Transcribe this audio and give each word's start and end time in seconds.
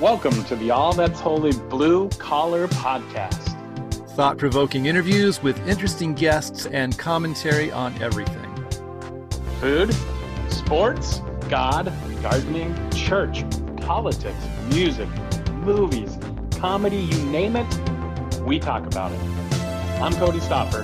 Welcome 0.00 0.42
to 0.46 0.56
the 0.56 0.72
All 0.72 0.92
That's 0.92 1.20
Holy 1.20 1.52
Blue 1.52 2.08
Collar 2.18 2.66
Podcast. 2.66 3.56
Thought 4.16 4.38
provoking 4.38 4.86
interviews 4.86 5.40
with 5.40 5.68
interesting 5.68 6.14
guests 6.14 6.66
and 6.66 6.98
commentary 6.98 7.70
on 7.70 7.94
everything 8.02 8.50
food, 9.60 9.94
sports, 10.48 11.20
God, 11.48 11.92
gardening, 12.22 12.74
church, 12.90 13.44
politics, 13.82 14.36
music, 14.70 15.08
movies, 15.52 16.18
comedy 16.58 16.96
you 16.96 17.24
name 17.26 17.54
it, 17.54 18.40
we 18.40 18.58
talk 18.58 18.84
about 18.86 19.12
it. 19.12 19.20
I'm 20.02 20.12
Cody 20.14 20.40
Stopper. 20.40 20.82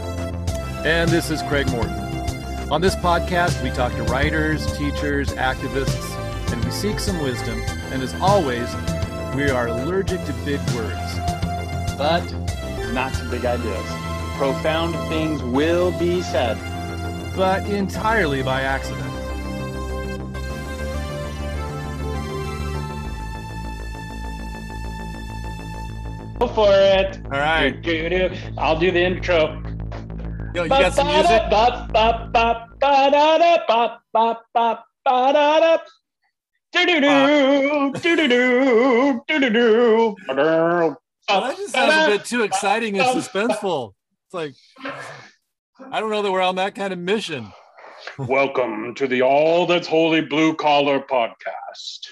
And 0.85 1.11
this 1.11 1.33
is 1.33 1.43
Craig 1.43 1.69
Morton. 1.73 1.93
On 2.71 2.81
this 2.81 2.95
podcast, 2.95 3.61
we 3.65 3.71
talk 3.71 3.93
to 3.97 4.05
writers, 4.05 4.65
teachers, 4.79 5.31
activists, 5.31 6.17
and 6.53 6.65
we 6.65 6.71
seek 6.71 7.01
some 7.01 7.21
wisdom. 7.21 7.61
And 7.93 8.03
as 8.05 8.15
always, 8.21 8.73
we 9.35 9.49
are 9.51 9.69
allergic 9.69 10.25
to 10.25 10.33
big 10.45 10.61
words. 10.71 11.19
But 11.97 12.25
not 12.93 13.15
to 13.15 13.29
big 13.31 13.45
ideas. 13.45 13.87
Profound 14.37 14.95
things 15.09 15.43
will 15.43 15.97
be 15.99 16.23
said. 16.23 16.57
But 17.37 17.67
entirely 17.67 18.43
by 18.43 18.63
accident. 18.63 19.07
Go 26.39 26.49
for 26.49 26.71
it. 26.73 27.21
All 27.27 27.33
right. 27.33 27.75
I'll 28.59 28.79
do 28.79 28.91
the 28.91 29.01
intro. 29.01 29.63
Yo, 30.55 30.65
you 30.65 30.69
got 30.69 30.93
some 30.95 31.07
music? 31.07 31.43
Do-do-do, 36.73 37.93
do-do-do, 38.01 39.21
do-do-do. 39.27 40.17
Well, 40.29 40.97
that 41.29 41.57
just 41.57 41.73
sounds 41.73 41.93
a 42.07 42.17
bit 42.17 42.25
too 42.25 42.43
exciting 42.43 42.97
and 42.99 43.09
suspenseful. 43.09 43.95
It's 44.27 44.35
like, 44.35 44.55
I 45.91 45.99
don't 45.99 46.11
know 46.11 46.23
that 46.23 46.31
we're 46.31 46.41
on 46.41 46.55
that 46.57 46.77
kind 46.77 46.93
of 46.93 46.99
mission. 47.01 47.53
Welcome 48.19 48.95
to 48.95 49.09
the 49.09 49.23
All 49.23 49.67
That's 49.67 49.89
Holy 49.89 50.21
Blue 50.21 50.55
Collar 50.55 51.01
podcast. 51.01 52.07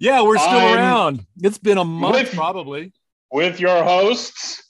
Yeah, 0.00 0.22
we're 0.22 0.38
still 0.38 0.50
I'm 0.50 0.76
around. 0.76 1.26
It's 1.40 1.58
been 1.58 1.78
a 1.78 1.84
month, 1.84 2.16
with- 2.16 2.34
probably. 2.34 2.92
With 3.30 3.60
your 3.60 3.84
hosts, 3.84 4.62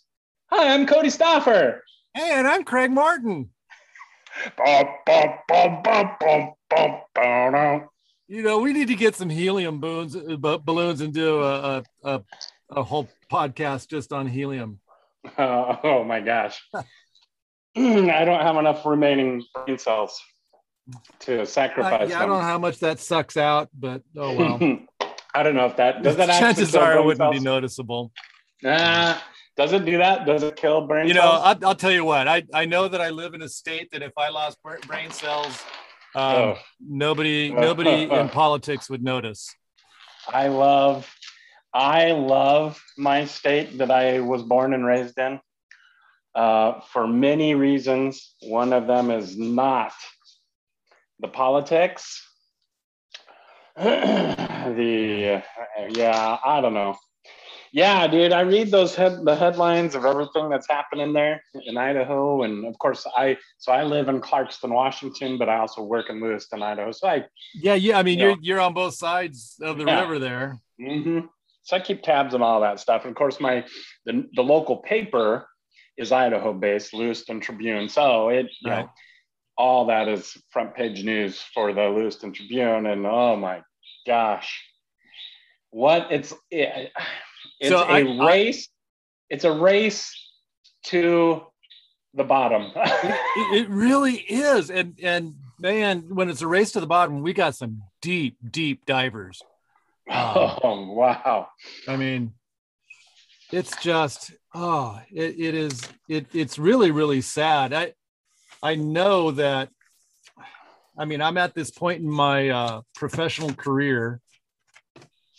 hi, 0.50 0.74
I'm 0.74 0.84
Cody 0.86 1.08
Stoffer. 1.08 1.78
Hey, 2.12 2.32
and 2.32 2.46
I'm 2.46 2.64
Craig 2.64 2.90
Martin. 2.90 3.50
Bum, 4.56 4.86
bum, 5.06 5.82
bum, 5.82 6.50
You 8.30 8.42
know, 8.42 8.58
we 8.58 8.72
need 8.72 8.88
to 8.88 8.94
get 8.94 9.16
some 9.16 9.30
helium 9.30 9.80
balloons, 9.80 10.14
uh, 10.14 10.58
balloons 10.58 11.00
and 11.00 11.14
do 11.14 11.42
a, 11.42 11.82
a, 12.04 12.22
a, 12.70 12.82
whole 12.82 13.08
podcast 13.32 13.88
just 13.88 14.12
on 14.12 14.26
helium. 14.26 14.80
Uh, 15.36 15.76
oh 15.84 16.04
my 16.04 16.20
gosh. 16.20 16.62
I 16.74 16.84
don't 18.24 18.42
have 18.42 18.56
enough 18.56 18.84
remaining 18.84 19.42
brain 19.54 19.78
cells 19.78 20.20
to 21.20 21.42
Uh, 21.42 21.44
sacrifice. 21.44 22.10
yeah, 22.10 22.18
I 22.18 22.26
don't 22.26 22.38
know 22.38 22.40
how 22.40 22.58
much 22.58 22.80
that 22.80 22.98
sucks 22.98 23.36
out, 23.36 23.68
but 23.72 24.02
oh 24.16 24.34
well. 24.34 24.78
I 25.34 25.42
don't 25.42 25.54
know 25.54 25.66
if 25.66 25.76
that 25.76 26.02
does 26.02 26.16
that 26.16 26.30
actually 26.30 26.64
Chances 26.64 26.74
are 26.74 26.98
it 26.98 27.04
wouldn't 27.04 27.32
be 27.32 27.40
noticeable. 27.40 28.10
Nah, 28.62 29.18
does 29.56 29.72
it 29.72 29.84
do 29.84 29.98
that? 29.98 30.26
Does 30.26 30.42
it 30.42 30.56
kill 30.56 30.86
brain 30.86 31.08
You 31.08 31.14
know, 31.14 31.20
cells? 31.20 31.42
I'll, 31.44 31.68
I'll 31.68 31.74
tell 31.74 31.92
you 31.92 32.04
what. 32.04 32.26
I, 32.26 32.44
I 32.52 32.64
know 32.64 32.88
that 32.88 33.00
I 33.00 33.10
live 33.10 33.34
in 33.34 33.42
a 33.42 33.48
state 33.48 33.90
that 33.92 34.02
if 34.02 34.12
I 34.16 34.30
lost 34.30 34.58
brain 34.62 35.10
cells, 35.10 35.62
um, 36.18 36.34
Oh. 36.34 36.58
nobody 36.80 37.50
nobody 37.66 38.02
in 38.02 38.28
politics 38.28 38.90
would 38.90 39.02
notice. 39.02 39.54
I 40.26 40.48
love, 40.48 41.10
I 41.72 42.12
love 42.12 42.82
my 42.96 43.24
state 43.24 43.78
that 43.78 43.90
I 43.90 44.20
was 44.20 44.42
born 44.42 44.74
and 44.74 44.84
raised 44.84 45.18
in. 45.18 45.40
Uh, 46.34 46.80
for 46.92 47.06
many 47.06 47.54
reasons, 47.54 48.34
one 48.42 48.72
of 48.72 48.86
them 48.86 49.10
is 49.10 49.38
not 49.38 49.92
the 51.20 51.28
politics. 51.28 52.22
the 53.76 55.42
uh, 55.78 55.86
yeah, 55.88 56.38
I 56.44 56.60
don't 56.60 56.74
know. 56.74 56.96
Yeah, 57.72 58.06
dude, 58.06 58.32
I 58.32 58.40
read 58.40 58.70
those 58.70 58.94
head 58.94 59.24
the 59.24 59.36
headlines 59.36 59.94
of 59.94 60.04
everything 60.04 60.48
that's 60.48 60.68
happening 60.68 61.12
there 61.12 61.42
in 61.66 61.76
Idaho, 61.76 62.42
and 62.42 62.66
of 62.66 62.78
course, 62.78 63.06
I 63.16 63.36
so 63.58 63.72
I 63.72 63.84
live 63.84 64.08
in 64.08 64.20
Clarkston, 64.20 64.70
Washington, 64.70 65.38
but 65.38 65.48
I 65.48 65.58
also 65.58 65.82
work 65.82 66.08
in 66.08 66.20
Lewiston, 66.20 66.62
Idaho. 66.62 66.92
So 66.92 67.08
I 67.08 67.24
Yeah, 67.54 67.74
yeah. 67.74 67.98
I 67.98 68.02
mean, 68.02 68.18
Yeah. 68.18 68.26
you're 68.26 68.36
you're 68.40 68.60
on 68.60 68.74
both 68.74 68.94
sides 68.94 69.58
of 69.60 69.78
the 69.78 69.84
Yeah. 69.84 70.00
river 70.00 70.18
there. 70.18 70.58
hmm 70.80 71.20
So 71.62 71.76
I 71.76 71.80
keep 71.80 72.02
tabs 72.02 72.34
on 72.34 72.42
all 72.42 72.60
that 72.62 72.80
stuff. 72.80 73.02
And 73.02 73.10
of 73.10 73.16
course, 73.16 73.40
my 73.40 73.64
the, 74.06 74.28
the 74.34 74.42
local 74.42 74.78
paper 74.78 75.46
is 75.98 76.12
Idaho 76.12 76.52
based, 76.54 76.94
Lewiston 76.94 77.40
Tribune. 77.40 77.88
So 77.88 78.30
it 78.30 78.46
you 78.60 78.70
Right. 78.70 78.84
know 78.84 78.90
all 79.58 79.86
that 79.86 80.08
is 80.08 80.36
front 80.50 80.74
page 80.74 81.04
news 81.04 81.42
for 81.52 81.72
the 81.72 81.82
Lewiston 81.82 82.32
Tribune. 82.32 82.86
And 82.86 83.04
oh 83.04 83.36
my 83.36 83.62
gosh, 84.06 84.64
what 85.70 86.12
it's 86.12 86.32
it, 86.50 86.92
it's 87.60 87.70
So 87.70 87.78
a 87.78 87.84
I- 87.84 87.98
I- 88.00 88.26
race. 88.26 88.68
it's 89.30 89.44
a 89.44 89.52
race 89.52 90.14
to 90.84 91.42
the 92.14 92.24
bottom. 92.24 92.72
It, 93.40 93.62
it 93.62 93.68
really 93.68 94.16
is, 94.16 94.70
and 94.70 94.98
and 95.02 95.34
man, 95.60 96.04
when 96.08 96.28
it's 96.28 96.42
a 96.42 96.46
race 96.48 96.72
to 96.72 96.80
the 96.80 96.86
bottom, 96.86 97.22
we 97.22 97.32
got 97.32 97.54
some 97.54 97.82
deep, 98.02 98.36
deep 98.50 98.84
divers. 98.86 99.40
oh 100.10 100.92
wow. 100.92 101.48
I 101.86 101.96
mean, 101.96 102.32
it's 103.52 103.76
just 103.82 104.32
oh, 104.54 104.98
it, 105.12 105.38
it 105.38 105.54
is 105.54 105.80
it 106.08 106.26
it's 106.34 106.58
really 106.58 106.90
really 106.90 107.20
sad. 107.20 107.72
I 107.72 107.92
I 108.62 108.74
know 108.74 109.30
that. 109.32 109.68
I 110.98 111.04
mean, 111.04 111.20
I'm 111.22 111.38
at 111.38 111.54
this 111.54 111.70
point 111.70 112.00
in 112.02 112.10
my 112.10 112.48
uh, 112.48 112.80
professional 112.96 113.52
career 113.54 114.20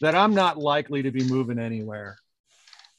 that 0.01 0.15
I'm 0.15 0.33
not 0.33 0.57
likely 0.57 1.03
to 1.03 1.11
be 1.11 1.23
moving 1.23 1.59
anywhere. 1.59 2.17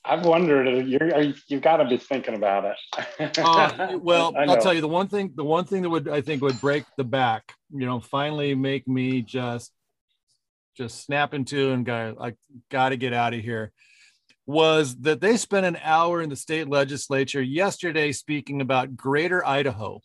I've 0.05 0.25
wondered. 0.25 0.87
You're, 0.87 1.35
you've 1.49 1.63
got 1.63 1.79
to 1.79 1.85
be 1.85 1.99
thinking 1.99 2.35
about 2.35 2.65
it. 2.65 3.39
Uh, 3.39 3.99
well, 4.03 4.35
I'll 4.37 4.61
tell 4.61 4.73
you 4.73 4.81
the 4.81 4.89
one 4.89 5.09
thing. 5.09 5.33
The 5.35 5.45
one 5.45 5.67
thing 5.67 5.83
that 5.83 5.91
would 5.91 6.09
I 6.09 6.23
think 6.23 6.43
would 6.43 6.61
break 6.61 6.85
the 6.97 7.05
back, 7.05 7.53
you 7.71 7.85
know, 7.85 8.01
finally 8.01 8.55
make 8.55 8.89
me 8.89 9.21
just 9.21 9.73
just 10.77 11.05
snap 11.05 11.35
into 11.35 11.73
and 11.73 11.85
go, 11.85 12.17
I 12.19 12.35
got 12.71 12.91
to 12.91 12.97
get 12.97 13.13
out 13.13 13.35
of 13.35 13.41
here. 13.41 13.73
Was 14.47 14.97
that 15.03 15.21
they 15.21 15.37
spent 15.37 15.67
an 15.67 15.79
hour 15.83 16.23
in 16.23 16.31
the 16.31 16.37
state 16.37 16.69
legislature 16.69 17.43
yesterday 17.43 18.13
speaking 18.13 18.61
about 18.61 18.97
Greater 18.97 19.47
Idaho? 19.47 20.01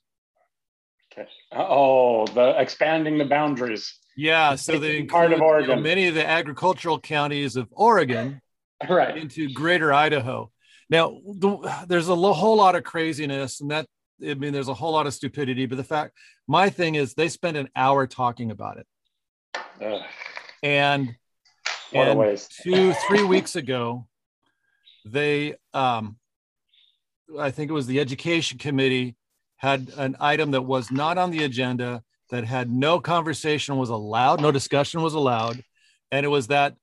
Okay. 1.11 1.29
Oh, 1.53 2.27
the 2.27 2.59
expanding 2.59 3.17
the 3.17 3.25
boundaries. 3.25 3.97
Yeah, 4.15 4.55
so 4.55 4.79
they 4.79 5.03
part 5.03 5.25
of 5.27 5.33
include, 5.33 5.33
you 5.33 5.37
know, 5.39 5.45
Oregon. 5.45 5.81
many 5.83 6.07
of 6.07 6.15
the 6.15 6.25
agricultural 6.25 6.99
counties 6.99 7.55
of 7.55 7.67
Oregon 7.71 8.41
Right. 8.89 9.17
into 9.17 9.51
Greater 9.53 9.91
Idaho. 9.93 10.51
Now, 10.89 11.19
the, 11.25 11.85
there's 11.87 12.07
a 12.07 12.13
lo- 12.13 12.33
whole 12.33 12.55
lot 12.57 12.75
of 12.75 12.83
craziness, 12.83 13.59
and 13.61 13.71
that 13.71 13.87
I 14.25 14.33
mean, 14.35 14.53
there's 14.53 14.69
a 14.69 14.73
whole 14.73 14.93
lot 14.93 15.07
of 15.07 15.13
stupidity. 15.13 15.65
But 15.65 15.75
the 15.77 15.83
fact, 15.83 16.13
my 16.47 16.69
thing 16.69 16.95
is, 16.95 17.13
they 17.13 17.27
spent 17.27 17.57
an 17.57 17.69
hour 17.75 18.07
talking 18.07 18.51
about 18.51 18.77
it, 18.77 18.87
Ugh, 19.81 20.01
and 20.63 21.15
what 21.91 22.07
and 22.07 22.47
two, 22.63 22.93
three 23.07 23.23
weeks 23.23 23.55
ago, 23.55 24.07
they, 25.05 25.55
um, 25.73 26.17
I 27.39 27.51
think 27.51 27.69
it 27.69 27.73
was 27.73 27.87
the 27.87 27.99
Education 27.99 28.57
Committee, 28.57 29.15
had 29.57 29.91
an 29.97 30.15
item 30.19 30.51
that 30.51 30.61
was 30.61 30.91
not 30.91 31.17
on 31.17 31.31
the 31.31 31.43
agenda 31.43 32.03
that 32.35 32.45
had 32.45 32.69
no 32.71 32.99
conversation 32.99 33.77
was 33.77 33.89
allowed, 33.89 34.41
no 34.41 34.51
discussion 34.51 35.01
was 35.01 35.13
allowed, 35.13 35.63
and 36.11 36.25
it 36.25 36.29
was 36.29 36.47
that 36.47 36.75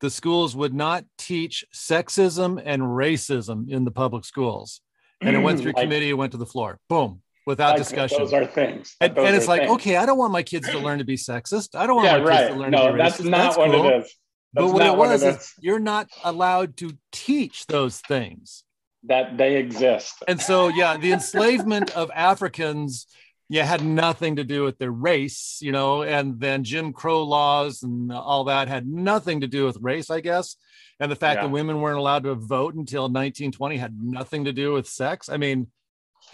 the 0.00 0.10
schools 0.10 0.54
would 0.54 0.74
not 0.74 1.04
teach 1.16 1.64
sexism 1.74 2.60
and 2.64 2.82
racism 2.82 3.68
in 3.68 3.84
the 3.84 3.90
public 3.90 4.24
schools. 4.24 4.80
And 5.20 5.34
it 5.34 5.40
went 5.40 5.60
through 5.60 5.72
Like- 5.76 5.84
committee, 5.84 6.10
it 6.10 6.14
went 6.14 6.32
to 6.32 6.38
the 6.38 6.46
floor, 6.46 6.78
boom, 6.88 7.22
without 7.46 7.70
like 7.70 7.78
discussion. 7.78 8.18
Those 8.18 8.32
are 8.32 8.46
things. 8.46 8.94
and, 9.00 9.16
and 9.18 9.34
it's 9.34 9.48
like, 9.48 9.62
things. 9.62 9.72
okay, 9.72 9.96
I 9.96 10.06
don't 10.06 10.18
want 10.18 10.32
my 10.32 10.42
kids 10.42 10.68
to 10.68 10.78
learn 10.78 10.98
to 10.98 11.04
be 11.04 11.16
sexist. 11.16 11.74
I 11.74 11.86
don't 11.86 11.96
want 11.96 12.06
Yeah, 12.06 12.18
my 12.18 12.36
kids 12.36 12.48
to 12.50 12.54
learn 12.60 12.70
No, 12.70 12.86
to 12.88 12.92
be 12.92 12.98
that's 12.98 13.20
racist. 13.20 13.30
not 13.30 13.58
what 13.58 13.70
cool. 13.72 13.88
it 13.88 13.96
is. 14.04 14.14
But 14.52 14.66
what 14.68 14.82
it 14.82 14.84
not 14.86 14.98
was 14.98 15.22
it 15.22 15.28
is 15.28 15.36
is. 15.36 15.54
you're 15.60 15.80
not 15.80 16.08
allowed 16.24 16.76
to 16.78 16.92
teach 17.12 17.66
those 17.66 17.98
things. 18.00 18.62
that 19.04 19.36
they 19.36 19.56
exist. 19.56 20.14
And 20.28 20.40
so, 20.40 20.68
yeah, 20.68 20.96
the 20.96 21.12
enslavement 21.12 21.90
of 21.96 22.10
Africans, 22.14 23.06
yeah, 23.48 23.64
had 23.64 23.82
nothing 23.84 24.36
to 24.36 24.44
do 24.44 24.62
with 24.64 24.78
their 24.78 24.90
race, 24.90 25.58
you 25.60 25.72
know, 25.72 26.02
and 26.02 26.38
then 26.40 26.64
Jim 26.64 26.92
Crow 26.92 27.22
laws 27.22 27.82
and 27.82 28.12
all 28.12 28.44
that 28.44 28.68
had 28.68 28.86
nothing 28.86 29.40
to 29.40 29.46
do 29.46 29.64
with 29.64 29.78
race, 29.80 30.10
I 30.10 30.20
guess. 30.20 30.56
And 31.00 31.10
the 31.10 31.16
fact 31.16 31.38
Yeah. 31.38 31.42
that 31.46 31.52
women 31.52 31.80
weren't 31.80 31.98
allowed 31.98 32.24
to 32.24 32.34
vote 32.34 32.74
until 32.74 33.08
1920 33.08 33.76
had 33.76 33.96
nothing 34.02 34.44
to 34.44 34.52
do 34.52 34.72
with 34.72 34.86
sex. 34.88 35.28
I 35.28 35.36
mean, 35.36 35.68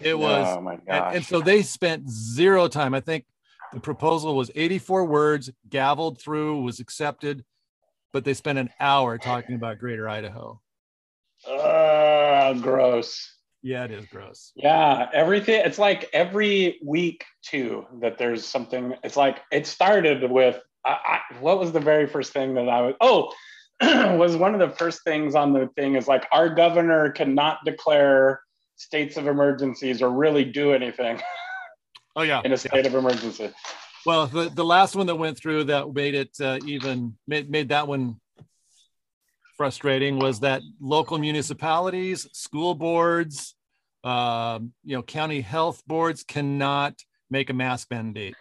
it 0.01 0.19
was 0.19 0.57
Oh 0.57 0.61
my 0.61 0.75
and, 0.75 0.87
gosh. 0.87 1.15
and 1.17 1.25
so 1.25 1.41
they 1.41 1.63
spent 1.63 2.09
zero 2.11 2.67
time. 2.69 2.95
I 2.95 3.01
think 3.01 3.27
the 3.73 3.81
proposal 3.81 4.35
was 4.37 4.51
84 4.55 5.05
words, 5.05 5.51
gavelled 5.69 6.21
through, 6.21 6.63
was 6.63 6.81
accepted. 6.81 7.45
but 8.13 8.25
they 8.25 8.33
spent 8.35 8.59
an 8.61 8.71
hour 8.79 9.19
talking 9.19 9.57
about 9.57 9.79
Greater 9.81 10.09
Idaho. 10.09 10.61
Uh, 11.49 12.55
gross. 12.55 13.35
Yeah, 13.65 13.85
it 13.85 13.93
is 13.93 14.05
gross. 14.05 14.53
Yeah, 14.55 15.09
everything. 15.15 15.63
It's 15.65 15.79
like 15.79 16.11
every 16.13 16.79
week 16.85 17.25
too 17.41 17.87
that 18.03 18.19
there's 18.19 18.45
something. 18.45 18.95
It's 19.03 19.17
like 19.17 19.41
it 19.51 19.67
started 19.67 20.31
with 20.31 20.61
I, 20.85 20.91
I, 20.91 21.35
what 21.41 21.59
was 21.59 21.73
the 21.73 21.81
very 21.81 22.07
first 22.07 22.35
thing 22.35 22.55
that 22.55 22.69
I 22.69 22.83
was? 22.83 22.95
Oh, 23.01 23.33
was 24.19 24.37
one 24.37 24.53
of 24.53 24.61
the 24.61 24.77
first 24.77 25.03
things 25.03 25.35
on 25.35 25.55
the 25.55 25.71
thing 25.77 25.95
is 25.95 26.07
like 26.07 26.27
our 26.31 26.51
governor 26.51 27.11
cannot 27.11 27.65
declare 27.65 28.43
states 28.77 29.17
of 29.17 29.27
emergencies 29.27 30.03
or 30.03 30.11
really 30.11 30.45
do 30.45 30.75
anything. 30.75 31.21
Oh 32.17 32.23
yeah, 32.23 32.43
in 32.45 32.53
a 32.53 32.59
state 32.59 32.85
yeah. 32.85 32.91
of 32.91 32.95
emergency. 32.95 33.51
Well, 34.05 34.27
the, 34.27 34.51
the 34.51 34.65
last 34.65 34.95
one 34.95 35.07
that 35.07 35.17
went 35.17 35.39
through 35.39 35.65
that 35.65 35.91
made 35.95 36.15
it 36.15 36.37
uh, 36.39 36.59
even 36.67 37.17
made, 37.27 37.51
made 37.51 37.71
that 37.71 37.89
one 37.89 38.21
frustrating 39.57 40.19
was 40.19 40.41
that 40.41 40.63
local 40.81 41.19
municipalities, 41.19 42.29
school 42.33 42.75
boards, 42.75 43.55
uh, 44.03 44.59
you 44.85 44.97
know, 44.97 45.03
county 45.03 45.41
health 45.41 45.83
boards 45.87 46.25
cannot 46.25 46.95
make 47.31 47.51
a 47.51 47.55
mask 47.55 47.89
mandate. 47.91 48.35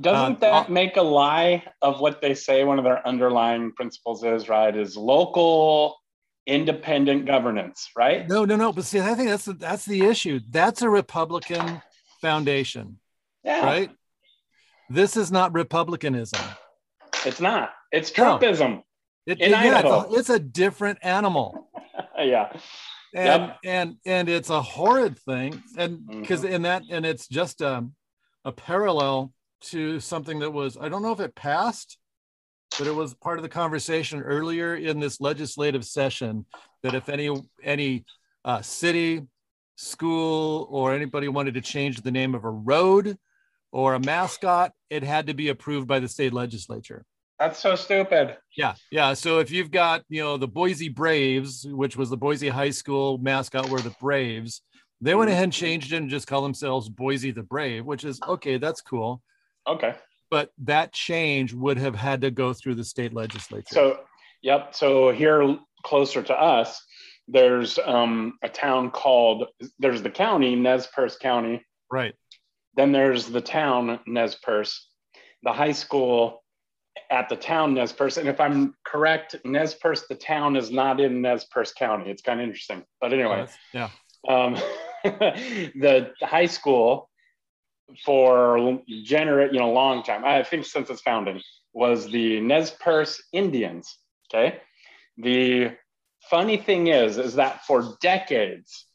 Doesn't 0.00 0.36
uh, 0.36 0.40
that 0.40 0.70
make 0.70 0.96
a 0.96 1.02
lie 1.02 1.64
of 1.80 2.00
what 2.00 2.20
they 2.20 2.34
say 2.34 2.64
one 2.64 2.78
of 2.78 2.84
their 2.84 3.06
underlying 3.06 3.72
principles 3.72 4.24
is, 4.24 4.48
right? 4.48 4.74
Is 4.74 4.96
local 4.96 5.96
independent 6.46 7.26
governance, 7.26 7.90
right? 7.96 8.28
No, 8.28 8.44
no, 8.44 8.56
no. 8.56 8.72
But 8.72 8.84
see, 8.84 9.00
I 9.00 9.14
think 9.14 9.28
that's 9.28 9.44
the, 9.44 9.54
that's 9.54 9.84
the 9.84 10.04
issue. 10.04 10.40
That's 10.50 10.82
a 10.82 10.90
Republican 10.90 11.80
foundation. 12.20 12.98
Yeah. 13.44 13.64
Right? 13.64 13.90
This 14.90 15.16
is 15.16 15.30
not 15.30 15.54
republicanism. 15.54 16.40
It's 17.24 17.40
not. 17.40 17.70
It's 17.92 18.10
Trumpism. 18.10 18.70
No. 18.70 18.84
It, 19.26 19.40
in 19.40 19.52
it, 19.52 19.56
Idaho. 19.56 19.88
Yeah, 19.88 20.02
it's, 20.02 20.10
a, 20.10 20.18
it's, 20.18 20.30
a, 20.30 20.38
different 20.38 20.98
animal. 21.02 21.68
yeah. 22.18 22.52
And, 23.14 23.42
yep. 23.42 23.58
and 23.64 23.96
and 24.04 24.28
it's 24.28 24.50
a 24.50 24.60
horrid 24.60 25.18
thing. 25.20 25.62
And 25.78 26.06
because 26.06 26.42
mm-hmm. 26.42 26.54
in 26.54 26.62
that 26.62 26.82
and 26.90 27.06
it's 27.06 27.28
just 27.28 27.60
a, 27.60 27.86
a 28.44 28.52
parallel 28.52 29.32
to 29.62 30.00
something 30.00 30.40
that 30.40 30.50
was, 30.50 30.76
I 30.78 30.88
don't 30.88 31.02
know 31.02 31.12
if 31.12 31.20
it 31.20 31.34
passed, 31.34 31.96
but 32.78 32.86
it 32.86 32.94
was 32.94 33.14
part 33.14 33.38
of 33.38 33.42
the 33.42 33.48
conversation 33.48 34.20
earlier 34.20 34.74
in 34.74 35.00
this 35.00 35.20
legislative 35.20 35.84
session 35.84 36.44
that 36.82 36.94
if 36.94 37.08
any 37.08 37.30
any 37.62 38.04
uh, 38.44 38.62
city 38.62 39.22
school 39.76 40.66
or 40.70 40.92
anybody 40.92 41.28
wanted 41.28 41.54
to 41.54 41.60
change 41.60 42.00
the 42.00 42.10
name 42.10 42.34
of 42.34 42.44
a 42.44 42.50
road 42.50 43.16
or 43.72 43.94
a 43.94 44.00
mascot, 44.00 44.72
it 44.90 45.02
had 45.02 45.26
to 45.26 45.34
be 45.34 45.48
approved 45.48 45.88
by 45.88 45.98
the 45.98 46.08
state 46.08 46.32
legislature. 46.32 47.04
That's 47.38 47.58
so 47.58 47.74
stupid. 47.74 48.36
Yeah, 48.56 48.74
yeah. 48.90 49.14
So 49.14 49.40
if 49.40 49.50
you've 49.50 49.70
got, 49.70 50.04
you 50.08 50.22
know, 50.22 50.36
the 50.36 50.46
Boise 50.46 50.88
Braves, 50.88 51.66
which 51.68 51.96
was 51.96 52.10
the 52.10 52.16
Boise 52.16 52.48
High 52.48 52.70
School 52.70 53.18
mascot, 53.18 53.68
were 53.68 53.80
the 53.80 53.94
Braves. 54.00 54.62
They 55.00 55.14
went 55.14 55.30
ahead 55.30 55.44
and 55.44 55.52
changed 55.52 55.92
it 55.92 55.96
and 55.96 56.08
just 56.08 56.26
call 56.28 56.42
themselves 56.42 56.88
Boise 56.88 57.32
the 57.32 57.42
Brave, 57.42 57.84
which 57.84 58.04
is 58.04 58.20
okay. 58.26 58.56
That's 58.58 58.80
cool. 58.80 59.20
Okay. 59.66 59.94
But 60.30 60.50
that 60.58 60.92
change 60.92 61.52
would 61.52 61.76
have 61.78 61.94
had 61.94 62.20
to 62.22 62.30
go 62.30 62.52
through 62.52 62.76
the 62.76 62.84
state 62.84 63.12
legislature. 63.12 63.66
So, 63.68 64.00
yep. 64.42 64.74
So 64.74 65.10
here, 65.10 65.58
closer 65.82 66.22
to 66.22 66.34
us, 66.34 66.82
there's 67.26 67.78
um, 67.84 68.38
a 68.42 68.48
town 68.48 68.90
called 68.90 69.48
there's 69.78 70.02
the 70.02 70.10
county 70.10 70.54
Nez 70.54 70.86
Perce 70.86 71.16
County. 71.16 71.64
Right. 71.90 72.14
Then 72.76 72.92
there's 72.92 73.26
the 73.26 73.40
town 73.40 74.00
Nez 74.06 74.36
Perce, 74.36 74.88
the 75.42 75.52
high 75.52 75.72
school 75.72 76.43
at 77.14 77.28
the 77.28 77.36
town 77.36 77.74
Nez 77.74 77.92
Perce. 77.92 78.16
And 78.16 78.28
if 78.28 78.40
I'm 78.40 78.74
correct, 78.84 79.36
Nez 79.44 79.74
Perce, 79.74 80.02
the 80.08 80.16
town 80.16 80.56
is 80.56 80.72
not 80.72 81.00
in 81.00 81.22
Nez 81.22 81.44
Perce 81.44 81.72
County. 81.72 82.10
It's 82.10 82.22
kind 82.22 82.40
of 82.40 82.44
interesting. 82.44 82.82
But 83.00 83.12
anyway, 83.12 83.46
yeah. 83.72 83.90
Um, 84.28 84.56
the 85.04 86.10
high 86.20 86.46
school 86.46 87.08
for 88.04 88.80
generate, 89.04 89.52
you 89.52 89.60
know, 89.60 89.70
long 89.70 90.02
time, 90.02 90.24
I 90.24 90.42
think 90.42 90.66
since 90.66 90.90
its 90.90 91.02
founding, 91.02 91.40
was 91.72 92.10
the 92.10 92.40
Nez 92.40 92.72
Perce 92.72 93.22
Indians. 93.32 93.96
Okay. 94.28 94.58
The 95.16 95.76
funny 96.28 96.56
thing 96.56 96.88
is, 96.88 97.16
is 97.18 97.34
that 97.36 97.64
for 97.64 97.96
decades, 98.00 98.86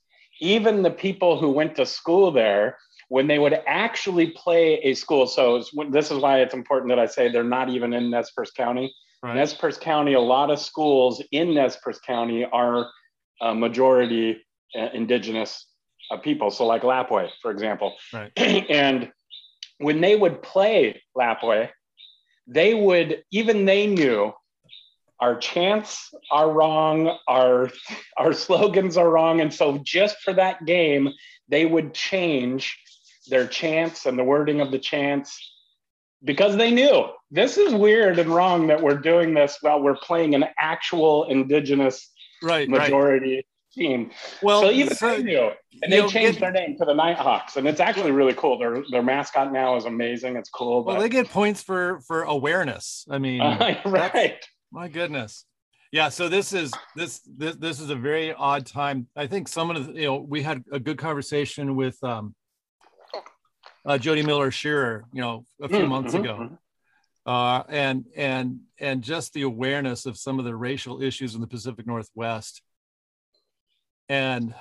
even 0.41 0.83
the 0.83 0.91
people 0.91 1.39
who 1.39 1.51
went 1.51 1.77
to 1.77 1.85
school 1.85 2.31
there, 2.31 2.77
when 3.09 3.27
they 3.27 3.39
would 3.39 3.59
actually 3.67 4.31
play 4.31 4.75
a 4.83 4.93
school, 4.93 5.27
so 5.27 5.63
this 5.89 6.11
is 6.11 6.19
why 6.19 6.41
it's 6.41 6.53
important 6.53 6.89
that 6.89 6.99
I 6.99 7.07
say 7.07 7.31
they're 7.31 7.43
not 7.43 7.69
even 7.69 7.91
in 7.91 8.09
Nez 8.09 8.31
Perce 8.35 8.51
County. 8.51 8.93
Right. 9.21 9.35
Nez 9.35 9.53
Perce 9.53 9.77
County, 9.77 10.13
a 10.13 10.19
lot 10.19 10.51
of 10.51 10.59
schools 10.59 11.21
in 11.31 11.55
Nez 11.55 11.75
Perce 11.83 11.99
County 11.99 12.45
are 12.45 12.87
uh, 13.41 13.53
majority 13.53 14.37
uh, 14.77 14.89
indigenous 14.93 15.65
uh, 16.11 16.17
people. 16.17 16.51
So, 16.51 16.65
like 16.67 16.83
Lapwai, 16.83 17.29
for 17.41 17.51
example. 17.51 17.95
Right. 18.13 18.31
and 18.37 19.11
when 19.79 20.01
they 20.01 20.15
would 20.15 20.43
play 20.43 21.01
Lapwai, 21.17 21.69
they 22.45 22.75
would, 22.75 23.23
even 23.31 23.65
they 23.65 23.87
knew 23.87 24.33
our 25.19 25.37
chants 25.37 26.13
are 26.31 26.51
wrong, 26.51 27.17
our 27.27 27.71
our 28.17 28.33
slogans 28.33 28.97
are 28.97 29.09
wrong, 29.09 29.41
and 29.41 29.53
so 29.53 29.79
just 29.83 30.17
for 30.19 30.33
that 30.33 30.65
game, 30.65 31.09
they 31.47 31.65
would 31.65 31.93
change 31.93 32.77
their 33.29 33.47
chants 33.47 34.05
and 34.05 34.17
the 34.17 34.23
wording 34.23 34.61
of 34.61 34.71
the 34.71 34.79
chants 34.79 35.37
because 36.23 36.57
they 36.57 36.71
knew 36.71 37.05
this 37.31 37.57
is 37.57 37.73
weird 37.73 38.19
and 38.19 38.29
wrong 38.29 38.67
that 38.67 38.81
we're 38.81 38.97
doing 38.97 39.33
this 39.33 39.57
while 39.61 39.81
we're 39.81 39.97
playing 39.97 40.35
an 40.35 40.45
actual 40.59 41.25
indigenous 41.25 42.11
right, 42.43 42.67
majority 42.67 43.35
right. 43.35 43.45
team. 43.73 44.11
Well, 44.41 44.61
so 44.61 44.71
even 44.71 44.95
so, 44.95 45.15
they 45.15 45.23
knew, 45.23 45.51
and 45.81 45.93
they 45.93 46.05
changed 46.07 46.39
get, 46.39 46.39
their 46.39 46.51
name 46.51 46.77
to 46.77 46.85
the 46.85 46.93
Nighthawks, 46.93 47.55
and 47.55 47.67
it's 47.67 47.79
actually 47.79 48.11
really 48.11 48.33
cool. 48.33 48.57
Their 48.57 48.83
their 48.91 49.03
mascot 49.03 49.53
now 49.53 49.75
is 49.75 49.85
amazing. 49.85 50.35
It's 50.35 50.49
cool. 50.49 50.83
But... 50.83 50.93
Well, 50.93 51.01
they 51.01 51.09
get 51.09 51.29
points 51.29 51.61
for 51.61 52.01
for 52.01 52.23
awareness. 52.23 53.05
I 53.09 53.19
mean, 53.19 53.41
uh, 53.41 53.79
right. 53.85 54.45
My 54.71 54.87
goodness. 54.87 55.45
Yeah, 55.91 56.09
so 56.09 56.29
this 56.29 56.53
is 56.53 56.71
this 56.95 57.21
this 57.25 57.55
this 57.55 57.79
is 57.79 57.89
a 57.89 57.95
very 57.95 58.33
odd 58.33 58.65
time. 58.65 59.07
I 59.15 59.25
think 59.25 59.47
some 59.47 59.71
of 59.71 59.87
the 59.87 59.93
you 59.93 60.05
know 60.05 60.17
we 60.17 60.43
had 60.43 60.63
a 60.71 60.79
good 60.79 60.97
conversation 60.97 61.75
with 61.75 62.03
um, 62.03 62.35
uh, 63.89 63.97
Jody 63.97 64.21
Miller 64.21 64.51
Shearer, 64.51 65.03
you 65.11 65.21
know, 65.21 65.45
a 65.59 65.67
few 65.67 65.79
mm-hmm. 65.79 65.87
months 65.87 66.13
ago, 66.13 66.35
mm-hmm. 66.35 66.53
uh, 67.25 67.63
and 67.67 68.05
and 68.15 68.59
and 68.79 69.01
just 69.01 69.33
the 69.33 69.41
awareness 69.41 70.05
of 70.05 70.15
some 70.15 70.37
of 70.37 70.45
the 70.45 70.55
racial 70.55 71.01
issues 71.01 71.33
in 71.33 71.41
the 71.41 71.47
Pacific 71.47 71.87
Northwest, 71.87 72.61
and 74.07 74.53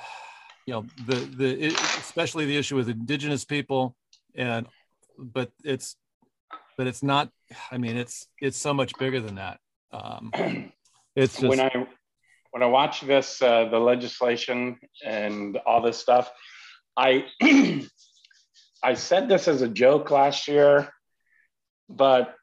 you 0.66 0.72
know 0.72 0.86
the 1.06 1.16
the 1.16 1.66
especially 1.66 2.46
the 2.46 2.56
issue 2.56 2.74
with 2.74 2.88
Indigenous 2.88 3.44
people, 3.44 3.94
and 4.34 4.66
but 5.18 5.50
it's 5.62 5.94
but 6.78 6.86
it's 6.86 7.02
not. 7.02 7.28
I 7.70 7.76
mean, 7.76 7.98
it's 7.98 8.28
it's 8.40 8.56
so 8.56 8.72
much 8.72 8.94
bigger 8.98 9.20
than 9.20 9.34
that. 9.34 9.60
Um, 9.92 10.32
it's 11.14 11.34
just, 11.34 11.50
when 11.50 11.60
I 11.60 11.86
when 12.52 12.62
I 12.62 12.66
watch 12.66 13.02
this, 13.02 13.42
uh, 13.42 13.66
the 13.66 13.78
legislation 13.78 14.78
and 15.04 15.58
all 15.66 15.82
this 15.82 15.98
stuff, 15.98 16.30
I 16.96 17.26
I 18.82 18.94
said 18.94 19.28
this 19.28 19.48
as 19.48 19.62
a 19.62 19.68
joke 19.68 20.10
last 20.10 20.48
year, 20.48 20.92
but 21.88 22.34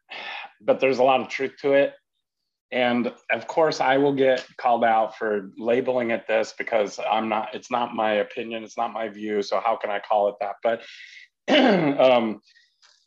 but 0.62 0.80
there's 0.80 1.00
a 1.00 1.04
lot 1.04 1.22
of 1.22 1.30
truth 1.30 1.54
to 1.62 1.74
it. 1.74 1.94
And 2.72 3.14
of 3.32 3.48
course, 3.48 3.80
I 3.80 3.98
will 3.98 4.14
get 4.14 4.46
called 4.58 4.84
out 4.84 5.18
for 5.18 5.52
labeling 5.58 6.12
it 6.12 6.28
this 6.28 6.54
because 6.58 7.00
I'm 7.00 7.30
not. 7.30 7.54
It's 7.54 7.72
not 7.72 7.94
my 7.94 8.14
opinion. 8.14 8.64
It's 8.64 8.78
not 8.78 8.92
my 8.92 9.10
view. 9.10 9.42
So 9.42 9.62
how 9.64 9.76
can 9.78 9.90
I 9.90 10.00
call 10.00 10.30
it 10.30 10.36
that? 10.42 10.56
But 10.64 10.82
um, 12.00 12.42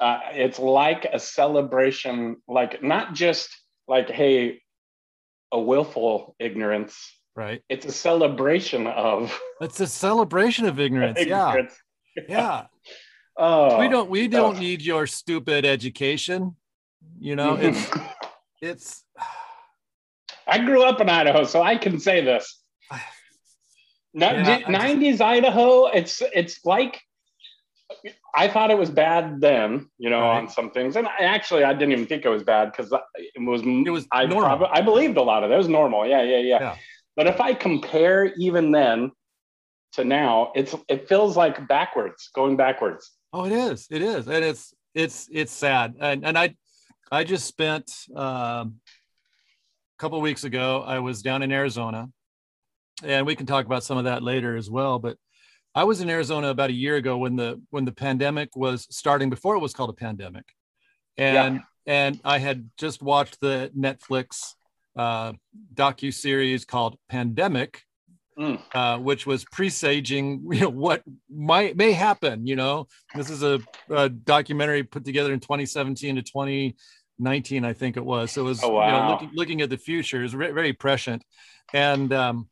uh, 0.00 0.20
it's 0.32 0.58
like 0.58 1.06
a 1.12 1.18
celebration, 1.18 2.36
like 2.46 2.82
not 2.82 3.14
just 3.14 3.50
like, 3.88 4.08
hey, 4.08 4.62
a 5.52 5.60
willful 5.60 6.36
ignorance. 6.38 6.96
Right. 7.34 7.62
It's 7.68 7.86
a 7.86 7.92
celebration 7.92 8.86
of. 8.86 9.38
It's 9.60 9.80
a 9.80 9.86
celebration 9.86 10.66
of 10.66 10.78
ignorance. 10.78 11.18
ignorance. 11.20 11.74
Yeah. 12.16 12.24
yeah. 12.28 12.66
Oh, 13.38 13.78
we 13.78 13.88
don't. 13.88 14.10
We 14.10 14.26
don't 14.26 14.56
oh. 14.56 14.58
need 14.58 14.82
your 14.82 15.06
stupid 15.06 15.64
education. 15.64 16.56
You 17.18 17.36
know, 17.36 17.54
it's 17.60 17.90
it's. 18.60 19.04
I 20.46 20.58
grew 20.58 20.82
up 20.82 21.00
in 21.00 21.08
Idaho, 21.08 21.44
so 21.44 21.62
I 21.62 21.76
can 21.76 21.98
say 22.00 22.24
this. 22.24 22.60
Yeah, 24.14 24.62
90s 24.62 25.20
Idaho, 25.20 25.86
it's 25.86 26.22
it's 26.34 26.64
like 26.64 27.00
I 28.34 28.48
thought 28.48 28.70
it 28.70 28.78
was 28.78 28.90
bad 28.90 29.40
then, 29.40 29.88
you 29.98 30.10
know, 30.10 30.20
right. 30.20 30.38
on 30.38 30.48
some 30.48 30.70
things, 30.70 30.96
and 30.96 31.06
I, 31.06 31.24
actually 31.24 31.64
I 31.64 31.72
didn't 31.72 31.92
even 31.92 32.06
think 32.06 32.24
it 32.24 32.28
was 32.28 32.42
bad 32.42 32.72
because 32.72 32.92
it 33.16 33.40
was. 33.40 33.62
It 33.62 33.90
was 33.90 34.06
I 34.10 34.26
normal. 34.26 34.66
I 34.70 34.80
believed 34.80 35.16
a 35.16 35.22
lot 35.22 35.44
of 35.44 35.50
it. 35.50 35.54
It 35.54 35.58
was 35.58 35.68
normal. 35.68 36.06
Yeah, 36.06 36.22
yeah, 36.22 36.38
yeah, 36.38 36.58
yeah. 36.60 36.76
But 37.16 37.26
if 37.26 37.40
I 37.40 37.54
compare 37.54 38.32
even 38.38 38.72
then 38.72 39.12
to 39.92 40.04
now, 40.04 40.52
it's 40.54 40.74
it 40.88 41.08
feels 41.08 41.36
like 41.36 41.66
backwards, 41.68 42.30
going 42.34 42.56
backwards. 42.56 43.10
Oh, 43.32 43.44
it 43.44 43.52
is. 43.52 43.86
It 43.90 44.02
is, 44.02 44.26
and 44.28 44.44
it's 44.44 44.74
it's 44.94 45.28
it's 45.30 45.52
sad. 45.52 45.96
And 46.00 46.24
and 46.24 46.38
I 46.38 46.54
I 47.10 47.24
just 47.24 47.46
spent 47.46 47.90
um, 48.14 48.80
a 49.96 49.98
couple 49.98 50.20
weeks 50.20 50.44
ago, 50.44 50.82
I 50.86 50.98
was 51.00 51.22
down 51.22 51.42
in 51.42 51.52
Arizona, 51.52 52.08
and 53.02 53.26
we 53.26 53.34
can 53.34 53.46
talk 53.46 53.66
about 53.66 53.84
some 53.84 53.98
of 53.98 54.04
that 54.04 54.22
later 54.22 54.56
as 54.56 54.70
well. 54.70 54.98
But 54.98 55.16
I 55.74 55.84
was 55.84 56.00
in 56.00 56.08
Arizona 56.08 56.48
about 56.48 56.70
a 56.70 56.74
year 56.74 56.96
ago 56.96 57.18
when 57.18 57.36
the 57.36 57.60
when 57.70 57.84
the 57.84 57.92
pandemic 57.92 58.56
was 58.56 58.86
starting 58.90 59.30
before 59.30 59.56
it 59.56 59.60
was 59.60 59.74
called 59.74 59.90
a 59.90 59.94
pandemic, 59.94 60.46
and 61.16 61.56
yeah. 61.56 61.62
and 61.86 62.20
I 62.24 62.38
had 62.38 62.70
just 62.78 63.02
watched 63.02 63.40
the 63.40 63.70
Netflix 63.76 64.54
uh, 64.96 65.34
docu 65.74 66.12
series 66.12 66.64
called 66.64 66.98
Pandemic, 67.08 67.82
mm. 68.38 68.60
uh, 68.74 68.98
which 68.98 69.26
was 69.26 69.44
presaging 69.46 70.44
you 70.52 70.60
know 70.60 70.68
what 70.68 71.02
might 71.30 71.76
may 71.76 71.92
happen. 71.92 72.46
You 72.46 72.56
know, 72.56 72.86
this 73.14 73.30
is 73.30 73.42
a, 73.42 73.60
a, 73.90 74.08
documentary 74.08 74.82
put 74.82 75.04
together 75.04 75.32
in 75.32 75.40
2017 75.40 76.16
to 76.16 76.22
2019, 76.22 77.64
I 77.64 77.72
think 77.72 77.96
it 77.96 78.04
was. 78.04 78.32
So 78.32 78.42
it 78.42 78.44
was 78.44 78.62
oh, 78.62 78.70
wow. 78.70 78.86
you 78.86 78.92
know, 78.92 79.10
looking, 79.10 79.30
looking 79.34 79.60
at 79.62 79.70
the 79.70 79.78
future 79.78 80.22
is 80.22 80.32
very 80.32 80.72
prescient, 80.72 81.24
and 81.72 82.12
um, 82.12 82.48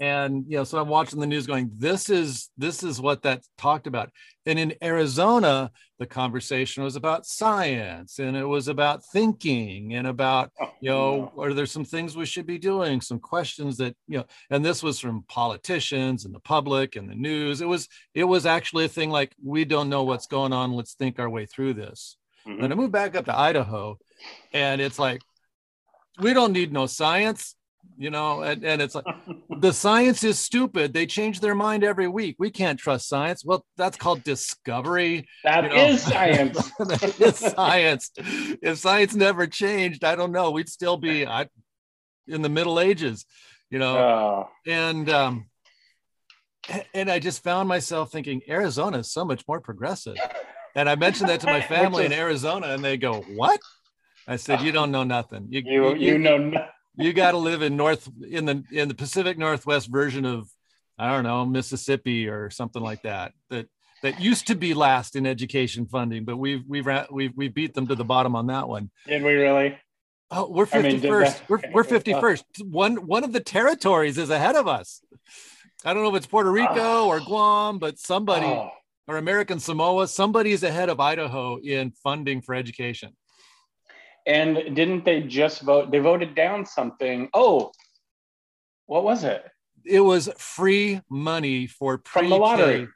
and 0.00 0.44
you 0.48 0.56
know 0.56 0.64
so 0.64 0.78
i'm 0.78 0.88
watching 0.88 1.20
the 1.20 1.26
news 1.26 1.46
going 1.46 1.70
this 1.76 2.10
is 2.10 2.50
this 2.56 2.82
is 2.82 3.00
what 3.00 3.22
that 3.22 3.42
talked 3.58 3.86
about. 3.86 4.10
And 4.44 4.58
in 4.58 4.74
arizona 4.82 5.70
the 5.98 6.06
conversation 6.06 6.82
was 6.82 6.96
about 6.96 7.26
science 7.26 8.18
and 8.18 8.36
it 8.36 8.44
was 8.44 8.66
about 8.66 9.04
thinking 9.12 9.94
and 9.94 10.06
about 10.06 10.50
oh, 10.60 10.70
you 10.80 10.90
know 10.90 11.32
are 11.38 11.54
there 11.54 11.66
some 11.66 11.84
things 11.84 12.16
we 12.16 12.26
should 12.26 12.46
be 12.46 12.58
doing 12.58 13.00
some 13.00 13.20
questions 13.20 13.76
that 13.76 13.94
you 14.08 14.18
know 14.18 14.24
and 14.50 14.64
this 14.64 14.82
was 14.82 14.98
from 14.98 15.24
politicians 15.28 16.24
and 16.24 16.34
the 16.34 16.40
public 16.40 16.96
and 16.96 17.08
the 17.08 17.14
news. 17.14 17.60
It 17.60 17.68
was 17.68 17.88
it 18.14 18.24
was 18.24 18.46
actually 18.46 18.86
a 18.86 18.88
thing 18.88 19.10
like 19.10 19.34
we 19.42 19.64
don't 19.64 19.88
know 19.88 20.02
what's 20.02 20.26
going 20.26 20.52
on. 20.52 20.72
Let's 20.72 20.94
think 20.94 21.18
our 21.18 21.30
way 21.30 21.46
through 21.46 21.74
this. 21.74 22.16
Mm-hmm. 22.46 22.64
and 22.64 22.72
i 22.72 22.76
moved 22.76 22.90
back 22.90 23.14
up 23.14 23.26
to 23.26 23.38
idaho 23.38 23.96
and 24.52 24.80
it's 24.80 24.98
like 24.98 25.22
we 26.18 26.34
don't 26.34 26.52
need 26.52 26.72
no 26.72 26.86
science 26.86 27.54
you 27.98 28.10
know 28.10 28.42
and, 28.42 28.64
and 28.64 28.80
it's 28.82 28.94
like 28.94 29.04
the 29.60 29.72
science 29.72 30.24
is 30.24 30.38
stupid. 30.38 30.92
They 30.92 31.06
change 31.06 31.40
their 31.40 31.54
mind 31.54 31.84
every 31.84 32.08
week. 32.08 32.36
We 32.38 32.50
can't 32.50 32.78
trust 32.78 33.08
science. 33.08 33.44
Well 33.44 33.64
that's 33.76 33.96
called 33.96 34.24
discovery 34.24 35.28
That 35.44 35.64
you 35.64 35.70
know? 35.70 35.86
is 35.88 36.02
science. 36.02 36.70
That 36.78 37.20
is 37.20 37.36
science. 37.36 38.10
If 38.16 38.78
science 38.78 39.14
never 39.14 39.46
changed 39.46 40.04
i 40.04 40.16
don't 40.16 40.32
know. 40.32 40.50
We'd 40.50 40.68
still 40.68 40.96
be 40.96 41.26
I, 41.26 41.48
in 42.26 42.42
the 42.42 42.48
middle 42.48 42.80
ages 42.80 43.24
you 43.70 43.78
know. 43.78 43.96
Oh. 43.96 44.48
and 44.66 45.08
um 45.10 45.46
and 46.94 47.10
i 47.10 47.18
just 47.18 47.42
found 47.42 47.68
myself 47.68 48.12
thinking 48.12 48.40
arizona 48.48 48.98
is 48.98 49.12
so 49.12 49.24
much 49.24 49.44
more 49.46 49.60
progressive. 49.60 50.16
And 50.74 50.88
i 50.88 50.94
mentioned 50.94 51.28
that 51.28 51.40
to 51.40 51.46
my 51.46 51.60
family 51.76 52.06
in 52.06 52.12
arizona 52.12 52.68
and 52.68 52.82
they 52.84 52.96
go 52.96 53.20
what? 53.36 53.60
I 54.26 54.36
said, 54.36 54.60
"You 54.60 54.70
don't 54.70 54.92
know 54.92 55.02
nothing. 55.02 55.48
You 55.50 55.62
you, 55.64 55.88
you, 55.94 56.12
you 56.12 56.18
know 56.18 56.38
nothing 56.38 56.68
you 56.96 57.12
got 57.12 57.32
to 57.32 57.38
live 57.38 57.62
in 57.62 57.76
north 57.76 58.08
in 58.28 58.44
the 58.44 58.64
in 58.70 58.88
the 58.88 58.94
Pacific 58.94 59.38
Northwest 59.38 59.88
version 59.88 60.24
of 60.24 60.48
I 60.98 61.12
don't 61.12 61.24
know 61.24 61.44
Mississippi 61.44 62.28
or 62.28 62.50
something 62.50 62.82
like 62.82 63.02
that 63.02 63.32
that 63.50 63.68
that 64.02 64.20
used 64.20 64.48
to 64.48 64.54
be 64.54 64.74
last 64.74 65.16
in 65.16 65.26
education 65.26 65.86
funding, 65.86 66.24
but 66.24 66.36
we've 66.36 66.64
we've 66.66 66.88
we've 67.10 67.32
we 67.36 67.48
beat 67.48 67.74
them 67.74 67.86
to 67.86 67.94
the 67.94 68.04
bottom 68.04 68.36
on 68.36 68.48
that 68.48 68.68
one. 68.68 68.90
Did 69.06 69.22
we 69.22 69.34
really? 69.34 69.78
Oh, 70.30 70.48
we're 70.50 70.66
fifty 70.66 70.98
first. 70.98 71.36
I 71.36 71.40
mean, 71.40 71.44
we're 71.48 71.72
we're 71.72 71.84
fifty 71.84 72.12
first. 72.12 72.44
One 72.64 73.06
one 73.06 73.24
of 73.24 73.32
the 73.32 73.40
territories 73.40 74.18
is 74.18 74.30
ahead 74.30 74.56
of 74.56 74.66
us. 74.66 75.02
I 75.84 75.94
don't 75.94 76.02
know 76.02 76.10
if 76.10 76.16
it's 76.16 76.26
Puerto 76.26 76.50
ah. 76.50 76.52
Rico 76.52 76.74
oh. 76.76 77.08
or 77.08 77.20
Guam, 77.20 77.78
but 77.78 77.98
somebody 77.98 78.46
oh. 78.46 78.70
or 79.06 79.16
American 79.16 79.60
Samoa, 79.60 80.08
somebody 80.08 80.52
is 80.52 80.62
ahead 80.62 80.88
of 80.88 81.00
Idaho 81.00 81.58
in 81.58 81.92
funding 81.92 82.42
for 82.42 82.54
education. 82.54 83.14
And 84.26 84.76
didn't 84.76 85.04
they 85.04 85.22
just 85.22 85.62
vote? 85.62 85.90
They 85.90 85.98
voted 85.98 86.34
down 86.34 86.64
something. 86.64 87.28
Oh, 87.34 87.72
what 88.86 89.04
was 89.04 89.24
it? 89.24 89.44
It 89.84 90.00
was 90.00 90.28
free 90.38 91.00
money 91.10 91.66
for 91.66 91.98
pre-K. 91.98 92.20
From 92.20 92.30
the 92.30 92.36
lottery. 92.36 92.88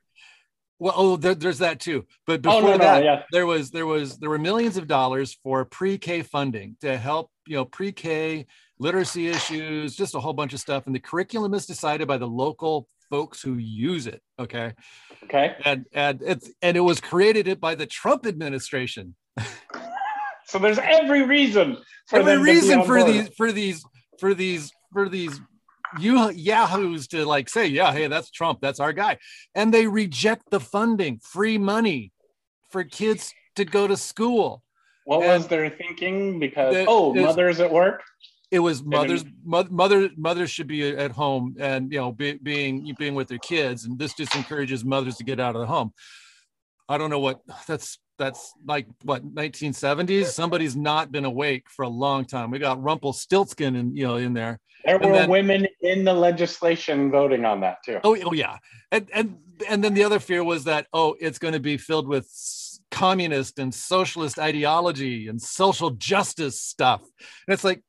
Well, 0.79 0.95
oh, 0.95 1.17
there, 1.17 1.35
there's 1.35 1.59
that 1.59 1.81
too. 1.81 2.07
But 2.27 2.43
before 2.43 2.63
oh, 2.63 2.67
no, 2.73 2.79
that, 2.79 3.01
no, 3.01 3.05
yeah. 3.05 3.23
there 3.33 3.47
was 3.47 3.71
there 3.71 3.87
was 3.87 4.19
there 4.19 4.29
were 4.29 4.39
millions 4.39 4.77
of 4.77 4.87
dollars 4.87 5.37
for 5.43 5.65
pre-K 5.65 6.23
funding 6.23 6.77
to 6.83 6.97
help 6.97 7.31
you 7.47 7.57
know 7.57 7.65
pre-K 7.65 8.47
literacy 8.79 9.29
issues, 9.29 9.97
just 9.97 10.15
a 10.15 10.21
whole 10.21 10.35
bunch 10.35 10.53
of 10.53 10.61
stuff. 10.61 10.87
And 10.87 10.95
the 10.95 11.01
curriculum 11.01 11.55
is 11.55 11.67
decided 11.67 12.07
by 12.07 12.19
the 12.19 12.29
local 12.29 12.89
folks 13.09 13.41
who 13.41 13.55
use 13.55 14.07
it. 14.07 14.21
Okay. 14.39 14.75
Okay. 15.25 15.57
And 15.65 15.87
and 15.93 16.21
it's 16.23 16.51
and 16.63 16.77
it 16.77 16.81
was 16.81 17.01
created 17.01 17.61
by 17.61 17.75
the 17.75 17.87
Trump 17.87 18.27
administration. 18.27 19.15
So 20.47 20.59
there's 20.59 20.79
every 20.79 21.23
reason 21.23 21.79
for 22.07 22.21
every 22.21 22.39
reason 22.39 22.85
for 22.85 22.99
board. 22.99 23.07
these 23.07 23.29
for 23.37 23.53
these 23.53 23.85
for 24.19 24.35
these 24.35 24.73
for 24.93 25.09
these 25.09 25.41
you 25.99 26.31
yahoos 26.31 27.09
to 27.09 27.25
like 27.25 27.49
say, 27.49 27.67
yeah, 27.67 27.93
hey, 27.93 28.07
that's 28.09 28.31
Trump, 28.31 28.61
that's 28.61 28.81
our 28.81 28.93
guy, 28.93 29.19
and 29.55 29.73
they 29.73 29.87
reject 29.87 30.51
the 30.51 30.61
funding, 30.61 31.19
free 31.19 31.59
money 31.59 32.13
for 32.71 32.85
kids 32.85 33.33
to 33.57 33.65
go 33.65 33.87
to 33.87 33.97
school. 33.97 34.63
What 35.05 35.23
and 35.23 35.43
was 35.43 35.49
their 35.49 35.71
thinking? 35.71 36.39
Because 36.39 36.75
the, 36.75 36.87
oh, 36.89 37.15
mothers 37.15 37.61
at 37.61 37.73
work. 37.73 38.03
It 38.51 38.61
was 38.61 38.85
mothers, 38.85 39.25
mother, 39.45 40.09
mothers 40.17 40.51
should 40.51 40.69
be 40.69 40.89
at 40.89 41.11
home 41.11 41.57
and 41.59 41.93
you 41.93 41.99
know 41.99 42.13
be, 42.13 42.35
being 42.35 42.95
being 42.97 43.15
with 43.15 43.29
their 43.29 43.39
kids, 43.39 43.85
and 43.85 43.99
this 43.99 44.15
just 44.15 44.35
encourages 44.37 44.85
mothers 44.85 45.17
to 45.17 45.25
get 45.25 45.41
out 45.41 45.57
of 45.57 45.61
the 45.61 45.67
home. 45.67 45.93
I 46.89 46.99
don't 46.99 47.11
know 47.11 47.19
what 47.19 47.41
that's 47.67 47.99
that's 48.19 48.53
like 48.67 48.87
what 49.03 49.35
1970s 49.35 50.27
somebody's 50.27 50.77
not 50.77 51.13
been 51.13 51.25
awake 51.25 51.67
for 51.69 51.85
a 51.85 51.89
long 51.89 52.25
time. 52.25 52.51
We 52.51 52.59
got 52.59 52.83
rumpelstiltskin 52.83 53.77
and 53.77 53.97
you 53.97 54.07
know 54.07 54.17
in 54.17 54.35
there. 54.35 54.59
There 54.85 54.99
were 54.99 55.13
then, 55.13 55.29
women 55.29 55.67
in 55.81 56.05
the 56.05 56.15
legislation 56.15 57.11
voting 57.11 57.45
on 57.45 57.61
that 57.61 57.79
too. 57.85 57.99
Oh, 58.05 58.17
oh 58.25 58.33
yeah. 58.33 58.59
And 58.93 59.11
and 59.13 59.39
and 59.69 59.83
then 59.83 59.95
the 59.95 60.05
other 60.05 60.21
fear 60.21 60.45
was 60.45 60.65
that 60.65 60.87
oh 60.93 61.17
it's 61.21 61.39
going 61.39 61.55
to 61.55 61.61
be 61.61 61.77
filled 61.77 62.09
with 62.09 62.29
communist 62.91 63.59
and 63.59 63.75
socialist 63.75 64.39
ideology 64.39 65.29
and 65.29 65.41
social 65.41 65.91
justice 65.91 66.61
stuff. 66.61 67.01
And 67.01 67.55
it's 67.55 67.65
like 67.65 67.83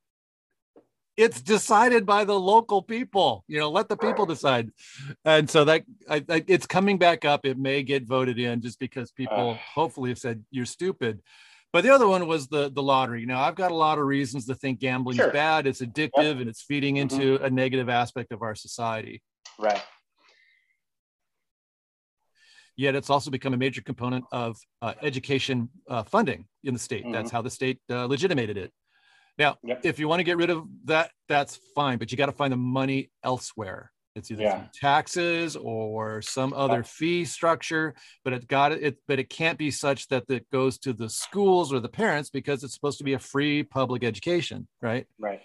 it's 1.18 1.40
decided 1.40 2.06
by 2.06 2.24
the 2.24 2.38
local 2.38 2.80
people 2.80 3.44
you 3.48 3.58
know 3.58 3.70
let 3.70 3.88
the 3.88 3.96
people 3.96 4.24
decide 4.24 4.70
and 5.24 5.50
so 5.50 5.64
that 5.64 5.82
I, 6.08 6.24
I, 6.28 6.44
it's 6.46 6.66
coming 6.66 6.96
back 6.96 7.24
up 7.24 7.44
it 7.44 7.58
may 7.58 7.82
get 7.82 8.06
voted 8.06 8.38
in 8.38 8.62
just 8.62 8.78
because 8.78 9.10
people 9.10 9.50
uh, 9.50 9.54
hopefully 9.74 10.10
have 10.10 10.18
said 10.18 10.44
you're 10.50 10.64
stupid 10.64 11.20
but 11.72 11.82
the 11.82 11.90
other 11.90 12.06
one 12.06 12.26
was 12.26 12.46
the 12.46 12.70
the 12.70 12.82
lottery 12.82 13.26
now 13.26 13.42
i've 13.42 13.56
got 13.56 13.72
a 13.72 13.74
lot 13.74 13.98
of 13.98 14.06
reasons 14.06 14.46
to 14.46 14.54
think 14.54 14.78
gambling 14.78 15.16
sure. 15.16 15.26
is 15.26 15.32
bad 15.32 15.66
it's 15.66 15.80
addictive 15.80 16.10
yep. 16.16 16.36
and 16.38 16.48
it's 16.48 16.62
feeding 16.62 16.94
mm-hmm. 16.94 17.20
into 17.20 17.34
mm-hmm. 17.34 17.44
a 17.44 17.50
negative 17.50 17.88
aspect 17.88 18.32
of 18.32 18.40
our 18.42 18.54
society 18.54 19.20
right 19.58 19.82
yet 22.76 22.94
it's 22.94 23.10
also 23.10 23.28
become 23.28 23.52
a 23.52 23.58
major 23.58 23.82
component 23.82 24.24
of 24.30 24.56
uh, 24.82 24.94
education 25.02 25.68
uh, 25.88 26.04
funding 26.04 26.46
in 26.62 26.72
the 26.74 26.80
state 26.80 27.02
mm-hmm. 27.02 27.12
that's 27.12 27.32
how 27.32 27.42
the 27.42 27.50
state 27.50 27.80
uh, 27.90 28.06
legitimated 28.06 28.56
it 28.56 28.72
now, 29.38 29.56
yep. 29.62 29.80
if 29.84 29.98
you 29.98 30.08
want 30.08 30.20
to 30.20 30.24
get 30.24 30.36
rid 30.36 30.50
of 30.50 30.64
that, 30.84 31.10
that's 31.28 31.60
fine, 31.74 31.98
but 31.98 32.10
you 32.10 32.18
got 32.18 32.26
to 32.26 32.32
find 32.32 32.52
the 32.52 32.56
money 32.56 33.10
elsewhere. 33.22 33.92
It's 34.16 34.32
either 34.32 34.42
yeah. 34.42 34.64
taxes 34.74 35.54
or 35.54 36.22
some 36.22 36.52
other 36.52 36.82
fee 36.82 37.24
structure, 37.24 37.94
but 38.24 38.32
it 38.32 38.48
got 38.48 38.72
it, 38.72 38.98
but 39.06 39.20
it 39.20 39.30
can't 39.30 39.56
be 39.56 39.70
such 39.70 40.08
that 40.08 40.24
it 40.28 40.50
goes 40.50 40.78
to 40.78 40.92
the 40.92 41.08
schools 41.08 41.72
or 41.72 41.78
the 41.78 41.88
parents 41.88 42.28
because 42.28 42.64
it's 42.64 42.74
supposed 42.74 42.98
to 42.98 43.04
be 43.04 43.12
a 43.12 43.18
free 43.20 43.62
public 43.62 44.02
education, 44.02 44.66
right? 44.82 45.06
Right. 45.20 45.40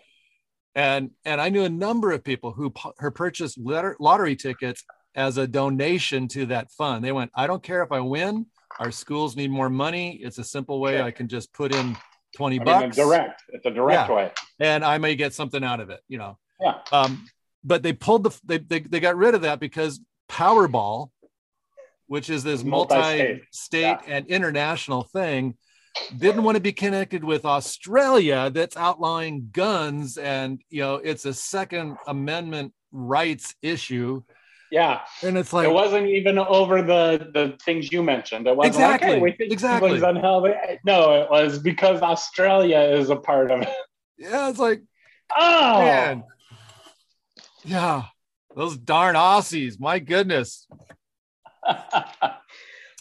And 0.74 1.12
and 1.24 1.40
I 1.40 1.50
knew 1.50 1.64
a 1.66 1.70
number 1.70 2.12
of 2.12 2.24
people 2.24 2.52
who 2.52 2.74
who 2.98 3.12
purchased 3.12 3.60
lottery 3.60 4.36
tickets 4.36 4.84
as 5.14 5.38
a 5.38 5.46
donation 5.46 6.28
to 6.30 6.48
that 6.48 6.72
fund. 6.72 7.06
They 7.06 7.12
went, 7.12 7.30
I 7.36 7.46
don't 7.46 7.62
care 7.62 7.84
if 7.84 7.92
I 7.92 8.00
win. 8.00 8.48
Our 8.80 8.90
schools 8.90 9.36
need 9.36 9.52
more 9.52 9.70
money. 9.70 10.20
It's 10.24 10.40
a 10.40 10.44
simple 10.44 10.80
way 10.80 11.00
I 11.00 11.12
can 11.12 11.28
just 11.28 11.54
put 11.54 11.76
in 11.76 11.96
20 12.36 12.60
I 12.60 12.64
bucks. 12.64 12.98
Mean, 12.98 13.08
direct. 13.08 13.44
It's 13.50 13.66
a 13.66 13.72
direct 13.72 14.10
yeah. 14.10 14.16
way. 14.16 14.32
And 14.60 14.84
I 14.84 14.98
may 14.98 15.16
get 15.16 15.34
something 15.34 15.64
out 15.64 15.80
of 15.80 15.90
it, 15.90 16.02
you 16.08 16.18
know. 16.18 16.38
Yeah. 16.60 16.80
Um, 16.92 17.26
but 17.64 17.84
they 17.84 17.94
pulled 17.94 18.24
the 18.24 18.40
they, 18.44 18.58
they 18.58 18.80
they 18.82 19.00
got 19.00 19.16
rid 19.16 19.36
of 19.36 19.42
that 19.42 19.60
because 19.60 20.00
Powerball, 20.30 21.10
which 22.08 22.30
is 22.30 22.44
this 22.44 22.64
multi-state, 22.64 23.82
yeah. 23.82 24.02
and 24.08 24.28
international 24.28 25.04
thing, 25.04 25.56
didn't 26.18 26.44
want 26.44 26.56
to 26.56 26.62
be 26.62 26.74
connected 26.74 27.24
with 27.24 27.46
Australia 27.46 28.50
that's 28.50 28.76
outlawing 28.76 29.50
guns 29.52 30.18
and 30.18 30.62
you 30.70 30.82
know 30.82 30.96
it's 30.96 31.26
a 31.26 31.34
second 31.34 31.98
amendment 32.08 32.74
rights 32.92 33.56
issue 33.62 34.22
yeah. 34.74 35.02
And 35.22 35.38
it's 35.38 35.54
like 35.54 35.68
it 35.68 35.72
wasn't 35.72 36.08
even 36.08 36.40
over 36.40 36.82
the 36.82 37.30
the 37.32 37.56
things 37.64 37.92
you 37.92 38.02
mentioned. 38.02 38.48
It 38.48 38.56
wasn't 38.56 38.76
exactly. 38.76 39.08
Like, 39.08 39.16
hey, 39.18 39.22
we 39.22 39.32
think 39.34 39.54
exactly. 39.54 40.02
unhealthy. 40.02 40.54
No, 40.84 41.22
it 41.22 41.30
was 41.30 41.60
because 41.60 42.02
Australia 42.02 42.80
is 42.80 43.12
a 43.12 43.16
part 43.16 43.52
of 43.52 43.62
it. 43.62 43.70
Yeah, 44.18 44.50
it's 44.50 44.60
like 44.60 44.82
oh 45.38 45.80
man. 45.80 46.24
Yeah. 47.64 48.04
Those 48.56 48.78
darn 48.78 49.16
Aussies. 49.16 49.80
My 49.80 50.00
goodness. 50.00 50.68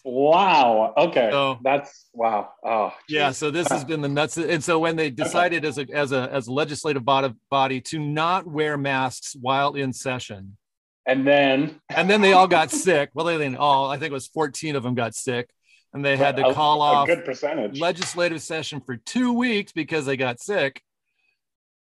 Wow. 0.05 0.95
Okay. 0.97 1.29
So, 1.31 1.59
That's 1.62 2.07
wow. 2.12 2.50
Oh. 2.64 2.93
Geez. 3.09 3.14
Yeah. 3.14 3.31
So 3.31 3.52
this 3.52 3.69
has 3.69 3.85
been 3.85 4.00
the 4.00 4.09
nuts. 4.09 4.37
And 4.37 4.62
so 4.62 4.81
when 4.81 4.97
they 4.97 5.11
decided 5.11 5.64
okay. 5.64 5.69
as 5.69 5.79
a 5.79 5.95
as 5.95 6.12
a 6.12 6.33
as 6.33 6.47
a 6.49 6.52
legislative 6.52 7.05
body, 7.05 7.33
body 7.50 7.81
to 7.83 8.00
not 8.00 8.45
wear 8.45 8.76
masks 8.76 9.37
while 9.41 9.75
in 9.75 9.93
session, 9.93 10.57
and 11.06 11.26
then 11.26 11.80
and 11.88 12.09
then 12.09 12.21
they 12.21 12.32
all 12.32 12.49
got 12.49 12.71
sick. 12.71 13.11
Well, 13.14 13.26
they 13.26 13.38
didn't 13.38 13.56
all. 13.56 13.90
I 13.90 13.99
think 13.99 14.11
it 14.11 14.14
was 14.14 14.28
14 14.28 14.76
of 14.76 14.82
them 14.82 14.94
got 14.94 15.14
sick, 15.14 15.50
and 15.92 16.04
they 16.04 16.16
had 16.16 16.37
to 16.37 16.52
call 16.54 16.82
a, 16.82 16.85
off 16.85 17.09
a 17.09 17.16
good 17.16 17.25
percentage 17.25 17.80
legislative 17.80 18.42
session 18.42 18.80
for 18.80 18.97
two 18.97 19.32
weeks 19.32 19.73
because 19.73 20.06
they 20.06 20.16
got 20.16 20.40
sick, 20.40 20.82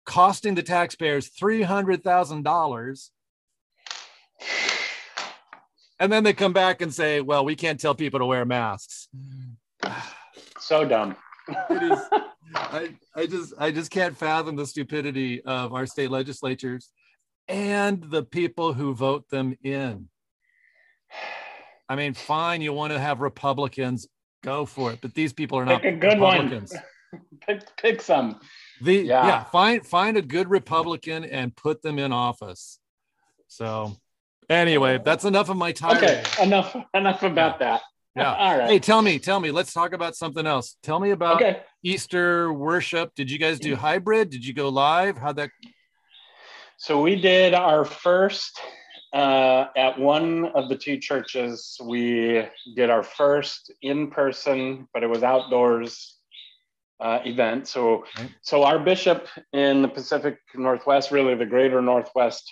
costing 0.04 0.54
the 0.54 0.62
taxpayers 0.62 1.28
three 1.28 1.62
hundred 1.62 2.02
thousand 2.02 2.42
dollars 2.42 3.10
and 6.00 6.10
then 6.10 6.24
they 6.24 6.32
come 6.32 6.54
back 6.54 6.80
and 6.80 6.92
say, 6.92 7.20
"Well, 7.20 7.44
we 7.44 7.54
can't 7.54 7.78
tell 7.78 7.94
people 7.94 8.18
to 8.18 8.26
wear 8.26 8.44
masks." 8.44 9.08
So 10.60 10.84
dumb. 10.84 11.16
it 11.48 11.82
is. 11.82 11.98
I, 12.54 12.90
I 13.16 13.26
just 13.26 13.54
I 13.58 13.70
just 13.70 13.90
can't 13.90 14.16
fathom 14.16 14.56
the 14.56 14.66
stupidity 14.66 15.42
of 15.42 15.72
our 15.72 15.86
state 15.86 16.10
legislatures 16.10 16.90
and 17.50 18.02
the 18.10 18.22
people 18.22 18.72
who 18.72 18.94
vote 18.94 19.28
them 19.28 19.56
in. 19.62 20.08
I 21.88 21.96
mean, 21.96 22.14
fine, 22.14 22.62
you 22.62 22.72
want 22.72 22.92
to 22.92 22.98
have 22.98 23.20
Republicans, 23.20 24.06
go 24.42 24.64
for 24.64 24.92
it, 24.92 25.00
but 25.02 25.14
these 25.14 25.32
people 25.32 25.58
are 25.58 25.64
not 25.64 25.82
pick 25.82 25.94
a 25.94 25.98
good 25.98 26.20
Republicans. 26.20 26.72
One. 26.72 27.22
pick, 27.40 27.76
pick 27.76 28.00
some. 28.00 28.40
The 28.80 28.94
yeah. 28.94 29.26
yeah, 29.26 29.44
find 29.44 29.84
find 29.84 30.16
a 30.16 30.22
good 30.22 30.48
Republican 30.48 31.24
and 31.24 31.54
put 31.54 31.82
them 31.82 31.98
in 31.98 32.12
office. 32.12 32.78
So 33.48 33.96
Anyway, 34.50 34.98
that's 35.04 35.24
enough 35.24 35.48
of 35.48 35.56
my 35.56 35.70
time. 35.70 35.96
Okay, 35.96 36.22
enough 36.42 36.76
enough 36.94 37.22
about 37.22 37.60
that. 37.60 37.82
Yeah. 38.16 38.34
All 38.38 38.58
right. 38.58 38.68
Hey, 38.68 38.78
tell 38.80 39.00
me, 39.00 39.20
tell 39.20 39.38
me. 39.38 39.52
Let's 39.52 39.72
talk 39.72 39.92
about 39.92 40.16
something 40.16 40.44
else. 40.44 40.76
Tell 40.82 40.98
me 40.98 41.12
about 41.12 41.36
okay. 41.36 41.60
Easter 41.84 42.52
worship. 42.52 43.14
Did 43.14 43.30
you 43.30 43.38
guys 43.38 43.60
do 43.60 43.74
mm. 43.74 43.78
hybrid? 43.78 44.28
Did 44.28 44.44
you 44.44 44.52
go 44.52 44.68
live? 44.68 45.16
How'd 45.16 45.36
that? 45.36 45.50
So 46.80 47.02
we 47.02 47.14
did 47.14 47.52
our 47.52 47.84
first 47.84 48.58
uh, 49.12 49.66
at 49.76 49.98
one 49.98 50.46
of 50.54 50.70
the 50.70 50.76
two 50.78 50.96
churches. 50.96 51.76
We 51.84 52.48
did 52.74 52.88
our 52.88 53.02
first 53.02 53.70
in 53.82 54.10
person, 54.10 54.88
but 54.94 55.02
it 55.02 55.06
was 55.06 55.22
outdoors 55.22 56.16
uh, 56.98 57.18
event. 57.26 57.68
So, 57.68 58.06
right. 58.16 58.30
so 58.40 58.62
our 58.62 58.78
bishop 58.78 59.28
in 59.52 59.82
the 59.82 59.88
Pacific 59.88 60.38
Northwest, 60.54 61.10
really 61.10 61.34
the 61.34 61.44
greater 61.44 61.82
Northwest 61.82 62.50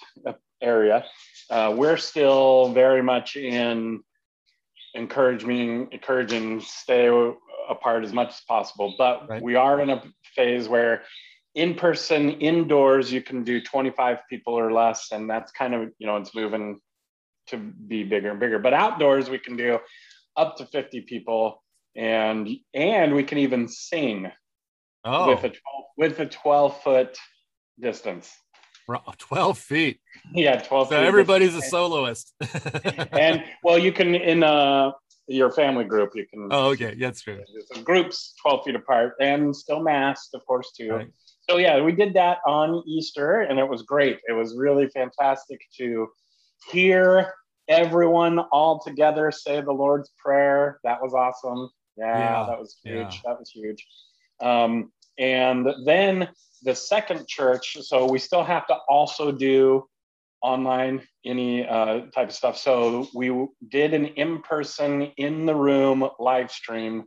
area, 0.61 1.07
uh, 1.49 1.73
we're 1.75 1.97
still 1.97 2.71
very 2.75 3.03
much 3.03 3.35
in 3.35 4.03
encouraging 4.93 5.89
encouraging 5.91 6.61
stay 6.61 7.09
apart 7.69 8.05
as 8.05 8.13
much 8.13 8.29
as 8.29 8.41
possible 8.49 8.95
but 8.97 9.29
right. 9.29 9.43
we 9.43 9.55
are 9.55 9.81
in 9.83 9.91
a 9.91 10.03
phase 10.35 10.67
where 10.67 11.03
in 11.55 11.75
person 11.75 12.31
indoors 12.31 13.13
you 13.13 13.23
can 13.23 13.45
do 13.45 13.61
25 13.61 14.19
people 14.29 14.55
or 14.55 14.73
less 14.73 15.09
and 15.13 15.29
that's 15.29 15.51
kind 15.53 15.75
of 15.75 15.91
you 15.99 16.07
know 16.07 16.17
it's 16.17 16.35
moving 16.35 16.81
to 17.47 17.57
be 17.57 18.05
bigger 18.05 18.31
and 18.31 18.41
bigger 18.41 18.59
but 18.59 18.75
outdoors 18.75 19.31
we 19.31 19.39
can 19.39 19.57
do 19.57 19.79
up 20.37 20.57
to 20.57 20.67
50 20.67 21.03
people 21.03 21.63
and 21.97 22.49
and 22.75 23.15
we 23.15 23.25
can 23.25 23.39
even 23.39 23.67
sing 23.69 24.31
oh. 25.05 25.31
with 25.31 25.39
a 25.39 25.49
12 25.49 25.59
with 25.97 26.21
a 26.21 26.27
12 26.27 26.83
foot 26.83 27.19
distance 27.81 28.33
12 29.19 29.59
feet. 29.59 30.01
Yeah, 30.33 30.61
12 30.61 30.89
so 30.89 30.97
feet. 30.97 31.07
everybody's 31.07 31.55
a 31.55 31.63
soloist. 31.63 32.35
and 33.13 33.45
well, 33.63 33.79
you 33.79 33.93
can 33.93 34.15
in 34.15 34.43
uh 34.43 34.93
your 35.27 35.51
family 35.51 35.85
group, 35.85 36.13
you 36.15 36.27
can 36.27 36.49
Oh, 36.51 36.71
okay. 36.71 36.95
Yeah, 36.97 37.09
that's 37.09 37.21
true. 37.21 37.41
Groups 37.85 38.35
12 38.43 38.65
feet 38.65 38.75
apart 38.75 39.15
and 39.21 39.55
still 39.55 39.83
masked, 39.83 40.35
of 40.35 40.45
course, 40.47 40.73
too. 40.73 40.91
Right. 40.91 41.09
So 41.49 41.57
yeah, 41.57 41.81
we 41.81 41.93
did 41.93 42.13
that 42.15 42.39
on 42.47 42.83
Easter 42.87 43.41
and 43.41 43.59
it 43.59 43.67
was 43.67 43.83
great. 43.83 44.19
It 44.29 44.33
was 44.33 44.55
really 44.57 44.89
fantastic 44.89 45.61
to 45.79 46.09
hear 46.71 47.33
everyone 47.69 48.39
all 48.39 48.81
together 48.81 49.31
say 49.31 49.61
the 49.63 49.73
Lord's 49.73 50.11
Prayer. 50.19 50.79
That 50.85 51.01
was 51.01 51.15
awesome. 51.15 51.71
Yeah, 51.97 52.19
yeah. 52.19 52.47
that 52.49 52.59
was 52.59 52.77
huge. 52.85 52.97
Yeah. 52.97 53.21
That 53.25 53.39
was 53.39 53.51
huge. 53.51 53.87
Um, 54.41 54.93
and 55.19 55.67
then 55.87 56.29
the 56.63 56.75
second 56.75 57.27
church, 57.27 57.79
so 57.81 58.07
we 58.07 58.19
still 58.19 58.45
have 58.45 58.67
to 58.67 58.77
also 58.89 59.33
do 59.33 59.87
online 60.43 61.03
any 61.25 61.67
uh, 61.67 62.03
type 62.15 62.29
of 62.29 62.35
stuff. 62.35 62.59
So 62.59 63.09
we 63.15 63.49
did 63.71 63.95
an 63.95 64.07
in-person, 64.07 65.13
in 65.17 65.47
the 65.47 65.55
room 65.55 66.09
live 66.19 66.51
stream. 66.51 67.05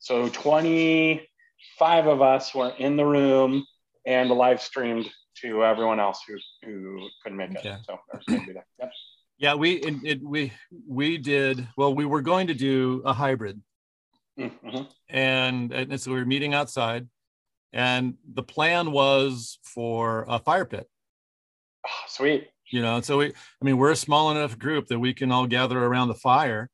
So 0.00 0.28
25 0.28 2.06
of 2.06 2.20
us 2.20 2.52
were 2.52 2.74
in 2.78 2.96
the 2.96 3.06
room 3.06 3.64
and 4.06 4.30
live 4.30 4.62
streamed 4.62 5.10
to 5.42 5.64
everyone 5.64 6.00
else 6.00 6.22
who, 6.26 6.36
who 6.62 7.08
couldn't 7.22 7.38
make 7.38 7.56
okay. 7.56 7.70
it. 7.70 7.80
So 7.86 7.98
yep. 8.78 8.92
Yeah, 9.38 9.54
we 9.54 9.72
it, 9.72 9.94
it, 10.02 10.22
we 10.22 10.52
we 10.88 11.18
did 11.18 11.68
well. 11.76 11.94
We 11.94 12.06
were 12.06 12.22
going 12.22 12.46
to 12.46 12.54
do 12.54 13.02
a 13.04 13.12
hybrid, 13.12 13.60
mm-hmm. 14.38 14.84
and, 15.10 15.72
and 15.72 16.00
so 16.00 16.12
we 16.12 16.18
were 16.18 16.24
meeting 16.24 16.54
outside, 16.54 17.06
and 17.70 18.14
the 18.32 18.42
plan 18.42 18.92
was 18.92 19.58
for 19.62 20.24
a 20.26 20.38
fire 20.38 20.64
pit. 20.64 20.88
Oh, 21.86 22.04
sweet. 22.08 22.48
You 22.70 22.80
know, 22.80 23.00
so 23.02 23.18
we, 23.18 23.26
I 23.26 23.64
mean, 23.64 23.76
we're 23.76 23.90
a 23.90 23.96
small 23.96 24.30
enough 24.30 24.58
group 24.58 24.86
that 24.88 24.98
we 24.98 25.12
can 25.12 25.30
all 25.30 25.46
gather 25.46 25.84
around 25.84 26.08
the 26.08 26.14
fire. 26.14 26.70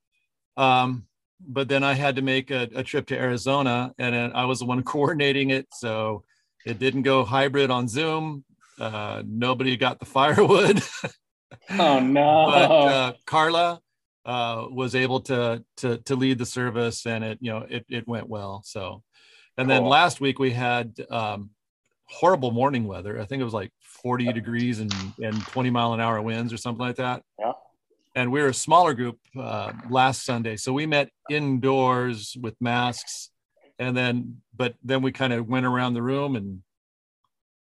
Um, 0.57 1.07
but 1.47 1.69
then 1.69 1.83
I 1.83 1.95
had 1.95 2.17
to 2.17 2.23
make 2.23 2.51
a, 2.51 2.69
a 2.75 2.83
trip 2.83 3.07
to 3.09 3.19
Arizona 3.19 3.93
and 3.99 4.33
I 4.33 4.45
was 4.45 4.61
the 4.61 4.65
one 4.65 4.83
coordinating 4.85 5.51
it. 5.51 5.67
So 5.73 6.25
it 6.67 6.79
didn't 6.79 7.03
go 7.03 7.25
hybrid 7.25 7.71
on 7.71 7.89
Zoom. 7.89 8.45
Uh, 8.79 9.23
nobody 9.27 9.77
got 9.77 9.99
the 9.99 10.07
firewood. 10.19 10.83
oh 11.71 12.01
no! 12.01 12.47
but 12.47 12.71
uh, 12.71 13.13
Carla 13.27 13.81
uh, 14.25 14.67
was 14.71 14.95
able 14.95 15.21
to 15.21 15.65
to 15.79 15.99
to 15.99 16.17
lead 16.17 16.39
the 16.39 16.47
service, 16.47 17.07
and 17.07 17.25
it 17.25 17.39
you 17.41 17.53
know 17.53 17.67
it 17.69 17.85
it 17.89 18.09
went 18.09 18.29
well. 18.29 18.63
So 18.65 19.03
and 19.57 19.69
cool. 19.69 19.77
then 19.77 19.85
last 19.85 20.21
week 20.21 20.39
we 20.39 20.51
had 20.51 20.95
um, 21.11 21.51
horrible 22.13 22.51
morning 22.51 22.87
weather. 22.87 23.21
I 23.21 23.25
think 23.25 23.41
it 23.41 23.45
was 23.45 23.55
like 23.55 23.73
40 24.03 24.33
degrees 24.33 24.81
and, 24.81 24.93
and 25.23 25.41
20 25.47 25.71
mile 25.71 25.93
an 25.93 26.01
hour 26.01 26.21
winds 26.23 26.53
or 26.53 26.57
something 26.57 26.85
like 26.85 26.97
that. 26.97 27.23
Yeah. 27.39 27.53
And 28.15 28.31
we 28.31 28.43
were 28.43 28.49
a 28.49 28.55
smaller 28.55 28.93
group 28.93 29.19
uh, 29.39 29.73
last 29.89 30.25
Sunday. 30.25 30.57
So 30.57 30.73
we 30.73 30.87
met 30.87 31.09
indoors 31.31 32.37
with 32.41 32.55
masks. 32.61 33.31
And 33.83 33.97
then, 33.97 34.41
but 34.57 34.75
then 34.85 35.03
we 35.03 35.11
kind 35.13 35.33
of 35.33 35.49
went 35.49 35.67
around 35.67 35.95
the 35.95 36.03
room 36.03 36.37
and 36.37 36.63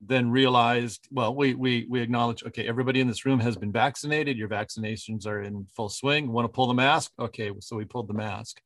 then 0.01 0.31
realized, 0.31 1.09
well, 1.11 1.35
we, 1.35 1.55
we, 1.55 1.87
we 1.89 2.01
acknowledge, 2.01 2.45
okay, 2.45 2.69
everybody 2.69 3.01
in 3.01 3.09
this 3.09 3.27
room 3.27 3.41
has 3.41 3.57
been 3.57 3.73
vaccinated. 3.73 4.37
Your 4.37 4.49
vaccinations 4.49 5.27
are 5.27 5.43
in 5.43 5.67
full 5.75 5.89
swing. 5.89 6.31
Want 6.31 6.45
to 6.45 6.49
pull 6.53 6.69
the 6.69 6.75
mask? 6.75 7.11
Okay. 7.19 7.51
So 7.61 7.77
we 7.77 7.85
pulled 7.85 8.09
the 8.09 8.15
mask. 8.15 8.61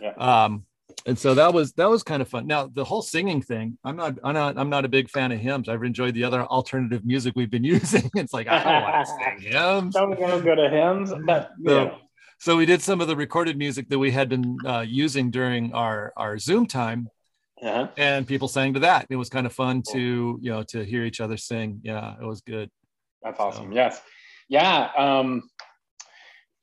Yeah. 0.00 0.12
Um, 0.18 0.64
and 1.06 1.18
so 1.18 1.34
that 1.34 1.54
was 1.54 1.72
that 1.74 1.88
was 1.88 2.02
kind 2.02 2.20
of 2.20 2.28
fun. 2.28 2.46
Now 2.46 2.66
the 2.66 2.84
whole 2.84 3.00
singing 3.00 3.40
thing, 3.40 3.78
I'm 3.84 3.96
not 3.96 4.18
I'm 4.24 4.34
not 4.34 4.58
I'm 4.58 4.68
not 4.68 4.84
a 4.84 4.88
big 4.88 5.08
fan 5.08 5.30
of 5.30 5.38
hymns. 5.38 5.68
I've 5.68 5.84
enjoyed 5.84 6.14
the 6.14 6.24
other 6.24 6.42
alternative 6.42 7.04
music 7.04 7.34
we've 7.36 7.50
been 7.50 7.64
using. 7.76 8.10
It's 8.14 8.34
like 8.34 8.48
I 8.48 8.62
don't 8.62 8.82
want 8.82 9.06
to 9.06 9.12
sing 9.40 9.52
hymns. 9.52 9.94
Don't 9.94 10.18
go 10.18 10.54
to 10.54 10.68
hymns. 10.68 11.12
But, 11.24 11.52
so, 11.64 11.96
so 12.40 12.56
we 12.56 12.64
did 12.64 12.80
some 12.80 13.02
of 13.02 13.06
the 13.06 13.14
recorded 13.14 13.58
music 13.58 13.90
that 13.90 13.98
we 13.98 14.10
had 14.10 14.30
been 14.30 14.56
uh, 14.66 14.80
using 14.80 15.30
during 15.30 15.74
our 15.74 16.12
our 16.16 16.38
Zoom 16.38 16.66
time, 16.66 17.08
uh-huh. 17.62 17.88
and 17.98 18.26
people 18.26 18.48
sang 18.48 18.72
to 18.74 18.80
that. 18.80 19.06
It 19.10 19.16
was 19.16 19.28
kind 19.28 19.44
of 19.44 19.52
fun 19.52 19.82
cool. 19.82 19.94
to 19.94 20.38
you 20.40 20.50
know 20.50 20.62
to 20.64 20.82
hear 20.82 21.04
each 21.04 21.20
other 21.20 21.36
sing. 21.36 21.80
Yeah, 21.84 22.14
it 22.20 22.24
was 22.24 22.40
good. 22.40 22.70
That's 23.22 23.38
awesome. 23.38 23.68
So. 23.68 23.74
Yes, 23.74 24.00
yeah. 24.48 24.90
Um, 24.96 25.50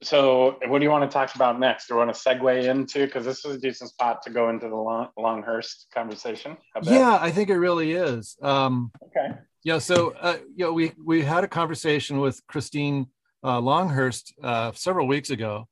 so 0.01 0.57
what 0.65 0.79
do 0.79 0.83
you 0.83 0.89
want 0.89 1.09
to 1.09 1.13
talk 1.13 1.35
about 1.35 1.59
next? 1.59 1.87
Do 1.87 1.93
you 1.93 1.99
want 1.99 2.13
to 2.13 2.19
segue 2.19 2.63
into 2.63 3.05
because 3.05 3.25
this 3.25 3.45
is 3.45 3.55
a 3.55 3.59
decent 3.59 3.91
spot 3.91 4.23
to 4.23 4.31
go 4.31 4.49
into 4.49 4.69
the 4.69 4.75
Long, 4.75 5.09
Longhurst 5.15 5.87
conversation? 5.93 6.57
Yeah, 6.81 7.19
I 7.21 7.29
think 7.29 7.49
it 7.49 7.57
really 7.57 7.91
is. 7.91 8.35
Um, 8.41 8.91
okay. 9.03 9.27
Yeah. 9.27 9.35
You 9.63 9.73
know, 9.73 9.79
so 9.79 10.15
uh, 10.19 10.37
you 10.55 10.65
know, 10.65 10.73
we 10.73 10.93
we 11.03 11.21
had 11.21 11.43
a 11.43 11.47
conversation 11.47 12.19
with 12.19 12.41
Christine 12.47 13.07
uh, 13.43 13.59
Longhurst 13.59 14.33
uh, 14.43 14.71
several 14.73 15.07
weeks 15.07 15.29
ago, 15.29 15.67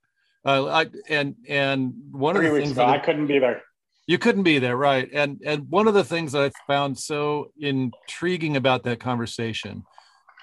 uh, 0.45 0.65
I, 0.65 0.85
and 1.09 1.35
and 1.47 1.93
one 2.11 2.35
Three 2.35 2.47
of 2.47 2.53
the 2.53 2.59
things 2.59 2.71
ago, 2.71 2.85
that, 2.85 2.89
I 2.89 2.99
couldn't 2.99 3.27
be 3.27 3.39
there. 3.39 3.61
You 4.07 4.17
couldn't 4.19 4.43
be 4.43 4.59
there, 4.59 4.77
right? 4.77 5.09
And 5.11 5.41
and 5.45 5.69
one 5.69 5.87
of 5.87 5.93
the 5.93 6.03
things 6.03 6.33
that 6.33 6.43
I 6.43 6.51
found 6.67 6.97
so 6.97 7.51
intriguing 7.59 8.55
about 8.55 8.83
that 8.83 8.99
conversation 8.99 9.83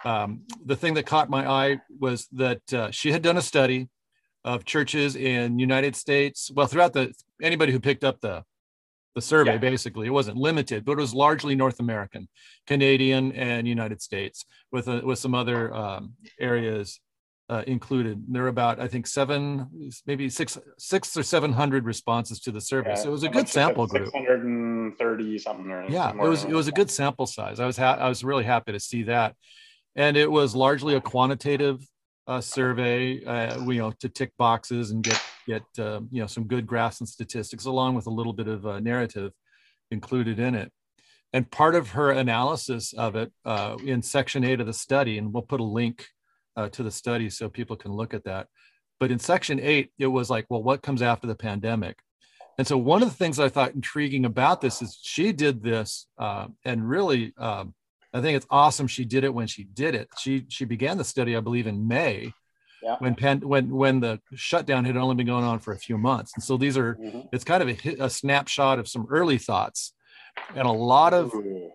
um, 0.05 0.43
the 0.65 0.77
thing 0.77 0.95
that 0.95 1.07
caught 1.07 1.31
my 1.31 1.49
eye 1.49 1.81
was 1.99 2.27
that 2.33 2.73
uh, 2.73 2.91
she 2.91 3.13
had 3.13 3.23
done 3.23 3.37
a 3.37 3.43
study 3.43 3.89
of 4.45 4.65
churches 4.65 5.15
in 5.15 5.59
United 5.59 5.95
States. 5.95 6.51
Well, 6.53 6.67
throughout 6.67 6.93
the 6.93 7.15
anybody 7.41 7.73
who 7.73 7.81
picked 7.81 8.05
up 8.05 8.21
the 8.21 8.43
the 9.15 9.23
survey, 9.23 9.53
yeah. 9.53 9.59
basically, 9.59 10.07
it 10.07 10.11
wasn't 10.11 10.39
limited, 10.39 10.87
but 10.87 10.93
it 10.93 10.97
was 10.97 11.13
largely 11.13 11.55
North 11.55 11.81
American, 11.81 12.29
Canadian, 12.67 13.33
and 13.33 13.69
United 13.69 14.01
States, 14.01 14.47
with 14.73 14.89
a, 14.89 15.03
with 15.05 15.19
some 15.19 15.35
other 15.35 15.73
um, 15.75 16.15
areas 16.41 16.99
uh, 17.49 17.63
included. 17.67 18.25
There 18.29 18.43
were 18.43 18.49
about, 18.49 18.81
I 18.81 18.89
think, 18.89 19.07
seven, 19.07 19.91
maybe 20.07 20.29
six, 20.29 20.59
six 20.79 21.17
or 21.17 21.23
seven 21.23 21.53
hundred 21.53 21.85
responses 21.85 22.41
to 22.41 22.53
the 22.53 22.61
survey. 22.61 22.91
Yeah, 22.91 22.95
so 22.97 23.09
it 23.09 23.13
was 23.13 23.23
a 23.25 23.29
good 23.29 23.49
sample 23.49 23.87
group. 23.87 24.07
Six 24.07 24.17
hundred 24.17 24.45
and 24.45 24.97
thirty 24.99 25.39
something. 25.39 25.87
yeah, 25.89 26.11
it 26.11 26.17
was 26.17 26.45
it 26.45 26.53
was 26.53 26.69
a 26.69 26.73
good 26.73 26.91
sample 26.91 27.27
size. 27.27 27.61
I 27.61 27.67
was 27.67 27.77
ha- 27.77 27.99
I 28.01 28.09
was 28.09 28.25
really 28.25 28.45
happy 28.45 28.73
to 28.73 28.81
see 28.81 29.05
that, 29.05 29.35
and 29.97 30.17
it 30.17 30.31
was 30.31 30.55
largely 30.55 30.95
a 30.95 31.01
quantitative 31.01 31.87
uh, 32.27 32.41
survey. 32.41 33.25
Uh, 33.25 33.65
you 33.69 33.79
know, 33.79 33.93
to 34.01 34.09
tick 34.09 34.33
boxes 34.39 34.91
and 34.91 35.03
get 35.03 35.21
get 35.47 35.63
uh, 35.79 36.01
you 36.11 36.21
know 36.21 36.27
some 36.27 36.45
good 36.45 36.67
graphs 36.67 37.01
and 37.01 37.09
statistics, 37.09 37.67
along 37.67 37.95
with 37.95 38.07
a 38.07 38.11
little 38.11 38.33
bit 38.33 38.49
of 38.49 38.83
narrative 38.83 39.33
included 39.91 40.39
in 40.39 40.55
it. 40.55 40.73
And 41.35 41.51
part 41.51 41.75
of 41.75 41.91
her 41.91 42.11
analysis 42.11 42.93
of 42.93 43.17
it 43.17 43.33
uh, 43.45 43.77
in 43.85 44.03
section 44.03 44.45
eight 44.45 44.61
of 44.61 44.67
the 44.67 44.73
study, 44.73 45.19
and 45.19 45.33
we'll 45.33 45.43
put 45.43 45.61
a 45.61 45.65
link 45.65 46.07
uh, 46.57 46.69
to 46.71 46.83
the 46.83 46.91
study 46.91 47.31
so 47.31 47.49
people 47.49 47.77
can 47.77 47.93
look 47.93 48.15
at 48.15 48.25
that. 48.25 48.49
But 49.01 49.11
in 49.11 49.19
section 49.19 49.59
eight, 49.61 49.91
it 49.99 50.07
was 50.07 50.31
like, 50.31 50.47
well, 50.49 50.63
what 50.63 50.83
comes 50.83 51.03
after 51.03 51.27
the 51.27 51.35
pandemic? 51.35 51.99
And 52.59 52.67
so 52.67 52.77
one 52.77 53.03
of 53.03 53.09
the 53.09 53.15
things 53.17 53.41
I 53.41 53.49
thought 53.49 53.75
intriguing 53.75 54.25
about 54.25 54.61
this 54.61 54.83
is 54.83 54.99
she 55.03 55.33
did 55.33 55.63
this, 55.63 56.07
uh, 56.19 56.49
and 56.65 56.89
really, 56.89 57.33
um, 57.39 57.75
I 58.13 58.21
think 58.21 58.37
it's 58.37 58.47
awesome 58.51 58.87
she 58.87 59.05
did 59.05 59.25
it 59.25 59.33
when 59.33 59.47
she 59.47 59.65
did 59.65 59.95
it. 59.95 60.09
She 60.19 60.45
she 60.49 60.67
began 60.67 60.99
the 60.99 61.05
study, 61.05 61.35
I 61.35 61.41
believe, 61.41 61.67
in 61.67 61.89
May, 61.89 62.33
yeah. 62.83 62.97
when 62.99 63.15
pan, 63.15 63.41
when 63.41 63.71
when 63.71 64.01
the 64.01 64.21
shutdown 64.35 64.85
had 64.85 64.97
only 64.97 65.15
been 65.15 65.27
going 65.27 65.45
on 65.45 65.61
for 65.61 65.73
a 65.73 65.79
few 65.79 65.97
months. 65.97 66.33
And 66.35 66.45
so 66.45 66.59
these 66.59 66.77
are 66.77 66.97
mm-hmm. 66.97 67.21
it's 67.33 67.45
kind 67.45 67.63
of 67.63 67.69
a, 67.71 68.05
a, 68.05 68.11
snapshot 68.11 68.79
of 68.79 68.87
some 68.87 69.07
early 69.09 69.39
thoughts, 69.39 69.95
and 70.55 70.67
a 70.67 70.73
lot 70.73 71.15
of 71.15 71.33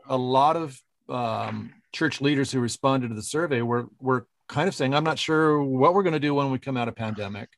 a 0.07 0.17
lot 0.17 0.55
of 0.55 0.79
um, 1.09 1.73
church 1.91 2.21
leaders 2.21 2.51
who 2.51 2.59
responded 2.59 3.09
to 3.09 3.15
the 3.15 3.23
survey 3.23 3.61
were 3.61 3.87
were 3.99 4.27
kind 4.47 4.67
of 4.67 4.75
saying, 4.75 4.93
I'm 4.93 5.03
not 5.03 5.19
sure 5.19 5.61
what 5.61 5.93
we're 5.93 6.03
going 6.03 6.13
to 6.13 6.19
do 6.19 6.33
when 6.33 6.51
we 6.51 6.59
come 6.59 6.77
out 6.77 6.87
of 6.87 6.95
pandemic 6.95 7.49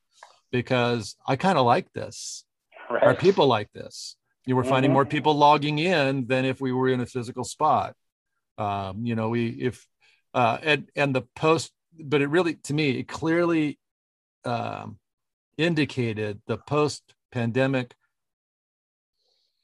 because 0.50 1.16
I 1.26 1.36
kind 1.36 1.58
of 1.58 1.66
like 1.66 1.92
this. 1.92 2.44
Right. 2.90 3.02
Our 3.02 3.14
people 3.14 3.46
like 3.46 3.72
this. 3.72 4.16
You 4.46 4.56
were 4.56 4.64
finding 4.64 4.88
mm-hmm. 4.88 4.94
more 4.94 5.06
people 5.06 5.34
logging 5.34 5.78
in 5.78 6.26
than 6.26 6.44
if 6.44 6.60
we 6.60 6.72
were 6.72 6.88
in 6.88 7.00
a 7.00 7.06
physical 7.06 7.44
spot. 7.44 7.94
Um, 8.58 9.04
you 9.04 9.14
know, 9.14 9.28
we 9.28 9.48
if 9.48 9.86
uh, 10.34 10.58
and 10.62 10.88
and 10.96 11.14
the 11.14 11.22
post, 11.36 11.72
but 11.98 12.20
it 12.20 12.28
really 12.28 12.54
to 12.64 12.74
me 12.74 12.98
it 12.98 13.06
clearly 13.06 13.78
um, 14.44 14.98
indicated 15.56 16.40
the 16.46 16.56
post 16.56 17.14
pandemic 17.30 17.94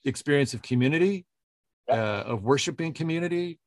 experience 0.04 0.54
of 0.54 0.62
community, 0.62 1.26
uh, 1.90 2.22
of 2.26 2.44
worshiping 2.44 2.92
community, 2.92 3.58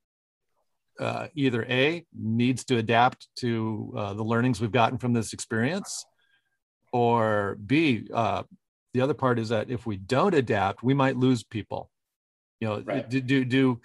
uh, 1.00 1.28
either 1.36 1.64
A, 1.64 2.06
needs 2.14 2.66
to 2.66 2.78
adapt 2.78 3.28
to 3.38 3.94
uh, 3.98 4.14
the 4.14 4.24
learnings 4.24 4.60
we've 4.60 4.72
gotten 4.72 4.98
from 4.98 5.14
this 5.14 5.34
experience, 5.34 6.06
or 6.92 7.58
B, 7.66 8.08
uh, 8.14 8.44
the 8.94 9.02
other 9.02 9.14
part 9.14 9.40
is 9.40 9.50
that 9.50 9.70
if 9.70 9.86
we 9.86 9.98
don't 9.98 10.34
adapt, 10.34 10.84
we 10.84 10.94
might 10.94 11.16
lose 11.16 11.44
people. 11.44 11.90
You 12.60 12.68
know, 12.68 12.80
right. 12.82 13.10
do, 13.10 13.22
do, 13.22 13.46
do 13.46 13.82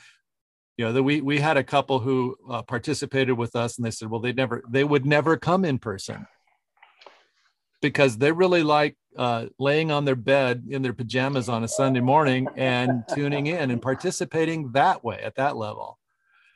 you 0.77 0.85
know 0.85 0.93
that 0.93 1.03
we 1.03 1.21
we 1.21 1.39
had 1.39 1.57
a 1.57 1.65
couple 1.65 1.99
who 2.01 2.37
uh, 2.51 2.63
participated 2.63 3.37
with 3.37 3.55
us 3.55 3.77
and 3.77 3.87
they 3.87 3.91
said 3.91 4.11
well 4.11 4.21
they 4.21 4.33
never 4.33 4.63
they 4.69 4.85
would 4.85 5.07
never 5.07 5.37
come 5.37 5.65
in 5.65 5.79
person 5.79 6.27
because 7.81 8.19
they 8.19 8.33
really 8.33 8.63
like 8.63 8.97
uh, 9.17 9.47
laying 9.59 9.93
on 9.93 10.05
their 10.05 10.17
bed 10.17 10.65
in 10.69 10.83
their 10.83 10.93
pajamas 10.93 11.49
on 11.49 11.63
a 11.63 11.69
sunday 11.69 12.01
morning 12.01 12.49
and 12.57 13.05
tuning 13.15 13.47
in 13.47 13.71
and 13.71 13.81
participating 13.81 14.73
that 14.73 15.05
way 15.05 15.21
at 15.23 15.37
that 15.37 15.57
level 15.57 15.99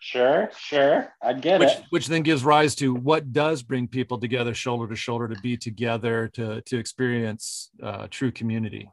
Sure, 0.00 0.48
sure. 0.56 1.12
I 1.22 1.32
get 1.32 1.58
which, 1.60 1.70
it. 1.70 1.84
Which 1.90 2.06
then 2.06 2.22
gives 2.22 2.44
rise 2.44 2.74
to 2.76 2.94
what 2.94 3.32
does 3.32 3.62
bring 3.62 3.88
people 3.88 4.18
together, 4.18 4.54
shoulder 4.54 4.86
to 4.88 4.96
shoulder, 4.96 5.28
to 5.28 5.40
be 5.40 5.56
together, 5.56 6.28
to 6.34 6.60
to 6.62 6.78
experience 6.78 7.70
uh, 7.82 8.06
true 8.10 8.30
community. 8.30 8.88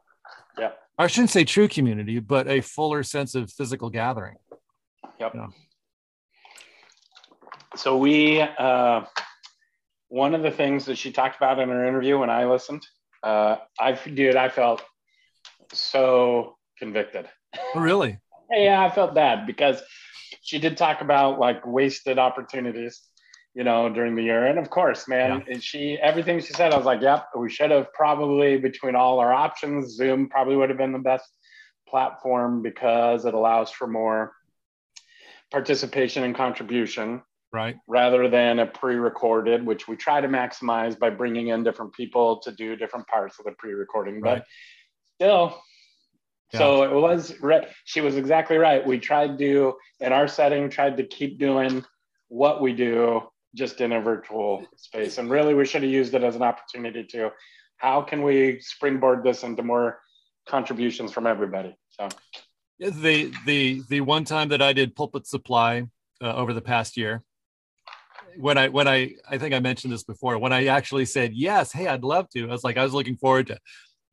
Yeah. 0.58 0.72
I 0.98 1.06
shouldn't 1.06 1.30
say 1.30 1.44
true 1.44 1.68
community, 1.68 2.18
but 2.18 2.48
a 2.48 2.60
fuller 2.60 3.02
sense 3.02 3.34
of 3.34 3.52
physical 3.52 3.88
gathering. 3.90 4.36
Yep. 5.20 5.34
You 5.34 5.40
know? 5.40 5.48
So 7.76 7.98
we, 7.98 8.40
uh, 8.40 9.04
one 10.08 10.34
of 10.34 10.42
the 10.42 10.50
things 10.50 10.86
that 10.86 10.96
she 10.96 11.12
talked 11.12 11.36
about 11.36 11.58
in 11.58 11.68
her 11.68 11.86
interview 11.86 12.18
when 12.18 12.30
I 12.30 12.46
listened, 12.46 12.86
uh, 13.22 13.56
I 13.78 13.92
did. 13.92 14.36
I 14.36 14.48
felt 14.48 14.82
so 15.72 16.56
convicted. 16.78 17.28
Oh, 17.74 17.80
really? 17.80 18.18
yeah, 18.50 18.82
I 18.82 18.90
felt 18.90 19.14
bad 19.14 19.46
because 19.46 19.82
she 20.46 20.58
did 20.58 20.76
talk 20.76 21.00
about 21.00 21.40
like 21.40 21.66
wasted 21.66 22.18
opportunities, 22.18 23.02
you 23.54 23.64
know, 23.64 23.92
during 23.92 24.14
the 24.14 24.22
year. 24.22 24.46
And 24.46 24.58
of 24.58 24.70
course, 24.70 25.08
man, 25.08 25.42
yeah. 25.48 25.58
she 25.58 25.98
everything 26.00 26.40
she 26.40 26.52
said, 26.52 26.72
I 26.72 26.76
was 26.76 26.86
like, 26.86 27.02
yep, 27.02 27.26
we 27.36 27.50
should 27.50 27.72
have 27.72 27.92
probably 27.92 28.56
between 28.56 28.94
all 28.94 29.18
our 29.18 29.32
options, 29.32 29.96
Zoom 29.96 30.28
probably 30.28 30.56
would 30.56 30.68
have 30.68 30.78
been 30.78 30.92
the 30.92 30.98
best 31.00 31.28
platform 31.88 32.62
because 32.62 33.24
it 33.24 33.34
allows 33.34 33.70
for 33.70 33.88
more 33.88 34.32
participation 35.50 36.22
and 36.22 36.34
contribution 36.34 37.22
right 37.52 37.76
rather 37.86 38.28
than 38.28 38.58
a 38.58 38.66
pre-recorded 38.66 39.64
which 39.64 39.86
we 39.86 39.94
try 39.94 40.20
to 40.20 40.26
maximize 40.26 40.98
by 40.98 41.08
bringing 41.08 41.48
in 41.48 41.62
different 41.62 41.92
people 41.94 42.40
to 42.40 42.50
do 42.50 42.74
different 42.74 43.06
parts 43.06 43.38
of 43.38 43.44
the 43.44 43.52
pre-recording 43.52 44.20
right. 44.20 44.38
but 44.38 44.44
still 45.14 45.62
so 46.54 46.82
it 46.84 46.92
was 46.92 47.38
right. 47.40 47.68
She 47.84 48.00
was 48.00 48.16
exactly 48.16 48.56
right. 48.56 48.86
We 48.86 48.98
tried 48.98 49.38
to, 49.38 49.74
in 50.00 50.12
our 50.12 50.28
setting, 50.28 50.70
tried 50.70 50.96
to 50.98 51.04
keep 51.04 51.38
doing 51.38 51.84
what 52.28 52.60
we 52.60 52.72
do 52.72 53.22
just 53.54 53.80
in 53.80 53.92
a 53.92 54.00
virtual 54.00 54.64
space. 54.76 55.18
And 55.18 55.30
really, 55.30 55.54
we 55.54 55.64
should 55.64 55.82
have 55.82 55.90
used 55.90 56.14
it 56.14 56.22
as 56.22 56.36
an 56.36 56.42
opportunity 56.42 57.04
to 57.04 57.32
how 57.78 58.02
can 58.02 58.22
we 58.22 58.60
springboard 58.60 59.24
this 59.24 59.42
into 59.42 59.62
more 59.62 60.00
contributions 60.46 61.12
from 61.12 61.26
everybody? 61.26 61.76
So 61.90 62.08
the 62.78 63.32
the 63.44 63.82
the 63.88 64.00
one 64.02 64.24
time 64.24 64.48
that 64.50 64.62
I 64.62 64.72
did 64.72 64.94
pulpit 64.94 65.26
supply 65.26 65.86
uh, 66.22 66.34
over 66.34 66.52
the 66.52 66.60
past 66.60 66.96
year, 66.96 67.22
when 68.38 68.58
I 68.58 68.68
when 68.68 68.86
I 68.86 69.14
I 69.28 69.38
think 69.38 69.54
I 69.54 69.60
mentioned 69.60 69.92
this 69.92 70.04
before, 70.04 70.38
when 70.38 70.52
I 70.52 70.66
actually 70.66 71.06
said 71.06 71.32
yes, 71.34 71.72
hey, 71.72 71.86
I'd 71.86 72.04
love 72.04 72.28
to. 72.30 72.44
I 72.44 72.52
was 72.52 72.64
like 72.64 72.76
I 72.76 72.84
was 72.84 72.94
looking 72.94 73.16
forward 73.16 73.48
to 73.48 73.58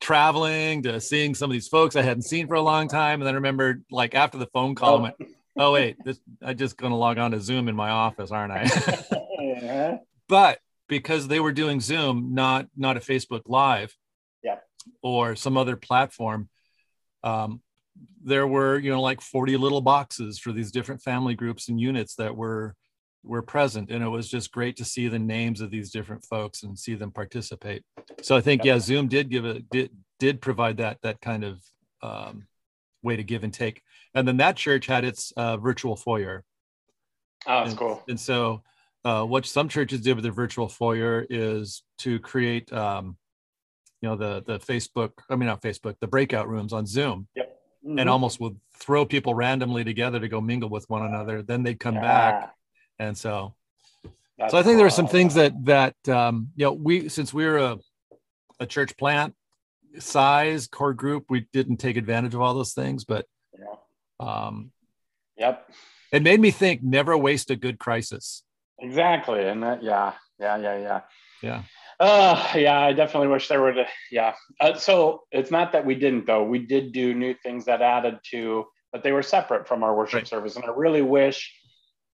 traveling 0.04 0.84
to 0.84 1.00
seeing 1.00 1.34
some 1.34 1.50
of 1.50 1.54
these 1.54 1.70
folks 1.70 1.96
I 1.96 2.02
hadn't 2.02 2.24
seen 2.24 2.46
for 2.48 2.56
a 2.56 2.62
long 2.62 2.89
time. 2.89 3.22
And 3.22 3.28
then 3.28 3.34
I 3.34 3.38
remembered 3.38 3.86
like 3.89 4.13
after 4.13 4.38
the 4.38 4.48
phone 4.48 4.76
call, 4.76 4.98
oh, 4.98 5.02
went, 5.02 5.16
oh 5.58 5.72
wait, 5.72 5.96
this 6.04 6.20
I 6.44 6.54
just 6.54 6.78
gonna 6.78 6.98
log 6.98 7.18
on 7.18 7.32
to 7.32 7.39
Zoom 7.39 7.70
in 7.70 7.76
my 7.76 7.89
office, 7.89 8.30
aren't 8.30 8.52
I? 8.52 8.70
yeah. 9.39 9.98
But 10.30 10.60
because 10.88 11.28
they 11.28 11.39
were 11.42 11.52
doing 11.52 11.82
Zoom, 11.82 12.34
not 12.34 12.68
not 12.78 12.98
a 12.98 13.02
Facebook 13.02 13.42
Live, 13.46 13.96
yeah, 14.42 14.60
or 15.02 15.36
some 15.36 15.58
other 15.58 15.76
platform, 15.76 16.50
um, 17.24 17.62
there 18.24 18.48
were 18.48 18.80
you 18.80 18.89
know 18.89 19.02
like 19.02 19.22
40 19.22 19.58
little 19.58 19.82
boxes 19.82 20.39
for 20.39 20.52
these 20.54 20.72
different 20.72 21.02
family 21.02 21.36
groups 21.36 21.68
and 21.70 21.80
units 21.80 22.16
that 22.16 22.36
were 22.36 22.74
were 23.24 23.42
present 23.42 23.90
and 23.90 24.04
it 24.04 24.08
was 24.10 24.30
just 24.30 24.52
great 24.52 24.76
to 24.78 24.86
see 24.86 25.08
the 25.08 25.20
names 25.20 25.62
of 25.62 25.72
these 25.72 25.92
different 25.92 26.24
folks 26.26 26.64
and 26.64 26.78
see 26.78 26.96
them 26.96 27.12
participate. 27.12 27.84
So 28.22 28.36
i 28.36 28.42
think 28.42 28.64
yeah 28.64 28.80
zoom 28.80 29.08
did 29.08 29.30
give 29.30 29.46
a 29.46 29.60
did 29.60 29.92
did 30.20 30.42
provide 30.42 30.78
that 30.78 31.00
that 31.04 31.22
kind 31.22 31.44
of 31.44 31.64
um, 32.02 32.48
way 33.02 33.16
to 33.16 33.24
give 33.24 33.44
and 33.44 33.54
take. 33.54 33.82
And 34.14 34.28
then 34.28 34.38
that 34.38 34.56
church 34.56 34.86
had 34.86 35.04
its 35.06 35.32
uh, 35.38 35.58
virtual 35.58 35.96
foyer. 35.96 36.44
Oh 37.46 37.60
that's 37.60 37.72
and, 37.72 37.80
cool. 37.80 38.04
and 38.08 38.20
so 38.20 38.64
uh, 39.06 39.24
what 39.24 39.46
some 39.46 39.68
churches 39.68 40.02
did 40.02 40.16
with 40.16 40.24
their 40.24 40.32
virtual 40.32 40.70
foyer 40.70 41.26
is 41.30 41.84
to 42.00 42.20
create 42.20 42.72
um, 42.72 43.18
you 44.02 44.10
know 44.10 44.16
the 44.16 44.44
the 44.46 44.60
facebook 44.60 45.12
i 45.30 45.36
mean 45.36 45.48
not 45.48 45.62
facebook 45.62 45.96
the 46.02 46.08
breakout 46.08 46.50
rooms 46.50 46.74
on 46.74 46.86
zoom. 46.86 47.28
Yep. 47.36 47.50
Mm-hmm. 47.86 48.00
and 48.00 48.10
almost 48.10 48.40
would 48.40 48.56
throw 48.80 49.06
people 49.06 49.36
randomly 49.36 49.84
together 49.84 50.18
to 50.18 50.30
go 50.30 50.40
mingle 50.40 50.70
with 50.70 50.90
one 50.90 51.06
another. 51.06 51.42
Then 51.42 51.64
they'd 51.64 51.82
come 51.82 51.96
yeah. 51.96 52.02
back 52.02 52.54
and 52.99 53.17
so 53.17 53.53
That's 54.38 54.51
so 54.51 54.58
i 54.58 54.63
think 54.63 54.77
there 54.77 54.86
are 54.86 54.91
some 54.91 55.08
things 55.08 55.34
that 55.36 55.53
that 55.65 55.95
um 56.10 56.49
you 56.56 56.65
know 56.65 56.73
we 56.73 57.10
since 57.10 57.34
we're 57.34 57.58
a, 57.58 57.77
a 58.60 58.65
church 58.65 58.95
plant 58.97 59.36
size 59.99 60.67
core 60.67 60.93
group 60.93 61.25
we 61.29 61.47
didn't 61.53 61.77
take 61.77 61.97
advantage 61.97 62.34
of 62.34 62.41
all 62.41 62.53
those 62.53 62.73
things 62.73 63.03
but 63.03 63.25
yeah. 63.58 63.75
um 64.19 64.71
yep. 65.38 65.69
it 66.12 66.23
made 66.23 66.39
me 66.39 66.51
think 66.51 66.82
never 66.84 67.17
waste 67.17 67.49
a 67.51 67.56
good 67.56 67.79
crisis. 67.79 68.43
Exactly. 68.79 69.45
And 69.45 69.63
that 69.63 69.84
yeah 69.84 70.13
yeah 70.39 70.58
yeah 70.58 70.77
yeah. 70.77 71.01
Yeah. 71.41 71.63
Uh 71.99 72.53
yeah 72.56 72.79
i 72.79 72.93
definitely 72.93 73.27
wish 73.27 73.47
there 73.47 73.62
were 73.62 73.86
yeah. 74.12 74.34
Uh, 74.60 74.73
so 74.73 75.23
it's 75.32 75.51
not 75.51 75.71
that 75.73 75.86
we 75.86 75.95
didn't 75.95 76.25
though. 76.25 76.43
We 76.43 76.60
did 76.60 76.91
do 76.91 77.13
new 77.13 77.36
things 77.43 77.65
that 77.65 77.82
added 77.82 78.19
to 78.32 78.65
but 78.91 79.03
they 79.03 79.12
were 79.12 79.23
separate 79.23 79.67
from 79.67 79.84
our 79.84 79.95
worship 79.95 80.19
right. 80.19 80.27
service. 80.27 80.56
And 80.56 80.65
i 80.65 80.69
really 80.75 81.01
wish 81.01 81.51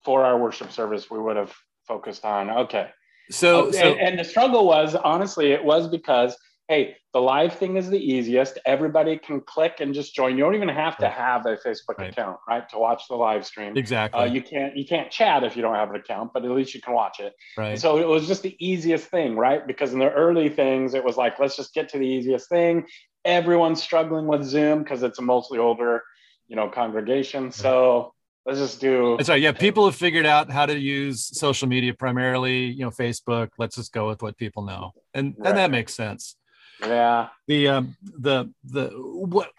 for 0.04 0.26
our 0.26 0.38
worship 0.38 0.72
service, 0.72 1.10
we 1.10 1.20
would 1.20 1.38
have 1.38 1.54
focused 1.88 2.26
on 2.26 2.50
okay. 2.50 2.90
So, 3.32 3.70
uh, 3.70 3.72
so 3.72 3.80
and, 3.80 4.00
and 4.00 4.20
the 4.20 4.24
struggle 4.24 4.66
was 4.66 4.96
honestly, 4.96 5.52
it 5.52 5.64
was 5.64 5.88
because 5.88 6.36
hey, 6.70 6.96
the 7.14 7.20
live 7.20 7.54
thing 7.56 7.78
is 7.78 7.90
the 7.90 7.98
easiest. 7.98 8.60
Everybody 8.64 9.18
can 9.18 9.42
click 9.42 9.78
and 9.80 9.92
just 9.92 10.14
join. 10.14 10.38
You 10.38 10.44
don't 10.44 10.54
even 10.54 10.70
have 10.70 10.98
to 10.98 11.10
have 11.10 11.48
a 11.48 11.58
Facebook 11.58 11.98
right. 11.98 12.12
account, 12.12 12.38
right, 12.48 12.70
to 12.70 12.78
watch 12.78 13.04
the 13.10 13.16
live 13.16 13.44
stream. 13.44 13.76
Exactly. 13.76 14.22
Uh, 14.22 14.26
you 14.26 14.44
can't 14.44 14.78
you 14.78 14.86
can't 14.86 15.12
chat 15.12 15.44
if 15.44 15.56
you 15.56 15.64
don't 15.64 15.76
have 15.76 15.90
an 15.90 15.96
account, 15.96 16.32
but 16.32 16.46
at 16.46 16.52
least 16.52 16.74
you 16.76 16.82
can 16.82 16.94
watch 16.94 17.20
it. 17.20 17.34
Right. 17.58 17.72
And 17.72 17.82
so 17.82 17.98
it 17.98 18.08
was 18.08 18.28
just 18.28 18.44
the 18.44 18.56
easiest 18.60 19.08
thing, 19.08 19.36
right? 19.36 19.66
Because 19.66 19.94
in 19.94 20.00
the 20.00 20.12
early 20.12 20.48
things, 20.48 20.94
it 20.94 21.04
was 21.04 21.18
like 21.18 21.40
let's 21.40 21.58
just 21.58 21.74
get 21.74 21.90
to 21.90 21.98
the 21.98 22.08
easiest 22.08 22.48
thing. 22.48 22.86
Everyone's 23.26 23.82
struggling 23.82 24.28
with 24.28 24.44
Zoom 24.44 24.84
because 24.84 25.02
it's 25.04 25.20
a 25.20 25.24
mostly 25.24 25.58
older, 25.58 26.04
you 26.48 26.56
know, 26.56 26.70
congregation. 26.70 27.52
So 27.52 28.14
let's 28.50 28.60
just 28.60 28.82
do 28.82 29.16
that's 29.18 29.30
right 29.30 29.42
yeah 29.42 29.52
people 29.52 29.86
have 29.86 29.96
figured 29.96 30.26
out 30.26 30.52
how 30.52 30.66
to 30.66 30.78
use 30.78 31.26
social 31.38 31.68
media 31.68 31.94
primarily 31.94 32.66
you 32.66 32.84
know 32.84 32.92
facebook. 33.00 33.50
Let's 33.58 33.76
just 33.76 33.94
go 33.94 34.08
with 34.08 34.22
what 34.22 34.38
people 34.38 34.64
know. 34.64 34.94
And 35.14 35.36
right. 35.38 35.50
and 35.50 35.58
that 35.58 35.72
makes 35.72 35.94
sense. 35.94 36.36
Yeah. 36.82 37.30
The 37.48 37.68
um 37.68 37.98
the 38.02 38.52
the 38.64 38.90
what 38.90 39.52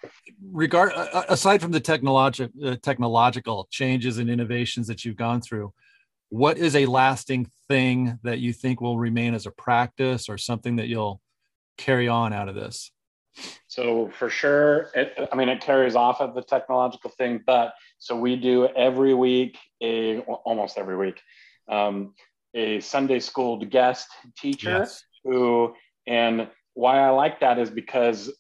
regard 0.53 0.93
aside 1.29 1.61
from 1.61 1.73
the 1.73 1.81
technological 1.81 2.69
uh, 2.69 2.77
technological 2.83 3.69
changes 3.71 4.19
and 4.19 4.31
innovations 4.31 4.87
that 4.87 5.05
you've 5.05 5.17
gone 5.17 5.41
through 5.41 5.73
what 6.31 6.59
is 6.59 6.77
a 6.77 6.87
lasting 6.87 7.51
thing 7.67 8.19
that 8.23 8.39
you 8.39 8.53
think 8.53 8.81
will 8.81 8.99
remain 8.99 9.35
as 9.35 9.47
a 9.47 9.51
practice 9.51 10.29
or 10.29 10.39
something 10.39 10.77
that 10.77 10.87
you'll 10.87 11.21
carry 11.77 12.07
on 12.07 12.33
out 12.33 12.49
of 12.49 12.55
this 12.55 12.93
so 13.69 14.11
for 14.19 14.29
sure, 14.29 14.91
it, 14.95 15.29
I 15.33 15.37
mean, 15.37 15.49
it 15.49 15.61
carries 15.61 15.95
off 15.95 16.21
of 16.21 16.35
the 16.35 16.43
technological 16.43 17.11
thing, 17.11 17.43
but 17.47 17.75
so 17.99 18.17
we 18.17 18.37
do 18.37 18.67
every 18.69 19.15
week, 19.15 19.59
a 19.83 20.19
almost 20.21 20.79
every 20.79 20.97
week, 20.97 21.21
um, 21.69 22.15
a 22.55 22.81
Sunday 22.81 23.21
school 23.21 23.65
guest 23.65 24.09
teacher 24.37 24.71
yes. 24.71 25.05
who, 25.25 25.75
and 26.07 26.49
why 26.75 26.99
I 26.99 27.11
like 27.11 27.41
that 27.41 27.59
is 27.59 27.71
because 27.71 28.33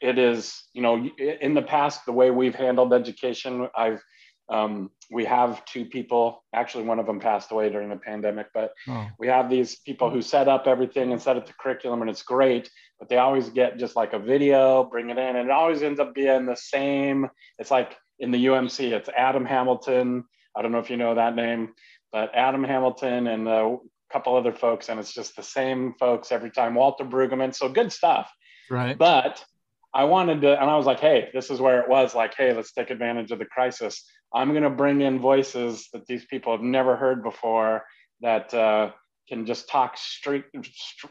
it 0.00 0.18
is, 0.18 0.64
you 0.74 0.82
know, 0.82 1.08
in 1.18 1.54
the 1.54 1.62
past, 1.62 2.04
the 2.06 2.12
way 2.12 2.30
we've 2.30 2.54
handled 2.54 2.92
education, 2.92 3.68
I've 3.74 4.02
um, 4.48 4.90
we 5.10 5.24
have 5.24 5.64
two 5.64 5.84
people, 5.84 6.44
actually, 6.54 6.84
one 6.84 6.98
of 6.98 7.06
them 7.06 7.20
passed 7.20 7.50
away 7.50 7.68
during 7.68 7.88
the 7.88 7.96
pandemic, 7.96 8.48
but 8.54 8.72
oh. 8.88 9.08
we 9.18 9.26
have 9.26 9.50
these 9.50 9.76
people 9.80 10.10
who 10.10 10.22
set 10.22 10.48
up 10.48 10.66
everything 10.66 11.12
and 11.12 11.20
set 11.20 11.36
up 11.36 11.46
the 11.46 11.52
curriculum, 11.58 12.00
and 12.02 12.10
it's 12.10 12.22
great. 12.22 12.70
But 12.98 13.08
they 13.08 13.18
always 13.18 13.50
get 13.50 13.78
just 13.78 13.96
like 13.96 14.12
a 14.12 14.18
video, 14.18 14.84
bring 14.84 15.10
it 15.10 15.18
in, 15.18 15.36
and 15.36 15.48
it 15.48 15.50
always 15.50 15.82
ends 15.82 16.00
up 16.00 16.14
being 16.14 16.46
the 16.46 16.56
same. 16.56 17.28
It's 17.58 17.70
like 17.70 17.96
in 18.18 18.30
the 18.30 18.46
UMC, 18.46 18.92
it's 18.92 19.10
Adam 19.16 19.44
Hamilton. 19.44 20.24
I 20.56 20.62
don't 20.62 20.72
know 20.72 20.78
if 20.78 20.90
you 20.90 20.96
know 20.96 21.14
that 21.14 21.36
name, 21.36 21.74
but 22.12 22.34
Adam 22.34 22.64
Hamilton 22.64 23.26
and 23.26 23.46
a 23.46 23.76
couple 24.10 24.36
other 24.36 24.52
folks, 24.52 24.88
and 24.88 24.98
it's 24.98 25.12
just 25.12 25.36
the 25.36 25.42
same 25.42 25.94
folks 25.98 26.32
every 26.32 26.50
time. 26.50 26.74
Walter 26.74 27.04
Brueggemann, 27.04 27.54
so 27.54 27.68
good 27.68 27.92
stuff. 27.92 28.30
Right. 28.70 28.96
But 28.96 29.44
I 29.92 30.04
wanted 30.04 30.42
to, 30.42 30.60
and 30.60 30.70
I 30.70 30.76
was 30.76 30.86
like, 30.86 31.00
hey, 31.00 31.28
this 31.32 31.50
is 31.50 31.60
where 31.60 31.80
it 31.80 31.88
was 31.88 32.14
like, 32.14 32.34
hey, 32.34 32.52
let's 32.52 32.72
take 32.72 32.90
advantage 32.90 33.30
of 33.30 33.38
the 33.38 33.44
crisis. 33.44 34.04
I'm 34.34 34.50
going 34.50 34.62
to 34.62 34.70
bring 34.70 35.00
in 35.00 35.20
voices 35.20 35.88
that 35.92 36.06
these 36.06 36.24
people 36.26 36.52
have 36.52 36.62
never 36.62 36.96
heard 36.96 37.22
before 37.22 37.84
that 38.20 38.52
uh, 38.52 38.90
can 39.28 39.46
just 39.46 39.68
talk 39.68 39.96
straight 39.96 40.44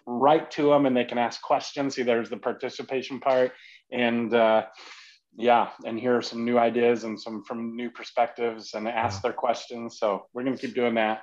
right 0.06 0.50
to 0.52 0.70
them 0.70 0.86
and 0.86 0.96
they 0.96 1.06
can 1.06 1.18
ask 1.18 1.42
questions. 1.42 1.96
See, 1.96 2.04
there's 2.04 2.30
the 2.30 2.38
participation 2.38 3.20
part. 3.20 3.52
And 3.92 4.34
uh, 4.34 4.66
yeah, 5.36 5.70
and 5.86 6.00
here 6.00 6.18
are 6.18 6.22
some 6.22 6.46
new 6.46 6.58
ideas 6.58 7.04
and 7.04 7.20
some 7.20 7.44
from 7.44 7.76
new 7.76 7.90
perspectives 7.90 8.74
and 8.74 8.88
ask 8.88 9.22
their 9.22 9.34
questions. 9.34 10.00
So 10.00 10.28
we're 10.34 10.44
going 10.44 10.58
to 10.58 10.62
keep 10.66 10.76
doing 10.76 10.96
that. 10.96 11.22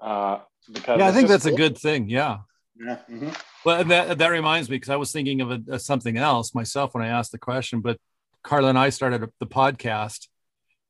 Uh, 0.00 0.40
because 0.72 0.98
yeah, 0.98 1.08
I 1.08 1.12
think 1.12 1.28
that's 1.28 1.44
cool. 1.44 1.54
a 1.54 1.56
good 1.56 1.78
thing. 1.78 2.08
Yeah. 2.08 2.38
Yeah. 2.78 2.98
Mm-hmm. 3.10 3.30
Well, 3.64 3.84
that, 3.84 4.18
that 4.18 4.28
reminds 4.28 4.68
me 4.68 4.76
because 4.76 4.90
I 4.90 4.96
was 4.96 5.12
thinking 5.12 5.40
of 5.40 5.50
a, 5.50 5.62
a, 5.70 5.78
something 5.78 6.18
else 6.18 6.54
myself 6.54 6.94
when 6.94 7.02
I 7.02 7.08
asked 7.08 7.32
the 7.32 7.38
question, 7.38 7.80
but 7.80 7.98
Carla 8.42 8.68
and 8.68 8.78
I 8.78 8.90
started 8.90 9.28
the 9.40 9.46
podcast 9.46 10.28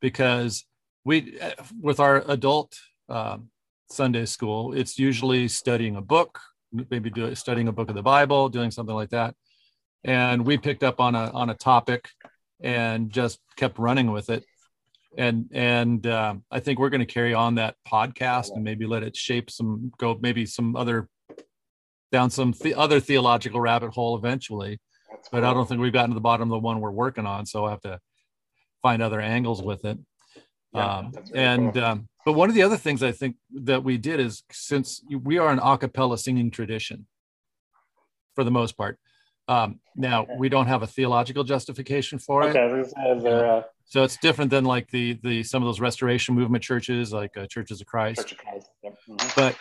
because 0.00 0.64
we 1.04 1.38
with 1.80 2.00
our 2.00 2.24
adult 2.28 2.76
um, 3.08 3.50
Sunday 3.90 4.26
school, 4.26 4.72
it's 4.72 4.98
usually 4.98 5.48
studying 5.48 5.96
a 5.96 6.00
book, 6.00 6.40
maybe 6.72 7.10
do, 7.10 7.34
studying 7.34 7.68
a 7.68 7.72
book 7.72 7.88
of 7.88 7.94
the 7.94 8.02
Bible, 8.02 8.48
doing 8.48 8.70
something 8.70 8.94
like 8.94 9.10
that. 9.10 9.34
And 10.04 10.46
we 10.46 10.58
picked 10.58 10.82
up 10.82 11.00
on 11.00 11.14
a 11.14 11.30
on 11.30 11.50
a 11.50 11.54
topic 11.54 12.08
and 12.60 13.10
just 13.10 13.38
kept 13.56 13.78
running 13.78 14.12
with 14.12 14.30
it. 14.30 14.44
And 15.16 15.46
and 15.52 16.06
um, 16.06 16.44
I 16.50 16.60
think 16.60 16.78
we're 16.78 16.90
going 16.90 17.06
to 17.06 17.06
carry 17.06 17.34
on 17.34 17.56
that 17.56 17.76
podcast 17.90 18.50
and 18.54 18.62
maybe 18.62 18.86
let 18.86 19.02
it 19.02 19.16
shape 19.16 19.50
some 19.50 19.92
go 19.98 20.18
maybe 20.20 20.46
some 20.46 20.76
other 20.76 21.08
down 22.12 22.30
some 22.30 22.54
the 22.60 22.74
other 22.74 23.00
theological 23.00 23.60
rabbit 23.60 23.92
hole 23.92 24.16
eventually. 24.16 24.80
But 25.32 25.44
I 25.44 25.54
don't 25.54 25.68
think 25.68 25.80
we've 25.80 25.92
gotten 25.92 26.10
to 26.10 26.14
the 26.14 26.20
bottom 26.20 26.50
of 26.50 26.56
the 26.56 26.58
one 26.58 26.80
we're 26.80 26.90
working 26.90 27.26
on, 27.26 27.46
so 27.46 27.64
I 27.64 27.70
have 27.70 27.80
to 27.82 27.98
find 28.82 29.02
other 29.02 29.20
angles 29.20 29.62
with 29.62 29.84
it. 29.84 29.98
Yeah, 30.76 30.98
um, 30.98 31.12
and 31.34 31.72
cool. 31.72 31.84
um, 31.84 32.08
but 32.24 32.32
one 32.32 32.48
of 32.48 32.54
the 32.54 32.62
other 32.62 32.76
things 32.76 33.02
I 33.02 33.12
think 33.12 33.36
that 33.54 33.82
we 33.82 33.96
did 33.98 34.20
is 34.20 34.42
since 34.50 35.02
we 35.10 35.38
are 35.38 35.50
an 35.50 35.58
a 35.62 35.78
cappella 35.78 36.18
singing 36.18 36.50
tradition 36.50 37.06
for 38.34 38.44
the 38.44 38.50
most 38.50 38.76
part. 38.76 38.98
Um, 39.48 39.78
now 39.94 40.22
okay. 40.22 40.34
we 40.38 40.48
don't 40.48 40.66
have 40.66 40.82
a 40.82 40.88
theological 40.88 41.44
justification 41.44 42.18
for 42.18 42.42
it. 42.42 42.56
Okay, 42.56 43.28
uh, 43.28 43.62
so 43.84 44.02
it's 44.02 44.16
different 44.16 44.50
than 44.50 44.64
like 44.64 44.90
the 44.90 45.18
the 45.22 45.44
some 45.44 45.62
of 45.62 45.68
those 45.68 45.80
restoration 45.80 46.34
movement 46.34 46.64
churches, 46.64 47.12
like 47.12 47.36
uh, 47.36 47.46
Churches 47.46 47.80
of 47.80 47.86
Christ. 47.86 48.22
Church 48.22 48.32
of 48.32 48.38
Christ. 48.38 48.70
Yep. 48.82 48.96
Mm-hmm. 49.08 49.28
But 49.36 49.56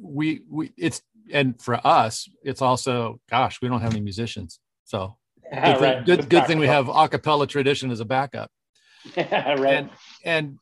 we 0.00 0.42
we 0.50 0.72
it's 0.76 1.02
and 1.32 1.60
for 1.62 1.84
us, 1.86 2.28
it's 2.42 2.60
also 2.60 3.20
gosh, 3.30 3.62
we 3.62 3.68
don't 3.68 3.80
have 3.80 3.92
any 3.92 4.00
musicians, 4.00 4.58
so 4.84 5.16
good, 5.52 5.60
right. 5.80 6.04
good, 6.04 6.28
good 6.28 6.46
thing 6.46 6.58
we 6.58 6.66
have 6.66 6.88
a 6.88 7.08
cappella 7.08 7.46
tradition 7.46 7.92
as 7.92 8.00
a 8.00 8.04
backup. 8.04 8.50
right. 9.16 9.66
And, 9.66 9.90
and 10.24 10.58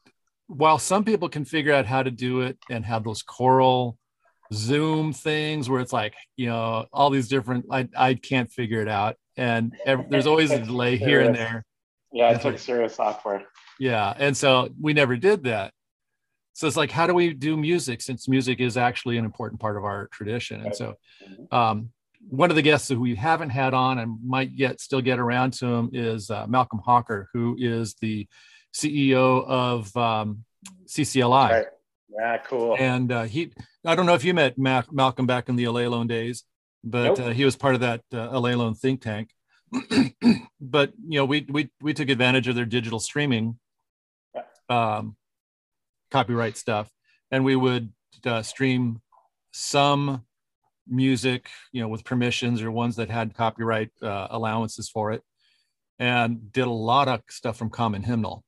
while 0.47 0.79
some 0.79 1.05
people 1.05 1.29
can 1.29 1.45
figure 1.45 1.73
out 1.73 1.87
how 1.87 2.03
to 2.03 2.11
do 2.11 2.41
it 2.41 2.59
and 2.69 2.85
have 2.85 3.05
those 3.05 3.23
choral 3.23 3.97
Zoom 4.53 5.13
things 5.13 5.71
where 5.71 5.81
it's 5.81 5.93
like, 5.93 6.15
you 6.37 6.47
know, 6.47 6.87
all 6.93 7.11
these 7.11 7.29
different, 7.29 7.67
I, 7.71 7.89
I 7.97 8.15
can't 8.15 8.51
figure 8.51 8.83
it 8.83 8.89
out. 8.89 9.17
And 9.37 9.77
every, 9.87 10.07
there's 10.11 10.27
always 10.27 10.51
a 10.51 10.61
delay 10.61 10.97
here 10.97 11.21
and 11.21 11.35
there. 11.35 11.65
Yeah, 12.13 12.31
it 12.31 12.41
took 12.41 12.59
serious 12.59 12.97
software. 12.97 13.45
Yeah. 13.79 14.13
And 14.17 14.37
so 14.37 14.69
we 14.81 14.93
never 14.93 15.17
did 15.17 15.45
that. 15.45 15.73
So 16.55 16.67
it's 16.67 16.77
like, 16.77 16.91
how 16.91 17.07
do 17.07 17.15
we 17.15 17.33
do 17.33 17.57
music 17.57 18.03
since 18.03 18.29
music 18.29 18.61
is 18.61 18.77
actually 18.77 19.17
an 19.17 19.25
important 19.25 19.61
part 19.61 19.77
of 19.77 19.85
our 19.85 20.09
tradition? 20.09 20.61
And 20.61 20.75
so 20.75 20.95
mm-hmm. 21.25 21.55
um, 21.55 21.91
one 22.29 22.51
of 22.51 22.57
the 22.57 22.63
guests 22.63 22.89
who 22.89 23.01
we 23.01 23.15
haven't 23.15 23.51
had 23.51 23.75
on 23.75 23.99
and 23.99 24.19
might 24.25 24.51
yet 24.51 24.81
still 24.81 25.01
get 25.01 25.19
around 25.19 25.53
to 25.55 25.67
him 25.67 25.91
is 25.93 26.31
uh, 26.31 26.47
Malcolm 26.47 26.81
Hawker, 26.85 27.29
who 27.33 27.57
is 27.59 27.95
the 28.01 28.27
CEO 28.75 29.45
of 29.47 29.97
um, 29.97 30.45
CCLI. 30.87 31.51
Right. 31.51 31.67
Yeah, 32.11 32.39
cool. 32.39 32.77
And 32.79 33.11
uh, 33.13 33.23
he, 33.23 33.53
I 33.85 33.95
don't 33.95 34.07
know 34.07 34.15
if 34.15 34.25
you 34.25 34.35
met 34.35 34.59
Malcolm 34.59 35.27
back 35.27 35.49
in 35.49 35.57
the 35.57 35.65
Allelon 35.65 36.09
days, 36.09 36.45
but 36.85 37.19
nope. 37.19 37.21
uh, 37.21 37.31
he 37.31 37.45
was 37.45 37.57
part 37.57 37.75
of 37.75 37.81
that 37.81 38.03
uh, 38.13 38.29
Allelon 38.31 38.77
think 38.77 39.01
tank. 39.01 39.31
but 40.61 40.93
you 41.07 41.21
know, 41.21 41.25
we 41.25 41.47
we 41.49 41.71
we 41.81 41.95
took 41.95 42.09
advantage 42.09 42.49
of 42.49 42.57
their 42.57 42.65
digital 42.65 42.99
streaming, 42.99 43.57
um, 44.69 45.17
copyright 46.11 46.57
stuff, 46.57 46.91
and 47.31 47.45
we 47.45 47.55
would 47.55 47.93
uh, 48.27 48.43
stream 48.43 49.01
some 49.53 50.25
music, 50.91 51.49
you 51.73 51.81
know, 51.81 51.89
with 51.89 52.05
permissions 52.05 52.63
or 52.63 52.71
ones 52.71 52.97
that 52.97 53.11
had 53.11 53.35
copyright 53.35 53.91
uh, 54.03 54.29
allowances 54.31 54.89
for 54.89 55.13
it, 55.13 55.23
and 55.99 56.53
did 56.53 56.67
a 56.67 56.71
lot 56.71 57.09
of 57.09 57.23
stuff 57.29 57.57
from 57.57 57.71
Common 57.71 58.03
Hymnal. 58.03 58.45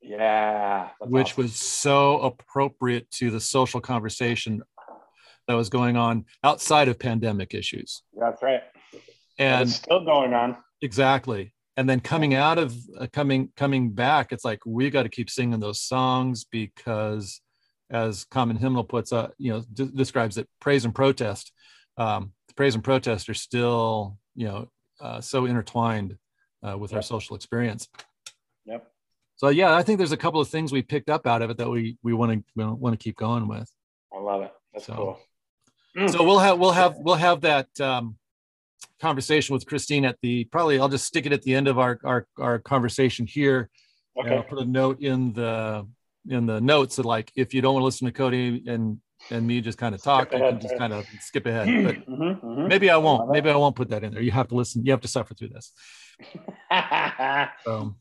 Yeah, 0.00 0.90
which 1.00 1.32
awesome. 1.32 1.44
was 1.44 1.56
so 1.56 2.20
appropriate 2.20 3.10
to 3.12 3.30
the 3.30 3.40
social 3.40 3.80
conversation 3.80 4.62
that 5.48 5.54
was 5.54 5.68
going 5.68 5.96
on 5.96 6.24
outside 6.44 6.88
of 6.88 6.98
pandemic 6.98 7.54
issues. 7.54 8.02
That's 8.18 8.42
right. 8.42 8.62
And 9.38 9.68
it's 9.68 9.76
still 9.76 10.04
going 10.04 10.32
on. 10.32 10.56
Exactly. 10.82 11.54
And 11.76 11.88
then 11.88 12.00
coming 12.00 12.34
out 12.34 12.58
of 12.58 12.74
uh, 12.98 13.06
coming 13.12 13.50
coming 13.56 13.90
back, 13.90 14.32
it's 14.32 14.44
like 14.44 14.60
we 14.64 14.88
got 14.90 15.02
to 15.02 15.08
keep 15.08 15.28
singing 15.28 15.60
those 15.60 15.82
songs 15.82 16.44
because 16.44 17.40
as 17.90 18.24
Common 18.24 18.56
Hymnal 18.56 18.84
puts, 18.84 19.12
uh, 19.12 19.28
you 19.38 19.52
know, 19.52 19.64
d- 19.72 19.90
describes 19.94 20.38
it, 20.38 20.48
praise 20.60 20.84
and 20.84 20.94
protest. 20.94 21.52
Um, 21.96 22.32
praise 22.56 22.74
and 22.74 22.84
protest 22.84 23.28
are 23.28 23.34
still, 23.34 24.18
you 24.34 24.46
know, 24.46 24.68
uh, 25.00 25.20
so 25.20 25.46
intertwined 25.46 26.16
uh, 26.66 26.76
with 26.76 26.92
yep. 26.92 26.98
our 26.98 27.02
social 27.02 27.36
experience. 27.36 27.88
Yep. 28.64 28.90
So 29.36 29.48
yeah, 29.48 29.74
I 29.74 29.82
think 29.82 29.98
there's 29.98 30.12
a 30.12 30.16
couple 30.16 30.40
of 30.40 30.48
things 30.48 30.72
we 30.72 30.82
picked 30.82 31.10
up 31.10 31.26
out 31.26 31.42
of 31.42 31.50
it 31.50 31.58
that 31.58 31.68
we 31.68 31.98
we 32.02 32.14
want 32.14 32.44
to 32.56 32.74
want 32.74 32.98
to 32.98 33.02
keep 33.02 33.16
going 33.16 33.48
with. 33.48 33.70
I 34.14 34.20
love 34.20 34.42
it. 34.42 34.52
That's 34.72 34.86
so, 34.86 34.94
cool. 34.94 35.20
Mm. 35.96 36.10
So 36.10 36.24
we'll 36.24 36.38
have 36.38 36.58
we'll 36.58 36.72
have 36.72 36.96
we'll 36.98 37.16
have 37.16 37.42
that 37.42 37.68
um, 37.80 38.16
conversation 39.00 39.52
with 39.52 39.66
Christine 39.66 40.04
at 40.04 40.16
the 40.22 40.44
probably 40.44 40.78
I'll 40.78 40.88
just 40.88 41.06
stick 41.06 41.26
it 41.26 41.32
at 41.32 41.42
the 41.42 41.54
end 41.54 41.68
of 41.68 41.78
our 41.78 41.98
our, 42.04 42.26
our 42.38 42.58
conversation 42.58 43.26
here. 43.26 43.68
Okay. 44.18 44.34
I'll 44.34 44.42
put 44.42 44.58
a 44.58 44.64
note 44.64 45.00
in 45.00 45.34
the 45.34 45.86
in 46.28 46.46
the 46.46 46.60
notes 46.60 46.96
that 46.96 47.04
like 47.04 47.30
if 47.36 47.52
you 47.52 47.60
don't 47.60 47.74
want 47.74 47.82
to 47.82 47.86
listen 47.86 48.06
to 48.06 48.12
Cody 48.12 48.62
and 48.66 48.98
and 49.30 49.46
me 49.46 49.60
just 49.60 49.78
kind 49.78 49.94
of 49.94 50.02
talk, 50.02 50.32
you 50.32 50.38
can 50.38 50.60
just 50.60 50.76
kind 50.76 50.92
of 50.92 51.06
skip 51.20 51.46
ahead. 51.46 51.66
But 51.84 52.06
mm-hmm, 52.08 52.46
mm-hmm. 52.46 52.68
maybe 52.68 52.90
I 52.90 52.96
won't. 52.96 53.30
Maybe 53.30 53.50
I 53.50 53.56
won't 53.56 53.76
put 53.76 53.90
that 53.90 54.04
in 54.04 54.12
there. 54.12 54.22
You 54.22 54.30
have 54.32 54.48
to 54.48 54.54
listen. 54.54 54.84
You 54.84 54.92
have 54.92 55.00
to 55.02 55.08
suffer 55.08 55.34
through 55.34 55.48
this. 55.48 55.72
so, 57.64 57.94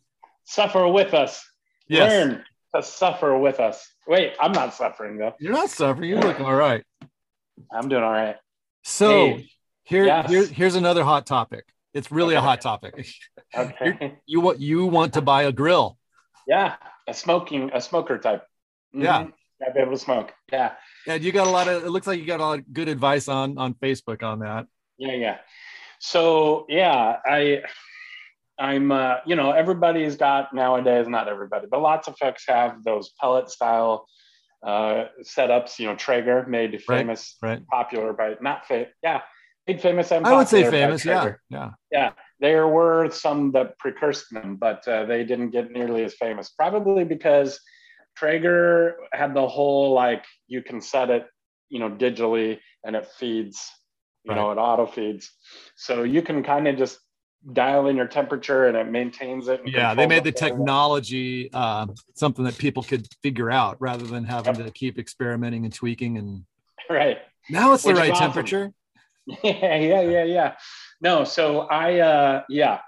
suffer 0.44 0.88
with 0.88 1.14
us. 1.14 1.44
Yes. 1.88 2.12
Learn 2.12 2.44
to 2.76 2.84
suffer 2.84 3.38
with 3.38 3.60
us. 3.60 3.88
Wait, 4.08 4.34
I'm 4.40 4.52
not 4.52 4.74
suffering 4.74 5.18
though. 5.18 5.34
You're 5.40 5.54
not 5.54 5.70
suffering. 5.70 6.10
You're 6.10 6.22
looking 6.22 6.46
all 6.46 6.56
right. 6.56 6.84
I'm 7.74 7.90
doing 7.90 8.04
all 8.04 8.12
right. 8.12 8.36
So 8.84 9.10
hey, 9.10 9.50
here, 9.84 10.06
yes. 10.06 10.30
here, 10.30 10.46
here's 10.46 10.76
another 10.76 11.04
hot 11.04 11.26
topic. 11.26 11.66
It's 11.94 12.12
really 12.12 12.36
okay. 12.36 12.44
a 12.44 12.48
hot 12.48 12.62
topic. 12.62 13.08
Okay. 13.56 14.18
you 14.26 14.42
want 14.42 14.60
you 14.60 14.86
want 14.86 15.14
to 15.14 15.22
buy 15.22 15.44
a 15.44 15.52
grill. 15.54 15.98
Yeah, 16.46 16.76
a 17.08 17.14
smoking 17.14 17.72
a 17.74 17.80
smoker 17.80 18.18
type. 18.18 18.42
Mm-hmm. 18.94 19.04
Yeah. 19.04 19.28
I'd 19.66 19.74
be 19.74 19.80
able 19.80 19.92
to 19.92 19.98
smoke. 19.98 20.34
Yeah. 20.52 20.74
Yeah, 21.08 21.16
you 21.16 21.32
got 21.32 21.48
a 21.48 21.50
lot 21.50 21.68
of 21.68 21.86
it 21.86 21.90
looks 21.90 22.08
like 22.08 22.20
you 22.20 22.26
got 22.26 22.40
a 22.40 22.44
lot 22.44 22.60
of 22.60 22.74
good 22.74 22.88
advice 22.88 23.28
on 23.28 23.58
on 23.58 23.74
Facebook 23.76 24.24
on 24.24 24.40
that. 24.40 24.68
Yeah, 24.98 25.14
yeah. 25.14 25.38
So 26.00 26.66
yeah, 26.70 27.18
I 27.26 27.62
I'm 28.58 28.92
uh, 28.92 29.18
you 29.26 29.36
know, 29.36 29.52
everybody's 29.52 30.16
got 30.16 30.54
nowadays, 30.54 31.08
not 31.08 31.28
everybody, 31.28 31.68
but 31.70 31.82
lots 31.82 32.08
of 32.08 32.18
folks 32.18 32.44
have 32.48 32.84
those 32.84 33.12
pellet 33.20 33.50
style 33.50 34.08
uh 34.66 35.06
setups, 35.24 35.78
you 35.80 35.88
know, 35.88 35.96
Traeger 35.96 36.46
made 36.48 36.82
famous, 36.82 37.38
right, 37.42 37.50
right. 37.52 37.68
popular 37.68 38.14
by 38.14 38.36
not 38.42 38.66
fa- 38.66 38.88
yeah, 39.04 39.22
made 39.68 39.82
famous 39.82 40.12
and 40.12 40.26
I 40.26 40.34
would 40.34 40.48
say 40.48 40.70
famous, 40.70 41.06
yeah. 41.06 41.34
Yeah. 41.50 41.72
Yeah. 41.92 42.12
There 42.40 42.68
were 42.68 43.10
some 43.12 43.52
that 43.54 43.78
precursed 43.80 44.26
them, 44.32 44.58
but 44.58 44.86
uh, 44.88 45.06
they 45.06 45.24
didn't 45.24 45.52
get 45.52 45.72
nearly 45.72 46.04
as 46.04 46.16
famous, 46.16 46.50
probably 46.50 47.06
because 47.06 47.60
Traeger 48.16 48.96
had 49.12 49.34
the 49.34 49.48
whole 49.48 49.94
like 49.94 50.24
you 50.48 50.62
can 50.62 50.82
set 50.82 51.10
it, 51.10 51.28
you 51.70 51.80
know, 51.80 51.90
digitally 51.90 52.60
and 52.84 52.96
it 52.96 53.08
feeds, 53.18 53.70
you 54.24 54.32
right. 54.32 54.38
know, 54.38 54.52
it 54.52 54.58
auto 54.58 54.86
feeds. 54.86 55.32
So 55.76 56.04
you 56.04 56.22
can 56.22 56.44
kind 56.44 56.68
of 56.68 56.78
just 56.78 57.00
dial 57.54 57.88
in 57.88 57.96
your 57.96 58.08
temperature 58.08 58.68
and 58.68 58.78
it 58.78 58.88
maintains 58.88 59.48
it. 59.48 59.62
Yeah, 59.66 59.94
they 59.94 60.08
made 60.08 60.24
the 60.24 60.32
technology 60.32 61.50
uh, 61.54 61.88
something 62.16 62.46
that 62.46 62.58
people 62.58 62.84
could 62.84 63.08
figure 63.22 63.52
out 63.52 63.78
rather 63.80 64.06
than 64.06 64.24
having 64.24 64.56
yep. 64.56 64.66
to 64.66 64.72
keep 64.72 64.98
experimenting 64.98 65.66
and 65.66 65.74
tweaking 65.74 66.18
and. 66.18 66.46
Right. 66.88 67.18
Now 67.50 67.74
it's 67.74 67.84
Which 67.84 67.96
the 67.96 68.02
right 68.02 68.12
awesome. 68.12 68.28
temperature. 68.28 68.72
Yeah, 69.44 69.76
yeah, 69.78 70.02
yeah, 70.02 70.24
yeah. 70.24 70.54
No, 71.02 71.24
so 71.24 71.62
I, 71.62 71.98
uh, 71.98 72.44
yeah, 72.48 72.82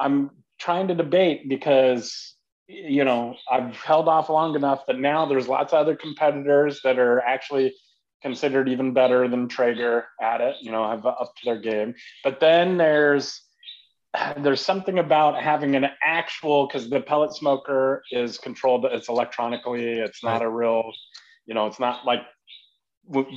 I'm 0.00 0.30
trying 0.58 0.88
to 0.88 0.96
debate 0.96 1.48
because 1.48 2.34
you 2.68 3.04
know 3.04 3.36
I've 3.50 3.76
held 3.76 4.08
off 4.08 4.28
long 4.28 4.54
enough 4.54 4.86
that 4.86 4.98
now 4.98 5.26
there's 5.26 5.48
lots 5.48 5.72
of 5.72 5.78
other 5.78 5.96
competitors 5.96 6.80
that 6.84 6.98
are 6.98 7.20
actually 7.20 7.74
considered 8.22 8.68
even 8.68 8.92
better 8.92 9.28
than 9.28 9.48
Traeger 9.48 10.06
at 10.20 10.40
it. 10.40 10.56
You 10.60 10.72
know, 10.72 10.88
have 10.88 11.06
up 11.06 11.32
to 11.36 11.44
their 11.44 11.60
game. 11.60 11.94
But 12.24 12.40
then 12.40 12.76
there's 12.76 13.40
there's 14.38 14.60
something 14.60 14.98
about 14.98 15.40
having 15.40 15.76
an 15.76 15.86
actual 16.02 16.66
because 16.66 16.88
the 16.88 17.00
pellet 17.00 17.34
smoker 17.34 18.02
is 18.10 18.38
controlled. 18.38 18.84
It's 18.86 19.08
electronically. 19.08 20.00
It's 20.00 20.24
not 20.24 20.42
a 20.42 20.48
real. 20.48 20.92
You 21.46 21.54
know, 21.54 21.66
it's 21.66 21.78
not 21.78 22.04
like 22.04 22.22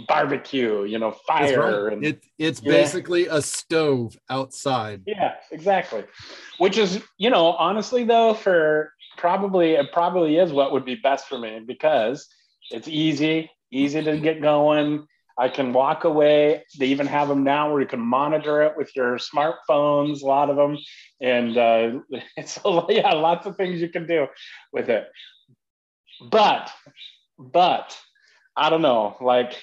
barbecue, 0.07 0.83
you 0.83 0.99
know, 0.99 1.11
fire. 1.11 1.85
Right. 1.85 1.93
And, 1.93 2.05
it, 2.05 2.23
it's 2.37 2.61
yeah. 2.61 2.71
basically 2.71 3.27
a 3.27 3.41
stove 3.41 4.17
outside. 4.29 5.03
Yeah, 5.05 5.35
exactly. 5.51 6.05
Which 6.57 6.77
is, 6.77 7.01
you 7.17 7.29
know, 7.29 7.53
honestly 7.53 8.03
though, 8.03 8.33
for 8.33 8.91
probably 9.19 9.73
it 9.73 9.91
probably 9.91 10.38
is 10.38 10.51
what 10.51 10.71
would 10.71 10.86
be 10.86 10.95
best 10.95 11.27
for 11.27 11.38
me 11.38 11.60
because 11.65 12.27
it's 12.71 12.88
easy, 12.88 13.51
easy 13.71 14.01
to 14.01 14.17
get 14.17 14.41
going. 14.41 15.05
I 15.38 15.47
can 15.47 15.71
walk 15.71 16.03
away. 16.03 16.63
They 16.77 16.88
even 16.88 17.08
have 17.08 17.29
them 17.29 17.43
now 17.43 17.71
where 17.71 17.82
you 17.82 17.88
can 17.88 18.01
monitor 18.01 18.62
it 18.62 18.73
with 18.75 18.93
your 18.95 19.17
smartphones, 19.17 20.21
a 20.21 20.25
lot 20.25 20.49
of 20.49 20.58
them. 20.58 20.77
And 21.21 21.58
uh, 21.58 21.99
it's, 22.38 22.60
yeah, 22.89 23.13
lots 23.13 23.45
of 23.45 23.55
things 23.55 23.79
you 23.79 23.89
can 23.89 24.05
do 24.05 24.27
with 24.73 24.89
it. 24.89 25.08
But, 26.29 26.69
but 27.38 27.97
I 28.58 28.69
don't 28.69 28.82
know. 28.82 29.15
Like, 29.21 29.53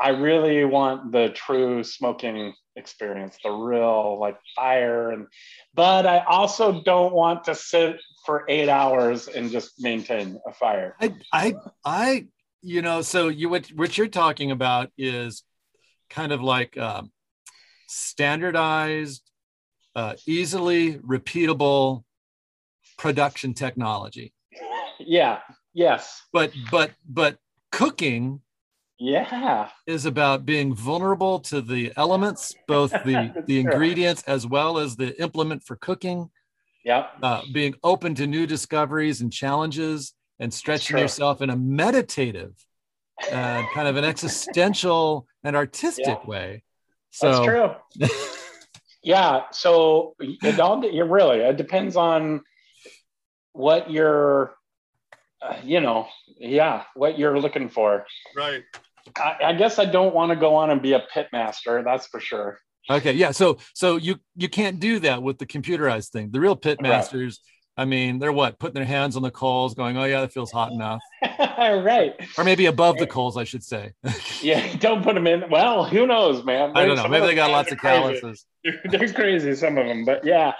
I 0.00 0.10
really 0.10 0.64
want 0.64 1.12
the 1.12 1.30
true 1.30 1.82
smoking 1.82 2.54
experience, 2.76 3.36
the 3.42 3.50
real 3.50 4.18
like 4.20 4.38
fire, 4.54 5.10
and 5.10 5.26
but 5.74 6.06
I 6.06 6.20
also 6.20 6.82
don't 6.82 7.12
want 7.12 7.44
to 7.44 7.54
sit 7.54 7.96
for 8.24 8.44
eight 8.48 8.68
hours 8.68 9.28
and 9.28 9.50
just 9.50 9.80
maintain 9.80 10.40
a 10.46 10.52
fire. 10.52 10.94
I, 11.00 11.14
I, 11.32 11.54
I, 11.84 12.26
you 12.62 12.82
know, 12.82 13.02
so 13.02 13.28
you 13.28 13.48
what 13.48 13.68
what 13.68 13.98
you're 13.98 14.06
talking 14.06 14.50
about 14.50 14.90
is 14.96 15.42
kind 16.10 16.32
of 16.32 16.42
like 16.42 16.76
um, 16.78 17.10
standardized, 17.88 19.22
uh, 19.96 20.14
easily 20.26 20.98
repeatable 20.98 22.04
production 22.96 23.54
technology. 23.54 24.32
Yeah. 25.00 25.38
Yes. 25.74 26.22
But 26.32 26.50
but 26.72 26.90
but 27.08 27.38
cooking 27.70 28.40
yeah. 28.98 29.68
is 29.86 30.06
about 30.06 30.44
being 30.44 30.74
vulnerable 30.74 31.38
to 31.40 31.60
the 31.60 31.92
elements 31.96 32.54
both 32.66 32.90
the 32.90 33.42
the 33.46 33.60
ingredients 33.60 34.22
as 34.26 34.46
well 34.46 34.78
as 34.78 34.96
the 34.96 35.20
implement 35.20 35.62
for 35.62 35.76
cooking. 35.76 36.30
Yeah 36.84 37.08
uh, 37.22 37.42
being 37.52 37.74
open 37.82 38.14
to 38.16 38.26
new 38.26 38.46
discoveries 38.46 39.20
and 39.20 39.32
challenges 39.32 40.14
and 40.38 40.52
stretching 40.52 40.98
yourself 40.98 41.42
in 41.42 41.50
a 41.50 41.56
meditative 41.56 42.54
uh, 43.32 43.62
kind 43.74 43.88
of 43.88 43.96
an 43.96 44.04
existential 44.04 45.26
and 45.42 45.56
artistic 45.56 46.06
yeah. 46.06 46.26
way. 46.26 46.62
So 47.10 47.32
that's 47.32 47.44
true. 47.44 48.08
Yeah. 49.02 49.44
So 49.52 50.16
it 50.20 50.60
all 50.60 50.84
it 50.84 51.02
really 51.02 51.38
it 51.38 51.56
depends 51.56 51.96
on 51.96 52.42
what 53.52 53.90
your 53.90 54.54
uh, 55.40 55.56
you 55.64 55.80
know, 55.80 56.08
yeah, 56.38 56.82
what 56.94 57.18
you're 57.18 57.40
looking 57.40 57.68
for. 57.68 58.04
Right. 58.36 58.64
I, 59.16 59.36
I 59.46 59.52
guess 59.54 59.78
I 59.78 59.84
don't 59.84 60.14
want 60.14 60.30
to 60.30 60.36
go 60.36 60.56
on 60.56 60.70
and 60.70 60.82
be 60.82 60.92
a 60.92 61.00
pit 61.00 61.28
master. 61.32 61.82
That's 61.84 62.06
for 62.06 62.20
sure. 62.20 62.58
Okay. 62.90 63.12
Yeah. 63.12 63.32
So 63.32 63.58
so 63.74 63.96
you 63.96 64.16
you 64.36 64.48
can't 64.48 64.80
do 64.80 64.98
that 65.00 65.22
with 65.22 65.38
the 65.38 65.46
computerized 65.46 66.08
thing. 66.08 66.30
The 66.30 66.40
real 66.40 66.56
pit 66.56 66.80
masters. 66.80 67.40
Right. 67.42 67.52
I 67.78 67.84
mean, 67.84 68.18
they're 68.18 68.32
what 68.32 68.58
putting 68.58 68.74
their 68.74 68.84
hands 68.84 69.14
on 69.14 69.22
the 69.22 69.30
coals, 69.30 69.74
going, 69.74 69.96
"Oh 69.96 70.04
yeah, 70.04 70.22
that 70.22 70.32
feels 70.32 70.50
hot 70.50 70.72
enough." 70.72 71.00
right. 71.22 72.12
Or 72.36 72.42
maybe 72.42 72.66
above 72.66 72.98
the 72.98 73.06
coals, 73.16 73.36
I 73.36 73.44
should 73.44 73.62
say. 73.62 73.92
yeah, 74.42 74.76
don't 74.78 75.04
put 75.04 75.14
them 75.14 75.28
in. 75.28 75.48
Well, 75.48 75.84
who 75.84 76.04
knows, 76.04 76.44
man? 76.44 76.72
There's 76.72 76.84
I 76.84 76.86
don't 76.86 76.96
know. 76.96 77.08
Maybe 77.08 77.26
they 77.26 77.34
got 77.36 77.52
lots 77.52 77.70
of 77.70 77.78
calluses. 77.78 78.46
They're 78.64 79.12
crazy, 79.12 79.54
some 79.54 79.78
of 79.78 79.86
them, 79.86 80.04
but 80.04 80.24
yeah, 80.24 80.54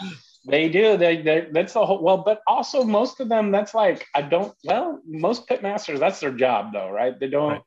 they 0.47 0.69
do. 0.69 0.97
They, 0.97 1.21
they 1.21 1.49
that's 1.51 1.73
the 1.73 1.85
whole 1.85 2.03
well, 2.03 2.19
but 2.19 2.41
also 2.47 2.85
most 2.85 3.19
of 3.19 3.29
them, 3.29 3.51
that's 3.51 3.75
like 3.75 4.07
I 4.15 4.23
don't 4.23 4.55
well, 4.65 5.01
most 5.05 5.49
pit 5.49 5.61
masters, 5.61 5.99
that's 5.99 6.21
their 6.21 6.31
job 6.31 6.73
though, 6.73 6.89
right? 6.89 7.19
They 7.19 7.29
don't 7.29 7.53
right. 7.53 7.63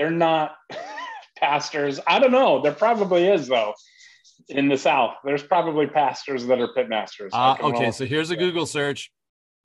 They're 0.00 0.10
not 0.10 0.56
pastors. 1.36 2.00
I 2.06 2.18
don't 2.20 2.32
know. 2.32 2.62
There 2.62 2.72
probably 2.72 3.28
is 3.28 3.48
though. 3.48 3.74
In 4.48 4.68
the 4.68 4.78
South, 4.78 5.14
there's 5.22 5.42
probably 5.42 5.86
pastors 5.86 6.46
that 6.46 6.58
are 6.58 6.72
pit 6.72 6.88
masters. 6.88 7.30
Uh, 7.34 7.56
okay, 7.60 7.90
so 7.92 8.06
here's 8.06 8.30
a 8.30 8.36
Google 8.36 8.64
search. 8.64 9.12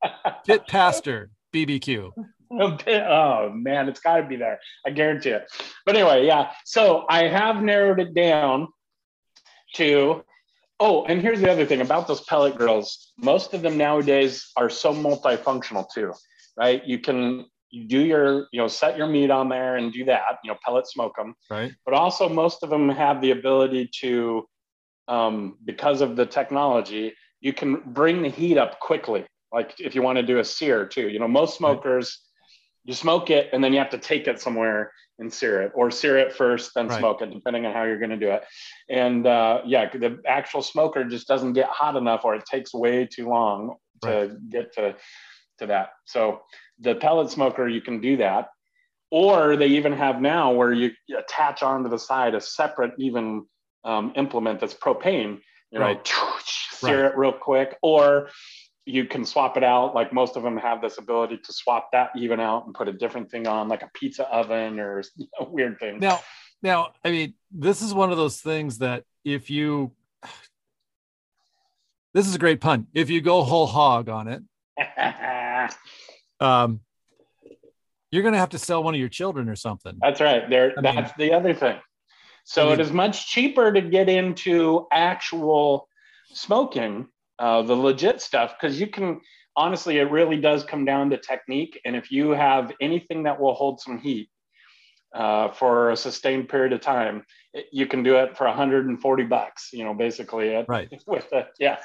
pit 0.45 0.67
pastor 0.67 1.31
BBQ. 1.53 2.11
Oh 2.51 3.49
man, 3.49 3.87
it's 3.87 4.01
got 4.01 4.17
to 4.17 4.23
be 4.27 4.35
there. 4.35 4.59
I 4.85 4.89
guarantee 4.91 5.29
it. 5.29 5.45
But 5.85 5.95
anyway, 5.95 6.27
yeah. 6.27 6.51
So 6.65 7.05
I 7.09 7.27
have 7.29 7.63
narrowed 7.63 8.01
it 8.01 8.13
down 8.13 8.67
to 9.75 10.23
Oh, 10.77 11.05
and 11.05 11.21
here's 11.21 11.39
the 11.39 11.49
other 11.49 11.65
thing 11.65 11.79
about 11.79 12.05
those 12.05 12.19
pellet 12.25 12.57
grills. 12.57 13.13
Most 13.17 13.53
of 13.53 13.61
them 13.61 13.77
nowadays 13.77 14.51
are 14.57 14.69
so 14.69 14.93
multifunctional 14.93 15.85
too, 15.89 16.11
right? 16.57 16.85
You 16.85 16.99
can 16.99 17.45
you 17.69 17.87
do 17.87 17.99
your, 17.99 18.47
you 18.51 18.59
know, 18.59 18.67
set 18.67 18.97
your 18.97 19.07
meat 19.07 19.31
on 19.31 19.49
there 19.49 19.77
and 19.77 19.91
do 19.91 20.05
that, 20.05 20.39
you 20.43 20.51
know, 20.51 20.57
pellet 20.63 20.87
smoke 20.87 21.15
them. 21.17 21.35
Right. 21.49 21.73
But 21.85 21.93
also 21.93 22.29
most 22.29 22.63
of 22.63 22.69
them 22.69 22.89
have 22.89 23.21
the 23.21 23.31
ability 23.31 23.89
to, 24.01 24.45
um, 25.07 25.57
because 25.65 26.01
of 26.01 26.15
the 26.15 26.25
technology, 26.25 27.13
you 27.41 27.53
can 27.53 27.81
bring 27.87 28.21
the 28.21 28.29
heat 28.29 28.57
up 28.57 28.79
quickly. 28.79 29.25
Like 29.51 29.75
if 29.79 29.95
you 29.95 30.01
want 30.01 30.17
to 30.17 30.23
do 30.23 30.39
a 30.39 30.45
sear 30.45 30.85
too, 30.85 31.09
you 31.09 31.19
know, 31.19 31.27
most 31.27 31.57
smokers, 31.57 32.07
right. 32.07 32.89
you 32.89 32.93
smoke 32.93 33.29
it 33.29 33.49
and 33.53 33.63
then 33.63 33.73
you 33.73 33.79
have 33.79 33.91
to 33.91 33.97
take 33.97 34.27
it 34.27 34.39
somewhere 34.39 34.91
and 35.19 35.31
sear 35.31 35.61
it 35.61 35.71
or 35.75 35.89
sear 35.89 36.17
it 36.17 36.33
first 36.33 36.71
then 36.75 36.87
right. 36.87 36.99
smoke 36.99 37.21
it 37.21 37.31
depending 37.31 37.65
on 37.65 37.73
how 37.73 37.83
you're 37.83 37.99
going 37.99 38.09
to 38.09 38.17
do 38.17 38.29
it 38.29 38.43
and 38.89 39.25
uh, 39.25 39.61
yeah 39.65 39.89
the 39.89 40.19
actual 40.27 40.61
smoker 40.61 41.03
just 41.03 41.27
doesn't 41.27 41.53
get 41.53 41.67
hot 41.69 41.95
enough 41.95 42.25
or 42.25 42.35
it 42.35 42.43
takes 42.49 42.73
way 42.73 43.05
too 43.05 43.29
long 43.29 43.75
to 44.01 44.09
right. 44.09 44.49
get 44.49 44.73
to 44.73 44.95
to 45.59 45.67
that 45.67 45.89
so 46.05 46.41
the 46.79 46.95
pellet 46.95 47.29
smoker 47.29 47.67
you 47.67 47.81
can 47.81 48.01
do 48.01 48.17
that 48.17 48.49
or 49.11 49.55
they 49.55 49.67
even 49.67 49.93
have 49.93 50.21
now 50.21 50.51
where 50.51 50.73
you 50.73 50.91
attach 51.17 51.63
onto 51.63 51.89
the 51.89 51.99
side 51.99 52.35
a 52.35 52.41
separate 52.41 52.93
even 52.97 53.45
um, 53.83 54.11
implement 54.15 54.59
that's 54.59 54.73
propane 54.73 55.39
you 55.71 55.79
know 55.79 55.85
right. 55.85 56.13
sear 56.71 57.05
it 57.05 57.17
real 57.17 57.31
quick 57.31 57.77
or 57.81 58.29
you 58.85 59.05
can 59.05 59.25
swap 59.25 59.57
it 59.57 59.63
out. 59.63 59.95
Like 59.95 60.13
most 60.13 60.37
of 60.37 60.43
them 60.43 60.57
have 60.57 60.81
this 60.81 60.97
ability 60.97 61.39
to 61.43 61.53
swap 61.53 61.91
that 61.91 62.11
even 62.15 62.39
out 62.39 62.65
and 62.65 62.73
put 62.73 62.87
a 62.87 62.93
different 62.93 63.29
thing 63.31 63.47
on, 63.47 63.67
like 63.67 63.81
a 63.81 63.89
pizza 63.93 64.27
oven 64.29 64.79
or 64.79 65.03
you 65.15 65.27
know, 65.39 65.47
weird 65.49 65.79
thing. 65.79 65.99
Now, 65.99 66.19
now, 66.61 66.93
I 67.03 67.11
mean, 67.11 67.33
this 67.51 67.81
is 67.81 67.93
one 67.93 68.11
of 68.11 68.17
those 68.17 68.39
things 68.39 68.79
that 68.79 69.03
if 69.23 69.49
you, 69.49 69.91
this 72.13 72.27
is 72.27 72.35
a 72.35 72.39
great 72.39 72.61
pun. 72.61 72.87
If 72.93 73.09
you 73.09 73.21
go 73.21 73.43
whole 73.43 73.67
hog 73.67 74.09
on 74.09 74.27
it, 74.27 74.43
um, 76.39 76.81
you're 78.11 78.23
going 78.23 78.33
to 78.33 78.39
have 78.39 78.49
to 78.49 78.57
sell 78.59 78.83
one 78.83 78.93
of 78.93 78.99
your 78.99 79.09
children 79.09 79.49
or 79.49 79.55
something. 79.55 79.97
That's 80.01 80.21
right. 80.21 80.49
There, 80.49 80.73
I 80.77 80.81
mean- 80.81 80.95
that's 80.95 81.13
the 81.17 81.33
other 81.33 81.53
thing. 81.53 81.77
So 82.43 82.67
I 82.67 82.71
mean- 82.71 82.79
is 82.81 82.91
much 82.91 83.27
cheaper 83.27 83.71
to 83.71 83.81
get 83.81 84.07
into 84.09 84.87
actual 84.91 85.87
smoking, 86.31 87.07
uh, 87.39 87.61
the 87.63 87.75
legit 87.75 88.21
stuff, 88.21 88.55
because 88.59 88.79
you 88.79 88.87
can 88.87 89.21
honestly, 89.57 89.97
it 89.99 90.11
really 90.11 90.37
does 90.39 90.63
come 90.65 90.83
down 90.85 91.09
to 91.09 91.17
technique. 91.17 91.79
And 91.85 91.95
if 91.95 92.11
you 92.11 92.31
have 92.31 92.73
anything 92.81 93.23
that 93.23 93.39
will 93.39 93.53
hold 93.53 93.79
some 93.79 93.97
heat 93.99 94.29
uh, 95.13 95.49
for 95.51 95.91
a 95.91 95.95
sustained 95.97 96.49
period 96.49 96.73
of 96.73 96.81
time, 96.81 97.25
it- 97.53 97.67
you 97.71 97.87
can 97.87 98.03
do 98.03 98.17
it 98.17 98.35
for 98.37 98.45
140 98.47 99.23
bucks. 99.23 99.69
You 99.71 99.85
know, 99.85 99.93
basically, 99.93 100.49
it, 100.49 100.65
Right. 100.67 100.89
with 101.07 101.29
the 101.29 101.47
yeah. 101.59 101.77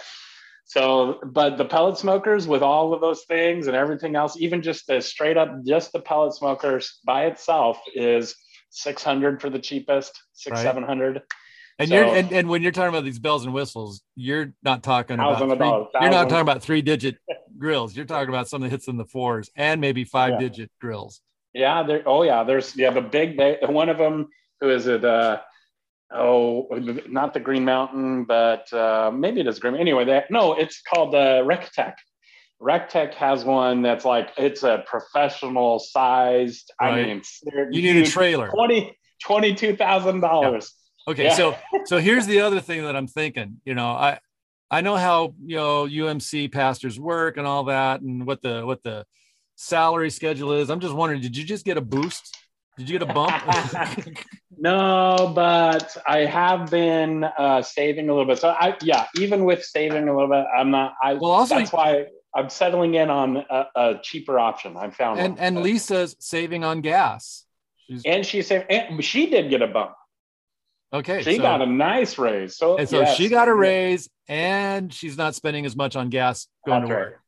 So, 0.64 1.18
but 1.24 1.56
the 1.58 1.64
pellet 1.64 1.98
smokers 1.98 2.46
with 2.46 2.62
all 2.62 2.94
of 2.94 3.00
those 3.00 3.24
things 3.24 3.66
and 3.66 3.76
everything 3.76 4.14
else, 4.14 4.36
even 4.38 4.62
just 4.62 4.86
the 4.86 5.00
straight 5.00 5.36
up, 5.36 5.64
just 5.66 5.92
the 5.92 6.00
pellet 6.00 6.32
smokers 6.34 7.00
by 7.04 7.26
itself 7.26 7.78
is 7.94 8.36
600 8.70 9.40
for 9.40 9.50
the 9.50 9.58
cheapest, 9.58 10.12
six, 10.32 10.54
Right. 10.54 10.62
700. 10.62 11.22
And 11.78 11.88
So- 11.88 11.94
you're 11.94 12.04
and, 12.04 12.32
and 12.32 12.48
when 12.48 12.62
you're 12.62 12.72
talking 12.72 12.90
about 12.90 13.04
these 13.04 13.18
bells 13.18 13.44
and 13.44 13.52
whistles, 13.54 14.02
you're 14.14 14.52
not 14.62 14.82
talking 14.82 15.14
about 15.14 15.38
three, 15.38 15.56
dollars, 15.58 15.88
you're 16.00 16.10
not 16.10 16.28
talking 16.28 16.42
about 16.42 16.62
three 16.62 16.82
digit 16.82 17.16
grills. 17.58 17.96
You're 17.96 18.04
talking 18.06 18.28
about 18.28 18.48
something 18.48 18.68
that 18.68 18.74
hits 18.76 18.86
in 18.86 18.96
the 18.96 19.06
fours 19.06 19.50
and 19.56 19.80
maybe 19.80 20.04
five 20.04 20.32
Yeah. 20.34 20.38
digit 20.48 20.70
grills. 20.80 21.20
Yeah. 21.52 21.82
There, 21.82 22.02
oh 22.06 22.22
yeah. 22.22 22.44
There's, 22.44 22.76
yeah, 22.76 22.90
the 22.90 23.00
big, 23.00 23.36
they, 23.38 23.58
one 23.62 23.88
of 23.88 23.98
them, 23.98 24.28
who 24.60 24.68
is 24.70 24.86
it? 24.86 25.04
Uh, 25.04 25.40
oh, 26.12 26.68
not 27.08 27.34
the 27.34 27.40
Green 27.40 27.64
Mountain, 27.64 28.24
but 28.24 28.72
uh, 28.72 29.10
maybe 29.14 29.40
it 29.40 29.46
is 29.46 29.58
Green. 29.58 29.76
Anyway, 29.76 30.04
that, 30.06 30.30
no, 30.30 30.54
it's 30.54 30.82
called 30.82 31.14
uh, 31.14 31.42
Rectech. 31.44 31.94
Rectech 32.60 33.14
has 33.14 33.44
one 33.44 33.82
that's 33.82 34.04
like, 34.04 34.30
it's 34.36 34.62
a 34.62 34.84
professional 34.86 35.78
sized, 35.78 36.70
I 36.78 36.94
mean, 36.94 37.22
You 37.70 37.82
need 37.82 37.96
a 37.96 38.06
trailer. 38.06 38.48
20, 38.48 38.96
$22,000. 39.24 40.70
Okay, 41.08 41.24
Yeah. 41.24 41.34
so 41.34 41.56
so 41.86 41.98
here's 41.98 42.26
the 42.26 42.40
other 42.40 42.60
thing 42.60 42.84
that 42.84 42.94
I'm 42.94 43.06
thinking. 43.06 43.60
You 43.64 43.74
know, 43.74 43.88
I 43.88 44.18
I 44.70 44.82
know 44.82 44.96
how 44.96 45.34
you 45.44 45.56
know 45.56 45.86
UMC 45.86 46.52
pastors 46.52 47.00
work 47.00 47.36
and 47.36 47.46
all 47.46 47.64
that, 47.64 48.02
and 48.02 48.26
what 48.26 48.42
the 48.42 48.64
what 48.64 48.82
the 48.82 49.06
salary 49.56 50.10
schedule 50.10 50.52
is. 50.52 50.70
I'm 50.70 50.80
just 50.80 50.94
wondering, 50.94 51.20
did 51.20 51.36
you 51.36 51.44
just 51.44 51.64
get 51.64 51.76
a 51.76 51.80
boost? 51.80 52.36
Did 52.78 52.88
you 52.88 52.98
get 52.98 53.08
a 53.08 53.12
bump? 53.12 53.34
No, 54.62 55.32
but 55.34 55.96
I 56.06 56.18
have 56.26 56.70
been 56.70 57.24
uh, 57.24 57.62
saving 57.62 58.10
a 58.10 58.12
little 58.12 58.26
bit. 58.26 58.38
So 58.38 58.50
I, 58.50 58.76
yeah, 58.82 59.06
even 59.16 59.46
with 59.46 59.64
saving 59.64 60.06
a 60.06 60.12
little 60.14 60.28
bit, 60.28 60.44
I'm 60.54 60.70
not. 60.70 60.94
I 61.02 61.14
Well, 61.14 61.30
also- 61.30 61.54
that's 61.54 61.72
why 61.72 62.06
I'm 62.36 62.50
settling 62.50 62.94
in 62.94 63.08
on 63.08 63.38
a, 63.38 63.66
a 63.74 63.94
cheaper 64.02 64.38
option. 64.38 64.76
I 64.76 64.90
found 64.90 65.18
and 65.18 65.34
one. 65.36 65.38
and 65.42 65.62
Lisa's 65.62 66.14
saving 66.18 66.62
on 66.62 66.82
gas. 66.82 67.46
She's, 67.86 68.02
and 68.04 68.26
she 68.26 68.42
said, 68.42 68.66
and 68.68 69.02
she 69.02 69.30
did 69.30 69.48
get 69.48 69.62
a 69.62 69.66
bump. 69.66 69.92
okay, 70.92 71.22
She 71.22 71.36
so, 71.36 71.42
got 71.42 71.62
a 71.62 71.66
nice 71.66 72.18
raise. 72.18 72.56
So 72.58 72.76
and 72.76 72.86
so 72.86 73.00
yes. 73.00 73.16
she 73.16 73.30
got 73.30 73.48
a 73.48 73.54
raise, 73.54 74.10
and 74.28 74.92
she's 74.92 75.16
not 75.16 75.34
spending 75.34 75.64
as 75.64 75.74
much 75.74 75.96
on 75.96 76.10
gas 76.10 76.48
going 76.66 76.82
That's 76.82 76.90
to 76.90 76.94
right. 76.96 77.06
work. 77.06 77.20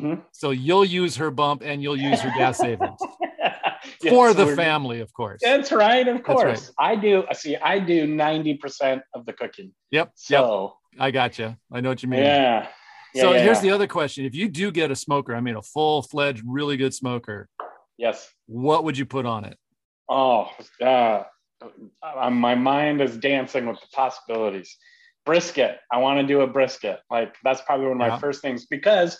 hmm 0.00 0.14
So 0.32 0.50
you'll 0.50 0.84
use 0.84 1.16
her 1.16 1.30
bump, 1.30 1.62
and 1.64 1.82
you'll 1.82 1.96
use 1.96 2.20
her 2.20 2.32
gas 2.36 2.58
savings 2.58 3.00
for 4.08 4.34
the 4.34 4.54
family, 4.54 5.00
of 5.00 5.12
course. 5.12 5.40
That's 5.42 5.72
right. 5.72 6.06
Of 6.06 6.22
course, 6.22 6.72
I 6.78 6.96
do. 6.96 7.24
See, 7.32 7.56
I 7.56 7.78
do 7.78 8.06
ninety 8.06 8.54
percent 8.54 9.02
of 9.14 9.26
the 9.26 9.32
cooking. 9.32 9.72
Yep, 9.90 10.12
yep. 10.28 10.40
So 10.40 10.76
I 10.98 11.10
got 11.10 11.38
you. 11.38 11.56
I 11.72 11.80
know 11.80 11.88
what 11.90 12.02
you 12.02 12.08
mean. 12.08 12.20
yeah. 12.20 12.68
Yeah, 13.14 13.22
so 13.22 13.32
yeah, 13.32 13.42
here's 13.42 13.58
yeah. 13.58 13.62
the 13.62 13.70
other 13.70 13.86
question: 13.86 14.26
If 14.26 14.34
you 14.34 14.48
do 14.48 14.70
get 14.70 14.90
a 14.90 14.96
smoker, 14.96 15.34
I 15.34 15.40
mean 15.40 15.56
a 15.56 15.62
full-fledged, 15.62 16.42
really 16.46 16.76
good 16.76 16.92
smoker, 16.92 17.48
yes. 17.96 18.30
what 18.44 18.84
would 18.84 18.98
you 18.98 19.06
put 19.06 19.24
on 19.24 19.46
it? 19.46 19.56
Oh, 20.08 20.50
uh, 20.82 21.22
uh, 22.02 22.30
my 22.30 22.54
mind 22.54 23.00
is 23.00 23.16
dancing 23.16 23.66
with 23.66 23.80
the 23.80 23.86
possibilities. 23.92 24.76
Brisket. 25.24 25.78
I 25.90 25.98
want 25.98 26.20
to 26.20 26.26
do 26.26 26.42
a 26.42 26.46
brisket. 26.46 27.00
Like 27.10 27.34
that's 27.42 27.62
probably 27.62 27.86
one 27.86 27.92
of 27.92 27.98
my 27.98 28.18
first 28.18 28.42
things 28.42 28.66
because 28.66 29.18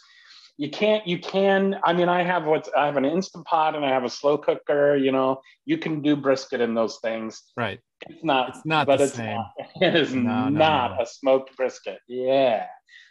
you 0.59 0.71
can't. 0.71 1.07
You 1.07 1.19
can. 1.19 1.79
I 1.85 1.93
mean, 1.93 2.09
I 2.09 2.23
have 2.23 2.45
what's. 2.47 2.69
I 2.77 2.87
have 2.87 2.97
an 2.97 3.05
instant 3.05 3.45
pot 3.47 3.75
and 3.75 3.85
I 3.85 3.91
have 3.91 4.05
a 4.05 4.11
slow 4.11 4.39
cooker. 4.39 4.97
You 4.97 5.13
know, 5.13 5.41
you 5.65 5.79
can 5.79 6.01
do 6.03 6.17
brisket 6.17 6.61
in 6.61 6.75
those 6.75 6.99
things. 6.99 7.43
Right. 7.57 7.81
It's 8.09 8.25
not. 8.25 8.51
It's 8.51 8.65
not 8.65 8.87
but 8.87 8.99
the 8.99 9.05
it's 9.05 9.15
same. 9.15 9.37
Not, 9.37 9.51
it 9.83 9.95
is 9.97 10.15
No, 10.15 10.49
no, 10.49 10.49
not 10.49 10.97
no. 10.97 11.03
a 11.03 11.07
smoked 11.07 11.57
brisket. 11.57 11.99
Yeah. 12.09 12.67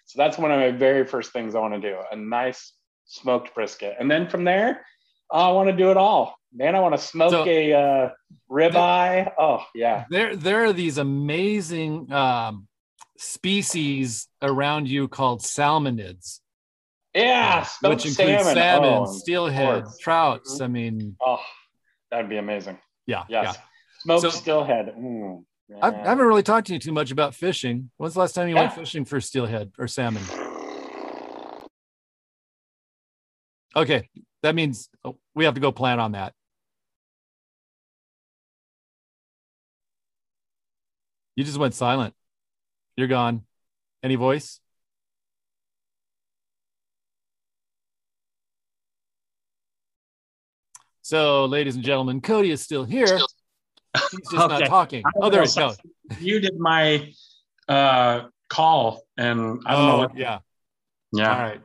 So 0.07 0.17
that's 0.21 0.37
one 0.37 0.51
of 0.51 0.59
my 0.59 0.71
very 0.71 1.05
first 1.05 1.33
things 1.33 1.55
I 1.55 1.59
want 1.59 1.73
to 1.73 1.79
do. 1.81 1.97
A 2.11 2.15
nice 2.15 2.73
smoked 3.05 3.53
brisket, 3.53 3.95
and 3.99 4.09
then 4.09 4.27
from 4.29 4.43
there, 4.43 4.85
I 5.31 5.51
want 5.51 5.69
to 5.69 5.75
do 5.75 5.91
it 5.91 5.97
all. 5.97 6.35
Man, 6.53 6.75
I 6.75 6.79
want 6.79 6.95
to 6.95 7.01
smoke 7.01 7.31
So- 7.31 7.45
a 7.45 7.73
uh, 7.73 8.09
ribeye. 8.49 9.31
Oh 9.37 9.63
yeah. 9.75 10.05
There, 10.09 10.35
there 10.35 10.63
are 10.65 10.73
these 10.73 10.97
amazing 10.97 12.11
um, 12.11 12.67
species 13.17 14.27
around 14.41 14.87
you 14.87 15.07
called 15.07 15.41
salmonids, 15.41 16.39
Yeah, 17.15 17.61
which 17.61 17.67
smoked 17.69 18.05
include 18.05 18.39
salmon, 18.41 18.53
salmon, 18.55 18.93
Oh, 18.93 19.05
steelhead, 19.05 19.85
trouts. 20.01 20.59
I 20.59 20.67
mean, 20.67 21.15
Oh, 21.25 21.39
that'd 22.11 22.29
be 22.29 22.37
amazing. 22.37 22.77
yeah, 23.07 23.23
Yes, 23.29 23.55
yeah. 23.55 23.61
smoked 23.99 24.21
So- 24.23 24.29
steelhead. 24.31 24.93
Mm, 24.97 25.45
I, 25.81 25.87
I 25.91 26.09
haven't 26.09 26.25
really 26.27 26.43
talked 26.43 26.67
to 26.67 26.73
you 26.73 26.79
too 26.79 26.91
much 26.91 27.11
about 27.11 27.33
fishing. 27.33 27.89
When's 27.97 28.13
the 28.15 28.19
last 28.19 28.33
time 28.33 28.49
you 28.49 28.55
went 28.55 28.73
fishing 28.73 29.05
for 29.05 29.19
steelhead 29.21 29.71
or 29.79 29.87
salmon? 29.87 30.21
Okay, 33.77 34.09
that 34.43 34.53
means 34.53 34.89
oh, 35.05 35.17
we 35.33 35.45
have 35.45 35.53
to 35.55 35.59
go 35.61 35.71
plan 35.71 35.99
on 35.99 36.11
that. 36.11 36.33
You 41.35 41.43
just 41.43 41.57
went 41.57 41.73
silent. 41.73 42.13
You're 42.95 43.07
gone. 43.07 43.43
Any 44.03 44.15
voice? 44.15 44.59
So, 51.05 51.45
ladies 51.45 51.75
and 51.75 51.83
gentlemen, 51.83 52.19
Cody 52.19 52.49
is 52.49 52.61
still 52.61 52.83
here. 52.83 53.05
He's 53.05 54.09
just 54.31 54.33
not 54.33 54.65
talking. 54.65 55.03
Oh, 55.21 55.29
there 55.29 55.43
we 55.43 55.47
go. 55.55 55.75
You 56.19 56.39
did 56.39 56.57
my 56.57 57.13
uh, 57.69 58.21
call, 58.49 59.03
and 59.15 59.61
I 59.67 59.73
don't 59.75 59.85
know 59.85 59.93
Oh, 59.93 59.97
what. 59.99 60.17
yeah. 60.17 60.39
Yeah. 61.13 61.31
All 61.31 61.39
right. 61.43 61.61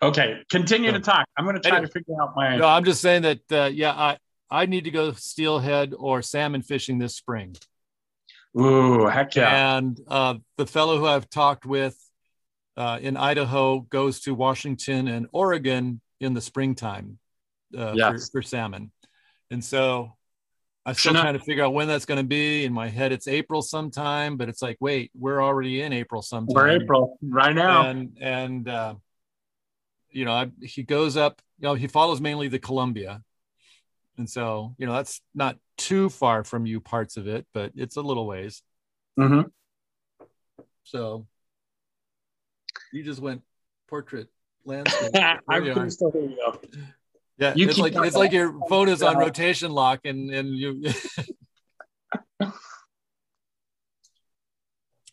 Okay, 0.00 0.42
continue 0.48 0.92
to 0.92 1.00
talk. 1.00 1.26
I'm 1.36 1.44
going 1.44 1.56
to 1.56 1.60
try 1.60 1.78
Anyway. 1.78 1.86
to 1.88 1.92
figure 1.92 2.14
out 2.22 2.36
my. 2.36 2.56
No, 2.56 2.68
I'm 2.68 2.84
just 2.84 3.00
saying 3.00 3.22
that, 3.22 3.40
uh, 3.50 3.64
yeah, 3.72 3.90
I, 3.90 4.18
I 4.48 4.66
need 4.66 4.84
to 4.84 4.92
go 4.92 5.10
steelhead 5.10 5.92
or 5.98 6.22
salmon 6.22 6.62
fishing 6.62 6.98
this 6.98 7.16
spring. 7.16 7.56
Ooh, 8.56 9.06
heck 9.06 9.34
yeah! 9.34 9.76
And 9.76 10.00
uh, 10.06 10.34
the 10.56 10.68
fellow 10.68 10.98
who 10.98 11.06
I've 11.06 11.28
talked 11.28 11.66
with 11.66 11.98
uh, 12.76 13.00
in 13.02 13.16
Idaho 13.16 13.80
goes 13.80 14.20
to 14.20 14.34
Washington 14.36 15.08
and 15.08 15.26
Oregon 15.32 16.00
in 16.20 16.34
the 16.34 16.40
springtime 16.40 17.18
uh, 17.76 17.94
Yes. 17.94 18.30
for, 18.30 18.40
for 18.40 18.42
salmon. 18.42 18.90
And 19.50 19.64
so 19.64 20.16
I'm 20.86 20.94
still 20.94 21.12
trying 21.12 21.34
to 21.34 21.40
figure 21.44 21.64
out 21.64 21.74
when 21.74 21.88
that's 21.88 22.04
going 22.06 22.18
to 22.20 22.26
be. 22.26 22.64
In 22.64 22.72
my 22.72 22.88
head, 22.88 23.12
it's 23.12 23.28
April 23.28 23.62
sometime, 23.62 24.36
but 24.36 24.48
it's 24.48 24.62
like, 24.62 24.76
wait, 24.80 25.10
we're 25.14 25.42
already 25.42 25.82
in 25.82 25.92
April 25.92 26.22
sometime. 26.22 26.54
We're 26.54 26.68
April 26.68 27.18
right 27.22 27.54
now. 27.54 27.82
And, 27.88 28.16
and 28.20 28.68
uh, 28.68 28.94
you 30.10 30.24
know, 30.24 30.32
I, 30.32 30.50
he 30.62 30.82
goes 30.82 31.16
up, 31.16 31.42
you 31.58 31.68
know, 31.68 31.74
he 31.74 31.86
follows 31.86 32.20
mainly 32.20 32.48
the 32.48 32.58
Columbia. 32.58 33.22
And 34.16 34.28
so, 34.28 34.74
you 34.78 34.86
know, 34.86 34.94
that's 34.94 35.20
not 35.34 35.58
too 35.76 36.08
far 36.08 36.42
from 36.42 36.66
you 36.66 36.80
parts 36.80 37.16
of 37.16 37.28
it, 37.28 37.46
but 37.54 37.72
it's 37.76 37.96
a 37.96 38.00
little 38.02 38.26
ways. 38.26 38.62
Mhm. 39.18 39.50
So 40.84 41.26
you 42.92 43.02
just 43.02 43.20
went 43.20 43.42
portrait 43.88 44.28
landscape. 44.64 45.14
I 45.14 45.38
There 45.48 45.64
you 45.64 45.70
are. 45.72 45.74
can 45.74 45.90
still 45.90 46.10
you. 46.14 46.52
Yeah, 47.38 47.52
You 47.54 47.66
it's 47.66 47.76
keep 47.76 47.94
like 47.94 48.06
it's 48.06 48.16
like 48.16 48.32
your 48.32 48.52
phone 48.68 48.88
is 48.88 49.00
on 49.02 49.16
rotation 49.16 49.70
lock, 49.70 50.00
and 50.04 50.28
and 50.30 50.56
you. 50.56 50.82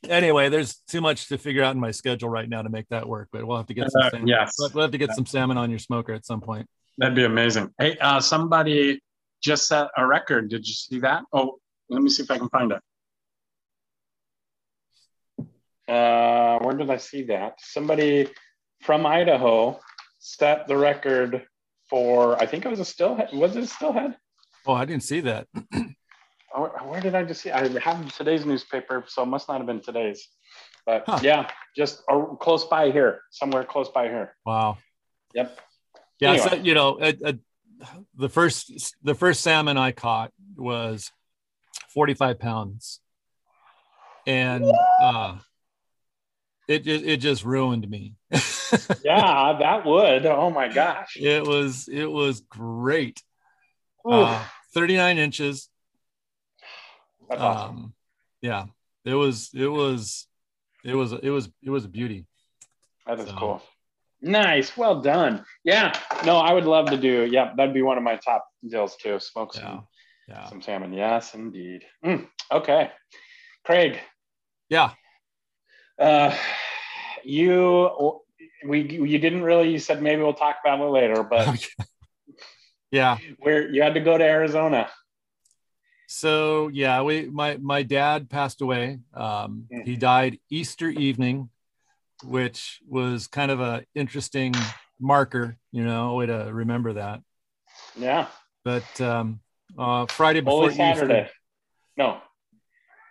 anyway, 0.10 0.50
there's 0.50 0.78
too 0.90 1.02
much 1.02 1.28
to 1.28 1.38
figure 1.38 1.62
out 1.64 1.76
in 1.76 1.80
my 1.80 1.92
schedule 1.92 2.30
right 2.30 2.50
now 2.50 2.64
to 2.64 2.70
make 2.70 2.88
that 2.90 3.08
work, 3.08 3.30
but 3.32 3.46
we'll 3.46 3.58
have 3.58 3.68
to 3.68 3.76
get 3.76 3.92
some. 3.92 4.02
Uh, 4.02 4.10
salmon. 4.10 4.28
yes. 4.28 4.56
we'll 4.74 4.82
have 4.82 4.92
to 4.92 4.98
get 4.98 5.12
some 5.12 5.28
salmon 5.28 5.58
on 5.58 5.70
your 5.70 5.78
smoker 5.78 6.14
at 6.14 6.26
some 6.26 6.42
point. 6.42 6.68
That'd 6.98 7.16
be 7.16 7.26
amazing. 7.26 7.72
Hey, 7.78 7.96
uh, 8.00 8.20
somebody 8.20 9.00
just 9.44 9.68
set 9.68 9.90
a 9.96 10.08
record. 10.08 10.50
Did 10.50 10.68
you 10.68 10.74
see 10.74 11.00
that? 11.02 11.24
Oh, 11.32 11.58
let 11.90 12.02
me 12.02 12.10
see 12.10 12.24
if 12.24 12.32
I 12.32 12.40
can 12.40 12.50
find 12.50 12.72
it. 12.72 12.82
Uh, 15.88 16.58
where 16.60 16.76
did 16.76 16.90
I 16.90 16.98
see 16.98 17.24
that? 17.24 17.60
Somebody 17.60 18.30
from 18.82 19.06
Idaho 19.06 19.80
set 20.18 20.68
the 20.68 20.76
record 20.76 21.46
for 21.90 22.42
I 22.42 22.46
think 22.46 22.66
it 22.66 22.70
was 22.70 22.80
a 22.80 22.86
steelhead. 22.86 23.30
Was 23.34 23.56
it 23.56 23.64
a 23.64 23.68
steelhead? 23.68 24.16
Oh, 24.66 24.74
I 24.74 24.86
didn't 24.86 25.04
see 25.04 25.22
that. 25.22 25.48
oh, 26.56 26.64
where 26.86 27.02
did 27.02 27.16
I 27.16 27.24
just 27.24 27.42
see? 27.42 27.52
I 27.52 27.68
have 27.80 28.16
today's 28.16 28.46
newspaper, 28.46 29.04
so 29.08 29.24
it 29.24 29.28
must 29.28 29.48
not 29.48 29.58
have 29.58 29.68
been 29.68 29.82
today's. 29.82 30.28
But 30.86 31.04
Huh. 31.08 31.20
yeah, 31.22 31.50
just 31.76 32.04
uh, 32.12 32.20
close 32.40 32.66
by 32.66 32.92
here, 32.92 33.22
somewhere 33.32 33.64
close 33.64 33.90
by 33.90 34.08
here. 34.08 34.36
Wow. 34.46 34.78
Yep. 35.34 35.60
Yeah, 36.20 36.32
Anyway. 36.34 36.50
so, 36.50 36.56
you 36.56 36.74
know, 36.74 36.98
a, 37.02 37.14
a, 37.24 37.36
the 38.16 38.30
first 38.30 38.96
the 39.04 39.16
first 39.16 39.42
salmon 39.42 39.78
I 39.78 39.92
caught 39.92 40.32
was 40.56 41.12
45 41.90 42.40
pounds, 42.40 43.02
and 44.26 44.66
uh, 45.02 45.38
it 46.68 46.88
it 46.88 47.06
it 47.06 47.18
just 47.18 47.44
ruined 47.46 47.90
me. 47.90 48.14
Yeah, 49.04 49.58
that 49.60 49.86
would. 49.86 50.26
Oh 50.26 50.50
my 50.50 50.68
gosh. 50.68 51.16
it 51.18 51.46
was 51.46 51.88
it 51.88 52.08
was 52.12 52.42
great. 52.42 53.22
Uh, 54.04 54.44
39 54.74 55.18
inches. 55.18 55.70
that's 57.30 57.42
awesome. 57.42 57.76
Um, 57.78 57.94
yeah, 58.42 58.66
it 59.06 59.14
was 59.14 59.52
it 59.54 59.68
was 59.68 60.28
it 60.84 60.96
was 60.96 61.14
it 61.14 61.30
was 61.30 61.50
it 61.64 61.70
was 61.70 61.86
a 61.86 61.88
beauty. 61.88 62.26
That 63.06 63.20
is 63.20 63.30
so- 63.30 63.36
cool. 63.38 63.62
Nice. 64.22 64.76
Well 64.76 65.02
done. 65.02 65.46
Yeah. 65.64 65.94
No, 66.26 66.38
I 66.38 66.52
would 66.54 66.66
love 66.66 66.88
to 66.90 66.98
do. 66.98 67.28
Yeah, 67.30 67.54
that'd 67.56 67.74
be 67.74 67.84
one 67.84 67.98
of 67.98 68.04
my 68.04 68.16
top 68.16 68.46
deals 68.68 68.96
too. 68.96 69.20
Smoke 69.20 69.54
some 69.54 69.86
Yeah, 70.28 70.36
yeah, 70.36 70.50
some 70.50 70.62
salmon. 70.62 70.92
Yes, 70.94 71.36
indeed. 71.36 71.84
Mm, 72.04 72.28
okay. 72.52 72.92
Craig, 73.64 74.00
yeah. 74.70 74.92
Uh, 76.00 76.36
you 77.24 78.22
we 78.66 78.82
you 78.82 79.20
didn't 79.20 79.44
really. 79.44 79.72
You 79.72 79.80
said 79.80 80.02
maybe 80.02 80.22
we'll 80.22 80.34
talk 80.34 80.58
about 80.64 80.80
it 80.80 80.90
later, 80.90 81.24
but 81.24 81.68
yeah. 82.92 83.18
where 83.40 83.70
you 83.70 83.82
had 83.82 83.94
to 83.96 84.00
go 84.00 84.18
to 84.18 84.24
Arizona. 84.24 84.90
So 86.08 86.70
yeah, 86.70 87.02
we 87.02 87.26
my 87.26 87.58
my 87.58 87.84
dad 87.84 88.30
passed 88.30 88.62
away. 88.62 89.00
Um, 89.14 89.68
Mm. 89.72 89.86
He 89.86 89.96
died 89.96 90.40
Easter 90.50 90.90
evening, 90.90 91.50
which 92.24 92.80
was 92.88 93.28
kind 93.28 93.52
of 93.52 93.60
a 93.60 93.86
interesting 93.96 94.54
marker, 95.00 95.58
you 95.72 95.84
know, 95.84 96.12
a 96.12 96.16
way 96.16 96.26
to 96.28 96.50
remember 96.52 96.94
that. 96.94 97.22
Yeah. 97.98 98.28
But 98.64 99.02
um, 99.02 99.40
uh, 99.78 100.06
Friday 100.08 100.42
before 100.42 100.64
Holy 100.64 100.76
Saturday. 100.76 101.24
Easter, 101.24 101.34
no, 101.98 102.22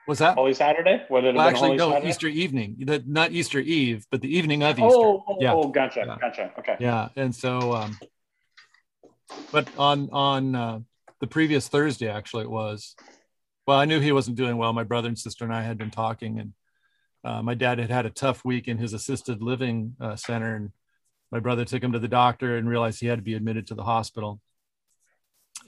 was 0.07 0.19
that? 0.19 0.35
Holy 0.35 0.55
Saturday. 0.55 1.03
What 1.09 1.23
did 1.23 1.35
it 1.35 1.39
Well, 1.39 1.49
actually, 1.49 1.77
no, 1.77 1.91
Saturday? 1.91 2.11
Easter 2.11 2.29
evening. 2.29 2.77
The, 2.81 3.03
not 3.07 3.33
Easter 3.33 3.61
Eve, 3.61 4.07
but 4.11 4.21
the 4.21 4.37
evening 4.37 4.63
of 4.63 4.79
Easter. 4.79 4.85
Oh, 4.85 5.25
oh, 5.27 5.37
Yeah. 5.41 5.55
oh, 5.55 5.69
gotcha, 5.69 6.05
Yeah. 6.07 6.17
gotcha. 6.21 6.53
Okay. 6.59 6.77
Yeah, 6.79 7.09
and 7.17 7.35
so, 7.35 7.73
um, 7.73 7.99
but 9.53 9.69
on 9.79 10.09
on 10.13 10.55
uh, 10.55 10.81
the 11.21 11.27
previous 11.27 11.69
Thursday, 11.69 12.09
actually, 12.09 12.45
it 12.45 12.51
was. 12.51 12.97
Well, 13.67 13.79
I 13.79 13.87
knew 13.87 13.99
he 13.99 14.13
wasn't 14.13 14.37
doing 14.37 14.59
well. 14.59 14.73
My 14.75 14.85
brother 14.85 15.09
and 15.09 15.19
sister 15.19 15.45
and 15.45 15.55
I 15.55 15.63
had 15.63 15.79
been 15.79 15.91
talking, 15.91 16.39
and 16.39 16.53
uh, 17.25 17.43
my 17.43 17.55
dad 17.55 17.79
had 17.79 17.91
had 17.91 18.05
a 18.05 18.11
tough 18.11 18.45
week 18.45 18.69
in 18.69 18.77
his 18.77 18.93
assisted 18.93 19.43
living 19.43 19.97
uh, 20.01 20.17
center, 20.17 20.55
and 20.55 20.71
my 21.33 21.41
brother 21.41 21.65
took 21.65 21.83
him 21.83 21.93
to 21.93 21.99
the 21.99 22.09
doctor 22.09 22.59
and 22.59 22.69
realized 22.69 23.01
he 23.01 23.07
had 23.07 23.19
to 23.19 23.25
be 23.25 23.35
admitted 23.35 23.67
to 23.69 23.75
the 23.75 23.83
hospital. 23.85 24.41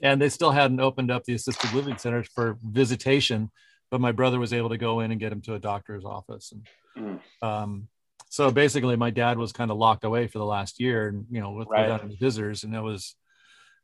And 0.03 0.21
they 0.21 0.29
still 0.29 0.51
hadn't 0.51 0.79
opened 0.79 1.09
up 1.09 1.23
the 1.23 1.33
assisted 1.33 1.73
living 1.73 1.97
centers 1.97 2.27
for 2.27 2.59
visitation, 2.63 3.49
but 3.89 4.01
my 4.01 4.11
brother 4.11 4.39
was 4.39 4.53
able 4.53 4.69
to 4.69 4.77
go 4.77 4.99
in 4.99 5.11
and 5.11 5.19
get 5.19 5.31
him 5.31 5.41
to 5.41 5.53
a 5.55 5.59
doctor's 5.59 6.05
office, 6.05 6.51
and 6.51 6.67
Mm. 6.97 7.19
um, 7.41 7.87
so 8.29 8.49
basically 8.51 8.95
my 8.95 9.11
dad 9.11 9.37
was 9.37 9.51
kind 9.53 9.69
of 9.69 9.77
locked 9.77 10.03
away 10.03 10.27
for 10.27 10.39
the 10.39 10.45
last 10.45 10.79
year 10.79 11.07
and 11.07 11.27
you 11.29 11.39
know 11.39 11.51
with, 11.51 11.67
Right. 11.67 11.83
without 11.83 12.03
any 12.03 12.15
visitors 12.15 12.63
and 12.63 12.73
that 12.73 12.81
was 12.83 13.15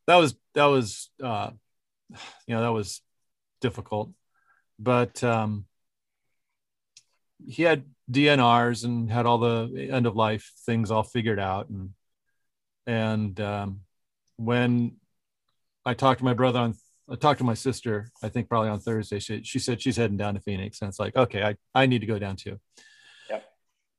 that 0.07 0.15
was 0.17 0.35
that 0.55 0.65
was 0.65 1.11
uh 1.21 1.51
you 2.47 2.55
know 2.55 2.61
that 2.61 2.73
was 2.73 3.01
difficult 3.61 4.09
but 4.79 5.23
um 5.23 5.65
he 7.45 7.63
had 7.63 7.85
dnrs 8.11 8.83
and 8.83 9.11
had 9.11 9.25
all 9.27 9.37
the 9.37 9.89
end 9.91 10.07
of 10.07 10.15
life 10.15 10.51
things 10.65 10.89
all 10.91 11.03
figured 11.03 11.39
out 11.39 11.69
and 11.69 11.91
and 12.87 13.39
um 13.39 13.81
when 14.37 14.97
i 15.85 15.93
talked 15.93 16.19
to 16.19 16.25
my 16.25 16.33
brother 16.33 16.59
on 16.59 16.73
I 17.11 17.15
talked 17.15 17.39
to 17.39 17.43
my 17.43 17.53
sister, 17.53 18.09
I 18.21 18.29
think 18.29 18.47
probably 18.47 18.69
on 18.69 18.79
Thursday. 18.79 19.19
She, 19.19 19.43
she 19.43 19.59
said 19.59 19.81
she's 19.81 19.97
heading 19.97 20.17
down 20.17 20.35
to 20.35 20.39
Phoenix. 20.39 20.81
And 20.81 20.89
it's 20.89 20.99
like, 20.99 21.15
okay, 21.15 21.43
I, 21.43 21.55
I 21.75 21.85
need 21.85 21.99
to 21.99 22.07
go 22.07 22.17
down 22.17 22.37
too. 22.37 22.59
Yep. 23.29 23.45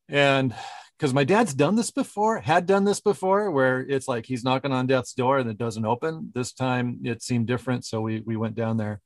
And 0.09 0.55
because 0.98 1.12
my 1.12 1.24
dad's 1.24 1.55
done 1.55 1.76
this 1.76 1.90
before, 1.90 2.38
had 2.38 2.66
done 2.66 2.84
this 2.84 3.00
before, 3.00 3.50
where 3.50 3.80
it's 3.80 4.09
like 4.09 4.26
he's 4.26 4.44
knocking 4.44 4.72
on 4.72 4.86
death's 4.86 5.12
door 5.12 5.38
and 5.38 5.50
it 5.50 5.59
doesn't 5.59 5.84
open. 5.84 6.30
This 6.34 6.52
time 6.52 7.00
it 7.05 7.22
seemed 7.22 7.46
different. 7.46 7.84
So 7.84 8.00
we 8.00 8.20
we 8.20 8.36
went 8.36 8.55
down 8.55 8.76
there 8.76 9.00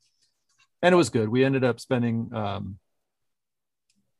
and 0.83 0.93
it 0.93 0.97
was 0.97 1.11
good. 1.11 1.29
We 1.29 1.45
ended 1.45 1.65
up 1.65 1.81
spending 1.81 2.31
um 2.33 2.79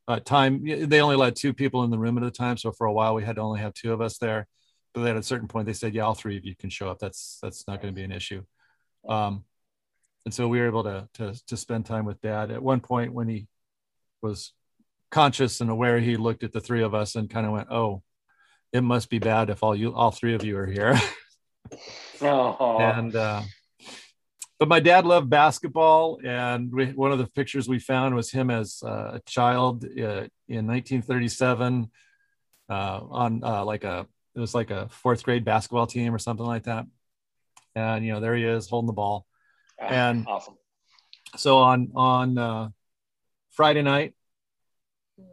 uh, 0.07 0.19
time. 0.19 0.65
They 0.65 1.01
only 1.01 1.15
let 1.15 1.35
two 1.35 1.53
people 1.53 1.83
in 1.83 1.91
the 1.91 1.99
room 1.99 2.17
at 2.17 2.23
a 2.23 2.31
time. 2.31 2.57
So 2.57 2.71
for 2.71 2.87
a 2.87 2.93
while 2.93 3.13
we 3.13 3.23
had 3.23 3.35
to 3.35 3.41
only 3.43 3.59
have 3.59 3.75
two 3.75 3.93
of 3.93 4.01
us 4.01 4.17
there. 4.17 4.47
But 4.93 5.03
then 5.03 5.15
at 5.15 5.19
a 5.19 5.23
certain 5.23 5.47
point 5.47 5.67
they 5.67 5.73
said, 5.73 5.93
yeah, 5.93 6.01
all 6.01 6.15
three 6.15 6.35
of 6.35 6.45
you 6.45 6.55
can 6.55 6.71
show 6.71 6.89
up. 6.89 6.97
That's 6.97 7.37
that's 7.41 7.67
not 7.67 7.81
going 7.81 7.93
to 7.93 7.95
be 7.95 8.03
an 8.03 8.11
issue. 8.11 8.43
Um, 9.07 9.45
and 10.29 10.33
so 10.35 10.47
we 10.47 10.59
were 10.59 10.67
able 10.67 10.83
to, 10.83 11.09
to 11.15 11.33
to 11.47 11.57
spend 11.57 11.87
time 11.87 12.05
with 12.05 12.21
dad. 12.21 12.51
At 12.51 12.61
one 12.61 12.81
point 12.81 13.15
when 13.15 13.27
he 13.27 13.47
was 14.21 14.53
conscious 15.09 15.59
and 15.59 15.71
aware 15.71 15.99
he 15.99 16.17
looked 16.17 16.43
at 16.43 16.53
the 16.53 16.61
three 16.61 16.83
of 16.83 16.93
us 16.93 17.15
and 17.15 17.27
kind 17.27 17.47
of 17.47 17.51
went 17.51 17.71
oh 17.71 18.03
it 18.71 18.81
must 18.81 19.09
be 19.09 19.17
bad 19.17 19.49
if 19.49 19.63
all 19.63 19.75
you 19.75 19.91
all 19.95 20.11
three 20.11 20.35
of 20.35 20.43
you 20.43 20.55
are 20.57 20.67
here. 20.67 20.99
Oh, 22.21 22.77
and 22.79 23.15
uh 23.15 23.41
but 24.59 24.67
my 24.67 24.79
dad 24.79 25.05
loved 25.05 25.29
basketball 25.29 26.19
and 26.23 26.71
we, 26.71 26.87
one 26.87 27.11
of 27.11 27.17
the 27.17 27.27
pictures 27.27 27.67
we 27.67 27.79
found 27.79 28.13
was 28.13 28.29
him 28.29 28.51
as 28.51 28.83
uh, 28.83 29.13
a 29.15 29.21
child 29.25 29.85
uh, 29.85 30.27
in 30.47 30.67
1937 30.67 31.89
uh, 32.69 32.73
on 32.73 33.43
uh, 33.43 33.63
like 33.63 33.83
a 33.83 34.05
it 34.35 34.39
was 34.39 34.53
like 34.53 34.69
a 34.69 34.89
fourth 34.89 35.23
grade 35.23 35.45
basketball 35.45 35.87
team 35.87 36.13
or 36.13 36.19
something 36.19 36.45
like 36.45 36.63
that. 36.63 36.85
And 37.73 38.05
you 38.05 38.13
know 38.13 38.19
there 38.19 38.35
he 38.35 38.43
is 38.43 38.69
holding 38.69 38.87
the 38.87 38.93
ball 38.93 39.25
and- 39.81 40.25
awesome. 40.27 40.55
so 41.35 41.57
on 41.59 41.91
on 41.95 42.37
uh, 42.37 42.69
Friday 43.51 43.81
night, 43.81 44.13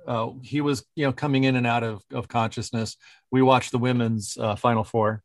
uh, 0.06 0.30
he 0.42 0.60
was 0.60 0.84
you 0.94 1.06
know 1.06 1.12
coming 1.12 1.44
in 1.44 1.56
and 1.56 1.66
out 1.66 1.82
of, 1.82 2.02
of 2.12 2.28
consciousness. 2.28 2.96
We 3.30 3.42
watched 3.42 3.72
the 3.72 3.78
women's 3.78 4.36
uh, 4.36 4.56
Final 4.56 4.84
Four. 4.84 5.22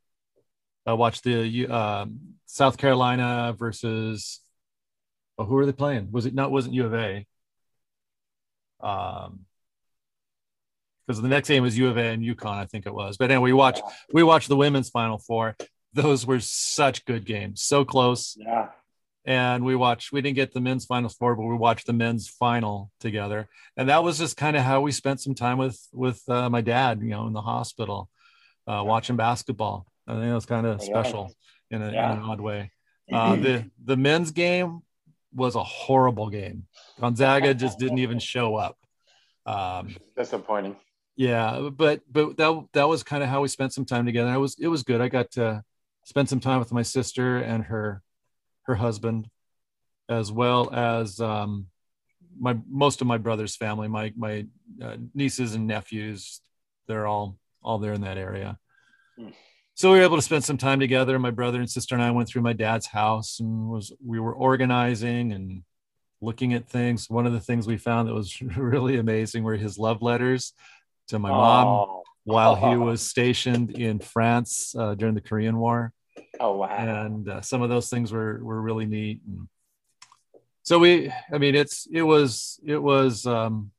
I 0.85 0.93
watched 0.93 1.23
the 1.23 1.67
um, 1.67 2.19
South 2.45 2.77
Carolina 2.77 3.55
versus. 3.57 4.39
Oh, 5.37 5.45
who 5.45 5.55
were 5.55 5.65
they 5.65 5.71
playing? 5.71 6.11
Was 6.11 6.25
it 6.25 6.33
not? 6.33 6.51
Wasn't 6.51 6.73
U 6.73 6.85
of 6.85 6.93
A? 6.93 7.25
Um, 8.81 9.45
because 11.07 11.21
the 11.21 11.27
next 11.27 11.47
game 11.49 11.63
was 11.63 11.77
U 11.77 11.87
of 11.89 11.97
A 11.97 12.01
and 12.01 12.23
UConn, 12.23 12.57
I 12.57 12.65
think 12.65 12.85
it 12.85 12.93
was. 12.93 13.17
But 13.17 13.31
anyway, 13.31 13.49
we 13.49 13.53
watched 13.53 13.81
we 14.13 14.23
watched 14.23 14.49
the 14.49 14.55
women's 14.55 14.89
Final 14.89 15.17
Four. 15.17 15.55
Those 15.93 16.25
were 16.25 16.39
such 16.39 17.03
good 17.05 17.25
games, 17.25 17.61
so 17.61 17.83
close 17.83 18.35
Yeah. 18.39 18.69
And 19.25 19.63
we 19.63 19.75
watched 19.75 20.11
we 20.11 20.21
didn't 20.21 20.35
get 20.35 20.53
the 20.53 20.61
men's 20.61 20.85
final 20.85 21.09
four 21.09 21.35
but 21.35 21.43
we 21.43 21.55
watched 21.55 21.85
the 21.85 21.93
men's 21.93 22.27
final 22.27 22.91
together. 22.99 23.47
And 23.77 23.89
that 23.89 24.03
was 24.03 24.17
just 24.17 24.35
kind 24.37 24.55
of 24.57 24.63
how 24.63 24.81
we 24.81 24.91
spent 24.91 25.21
some 25.21 25.35
time 25.35 25.57
with 25.57 25.79
with 25.93 26.21
uh, 26.29 26.49
my 26.49 26.61
dad 26.61 27.01
you 27.01 27.09
know 27.09 27.27
in 27.27 27.33
the 27.33 27.41
hospital 27.41 28.09
uh, 28.67 28.83
watching 28.85 29.15
basketball. 29.15 29.85
I 30.07 30.13
think 30.13 30.25
it 30.25 30.33
was 30.33 30.45
kind 30.45 30.65
of 30.65 30.81
special 30.81 31.33
in, 31.69 31.81
a, 31.81 31.91
Yeah. 31.91 32.11
in 32.13 32.17
an 32.19 32.23
odd 32.23 32.41
way. 32.41 32.71
Uh, 33.11 33.35
the 33.35 33.69
the 33.83 33.97
men's 33.97 34.31
game 34.31 34.81
was 35.33 35.55
a 35.55 35.63
horrible 35.63 36.29
game. 36.29 36.65
Gonzaga 36.99 37.53
just 37.53 37.77
didn't 37.77 37.97
even 37.99 38.19
show 38.19 38.55
up. 38.55 38.77
Um, 39.45 39.95
Disappointing. 40.15 40.75
yeah 41.17 41.69
but 41.73 42.01
but 42.09 42.37
that 42.37 42.65
that 42.73 42.87
was 42.87 43.03
kind 43.03 43.21
of 43.23 43.27
how 43.29 43.41
we 43.41 43.47
spent 43.49 43.73
some 43.73 43.85
time 43.85 44.05
together. 44.05 44.33
It 44.33 44.37
was 44.37 44.55
it 44.59 44.67
was 44.67 44.83
good. 44.83 45.01
I 45.01 45.09
got 45.09 45.31
to 45.31 45.63
spend 46.05 46.29
some 46.29 46.39
time 46.39 46.59
with 46.59 46.71
my 46.71 46.83
sister 46.83 47.37
and 47.37 47.65
her 47.65 48.01
her 48.71 48.75
husband 48.75 49.29
as 50.09 50.31
well 50.31 50.73
as 50.73 51.19
um 51.19 51.67
my 52.39 52.57
most 52.69 53.01
of 53.01 53.07
my 53.07 53.17
brother's 53.17 53.55
family 53.55 53.87
my 53.87 54.11
my 54.15 54.45
uh, 54.81 54.97
nieces 55.13 55.53
and 55.55 55.67
nephews 55.67 56.41
they're 56.87 57.07
all 57.07 57.37
all 57.63 57.79
there 57.79 57.93
in 57.93 58.01
that 58.01 58.17
area. 58.17 58.57
So 59.75 59.91
we 59.91 59.97
were 59.97 60.03
able 60.03 60.17
to 60.17 60.21
spend 60.21 60.43
some 60.43 60.57
time 60.57 60.79
together. 60.79 61.17
My 61.17 61.31
brother 61.31 61.59
and 61.59 61.69
sister 61.69 61.95
and 61.95 62.03
i 62.03 62.11
went 62.11 62.27
through 62.27 62.41
my 62.41 62.53
dad's 62.53 62.87
house 62.87 63.39
and 63.39 63.69
was 63.69 63.93
we 64.05 64.19
were 64.19 64.33
organizing 64.33 65.31
and 65.31 65.63
looking 66.19 66.53
at 66.53 66.67
things. 66.69 67.09
One 67.09 67.25
of 67.25 67.33
the 67.33 67.39
things 67.39 67.65
we 67.65 67.77
found 67.77 68.07
that 68.07 68.13
was 68.13 68.41
really 68.57 68.97
amazing 68.97 69.43
were 69.43 69.55
his 69.55 69.77
love 69.77 70.01
letters 70.01 70.53
to 71.07 71.19
my 71.19 71.29
mom 71.29 71.67
Oh, 71.67 72.03
while 72.23 72.55
he 72.55 72.75
was 72.89 73.01
stationed 73.01 73.71
in 73.71 73.99
France 73.99 74.75
uh, 74.77 74.95
during 74.95 75.15
the 75.15 75.21
Korean 75.21 75.57
War, 75.57 75.93
oh 76.41 76.57
wow. 76.57 76.67
and 76.67 77.29
uh, 77.29 77.41
some 77.41 77.61
of 77.61 77.69
those 77.69 77.89
things 77.89 78.11
were 78.11 78.43
were 78.43 78.61
really 78.61 78.85
neat. 78.85 79.21
And 79.25 79.47
so 80.63 80.79
we, 80.79 81.11
I 81.33 81.37
mean, 81.37 81.55
it's 81.55 81.87
it 81.91 82.01
was 82.01 82.59
it 82.65 82.77
was 82.77 83.25
um, 83.25 83.71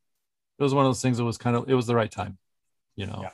it 0.58 0.62
was 0.62 0.74
one 0.74 0.86
of 0.86 0.88
those 0.88 1.02
things 1.02 1.18
that 1.18 1.24
was 1.24 1.38
kind 1.38 1.56
of 1.56 1.68
it 1.68 1.74
was 1.74 1.86
the 1.86 1.94
right 1.94 2.10
time, 2.10 2.38
you 2.96 3.06
know. 3.06 3.20
Yeah. 3.22 3.30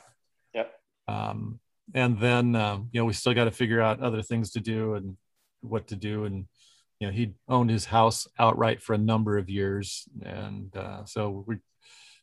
Yep. 0.53 0.71
Um, 1.07 1.59
and 1.93 2.19
then 2.19 2.55
um, 2.55 2.89
you 2.91 2.99
know 2.99 3.05
we 3.05 3.13
still 3.13 3.33
got 3.33 3.45
to 3.45 3.51
figure 3.51 3.81
out 3.81 4.01
other 4.01 4.21
things 4.21 4.51
to 4.51 4.59
do 4.59 4.95
and 4.95 5.17
what 5.61 5.87
to 5.87 5.95
do 5.95 6.25
and 6.25 6.45
you 6.99 7.07
know 7.07 7.13
he 7.13 7.33
owned 7.47 7.69
his 7.69 7.85
house 7.85 8.27
outright 8.37 8.81
for 8.81 8.93
a 8.93 8.97
number 8.97 9.37
of 9.37 9.49
years 9.49 10.07
and 10.23 10.75
uh, 10.75 11.03
so 11.05 11.43
we 11.47 11.57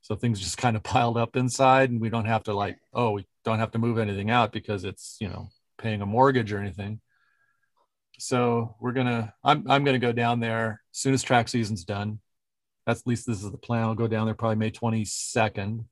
so 0.03 0.15
things 0.15 0.41
just 0.41 0.59
kind 0.59 0.77
of 0.77 0.83
piled 0.85 1.17
up 1.17 1.37
inside 1.37 1.91
and 1.91 2.01
we 2.01 2.11
don't 2.11 2.27
have 2.27 2.45
to 2.45 2.53
like 2.53 2.79
oh 2.95 3.11
we 3.13 3.27
don't 3.45 3.59
have 3.59 3.73
to 3.73 3.79
move 3.79 3.99
anything 3.99 4.31
out 4.31 4.53
because 4.53 4.85
it's 4.85 5.17
you 5.21 5.29
know 5.29 5.49
paying 5.79 6.03
a 6.03 6.07
mortgage 6.07 6.53
or 6.53 6.59
anything 6.59 7.01
so 8.18 8.74
we're 8.81 8.93
gonna 8.93 9.33
i'm, 9.45 9.70
I'm 9.70 9.85
gonna 9.85 9.99
go 9.99 10.12
down 10.12 10.41
there 10.41 10.81
as 10.93 10.99
soon 10.99 11.14
as 11.14 11.22
track 11.22 11.49
season's 11.49 11.85
done 11.85 12.20
that's 12.87 13.01
at 13.01 13.07
least 13.07 13.27
this 13.27 13.43
is 13.43 13.51
the 13.51 13.59
plan 13.59 13.83
i'll 13.83 13.95
go 13.95 14.09
down 14.09 14.27
there 14.27 14.35
probably 14.35 14.57
may 14.57 14.70
22nd 14.70 15.85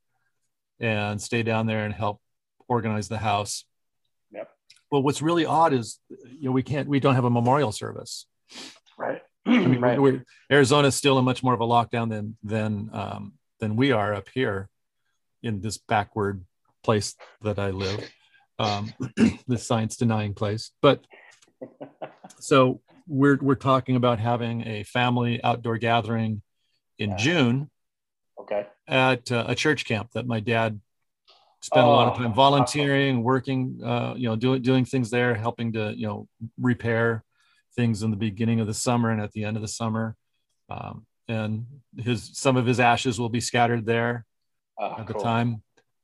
and 0.81 1.21
stay 1.21 1.43
down 1.43 1.67
there 1.67 1.85
and 1.85 1.95
help 1.95 2.21
organize 2.69 3.09
the 3.09 3.19
house 3.19 3.65
Yep. 4.33 4.51
well 4.91 5.03
what's 5.03 5.23
really 5.23 5.45
odd 5.47 5.73
is 5.73 5.99
you 6.09 6.47
know 6.47 6.53
we 6.53 6.63
can't 6.63 6.89
we 6.89 7.01
don't 7.01 7.15
have 7.15 7.25
a 7.25 7.31
memorial 7.31 7.73
service 7.73 8.27
Right. 8.97 9.23
I 9.47 9.59
mean, 9.59 9.81
right. 9.81 10.01
we 10.01 10.21
Arizona's 10.51 10.95
still 10.95 11.19
in 11.19 11.25
much 11.25 11.43
more 11.43 11.55
of 11.55 11.61
a 11.61 11.67
lockdown 11.67 12.09
than 12.09 12.37
than 12.43 12.91
um, 12.93 13.33
than 13.61 13.77
we 13.77 13.93
are 13.93 14.15
up 14.15 14.29
here 14.33 14.69
in 15.43 15.61
this 15.61 15.77
backward 15.79 16.45
place 16.83 17.15
that 17.43 17.59
I 17.59 17.71
live, 17.71 18.09
um, 18.59 18.93
this 19.49 19.67
science 19.67 19.97
denying 19.97 20.35
place. 20.35 20.71
But 20.83 21.05
so 22.39 22.81
we're 23.07 23.39
we're 23.41 23.55
talking 23.55 23.97
about 23.97 24.19
having 24.19 24.67
a 24.67 24.83
family 24.85 25.43
outdoor 25.43 25.79
gathering 25.79 26.43
in 26.99 27.11
Yeah. 27.11 27.17
June 27.17 27.71
okay. 28.41 28.67
at 28.89 29.31
uh, 29.31 29.45
a 29.49 29.55
church 29.55 29.85
camp 29.85 30.11
that 30.13 30.27
my 30.27 30.41
dad 30.41 30.81
spent 31.61 31.87
a 31.87 31.91
lot 31.91 32.09
of 32.09 32.15
Oh, 32.15 32.23
time 32.25 32.35
volunteering, 32.35 33.23
working, 33.23 33.81
uh, 33.83 34.15
you 34.17 34.29
know, 34.29 34.37
doing 34.37 34.63
doing 34.63 34.85
things 34.85 35.11
there, 35.11 35.35
helping 35.35 35.73
to 35.73 35.93
you 35.97 36.07
know 36.07 36.29
repair 36.61 37.25
things 37.77 38.03
in 38.03 38.11
the 38.11 38.17
beginning 38.17 38.61
of 38.61 38.67
the 38.67 38.75
summer 38.75 39.11
and 39.11 39.21
at 39.21 39.33
the 39.33 39.45
end 39.45 39.57
of 39.57 39.63
the 39.63 39.69
summer. 39.69 40.17
Um, 40.71 41.07
and 41.29 41.67
his 41.97 42.31
some 42.35 42.57
of 42.57 42.67
his 42.67 42.81
ashes 42.81 43.19
will 43.19 43.29
be 43.31 43.41
scattered 43.41 43.87
there 43.87 44.27
Oh, 44.79 44.97
at 44.99 45.07
the 45.07 45.15
time. 45.15 45.63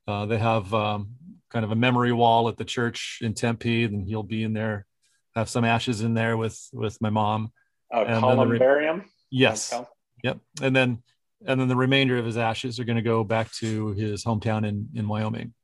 Uh, 0.09 0.27
they 0.27 0.39
have 0.39 0.73
um, 0.75 1.11
kind 1.51 1.65
of 1.65 1.71
a 1.73 1.77
memory 1.77 2.13
wall 2.13 2.49
at 2.49 2.57
the 2.57 2.65
church 2.65 3.19
in 3.23 3.35
Tempe, 3.35 3.85
and 3.85 4.07
he'll 4.07 4.23
be 4.23 4.43
in 4.43 4.53
there, 4.53 4.87
have 5.35 5.49
some 5.49 5.65
ashes 5.65 6.01
in 6.01 6.15
there 6.15 6.37
with 6.37 6.59
with 6.73 7.01
my 7.01 7.11
mom. 7.11 7.53
And 7.93 8.07
then 8.09 8.21
the 8.21 8.27
re- 8.29 8.59
columbarium. 8.59 9.05
Yes. 9.31 9.75
Yep. 10.23 10.39
And 10.63 10.75
then 10.77 11.03
and 11.47 11.61
then 11.61 11.69
the 11.69 11.77
remainder 11.77 12.19
of 12.19 12.25
his 12.27 12.37
ashes 12.37 12.79
are 12.79 12.85
going 12.85 12.97
to 12.97 13.03
go 13.03 13.25
back 13.25 13.51
to 13.55 13.89
his 13.93 14.25
hometown 14.25 14.67
in 14.67 14.89
in 14.95 15.09
Wyoming. 15.09 15.55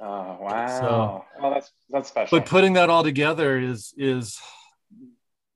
Oh 0.00 0.38
wow. 0.40 0.80
So- 0.80 1.24
well, 1.42 1.54
that's 1.54 1.70
that's 1.90 2.08
special. 2.08 2.38
But 2.38 2.48
putting 2.48 2.72
that 2.74 2.90
all 2.90 3.02
together 3.04 3.58
is 3.58 3.92
is 3.96 4.38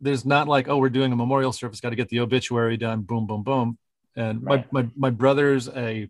there's 0.01 0.24
not 0.24 0.49
like 0.49 0.68
oh 0.68 0.78
we're 0.78 0.89
doing 0.91 1.12
a 1.12 1.16
memorial 1.16 1.53
service 1.53 1.80
got 1.80 1.91
to 1.91 1.97
get 1.97 2.09
the 2.09 2.20
obituary 2.20 2.76
done 2.76 3.03
boom 3.03 3.26
boom 3.26 3.43
boom 3.45 3.78
and 4.16 4.43
Right. 4.43 4.70
my, 4.72 4.83
my 4.83 4.89
my 4.97 5.11
brother's 5.11 5.68
a 5.68 6.09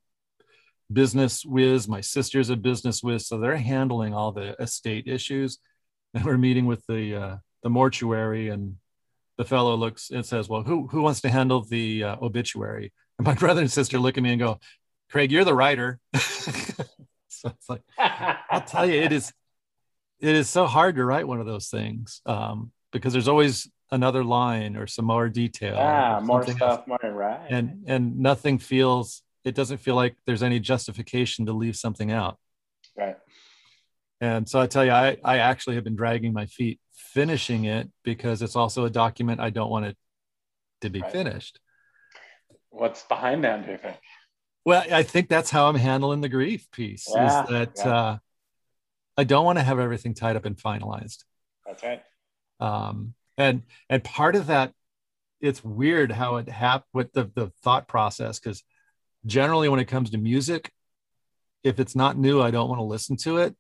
business 0.93 1.45
whiz 1.45 1.88
my 1.88 2.01
sister's 2.01 2.51
a 2.51 2.57
business 2.57 3.03
whiz 3.03 3.26
so 3.26 3.38
they're 3.38 3.57
handling 3.57 4.14
all 4.14 4.32
the 4.32 4.61
estate 4.61 5.07
issues 5.07 5.59
and 6.14 6.24
we're 6.24 6.38
meeting 6.38 6.66
with 6.66 6.84
the 6.86 7.14
uh, 7.14 7.36
the 7.62 7.70
mortuary 7.70 8.49
and 8.49 8.76
the 9.38 9.45
fellow 9.45 9.74
looks 9.76 10.11
and 10.11 10.26
says 10.26 10.49
well 10.49 10.62
who 10.62 10.86
who 10.88 11.03
wants 11.03 11.20
to 11.20 11.28
handle 11.28 11.62
the 11.62 12.05
uh, 12.05 12.16
obituary 12.20 12.93
and 13.18 13.26
my 13.26 13.34
brother 13.43 13.61
and 13.61 13.70
sister 13.70 13.99
look 13.99 14.16
at 14.16 14.22
me 14.22 14.30
and 14.30 14.40
go 14.40 14.59
craig 15.11 15.32
you're 15.32 15.45
the 15.45 15.55
writer 15.55 15.99
so 16.18 17.49
it's 17.49 17.68
like 17.68 17.82
I'll 18.53 18.61
tell 18.61 18.86
you, 18.86 19.01
it 19.01 19.12
is 19.12 19.32
it 20.20 20.34
is 20.36 20.49
so 20.49 20.66
hard 20.66 20.97
to 20.97 21.05
write 21.05 21.26
one 21.26 21.40
of 21.40 21.47
those 21.47 21.68
things 21.68 22.20
um, 22.26 22.70
because 22.93 23.12
there's 23.12 23.28
always 23.28 23.68
another 23.90 24.22
line 24.22 24.76
or 24.76 24.86
some 24.86 25.07
more 25.07 25.28
detail. 25.28 25.76
Ah, 25.76 26.20
more 26.22 26.43
stuff, 26.45 26.61
else. 26.61 26.86
more 26.86 26.99
right. 27.03 27.47
And 27.49 27.84
and 27.86 28.18
nothing 28.18 28.59
feels 28.59 29.22
it 29.45 29.55
doesn't 29.55 29.78
feel 29.78 29.95
like 29.95 30.16
there's 30.26 30.43
any 30.43 30.61
justification 30.61 31.47
to 31.47 31.53
leave 31.53 31.76
something 31.76 32.11
out. 32.12 32.38
right. 32.97 33.16
And 34.20 34.49
so 34.49 34.61
I 34.61 34.68
tell 34.68 34.84
you, 34.84 34.93
I, 34.93 35.16
I 35.24 35.38
actually 35.38 35.74
have 35.74 35.82
been 35.84 35.97
dragging 35.97 36.32
my 36.32 36.47
feet 36.47 36.78
finishing 36.93 37.64
it 37.64 37.90
because 38.05 38.40
it's 38.40 38.55
also 38.55 38.84
a 38.84 38.90
document 38.90 39.40
I 39.40 39.51
don't 39.51 39.68
want 39.70 39.86
it 39.86 39.97
to 40.82 40.90
be 40.90 41.01
Right. 41.01 41.11
finished. 41.11 41.59
What's 42.70 43.03
behind 43.03 43.43
that? 43.45 43.66
Do 43.66 43.72
you 43.72 43.78
think? 43.78 43.97
Well, 44.64 44.84
I 44.93 45.03
think 45.03 45.28
that's 45.28 45.51
how 45.51 45.68
I'm 45.68 45.74
handling 45.74 46.20
the 46.20 46.28
grief 46.28 46.70
piece 46.70 47.09
Yeah, 47.12 47.43
is 47.43 47.51
that 47.51 47.72
yeah. 47.84 47.93
uh, 47.93 48.18
I 49.16 49.24
don't 49.24 49.45
want 49.45 49.59
to 49.59 49.64
have 49.64 49.80
everything 49.80 50.14
tied 50.14 50.36
up 50.36 50.45
and 50.45 50.57
finalized. 50.57 51.24
That's 51.66 51.82
right. 51.82 52.03
um, 52.61 53.14
and 53.36 53.62
and 53.88 54.05
part 54.05 54.36
of 54.36 54.47
that 54.47 54.72
it's 55.40 55.64
weird 55.64 56.12
how 56.12 56.36
it 56.36 56.49
happened 56.49 56.88
with 56.93 57.12
the, 57.12 57.24
the 57.34 57.51
thought 57.64 57.88
process 57.88 58.38
because 58.38 58.62
generally 59.27 59.68
when 59.68 59.81
it 59.81 59.87
comes 59.87 60.11
to 60.11 60.18
music 60.18 60.70
if 61.62 61.79
it's 61.79 61.95
not 61.95 62.18
new 62.18 62.41
i 62.43 62.51
don't 62.51 62.68
want 62.68 62.79
to 62.79 62.85
listen 62.85 63.16
to 63.16 63.39
it. 63.39 63.55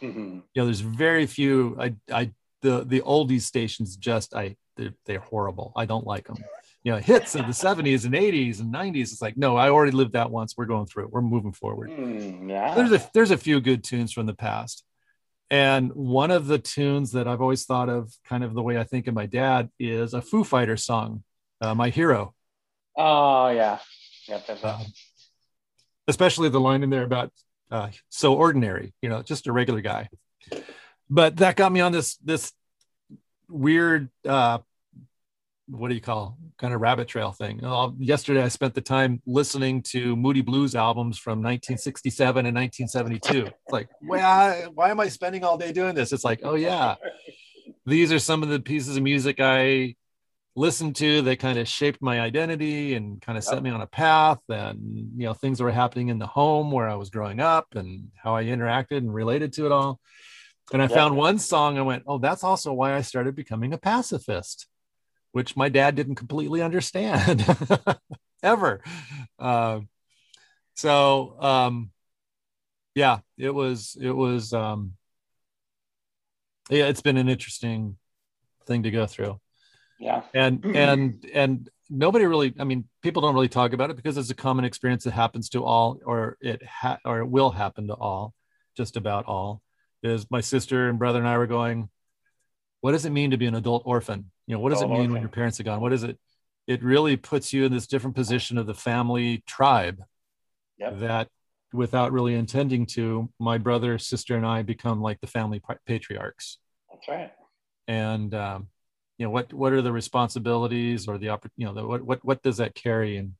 You 0.00 0.42
know 0.56 0.64
there's 0.66 0.80
very 0.80 1.26
few 1.26 1.76
i 1.80 1.94
i 2.12 2.30
the 2.62 2.84
the 2.84 3.00
oldies 3.00 3.42
stations 3.42 3.96
just 3.96 4.34
i 4.34 4.56
they're, 4.76 4.94
they're 5.06 5.20
horrible. 5.20 5.72
I 5.76 5.84
don't 5.86 6.06
like 6.06 6.26
them 6.26 6.36
you 6.84 6.92
know 6.92 6.98
hits 6.98 7.34
of 7.34 7.46
the 7.46 7.52
70s 7.66 8.04
and 8.04 8.14
80s 8.14 8.60
and 8.60 8.72
90s 8.72 9.12
it's 9.12 9.22
like 9.22 9.36
no 9.36 9.56
i 9.56 9.68
already 9.70 9.92
lived 9.92 10.12
that 10.12 10.30
once 10.30 10.54
we're 10.56 10.66
going 10.66 10.86
through 10.86 11.04
it 11.04 11.12
we're 11.12 11.22
moving 11.22 11.52
forward. 11.52 11.90
Hmm, 11.90 12.48
yeah. 12.48 12.74
there's 12.74 12.92
a 12.92 13.10
there's 13.14 13.30
a 13.30 13.38
few 13.38 13.60
good 13.60 13.82
tunes 13.82 14.12
from 14.12 14.26
the 14.26 14.34
past. 14.34 14.84
And 15.50 15.92
one 15.92 16.30
of 16.30 16.46
the 16.46 16.58
tunes 16.58 17.12
that 17.12 17.26
i've 17.28 17.40
always 17.40 17.64
thought 17.64 17.88
of 17.88 18.12
kind 18.24 18.44
of 18.44 18.54
the 18.54 18.62
way 18.62 18.78
i 18.78 18.84
think 18.84 19.06
of 19.06 19.14
my 19.14 19.26
dad 19.26 19.70
is 19.78 20.14
a 20.14 20.22
foo 20.22 20.44
fighter 20.44 20.76
song 20.76 21.22
uh, 21.60 21.74
my 21.74 21.88
hero. 21.88 22.34
Oh 22.96 23.48
yeah. 23.48 23.78
Yep, 24.28 24.64
um, 24.64 24.82
especially 26.08 26.48
the 26.48 26.60
line 26.60 26.82
in 26.82 26.90
there 26.90 27.02
about 27.02 27.32
uh, 27.70 27.88
so 28.08 28.34
ordinary 28.34 28.94
you 29.02 29.08
know 29.08 29.22
just 29.22 29.46
a 29.46 29.52
regular 29.52 29.80
guy. 29.80 30.08
But 31.10 31.36
that 31.36 31.56
got 31.56 31.72
me 31.72 31.80
on 31.80 31.92
this 31.92 32.16
this 32.16 32.52
weird 33.48 34.10
uh 34.26 34.58
what 35.68 35.88
do 35.88 35.94
you 35.94 36.00
call 36.00 36.36
kind 36.58 36.74
of 36.74 36.80
rabbit 36.80 37.08
trail 37.08 37.32
thing. 37.32 37.64
Uh, 37.64 37.90
yesterday 37.98 38.42
i 38.42 38.48
spent 38.48 38.74
the 38.74 38.80
time 38.80 39.22
listening 39.26 39.82
to 39.82 40.16
moody 40.16 40.42
blues 40.42 40.74
albums 40.74 41.18
from 41.18 41.38
1967 41.38 42.46
and 42.46 42.54
1972 42.54 43.46
it's 43.46 43.72
like 43.72 43.88
why, 44.02 44.66
why 44.74 44.90
am 44.90 45.00
i 45.00 45.08
spending 45.08 45.44
all 45.44 45.56
day 45.56 45.72
doing 45.72 45.94
this? 45.94 46.12
It's 46.12 46.24
like 46.24 46.40
oh 46.42 46.54
yeah. 46.54 46.96
These 47.86 48.12
are 48.12 48.18
some 48.18 48.42
of 48.42 48.48
the 48.48 48.60
pieces 48.60 48.96
of 48.96 49.02
music 49.02 49.36
i 49.40 49.94
listened 50.56 50.94
to 50.96 51.22
that 51.22 51.38
kind 51.40 51.58
of 51.58 51.66
shaped 51.66 52.00
my 52.00 52.20
identity 52.20 52.94
and 52.94 53.20
kind 53.20 53.36
of 53.36 53.42
set 53.42 53.62
me 53.62 53.70
on 53.70 53.80
a 53.80 53.86
path 53.86 54.38
and 54.48 55.10
you 55.16 55.26
know 55.26 55.34
things 55.34 55.58
that 55.58 55.64
were 55.64 55.70
happening 55.72 56.08
in 56.08 56.18
the 56.18 56.26
home 56.26 56.70
where 56.70 56.88
i 56.88 56.94
was 56.94 57.10
growing 57.10 57.40
up 57.40 57.66
and 57.74 58.08
how 58.14 58.36
i 58.36 58.44
interacted 58.44 58.98
and 58.98 59.12
related 59.12 59.52
to 59.52 59.66
it 59.66 59.72
all. 59.72 59.98
And 60.72 60.80
i 60.80 60.84
Yep. 60.84 60.92
found 60.94 61.16
one 61.16 61.38
song 61.40 61.76
i 61.76 61.82
went 61.82 62.04
oh 62.06 62.18
that's 62.18 62.44
also 62.44 62.72
why 62.72 62.94
i 62.94 63.00
started 63.02 63.34
becoming 63.34 63.72
a 63.72 63.78
pacifist 63.78 64.66
which 65.32 65.56
my 65.56 65.68
dad 65.68 65.96
didn't 65.96 66.14
completely 66.14 66.62
understand 66.62 67.44
ever. 68.44 68.80
Uh, 69.36 69.80
so 70.76 71.36
um 71.40 71.90
yeah 72.94 73.18
it 73.36 73.50
was 73.50 73.96
it 74.00 74.10
was 74.12 74.52
um 74.52 74.92
yeah 76.70 76.86
it's 76.86 77.02
been 77.02 77.16
an 77.16 77.28
interesting 77.28 77.96
thing 78.66 78.84
to 78.84 78.90
go 78.92 79.06
through 79.06 79.40
Yeah. 80.04 80.22
and 80.34 80.62
and 80.66 81.24
and 81.32 81.70
nobody 81.88 82.26
really 82.26 82.52
i 82.58 82.64
mean 82.64 82.84
people 83.02 83.22
don't 83.22 83.34
really 83.34 83.48
talk 83.48 83.72
about 83.72 83.88
it 83.90 83.96
because 83.96 84.18
it's 84.18 84.28
a 84.30 84.34
common 84.34 84.64
experience 84.66 85.04
that 85.04 85.12
happens 85.12 85.48
to 85.50 85.64
all 85.64 85.98
or 86.04 86.36
it 86.42 86.62
ha- 86.62 86.98
or 87.06 87.20
it 87.20 87.26
will 87.26 87.50
happen 87.50 87.86
to 87.88 87.94
all 87.94 88.34
just 88.76 88.96
about 88.98 89.24
all 89.24 89.62
is 90.02 90.30
my 90.30 90.42
sister 90.42 90.88
and 90.90 90.98
brother 90.98 91.18
and 91.20 91.28
i 91.28 91.38
were 91.38 91.46
going 91.46 91.88
what 92.82 92.92
does 92.92 93.06
it 93.06 93.10
mean 93.10 93.30
to 93.30 93.38
be 93.38 93.46
an 93.46 93.54
adult 93.54 93.82
orphan 93.86 94.30
you 94.46 94.54
know 94.54 94.60
what 94.60 94.70
does 94.70 94.82
it 94.82 94.84
Adult 94.86 95.00
mean 95.00 95.12
when 95.12 95.22
your 95.22 95.30
parents 95.30 95.58
are 95.58 95.62
gone 95.64 95.80
what 95.80 95.92
is 95.92 96.02
it 96.02 96.18
it 96.66 96.82
really 96.82 97.16
puts 97.16 97.52
you 97.54 97.64
in 97.64 97.72
this 97.72 97.86
different 97.86 98.14
position 98.16 98.58
of 98.58 98.66
the 98.66 98.74
family 98.74 99.42
tribe 99.46 100.02
Yep. 100.78 101.00
that 101.00 101.28
without 101.72 102.12
really 102.12 102.34
intending 102.34 102.84
to 102.86 103.30
my 103.38 103.56
brother 103.58 103.96
sister 103.98 104.36
and 104.36 104.44
i 104.46 104.60
become 104.62 105.00
like 105.00 105.20
the 105.20 105.26
family 105.26 105.62
patriarchs 105.86 106.58
That's 106.90 107.08
right. 107.08 107.32
and 107.88 108.34
um, 108.34 108.68
you 109.18 109.26
know 109.26 109.30
what 109.30 109.52
what 109.52 109.72
are 109.72 109.82
the 109.82 109.92
responsibilities 109.92 111.06
or 111.08 111.18
the 111.18 111.26
you 111.56 111.66
know 111.66 111.74
the, 111.74 111.86
what 111.86 112.02
what 112.02 112.24
what 112.24 112.42
does 112.42 112.56
that 112.58 112.74
carry 112.74 113.16
and 113.16 113.32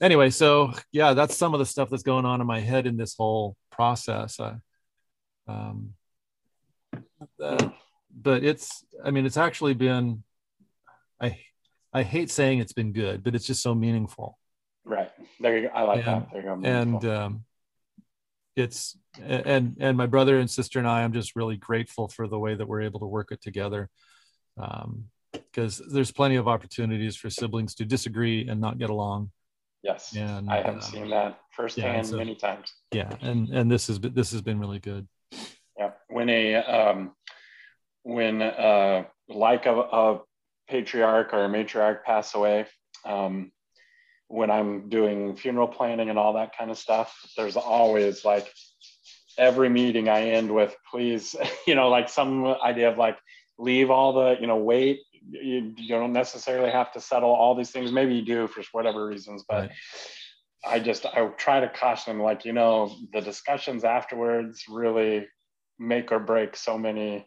anyway 0.00 0.30
so 0.30 0.72
yeah 0.92 1.14
that's 1.14 1.36
some 1.36 1.52
of 1.54 1.58
the 1.60 1.66
stuff 1.66 1.90
that's 1.90 2.02
going 2.02 2.24
on 2.24 2.40
in 2.40 2.46
my 2.46 2.60
head 2.60 2.86
in 2.86 2.96
this 2.96 3.14
whole 3.16 3.56
process 3.70 4.40
uh, 4.40 4.54
um, 5.48 5.90
uh, 7.42 7.68
but 8.14 8.42
it's 8.44 8.84
i 9.04 9.10
mean 9.10 9.26
it's 9.26 9.36
actually 9.36 9.74
been 9.74 10.22
i 11.20 11.38
i 11.92 12.02
hate 12.02 12.30
saying 12.30 12.58
it's 12.58 12.72
been 12.72 12.92
good 12.92 13.22
but 13.22 13.34
it's 13.34 13.46
just 13.46 13.62
so 13.62 13.74
meaningful 13.74 14.38
Right. 14.88 15.10
There 15.40 15.58
you 15.58 15.66
go. 15.66 15.74
I 15.74 15.82
like 15.82 16.06
And- 16.06 16.06
that. 16.06 16.28
There 16.32 16.42
you 16.42 16.46
go. 16.46 16.68
and 16.68 17.04
um, 17.06 17.44
it's 18.54 18.96
and 19.20 19.76
and 19.80 19.96
my 19.96 20.06
brother 20.06 20.38
and 20.38 20.48
sister 20.48 20.78
and 20.78 20.86
I, 20.86 21.02
I'm 21.02 21.12
just 21.12 21.34
really 21.34 21.56
grateful 21.56 22.06
for 22.06 22.28
the 22.28 22.38
way 22.38 22.54
that 22.54 22.68
we're 22.68 22.82
able 22.82 23.00
to 23.00 23.06
work 23.06 23.32
it 23.32 23.42
together. 23.42 23.90
Um, 24.58 25.06
because 25.32 25.82
there's 25.90 26.12
plenty 26.12 26.36
of 26.36 26.48
opportunities 26.48 27.16
for 27.16 27.30
siblings 27.30 27.74
to 27.76 27.84
disagree 27.84 28.48
and 28.48 28.60
not 28.60 28.78
get 28.78 28.90
along. 28.90 29.30
Yes, 29.82 30.14
and 30.16 30.50
I 30.50 30.62
have 30.62 30.78
uh, 30.78 30.80
seen 30.80 31.10
that 31.10 31.38
firsthand 31.52 31.96
yeah, 31.96 32.02
so, 32.02 32.16
many 32.16 32.34
times. 32.34 32.72
Yeah, 32.92 33.14
and 33.20 33.48
and 33.50 33.70
this 33.70 33.86
has 33.86 33.98
been 33.98 34.14
this 34.14 34.32
has 34.32 34.42
been 34.42 34.58
really 34.58 34.80
good. 34.80 35.06
Yeah, 35.78 35.90
when 36.08 36.28
a 36.28 36.56
um, 36.56 37.12
when 38.02 38.42
uh, 38.42 39.04
like 39.28 39.66
a, 39.66 39.78
a 39.78 40.20
patriarch 40.68 41.32
or 41.32 41.44
a 41.44 41.48
matriarch 41.48 42.02
pass 42.02 42.34
away, 42.34 42.66
um, 43.04 43.52
when 44.28 44.50
I'm 44.50 44.88
doing 44.88 45.36
funeral 45.36 45.68
planning 45.68 46.10
and 46.10 46.18
all 46.18 46.32
that 46.34 46.56
kind 46.56 46.70
of 46.70 46.78
stuff, 46.78 47.16
there's 47.36 47.56
always 47.56 48.24
like 48.24 48.52
every 49.38 49.68
meeting 49.68 50.08
I 50.08 50.30
end 50.30 50.52
with, 50.52 50.74
please, 50.90 51.36
you 51.66 51.74
know, 51.74 51.88
like 51.88 52.08
some 52.08 52.44
idea 52.44 52.90
of 52.90 52.98
like 52.98 53.18
leave 53.58 53.90
all 53.90 54.12
the, 54.12 54.36
you 54.40 54.46
know, 54.46 54.56
wait. 54.56 55.00
You, 55.28 55.74
you 55.76 55.88
don't 55.88 56.12
necessarily 56.12 56.70
have 56.70 56.92
to 56.92 57.00
settle 57.00 57.30
all 57.30 57.56
these 57.56 57.72
things. 57.72 57.90
Maybe 57.90 58.14
you 58.14 58.22
do 58.22 58.46
for 58.46 58.62
whatever 58.70 59.06
reasons, 59.06 59.44
but 59.48 59.62
right. 59.62 59.70
I 60.64 60.78
just 60.78 61.04
I 61.04 61.26
try 61.36 61.58
to 61.58 61.68
caution 61.68 62.16
them, 62.16 62.22
like 62.22 62.44
you 62.44 62.52
know, 62.52 62.94
the 63.12 63.20
discussions 63.20 63.82
afterwards 63.82 64.64
really 64.68 65.26
make 65.78 66.12
or 66.12 66.20
break 66.20 66.56
so 66.56 66.78
many 66.78 67.26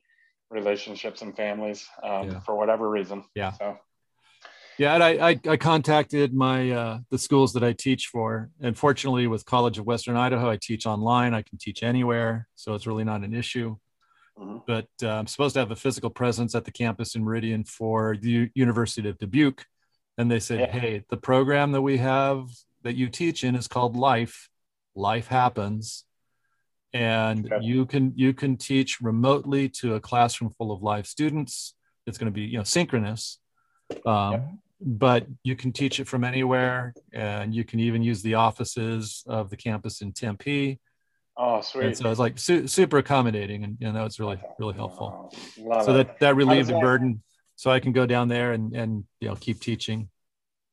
relationships 0.49 1.21
and 1.21 1.35
families 1.35 1.87
um, 2.01 2.31
yeah. 2.31 2.39
for 2.39 2.55
whatever 2.55 2.89
reason. 2.89 3.25
Yeah. 3.35 3.51
So 3.51 3.77
yeah, 4.77 4.93
and 4.93 5.03
I, 5.03 5.31
I, 5.31 5.39
I 5.49 5.57
contacted 5.57 6.33
my 6.33 6.71
uh, 6.71 6.99
the 7.09 7.17
schools 7.17 7.51
that 7.51 7.65
I 7.65 7.73
teach 7.73 8.07
for, 8.07 8.49
and 8.61 8.77
fortunately, 8.77 9.27
with 9.27 9.45
College 9.45 9.77
of 9.77 9.85
Western 9.85 10.15
Idaho, 10.15 10.49
I 10.49 10.55
teach 10.55 10.85
online. 10.85 11.33
I 11.33 11.41
can 11.41 11.57
teach 11.57 11.83
anywhere, 11.83 12.47
so 12.55 12.75
it's 12.75 12.87
really 12.87 13.03
not 13.03 13.21
an 13.23 13.33
issue. 13.33 13.75
Mm-hmm. 14.39 14.57
But 14.65 14.87
uh, 15.03 15.09
I'm 15.09 15.27
supposed 15.27 15.53
to 15.55 15.59
have 15.59 15.71
a 15.71 15.75
physical 15.75 16.09
presence 16.09 16.55
at 16.55 16.65
the 16.65 16.71
campus 16.71 17.15
in 17.15 17.23
Meridian 17.23 17.63
for 17.63 18.15
the 18.17 18.29
U- 18.29 18.49
University 18.53 19.09
of 19.09 19.17
Dubuque, 19.17 19.65
and 20.17 20.31
they 20.31 20.39
said, 20.39 20.59
yeah. 20.59 20.71
"Hey, 20.71 21.03
the 21.09 21.17
program 21.17 21.71
that 21.73 21.81
we 21.81 21.97
have 21.97 22.47
that 22.83 22.95
you 22.95 23.09
teach 23.09 23.43
in 23.43 23.55
is 23.55 23.67
called 23.67 23.95
Life. 23.95 24.49
Life 24.95 25.27
happens, 25.27 26.05
and 26.93 27.51
okay. 27.51 27.65
you 27.65 27.85
can 27.85 28.13
you 28.15 28.33
can 28.33 28.55
teach 28.55 29.01
remotely 29.01 29.67
to 29.69 29.95
a 29.95 29.99
classroom 29.99 30.51
full 30.51 30.71
of 30.71 30.81
live 30.81 31.05
students. 31.05 31.75
It's 32.07 32.17
going 32.17 32.31
to 32.31 32.35
be 32.35 32.43
you 32.43 32.57
know 32.57 32.63
synchronous." 32.63 33.39
Um, 34.05 34.59
but 34.81 35.27
you 35.43 35.55
can 35.55 35.71
teach 35.71 35.99
it 35.99 36.07
from 36.07 36.23
anywhere 36.23 36.93
and 37.11 37.53
you 37.53 37.63
can 37.65 37.79
even 37.79 38.01
use 38.01 38.21
the 38.21 38.35
offices 38.35 39.23
of 39.27 39.49
the 39.49 39.57
campus 39.57 40.01
in 40.01 40.13
Tempe. 40.13 40.79
Oh, 41.41 41.61
sweet. 41.61 41.85
And 41.85 41.97
so 41.97 42.11
it's 42.11 42.19
like 42.19 42.37
su- 42.37 42.67
super 42.67 42.97
accommodating 42.97 43.63
and 43.63 43.77
you 43.79 43.89
know, 43.93 44.03
it's 44.03 44.19
really, 44.19 44.41
really 44.59 44.73
helpful. 44.73 45.31
Oh, 45.71 45.85
so 45.85 45.93
that, 45.93 46.19
that 46.19 46.35
relieved 46.35 46.67
the 46.67 46.79
burden. 46.79 47.23
So 47.55 47.71
I 47.71 47.79
can 47.79 47.93
go 47.93 48.05
down 48.05 48.27
there 48.27 48.51
and, 48.51 48.75
and, 48.75 49.05
you 49.21 49.29
know, 49.29 49.35
keep 49.35 49.61
teaching. 49.61 50.09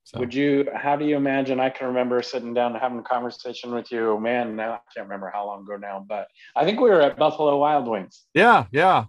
So. 0.02 0.18
Would 0.18 0.34
you, 0.34 0.68
how 0.74 0.96
do 0.96 1.04
you 1.04 1.16
imagine? 1.16 1.60
I 1.60 1.70
can 1.70 1.86
remember 1.86 2.20
sitting 2.20 2.52
down 2.52 2.72
and 2.72 2.80
having 2.80 2.98
a 2.98 3.02
conversation 3.02 3.72
with 3.72 3.92
you, 3.92 4.18
man. 4.18 4.56
Now 4.56 4.74
I 4.74 4.80
can't 4.92 5.06
remember 5.06 5.30
how 5.32 5.46
long 5.46 5.62
ago 5.62 5.76
now, 5.76 6.04
but 6.06 6.26
I 6.56 6.64
think 6.64 6.80
we 6.80 6.90
were 6.90 7.00
at 7.00 7.16
Buffalo 7.16 7.56
Wild 7.58 7.86
Wings. 7.86 8.24
Yeah. 8.34 8.66
Yeah. 8.72 9.04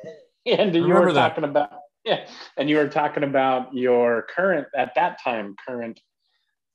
and 0.46 0.74
you 0.74 0.86
were 0.86 1.12
talking 1.12 1.42
that. 1.42 1.50
about, 1.50 1.72
yeah. 2.04 2.26
And 2.56 2.70
you 2.70 2.76
were 2.76 2.88
talking 2.88 3.22
about 3.22 3.74
your 3.74 4.26
current, 4.34 4.66
at 4.74 4.94
that 4.94 5.22
time, 5.22 5.56
current 5.66 6.00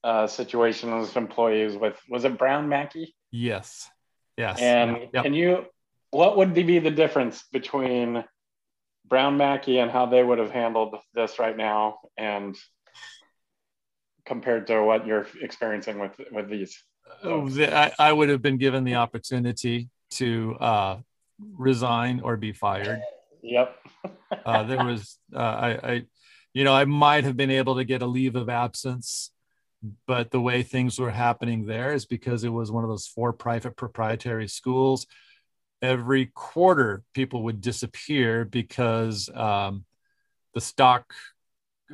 uh, 0.04 0.28
situation 0.28 1.00
with 1.00 1.18
employees 1.18 1.76
with, 1.76 2.00
was 2.08 2.24
it 2.24 2.38
Brown 2.38 2.70
Mackie? 2.70 3.16
Yes. 3.32 3.90
Yes. 4.38 4.60
And 4.60 5.08
yep. 5.14 5.24
can 5.24 5.34
you, 5.34 5.66
what 6.12 6.38
would 6.38 6.54
be 6.54 6.80
the 6.80 6.92
difference 6.92 7.44
between 7.52 8.24
Brown 9.06 9.38
Mackie 9.38 9.80
and 9.80 9.90
how 9.90 10.06
they 10.06 10.24
would 10.24 10.38
have 10.38 10.52
handled 10.52 10.96
this 11.14 11.40
right 11.40 11.56
now 11.56 12.00
and 12.18 12.56
compared 14.26 14.68
to 14.68 14.84
what 14.84 15.08
you're 15.08 15.28
experiencing 15.42 16.00
with, 16.00 16.12
with 16.32 16.50
these? 16.50 16.82
Oh, 17.24 17.50
I, 17.60 17.92
I 17.98 18.14
would 18.14 18.30
have 18.30 18.42
been 18.42 18.58
given 18.58 18.84
the 18.84 18.96
opportunity 18.96 19.90
to 20.12 20.56
uh, 20.60 20.98
resign 21.40 22.20
or 22.22 22.38
be 22.38 22.52
fired. 22.52 23.02
Yep. 23.42 23.76
uh, 24.46 24.64
there 24.64 24.84
was 24.84 25.18
uh, 25.34 25.40
I, 25.40 25.70
I, 25.70 26.04
you 26.54 26.64
know, 26.64 26.74
I 26.74 26.86
might 26.86 27.24
have 27.24 27.38
been 27.38 27.52
able 27.52 27.76
to 27.76 27.86
get 27.86 28.02
a 28.02 28.06
leave 28.06 28.36
of 28.36 28.50
absence, 28.50 29.32
but 30.06 30.32
the 30.32 30.42
way 30.42 30.64
things 30.64 31.00
were 31.00 31.12
happening 31.12 31.66
there 31.66 31.94
is 31.94 32.06
because 32.06 32.44
it 32.44 32.50
was 32.50 32.72
one 32.72 32.84
of 32.84 32.90
those 32.90 33.08
four 33.08 33.34
private 33.34 33.76
proprietary 33.76 34.48
schools. 34.48 35.08
Every 35.82 36.28
quarter, 36.28 37.04
people 37.14 37.44
would 37.44 37.62
disappear 37.62 38.46
because 38.46 39.30
um, 39.34 39.86
the 40.54 40.62
stock, 40.62 41.14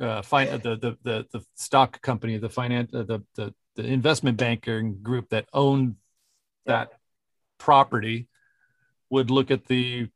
uh, 0.00 0.22
fin- 0.22 0.60
the, 0.62 0.76
the 0.76 0.98
the 1.02 1.26
the 1.32 1.44
stock 1.54 2.00
company, 2.00 2.38
the 2.38 2.48
finance, 2.48 2.94
uh, 2.94 3.02
the 3.02 3.22
the 3.34 3.54
the 3.76 3.84
investment 3.84 4.38
banking 4.38 5.02
group 5.02 5.28
that 5.30 5.46
owned 5.52 5.96
that 6.64 6.92
property 7.58 8.28
would 9.10 9.30
look 9.30 9.50
at 9.50 9.66
the 9.66 10.08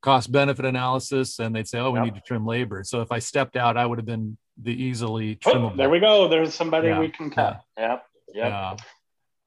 cost 0.00 0.30
benefit 0.30 0.64
analysis 0.64 1.38
and 1.38 1.54
they'd 1.54 1.68
say, 1.68 1.78
oh, 1.78 1.90
we 1.90 1.98
yep. 1.98 2.06
need 2.06 2.14
to 2.14 2.20
trim 2.20 2.46
labor. 2.46 2.84
So 2.84 3.00
if 3.00 3.10
I 3.10 3.18
stepped 3.18 3.56
out, 3.56 3.76
I 3.76 3.86
would 3.86 3.98
have 3.98 4.06
been 4.06 4.36
the 4.60 4.72
easily 4.72 5.36
trimmable. 5.36 5.72
Oh, 5.72 5.76
there 5.76 5.90
we 5.90 6.00
go. 6.00 6.28
There's 6.28 6.54
somebody 6.54 6.88
yeah. 6.88 7.00
we 7.00 7.08
can 7.08 7.30
cut. 7.30 7.62
Yeah. 7.76 7.88
Yep. 7.88 8.06
Yep. 8.34 8.48
Yeah. 8.48 8.76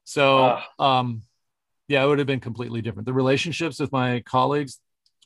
So, 0.04 0.38
uh, 0.38 0.82
um, 0.82 1.22
yeah, 1.88 2.04
it 2.04 2.06
would 2.06 2.18
have 2.18 2.26
been 2.26 2.40
completely 2.40 2.82
different. 2.82 3.06
The 3.06 3.12
relationships 3.12 3.80
with 3.80 3.92
my 3.92 4.20
colleagues, 4.20 4.78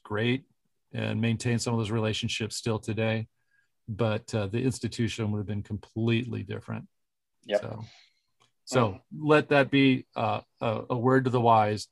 great, 0.05 0.45
and 0.93 1.20
maintain 1.20 1.59
some 1.59 1.74
of 1.74 1.80
those 1.80 1.91
relationships 1.91 2.57
still 2.57 2.78
today. 2.78 3.26
But 3.89 4.33
uh, 4.35 4.47
the 4.47 4.62
institution 4.62 5.33
would 5.33 5.39
have 5.39 5.47
been 5.47 5.62
completely 5.62 6.43
different. 6.45 6.87
Yeah. 7.45 7.61
So, 7.61 7.85
so 8.64 8.89
mm. 8.89 9.01
let 9.20 9.49
that 9.49 9.70
be 9.70 10.07
uh, 10.14 10.41
a, 10.61 10.83
a 10.91 10.97
word 10.97 11.24
to 11.24 11.30
the 11.30 11.41
wise. 11.41 11.89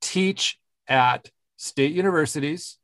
Teach 0.00 0.58
at 0.88 1.28
state 1.56 1.92
universities, 1.92 2.78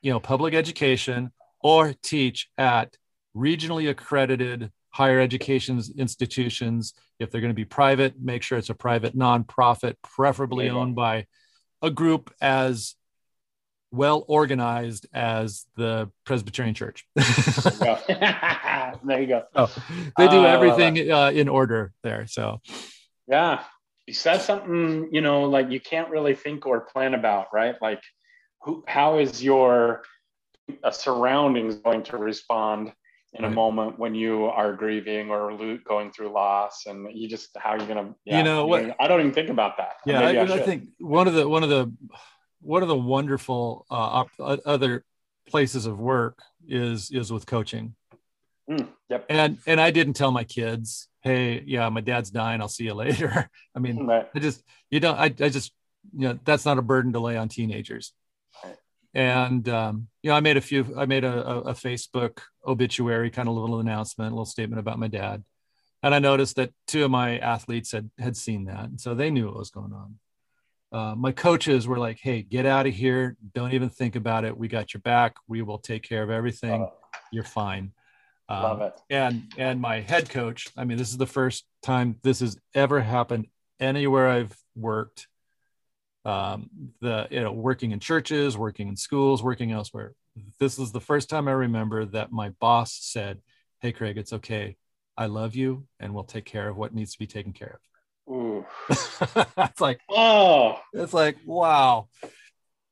you 0.00 0.12
know, 0.12 0.20
public 0.20 0.54
education, 0.54 1.32
or 1.60 1.94
teach 2.02 2.48
at 2.56 2.96
regionally 3.36 3.88
accredited 3.88 4.70
higher 4.90 5.20
education 5.20 5.80
institutions. 5.96 6.94
If 7.18 7.30
they're 7.30 7.40
going 7.40 7.52
to 7.52 7.54
be 7.54 7.64
private, 7.64 8.20
make 8.20 8.42
sure 8.42 8.58
it's 8.58 8.70
a 8.70 8.74
private 8.74 9.16
nonprofit, 9.16 9.94
preferably 10.02 10.68
owned 10.68 10.94
by 10.94 11.26
a 11.82 11.90
group 11.90 12.32
as 12.40 12.94
well 13.90 14.24
organized 14.28 15.06
as 15.12 15.64
the 15.76 16.10
Presbyterian 16.24 16.74
Church. 16.74 17.06
there 17.14 17.20
you 19.20 19.26
go. 19.26 19.44
Oh, 19.54 19.72
they 20.16 20.28
do 20.28 20.44
uh, 20.44 20.48
everything 20.48 21.10
uh, 21.10 21.30
in 21.30 21.48
order 21.48 21.92
there. 22.02 22.26
So, 22.26 22.60
yeah, 23.26 23.62
you 24.08 24.14
said 24.14 24.38
something 24.38 25.10
you 25.12 25.20
know 25.20 25.42
like 25.42 25.70
you 25.70 25.78
can't 25.78 26.08
really 26.08 26.34
think 26.34 26.66
or 26.66 26.80
plan 26.80 27.12
about 27.12 27.48
right 27.52 27.74
like 27.82 28.00
who 28.62 28.82
how 28.88 29.18
is 29.18 29.44
your 29.44 30.02
uh, 30.82 30.90
surroundings 30.90 31.76
going 31.76 32.02
to 32.04 32.16
respond 32.16 32.92
in 33.34 33.44
right. 33.44 33.52
a 33.52 33.54
moment 33.54 33.98
when 33.98 34.14
you 34.14 34.46
are 34.46 34.72
grieving 34.72 35.30
or 35.30 35.78
going 35.84 36.10
through 36.10 36.28
loss 36.32 36.86
and 36.86 37.06
you 37.14 37.28
just 37.28 37.50
how 37.58 37.74
you're 37.74 37.86
gonna 37.86 38.14
yeah, 38.24 38.38
you 38.38 38.44
know 38.44 38.66
what 38.66 38.96
i 38.98 39.06
don't 39.06 39.20
even 39.20 39.32
think 39.32 39.50
about 39.50 39.76
that 39.76 39.96
yeah 40.06 40.20
I, 40.20 40.34
I, 40.34 40.42
I, 40.44 40.60
think 40.60 40.88
one 40.98 41.28
of 41.28 41.34
the 41.34 41.46
one 41.46 41.62
of 41.62 41.68
the 41.68 41.92
one 42.62 42.82
of 42.82 42.88
the 42.88 42.96
wonderful 42.96 43.84
uh, 43.90 44.24
other 44.40 45.04
places 45.46 45.84
of 45.84 46.00
work 46.00 46.38
is 46.66 47.10
is 47.10 47.30
with 47.30 47.44
coaching 47.44 47.94
mm, 48.70 48.88
yep 49.10 49.26
and 49.28 49.58
and 49.66 49.78
i 49.78 49.90
didn't 49.90 50.14
tell 50.14 50.32
my 50.32 50.44
kids 50.44 51.08
hey, 51.22 51.62
yeah, 51.66 51.88
my 51.88 52.00
dad's 52.00 52.30
dying. 52.30 52.60
I'll 52.60 52.68
see 52.68 52.84
you 52.84 52.94
later. 53.04 53.50
I 53.74 53.78
mean, 53.78 54.06
right. 54.06 54.28
I 54.34 54.38
just, 54.38 54.62
you 54.90 55.00
don't, 55.00 55.18
I, 55.18 55.24
I 55.24 55.48
just, 55.48 55.72
you 56.16 56.28
know, 56.28 56.38
that's 56.44 56.64
not 56.64 56.78
a 56.78 56.82
burden 56.82 57.12
to 57.12 57.20
lay 57.20 57.36
on 57.36 57.48
teenagers. 57.48 58.12
Right. 58.64 58.76
And, 59.14 59.68
um, 59.68 60.08
you 60.22 60.30
know, 60.30 60.36
I 60.36 60.40
made 60.40 60.56
a 60.56 60.60
few, 60.60 60.94
I 60.96 61.06
made 61.06 61.24
a, 61.24 61.42
a, 61.60 61.72
Facebook 61.72 62.40
obituary 62.66 63.30
kind 63.30 63.48
of 63.48 63.54
little 63.54 63.80
announcement, 63.80 64.32
a 64.32 64.34
little 64.34 64.44
statement 64.44 64.80
about 64.80 64.98
my 64.98 65.08
dad. 65.08 65.42
And 66.02 66.14
I 66.14 66.18
noticed 66.18 66.56
that 66.56 66.72
two 66.86 67.04
of 67.04 67.10
my 67.10 67.38
athletes 67.38 67.92
had, 67.92 68.10
had 68.18 68.36
seen 68.36 68.66
that. 68.66 68.84
And 68.84 69.00
so 69.00 69.14
they 69.14 69.30
knew 69.30 69.46
what 69.46 69.56
was 69.56 69.70
going 69.70 69.92
on. 69.92 70.18
Uh, 70.90 71.14
my 71.14 71.32
coaches 71.32 71.86
were 71.86 71.98
like, 71.98 72.18
hey, 72.20 72.42
get 72.42 72.66
out 72.66 72.86
of 72.86 72.94
here. 72.94 73.36
Don't 73.54 73.72
even 73.72 73.88
think 73.88 74.14
about 74.14 74.44
it. 74.44 74.56
We 74.56 74.68
got 74.68 74.94
your 74.94 75.00
back. 75.00 75.36
We 75.46 75.62
will 75.62 75.78
take 75.78 76.02
care 76.02 76.22
of 76.22 76.30
everything. 76.30 76.86
You're 77.32 77.44
fine. 77.44 77.92
Love 78.50 78.80
um, 78.80 78.86
it. 78.86 79.00
And 79.10 79.52
and 79.58 79.80
my 79.80 80.00
head 80.00 80.30
coach. 80.30 80.68
I 80.76 80.84
mean, 80.84 80.96
this 80.96 81.10
is 81.10 81.18
the 81.18 81.26
first 81.26 81.66
time 81.82 82.16
this 82.22 82.40
has 82.40 82.56
ever 82.74 83.00
happened 83.00 83.48
anywhere 83.78 84.28
I've 84.28 84.56
worked. 84.74 85.28
Um, 86.24 86.68
the 87.00 87.26
you 87.30 87.40
know 87.40 87.52
working 87.52 87.92
in 87.92 88.00
churches, 88.00 88.56
working 88.56 88.88
in 88.88 88.96
schools, 88.96 89.42
working 89.42 89.72
elsewhere. 89.72 90.14
This 90.58 90.78
is 90.78 90.92
the 90.92 91.00
first 91.00 91.30
time 91.30 91.48
I 91.48 91.52
remember 91.52 92.04
that 92.06 92.32
my 92.32 92.50
boss 92.60 92.98
said, 93.00 93.40
"Hey, 93.80 93.92
Craig, 93.92 94.18
it's 94.18 94.32
okay. 94.34 94.76
I 95.16 95.26
love 95.26 95.54
you, 95.54 95.86
and 95.98 96.14
we'll 96.14 96.24
take 96.24 96.44
care 96.44 96.68
of 96.68 96.76
what 96.76 96.94
needs 96.94 97.12
to 97.12 97.18
be 97.18 97.26
taken 97.26 97.52
care 97.52 97.78
of." 97.78 97.88
It's 99.58 99.80
like 99.80 100.00
Oh, 100.10 100.78
it's 100.92 101.12
like 101.12 101.36
wow. 101.44 102.08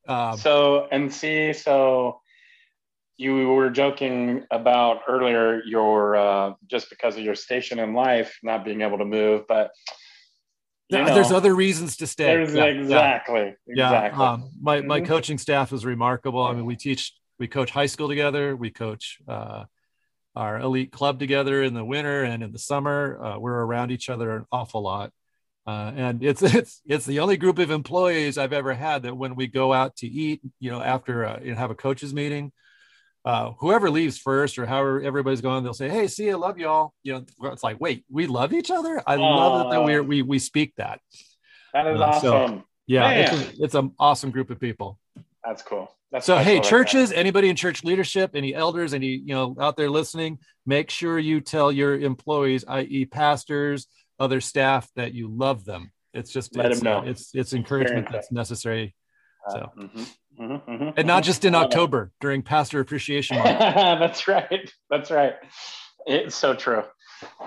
Um, 0.08 0.38
so 0.38 0.86
and 0.90 1.12
see, 1.12 1.52
so 1.52 2.20
you 3.16 3.48
were 3.48 3.70
joking 3.70 4.44
about 4.50 5.00
earlier 5.08 5.62
your 5.64 6.16
uh, 6.16 6.52
just 6.68 6.90
because 6.90 7.16
of 7.16 7.24
your 7.24 7.34
station 7.34 7.78
in 7.78 7.94
life 7.94 8.38
not 8.42 8.64
being 8.64 8.82
able 8.82 8.98
to 8.98 9.04
move, 9.04 9.44
but 9.48 9.70
you 10.88 10.98
know, 10.98 11.14
there's 11.14 11.32
other 11.32 11.54
reasons 11.54 11.96
to 11.98 12.06
stay. 12.06 12.26
there's 12.26 12.54
Yeah, 12.54 12.64
exactly 12.66 13.54
Yeah, 13.66 14.04
exactly. 14.06 14.24
um, 14.24 14.50
my 14.60 14.80
my 14.82 15.00
Mhm. 15.00 15.06
coaching 15.06 15.38
staff 15.38 15.72
is 15.72 15.84
remarkable. 15.84 16.42
I 16.42 16.52
mean, 16.52 16.64
we 16.64 16.76
teach, 16.76 17.12
we 17.38 17.48
coach 17.48 17.70
high 17.70 17.86
school 17.86 18.08
together. 18.08 18.54
We 18.56 18.70
coach 18.70 19.18
uh, 19.26 19.64
our 20.34 20.58
elite 20.60 20.92
club 20.92 21.18
together 21.18 21.62
in 21.62 21.74
the 21.74 21.84
winter 21.84 22.22
and 22.22 22.42
in 22.42 22.52
the 22.52 22.58
summer. 22.58 23.18
Uh, 23.22 23.38
we're 23.38 23.64
around 23.64 23.90
each 23.90 24.08
other 24.08 24.36
an 24.36 24.44
awful 24.52 24.82
lot, 24.82 25.12
uh, 25.66 25.92
and 25.96 26.22
it's 26.22 26.42
it's 26.60 26.82
it's 26.86 27.06
the 27.06 27.20
only 27.20 27.36
group 27.36 27.58
of 27.58 27.70
employees 27.70 28.38
I've 28.38 28.52
ever 28.52 28.74
had 28.74 29.02
that 29.04 29.16
when 29.16 29.34
we 29.34 29.46
go 29.46 29.72
out 29.72 29.96
to 29.96 30.06
eat, 30.06 30.40
you 30.60 30.70
know, 30.70 30.80
after 30.82 31.24
uh, 31.24 31.40
you 31.42 31.52
know, 31.52 31.58
have 31.58 31.70
a 31.70 31.74
coaches 31.74 32.14
meeting. 32.14 32.52
Uh, 33.26 33.50
whoever 33.58 33.90
leaves 33.90 34.16
first 34.16 34.56
or 34.56 34.66
however 34.66 35.02
everybody's 35.02 35.40
going, 35.40 35.64
they'll 35.64 35.74
say, 35.74 35.88
"Hey, 35.88 36.06
see 36.06 36.30
I 36.30 36.34
love 36.34 36.58
y'all." 36.58 36.94
You 37.02 37.14
know, 37.40 37.50
it's 37.50 37.64
like, 37.64 37.80
wait, 37.80 38.04
we 38.08 38.28
love 38.28 38.52
each 38.52 38.70
other. 38.70 39.02
I 39.04 39.16
love 39.16 39.70
that 39.72 39.82
we 39.82 39.98
we 40.00 40.22
we 40.22 40.38
speak 40.38 40.74
that. 40.76 41.00
that 41.74 41.88
is 41.88 42.00
uh, 42.00 42.20
so- 42.20 42.36
awesome. 42.36 42.64
Yeah, 42.86 43.10
it's, 43.10 43.58
it's 43.58 43.74
an 43.74 43.90
awesome 43.98 44.30
group 44.30 44.48
of 44.50 44.60
people. 44.60 45.00
That's 45.44 45.60
cool. 45.60 45.90
That's 46.12 46.24
So 46.24 46.36
hey, 46.38 46.54
like 46.58 46.62
churches, 46.62 47.10
anybody 47.10 47.48
in 47.48 47.56
church 47.56 47.82
leadership, 47.82 48.30
any 48.34 48.54
elders, 48.54 48.94
any 48.94 49.08
you 49.08 49.34
know 49.34 49.56
out 49.60 49.76
there 49.76 49.90
listening, 49.90 50.38
make 50.66 50.88
sure 50.88 51.18
you 51.18 51.40
tell 51.40 51.72
your 51.72 51.98
employees, 51.98 52.64
i.e., 52.68 53.06
pastors, 53.06 53.88
other 54.20 54.40
staff, 54.40 54.88
that 54.94 55.14
you 55.14 55.26
love 55.26 55.64
them. 55.64 55.90
It's 56.14 56.32
just 56.32 56.54
Let 56.56 56.70
it's, 56.70 56.78
them 56.80 56.84
know. 56.84 57.10
it's 57.10 57.34
it's 57.34 57.52
encouragement 57.54 58.06
that's 58.12 58.30
necessary, 58.30 58.94
Uh, 59.48 59.52
so. 59.52 59.72
mhm, 59.76 60.08
mhm, 60.38 60.62
mhm, 60.66 60.94
and 60.96 61.06
not 61.06 61.22
mhm. 61.22 61.26
just 61.26 61.44
in. 61.44 61.54
October 61.54 62.12
during 62.20 62.42
Pastor 62.42 62.80
Appreciation 62.80 63.38
Month. 63.38 63.58
That's 63.58 64.28
right. 64.28 64.70
That's 64.90 65.10
right. 65.10 65.34
It's 66.06 66.36
so 66.36 66.54
true. 66.54 66.84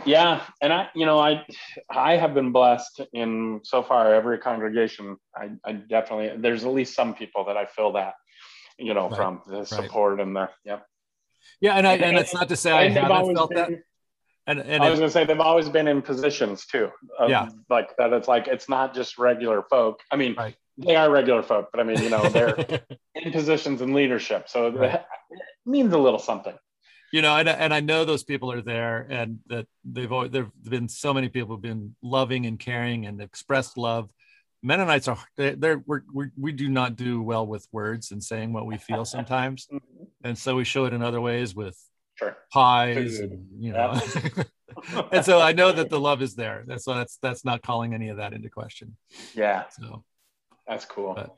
Yeah, 0.05 0.41
and 0.61 0.73
I, 0.73 0.89
you 0.95 1.05
know, 1.05 1.19
I, 1.19 1.45
I 1.89 2.17
have 2.17 2.33
been 2.33 2.51
blessed 2.51 3.01
in 3.13 3.61
so 3.63 3.83
far 3.83 4.13
every 4.13 4.39
congregation. 4.39 5.17
I, 5.35 5.51
I 5.63 5.73
definitely 5.73 6.41
there's 6.41 6.65
at 6.65 6.71
least 6.73 6.95
some 6.95 7.13
people 7.13 7.45
that 7.45 7.57
I 7.57 7.65
feel 7.67 7.93
that, 7.93 8.15
you 8.77 8.93
know, 8.93 9.09
Right, 9.09 9.15
from 9.15 9.41
the 9.47 9.65
support 9.65 10.19
and 10.19 10.35
the 10.35 10.49
yep. 10.65 10.85
Yeah, 11.61 11.75
and 11.75 11.87
I 11.87 11.95
and 11.95 12.17
it's 12.17 12.33
not 12.33 12.49
to 12.49 12.55
say 12.55 12.71
I 12.71 12.89
haven't 12.89 13.35
felt 13.35 13.53
that, 13.53 13.69
and 14.47 14.59
and 14.59 14.83
I 14.83 14.89
was 14.89 14.99
gonna 14.99 15.11
say 15.11 15.25
they've 15.25 15.39
always 15.39 15.69
been 15.69 15.87
in 15.87 16.01
positions 16.01 16.65
too. 16.65 16.89
Yeah. 17.27 17.49
like 17.69 17.95
that. 17.97 18.11
It's 18.13 18.27
like 18.27 18.47
it's 18.47 18.69
not 18.69 18.95
just 18.95 19.17
regular 19.17 19.63
folk. 19.69 19.99
I 20.11 20.15
mean, 20.15 20.35
Right. 20.35 20.55
They 20.85 20.95
are 20.95 21.09
regular 21.09 21.43
folk, 21.43 21.69
but 21.71 21.79
I 21.79 21.83
mean, 21.83 22.01
you 22.01 22.09
know, 22.09 22.27
they're 22.29 22.55
in 23.15 23.31
positions 23.31 23.81
in 23.81 23.93
leadership, 23.93 24.47
so 24.49 24.71
that 24.71 25.07
means 25.65 25.93
a 25.93 25.97
little 25.97 26.19
something. 26.19 26.55
you 27.11 27.21
know, 27.21 27.35
and, 27.35 27.49
and 27.49 27.73
I 27.73 27.79
know 27.79 28.05
those 28.05 28.23
people 28.23 28.51
are 28.51 28.61
there, 28.61 29.05
and 29.09 29.39
that 29.47 29.67
they've 29.83 30.11
always 30.11 30.31
there've 30.31 30.51
been 30.63 30.87
so 30.87 31.13
many 31.13 31.29
people 31.29 31.55
who've 31.55 31.61
been 31.61 31.95
loving 32.01 32.45
and 32.45 32.59
caring 32.59 33.05
and 33.05 33.21
expressed 33.21 33.77
love. 33.77 34.09
Mennonites 34.61 35.07
are 35.07 35.17
we're, 35.37 36.03
we're, 36.13 36.31
we 36.37 36.51
do 36.51 36.69
not 36.69 36.95
do 36.95 37.21
well 37.21 37.45
with 37.47 37.67
words 37.71 38.11
and 38.11 38.23
saying 38.23 38.53
what 38.53 38.65
we 38.65 38.77
feel 38.77 39.05
sometimes, 39.15 39.67
mm-hmm. 39.71 40.03
and 40.23 40.37
so 40.37 40.55
we 40.55 40.63
show 40.63 40.85
it 40.85 40.93
in 40.93 41.01
other 41.01 41.21
ways 41.21 41.55
with 41.55 41.77
Sure. 42.15 42.35
pies, 42.51 43.19
and, 43.19 43.47
you 43.57 43.71
know. 43.71 43.97
and 45.13 45.23
so 45.23 45.39
I 45.39 45.53
know 45.53 45.71
that 45.71 45.89
the 45.89 45.99
love 46.01 46.21
is 46.21 46.35
there. 46.35 46.65
That's 46.67 46.83
so 46.83 46.93
that's 46.93 47.17
that's 47.21 47.45
not 47.45 47.61
calling 47.61 47.93
any 47.93 48.09
of 48.09 48.17
that 48.17 48.33
into 48.33 48.49
question. 48.49 48.97
Yeah. 49.33 49.63
So 49.69 50.03
That's 50.69 50.85
cool. 50.85 51.15
But- 51.15 51.35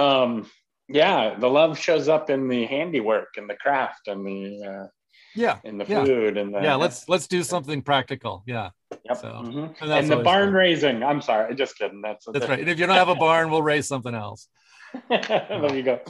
um, 0.00 0.50
yeah, 0.88 1.36
the 1.38 1.48
love 1.48 1.78
shows 1.78 2.08
up 2.08 2.30
in 2.30 2.48
the 2.48 2.66
handiwork 2.66 3.28
and 3.36 3.48
the 3.48 3.54
craft 3.54 4.08
and 4.08 4.26
the 4.26 4.64
uh, 4.64 4.86
yeah, 5.34 5.58
in 5.64 5.78
the 5.78 5.84
Yeah. 5.86 6.04
food 6.04 6.36
and 6.36 6.54
the 6.54 6.60
yeah. 6.60 6.74
Let's 6.74 7.08
let's 7.08 7.26
do 7.26 7.42
something 7.42 7.82
practical. 7.82 8.42
Yeah, 8.46 8.70
yep. 9.04 9.16
so- 9.18 9.28
mhm. 9.28 9.74
and 9.80 9.92
and 9.92 10.10
the 10.10 10.16
barn 10.16 10.46
good. 10.50 10.54
raising. 10.56 11.02
I'm 11.02 11.20
sorry, 11.22 11.54
just 11.54 11.78
kidding. 11.78 12.00
That's 12.02 12.26
That's 12.32 12.48
right. 12.48 12.60
And 12.60 12.68
if 12.68 12.78
you 12.78 12.86
don't 12.86 12.96
have 12.96 13.08
a 13.08 13.14
barn, 13.14 13.50
we'll 13.52 13.62
raise 13.62 13.86
something 13.86 14.14
else. 14.14 14.48
there 15.10 15.74
you 15.76 15.82
go. 15.82 16.00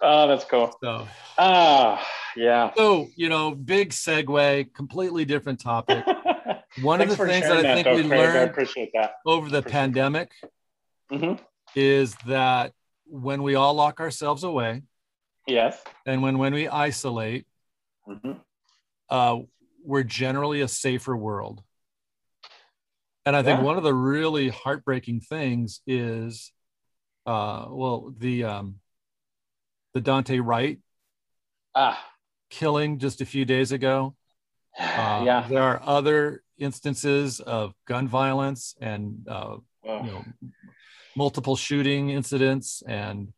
Oh, 0.00 0.26
that's 0.28 0.44
cool. 0.44 0.76
So. 0.82 1.06
Ah, 1.38 2.04
yeah. 2.36 2.72
So, 2.76 3.08
you 3.14 3.28
know, 3.28 3.54
big 3.54 3.90
segue, 3.90 4.74
completely 4.74 5.24
different 5.24 5.60
topic. 5.60 6.04
One 6.82 7.00
of 7.00 7.08
the 7.08 7.16
things 7.16 7.46
that 7.46 7.64
I 7.64 7.74
think 7.74 7.84
though, 7.84 7.94
we 7.96 8.08
Craig. 8.08 8.18
Learned 8.20 8.34
that. 8.94 9.12
over 9.26 9.48
the 9.48 9.58
Appreciate 9.58 9.64
that. 9.64 9.72
pandemic 9.72 10.32
Mhm. 11.10 11.38
Is 11.74 12.14
that 12.26 12.72
when 13.06 13.42
we 13.42 13.54
all 13.54 13.74
lock 13.74 14.00
ourselves 14.00 14.44
away 14.44 14.82
Yes. 15.46 15.82
and 16.06 16.22
when 16.22 16.38
when 16.38 16.54
we 16.54 16.68
isolate, 16.68 17.46
Mhm. 18.08 18.40
uh, 19.08 19.38
we're 19.84 20.02
generally 20.02 20.60
a 20.60 20.68
safer 20.68 21.16
world. 21.16 21.62
And 23.24 23.36
I 23.36 23.42
think 23.42 23.58
Yeah. 23.58 23.64
one 23.64 23.76
of 23.78 23.84
the 23.84 23.94
really 23.94 24.48
heartbreaking 24.48 25.20
things 25.20 25.80
is, 25.86 26.52
uh, 27.26 27.66
well, 27.68 28.10
the 28.16 28.44
um, 28.44 28.80
the 29.94 30.00
Daunte 30.00 30.40
Wright 30.44 30.80
Ah, 31.74 32.04
killing 32.50 32.98
just 32.98 33.20
a 33.20 33.26
few 33.26 33.44
days 33.44 33.72
ago. 33.72 34.14
Uh, 34.78 35.22
yeah. 35.24 35.46
There 35.48 35.62
are 35.62 35.80
other 35.82 36.42
instances 36.58 37.40
of 37.40 37.74
gun 37.86 38.08
violence 38.08 38.74
and 38.80 39.26
uh, 39.28 39.58
Oh, 39.84 40.02
you 40.02 40.10
know 40.10 40.24
multiple 41.16 41.56
shooting 41.56 42.10
incidents 42.10 42.82
and 42.86 43.32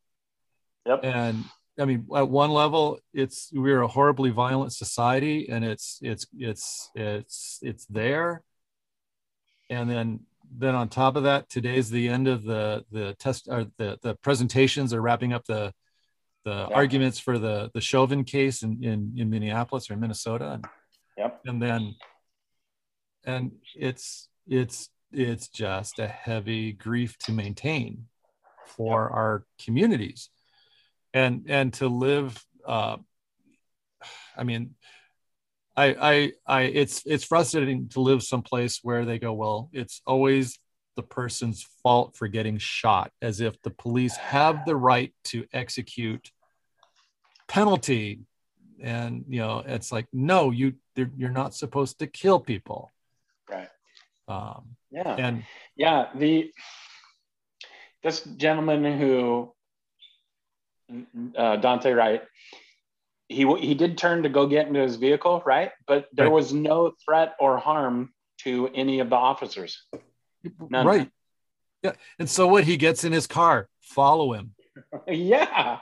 Yep. 0.87 1.01
and 1.03 1.45
I 1.79 1.87
mean 1.87 2.07
at 2.15 2.29
one 2.29 2.51
level 2.51 2.99
it's 3.13 3.51
we're 3.53 3.81
a 3.83 3.89
horribly 3.89 4.31
violent 4.31 4.73
society 4.73 5.49
and 5.49 5.65
it's 5.65 5.99
it's 6.03 6.27
it's 6.39 6.91
it's 6.95 7.59
it's 7.63 7.87
there 7.87 8.43
and 9.71 9.89
then 9.91 10.21
then 10.57 10.75
on 10.75 10.89
top 10.89 11.17
of 11.17 11.23
that 11.25 11.49
today's 11.49 11.89
the 11.91 12.09
end 12.09 12.29
of 12.29 12.45
the 12.45 12.85
the 12.93 13.15
test 13.19 13.49
or 13.51 13.67
the 13.79 13.99
the 14.03 14.15
presentations 14.17 14.93
are 14.93 15.01
wrapping 15.01 15.33
up 15.33 15.45
the 15.47 15.73
the 16.45 16.67
Yeah. 16.69 16.77
arguments 16.77 17.19
for 17.19 17.39
the 17.39 17.71
the 17.73 17.81
Chauvin 17.81 18.25
case 18.25 18.63
in 18.63 18.85
in, 18.85 19.15
in 19.17 19.31
Minneapolis 19.31 19.91
or 19.91 19.97
Minnesota 19.97 20.53
and 20.53 20.67
Yep. 21.17 21.41
and 21.47 21.63
then 21.63 21.95
and 23.25 23.53
it's 23.75 24.29
it's 24.47 24.91
it's 25.15 25.49
just 25.49 25.99
a 25.99 26.07
heavy 26.07 26.73
grief 26.73 27.17
to 27.19 27.33
maintain 27.33 28.07
for 28.67 29.11
our 29.11 29.45
communities. 29.63 30.31
And 31.13 31.47
and 31.49 31.73
to 31.75 31.89
live 31.89 32.45
uh 32.67 32.97
i 34.37 34.43
mean 34.43 34.75
i 35.77 35.87
i 35.87 36.33
i 36.47 36.63
it's 36.63 37.03
it's 37.05 37.25
frustrating 37.25 37.89
to 37.91 38.01
live 38.01 38.23
someplace 38.23 38.81
where 38.83 39.05
they 39.05 39.19
go 39.19 39.33
well 39.33 39.69
it's 39.73 40.01
always 40.07 40.59
the 40.97 41.03
person's 41.03 41.67
fault 41.83 42.17
for 42.17 42.29
getting 42.29 42.59
shot 42.59 43.13
as 43.21 43.41
if 43.41 43.61
the 43.63 43.71
police 43.71 44.17
have 44.17 44.65
the 44.65 44.77
right 44.77 45.13
to 45.25 45.45
execute 45.53 46.31
penalty. 47.49 48.21
And 48.83 49.25
you 49.29 49.41
know 49.41 49.63
it's 49.65 49.93
like 49.93 50.07
no 50.13 50.51
you 50.51 50.75
you're 50.95 51.31
not 51.31 51.55
supposed 51.55 51.99
to 52.01 52.07
kill 52.07 52.41
people. 52.41 52.93
Right. 53.49 53.69
um 54.29 54.77
Yeah. 54.95 55.17
and 55.19 55.43
Yeah, 55.77 56.09
the 56.15 56.53
this 58.03 58.23
gentleman 58.23 58.99
who 58.99 59.53
uh, 60.91 61.57
Daunte 61.61 61.95
Wright, 61.97 62.23
he 63.29 63.43
he 63.59 63.75
did 63.75 63.99
turn 63.99 64.23
to 64.23 64.29
go 64.29 64.47
get 64.47 64.67
into 64.69 64.81
his 64.81 64.97
vehicle, 64.97 65.43
right? 65.45 65.73
But 65.87 66.07
there 66.13 66.27
Right. 66.27 66.33
was 66.35 66.53
no 66.53 66.93
threat 67.05 67.35
or 67.41 67.59
harm 67.59 68.13
to 68.45 68.69
any 68.75 69.01
of 69.01 69.11
the 69.11 69.17
officers. 69.17 69.83
None. 70.69 70.87
right 70.87 71.11
yeah 71.83 71.93
and 72.19 72.29
so 72.29 72.47
what 72.47 72.65
he 72.65 72.77
gets 72.77 73.03
in 73.05 73.13
his 73.13 73.27
car 73.27 73.69
follow 73.81 74.33
him 74.35 74.55
yeah, 75.09 75.79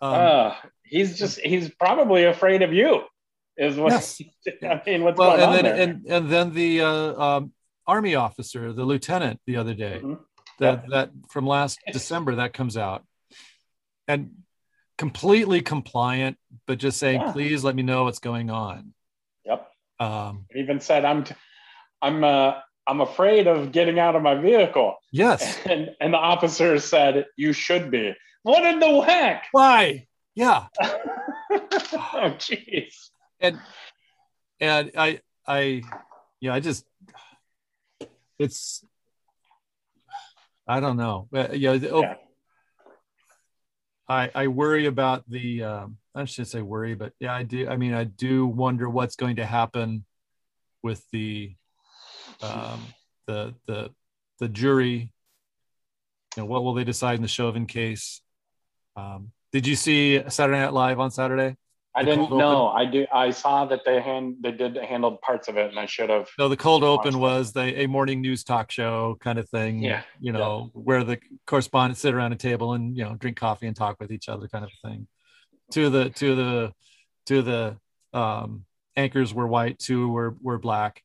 um, 0.00 0.14
uh, 0.14 0.54
he's 0.82 1.18
just 1.18 1.38
he's 1.38 1.68
probably 1.74 2.24
afraid 2.24 2.62
of 2.62 2.72
you. 2.72 3.02
Is 3.56 3.76
what 3.76 3.92
Yes. 3.92 4.20
I 4.62 4.80
mean? 4.86 5.04
What's 5.04 5.18
well 5.18 5.36
going 5.36 5.40
and 5.42 5.48
on 5.50 5.54
then 5.54 5.64
there? 5.64 5.82
and 5.82 6.06
and 6.06 6.30
then 6.30 6.54
the 6.54 6.80
uh, 6.80 7.22
um, 7.26 7.52
army 7.86 8.14
officer 8.14 8.72
the 8.72 8.84
lieutenant 8.84 9.40
the 9.46 9.56
other 9.56 9.74
day 9.74 10.00
Mhm. 10.02 10.18
that 10.58 10.88
that 10.90 11.10
from 11.30 11.46
last 11.46 11.78
december 11.92 12.34
that 12.36 12.52
comes 12.52 12.76
out 12.76 13.04
and 14.08 14.30
completely 14.98 15.60
compliant 15.62 16.36
but 16.66 16.78
just 16.78 16.98
saying 16.98 17.20
Yeah. 17.20 17.32
please 17.32 17.64
let 17.64 17.74
me 17.74 17.82
know 17.82 18.04
what's 18.04 18.18
going 18.18 18.50
on 18.50 18.94
Yep. 19.44 19.70
um 20.00 20.46
Even 20.54 20.80
said 20.80 21.04
I'm 21.04 21.24
t- 21.24 21.34
I'm 22.02 22.24
uh, 22.24 22.54
I'm 22.88 23.00
afraid 23.00 23.46
of 23.48 23.72
getting 23.72 23.98
out 23.98 24.14
of 24.16 24.22
my 24.22 24.34
vehicle. 24.34 24.96
yes 25.12 25.40
And 25.66 25.90
and 26.00 26.12
the 26.14 26.18
officer 26.18 26.78
said, 26.78 27.26
"You 27.36 27.52
should 27.52 27.90
be." 27.90 28.14
What 28.42 28.64
in 28.64 28.78
the 28.80 29.00
heck? 29.00 29.44
why 29.52 30.06
yeah 30.34 30.66
oh, 30.80 32.30
jeez. 32.38 33.10
and 33.40 33.58
and 34.60 34.90
i 34.96 35.20
i 35.46 35.82
yeah 36.40 36.54
i 36.54 36.60
just 36.60 36.84
it's 38.38 38.84
I 40.68 40.80
don't 40.80 40.96
know. 40.96 41.28
But, 41.30 41.58
yeah, 41.58 41.78
oh, 41.90 42.00
Yeah. 42.00 42.14
I 44.08 44.30
I 44.34 44.46
worry 44.48 44.86
about 44.86 45.28
the. 45.28 45.62
Um, 45.64 45.98
I 46.14 46.24
should 46.24 46.46
say 46.46 46.62
worry, 46.62 46.94
but 46.94 47.12
yeah, 47.18 47.34
I 47.34 47.42
do. 47.42 47.68
I 47.68 47.76
mean, 47.76 47.92
I 47.92 48.04
do 48.04 48.46
wonder 48.46 48.88
what's 48.88 49.16
going 49.16 49.36
to 49.36 49.44
happen 49.44 50.04
with 50.82 51.04
the 51.12 51.54
um, 52.42 52.80
the 53.26 53.54
the 53.66 53.90
the 54.38 54.48
jury. 54.48 55.12
You 56.36 56.42
know, 56.42 56.46
what 56.46 56.62
will 56.62 56.74
they 56.74 56.84
decide 56.84 57.16
in 57.16 57.22
the 57.22 57.28
Chauvin 57.28 57.66
case? 57.66 58.20
Um, 58.94 59.32
did 59.52 59.66
you 59.66 59.74
see 59.74 60.22
Saturday 60.28 60.60
Night 60.60 60.72
Live 60.72 61.00
on 61.00 61.10
Saturday? 61.10 61.56
I 61.96 62.04
didn't 62.04 62.30
know. 62.30 62.68
I 62.68 62.84
do. 62.84 63.06
I 63.10 63.30
saw 63.30 63.64
that 63.64 63.80
they 63.86 64.02
hand 64.02 64.36
they 64.40 64.52
did 64.52 64.76
handle 64.76 65.16
parts 65.16 65.48
of 65.48 65.56
it, 65.56 65.70
and 65.70 65.78
I 65.78 65.86
should 65.86 66.10
have. 66.10 66.28
No, 66.38 66.48
the 66.48 66.56
cold 66.56 66.84
open 66.84 67.18
was 67.18 67.54
the 67.54 67.82
a 67.82 67.86
morning 67.86 68.20
news 68.20 68.44
talk 68.44 68.70
show 68.70 69.16
kind 69.20 69.38
of 69.38 69.48
thing. 69.48 69.82
Yeah, 69.82 70.02
You 70.20 70.32
know, 70.32 70.70
where 70.74 71.04
the 71.04 71.18
correspondents 71.46 72.02
sit 72.02 72.12
around 72.12 72.32
a 72.32 72.36
table 72.36 72.74
and 72.74 72.94
you 72.94 73.04
know 73.04 73.14
drink 73.14 73.38
coffee 73.38 73.66
and 73.66 73.74
talk 73.74 73.96
with 73.98 74.12
each 74.12 74.28
other, 74.28 74.46
kind 74.46 74.64
of 74.64 74.70
thing. 74.84 75.08
To 75.72 75.88
the 75.88 76.10
to 76.10 76.34
the 76.34 76.72
to 77.26 77.42
the 77.42 77.76
um, 78.12 78.66
anchors 78.94 79.32
were 79.32 79.46
white, 79.46 79.78
two 79.78 80.08
were 80.08 80.36
were 80.42 80.58
black, 80.58 81.02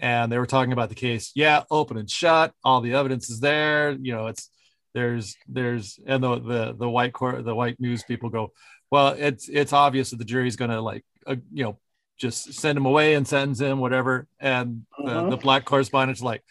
and 0.00 0.30
they 0.30 0.38
were 0.38 0.46
talking 0.46 0.72
about 0.72 0.88
the 0.88 0.94
case. 0.94 1.32
Yeah, 1.34 1.64
open 1.68 1.96
and 1.96 2.08
shut. 2.08 2.52
All 2.62 2.80
the 2.80 2.94
evidence 2.94 3.28
is 3.28 3.40
there. 3.40 3.90
You 3.90 4.14
know, 4.14 4.28
it's 4.28 4.50
there's 4.94 5.36
there's 5.48 5.98
and 6.06 6.22
the 6.22 6.38
the 6.38 6.76
the 6.78 6.88
white 6.88 7.12
court 7.12 7.44
the 7.44 7.54
white 7.54 7.80
news 7.80 8.02
people 8.04 8.30
go, 8.30 8.52
well, 8.90 9.08
it's 9.18 9.48
it's 9.48 9.72
obvious 9.72 10.10
that 10.10 10.16
the 10.18 10.24
jury's 10.24 10.56
going 10.56 10.70
to 10.70 10.80
like 10.80 11.04
uh, 11.26 11.36
you 11.52 11.64
know 11.64 11.78
just 12.18 12.52
send 12.54 12.76
him 12.76 12.86
away 12.86 13.14
and 13.14 13.26
sentence 13.28 13.60
him, 13.60 13.78
whatever. 13.78 14.26
And 14.40 14.84
the, 14.98 15.10
Mhm. 15.12 15.30
the 15.30 15.36
black 15.36 15.64
correspondent's 15.64 16.20
like, 16.20 16.42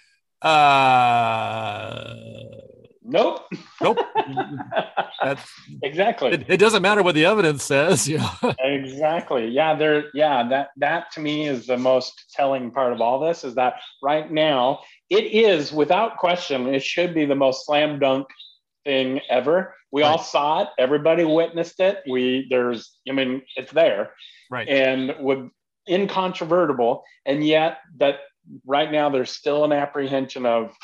uh, 0.41 2.13
Nope. 3.09 3.39
nope. 3.81 3.99
That's, 5.23 5.49
exactly. 5.81 6.31
it, 6.31 6.45
it 6.49 6.57
doesn't 6.57 6.81
matter 6.81 7.01
what 7.01 7.15
the 7.15 7.25
evidence 7.25 7.63
says. 7.63 8.05
You 8.07 8.17
know? 8.17 8.53
exactly. 8.59 9.47
Yeah. 9.47 9.75
There. 9.75 10.05
Yeah. 10.13 10.47
That. 10.49 10.69
That 10.77 11.11
to 11.13 11.21
me 11.21 11.47
is 11.47 11.67
the 11.67 11.77
most 11.77 12.25
telling 12.33 12.69
part 12.71 12.91
of 12.91 12.99
all 12.99 13.19
this 13.21 13.43
is 13.45 13.55
that 13.55 13.75
right 14.03 14.29
now 14.29 14.81
it 15.09 15.23
is 15.25 15.71
without 15.71 16.17
question. 16.17 16.67
It 16.73 16.83
should 16.83 17.13
be 17.13 17.25
the 17.25 17.35
most 17.35 17.65
slam 17.65 17.97
dunk 17.99 18.27
thing 18.87 19.19
ever. 19.29 19.75
We 19.91 20.01
all 20.03 20.17
saw 20.19 20.61
it. 20.63 20.69
Everybody 20.79 21.23
witnessed 21.25 21.79
it. 21.79 21.95
We 22.09 22.47
there's. 22.49 22.79
I 23.09 23.11
mean, 23.19 23.41
it's 23.59 23.71
there. 23.71 24.03
right. 24.49 24.67
and 24.67 25.13
would 25.19 25.49
incontrovertible 25.89 27.03
and 27.25 27.45
yet 27.45 27.77
that 27.97 28.15
right 28.65 28.91
now 28.91 29.09
there's 29.09 29.31
still 29.31 29.63
an 29.63 29.71
apprehension 29.71 30.45
of 30.45 30.75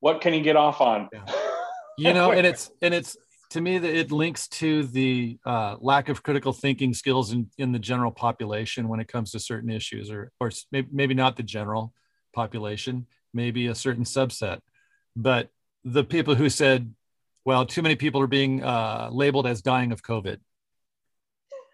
what 0.00 0.20
can 0.22 0.32
he 0.32 0.40
get 0.40 0.56
off 0.56 0.80
on 0.80 1.08
Yeah. 1.12 1.24
you 1.98 2.12
know 2.14 2.32
and 2.32 2.46
it's 2.46 2.70
and 2.80 2.94
it's 2.94 3.16
to 3.50 3.60
me 3.60 3.76
that 3.78 3.94
it 3.94 4.10
links 4.10 4.48
to 4.48 4.84
the 4.84 5.38
uh, 5.44 5.76
lack 5.80 6.08
of 6.08 6.22
critical 6.22 6.52
thinking 6.52 6.92
skills 6.94 7.32
in, 7.32 7.50
in 7.58 7.72
the 7.72 7.78
general 7.78 8.10
population 8.12 8.88
when 8.88 9.00
it 9.00 9.08
comes 9.08 9.30
to 9.32 9.38
certain 9.40 9.70
issues 9.70 10.10
or 10.10 10.32
or 10.40 10.50
maybe 10.72 11.14
not 11.14 11.36
the 11.36 11.42
general 11.42 11.92
population 12.34 13.06
maybe 13.34 13.66
a 13.66 13.74
certain 13.74 14.04
subset 14.04 14.60
but 15.16 15.50
the 15.84 16.04
people 16.04 16.34
who 16.34 16.48
said 16.48 16.94
well 17.48 17.64
too 17.64 17.80
many 17.80 17.96
people 17.96 18.20
are 18.20 18.26
being 18.26 18.62
uh, 18.62 19.08
labeled 19.10 19.46
as 19.46 19.62
dying 19.62 19.90
of 19.90 20.02
covid. 20.02 20.36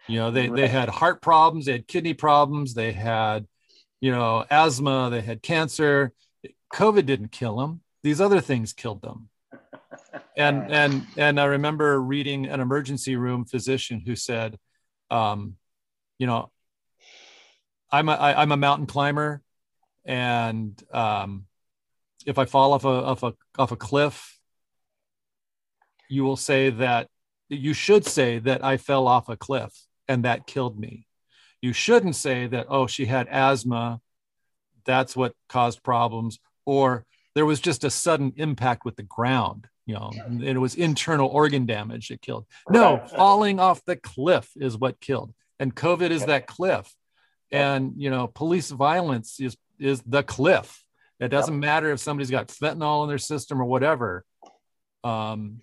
You 0.07 0.19
know 0.19 0.31
they, 0.31 0.47
they 0.47 0.69
had 0.69 0.87
heart 0.87 1.21
problems 1.21 1.65
they 1.65 1.73
had 1.73 1.85
kidney 1.85 2.13
problems 2.13 2.73
they 2.73 2.93
had 2.93 3.45
you 3.99 4.09
know 4.09 4.45
asthma 4.49 5.09
they 5.11 5.19
had 5.19 5.41
cancer. 5.41 6.13
Covid 6.73 7.05
didn't 7.05 7.33
kill 7.33 7.57
them 7.57 7.81
these 8.03 8.21
other 8.21 8.39
things 8.39 8.71
killed 8.71 9.01
them. 9.01 9.29
And 10.37 10.69
and 10.71 11.07
and 11.17 11.39
i 11.39 11.45
remember 11.45 12.01
reading 12.01 12.47
an 12.47 12.59
emergency 12.59 13.15
room 13.15 13.45
physician 13.45 14.01
who 14.05 14.17
said 14.17 14.57
um 15.09 15.55
you 16.19 16.27
know 16.27 16.51
i'm 17.89 18.09
a 18.09 18.11
I, 18.11 18.41
i'm 18.41 18.51
a 18.51 18.57
mountain 18.57 18.85
climber 18.85 19.41
and 20.03 20.81
um 20.91 21.45
if 22.25 22.37
i 22.37 22.43
fall 22.43 22.73
off 22.73 22.83
a 22.83 22.95
off 23.11 23.23
a 23.23 23.33
off 23.57 23.71
a 23.71 23.77
cliff 23.77 24.34
you 26.09 26.23
will 26.23 26.35
say 26.35 26.69
that 26.69 27.07
you 27.49 27.73
should 27.73 28.05
say 28.05 28.39
that 28.39 28.63
i 28.63 28.77
fell 28.77 29.07
off 29.07 29.29
a 29.29 29.37
cliff 29.37 29.71
and 30.07 30.25
that 30.25 30.47
killed 30.47 30.79
me. 30.79 31.07
You 31.61 31.73
shouldn't 31.73 32.15
say 32.15 32.47
that 32.47 32.67
oh 32.69 32.87
she 32.87 33.05
had 33.05 33.27
asthma 33.27 33.99
that's 34.85 35.15
what 35.15 35.33
caused 35.49 35.81
problems 35.81 36.39
or 36.65 37.05
there 37.33 37.45
was 37.45 37.59
just 37.59 37.83
a 37.83 37.89
sudden 37.89 38.33
impact 38.37 38.85
with 38.85 38.95
the 38.95 39.03
ground 39.03 39.67
you 39.87 39.95
know 39.95 40.11
and 40.25 40.43
it 40.43 40.57
was 40.59 40.75
internal 40.75 41.27
organ 41.27 41.65
damage 41.65 42.09
that 42.09 42.21
killed. 42.21 42.45
No 42.69 42.97
falling 42.97 43.59
off 43.59 43.83
the 43.85 43.95
cliff 43.95 44.49
is 44.55 44.77
what 44.77 44.99
killed. 44.99 45.33
And 45.59 45.75
covid 45.75 46.11
is 46.11 46.25
that 46.25 46.47
cliff. 46.47 46.91
And 47.51 47.93
you 47.97 48.09
know 48.09 48.27
police 48.27 48.69
violence 48.69 49.39
is 49.39 49.57
is 49.79 50.01
the 50.05 50.23
cliff. 50.23 50.83
It 51.19 51.29
doesn't 51.29 51.59
matter 51.59 51.91
if 51.91 51.99
somebody's 51.99 52.31
got 52.31 52.49
fentanyl 52.49 53.03
in 53.03 53.09
their 53.09 53.17
system 53.17 53.59
or 53.61 53.65
whatever. 53.65 54.23
Um 55.03 55.61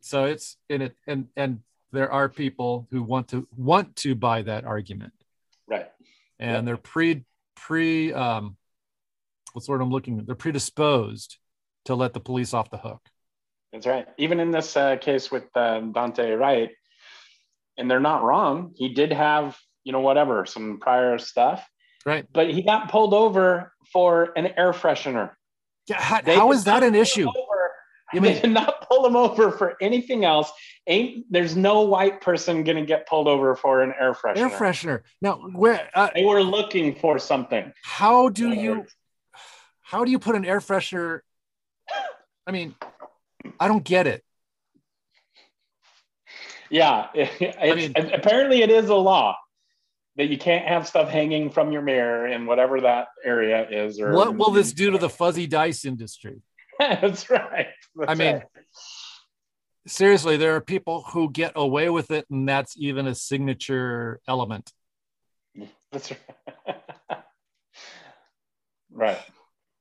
so 0.00 0.24
it's 0.24 0.56
in 0.68 0.82
it 0.82 0.96
and 1.06 1.28
and 1.36 1.60
there 1.92 2.10
are 2.10 2.28
people 2.28 2.86
who 2.90 3.02
want 3.02 3.28
to 3.28 3.46
want 3.56 3.96
to 3.96 4.14
buy 4.14 4.42
that 4.42 4.64
argument. 4.64 5.12
Right. 5.68 5.88
And 6.38 6.52
Yep. 6.52 6.64
they're 6.64 6.76
pre 6.76 7.24
pre 7.56 8.12
um 8.12 8.56
what's 9.52 9.66
the 9.66 9.72
word 9.72 9.82
i'm 9.82 9.90
looking 9.90 10.18
at? 10.18 10.26
they're 10.26 10.34
predisposed 10.34 11.36
to 11.86 11.94
let 11.94 12.12
the 12.12 12.20
police 12.20 12.54
off 12.54 12.70
the 12.70 12.78
hook. 12.78 13.00
That's 13.72 13.86
right. 13.86 14.06
Even 14.18 14.40
in 14.40 14.50
this 14.50 14.76
uh, 14.76 14.96
case 14.96 15.30
with 15.30 15.44
uh, 15.54 15.80
daunte 15.80 16.38
wright 16.38 16.70
and 17.78 17.90
they're 17.90 18.00
not 18.00 18.22
wrong. 18.22 18.72
He 18.76 18.90
did 18.94 19.12
have 19.12 19.56
you 19.84 19.92
know 19.92 20.00
whatever 20.00 20.46
some 20.46 20.78
prior 20.80 21.18
stuff. 21.18 21.66
Right. 22.06 22.24
But 22.32 22.50
he 22.50 22.62
got 22.62 22.90
pulled 22.90 23.14
over 23.14 23.72
for 23.92 24.32
an 24.36 24.46
air 24.56 24.72
freshener. 24.72 25.30
Yeah 25.88 26.00
how, 26.00 26.20
how 26.24 26.52
is 26.52 26.64
that 26.64 26.82
an 26.82 26.94
issue? 26.94 27.28
over. 27.28 27.59
You 28.12 28.20
they 28.20 28.40
mean 28.40 28.52
not 28.52 28.88
pull 28.88 29.02
them 29.02 29.16
over 29.16 29.50
for 29.50 29.76
anything 29.80 30.24
else. 30.24 30.50
Ain't 30.86 31.26
there's 31.30 31.56
no 31.56 31.82
white 31.82 32.20
person 32.20 32.64
gonna 32.64 32.84
get 32.84 33.06
pulled 33.06 33.28
over 33.28 33.54
for 33.54 33.82
an 33.82 33.92
air 33.98 34.14
freshener. 34.14 34.36
Air 34.36 34.48
freshener. 34.50 35.02
Now 35.20 35.36
where 35.52 35.88
uh, 35.94 36.10
they 36.14 36.24
were 36.24 36.42
looking 36.42 36.94
for 36.94 37.18
something. 37.18 37.72
how 37.82 38.28
do 38.28 38.50
you 38.50 38.86
how 39.82 40.04
do 40.04 40.10
you 40.10 40.18
put 40.18 40.36
an 40.36 40.44
air 40.44 40.60
freshener? 40.60 41.20
I 42.46 42.52
mean 42.52 42.74
i 43.58 43.68
don't 43.68 43.84
get 43.84 44.06
it. 44.06 44.24
Yeah, 46.70 47.08
it's, 47.14 47.96
mean- 47.96 48.12
apparently 48.12 48.62
it 48.62 48.70
is 48.70 48.88
a 48.88 48.94
law 48.94 49.36
that 50.16 50.28
you 50.28 50.38
can't 50.38 50.66
have 50.66 50.86
stuff 50.86 51.08
hanging 51.08 51.50
from 51.50 51.72
your 51.72 51.82
mirror 51.82 52.26
in 52.26 52.46
whatever 52.46 52.80
that 52.80 53.08
area 53.24 53.66
is. 53.68 54.00
Or 54.00 54.12
what 54.12 54.36
will 54.36 54.50
this 54.50 54.72
do 54.72 54.90
to 54.90 54.98
the 54.98 55.08
fuzzy 55.08 55.46
dice 55.46 55.84
industry 55.84 56.42
That's 56.80 57.28
right. 57.28 57.68
That's 57.94 58.10
I 58.10 58.14
mean, 58.14 58.34
right. 58.36 58.44
seriously 59.86 60.36
there 60.36 60.56
are 60.56 60.60
people 60.60 61.04
who 61.12 61.30
get 61.30 61.52
away 61.56 61.90
with 61.90 62.10
it 62.10 62.26
and 62.30 62.48
that's 62.48 62.74
even 62.78 63.06
a 63.06 63.14
signature 63.14 64.20
element 64.26 64.72
that's 65.92 66.12
right. 66.12 66.80
right. 68.92 69.18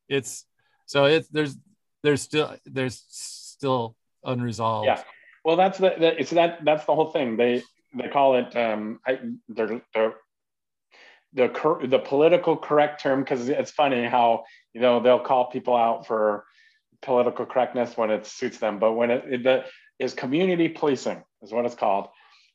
it's 0.07 0.45
so 0.85 1.05
it's 1.05 1.27
there's 1.29 1.55
there's 2.03 2.21
still 2.21 2.55
there's 2.65 3.03
still 3.07 3.95
unresolved 4.23 4.87
Yeah. 4.87 5.03
Well, 5.45 5.55
that's 5.55 5.77
the, 5.77 5.95
the 5.97 6.19
it's 6.19 6.31
that 6.31 6.63
that's 6.65 6.85
the 6.85 6.95
whole 6.95 7.11
thing. 7.11 7.37
They 7.37 7.63
they 7.93 8.07
call 8.07 8.35
it 8.35 8.55
um 8.55 8.99
I, 9.05 9.19
they're, 9.47 9.81
they're 9.93 10.13
the 11.33 11.49
cor- 11.49 11.85
the 11.85 11.99
political 11.99 12.57
correct 12.57 13.01
term 13.01 13.21
because 13.21 13.49
it's 13.49 13.71
funny 13.71 14.05
how 14.05 14.43
you 14.73 14.81
know 14.81 14.99
they'll 14.99 15.19
call 15.19 15.49
people 15.49 15.75
out 15.75 16.07
for 16.07 16.45
political 17.01 17.45
correctness 17.45 17.97
when 17.97 18.11
it 18.11 18.25
suits 18.25 18.57
them, 18.57 18.79
but 18.79 18.93
when 18.93 19.11
it, 19.11 19.45
it 19.45 20.13
community 20.15 20.69
policing 20.69 21.23
is 21.41 21.51
what 21.51 21.65
it's 21.65 21.75
called. 21.75 22.07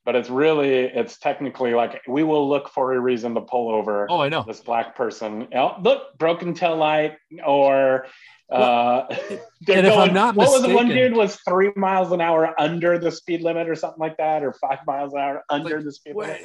But 0.04 0.16
it's 0.16 0.28
really 0.28 0.80
it's 0.84 1.18
technically 1.18 1.72
like 1.72 2.02
we 2.06 2.24
will 2.24 2.46
look 2.46 2.68
for 2.68 2.92
a 2.92 3.00
reason 3.00 3.34
to 3.36 3.40
pull 3.40 3.70
over 3.74 4.06
oh 4.10 4.20
i 4.20 4.28
know 4.28 4.44
this 4.46 4.60
black 4.60 4.94
person. 4.94 5.48
Oh, 5.54 5.76
look, 5.80 6.18
broken 6.18 6.54
tail 6.54 6.76
light 6.76 7.16
or. 7.44 8.06
Uh, 8.52 9.06
and 9.08 9.86
if 9.86 9.96
I'm 9.96 10.12
not 10.12 10.36
what 10.36 10.50
was 10.50 10.60
the 10.60 10.74
one 10.74 10.88
dude 10.88 11.14
was 11.14 11.36
three 11.48 11.72
miles 11.76 12.12
an 12.12 12.20
hour 12.20 12.54
under 12.60 12.98
the 12.98 13.10
speed 13.10 13.40
limit 13.40 13.66
or 13.66 13.74
something 13.74 13.98
like 13.98 14.18
that, 14.18 14.42
or 14.42 14.52
five 14.52 14.80
miles 14.86 15.14
an 15.14 15.20
hour 15.20 15.42
under 15.48 15.76
Like, 15.76 15.84
the 15.84 15.92
speed 15.92 16.14
limit, 16.14 16.40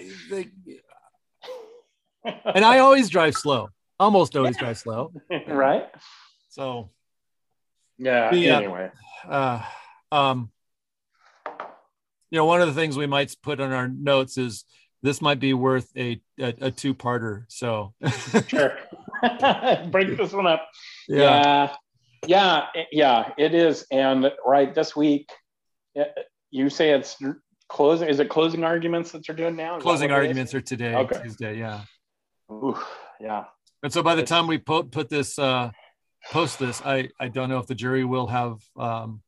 and 2.23 2.65
i 2.65 2.79
always 2.79 3.09
drive 3.09 3.35
slow 3.35 3.69
almost 3.99 4.35
always 4.35 4.57
drive 4.57 4.77
slow 4.77 5.11
right? 5.47 5.87
so 6.49 6.89
Yeah. 7.99 8.31
The, 8.31 8.49
uh, 8.49 8.57
Anyway, 8.57 8.91
uh, 9.27 9.61
um, 10.11 10.49
you 12.31 12.37
know, 12.37 12.45
one 12.45 12.61
of 12.61 12.67
the 12.67 12.73
things 12.73 12.97
we 12.97 13.07
might 13.07 13.35
put 13.43 13.59
on 13.59 13.71
our 13.71 13.87
notes 13.87 14.37
is 14.37 14.65
this 15.03 15.21
might 15.21 15.39
be 15.39 15.53
worth 15.53 15.89
a 15.95 16.21
a, 16.39 16.55
a 16.61 16.71
two 16.71 16.95
parter. 16.95 17.43
So 17.49 17.93
sure. 18.47 18.77
Break 19.91 20.17
this 20.17 20.33
one 20.33 20.47
up. 20.47 20.67
yeah. 21.07 21.19
Yeah. 21.19 21.75
Yeah, 22.27 22.65
yeah, 22.91 23.31
it 23.37 23.55
is. 23.55 23.85
And 23.91 24.29
right 24.45 24.75
this 24.75 24.93
week, 24.93 25.31
you 26.51 26.69
say 26.69 26.91
it's 26.91 27.17
closing. 27.69 28.09
Is 28.09 28.19
it 28.19 28.29
closing 28.29 28.63
arguments 28.63 29.11
that 29.11 29.27
you're 29.27 29.37
doing 29.37 29.55
now? 29.55 29.77
Is 29.77 29.83
closing 29.83 30.11
arguments 30.11 30.53
are 30.53 30.61
today, 30.61 30.95
okay. 30.95 31.21
Tuesday. 31.23 31.57
Yeah. 31.57 31.81
Ooh, 32.51 32.77
yeah. 33.21 33.45
And 33.83 33.93
so 33.93 34.03
by 34.03 34.15
the 34.15 34.23
time 34.23 34.47
we 34.47 34.57
put 34.57 34.91
put 34.91 35.09
this 35.09 35.39
uh, 35.39 35.71
post 36.31 36.59
this, 36.59 36.81
I 36.85 37.09
I 37.19 37.27
don't 37.27 37.49
know 37.49 37.59
if 37.59 37.67
the 37.67 37.75
jury 37.75 38.05
will 38.05 38.27
have 38.27 38.61
um, 38.77 39.21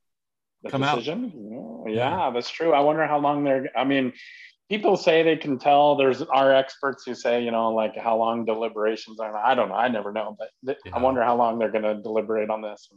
come 0.69 0.81
decision? 0.81 1.83
out. 1.85 1.91
Yeah, 1.91 2.31
that's 2.33 2.49
true. 2.49 2.73
I 2.73 2.79
wonder 2.81 3.05
how 3.07 3.19
long 3.19 3.43
they're. 3.43 3.69
I 3.75 3.83
mean, 3.83 4.13
people 4.69 4.95
say 4.95 5.23
they 5.23 5.37
can 5.37 5.59
tell. 5.59 5.95
There's 5.95 6.21
our 6.21 6.53
experts 6.53 7.03
who 7.05 7.15
say, 7.15 7.43
you 7.43 7.51
know, 7.51 7.71
like 7.73 7.97
how 7.97 8.17
long 8.17 8.45
deliberations 8.45 9.19
are. 9.19 9.35
I 9.35 9.55
don't 9.55 9.69
know. 9.69 9.75
I 9.75 9.87
never 9.87 10.11
know, 10.11 10.35
but 10.37 10.49
th- 10.65 10.77
yeah. 10.85 10.95
I 10.95 10.99
wonder 10.99 11.23
how 11.23 11.35
long 11.35 11.59
they're 11.59 11.71
going 11.71 11.83
to 11.83 12.01
deliberate 12.01 12.49
on 12.49 12.61
this. 12.61 12.89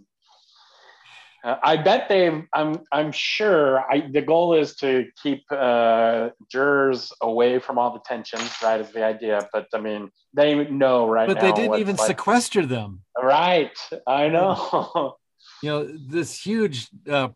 Uh, 1.45 1.57
I 1.63 1.77
bet 1.77 2.09
they. 2.09 2.43
I'm. 2.55 2.81
I'm 2.91 3.13
sure. 3.13 3.81
I. 3.81 4.09
The 4.11 4.23
goal 4.23 4.55
is 4.55 4.77
to 4.77 5.07
keep 5.23 5.45
uh, 5.51 6.31
jurors 6.51 7.13
away 7.21 7.59
from 7.59 7.79
all 7.79 7.93
the 7.93 8.01
tensions. 8.01 8.51
Right, 8.63 8.81
is 8.81 8.91
the 8.93 9.05
idea. 9.05 9.47
But 9.53 9.67
I 9.75 9.81
mean, 9.81 10.11
they 10.33 10.65
know 10.65 11.07
right. 11.07 11.29
But 11.29 11.41
they 11.41 11.53
didn't 11.53 11.79
even 11.79 11.97
like. 11.97 12.07
sequester 12.07 12.65
them. 12.65 13.03
Right. 13.21 13.77
I 14.07 14.29
know. 14.29 15.17
you 15.63 15.69
know 15.69 15.85
this 16.09 16.41
huge 16.41 16.89
uh, 17.11 17.29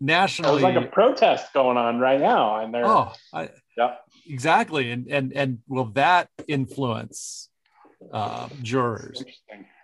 nationally. 0.00 0.62
There's 0.62 0.74
like 0.74 0.84
a 0.84 0.88
protest 0.88 1.52
going 1.52 1.76
on 1.76 1.98
right 1.98 2.20
now, 2.20 2.60
and 2.60 2.72
they're 2.72 2.86
oh, 2.86 3.12
I, 3.32 3.50
yeah, 3.76 3.96
exactly, 4.26 4.90
and 4.90 5.06
and 5.08 5.32
and 5.34 5.58
will 5.68 5.90
that 5.92 6.28
influence 6.48 7.50
uh, 8.12 8.48
jurors? 8.62 9.22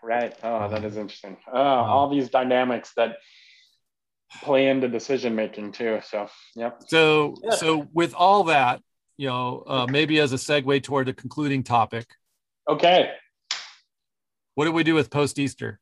Interesting, 0.03 0.09
right? 0.09 0.35
Oh, 0.43 0.69
that 0.69 0.85
is 0.85 0.97
interesting. 0.97 1.37
Oh, 1.53 1.59
all 1.59 2.09
these 2.09 2.31
dynamics 2.31 2.93
that 2.97 3.17
play 4.43 4.69
into 4.69 4.89
decision 4.89 5.35
making 5.35 5.73
too. 5.73 6.01
So, 6.05 6.29
yep. 6.55 6.83
So, 6.87 7.35
yeah. 7.43 7.51
so 7.51 7.89
with 7.93 8.15
all 8.15 8.45
that, 8.45 8.81
you 9.17 9.29
know, 9.29 9.65
uh, 9.67 9.87
maybe 9.89 10.21
as 10.21 10.33
a 10.33 10.37
segue 10.37 10.83
toward 10.83 11.07
the 11.07 11.15
concluding 11.15 11.63
topic. 11.63 12.07
Okay. 12.69 13.11
What 14.55 14.67
do 14.67 14.73
we 14.73 14.85
do 14.85 14.95
with 14.95 15.11
post 15.11 15.39
Easter? 15.39 15.81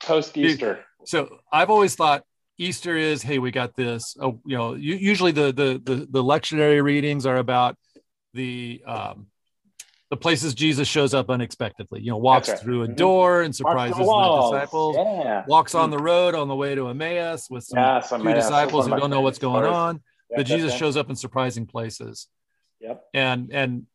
Post 0.00 0.36
Easter. 0.36 0.84
So 1.06 1.38
I've 1.52 1.70
always 1.70 1.94
thought 1.94 2.24
Easter 2.58 2.96
is, 2.96 3.22
hey, 3.22 3.38
we 3.38 3.50
got 3.50 3.74
this. 3.74 4.16
Oh, 4.20 4.40
you 4.44 4.56
know, 4.56 4.74
usually 4.74 5.32
the 5.32 5.52
the 5.52 5.80
the, 5.82 6.06
the 6.08 6.22
lectionary 6.22 6.82
readings 6.82 7.24
are 7.26 7.36
about 7.36 7.76
the 8.34 8.82
um, 8.86 9.26
the 10.12 10.16
places 10.18 10.52
Jesus 10.52 10.86
shows 10.86 11.14
up 11.14 11.30
unexpectedly. 11.30 12.02
You 12.02 12.10
know, 12.10 12.18
walks 12.18 12.50
right. 12.50 12.58
through 12.58 12.82
a 12.82 12.86
mm-hmm. 12.86 12.96
door 12.96 13.40
and 13.40 13.56
surprises 13.56 13.96
the, 13.96 14.04
the, 14.04 14.50
disciples. 14.50 14.94
Yeah. 14.94 15.42
Walks 15.48 15.74
on 15.74 15.88
the 15.88 15.96
road 15.96 16.34
on 16.34 16.48
the 16.48 16.54
way 16.54 16.74
to 16.74 16.88
Emmaus 16.88 17.48
with 17.48 17.64
some 17.64 17.78
yeah, 17.78 18.00
two 18.00 18.16
Emmaus. 18.16 18.44
disciples 18.44 18.86
who 18.86 18.94
don't 18.94 19.08
know 19.08 19.22
what's 19.22 19.38
going 19.38 19.64
on. 19.64 20.02
But 20.36 20.44
Jesus 20.44 20.76
shows 20.76 20.98
up 20.98 21.08
in 21.08 21.16
surprising 21.16 21.64
places. 21.64 22.28
Yep. 22.80 23.02
And 23.14 23.54
and 23.54 23.86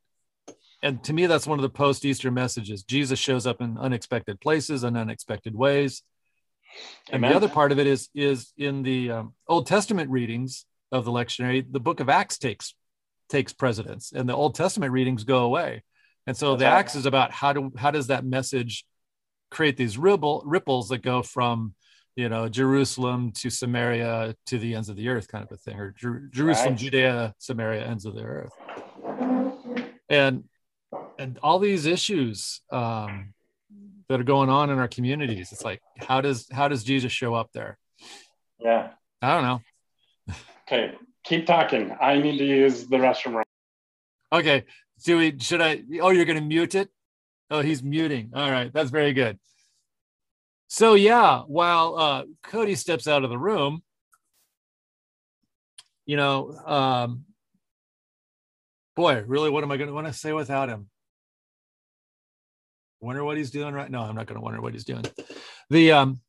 and 0.81 1.03
to 1.03 1.13
me, 1.13 1.27
that's 1.27 1.45
one 1.45 1.59
of 1.59 1.61
the 1.61 1.69
post 1.69 2.03
Easter 2.03 2.31
messages. 2.31 2.81
Jesus 2.81 3.19
shows 3.19 3.45
up 3.45 3.61
in 3.61 3.77
unexpected 3.77 4.41
places 4.41 4.83
and 4.83 4.97
unexpected 4.97 5.53
ways. 5.53 6.01
And 7.11 7.23
the 7.23 7.27
other 7.27 7.47
part 7.47 7.71
of 7.71 7.77
it 7.77 7.85
is 7.85 8.09
is 8.15 8.53
in 8.57 8.81
the 8.81 9.11
um, 9.11 9.33
Old 9.47 9.67
Testament 9.67 10.09
readings 10.09 10.65
of 10.91 11.05
the 11.05 11.11
lectionary, 11.11 11.63
the 11.71 11.79
Book 11.79 11.99
of 11.99 12.09
Acts 12.09 12.39
takes 12.39 12.73
takes 13.29 13.53
precedence, 13.53 14.13
and 14.13 14.27
the 14.27 14.35
Old 14.35 14.55
Testament 14.55 14.91
readings 14.93 15.23
go 15.23 15.43
away. 15.43 15.83
And 16.27 16.35
so 16.35 16.51
That's 16.51 16.59
the 16.59 16.65
right. 16.65 16.79
Acts 16.79 16.95
is 16.95 17.05
about 17.05 17.31
how 17.31 17.53
do 17.53 17.71
how 17.77 17.89
does 17.89 18.07
that 18.07 18.25
message 18.25 18.85
create 19.49 19.77
these 19.77 19.97
ripple 19.97 20.43
ripples 20.45 20.89
that 20.89 20.99
go 20.99 21.23
from 21.23 21.73
you 22.17 22.27
know 22.27 22.49
Jerusalem 22.49 23.31
to 23.37 23.49
Samaria 23.49 24.35
to 24.47 24.59
the 24.59 24.75
ends 24.75 24.89
of 24.89 24.97
the 24.97 25.07
earth, 25.07 25.29
kind 25.29 25.43
of 25.43 25.51
a 25.51 25.57
thing, 25.57 25.79
or 25.79 25.91
Jer- 25.97 26.29
Jerusalem, 26.31 26.73
right. 26.73 26.77
Judea, 26.77 27.33
Samaria, 27.39 27.85
ends 27.85 28.05
of 28.05 28.13
the 28.13 28.23
earth, 28.23 28.51
and 30.09 30.43
and 31.17 31.39
all 31.41 31.59
these 31.59 31.85
issues 31.85 32.61
um, 32.71 33.33
that 34.09 34.19
are 34.19 34.25
going 34.25 34.49
on 34.49 34.69
in 34.69 34.79
our 34.79 34.87
communities. 34.87 35.51
It's 35.53 35.63
like, 35.63 35.81
how 35.97 36.19
does 36.19 36.47
how 36.51 36.67
does 36.67 36.83
Jesus 36.83 37.11
show 37.11 37.33
up 37.33 37.51
there? 37.53 37.77
Yeah. 38.59 38.89
I 39.21 39.33
don't 39.33 39.43
know. 39.43 40.35
Okay, 40.67 40.95
keep 41.23 41.45
talking. 41.45 41.95
I 42.01 42.17
need 42.17 42.37
to 42.39 42.45
use 42.45 42.85
the 42.87 42.97
restroom. 42.97 43.41
Okay. 44.33 44.65
Do 45.03 45.17
we 45.17 45.37
should 45.39 45.61
I 45.61 45.83
oh 46.01 46.09
you're 46.09 46.25
gonna 46.25 46.41
mute 46.41 46.75
it? 46.75 46.89
Oh, 47.49 47.61
he's 47.61 47.83
muting. 47.83 48.31
All 48.33 48.51
right, 48.51 48.71
that's 48.73 48.89
very 48.89 49.13
good. 49.13 49.39
So 50.67 50.95
yeah, 50.95 51.41
while 51.47 51.95
uh, 51.97 52.23
Cody 52.43 52.75
steps 52.75 53.07
out 53.07 53.23
of 53.23 53.29
the 53.29 53.37
room, 53.37 53.81
you 56.05 56.17
know, 56.17 56.51
um, 56.65 57.25
boy, 58.95 59.23
really, 59.25 59.49
what 59.49 59.63
am 59.63 59.71
I 59.71 59.77
going 59.77 59.87
to 59.87 59.93
want 59.93 60.07
to 60.07 60.13
say 60.13 60.33
without 60.33 60.69
him? 60.69 60.89
wonder 62.99 63.23
what 63.23 63.37
he's 63.37 63.51
doing 63.51 63.73
right 63.73 63.91
now. 63.91 64.03
I'm 64.03 64.15
not 64.15 64.25
going 64.25 64.39
to 64.39 64.43
wonder 64.43 64.59
what 64.59 64.73
he's 64.73 64.83
doing. 64.83 65.05
The 65.69 65.91
um, 65.91 66.19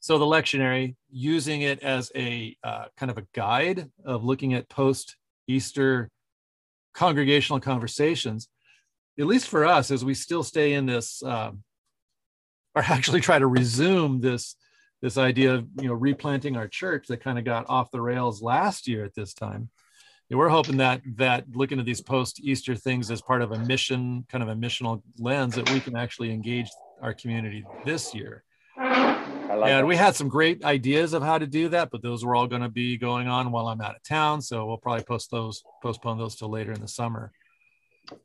so 0.00 0.18
the 0.18 0.24
lectionary 0.24 0.96
using 1.10 1.62
it 1.62 1.82
as 1.82 2.10
a 2.14 2.56
uh, 2.64 2.86
kind 2.96 3.10
of 3.10 3.18
a 3.18 3.26
guide 3.32 3.90
of 4.04 4.24
looking 4.24 4.54
at 4.54 4.68
post 4.68 5.16
Easter 5.46 6.10
congregational 6.96 7.60
conversations, 7.60 8.48
at 9.18 9.26
least 9.26 9.48
for 9.48 9.64
us, 9.64 9.92
as 9.92 10.04
we 10.04 10.14
still 10.14 10.42
stay 10.42 10.72
in 10.72 10.86
this, 10.86 11.22
um, 11.22 11.62
or 12.74 12.82
actually 12.88 13.20
try 13.20 13.38
to 13.38 13.46
resume 13.46 14.20
this 14.20 14.56
this 15.02 15.18
idea 15.18 15.54
of 15.54 15.68
you 15.80 15.88
know 15.88 15.94
replanting 15.94 16.56
our 16.56 16.66
church 16.66 17.06
that 17.06 17.22
kind 17.22 17.38
of 17.38 17.44
got 17.44 17.66
off 17.68 17.90
the 17.90 18.00
rails 18.00 18.42
last 18.42 18.88
year 18.88 19.04
at 19.04 19.14
this 19.14 19.34
time 19.34 19.68
we're 20.34 20.48
hoping 20.48 20.78
that 20.78 21.02
that 21.16 21.44
looking 21.54 21.78
at 21.78 21.84
these 21.84 22.00
post 22.00 22.40
Easter 22.40 22.74
things 22.74 23.10
as 23.10 23.22
part 23.22 23.42
of 23.42 23.52
a 23.52 23.58
mission, 23.58 24.26
kind 24.28 24.42
of 24.42 24.48
a 24.48 24.54
missional 24.54 25.02
lens, 25.18 25.54
that 25.54 25.70
we 25.70 25.78
can 25.78 25.96
actually 25.96 26.32
engage 26.32 26.68
our 27.00 27.14
community 27.14 27.64
this 27.84 28.12
year. 28.12 28.42
Like 29.56 29.70
and 29.70 29.80
that. 29.80 29.86
we 29.86 29.96
had 29.96 30.14
some 30.14 30.28
great 30.28 30.64
ideas 30.64 31.12
of 31.12 31.22
how 31.22 31.38
to 31.38 31.46
do 31.46 31.68
that, 31.70 31.90
but 31.90 32.02
those 32.02 32.24
were 32.24 32.34
all 32.34 32.46
going 32.46 32.62
to 32.62 32.68
be 32.68 32.96
going 32.96 33.28
on 33.28 33.50
while 33.50 33.68
I'm 33.68 33.80
out 33.80 33.96
of 33.96 34.02
town, 34.02 34.42
so 34.42 34.66
we'll 34.66 34.76
probably 34.76 35.04
post 35.04 35.30
those, 35.30 35.62
postpone 35.82 36.18
those 36.18 36.36
till 36.36 36.50
later 36.50 36.72
in 36.72 36.80
the 36.80 36.88
summer. 36.88 37.32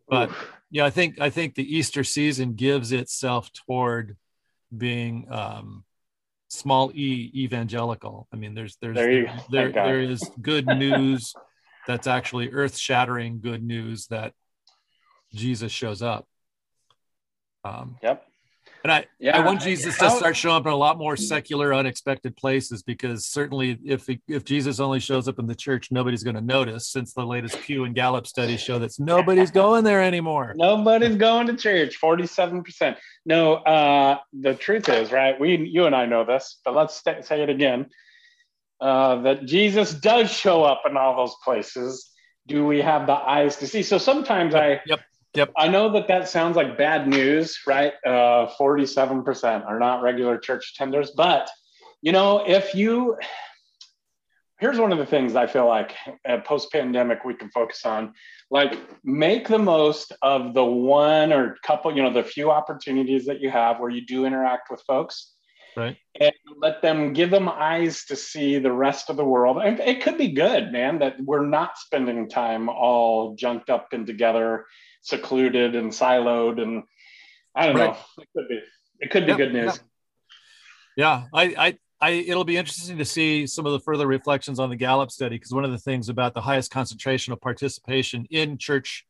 But 0.08 0.30
Oof. 0.30 0.54
yeah, 0.70 0.86
I 0.86 0.90
think 0.90 1.20
I 1.20 1.30
think 1.30 1.56
the 1.56 1.78
Easter 1.78 2.04
season 2.04 2.54
gives 2.54 2.92
itself 2.92 3.52
toward 3.54 4.18
being 4.76 5.28
um, 5.32 5.84
small 6.50 6.92
e 6.94 7.32
evangelical. 7.34 8.28
I 8.32 8.36
mean, 8.36 8.54
there's 8.54 8.78
there's 8.82 8.96
there, 8.96 9.12
you, 9.12 9.30
there, 9.50 9.72
there 9.72 10.02
is 10.02 10.30
good 10.42 10.68
news 10.68 11.34
that's 11.88 12.08
actually 12.08 12.52
earth 12.52 12.78
shattering 12.78 13.42
good 13.42 13.64
news 13.64 14.08
that 14.08 14.34
Jesus 15.34 15.72
shows 15.72 16.02
up. 16.02 16.28
Um, 17.64 17.98
yep. 18.04 18.26
And 18.84 18.92
I, 18.92 19.06
yeah, 19.20 19.38
I 19.38 19.46
want 19.46 19.62
Jesus 19.62 19.98
to 20.00 20.10
start 20.10 20.36
showing 20.36 20.56
up 20.56 20.66
in 20.66 20.72
a 20.72 20.76
lot 20.76 20.98
more 20.98 21.16
secular, 21.16 21.74
unexpected 21.74 22.36
places 22.36 22.82
because 22.82 23.26
certainly 23.26 23.78
if 23.86 24.10
if 24.28 24.44
Jesus 24.44 24.80
only 24.80 25.00
shows 25.00 25.28
up 25.28 25.38
in 25.38 25.46
the 25.46 25.56
church, 25.56 25.92
nobody's 25.92 26.24
going 26.24 26.36
to 26.36 26.42
notice. 26.42 26.88
Since 26.88 27.14
the 27.14 27.26
latest 27.26 27.62
Pew 27.62 27.84
and 27.84 27.94
Gallup 27.94 28.26
studies 28.26 28.60
show 28.60 28.80
that 28.80 28.92
nobody's 29.00 29.52
going 29.52 29.84
there 29.84 30.02
anymore. 30.02 30.54
Nobody's 30.58 31.16
going 31.16 31.48
to 31.48 31.56
church. 31.56 31.98
Forty-seven 31.98 32.64
percent. 32.64 32.98
No, 33.26 33.56
uh, 33.56 34.18
the 34.34 34.56
truth 34.56 34.90
is, 34.90 35.12
right? 35.12 35.40
We, 35.40 35.58
you 35.58 35.86
and 35.86 35.96
I 35.96 36.06
know 36.06 36.26
this, 36.26 36.60
but 36.66 36.76
let's 36.76 36.96
st- 36.96 37.26
say 37.26 37.44
it 37.44 37.50
again. 37.50 37.88
Uh, 38.80 39.22
that 39.22 39.46
Jesus 39.46 39.94
does 39.94 40.32
show 40.32 40.64
up 40.64 40.82
in 40.90 40.98
all 40.98 41.16
those 41.16 41.36
places. 41.44 42.10
Do 42.48 42.66
we 42.66 42.82
have 42.82 43.06
the 43.06 43.14
eyes 43.14 43.58
to 43.58 43.68
see? 43.68 43.84
So 43.84 44.00
sometimes 44.00 44.56
I, 44.56 44.82
yep, 44.88 45.02
yep. 45.34 45.52
I 45.58 45.68
know 45.68 45.92
that 45.94 46.08
that 46.08 46.30
sounds 46.30 46.56
like 46.56 46.78
bad 46.78 47.08
news, 47.08 47.60
right? 47.66 47.94
Uh, 48.06 48.50
47% 48.60 49.66
are 49.66 49.80
not 49.80 50.02
regular 50.02 50.38
church 50.38 50.76
tenders, 50.76 51.12
but 51.12 51.50
you 52.02 52.12
know, 52.12 52.44
if 52.48 52.74
you, 52.74 53.18
here's 54.60 54.80
one 54.80 54.92
of 54.92 54.98
the 54.98 55.06
things 55.06 55.36
I 55.36 55.48
feel 55.48 55.68
like 55.68 55.94
uh, 56.28 56.40
post 56.40 56.72
pandemic 56.72 57.24
we 57.24 57.34
can 57.34 57.50
focus 57.50 57.86
on 57.86 58.14
like 58.50 58.78
make 59.04 59.48
the 59.48 59.60
most 59.60 60.14
of 60.22 60.54
the 60.54 60.66
one 60.66 61.32
or 61.32 61.58
couple, 61.64 61.96
you 61.96 62.04
know, 62.04 62.14
the 62.14 62.24
few 62.24 62.52
opportunities 62.52 63.26
that 63.26 63.40
you 63.40 63.50
have 63.50 63.80
where 63.80 63.90
you 63.90 64.06
do 64.06 64.26
interact 64.26 64.70
with 64.70 64.82
folks 64.82 65.34
right 65.76 65.98
and 66.20 66.34
let 66.58 66.82
them 66.82 67.14
give 67.14 67.30
them 67.30 67.48
eyes 67.48 68.06
to 68.06 68.16
see 68.16 68.60
the 68.60 68.72
rest 68.72 69.10
of 69.10 69.18
the 69.18 69.26
world 69.26 69.58
and 69.64 69.80
it 69.80 70.02
could 70.02 70.18
be 70.18 70.32
good 70.32 70.72
man 70.72 71.00
that 71.00 71.16
we're 71.22 71.46
not 71.46 71.78
spending 71.78 72.28
time 72.30 72.70
all 72.70 73.36
junked 73.36 73.70
up 73.70 73.94
and 73.94 74.06
together 74.06 74.66
secluded 75.02 75.76
and 75.76 75.92
siloed 75.92 76.62
and 76.62 76.84
i 77.56 77.66
don't 77.66 77.76
right. 77.76 77.92
know 77.92 77.98
it 78.20 78.28
could 78.36 78.48
be 78.48 78.62
it 79.00 79.12
could 79.12 79.26
be 79.26 79.34
good 79.36 79.54
news 79.54 79.80
yeah. 80.96 81.24
yeah 81.34 81.40
i 81.40 81.68
i 81.68 81.78
I, 82.04 82.10
it'll 82.14 82.44
be 82.44 82.58
interesting 82.58 82.98
to 82.98 83.06
see 83.06 83.46
some 83.46 83.68
of 83.68 83.74
the 83.74 83.80
further 83.80 84.08
reflections 84.08 84.58
on 84.58 84.72
the 84.72 84.76
Gallup 84.76 85.12
study 85.12 85.36
because 85.36 85.54
one 85.54 85.64
of 85.64 85.70
the 85.70 85.78
things 85.78 86.10
about 86.10 86.34
the 86.34 86.42
highest 86.42 86.72
concentration 86.72 87.32
of 87.32 87.40
participation 87.40 88.26
in 88.32 88.58
church 88.58 89.06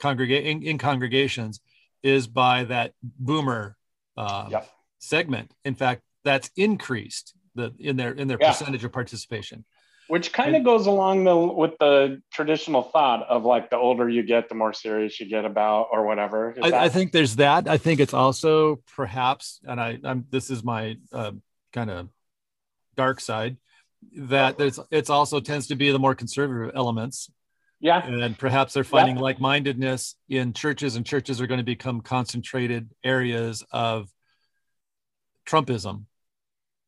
congregate 0.00 0.44
in, 0.44 0.60
in, 0.64 0.76
congregations 0.76 1.60
is 2.02 2.26
by 2.26 2.64
that 2.64 2.92
boomer 3.04 3.76
uh, 4.16 4.48
yep 4.50 4.68
segment. 5.04 5.52
In 5.64 5.74
fact, 5.74 6.02
that's 6.24 6.50
increased 6.56 7.34
the 7.54 7.72
in 7.78 7.96
their 7.96 8.12
in 8.12 8.26
their 8.26 8.38
Yeah. 8.40 8.50
percentage 8.50 8.84
of 8.84 8.92
participation. 8.92 9.64
Which 10.06 10.34
kind 10.34 10.54
of 10.54 10.64
goes 10.64 10.86
along 10.86 11.24
the 11.24 11.34
with 11.34 11.78
the 11.80 12.20
traditional 12.30 12.82
thought 12.82 13.26
of 13.26 13.44
like 13.44 13.70
the 13.70 13.78
older 13.78 14.06
you 14.06 14.22
get, 14.22 14.50
the 14.50 14.54
more 14.54 14.74
serious 14.74 15.18
you 15.18 15.26
get 15.26 15.46
about 15.46 15.88
or 15.92 16.04
whatever. 16.06 16.54
I, 16.62 16.72
I 16.72 16.88
think 16.90 17.12
there's 17.12 17.36
that. 17.36 17.66
I 17.66 17.78
think 17.78 18.00
it's 18.00 18.12
also 18.12 18.82
perhaps, 18.96 19.60
and 19.64 19.80
I, 19.80 19.98
I'm 20.04 20.26
this 20.28 20.50
is 20.50 20.62
my 20.62 20.98
uh, 21.10 21.32
kind 21.72 21.90
of 21.90 22.10
dark 22.96 23.18
side, 23.18 23.56
that 24.18 24.58
there's 24.58 24.78
it's 24.90 25.08
also 25.08 25.40
tends 25.40 25.68
to 25.68 25.74
be 25.74 25.90
the 25.90 25.98
more 25.98 26.14
conservative 26.14 26.72
elements, 26.76 27.30
yeah, 27.80 28.04
and 28.06 28.38
perhaps 28.38 28.74
they're 28.74 28.84
finding 28.84 29.16
like-mindedness 29.16 30.16
in 30.28 30.52
churches, 30.52 30.96
and 30.96 31.06
churches 31.06 31.40
are 31.40 31.46
going 31.46 31.60
to 31.60 31.64
become 31.64 32.02
concentrated 32.02 32.90
areas 33.02 33.64
of 33.72 34.10
Trumpism, 35.48 36.04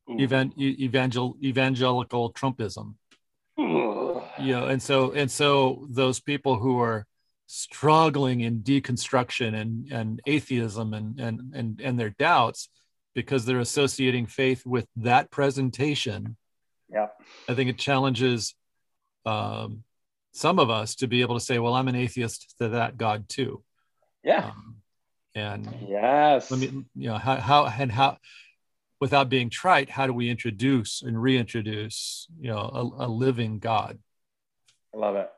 Ooh. 0.07 0.19
evan, 0.19 0.53
evangel, 0.59 1.35
evangelical 1.41 2.31
Trumpism. 2.31 2.93
You 4.41 4.53
know 4.53 4.65
and 4.65 4.81
so 4.81 5.11
and 5.11 5.29
so 5.31 5.87
those 5.89 6.19
people 6.19 6.57
who 6.57 6.79
are 6.79 7.05
struggling 7.47 8.41
in 8.41 8.59
deconstruction 8.61 9.55
and 9.55 9.91
and 9.91 10.21
atheism 10.27 10.93
and 10.93 11.19
and 11.19 11.53
and, 11.55 11.81
and 11.81 11.99
their 11.99 12.09
doubts 12.09 12.69
because 13.15 13.45
they're 13.45 13.59
associating 13.59 14.25
faith 14.27 14.65
with 14.65 14.85
that 14.97 15.31
presentation 15.31 16.35
Yeah. 16.89 17.07
i 17.47 17.53
think 17.55 17.69
it 17.69 17.77
challenges 17.77 18.53
um, 19.25 19.83
some 20.33 20.59
of 20.59 20.69
us 20.69 20.95
to 20.95 21.07
be 21.07 21.21
able 21.21 21.35
to 21.39 21.43
say 21.43 21.57
well 21.57 21.73
i'm 21.73 21.87
an 21.87 21.95
atheist 21.95 22.53
to 22.59 22.67
that 22.69 22.97
god 22.97 23.29
too 23.29 23.63
Yeah. 24.23 24.47
um, 24.47 24.75
and 25.33 25.73
Yes. 25.87 26.51
let 26.51 26.59
me 26.59 26.67
you 26.95 27.09
know 27.09 27.17
how, 27.17 27.37
how 27.37 27.65
and 27.65 27.91
how 27.91 28.17
without 28.99 29.29
being 29.29 29.49
trite 29.49 29.89
how 29.89 30.05
do 30.05 30.11
we 30.11 30.29
introduce 30.29 31.01
and 31.01 31.21
reintroduce 31.21 32.27
you 32.41 32.49
know 32.49 32.59
a, 32.59 33.05
a 33.05 33.07
living 33.07 33.59
god 33.59 33.99
I 34.93 34.97
love 34.97 35.15
it. 35.15 35.29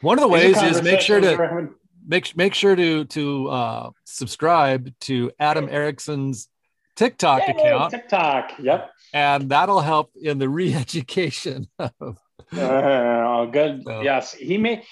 one 0.00 0.18
of 0.18 0.22
the 0.22 0.28
ways 0.28 0.60
is 0.62 0.82
make 0.82 1.00
sure 1.00 1.20
to 1.20 1.68
make 2.06 2.36
make 2.36 2.54
sure 2.54 2.74
to 2.76 3.04
to 3.04 3.48
uh, 3.48 3.90
subscribe 4.04 4.92
to 5.02 5.30
Adam 5.38 5.66
Ericksen's 5.68 6.48
TikTok 6.96 7.42
Yay, 7.48 7.54
account, 7.54 7.90
TikTok. 7.92 8.52
Yep. 8.58 8.90
and 9.14 9.48
that'll 9.50 9.80
help 9.80 10.10
in 10.20 10.38
the 10.38 10.48
re-education. 10.58 11.68
of 11.78 12.18
Uh, 12.52 13.44
good. 13.46 13.82
So- 13.84 14.02
Yes, 14.02 14.32
he 14.34 14.58
may. 14.58 14.82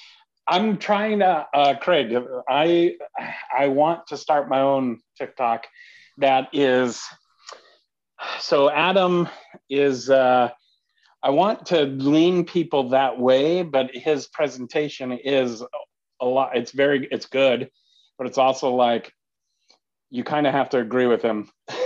I'm 0.47 0.79
trying 0.79 1.19
to, 1.19 1.47
uh, 1.53 1.75
Craig. 1.79 2.17
I 2.49 2.95
I 3.55 3.69
want 3.69 4.07
to 4.07 4.17
start 4.17 4.49
my 4.49 4.61
own 4.61 5.01
TikTok. 5.19 5.67
That 6.19 6.49
is, 6.53 7.03
so 8.41 8.71
Adam 8.71 9.29
is. 9.69 10.09
Uh, 10.09 10.51
I 11.23 11.31
want 11.31 11.67
to 11.67 11.83
lean 11.83 12.45
people 12.45 12.91
that 12.91 13.19
way, 13.19 13.63
but 13.63 13.91
his 13.95 14.29
presentation 14.29 15.13
is 15.13 15.63
a 16.21 16.27
lot. 16.27 16.57
It's 16.57 16.73
very. 16.73 17.09
It's 17.11 17.27
good, 17.27 17.71
but 18.19 18.27
it's 18.27 18.39
also 18.39 18.75
like 18.75 19.13
you 20.11 20.25
kind 20.25 20.47
of 20.47 20.53
have 20.55 20.71
to 20.71 20.79
agree 20.79 21.07
with 21.07 21.23
him 21.23 21.51
to 21.69 21.77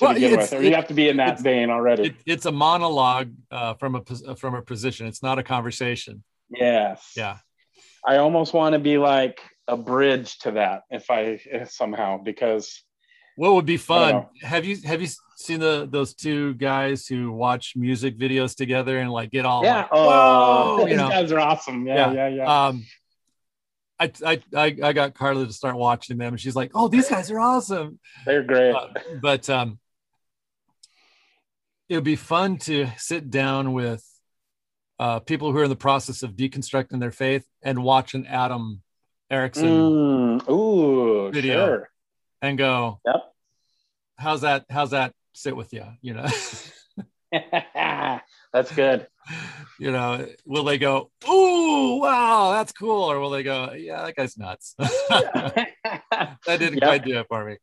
Well, 0.00 0.14
begin 0.14 0.36
with, 0.36 0.52
or 0.52 0.62
you 0.62 0.74
have 0.74 0.88
to 0.88 0.94
be 0.94 1.08
in 1.08 1.16
that 1.18 1.40
vein 1.40 1.68
already. 1.70 2.06
it, 2.08 2.14
it's 2.26 2.46
a 2.46 2.52
monologue 2.52 3.32
uh, 3.50 3.74
from 3.74 3.96
a 3.96 4.36
from 4.36 4.54
a 4.54 4.62
position. 4.62 5.06
It's 5.06 5.22
not 5.22 5.38
a 5.38 5.42
conversation. 5.42 6.22
yes. 6.48 7.12
Yeah. 7.16 7.38
I 8.06 8.18
almost 8.18 8.54
want 8.54 8.74
to 8.74 8.78
be 8.78 8.98
like 8.98 9.40
a 9.66 9.76
bridge 9.76 10.38
to 10.38 10.52
that 10.52 10.82
if 10.90 11.10
I 11.10 11.40
if 11.44 11.72
somehow 11.72 12.18
because 12.18 12.84
What 13.36 13.52
would 13.54 13.66
be 13.66 13.76
fun? 13.76 14.26
Have 14.42 14.64
you 14.64 14.76
have 14.84 15.00
you 15.02 15.08
seen 15.36 15.60
the 15.60 15.86
those 15.90 16.14
two 16.14 16.54
guys 16.54 17.06
who 17.06 17.30
watch 17.32 17.74
music 17.76 18.18
videos 18.18 18.56
together 18.56 18.98
and 18.98 19.10
like 19.10 19.30
get 19.30 19.44
all 19.44 19.62
yeah, 19.62 19.76
like, 19.82 19.88
oh, 19.92 20.76
whoa, 20.76 20.78
you 20.80 20.86
these 20.88 20.96
know? 20.96 21.08
guys 21.08 21.30
are 21.32 21.38
awesome. 21.40 21.86
Yeah, 21.86 22.12
yeah, 22.12 22.28
yeah. 22.28 22.66
Um, 22.66 22.84
I, 24.00 24.10
I 24.24 24.42
I 24.54 24.64
I 24.82 24.92
got 24.92 25.14
Carla 25.14 25.46
to 25.46 25.52
start 25.52 25.76
watching 25.76 26.16
them, 26.18 26.28
and 26.34 26.40
she's 26.40 26.56
like, 26.56 26.70
"Oh, 26.74 26.88
these 26.88 27.08
guys 27.08 27.30
are 27.30 27.38
awesome." 27.38 27.98
They're 28.24 28.42
great. 28.42 28.74
Uh, 28.74 28.88
but 29.20 29.48
um, 29.50 29.78
it 31.88 31.94
would 31.94 32.04
be 32.04 32.16
fun 32.16 32.56
to 32.58 32.88
sit 32.96 33.30
down 33.30 33.72
with 33.74 34.02
uh, 34.98 35.20
people 35.20 35.52
who 35.52 35.58
are 35.58 35.64
in 35.64 35.70
the 35.70 35.76
process 35.76 36.22
of 36.22 36.32
deconstructing 36.32 37.00
their 37.00 37.12
faith 37.12 37.44
and 37.62 37.82
watch 37.82 38.14
an 38.14 38.26
Adam 38.26 38.82
Ericksen 39.30 40.40
Mm, 40.40 40.50
ooh, 40.50 41.30
video. 41.30 41.66
sure. 41.66 41.90
And 42.42 42.56
go, 42.58 43.00
Yep. 43.06 43.32
"How's 44.18 44.40
that? 44.42 44.64
How's 44.70 44.90
that 44.90 45.12
sit 45.32 45.56
with 45.56 45.72
you?" 45.72 45.84
You 46.02 46.14
know, 46.14 46.26
That's 48.52 48.72
good. 48.74 49.06
you 49.78 49.90
know, 49.92 50.26
will 50.44 50.64
they 50.64 50.78
go, 50.78 51.10
"Ooh, 51.28 51.98
wow, 52.00 52.52
that's 52.52 52.72
cool," 52.72 53.10
or 53.10 53.18
will 53.20 53.30
they 53.30 53.42
go, 53.42 53.72
"Yeah, 53.72 54.02
that 54.04 54.14
guy's 54.16 54.38
nuts." 54.38 54.74
that 54.78 55.66
didn't 56.46 56.74
Yep. 56.74 56.82
quite 56.82 57.04
do 57.04 57.18
it 57.18 57.26
for 57.28 57.44
me. 57.44 57.56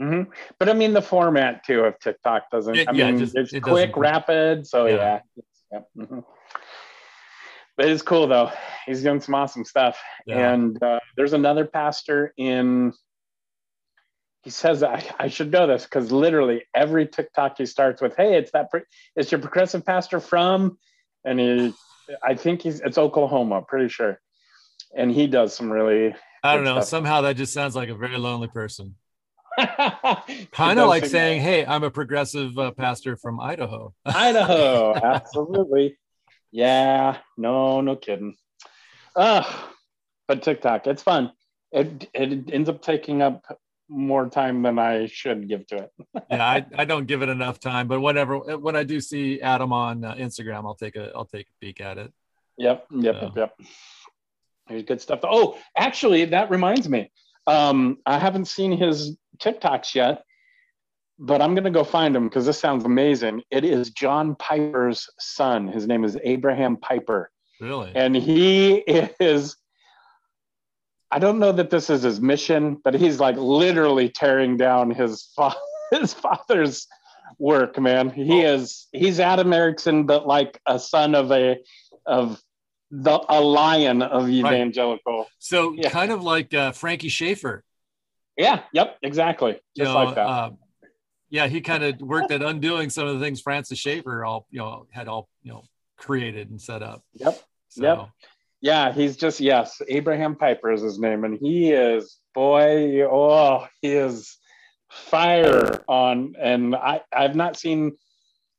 Mhm. 0.00 0.26
But 0.58 0.68
I 0.70 0.72
mean, 0.72 0.92
the 0.94 1.02
format 1.02 1.64
too 1.64 1.80
of 1.80 1.98
TikTok 1.98 2.50
doesn't. 2.50 2.76
It- 2.76 2.88
I 2.88 2.92
yeah, 2.92 3.10
mean, 3.10 3.18
just- 3.18 3.36
it's 3.36 3.52
it 3.52 3.60
quick, 3.62 3.96
rapid. 3.96 4.66
So 4.66 4.86
Yeah. 4.86 5.20
yeah. 5.70 5.80
Mhm. 5.96 6.24
But 7.76 7.88
it's 7.88 8.02
cool 8.02 8.26
though. 8.26 8.50
He's 8.86 9.02
doing 9.02 9.20
some 9.20 9.34
awesome 9.34 9.64
stuff. 9.64 10.00
Yeah. 10.26 10.52
And 10.52 10.82
uh, 10.82 11.00
there's 11.16 11.32
another 11.32 11.64
pastor 11.66 12.32
in. 12.36 12.92
He 14.42 14.50
says 14.50 14.82
I, 14.82 15.04
I 15.18 15.28
should 15.28 15.52
know 15.52 15.66
this 15.66 15.84
because 15.84 16.10
literally 16.10 16.64
every 16.74 17.06
TikTok 17.06 17.58
he 17.58 17.66
starts 17.66 18.02
with, 18.02 18.16
"Hey, 18.16 18.36
it's 18.36 18.50
that 18.52 18.70
pre- 18.70 18.82
it's 19.14 19.30
your 19.30 19.40
progressive 19.40 19.86
pastor 19.86 20.18
from," 20.18 20.78
and 21.24 21.38
he, 21.38 21.74
I 22.24 22.34
think 22.34 22.62
he's 22.62 22.80
it's 22.80 22.98
Oklahoma, 22.98 23.62
pretty 23.62 23.88
sure, 23.88 24.20
and 24.96 25.12
he 25.12 25.28
does 25.28 25.54
some 25.54 25.70
really 25.70 26.14
I 26.42 26.56
don't 26.56 26.64
know. 26.64 26.76
stuff. 26.76 26.88
Somehow 26.88 27.20
that 27.22 27.36
just 27.36 27.52
sounds 27.52 27.76
like 27.76 27.88
a 27.88 27.94
very 27.94 28.18
lonely 28.18 28.48
person. 28.48 28.96
kind 29.58 30.80
of 30.80 30.88
like 30.88 31.06
saying, 31.06 31.40
"Hey, 31.40 31.64
I'm 31.64 31.84
a 31.84 31.90
progressive 31.90 32.58
uh, 32.58 32.72
pastor 32.72 33.16
from 33.16 33.38
Idaho." 33.38 33.94
Idaho, 34.04 34.94
absolutely. 34.94 35.98
Yeah, 36.50 37.18
no, 37.36 37.80
no 37.80 37.96
kidding. 37.96 38.34
Uh, 39.14 39.44
but 40.26 40.42
TikTok, 40.42 40.86
it's 40.86 41.02
fun. 41.02 41.32
It 41.70 42.08
it 42.12 42.52
ends 42.52 42.68
up 42.68 42.82
taking 42.82 43.22
up 43.22 43.44
more 43.92 44.28
time 44.28 44.62
than 44.62 44.78
I 44.78 45.06
should 45.06 45.48
give 45.48 45.66
to 45.68 45.76
it. 45.76 45.92
yeah, 46.30 46.44
I, 46.44 46.66
I 46.76 46.84
don't 46.84 47.06
give 47.06 47.22
it 47.22 47.28
enough 47.28 47.60
time, 47.60 47.86
but 47.88 48.00
whatever. 48.00 48.38
When 48.38 48.74
I 48.74 48.82
do 48.82 49.00
see 49.00 49.40
Adam 49.40 49.72
on 49.72 50.04
uh, 50.04 50.14
Instagram, 50.14 50.64
I'll 50.64 50.74
take 50.74 50.96
a 50.96 51.12
I'll 51.14 51.26
take 51.26 51.46
a 51.46 51.52
peek 51.60 51.80
at 51.80 51.98
it. 51.98 52.12
Yep, 52.58 52.86
yep, 52.90 53.22
yep, 53.22 53.32
yep. 53.36 53.60
There's 54.68 54.82
good 54.84 55.00
stuff. 55.00 55.20
Oh, 55.24 55.58
actually, 55.76 56.24
that 56.26 56.50
reminds 56.50 56.88
me. 56.88 57.10
Um, 57.46 57.98
I 58.06 58.18
haven't 58.18 58.46
seen 58.46 58.72
his 58.72 59.16
TikToks 59.38 59.94
yet, 59.94 60.24
but 61.18 61.42
I'm 61.42 61.54
gonna 61.54 61.70
go 61.70 61.84
find 61.84 62.16
him 62.16 62.28
because 62.28 62.46
this 62.46 62.58
sounds 62.58 62.84
amazing. 62.84 63.42
It 63.50 63.64
is 63.64 63.90
John 63.90 64.36
Piper's 64.36 65.08
son. 65.18 65.68
His 65.68 65.86
name 65.86 66.04
is 66.04 66.16
Abraham 66.22 66.76
Piper. 66.76 67.30
Really? 67.60 67.92
and 67.94 68.16
he 68.16 68.74
is 69.20 69.56
i 71.12 71.18
don't 71.18 71.38
know 71.38 71.52
that 71.52 71.70
this 71.70 71.88
is 71.90 72.02
his 72.02 72.20
mission 72.20 72.80
but 72.84 72.94
he's 72.94 73.20
like 73.20 73.36
literally 73.36 74.08
tearing 74.08 74.56
down 74.56 74.90
his 74.90 75.30
fa- 75.36 75.54
his 75.92 76.12
father's 76.12 76.88
work 77.38 77.78
man 77.78 78.10
he 78.10 78.44
Oh. 78.44 78.54
is 78.54 78.88
he's 78.92 79.20
adam 79.20 79.48
ericksen 79.50 80.06
but 80.06 80.26
like 80.26 80.60
a 80.66 80.78
son 80.78 81.14
of 81.14 81.30
a 81.30 81.58
of 82.06 82.42
the 82.90 83.20
a 83.28 83.40
lion 83.40 84.02
of 84.02 84.28
evangelical 84.28 85.26
So 85.38 85.72
Yeah. 85.72 85.88
kind 85.90 86.12
of 86.12 86.22
like 86.22 86.52
uh, 86.52 86.72
Frankie 86.72 87.08
Schaeffer. 87.08 87.64
yeah 88.36 88.62
yep 88.72 88.98
exactly 89.02 89.52
You 89.74 89.84
just 89.84 89.94
know, 89.94 90.04
like 90.04 90.14
that 90.16 90.26
uh, 90.26 90.50
yeah, 91.30 91.46
he 91.46 91.62
kind 91.62 91.82
of 91.82 91.98
worked 92.02 92.30
at 92.30 92.42
undoing 92.42 92.90
some 92.90 93.06
of 93.08 93.18
the 93.18 93.24
things 93.24 93.40
Francis 93.40 93.78
Schaeffer 93.78 94.22
all 94.26 94.46
you 94.50 94.58
know 94.58 94.86
had 94.90 95.08
all 95.08 95.28
you 95.42 95.52
know 95.52 95.64
created 95.96 96.50
and 96.50 96.60
set 96.60 96.82
up. 96.82 97.02
Yep, 97.14 97.40
So, 97.70 97.82
yep. 97.82 98.08
Yeah 98.62 98.92
he's 98.92 99.16
just 99.16 99.40
yes 99.40 99.82
abraham 99.88 100.36
piper 100.36 100.72
is 100.72 100.80
his 100.80 100.98
name 100.98 101.24
and 101.24 101.38
he 101.38 101.72
is 101.72 102.18
boy 102.34 103.02
oh 103.02 103.66
he 103.82 103.88
is 103.92 104.38
fire 104.90 105.82
on 105.88 106.34
and 106.40 106.74
i 106.74 107.00
i've 107.12 107.34
not 107.34 107.56
seen 107.56 107.96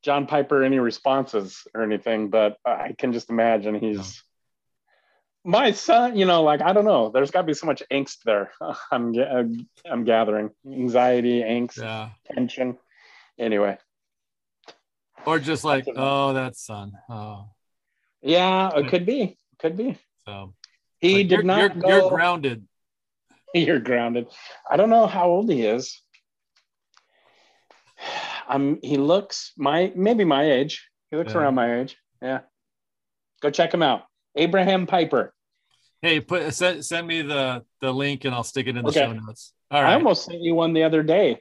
john 0.03 0.27
piper 0.27 0.63
any 0.63 0.77
responses 0.79 1.61
or 1.73 1.81
anything 1.81 2.29
but 2.29 2.57
i 2.65 2.93
can 2.97 3.13
just 3.13 3.29
imagine 3.29 3.75
he's 3.75 4.21
my 5.45 5.71
son 5.71 6.17
you 6.17 6.25
know 6.25 6.43
like 6.43 6.61
i 6.61 6.73
don't 6.73 6.85
know 6.85 7.09
there's 7.09 7.31
got 7.31 7.41
to 7.41 7.47
be 7.47 7.53
so 7.53 7.65
much 7.65 7.81
angst 7.91 8.17
there 8.25 8.51
i'm 8.91 9.13
uh, 9.17 9.43
i'm 9.89 10.03
gathering 10.03 10.49
anxiety 10.65 11.41
angst 11.41 11.77
Yeah. 11.77 12.09
tension 12.33 12.77
anyway 13.39 13.77
Or 15.25 15.39
just 15.39 15.63
like, 15.63 15.85
oh, 15.95 16.33
that 16.33 16.57
son. 16.57 16.91
Oh, 17.09 17.47
yeah 18.21 18.71
it 18.75 18.87
could 18.89 19.05
be 19.05 19.37
could 19.59 19.77
be 19.77 19.97
so 20.25 20.53
he 20.99 21.15
like, 21.17 21.27
did 21.27 21.31
you're, 21.31 21.43
not 21.43 21.59
You're, 21.75 21.81
go 21.81 21.87
you're 21.89 22.09
grounded. 22.09 22.67
You're 23.55 23.79
grounded. 23.79 24.27
I 24.69 24.77
don't 24.77 24.89
know 24.89 25.05
how 25.05 25.27
old 25.29 25.51
he 25.51 25.65
is. 25.65 26.01
Um, 28.45 28.79
he 28.83 28.97
looks 28.97 29.53
my 29.57 29.93
maybe 29.95 30.25
my 30.25 30.43
age. 30.51 30.89
He 31.09 31.15
looks 31.15 31.33
Yeah. 31.33 31.39
around 31.39 31.55
my 31.55 31.79
age. 31.79 31.95
Yeah. 32.21 32.41
Go 33.41 33.49
check 33.49 33.73
him 33.73 33.81
out. 33.81 34.03
Abraham 34.35 34.85
Piper. 34.85 35.33
Hey, 36.01 36.19
put 36.19 36.53
send, 36.53 36.83
send 36.83 37.07
me 37.07 37.21
the 37.21 37.63
the 37.79 37.93
link 37.93 38.25
and 38.25 38.35
I'll 38.35 38.43
stick 38.43 38.67
it 38.67 38.75
in 38.75 38.83
the 38.83 38.89
Okay. 38.89 38.99
show 39.05 39.13
notes. 39.13 39.53
All 39.71 39.81
I 39.81 39.93
almost 39.93 40.25
sent 40.25 40.41
you 40.41 40.55
one 40.55 40.73
the 40.73 40.83
other 40.83 41.03
day. 41.03 41.39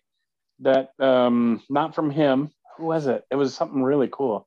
That 0.61 0.91
um, 1.01 1.61
not 1.69 1.97
from 1.97 2.11
him. 2.11 2.51
Who 2.77 2.85
was 2.85 3.09
it? 3.09 3.25
It 3.33 3.35
was 3.35 3.53
something 3.53 3.83
really 3.83 4.09
cool. 4.13 4.47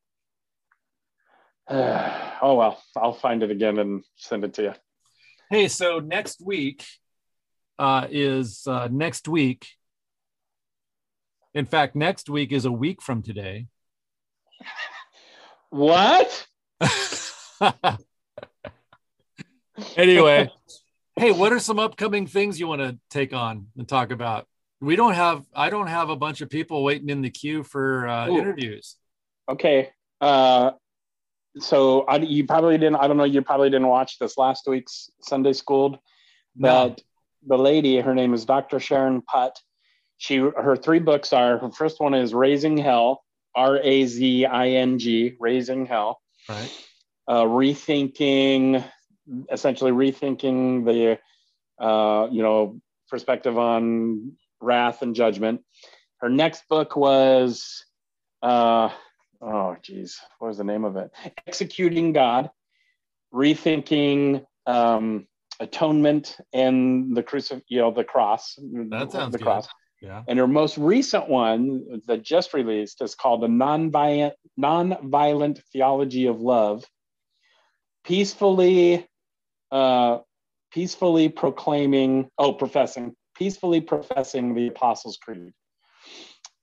oh 1.69 2.55
well, 2.55 2.83
I'll 2.95 3.13
find 3.13 3.43
it 3.43 3.51
again 3.51 3.79
and 3.79 4.03
send 4.15 4.43
it 4.43 4.53
to 4.55 4.61
you. 4.63 4.73
Hey, 5.49 5.67
so 5.67 5.99
next 5.99 6.41
week 6.41 6.85
uh, 7.79 8.07
is 8.09 8.67
uh, 8.67 8.87
next 8.91 9.27
week. 9.27 9.67
In 11.53 11.65
fact, 11.65 11.95
next 11.95 12.29
week 12.29 12.51
is 12.51 12.65
a 12.65 12.71
week 12.71 13.01
from 13.01 13.21
today. 13.21 13.67
What? 15.75 16.47
anyway, 19.97 20.49
hey, 21.17 21.31
what 21.33 21.51
are 21.51 21.59
some 21.59 21.79
upcoming 21.79 22.27
things 22.27 22.61
you 22.61 22.67
want 22.67 22.79
to 22.79 22.97
take 23.09 23.33
on 23.33 23.67
and 23.77 23.85
talk 23.85 24.11
about? 24.11 24.47
We 24.79 24.95
don't 24.95 25.15
have, 25.15 25.43
I 25.53 25.69
don't 25.69 25.87
have 25.87 26.09
a 26.09 26.15
bunch 26.15 26.39
of 26.39 26.49
people 26.49 26.81
waiting 26.81 27.09
in 27.09 27.21
the 27.21 27.29
queue 27.29 27.63
for 27.63 28.07
uh, 28.07 28.29
Ooh. 28.29 28.37
interviews. 28.37 28.95
Okay. 29.49 29.89
Uh, 30.21 30.71
so 31.59 32.01
I, 32.01 32.17
you 32.17 32.45
probably 32.45 32.77
didn't. 32.77 32.97
I 32.97 33.07
don't 33.07 33.17
know. 33.17 33.23
You 33.23 33.41
probably 33.41 33.69
didn't 33.69 33.87
watch 33.87 34.19
this 34.19 34.37
last 34.37 34.67
week's 34.67 35.09
Sunday 35.21 35.53
Schooled. 35.53 35.97
No. 36.55 36.89
But 36.89 37.01
the 37.45 37.57
lady, 37.57 37.99
her 37.99 38.13
name 38.13 38.33
is 38.33 38.45
Dr. 38.45 38.79
Sharon 38.79 39.21
Putt. 39.21 39.59
She 40.17 40.37
her 40.37 40.75
three 40.75 40.99
books 40.99 41.33
are. 41.33 41.57
Her 41.57 41.71
first 41.71 41.99
one 41.99 42.13
is 42.13 42.33
Raising 42.33 42.77
Hell, 42.77 43.23
R 43.55 43.77
A 43.81 44.05
Z 44.05 44.45
I 44.45 44.69
N 44.69 44.99
G, 44.99 45.35
Raising 45.39 45.85
Hell. 45.85 46.21
Right. 46.47 46.71
Uh, 47.27 47.43
rethinking, 47.43 48.83
essentially 49.51 49.91
rethinking 49.91 50.85
the, 50.85 51.83
uh, 51.83 52.27
you 52.31 52.43
know, 52.43 52.79
perspective 53.09 53.57
on 53.57 54.33
wrath 54.61 55.01
and 55.01 55.15
judgment. 55.15 55.61
Her 56.17 56.29
next 56.29 56.67
book 56.69 56.95
was, 56.95 57.83
uh, 58.43 58.89
oh 59.41 59.75
geez, 59.81 60.19
what 60.39 60.49
was 60.49 60.57
the 60.57 60.63
name 60.63 60.85
of 60.85 60.95
it? 60.97 61.11
Executing 61.47 62.13
God, 62.13 62.49
rethinking 63.33 64.45
um, 64.65 65.27
atonement 65.59 66.37
and 66.53 67.15
the 67.15 67.23
crucif, 67.23 67.61
you 67.67 67.79
know, 67.79 67.91
the 67.91 68.03
cross. 68.03 68.57
That 68.89 69.11
sounds 69.11 69.31
the 69.31 69.37
good. 69.37 69.43
cross. 69.43 69.67
Yeah. 70.01 70.23
And 70.27 70.37
her 70.37 70.47
most 70.47 70.77
recent 70.77 71.29
one 71.29 72.01
that 72.07 72.21
just 72.21 72.53
released 72.53 73.01
is 73.01 73.15
called 73.15 73.43
a 73.43 73.47
nonviolent 73.47 74.33
nonviolent 74.59 75.61
theology 75.71 76.27
of 76.27 76.39
love, 76.39 76.85
peacefully, 78.03 79.07
uh, 79.71 80.19
peacefully 80.71 81.29
proclaiming, 81.29 82.29
oh, 82.37 82.53
professing, 82.53 83.15
peacefully 83.35 83.81
professing 83.81 84.53
the 84.53 84.67
Apostles' 84.67 85.17
Creed. 85.17 85.53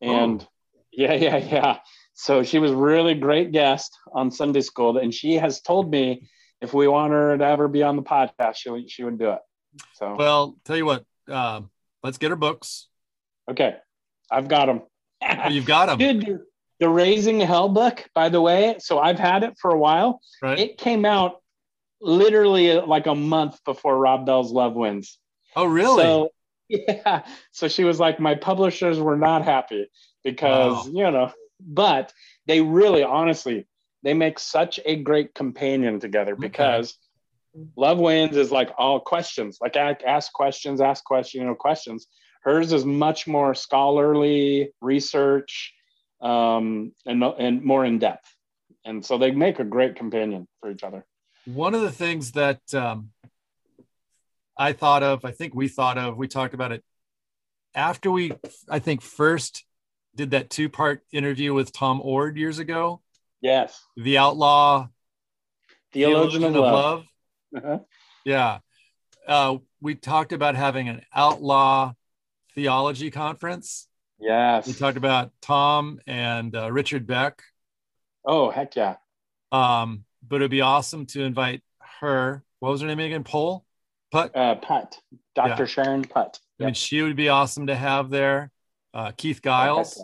And 0.01 0.47
yeah, 0.93 1.15
yeah, 1.15 1.37
yeah. 1.37 1.79
So 2.23 2.45
she 2.45 2.61
was 2.61 2.71
really 2.71 3.15
great 3.15 3.51
guest 3.51 3.99
on 4.15 4.31
Sunday 4.31 4.61
School, 4.61 4.97
and 4.97 5.13
she 5.13 5.35
has 5.35 5.61
told 5.61 5.91
me 5.91 6.29
if 6.61 6.73
we 6.73 6.87
want 6.87 7.13
her 7.13 7.37
to 7.37 7.45
ever 7.45 7.67
be 7.67 7.83
on 7.83 7.97
the 7.97 8.03
podcast, 8.03 8.55
she 8.59 8.71
would- 8.71 8.89
she 8.89 9.03
would 9.03 9.19
do 9.19 9.31
it. 9.31 9.41
So 9.95 10.15
Well, 10.15 10.57
tell 10.65 10.77
you 10.77 10.87
what, 10.87 11.05
um, 11.29 11.71
let's 12.05 12.19
get 12.19 12.31
her 12.31 12.37
books. 12.37 12.87
okay, 13.51 13.75
I've 14.31 14.47
got 14.47 14.67
them. 14.67 14.83
Oh, 15.21 15.49
you've 15.49 15.67
got 15.67 15.87
them, 15.87 15.99
Dude, 15.99 16.41
the 16.79 16.89
Raising 16.89 17.41
Hell 17.41 17.69
book, 17.69 18.09
by 18.15 18.29
the 18.29 18.41
way. 18.41 18.77
So 18.79 19.01
I've 19.01 19.19
had 19.19 19.43
it 19.43 19.59
for 19.61 19.73
a 19.73 19.79
while. 19.79 20.21
right? 20.41 20.61
It 20.61 20.79
came 20.79 21.05
out 21.05 21.43
literally 22.01 22.75
like 22.81 23.07
a 23.09 23.17
month 23.17 23.59
before 23.65 23.99
Rob 23.99 24.27
Bell's 24.27 24.53
Love 24.53 24.75
Wins. 24.75 25.19
oh, 25.57 25.65
really? 25.65 26.03
So, 26.05 26.31
yeah. 26.69 27.25
So 27.51 27.67
she 27.67 27.83
was 27.83 27.99
like, 27.99 28.21
my 28.21 28.37
publishers 28.37 29.01
were 29.01 29.17
not 29.17 29.45
happy 29.45 29.89
because, 30.23 30.87
you 30.87 31.11
know, 31.11 31.33
but 31.67 32.13
they 32.47 32.61
really, 32.61 33.03
honestly, 33.03 33.67
they 34.03 34.15
make 34.15 34.39
such 34.39 34.81
a 34.85 34.97
great 34.97 35.35
companion 35.35 36.01
together 36.01 36.35
because 36.35 36.97
Love 37.77 37.99
Wins 37.99 38.37
is 38.37 38.51
like 38.51 38.71
all 38.79 39.01
questions, 39.01 39.59
like 39.61 39.77
ask 39.77 40.33
questions, 40.33 40.81
ask 40.81 41.05
questions, 41.05 41.41
you 41.41 41.47
know, 41.47 41.55
questions. 41.55 42.07
Hers 42.43 42.73
is 42.73 42.85
much 42.85 43.27
more 43.27 43.55
scholarly 43.55 44.73
research 44.81 45.73
um, 46.21 46.93
and, 47.07 47.23
and 47.23 47.63
more 47.63 47.85
in 47.85 47.99
depth. 47.99 48.35
And 48.85 49.05
so 49.05 49.19
they 49.19 49.31
make 49.31 49.61
a 49.61 49.65
great 49.65 49.95
companion 49.95 50.49
for 50.61 50.71
each 50.71 50.83
other. 50.83 51.05
One 51.45 51.75
of 51.75 51.83
the 51.83 51.93
things 51.93 52.33
that 52.33 52.61
um, 52.75 53.11
I 54.57 54.73
thought 54.73 55.03
of, 55.03 55.25
I 55.25 55.31
think 55.31 55.55
we 55.55 55.69
thought 55.69 55.99
of, 55.99 56.17
we 56.17 56.27
talked 56.27 56.55
about 56.55 56.73
it 56.73 56.83
after 57.75 58.11
we, 58.11 58.33
I 58.69 58.79
think, 58.81 59.03
first 59.03 59.65
did 60.15 60.33
that 60.33 60.51
two 60.51 60.69
part 60.69 61.03
interview 61.13 61.55
with 61.55 61.73
Tom 61.73 62.01
Oord 62.01 62.37
years 62.37 62.59
ago, 62.59 63.03
Yes. 63.43 63.85
The 63.97 64.19
Outlaw 64.19 64.87
Theologian, 65.93 66.45
of, 66.45 66.55
love. 66.55 67.05
Uh-huh. 67.55 67.79
Yeah. 68.25 68.59
Uh, 69.27 69.59
we 69.81 69.97
talked 69.97 70.33
about 70.33 70.55
having 70.55 70.89
an 70.89 71.03
outlaw 71.15 71.93
theology 72.55 73.11
conference. 73.11 73.89
Yes. 74.19 74.69
We 74.69 74.73
talked 74.75 74.97
about 74.97 75.33
Tom 75.43 76.01
and 76.07 76.55
uh, 76.55 76.71
Richard 76.71 77.07
Beck. 77.07 77.43
Oh, 78.25 78.51
heck 78.51 78.77
yeah. 78.77 78.97
Um, 79.51 80.05
but 80.27 80.37
it'd 80.37 80.51
be 80.51 80.61
awesome 80.61 81.07
to 81.07 81.23
invite 81.25 81.63
her. 82.01 82.45
What 82.61 82.71
was 82.71 82.81
her 82.81 82.87
name 82.87 83.01
again? 83.01 83.25
Pole? 83.25 83.67
Putt. 84.13 84.35
Uh, 84.37 84.55
Putt. 84.55 84.99
Dr. 85.35 85.67
Sharon 85.67 86.05
Putt. 86.05 86.39
I 86.61 86.67
mean, 86.67 86.75
she 86.75 87.03
would 87.03 87.17
be 87.17 87.29
awesome 87.29 87.67
to 87.67 87.75
have 87.75 88.09
there. 88.09 88.52
Uh, 88.95 89.13
Keith 89.17 89.41
Giles. 89.43 90.03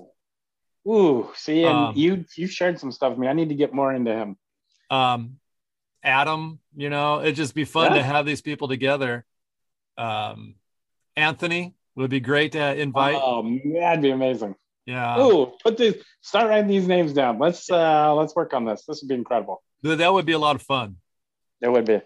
Ooh, 0.88 1.30
see, 1.34 1.64
and 1.64 1.76
Um, 1.88 1.92
you 1.96 2.24
you 2.36 2.46
shared 2.46 2.78
some 2.80 2.90
stuff 2.92 3.10
with 3.10 3.18
me. 3.18 3.28
I 3.28 3.32
need 3.34 3.50
to 3.50 3.54
get 3.54 3.72
more 3.74 3.92
into 3.92 4.12
him. 4.14 4.36
um, 4.90 5.38
Adam, 6.02 6.60
you 6.74 6.88
know, 6.88 7.20
it'd 7.20 7.34
just 7.36 7.54
be 7.54 7.64
fun 7.64 7.92
Yeah. 7.92 7.98
to 7.98 8.02
have 8.04 8.24
these 8.24 8.40
people 8.40 8.68
together. 8.68 9.26
Um, 9.98 10.54
Anthony 11.16 11.74
would 11.96 12.08
be 12.08 12.20
great 12.20 12.52
to 12.52 12.74
invite. 12.80 13.16
Oh, 13.20 13.42
that'd 13.74 14.00
be 14.00 14.10
amazing. 14.10 14.54
yeah, 14.86 15.20
Ooh, 15.20 15.52
put 15.62 15.76
these 15.76 15.96
start 16.22 16.48
writing 16.48 16.68
these 16.68 16.86
names 16.86 17.12
down. 17.12 17.38
Let's 17.38 17.70
uh 17.70 18.14
let's 18.14 18.34
work 18.34 18.54
on 18.54 18.64
this. 18.64 18.84
This 18.86 19.02
would 19.02 19.08
be 19.08 19.14
incredible. 19.16 19.62
That 19.82 20.12
would 20.12 20.24
be 20.24 20.32
a 20.32 20.38
lot 20.38 20.56
of 20.56 20.62
fun. 20.62 20.96
It 21.60 21.68
would 21.70 21.84
be. 21.84 22.00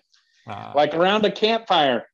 Uh, 0.47 0.73
Like 0.75 0.95
around 0.95 1.25
a 1.25 1.31
campfire. 1.31 2.07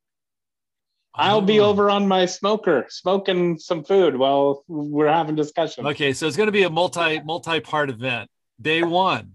I'll 1.14 1.40
be 1.40 1.60
oh. 1.60 1.66
over 1.66 1.90
on 1.90 2.06
my 2.06 2.26
smoker 2.26 2.86
smoking 2.88 3.58
some 3.58 3.82
food 3.82 4.16
while 4.16 4.62
we're 4.68 5.12
having 5.12 5.34
discussion. 5.34 5.86
Okay, 5.86 6.12
so 6.12 6.26
it's 6.26 6.36
going 6.36 6.46
to 6.46 6.52
be 6.52 6.62
a 6.62 6.70
multi 6.70 7.20
multi 7.20 7.60
part 7.60 7.90
event. 7.90 8.30
Day 8.60 8.82
one, 8.82 9.32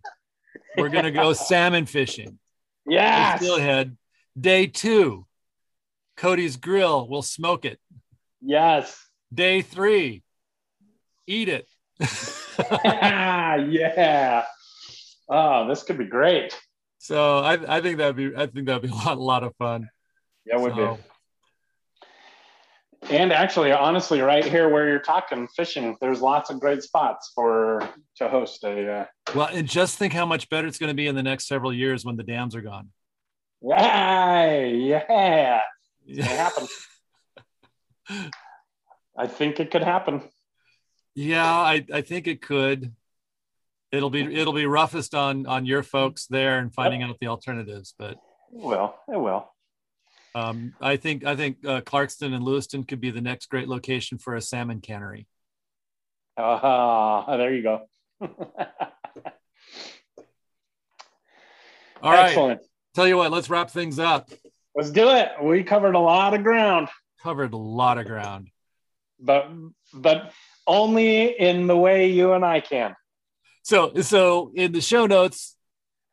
we're 0.77 0.89
going 0.89 1.05
to 1.05 1.11
go 1.11 1.33
salmon 1.33 1.85
fishing. 1.85 2.39
Yes. 2.85 3.39
Steelhead. 3.41 3.97
Day 4.39 4.67
two, 4.67 5.25
Cody's 6.17 6.57
Grill. 6.57 7.07
We'll 7.07 7.21
smoke 7.21 7.65
it. 7.65 7.79
Yes. 8.41 8.97
Day 9.33 9.61
three, 9.61 10.23
eat 11.27 11.49
it. 11.49 11.67
yeah. 12.85 14.45
Oh, 15.29 15.67
this 15.67 15.83
could 15.83 15.97
be 15.97 16.05
great. 16.05 16.57
so 16.99 17.39
I, 17.39 17.77
I 17.77 17.81
think 17.81 17.97
that'd 17.97 18.15
be 18.15 18.35
I 18.35 18.47
think 18.47 18.67
that'd 18.67 18.81
be 18.81 18.89
a 18.89 18.93
lot, 18.93 19.17
a 19.17 19.21
lot 19.21 19.43
of 19.43 19.55
fun. 19.57 19.89
Yeah, 20.45 20.57
it 20.57 20.61
would 20.61 20.75
So, 20.75 20.95
be. 20.95 21.01
And 23.09 23.33
actually, 23.33 23.71
honestly, 23.71 24.21
right 24.21 24.45
here 24.45 24.69
where 24.69 24.87
you're 24.87 24.99
talking 24.99 25.47
fishing, 25.55 25.97
there's 25.99 26.21
lots 26.21 26.49
of 26.49 26.59
great 26.59 26.83
spots 26.83 27.31
for 27.35 27.87
to 28.17 28.29
host 28.29 28.63
a. 28.63 28.91
Uh, 28.91 29.05
well, 29.35 29.49
and 29.51 29.67
just 29.67 29.97
think 29.97 30.13
how 30.13 30.25
much 30.25 30.49
better 30.49 30.67
it's 30.67 30.77
going 30.77 30.89
to 30.89 30.95
be 30.95 31.07
in 31.07 31.15
the 31.15 31.23
next 31.23 31.47
several 31.47 31.73
years 31.73 32.05
when 32.05 32.15
the 32.15 32.23
dams 32.23 32.55
are 32.55 32.61
gone. 32.61 32.89
yeah, 33.61 35.61
yeah, 36.05 36.05
it 36.05 36.25
happen. 36.25 36.67
I 39.17 39.27
think 39.27 39.59
it 39.59 39.71
could 39.71 39.83
happen. 39.83 40.23
Yeah, 41.15 41.45
I, 41.45 41.85
I 41.93 42.01
think 42.01 42.27
it 42.27 42.41
could. 42.41 42.93
It'll 43.91 44.09
be 44.09 44.21
it'll 44.21 44.53
be 44.53 44.65
roughest 44.65 45.13
on 45.13 45.45
on 45.45 45.65
your 45.65 45.83
folks 45.83 46.25
there 46.25 46.57
and 46.57 46.73
finding 46.73 47.03
out 47.03 47.15
the 47.19 47.27
alternatives, 47.27 47.93
but 47.97 48.17
It 48.51 48.51
will. 48.51 48.95
It 49.07 49.19
will. 49.19 49.52
Um, 50.35 50.73
I 50.81 50.97
think 50.97 51.25
I 51.25 51.35
think 51.35 51.57
uh, 51.65 51.81
Clarkston 51.81 52.33
and 52.33 52.43
Lewiston 52.43 52.83
could 52.83 52.99
be 52.99 53.11
the 53.11 53.21
next 53.21 53.47
great 53.49 53.67
location 53.67 54.17
for 54.17 54.35
a 54.35 54.41
salmon 54.41 54.81
cannery. 54.81 55.27
Ah, 56.37 57.37
there 57.37 57.53
you 57.53 57.61
go. 57.61 57.81
All 62.01 62.11
right, 62.11 62.29
Excellent. 62.29 62.61
tell 62.95 63.07
you 63.07 63.17
what, 63.17 63.31
let's 63.31 63.49
wrap 63.49 63.69
things 63.69 63.99
up. 63.99 64.29
Let's 64.75 64.91
do 64.91 65.09
it. 65.09 65.29
We 65.41 65.63
covered 65.63 65.95
a 65.95 65.99
lot 65.99 66.33
of 66.33 66.43
ground. 66.43 66.89
Covered 67.21 67.53
a 67.53 67.57
lot 67.57 67.97
of 67.97 68.05
ground. 68.07 68.49
but 69.19 69.49
but 69.93 70.31
only 70.67 71.27
in 71.39 71.67
the 71.67 71.77
way 71.77 72.07
you 72.07 72.33
and 72.33 72.43
I 72.43 72.59
can. 72.59 72.95
So 73.61 73.93
so 74.01 74.51
in 74.55 74.71
the 74.71 74.81
show 74.81 75.05
notes, 75.05 75.55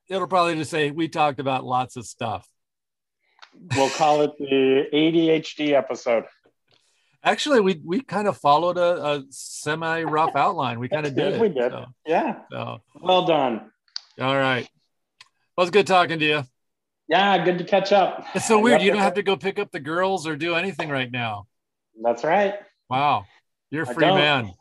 it'll 0.09 0.29
probably 0.29 0.55
just 0.57 0.71
say 0.71 0.91
we 0.91 1.09
talked 1.09 1.41
about 1.41 1.65
lots 1.65 1.97
of 1.97 2.07
stuff. 2.07 2.47
We'll 3.77 3.91
call 3.91 4.23
it 4.23 4.33
the 4.39 4.87
ADHD 4.93 5.73
episode. 5.73 6.25
Actually, 7.23 7.61
we 7.61 7.81
we 7.85 8.01
kind 8.01 8.27
of 8.27 8.39
followed 8.39 8.79
a, 8.79 9.05
a 9.05 9.25
semi 9.31 10.03
rough 10.05 10.35
outline. 10.35 10.81
We 10.81 10.89
kind 10.89 11.07
of 11.07 11.15
did. 11.17 11.41
we 11.41 11.49
did. 11.49 11.71
So, 11.71 11.87
yeah. 12.07 12.41
So 12.51 12.81
well 13.01 13.27
done. 13.27 13.71
All 14.19 14.37
right. 14.37 14.69
Well, 15.57 15.67
it's 15.67 15.71
good 15.71 15.87
talking 15.87 16.19
to 16.19 16.25
you. 16.25 16.43
Yeah, 17.09 17.45
good 17.45 17.59
to 17.59 17.65
catch 17.65 17.93
up. 17.93 18.25
It's 18.35 18.47
so 18.47 18.61
weird. 18.61 18.83
You 18.83 18.93
don't 18.93 19.01
have 19.01 19.15
to 19.15 19.23
go 19.23 19.37
pick 19.37 19.59
up 19.59 19.73
the 19.73 19.81
girls 19.81 20.27
or 20.27 20.37
do 20.37 20.55
anything 20.55 20.89
right 20.89 21.11
now. 21.11 21.49
That's 22.01 22.23
right. 22.23 22.55
Wow. 22.89 23.25
You're 23.71 23.83
a 23.83 23.87
free 23.87 24.07
man. 24.07 24.53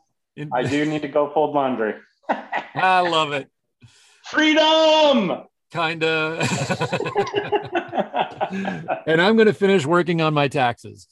I 0.52 0.64
do 0.64 0.86
need 0.86 1.04
to 1.04 1.08
go 1.08 1.32
fold 1.32 1.54
laundry. 1.54 1.96
I 2.30 3.02
love 3.02 3.34
it. 3.34 3.50
Freedom. 4.26 5.44
Kinda. 5.72 6.40
and 9.06 9.22
I'm 9.22 9.36
going 9.36 9.48
to 9.48 9.54
finish 9.54 9.86
working 9.86 10.22
on 10.22 10.34
my 10.34 10.48
taxes. 10.48 11.08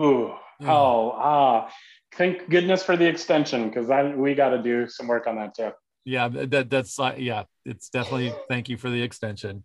Ooh. 0.00 0.34
Oh, 0.62 1.12
ah. 1.16 1.70
Thank 2.16 2.50
goodness 2.50 2.82
for 2.82 2.96
the 2.96 3.06
extension 3.06 3.68
because 3.68 3.88
we 4.16 4.34
got 4.34 4.50
to 4.50 4.62
do 4.62 4.88
some 4.88 5.06
work 5.06 5.26
on 5.26 5.36
that 5.36 5.54
too. 5.54 5.70
Yeah, 6.04 6.28
that 6.28 6.70
that's 6.70 6.98
uh, 6.98 7.14
yeah, 7.16 7.44
it's 7.64 7.88
definitely 7.90 8.32
thank 8.48 8.68
you 8.68 8.76
for 8.76 8.90
the 8.90 9.00
extension. 9.02 9.64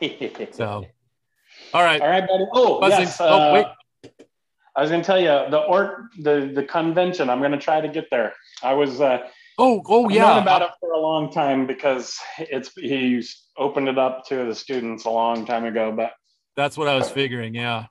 so, 0.52 0.86
all 1.74 1.82
right, 1.82 2.00
all 2.00 2.08
right, 2.08 2.26
buddy. 2.26 2.46
Oh, 2.52 2.80
Buzzing. 2.80 3.00
yes. 3.00 3.20
oh, 3.20 3.26
uh, 3.26 3.52
wait. 3.52 3.66
I 4.74 4.80
was 4.80 4.90
going 4.90 5.02
to 5.02 5.06
tell 5.06 5.20
you 5.20 5.50
the 5.50 5.58
or 5.58 6.08
the 6.18 6.50
the 6.54 6.64
convention. 6.64 7.28
I'm 7.28 7.40
going 7.40 7.52
to 7.52 7.58
try 7.58 7.80
to 7.80 7.88
get 7.88 8.08
there. 8.10 8.32
I 8.62 8.74
was. 8.74 9.00
Uh, 9.00 9.28
oh, 9.58 9.82
oh 9.86 10.06
I've 10.06 10.12
yeah. 10.12 10.40
about 10.40 10.62
it 10.62 10.70
for 10.80 10.92
a 10.92 11.00
long 11.00 11.30
time 11.30 11.66
because 11.66 12.16
it's 12.38 12.72
he 12.74 13.22
opened 13.56 13.88
it 13.88 13.98
up 13.98 14.26
to 14.26 14.46
the 14.46 14.54
students 14.54 15.04
a 15.04 15.10
long 15.10 15.44
time 15.46 15.64
ago. 15.64 15.92
But 15.92 16.12
that's 16.56 16.76
what 16.76 16.88
I 16.88 16.94
was 16.94 17.10
figuring. 17.10 17.54
Yeah. 17.54 17.86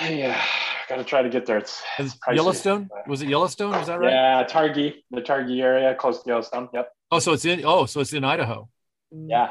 Yeah, 0.00 0.40
got 0.88 0.96
to 0.96 1.04
try 1.04 1.22
to 1.22 1.28
get 1.28 1.44
there. 1.44 1.58
It's, 1.58 1.82
it's 1.98 2.16
Yellowstone. 2.32 2.88
Was 3.08 3.20
it 3.20 3.28
Yellowstone? 3.28 3.74
Is 3.74 3.88
that 3.88 3.98
right? 3.98 4.12
Yeah, 4.12 4.46
Targhee, 4.48 4.94
the 5.10 5.20
Targhee 5.20 5.60
area, 5.60 5.92
close 5.96 6.22
to 6.22 6.28
Yellowstone. 6.28 6.68
Yep. 6.72 6.92
Oh, 7.10 7.18
so 7.18 7.32
it's 7.32 7.44
in. 7.44 7.64
Oh, 7.64 7.86
so 7.86 8.00
it's 8.00 8.12
in 8.12 8.22
Idaho. 8.22 8.68
Yeah. 9.10 9.50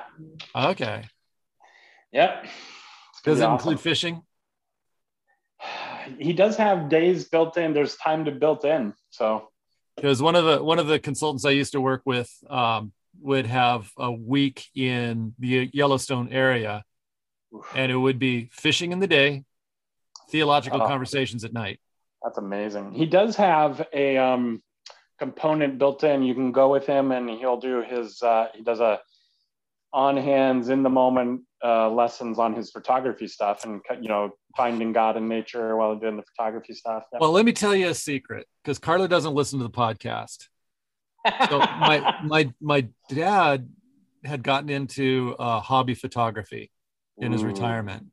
Okay. 0.56 1.04
Yep. 2.14 2.46
Does 3.26 3.40
it 3.40 3.44
awesome. 3.44 3.54
include 3.54 3.80
fishing? 3.82 4.22
he 6.20 6.34
does 6.34 6.58
have 6.58 6.90
days 6.90 7.26
built 7.26 7.58
in. 7.58 7.74
There's 7.74 7.96
time 7.96 8.26
to 8.26 8.32
built 8.32 8.66
in. 8.66 8.94
So 9.10 9.50
because 9.96 10.22
one 10.22 10.36
of 10.36 10.46
the 10.46 10.64
one 10.64 10.80
of 10.80 10.88
the 10.88 11.00
consultants 11.00 11.46
I 11.46 11.52
used 11.52 11.74
to 11.74 11.82
work 11.82 12.02
with 12.06 12.32
um, 12.50 12.94
would 13.22 13.46
have 13.46 13.92
a 13.98 14.12
week 14.12 14.66
in 14.76 15.34
the 15.40 15.70
Yellowstone 15.74 16.30
area, 16.32 16.84
and 17.76 17.92
it 17.92 17.96
would 17.96 18.20
be 18.20 18.50
fishing 18.52 18.92
in 18.92 19.00
the 19.00 19.08
day, 19.08 19.44
theological 20.30 20.82
oh, 20.82 20.88
conversations 20.88 21.44
at 21.44 21.54
night. 21.54 21.80
That's 22.24 22.38
amazing. 22.38 22.94
He 22.94 23.06
does 23.06 23.36
have 23.36 23.86
a 23.94 24.18
um, 24.18 24.62
component 25.20 25.78
built 25.78 26.04
in. 26.04 26.24
You 26.24 26.34
can 26.34 26.52
go 26.52 26.70
with 26.72 26.86
him, 26.86 27.12
and 27.12 27.30
he'll 27.30 27.60
do 27.60 27.82
his. 27.82 28.22
Uh, 28.22 28.48
he 28.54 28.64
does 28.64 28.80
a 28.80 29.00
on 29.94 30.18
hands 30.18 30.70
in 30.70 30.84
the 30.84 30.90
moment 30.90 31.42
uh, 31.64 31.90
lessons 31.90 32.38
on 32.38 32.54
his 32.54 32.70
photography 32.70 33.28
stuff 33.28 33.66
and 33.66 33.82
you 34.02 34.10
know 34.10 34.30
finding 34.56 34.92
god 34.92 35.18
in 35.18 35.28
nature 35.28 35.76
while 35.76 35.96
doing 35.96 36.18
the 36.18 36.24
photography 36.24 36.74
stuff 36.74 37.04
well 37.20 37.32
let 37.32 37.46
me 37.46 37.52
tell 37.52 37.76
you 37.76 37.88
a 37.88 37.94
secret 37.94 38.46
because 38.64 38.78
carla 38.78 39.08
doesn't 39.08 39.34
listen 39.34 39.58
to 39.58 39.64
the 39.64 39.70
podcast 39.72 40.48
so 41.50 41.60
my 41.60 42.16
my 42.24 42.54
my 42.62 42.88
dad 43.10 43.70
had 44.24 44.44
gotten 44.44 44.70
into 44.70 45.36
uh, 45.40 45.60
hobby 45.60 45.94
photography 45.94 46.72
in 47.18 47.32
his 47.32 47.44
retirement 47.44 48.08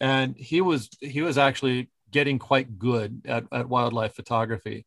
and 0.00 0.36
he 0.36 0.60
was 0.60 0.88
he 1.00 1.20
was 1.22 1.36
actually 1.36 1.90
getting 2.10 2.38
quite 2.38 2.78
good 2.78 3.22
at, 3.26 3.44
at 3.52 3.68
wildlife 3.68 4.14
photography 4.14 4.86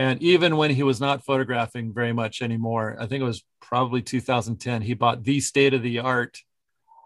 and 0.00 0.22
even 0.22 0.56
when 0.56 0.70
he 0.70 0.82
was 0.82 0.98
not 0.98 1.26
photographing 1.26 1.92
very 1.92 2.14
much 2.14 2.40
anymore, 2.40 2.96
I 2.98 3.04
think 3.04 3.20
it 3.20 3.26
was 3.26 3.44
probably 3.60 4.00
2010, 4.00 4.80
he 4.80 4.94
bought 4.94 5.24
the 5.24 5.40
state 5.40 5.74
of 5.74 5.82
the 5.82 5.98
art 5.98 6.38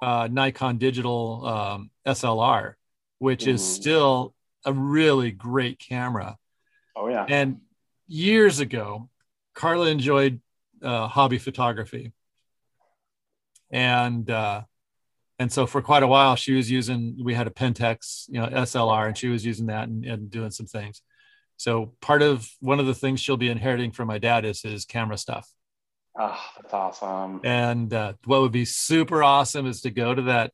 uh, 0.01 0.28
Nikon 0.31 0.78
digital 0.78 1.44
um, 1.44 1.90
SLR, 2.06 2.74
which 3.19 3.48
is 3.48 3.65
still 3.65 4.32
a 4.65 4.73
really 4.73 5.32
great 5.32 5.81
camera. 5.81 6.36
Oh, 6.94 7.09
yeah. 7.09 7.27
And 7.28 7.62
years 8.06 8.61
ago, 8.61 9.11
Carla 9.55 9.87
enjoyed 9.87 10.41
uh, 10.83 11.09
hobby 11.09 11.39
photography. 11.39 12.13
And, 13.71 14.29
uh, 14.31 14.63
and 15.39 15.53
so 15.53 15.67
for 15.67 15.83
quite 15.83 16.03
a 16.03 16.07
while, 16.07 16.37
she 16.37 16.53
was 16.53 16.71
using, 16.71 17.17
we 17.23 17.35
had 17.35 17.47
a 17.47 17.51
Pentax, 17.51 18.25
you 18.29 18.41
know, 18.41 18.47
SLR, 18.47 19.09
and 19.09 19.19
she 19.19 19.29
was 19.29 19.45
using 19.45 19.67
that 19.67 19.89
and, 19.89 20.05
and 20.05 20.31
doing 20.31 20.51
some 20.51 20.67
things. 20.67 21.03
So 21.57 21.95
part 22.01 22.23
of 22.23 22.49
one 22.61 22.81
of 22.81 22.87
the 22.87 22.95
things 22.95 23.21
she'll 23.21 23.37
be 23.37 23.49
inheriting 23.49 23.93
from 23.93 24.09
my 24.09 24.19
dad 24.19 24.45
is 24.45 24.63
his 24.63 24.85
camera 24.85 25.17
stuff. 25.17 25.49
Oh, 26.19 26.41
that's 26.61 26.73
awesome. 26.73 27.41
And 27.43 27.93
uh, 27.93 28.15
what 28.25 28.41
would 28.41 28.53
be 28.53 28.65
super 28.65 29.23
awesome 29.23 29.67
is 29.67 29.81
to 29.83 29.91
go 29.91 30.15
to 30.15 30.23
that 30.23 30.53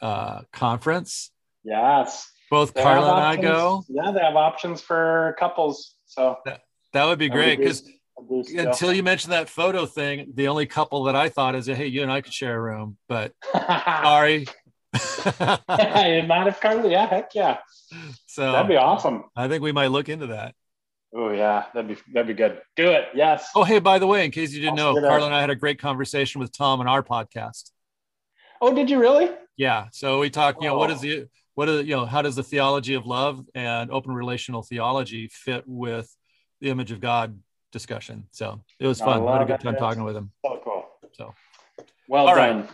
uh, 0.00 0.42
conference. 0.52 1.30
Yes. 1.64 2.30
Both 2.50 2.74
they 2.74 2.82
Carla 2.82 3.12
and 3.12 3.20
I 3.20 3.36
go. 3.36 3.84
Yeah, 3.88 4.10
they 4.12 4.20
have 4.20 4.36
options 4.36 4.80
for 4.80 5.36
couples. 5.38 5.94
So 6.06 6.36
that, 6.44 6.62
that 6.92 7.06
would 7.06 7.18
be 7.18 7.28
great 7.28 7.58
because 7.58 7.82
until 8.30 8.92
you 8.92 9.02
mentioned 9.02 9.32
that 9.32 9.48
photo 9.48 9.86
thing, 9.86 10.32
the 10.34 10.48
only 10.48 10.66
couple 10.66 11.04
that 11.04 11.16
I 11.16 11.28
thought 11.28 11.54
is, 11.54 11.66
hey, 11.66 11.86
you 11.86 12.02
and 12.02 12.12
I 12.12 12.20
could 12.20 12.32
share 12.32 12.56
a 12.56 12.60
room, 12.60 12.96
but 13.08 13.32
sorry, 13.52 14.46
not 14.92 16.48
if 16.48 16.60
Carly. 16.60 16.92
Yeah, 16.92 17.06
heck 17.06 17.34
yeah. 17.34 17.58
So 18.26 18.52
that'd 18.52 18.68
be 18.68 18.76
awesome. 18.76 19.24
I 19.36 19.48
think 19.48 19.62
we 19.62 19.72
might 19.72 19.88
look 19.88 20.08
into 20.08 20.28
that. 20.28 20.54
Oh 21.14 21.30
yeah, 21.30 21.66
that'd 21.74 21.88
be 21.88 22.02
that'd 22.14 22.26
be 22.26 22.32
good. 22.32 22.58
Do 22.74 22.90
it. 22.90 23.08
Yes. 23.14 23.50
Oh 23.54 23.64
hey, 23.64 23.80
by 23.80 23.98
the 23.98 24.06
way, 24.06 24.24
in 24.24 24.30
case 24.30 24.52
you 24.52 24.62
didn't 24.62 24.78
I'll 24.78 24.94
know, 24.94 25.00
Carla 25.06 25.26
and 25.26 25.34
I 25.34 25.42
had 25.42 25.50
a 25.50 25.54
great 25.54 25.78
conversation 25.78 26.40
with 26.40 26.56
Tom 26.56 26.80
on 26.80 26.88
our 26.88 27.02
podcast. 27.02 27.70
Oh, 28.62 28.74
did 28.74 28.88
you 28.88 28.98
really? 28.98 29.30
Yeah. 29.58 29.88
So 29.92 30.20
we 30.20 30.30
talked. 30.30 30.62
You 30.62 30.68
know, 30.68 30.78
what 30.78 30.90
is 30.90 31.00
oh. 31.00 31.02
the 31.02 31.28
what 31.54 31.68
is 31.68 31.86
you 31.86 31.94
know 31.94 32.06
how 32.06 32.22
does 32.22 32.36
the 32.36 32.42
theology 32.42 32.94
of 32.94 33.06
love 33.06 33.44
and 33.54 33.90
open 33.90 34.12
relational 34.12 34.62
theology 34.62 35.28
fit 35.30 35.64
with 35.66 36.10
the 36.62 36.70
image 36.70 36.92
of 36.92 37.00
God 37.00 37.38
discussion? 37.72 38.26
So 38.30 38.60
it 38.78 38.86
was 38.86 39.00
fun. 39.00 39.26
I 39.26 39.32
had 39.32 39.42
a 39.42 39.44
good 39.46 39.60
time 39.60 39.76
talking 39.76 40.04
with 40.04 40.16
him. 40.16 40.30
So 40.44 40.60
cool. 40.62 40.84
So 41.12 41.34
well 42.08 42.28
All 42.28 42.36
done. 42.36 42.60
Right. 42.60 42.70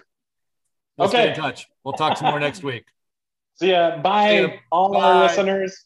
Let's 0.99 1.15
okay. 1.15 1.31
in 1.31 1.37
touch. 1.37 1.69
We'll 1.85 1.95
talk 1.95 2.19
some 2.19 2.29
more 2.29 2.41
next 2.41 2.62
week. 2.62 2.85
See 3.55 3.70
ya. 3.70 3.99
Bye, 3.99 4.61
all 4.70 4.93
Bye. 4.93 5.01
our 5.01 5.23
listeners. 5.25 5.85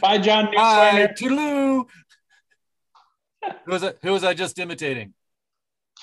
Bye, 0.00 0.18
John 0.18 0.46
Bye. 0.56 1.08
Toodaloo. 1.18 1.84
who 3.64 3.72
was 3.72 3.82
it? 3.82 3.98
Who 4.02 4.12
was 4.12 4.24
I 4.24 4.34
just 4.34 4.58
imitating? 4.58 5.14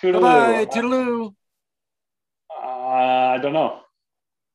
Toodaloo. 0.01 0.21
Bye. 0.21 0.65
Toodaloo. 0.65 1.33
Uh, 2.51 2.67
I 2.67 3.37
don't 3.41 3.53
know. 3.53 3.79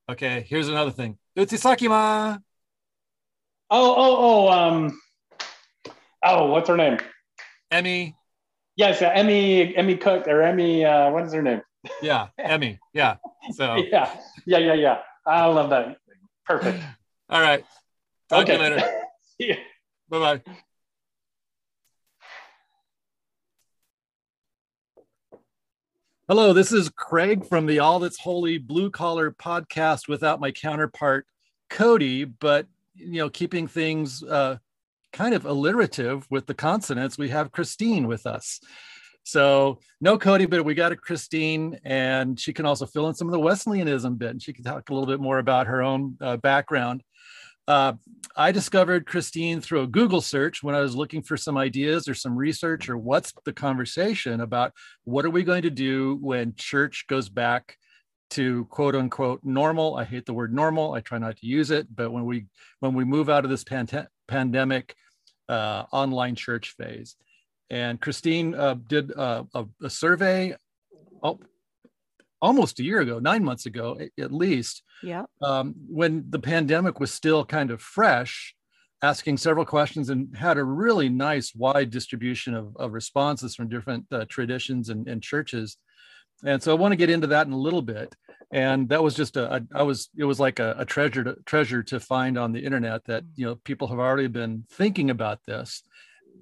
Okay, 0.08 0.46
here's 0.48 0.68
another 0.68 0.92
thing. 0.92 1.18
Utsisakima. 1.36 2.40
Oh, 3.68 3.94
oh, 3.96 4.16
oh, 4.18 4.48
um, 4.48 5.00
oh, 6.26 6.46
what's 6.46 6.68
her 6.68 6.76
name? 6.76 6.98
Emmy. 7.70 8.16
Yes, 8.76 9.00
uh, 9.00 9.10
Emmy, 9.14 9.74
Emmy 9.76 9.96
Cook 9.96 10.28
or 10.28 10.42
Emmy. 10.42 10.84
Uh, 10.84 11.10
what 11.10 11.24
is 11.24 11.32
her 11.32 11.42
name? 11.42 11.62
yeah, 12.02 12.28
Emmy. 12.38 12.78
Yeah. 12.92 13.16
So 13.52 13.76
yeah, 13.90 14.10
yeah, 14.44 14.58
yeah, 14.58 14.74
yeah. 14.74 14.98
I 15.26 15.46
love 15.46 15.70
that. 15.70 15.96
Perfect. 16.44 16.82
All 17.28 17.40
right. 17.40 17.64
Talk 18.28 18.42
okay. 18.42 18.56
to 18.56 18.64
you 18.64 18.70
later. 18.70 19.00
yeah. 19.38 19.54
Bye 20.08 20.18
bye. 20.18 20.42
Hello, 26.28 26.52
this 26.52 26.72
is 26.72 26.88
Craig 26.88 27.46
from 27.46 27.66
the 27.66 27.78
All 27.78 28.00
That's 28.00 28.18
Holy 28.18 28.58
Blue 28.58 28.90
Collar 28.90 29.30
podcast 29.30 30.08
without 30.08 30.40
my 30.40 30.50
counterpart, 30.50 31.24
Cody, 31.70 32.24
but 32.24 32.66
you 32.96 33.18
know, 33.18 33.30
keeping 33.30 33.68
things 33.68 34.24
uh, 34.24 34.58
kind 35.12 35.34
of 35.34 35.46
alliterative 35.46 36.26
with 36.30 36.46
the 36.46 36.54
consonants, 36.54 37.18
we 37.18 37.28
have 37.30 37.52
Christine 37.52 38.06
with 38.06 38.26
us. 38.26 38.60
So 39.24 39.80
no 40.00 40.18
Cody, 40.18 40.46
but 40.46 40.64
we 40.64 40.74
got 40.74 40.92
a 40.92 40.96
Christine, 40.96 41.80
and 41.84 42.38
she 42.38 42.52
can 42.52 42.64
also 42.64 42.86
fill 42.86 43.08
in 43.08 43.14
some 43.14 43.26
of 43.26 43.32
the 43.32 43.40
Wesleyanism 43.40 44.14
bit. 44.16 44.30
And 44.30 44.42
she 44.42 44.52
can 44.52 44.62
talk 44.62 44.88
a 44.88 44.94
little 44.94 45.08
bit 45.08 45.20
more 45.20 45.38
about 45.38 45.66
her 45.66 45.82
own 45.82 46.16
uh, 46.20 46.36
background. 46.36 47.02
Uh, 47.66 47.94
I 48.36 48.52
discovered 48.52 49.06
Christine 49.06 49.60
through 49.60 49.82
a 49.82 49.86
Google 49.88 50.20
search 50.20 50.62
when 50.62 50.76
I 50.76 50.80
was 50.80 50.94
looking 50.94 51.22
for 51.22 51.36
some 51.36 51.56
ideas 51.56 52.06
or 52.06 52.14
some 52.14 52.36
research 52.36 52.88
or 52.88 52.96
what's 52.96 53.32
the 53.44 53.52
conversation 53.52 54.40
about 54.40 54.72
what 55.04 55.24
are 55.24 55.30
we 55.30 55.42
going 55.42 55.62
to 55.62 55.70
do 55.70 56.18
when 56.20 56.54
church 56.54 57.06
goes 57.08 57.28
back 57.28 57.76
to 58.30 58.64
quote 58.66 58.94
unquote 58.94 59.40
normal. 59.44 59.96
I 59.96 60.04
hate 60.04 60.26
the 60.26 60.34
word 60.34 60.52
normal. 60.52 60.92
I 60.92 61.00
try 61.00 61.18
not 61.18 61.36
to 61.38 61.46
use 61.46 61.70
it, 61.70 61.86
but 61.94 62.12
when 62.12 62.24
we 62.24 62.46
when 62.80 62.94
we 62.94 63.04
move 63.04 63.28
out 63.28 63.44
of 63.44 63.50
this 63.50 63.64
pand- 63.64 64.08
pandemic 64.28 64.94
uh, 65.48 65.84
online 65.92 66.34
church 66.34 66.74
phase, 66.76 67.16
and 67.70 68.00
Christine 68.00 68.54
uh, 68.54 68.74
did 68.74 69.16
uh, 69.16 69.44
a, 69.54 69.66
a, 69.82 69.90
survey 69.90 70.54
oh, 71.22 71.38
almost 72.42 72.80
a 72.80 72.84
year 72.84 73.00
ago, 73.00 73.18
nine 73.18 73.44
months 73.44 73.66
ago 73.66 73.98
at 74.18 74.32
least. 74.32 74.82
Yeah. 75.02 75.24
Um, 75.42 75.74
when 75.88 76.24
the 76.30 76.38
pandemic 76.38 77.00
was 77.00 77.12
still 77.12 77.44
kind 77.44 77.70
of 77.70 77.80
fresh, 77.80 78.54
asking 79.02 79.36
several 79.36 79.64
questions 79.64 80.10
and 80.10 80.34
had 80.36 80.58
a 80.58 80.64
really 80.64 81.08
nice 81.08 81.54
wide 81.54 81.90
distribution 81.90 82.54
of, 82.54 82.76
of 82.76 82.92
responses 82.92 83.54
from 83.54 83.68
different 83.68 84.04
uh, 84.10 84.24
traditions 84.28 84.88
and, 84.88 85.06
and 85.06 85.22
churches 85.22 85.76
and 86.44 86.62
so 86.62 86.72
I 86.72 86.74
want 86.74 86.92
to 86.92 86.96
get 86.96 87.10
into 87.10 87.28
that 87.28 87.46
in 87.46 87.52
a 87.52 87.58
little 87.58 87.82
bit. 87.82 88.14
And 88.52 88.88
that 88.90 89.02
was 89.02 89.14
just 89.14 89.36
a, 89.36 89.64
I 89.74 89.82
was 89.82 90.08
it 90.16 90.24
was 90.24 90.38
like 90.38 90.60
a, 90.60 90.76
a 90.78 90.84
treasure 90.84 91.24
to, 91.24 91.36
treasure 91.44 91.82
to 91.84 91.98
find 91.98 92.38
on 92.38 92.52
the 92.52 92.64
internet 92.64 93.04
that 93.06 93.24
mm. 93.24 93.28
you 93.36 93.46
know 93.46 93.56
people 93.56 93.88
have 93.88 93.98
already 93.98 94.28
been 94.28 94.64
thinking 94.70 95.10
about 95.10 95.40
this. 95.46 95.82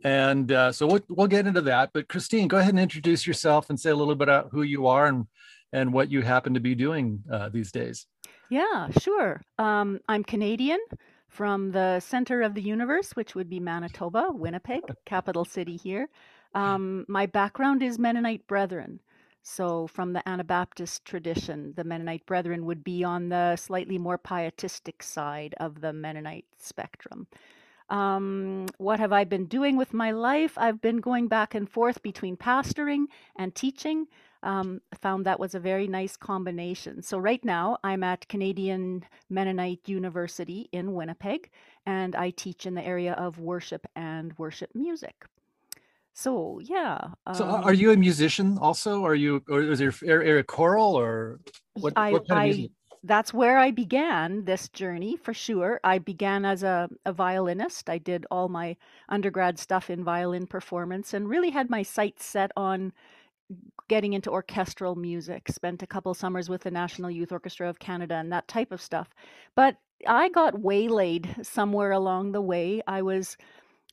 And 0.03 0.53
uh, 0.53 0.71
so 0.71 0.87
we'll, 0.87 1.01
we'll 1.09 1.29
get 1.29 1.47
into 1.47 1.63
that. 1.63 1.91
But 1.95 2.09
Christine, 2.09 2.47
go 2.47 2.59
ahead 2.59 2.75
and 2.75 2.81
introduce 2.81 3.27
yourself 3.27 3.71
and 3.71 3.81
say 3.81 3.91
a 3.91 3.97
little 3.97 4.15
bit 4.15 4.29
about 4.29 4.49
who 4.53 4.63
you 4.63 4.87
are 4.87 5.07
and 5.07 5.27
and 5.73 5.93
what 5.93 6.11
you 6.11 6.23
happen 6.23 6.55
to 6.55 6.61
be 6.61 6.75
doing 6.75 7.23
uh, 7.33 7.49
these 7.49 7.73
days. 7.73 8.07
Yeah, 8.51 8.89
sure. 9.01 9.43
Um, 9.59 10.01
I'm 10.09 10.23
Canadian 10.23 10.79
from 11.29 11.73
the 11.73 11.99
center 12.01 12.43
of 12.43 12.55
the 12.55 12.63
universe, 12.63 13.13
which 13.13 13.35
would 13.35 13.51
be 13.51 13.59
Manitoba, 13.59 14.29
Winnipeg, 14.31 14.83
capital 15.07 15.45
city 15.45 15.77
here. 15.77 16.09
Um, 16.55 17.05
my 17.09 17.27
background 17.27 17.83
is 17.83 17.99
Mennonite 17.99 18.47
Brethren. 18.47 19.01
So, 19.47 19.87
from 19.87 20.15
the 20.15 20.27
Anabaptist 20.27 21.05
tradition, 21.05 21.75
the 21.77 21.85
Mennonite 21.85 22.25
Brethren 22.25 22.65
would 22.65 22.83
be 22.83 23.05
on 23.05 23.29
the 23.29 23.57
slightly 23.57 23.99
more 23.99 24.17
pietistic 24.17 25.03
side 25.03 25.55
of 25.61 25.83
the 25.83 25.93
Mennonite 25.93 26.47
spectrum. 26.57 27.27
Um, 27.91 28.65
what 28.79 29.01
have 29.01 29.13
I 29.13 29.25
been 29.25 29.45
doing 29.45 29.77
with 29.77 29.93
my 29.93 30.13
life? 30.13 30.57
I've 30.57 30.81
been 30.81 30.97
going 30.97 31.29
back 31.29 31.55
and 31.55 31.69
forth 31.69 32.03
between 32.03 32.39
pastoring 32.39 33.05
and 33.37 33.55
teaching. 33.55 34.07
Um, 34.43 34.81
found 35.03 35.27
that 35.27 35.39
was 35.39 35.55
a 35.55 35.61
very 35.61 35.89
nice 35.89 36.17
combination. 36.17 37.03
So, 37.03 37.19
right 37.19 37.45
now, 37.45 37.77
I'm 37.85 38.03
at 38.03 38.27
Canadian 38.29 39.05
Mennonite 39.29 39.87
University 39.87 40.71
in 40.73 40.95
Winnipeg, 40.95 41.51
and 41.85 42.17
I 42.17 42.31
teach 42.31 42.65
in 42.65 42.75
the 42.75 42.85
area 42.85 43.13
of 43.13 43.39
worship 43.39 43.87
and 43.95 44.33
worship 44.39 44.71
music. 44.75 45.27
So 46.15 46.61
yeah. 46.63 47.09
So 47.35 47.45
are 47.45 47.71
um 47.71 47.75
you 47.75 47.91
a 47.91 47.97
musician 47.97 48.57
also? 48.59 49.05
Are 49.05 49.17
you 49.17 49.43
or 49.49 49.63
is 49.63 49.81
your 49.81 49.93
area 50.05 50.43
choral 50.45 50.95
or 50.95 51.41
what, 51.75 51.93
I, 51.97 52.13
what 52.13 52.29
kind 52.29 52.41
I, 52.41 52.45
of 52.47 52.57
music? 52.57 52.71
That's 53.03 53.35
where 53.35 53.59
I 53.59 53.71
began 53.71 54.45
this 54.47 54.69
journey 54.69 55.17
for 55.17 55.35
sure. 55.35 55.79
I 55.85 55.99
began 55.99 56.47
as 56.47 56.63
a, 56.63 56.89
a 57.05 57.13
violinist. 57.13 57.91
I 57.91 57.99
did 57.99 58.25
all 58.31 58.49
my 58.49 58.77
undergrad 59.11 59.59
stuff 59.59 59.91
in 59.91 60.05
violin 60.05 60.47
performance 60.47 61.13
and 61.13 61.29
really 61.29 61.51
had 61.51 61.69
my 61.69 61.83
sights 61.83 62.25
set 62.25 62.51
on 62.57 62.93
getting 63.89 64.15
into 64.15 64.31
orchestral 64.31 64.95
music. 64.95 65.49
Spent 65.51 65.83
a 65.83 65.87
couple 65.87 66.15
summers 66.15 66.49
with 66.49 66.63
the 66.63 66.71
National 66.71 67.11
Youth 67.11 67.33
Orchestra 67.33 67.69
of 67.69 67.79
Canada 67.79 68.15
and 68.15 68.33
that 68.33 68.49
type 68.49 68.73
of 68.73 68.81
stuff. 68.81 69.11
But 69.55 69.77
I 70.07 70.31
got 70.31 70.61
waylaid 70.61 71.37
somewhere 71.43 71.91
along 71.91 72.33
the 72.33 72.41
way. 72.41 72.83
I 72.87 73.03
was 73.03 73.37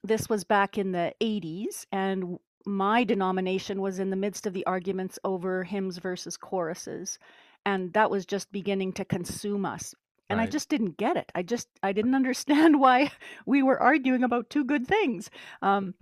this 0.03 0.29
was 0.29 0.43
back 0.43 0.77
in 0.77 0.91
the 0.91 1.13
80s, 1.21 1.85
and 1.91 2.39
my 2.65 3.03
denomination 3.03 3.81
was 3.81 3.99
in 3.99 4.09
the 4.09 4.15
midst 4.15 4.45
of 4.45 4.53
the 4.53 4.65
arguments 4.65 5.19
over 5.23 5.63
hymns 5.63 5.97
versus 5.97 6.37
choruses. 6.37 7.19
And 7.65 7.93
that 7.93 8.09
was 8.09 8.25
just 8.25 8.51
beginning 8.51 8.93
to 8.93 9.05
consume 9.05 9.65
us. 9.65 9.93
And 10.29 10.39
right. 10.39 10.47
I 10.47 10.49
just 10.49 10.69
didn't 10.69 10.95
get 10.95 11.17
it. 11.17 11.29
I 11.35 11.43
just 11.43 11.67
I 11.83 11.91
didn't 11.97 12.15
understand 12.15 12.79
why 12.79 13.11
we 13.45 13.61
were 13.61 13.81
arguing 13.81 14.23
about 14.23 14.49
two 14.49 14.63
good 14.63 14.87
things. 14.87 15.29
Um, 15.61 15.93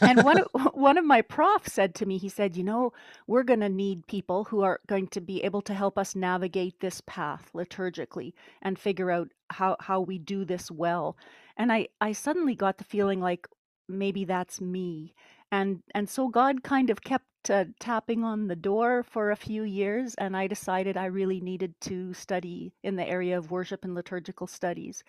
and 0.00 0.22
one 0.22 0.38
of, 0.54 0.74
one 0.74 0.96
of 0.96 1.04
my 1.04 1.20
profs 1.20 1.72
said 1.72 1.94
to 1.96 2.06
me, 2.06 2.16
he 2.16 2.28
said, 2.28 2.56
"You 2.56 2.62
know, 2.62 2.92
we're 3.26 3.42
going 3.42 3.60
to 3.60 3.68
need 3.68 4.06
people 4.06 4.44
who 4.44 4.62
are 4.62 4.80
going 4.86 5.08
to 5.08 5.20
be 5.20 5.42
able 5.42 5.62
to 5.62 5.74
help 5.74 5.98
us 5.98 6.14
navigate 6.14 6.78
this 6.78 7.02
path 7.06 7.50
liturgically 7.54 8.34
and 8.62 8.78
figure 8.78 9.10
out 9.10 9.32
how 9.50 9.76
how 9.80 10.00
we 10.00 10.16
do 10.18 10.44
this 10.44 10.70
well." 10.70 11.16
And 11.56 11.72
I 11.72 11.88
I 12.00 12.12
suddenly 12.12 12.54
got 12.54 12.78
the 12.78 12.84
feeling 12.84 13.20
like 13.20 13.48
maybe 13.88 14.24
that's 14.24 14.60
me. 14.60 15.14
And 15.50 15.82
and 15.94 16.08
so 16.08 16.28
God 16.28 16.62
kind 16.62 16.90
of 16.90 17.02
kept 17.02 17.50
uh, 17.50 17.64
tapping 17.80 18.24
on 18.24 18.46
the 18.46 18.56
door 18.56 19.02
for 19.02 19.30
a 19.30 19.36
few 19.36 19.64
years 19.64 20.14
and 20.16 20.36
I 20.36 20.46
decided 20.46 20.96
I 20.96 21.06
really 21.06 21.40
needed 21.40 21.74
to 21.82 22.14
study 22.14 22.72
in 22.82 22.96
the 22.96 23.08
area 23.08 23.36
of 23.36 23.50
worship 23.50 23.84
and 23.84 23.94
liturgical 23.94 24.46
studies. 24.46 25.02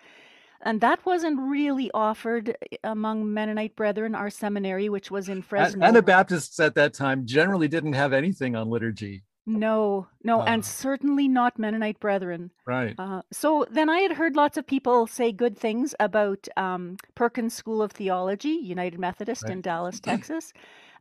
And 0.62 0.80
that 0.80 1.04
wasn't 1.04 1.38
really 1.38 1.90
offered 1.92 2.56
eh, 2.72 2.76
among 2.82 3.32
Mennonite 3.32 3.76
brethren, 3.76 4.14
our 4.14 4.30
seminary, 4.30 4.88
which 4.88 5.10
was 5.10 5.28
in 5.28 5.42
Fresno. 5.42 5.84
Anabaptists 5.84 6.58
at 6.58 6.74
that 6.74 6.94
time 6.94 7.26
generally 7.26 7.68
didn't 7.68 7.92
have 7.92 8.12
anything 8.12 8.56
on 8.56 8.68
liturgy. 8.68 9.22
No, 9.46 10.06
no, 10.22 10.42
and 10.42 10.62
ah. 10.62 10.66
certainly 10.66 11.28
not 11.28 11.58
Mennonite 11.58 12.00
brethren. 12.00 12.50
Right. 12.64 12.94
Uh, 12.98 13.22
so 13.30 13.66
then 13.70 13.90
I 13.90 13.98
had 13.98 14.12
heard 14.12 14.36
lots 14.36 14.56
of 14.56 14.66
people 14.66 15.06
say 15.06 15.32
good 15.32 15.58
things 15.58 15.94
about 16.00 16.48
um, 16.56 16.96
Perkins 17.14 17.52
School 17.52 17.82
of 17.82 17.92
Theology, 17.92 18.48
United 18.48 18.98
Methodist 18.98 19.42
right. 19.42 19.52
in 19.52 19.60
Dallas, 19.60 20.00
Texas. 20.00 20.52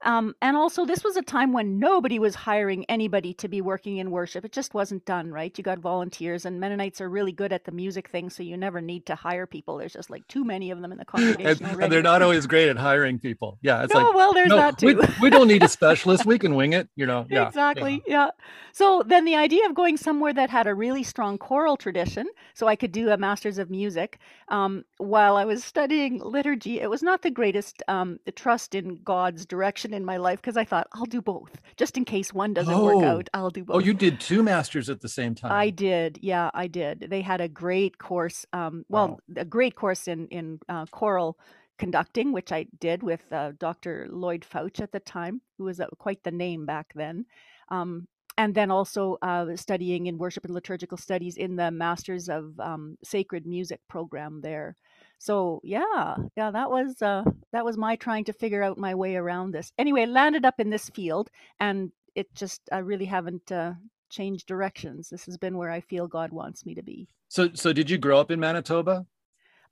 Um, 0.03 0.35
and 0.41 0.55
also, 0.57 0.85
this 0.85 1.03
was 1.03 1.15
a 1.15 1.21
time 1.21 1.53
when 1.53 1.79
nobody 1.79 2.19
was 2.19 2.35
hiring 2.35 2.85
anybody 2.85 3.33
to 3.35 3.47
be 3.47 3.61
working 3.61 3.97
in 3.97 4.11
worship. 4.11 4.45
It 4.45 4.51
just 4.51 4.73
wasn't 4.73 5.05
done, 5.05 5.31
right? 5.31 5.57
You 5.57 5.63
got 5.63 5.79
volunteers, 5.79 6.45
and 6.45 6.59
Mennonites 6.59 7.01
are 7.01 7.09
really 7.09 7.31
good 7.31 7.53
at 7.53 7.65
the 7.65 7.71
music 7.71 8.09
thing, 8.09 8.29
so 8.29 8.43
you 8.43 8.57
never 8.57 8.81
need 8.81 9.05
to 9.07 9.15
hire 9.15 9.45
people. 9.45 9.77
There's 9.77 9.93
just 9.93 10.09
like 10.09 10.27
too 10.27 10.43
many 10.43 10.71
of 10.71 10.81
them 10.81 10.91
in 10.91 10.97
the 10.97 11.05
congregation. 11.13 11.65
and, 11.65 11.83
and, 11.83 11.91
they're 11.91 12.01
not 12.01 12.21
always 12.21 12.45
great 12.45 12.69
at 12.69 12.77
hiring 12.77 13.17
people. 13.19 13.57
Yeah, 13.61 13.83
it's 13.83 13.93
no, 13.93 14.01
like, 14.01 14.15
well, 14.15 14.33
there's 14.33 14.49
no, 14.49 14.57
that 14.57 14.77
too. 14.77 14.87
we, 14.87 14.95
we, 15.21 15.29
don't 15.29 15.47
need 15.47 15.63
a 15.63 15.69
specialist. 15.69 16.25
we 16.25 16.37
can 16.37 16.55
wing 16.55 16.73
it, 16.73 16.89
you 16.95 17.05
know. 17.05 17.25
Yeah, 17.29 17.47
exactly. 17.47 18.03
Yeah. 18.05 18.25
yeah. 18.25 18.29
So 18.73 19.03
then 19.05 19.23
the 19.25 19.35
idea 19.35 19.65
of 19.67 19.75
going 19.75 19.97
somewhere 19.97 20.33
that 20.33 20.49
had 20.49 20.67
a 20.67 20.73
really 20.73 21.03
strong 21.03 21.37
choral 21.37 21.77
tradition, 21.77 22.27
so 22.53 22.67
I 22.67 22.75
could 22.75 22.91
do 22.91 23.09
a 23.09 23.17
master's 23.17 23.57
of 23.57 23.69
music 23.69 24.19
um, 24.53 24.85
while 24.97 25.35
I 25.35 25.45
was 25.45 25.63
studying 25.63 26.19
liturgy, 26.19 26.79
it 26.79 26.89
was 26.89 27.01
not 27.01 27.21
the 27.23 27.31
greatest 27.31 27.81
um, 27.87 28.19
trust 28.35 28.75
in 28.75 29.01
God's 29.03 29.45
direction 29.45 29.92
in 29.93 30.03
my 30.03 30.17
life 30.17 30.41
because 30.41 30.57
I 30.57 30.65
thought 30.65 30.87
I'll 30.93 31.05
do 31.05 31.21
both 31.21 31.61
just 31.77 31.97
in 31.97 32.05
case 32.05 32.33
one 32.33 32.53
doesn't 32.53 32.73
oh. 32.73 32.83
work 32.83 33.05
out. 33.05 33.29
I'll 33.33 33.49
do 33.49 33.63
both. 33.63 33.75
Oh, 33.75 33.79
you 33.79 33.93
did 33.93 34.19
two 34.19 34.43
masters 34.43 34.89
at 34.89 35.01
the 35.01 35.09
same 35.09 35.35
time. 35.35 35.51
I 35.51 35.69
did. 35.69 36.19
Yeah, 36.21 36.49
I 36.53 36.67
did. 36.67 37.07
They 37.09 37.21
had 37.21 37.41
a 37.41 37.47
great 37.47 37.97
course. 37.97 38.45
Um, 38.53 38.85
well, 38.89 39.09
wow. 39.09 39.19
a 39.37 39.45
great 39.45 39.75
course 39.75 40.07
in 40.07 40.27
in 40.27 40.59
uh, 40.67 40.85
choral 40.87 41.37
conducting, 41.79 42.31
which 42.31 42.51
I 42.51 42.65
did 42.79 43.03
with 43.03 43.21
uh, 43.31 43.53
Dr. 43.57 44.07
Lloyd 44.09 44.45
Pfautsch 44.49 44.81
at 44.81 44.91
the 44.91 44.99
time, 44.99 45.41
who 45.57 45.65
was 45.65 45.79
uh, 45.79 45.87
quite 45.97 46.23
the 46.23 46.31
name 46.31 46.65
back 46.65 46.93
then. 46.95 47.25
Um, 47.69 48.07
and 48.37 48.55
then 48.55 48.71
also 48.71 49.17
uh, 49.21 49.55
studying 49.55 50.07
in 50.07 50.17
worship 50.17 50.45
and 50.45 50.53
liturgical 50.53 50.97
studies 50.97 51.37
in 51.37 51.55
the 51.55 51.71
Masters 51.71 52.29
of 52.29 52.59
um, 52.59 52.97
Sacred 53.03 53.45
Music 53.45 53.79
program 53.87 54.41
there 54.41 54.75
so 55.23 55.61
yeah 55.63 56.15
yeah 56.35 56.51
that 56.51 56.69
was 56.69 57.01
uh 57.01 57.23
that 57.53 57.63
was 57.63 57.77
my 57.77 57.95
trying 57.95 58.25
to 58.25 58.33
figure 58.33 58.61
out 58.61 58.77
my 58.77 58.93
way 58.93 59.15
around 59.15 59.51
this. 59.51 59.71
Anyway 59.77 60.05
landed 60.05 60.43
up 60.43 60.59
in 60.59 60.69
this 60.69 60.89
field 60.89 61.29
and 61.61 61.91
it 62.15 62.27
just 62.35 62.61
i 62.73 62.79
really 62.79 63.05
haven't 63.05 63.49
uh 63.51 63.71
changed 64.09 64.47
directions. 64.47 65.09
This 65.09 65.25
has 65.25 65.37
been 65.37 65.57
where 65.57 65.71
i 65.71 65.79
feel 65.79 66.07
god 66.07 66.31
wants 66.31 66.65
me 66.65 66.75
to 66.75 66.83
be. 66.83 67.07
So 67.29 67.49
so 67.53 67.71
did 67.71 67.89
you 67.89 67.97
grow 67.97 68.19
up 68.19 68.31
in 68.31 68.39
manitoba 68.39 69.05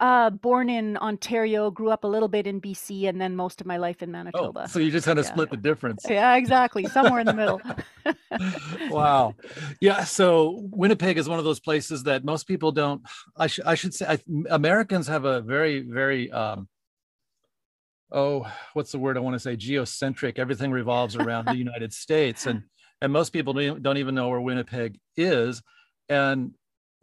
uh, 0.01 0.31
born 0.31 0.67
in 0.67 0.97
Ontario, 0.97 1.69
grew 1.69 1.91
up 1.91 2.03
a 2.03 2.07
little 2.07 2.27
bit 2.27 2.47
in 2.47 2.59
BC, 2.59 3.07
and 3.07 3.21
then 3.21 3.35
most 3.35 3.61
of 3.61 3.67
my 3.67 3.77
life 3.77 4.01
in 4.01 4.09
oh, 4.09 4.13
Manitoba. 4.13 4.63
Oh, 4.63 4.67
so 4.67 4.79
you 4.79 4.89
just 4.89 5.05
kind 5.05 5.19
of 5.19 5.25
yeah. 5.25 5.31
split 5.31 5.51
the 5.51 5.57
difference. 5.57 6.05
Yeah, 6.09 6.35
exactly. 6.35 6.87
Somewhere 6.87 7.19
in 7.19 7.27
the 7.27 7.33
middle. 7.33 7.61
wow. 8.89 9.35
Yeah. 9.79 10.03
So 10.03 10.67
Winnipeg 10.71 11.19
is 11.19 11.29
one 11.29 11.37
of 11.37 11.45
those 11.45 11.59
places 11.59 12.03
that 12.03 12.25
most 12.25 12.47
people 12.47 12.71
don't. 12.71 13.03
I 13.37 13.45
should 13.45 13.65
I 13.65 13.75
should 13.75 13.93
say 13.93 14.07
I, 14.07 14.19
Americans 14.49 15.07
have 15.07 15.23
a 15.25 15.39
very 15.41 15.81
very 15.81 16.31
um, 16.31 16.67
oh 18.11 18.51
what's 18.73 18.91
the 18.91 18.99
word 18.99 19.17
I 19.17 19.19
want 19.19 19.35
to 19.35 19.39
say 19.39 19.55
geocentric. 19.55 20.39
Everything 20.39 20.71
revolves 20.71 21.15
around 21.15 21.45
the 21.45 21.57
United 21.65 21.93
States, 21.93 22.47
and 22.47 22.63
and 23.03 23.13
most 23.13 23.29
people 23.33 23.53
don't 23.53 23.97
even 23.97 24.15
know 24.15 24.29
where 24.29 24.41
Winnipeg 24.41 24.97
is. 25.15 25.61
And 26.09 26.55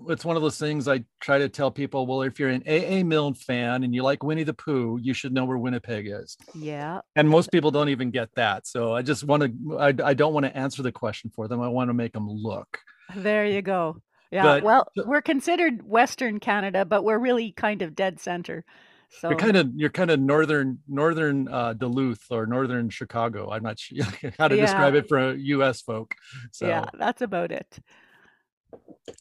it's 0.06 0.24
one 0.24 0.36
of 0.36 0.42
those 0.42 0.58
things 0.58 0.86
I 0.86 1.04
try 1.20 1.38
to 1.38 1.48
tell 1.48 1.70
people. 1.70 2.06
Well, 2.06 2.22
if 2.22 2.38
you're 2.38 2.50
an 2.50 2.62
A.A. 2.66 3.02
Milne 3.02 3.34
fan 3.34 3.82
and 3.82 3.94
you 3.94 4.02
like 4.02 4.22
Winnie 4.22 4.44
the 4.44 4.54
Pooh, 4.54 4.98
you 5.02 5.12
should 5.12 5.32
know 5.32 5.44
where 5.44 5.58
Winnipeg 5.58 6.06
is. 6.08 6.36
Yeah. 6.54 7.00
And 7.16 7.28
most 7.28 7.50
people 7.50 7.70
don't 7.70 7.88
even 7.88 8.10
get 8.10 8.34
that. 8.36 8.66
So 8.66 8.94
I 8.94 9.02
just 9.02 9.24
want 9.24 9.42
to. 9.42 9.78
I, 9.78 9.94
I 10.04 10.14
don't 10.14 10.32
want 10.32 10.46
to 10.46 10.56
answer 10.56 10.82
the 10.82 10.92
question 10.92 11.30
for 11.34 11.48
them. 11.48 11.60
I 11.60 11.68
want 11.68 11.88
to 11.90 11.94
make 11.94 12.12
them 12.12 12.28
look. 12.28 12.78
There 13.14 13.46
you 13.46 13.62
go. 13.62 14.00
Yeah. 14.30 14.42
But, 14.42 14.62
well, 14.62 14.88
we're 15.06 15.22
considered 15.22 15.82
Western 15.82 16.38
Canada, 16.38 16.84
but 16.84 17.02
we're 17.02 17.18
really 17.18 17.52
kind 17.52 17.82
of 17.82 17.94
dead 17.94 18.20
center. 18.20 18.64
So 19.10 19.30
you're 19.30 19.38
kind 19.38 19.56
of 19.56 19.70
you're 19.74 19.90
kind 19.90 20.10
of 20.10 20.20
northern 20.20 20.80
northern 20.86 21.48
uh, 21.48 21.72
Duluth 21.72 22.26
or 22.30 22.44
northern 22.46 22.90
Chicago. 22.90 23.50
I'm 23.50 23.62
not 23.62 23.78
sure 23.78 24.04
how 24.38 24.48
to 24.48 24.56
yeah. 24.56 24.62
describe 24.62 24.94
it 24.94 25.08
for 25.08 25.34
U.S. 25.34 25.80
folk. 25.80 26.14
So 26.52 26.66
yeah, 26.66 26.84
that's 26.98 27.22
about 27.22 27.50
it. 27.50 27.78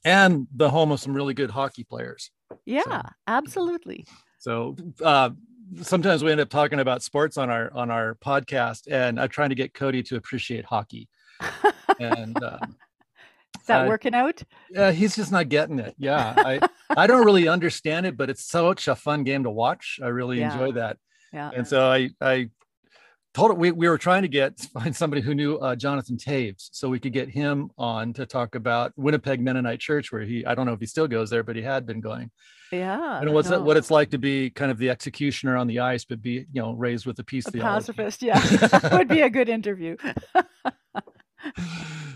And 0.04 0.48
the 0.56 0.70
home 0.70 0.92
of 0.92 1.00
some 1.00 1.14
really 1.14 1.34
good 1.34 1.50
hockey 1.50 1.84
players. 1.84 2.32
Yeah, 2.66 2.84
so, 2.84 3.02
absolutely. 3.28 4.06
So 4.40 4.76
uh, 5.04 5.32
sometimes 5.82 6.24
we 6.24 6.32
end 6.32 6.42
up 6.42 6.50
talking 6.50 6.80
about 6.80 7.04
sports 7.04 7.38
on 7.38 7.50
our 7.50 7.72
on 7.74 7.92
our 7.92 8.16
podcast, 8.16 8.88
and 8.90 9.20
I'm 9.20 9.30
trying 9.30 9.50
to 9.50 9.56
get 9.56 9.74
Cody 9.74 10.04
to 10.04 10.16
appreciate 10.16 10.66
hockey. 10.66 11.10
and 12.00 12.42
um, 12.44 12.76
is 13.60 13.68
that 13.68 13.86
uh, 13.86 13.88
working 13.88 14.14
out? 14.14 14.42
Yeah, 14.72 14.92
he's 14.92 15.16
just 15.16 15.32
not 15.32 15.50
getting 15.50 15.80
it. 15.80 15.96
Yeah, 15.98 16.34
I 16.38 16.60
I 16.90 17.08
don't 17.08 17.26
really 17.26 17.48
understand 17.48 18.06
it, 18.06 18.18
but 18.18 18.30
it's 18.30 18.46
such 18.46 18.88
a 18.88 18.96
fun 18.96 19.24
game 19.24 19.44
to 19.44 19.50
watch. 19.50 20.00
I 20.02 20.08
really 20.08 20.40
yeah. 20.40 20.54
enjoy 20.54 20.72
that. 20.74 20.98
Yeah. 21.34 21.52
And 21.54 21.68
so 21.68 21.90
I 21.90 22.10
I 22.22 22.50
told 23.38 23.52
it 23.52 23.58
we, 23.58 23.72
we 23.72 23.88
were 23.88 24.00
trying 24.00 24.24
to 24.24 24.28
get 24.28 24.60
find 24.74 24.96
somebody 24.96 25.22
who 25.22 25.36
knew 25.36 25.58
uh, 25.58 25.76
Jonathan 25.76 26.18
Toews 26.18 26.70
so 26.72 26.90
we 26.90 27.00
could 27.00 27.14
get 27.14 27.30
him 27.30 27.70
on 27.78 28.14
to 28.14 28.26
talk 28.26 28.56
about 28.56 28.94
Winnipeg 28.96 29.40
Mennonite 29.40 29.80
Church 29.80 30.12
where 30.12 30.24
he 30.24 30.44
I 30.46 30.56
don't 30.56 30.66
know 30.66 30.74
if 30.74 30.80
he 30.80 30.88
still 30.88 31.08
goes 31.08 31.30
there 31.30 31.44
but 31.44 31.56
he 31.56 31.62
had 31.62 31.86
been 31.86 32.02
going. 32.02 32.32
Yeah. 32.72 33.22
And 33.22 33.34
what's 33.34 33.50
no. 33.50 33.62
what 33.62 33.78
it's 33.78 33.92
like 33.92 34.10
to 34.10 34.18
be 34.18 34.50
kind 34.50 34.72
of 34.72 34.80
the 34.80 34.90
executioner 34.90 35.56
on 35.56 35.68
the 35.68 35.80
ice 35.80 36.04
but 36.04 36.22
be 36.22 36.46
you 36.52 36.62
know 36.62 36.74
raised 36.74 37.06
with 37.06 37.20
a 37.20 37.24
peace 37.24 37.48
a 37.48 37.52
theology. 37.52 37.94
pacifist, 37.94 38.24
yeah. 38.24 38.90
would 38.98 39.08
be 39.08 39.22
a 39.22 39.30
good 39.30 39.50
interview. 39.50 39.96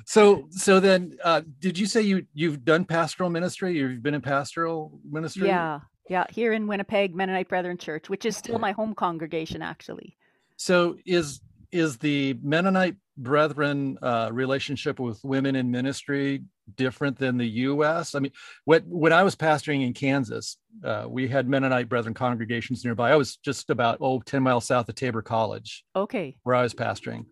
so 0.06 0.48
so 0.50 0.80
then 0.80 1.16
uh, 1.24 1.42
did 1.60 1.78
you 1.78 1.86
say 1.86 2.02
you 2.02 2.26
you've 2.34 2.66
done 2.66 2.84
pastoral 2.84 3.30
ministry 3.30 3.78
you've 3.78 4.02
been 4.02 4.16
in 4.16 4.22
pastoral 4.22 5.00
ministry 5.10 5.48
yeah 5.48 5.80
yeah 6.10 6.26
here 6.32 6.52
in 6.52 6.68
winnipeg 6.68 7.16
mennonite 7.16 7.48
brethren 7.48 7.78
church 7.78 8.10
which 8.10 8.26
is 8.26 8.36
still 8.36 8.58
my 8.58 8.72
home 8.72 8.96
congregation 8.96 9.62
actually 9.62 10.18
so 10.62 10.96
is 11.06 11.42
is 11.72 11.98
the 11.98 12.38
Mennonite 12.44 12.96
Brethren 13.18 13.98
uh, 14.02 14.30
relationship 14.32 15.00
with 15.00 15.20
women 15.24 15.56
in 15.56 15.72
ministry 15.72 16.44
different 16.76 17.18
than 17.18 17.38
the 17.38 17.48
U.S.? 17.48 18.14
I 18.14 18.20
mean, 18.20 18.32
when 18.66 18.84
when 18.84 19.12
I 19.12 19.24
was 19.24 19.36
pastoring 19.36 19.84
in 19.84 19.94
Kansas, 19.94 20.58
uh, 20.84 21.06
we 21.08 21.28
had 21.28 21.50
Mennonite 21.50 21.90
Brethren 21.90 22.14
congregations 22.14 22.86
nearby. 22.86 23.12
I 23.12 23.16
was 23.16 23.38
just 23.38 23.72
about 23.72 23.98
oh 24.02 24.22
10 24.22 24.44
miles 24.44 24.68
south 24.68 24.88
of 24.88 24.94
Tabor 24.94 25.24
College. 25.24 25.84
Okay. 25.96 26.38
Where 26.44 26.56
I 26.56 26.62
was 26.62 26.76
pastoring. 26.76 27.26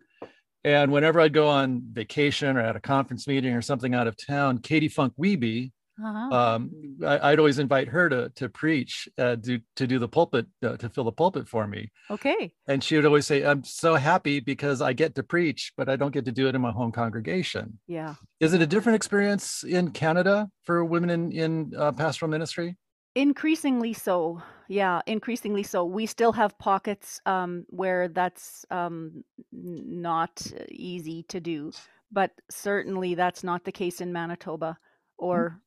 And 0.64 0.90
whenever 0.90 1.20
I'd 1.20 1.32
go 1.32 1.48
on 1.48 1.82
vacation 1.92 2.56
or 2.56 2.60
at 2.60 2.76
a 2.76 2.80
conference 2.80 3.28
meeting 3.28 3.54
or 3.54 3.62
something 3.62 3.94
out 3.94 4.08
of 4.08 4.16
town, 4.16 4.58
Katie 4.58 4.88
Funk 4.88 5.14
Wiebe 5.18 5.70
uh-huh. 6.02 6.34
Um, 6.34 6.96
I, 7.06 7.30
would 7.30 7.38
always 7.38 7.58
invite 7.58 7.88
her 7.88 8.08
to 8.08 8.30
to 8.36 8.48
preach, 8.48 9.08
uh, 9.18 9.36
to 9.36 9.60
to 9.76 9.86
do 9.86 9.98
the 9.98 10.08
pulpit, 10.08 10.46
uh, 10.62 10.76
to 10.76 10.88
fill 10.88 11.04
the 11.04 11.12
pulpit 11.12 11.48
for 11.48 11.66
me. 11.66 11.90
Okay. 12.10 12.52
And 12.68 12.82
she 12.82 12.96
would 12.96 13.04
always 13.04 13.26
say, 13.26 13.44
"I'm 13.44 13.64
so 13.64 13.94
happy 13.94 14.40
because 14.40 14.80
I 14.80 14.92
get 14.92 15.14
to 15.16 15.22
preach, 15.22 15.72
but 15.76 15.88
I 15.88 15.96
don't 15.96 16.12
get 16.12 16.24
to 16.24 16.32
do 16.32 16.48
it 16.48 16.54
in 16.54 16.60
my 16.60 16.72
home 16.72 16.92
congregation." 16.92 17.78
Yeah. 17.86 18.14
Is 18.40 18.54
it 18.54 18.62
a 18.62 18.66
different 18.66 18.96
experience 18.96 19.62
in 19.64 19.90
Canada 19.90 20.48
for 20.64 20.84
women 20.84 21.10
in 21.10 21.32
in 21.32 21.72
uh, 21.76 21.92
pastoral 21.92 22.30
ministry? 22.30 22.76
Increasingly 23.14 23.92
so. 23.92 24.42
Yeah, 24.68 25.02
increasingly 25.06 25.64
so. 25.64 25.84
We 25.84 26.06
still 26.06 26.32
have 26.32 26.56
pockets 26.58 27.20
um, 27.26 27.64
where 27.68 28.06
that's 28.06 28.64
um, 28.70 29.24
not 29.52 30.46
easy 30.70 31.24
to 31.24 31.40
do, 31.40 31.72
but 32.12 32.30
certainly 32.50 33.16
that's 33.16 33.42
not 33.42 33.64
the 33.64 33.72
case 33.72 34.00
in 34.00 34.12
Manitoba 34.12 34.78
or 35.18 35.60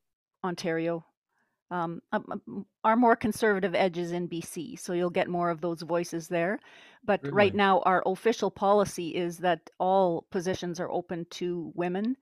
Ontario. 0.44 1.06
Um, 1.72 2.02
our 2.84 2.96
more 2.96 3.16
conservative 3.16 3.74
edges 3.74 4.12
in 4.12 4.30
BC, 4.30 4.80
so 4.80 4.94
you'll 4.94 5.10
get 5.10 5.28
more 5.28 5.50
of 5.50 5.60
those 5.60 5.82
voices 5.82 6.28
there. 6.28 6.60
But 7.04 7.24
really? 7.24 7.34
right 7.34 7.56
now, 7.56 7.80
our 7.80 8.04
official 8.06 8.52
policy 8.52 9.10
is 9.10 9.40
that 9.40 9.72
all 9.80 10.28
positions 10.30 10.80
are 10.80 10.92
open 10.92 11.26
to 11.32 11.72
women. 11.74 12.16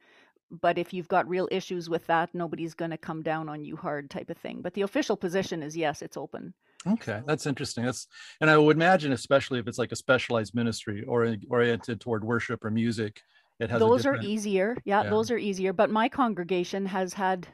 But 0.50 0.78
if 0.78 0.94
you've 0.94 1.08
got 1.08 1.28
real 1.28 1.50
issues 1.52 1.90
with 1.90 2.06
that, 2.08 2.30
nobody's 2.34 2.74
going 2.74 2.92
to 2.92 2.98
come 2.98 3.24
down 3.24 3.50
on 3.50 3.64
you 3.64 3.76
hard, 3.76 4.10
type 4.10 4.30
of 4.30 4.38
thing. 4.38 4.62
But 4.62 4.74
the 4.74 4.82
official 4.82 5.18
position 5.18 5.64
is 5.64 5.76
yes, 5.76 6.02
it's 6.02 6.18
open. 6.18 6.54
Okay, 6.88 7.22
that's 7.26 7.46
interesting. 7.46 7.86
That's 7.86 8.08
and 8.40 8.50
I 8.50 8.58
would 8.58 8.76
imagine, 8.76 9.12
especially 9.12 9.60
if 9.60 9.68
it's 9.68 9.78
like 9.78 9.92
a 9.92 9.96
specialized 9.96 10.56
ministry 10.56 11.04
or 11.04 11.36
oriented 11.50 12.02
toward 12.02 12.24
worship 12.24 12.66
or 12.66 12.72
music, 12.72 13.22
it 13.60 13.70
has 13.70 13.80
those 13.80 14.06
are 14.06 14.18
easier. 14.22 14.76
Yeah, 14.84 15.04
yeah, 15.04 15.10
those 15.10 15.30
are 15.30 15.38
easier. 15.38 15.74
But 15.74 15.92
my 15.92 16.10
congregation 16.10 16.86
has 16.88 17.14
had 17.14 17.48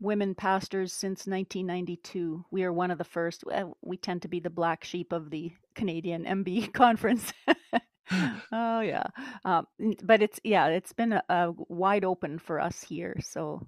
women 0.00 0.34
pastors 0.34 0.92
since 0.92 1.26
1992. 1.26 2.44
We 2.50 2.64
are 2.64 2.72
one 2.72 2.90
of 2.90 2.98
the 2.98 3.04
first. 3.04 3.44
We 3.82 3.96
tend 3.96 4.22
to 4.22 4.28
be 4.28 4.40
the 4.40 4.50
black 4.50 4.84
sheep 4.84 5.12
of 5.12 5.30
the 5.30 5.52
Canadian 5.74 6.24
MB 6.24 6.72
conference. 6.72 7.32
oh 8.52 8.80
yeah, 8.80 9.06
um, 9.44 9.66
but 10.02 10.22
it's 10.22 10.40
yeah, 10.44 10.68
it's 10.68 10.92
been 10.92 11.12
a, 11.12 11.22
a 11.28 11.52
wide 11.68 12.04
open 12.04 12.38
for 12.38 12.60
us 12.60 12.82
here. 12.82 13.16
So 13.22 13.66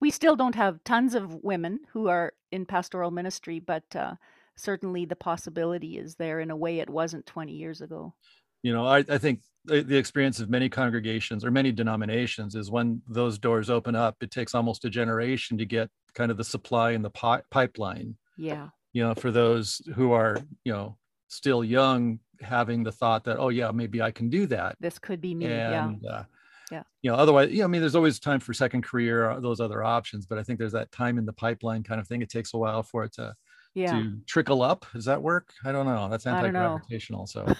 we 0.00 0.10
still 0.10 0.36
don't 0.36 0.54
have 0.54 0.82
tons 0.84 1.14
of 1.14 1.34
women 1.42 1.80
who 1.92 2.08
are 2.08 2.32
in 2.50 2.66
pastoral 2.66 3.10
ministry, 3.10 3.58
but 3.60 3.84
uh, 3.94 4.14
certainly 4.56 5.04
the 5.04 5.16
possibility 5.16 5.98
is 5.98 6.14
there 6.14 6.40
in 6.40 6.50
a 6.50 6.56
way 6.56 6.80
it 6.80 6.90
wasn't 6.90 7.26
20 7.26 7.52
years 7.52 7.80
ago. 7.80 8.14
You 8.62 8.72
know, 8.72 8.86
I, 8.86 8.98
I 9.08 9.18
think 9.18 9.40
the 9.64 9.96
experience 9.96 10.40
of 10.40 10.48
many 10.48 10.68
congregations 10.68 11.44
or 11.44 11.50
many 11.50 11.70
denominations 11.70 12.54
is 12.54 12.70
when 12.70 13.02
those 13.06 13.38
doors 13.38 13.68
open 13.68 13.94
up 13.94 14.16
it 14.20 14.30
takes 14.30 14.54
almost 14.54 14.84
a 14.84 14.90
generation 14.90 15.58
to 15.58 15.66
get 15.66 15.90
kind 16.14 16.30
of 16.30 16.36
the 16.36 16.44
supply 16.44 16.92
in 16.92 17.02
the 17.02 17.10
pi- 17.10 17.42
pipeline 17.50 18.16
yeah 18.38 18.68
you 18.92 19.02
know 19.02 19.14
for 19.14 19.30
those 19.30 19.82
who 19.94 20.12
are 20.12 20.38
you 20.64 20.72
know 20.72 20.96
still 21.28 21.62
young 21.62 22.18
having 22.40 22.82
the 22.82 22.92
thought 22.92 23.24
that 23.24 23.38
oh 23.38 23.50
yeah 23.50 23.70
maybe 23.70 24.00
i 24.00 24.10
can 24.10 24.30
do 24.30 24.46
that 24.46 24.76
this 24.80 24.98
could 24.98 25.20
be 25.20 25.34
me 25.34 25.46
and, 25.46 26.00
yeah 26.02 26.10
uh, 26.10 26.24
yeah 26.72 26.82
you 27.02 27.10
know 27.10 27.16
otherwise 27.16 27.50
yeah 27.50 27.64
i 27.64 27.66
mean 27.66 27.82
there's 27.82 27.94
always 27.94 28.18
time 28.18 28.40
for 28.40 28.54
second 28.54 28.82
career 28.82 29.36
those 29.40 29.60
other 29.60 29.84
options 29.84 30.24
but 30.24 30.38
i 30.38 30.42
think 30.42 30.58
there's 30.58 30.72
that 30.72 30.90
time 30.90 31.18
in 31.18 31.26
the 31.26 31.32
pipeline 31.34 31.82
kind 31.82 32.00
of 32.00 32.08
thing 32.08 32.22
it 32.22 32.30
takes 32.30 32.54
a 32.54 32.58
while 32.58 32.82
for 32.82 33.04
it 33.04 33.12
to 33.12 33.34
yeah. 33.74 33.92
to 33.92 34.18
trickle 34.26 34.62
up. 34.62 34.84
Does 34.92 35.04
that 35.04 35.22
work? 35.22 35.52
I 35.64 35.72
don't 35.72 35.86
know. 35.86 36.08
That's 36.10 36.26
anti-gravitational. 36.26 37.26
So. 37.26 37.46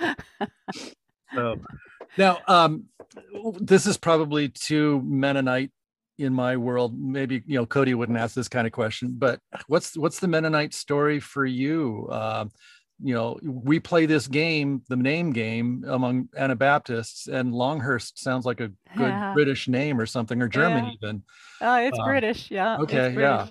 so 1.34 1.56
now, 2.16 2.38
um, 2.46 2.84
this 3.60 3.86
is 3.86 3.96
probably 3.96 4.48
too 4.48 5.02
Mennonite 5.04 5.70
in 6.18 6.32
my 6.32 6.56
world. 6.56 6.98
Maybe 6.98 7.42
you 7.46 7.56
know 7.56 7.66
Cody 7.66 7.94
wouldn't 7.94 8.18
ask 8.18 8.34
this 8.34 8.48
kind 8.48 8.66
of 8.66 8.72
question, 8.72 9.14
but 9.16 9.40
what's 9.66 9.96
what's 9.96 10.20
the 10.20 10.28
Mennonite 10.28 10.74
story 10.74 11.20
for 11.20 11.44
you? 11.44 12.08
Uh, 12.10 12.46
you 13.02 13.14
know, 13.14 13.38
we 13.42 13.80
play 13.80 14.06
this 14.06 14.28
game, 14.28 14.82
the 14.88 14.96
name 14.96 15.32
game 15.32 15.84
among 15.88 16.28
Anabaptists, 16.36 17.26
and 17.26 17.52
Longhurst 17.52 18.22
sounds 18.22 18.46
like 18.46 18.60
a 18.60 18.70
good 18.96 19.10
yeah. 19.10 19.32
British 19.34 19.66
name 19.66 19.98
or 19.98 20.06
something, 20.06 20.40
or 20.40 20.48
German 20.48 20.84
yeah. 20.84 20.90
even. 20.92 21.22
Oh, 21.60 21.76
it's 21.76 21.98
um, 21.98 22.04
British, 22.04 22.50
yeah. 22.50 22.78
Okay, 22.78 23.14
yeah. 23.18 23.48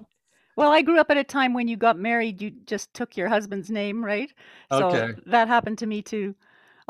Well, 0.55 0.71
I 0.71 0.81
grew 0.81 0.99
up 0.99 1.09
at 1.09 1.17
a 1.17 1.23
time 1.23 1.53
when 1.53 1.67
you 1.67 1.75
got 1.75 1.97
married, 1.97 2.41
you 2.41 2.51
just 2.65 2.93
took 2.93 3.17
your 3.17 3.29
husband's 3.29 3.69
name, 3.69 4.03
right? 4.03 4.31
So 4.71 4.87
Okay. 4.87 5.13
that 5.27 5.47
happened 5.47 5.79
to 5.79 5.85
me 5.85 6.01
too. 6.01 6.35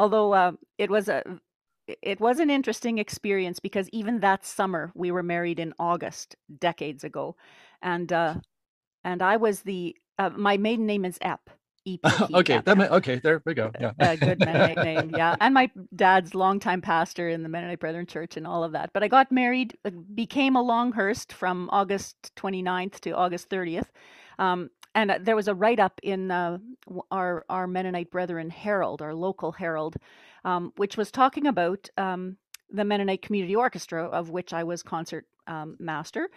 Although 0.01 0.33
uh, 0.33 0.51
it 0.79 0.89
was 0.89 1.09
a 1.09 1.21
it 2.01 2.19
was 2.19 2.39
an 2.39 2.49
interesting 2.49 2.97
experience 2.97 3.59
because 3.59 3.87
even 3.89 4.19
that 4.21 4.43
summer 4.43 4.91
we 4.95 5.11
were 5.11 5.21
married 5.21 5.59
in 5.59 5.75
August 5.77 6.35
decades 6.59 7.03
ago, 7.03 7.35
and 7.83 8.11
uh, 8.11 8.33
and 9.03 9.21
I 9.21 9.37
was 9.37 9.61
the 9.61 9.95
uh, 10.17 10.31
my 10.31 10.57
maiden 10.57 10.87
name 10.87 11.05
is 11.05 11.19
Epp. 11.19 11.37
E 11.85 11.99
P. 11.99 12.09
Okay, 12.33 12.61
that 12.65 12.77
may, 12.79 12.87
okay, 12.89 13.19
there 13.23 13.43
we 13.45 13.53
go. 13.53 13.71
Yeah. 13.79 13.91
a 13.99 14.17
good 14.17 14.39
Mennonite 14.39 14.77
name, 14.83 15.11
yeah. 15.15 15.35
And 15.39 15.53
my 15.53 15.69
dad's 15.95 16.33
longtime 16.33 16.81
pastor 16.81 17.29
in 17.29 17.43
the 17.43 17.49
Mennonite 17.49 17.79
Brethren 17.79 18.07
Church 18.07 18.37
and 18.37 18.47
all 18.47 18.63
of 18.63 18.71
that. 18.71 18.91
But 18.93 19.03
I 19.03 19.07
got 19.07 19.31
married, 19.31 19.77
uh, 19.85 19.91
became 20.15 20.55
a 20.55 20.61
Longhurst 20.61 21.33
from 21.33 21.69
August 21.71 22.31
29th 22.37 22.99
to 23.01 23.11
August 23.11 23.49
30th. 23.49 23.87
Um, 24.39 24.69
and 24.95 25.11
uh, 25.11 25.19
there 25.21 25.35
was 25.35 25.47
a 25.47 25.55
write 25.55 25.79
up 25.79 25.99
in 26.03 26.31
uh, 26.31 26.57
our, 27.11 27.45
our 27.49 27.67
Mennonite 27.67 28.11
Brethren 28.11 28.49
Herald, 28.49 29.01
our 29.01 29.13
local 29.13 29.51
Herald, 29.51 29.97
um, 30.43 30.73
which 30.77 30.97
was 30.97 31.11
talking 31.11 31.47
about 31.47 31.89
um, 31.97 32.37
the 32.69 32.85
Mennonite 32.85 33.21
Community 33.21 33.55
Orchestra, 33.55 34.05
of 34.05 34.29
which 34.29 34.53
I 34.53 34.63
was 34.63 34.83
concert 34.83 35.25
um, 35.47 35.75
master. 35.79 36.29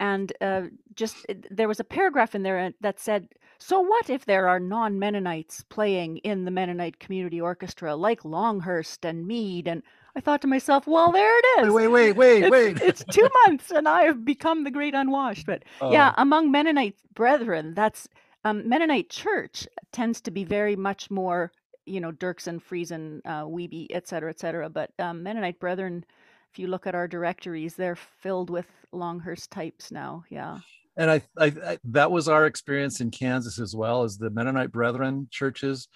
And 0.00 0.32
uh, 0.40 0.62
just 0.94 1.26
there 1.50 1.68
was 1.68 1.80
a 1.80 1.84
paragraph 1.84 2.34
in 2.34 2.42
there 2.42 2.58
uh, 2.58 2.70
that 2.80 2.98
said, 2.98 3.28
So 3.58 3.80
what 3.80 4.10
if 4.10 4.24
there 4.24 4.48
are 4.48 4.58
non 4.58 4.98
Mennonites 4.98 5.62
playing 5.68 6.18
in 6.18 6.44
the 6.44 6.50
Mennonite 6.50 6.98
Community 6.98 7.40
Orchestra 7.40 7.94
like 7.94 8.24
Longhurst 8.24 9.04
and 9.04 9.26
Mead? 9.26 9.68
And 9.68 9.82
I 10.14 10.20
thought 10.20 10.42
to 10.42 10.46
myself, 10.46 10.86
Well, 10.86 11.10
there 11.12 11.38
it 11.38 11.44
is. 11.66 11.72
Wait, 11.72 11.88
wait, 11.88 12.12
wait, 12.12 12.50
wait. 12.50 12.80
It's, 12.82 13.02
it's 13.02 13.14
two 13.14 13.28
months 13.46 13.70
and 13.70 13.88
I 13.88 14.02
have 14.02 14.24
become 14.24 14.64
the 14.64 14.70
great 14.70 14.94
unwashed. 14.94 15.46
But 15.46 15.64
oh. 15.80 15.90
yeah, 15.90 16.12
among 16.16 16.50
Mennonite 16.50 16.96
brethren, 17.14 17.74
that's 17.74 18.08
um, 18.44 18.68
Mennonite 18.68 19.08
church 19.08 19.66
tends 19.92 20.20
to 20.22 20.30
be 20.30 20.44
very 20.44 20.76
much 20.76 21.10
more, 21.10 21.52
you 21.86 22.00
know, 22.00 22.12
Dirksen, 22.12 22.60
Friesen, 22.62 23.20
uh, 23.24 23.44
Wiebe, 23.44 23.86
et 23.90 24.06
cetera, 24.06 24.30
et 24.30 24.40
cetera. 24.40 24.68
But 24.68 24.90
um, 24.98 25.22
Mennonite 25.22 25.58
brethren, 25.58 26.04
if 26.52 26.58
you 26.58 26.66
look 26.66 26.86
at 26.86 26.94
our 26.94 27.08
directories, 27.08 27.74
they're 27.74 27.96
filled 27.96 28.50
with 28.50 28.66
Longhurst 28.92 29.50
types 29.50 29.90
now. 29.90 30.24
Yeah. 30.28 30.58
And 30.96 31.10
I, 31.10 31.22
I, 31.38 31.46
I, 31.46 31.78
that 31.84 32.10
was 32.10 32.28
our 32.28 32.44
experience 32.44 33.00
in 33.00 33.10
Kansas 33.10 33.58
as 33.58 33.74
well 33.74 34.02
as 34.02 34.18
the 34.18 34.28
Mennonite 34.28 34.72
Brethren 34.72 35.28
churches. 35.30 35.88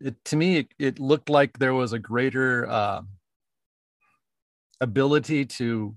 It, 0.00 0.14
to 0.26 0.36
me, 0.36 0.58
it, 0.58 0.68
it 0.78 0.98
looked 1.00 1.28
like 1.28 1.58
there 1.58 1.74
was 1.74 1.92
a 1.92 1.98
greater 1.98 2.68
uh, 2.68 3.02
ability 4.82 5.46
to 5.46 5.96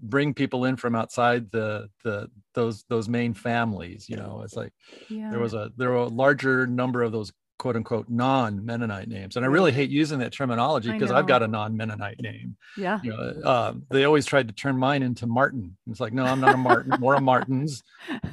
bring 0.00 0.34
people 0.34 0.64
in 0.64 0.76
from 0.76 0.94
outside 0.94 1.50
the 1.50 1.88
the 2.04 2.28
those 2.54 2.84
those 2.88 3.08
main 3.08 3.32
families 3.34 4.08
you 4.08 4.16
know 4.16 4.42
it's 4.44 4.56
like 4.56 4.72
yeah. 5.08 5.30
there 5.30 5.38
was 5.38 5.54
a 5.54 5.70
there 5.76 5.90
were 5.90 5.96
a 5.96 6.08
larger 6.08 6.66
number 6.66 7.02
of 7.02 7.12
those 7.12 7.32
quote 7.62 7.76
unquote 7.76 8.08
non 8.08 8.64
Mennonite 8.64 9.06
names. 9.06 9.36
And 9.36 9.44
I 9.44 9.48
really 9.48 9.70
hate 9.70 9.88
using 9.88 10.18
that 10.18 10.32
terminology 10.32 10.90
because 10.90 11.12
I've 11.12 11.28
got 11.28 11.44
a 11.44 11.48
non 11.48 11.76
Mennonite 11.76 12.20
name. 12.20 12.56
Yeah. 12.76 12.98
You 13.04 13.12
know, 13.12 13.40
uh, 13.44 13.74
they 13.88 14.04
always 14.04 14.26
tried 14.26 14.48
to 14.48 14.54
turn 14.54 14.76
mine 14.76 15.04
into 15.04 15.28
Martin. 15.28 15.76
It's 15.88 16.00
like, 16.00 16.12
no, 16.12 16.24
I'm 16.24 16.40
not 16.40 16.56
a 16.56 16.58
Martin, 16.58 16.94
more 16.98 17.14
a 17.14 17.20
Martins. 17.20 17.84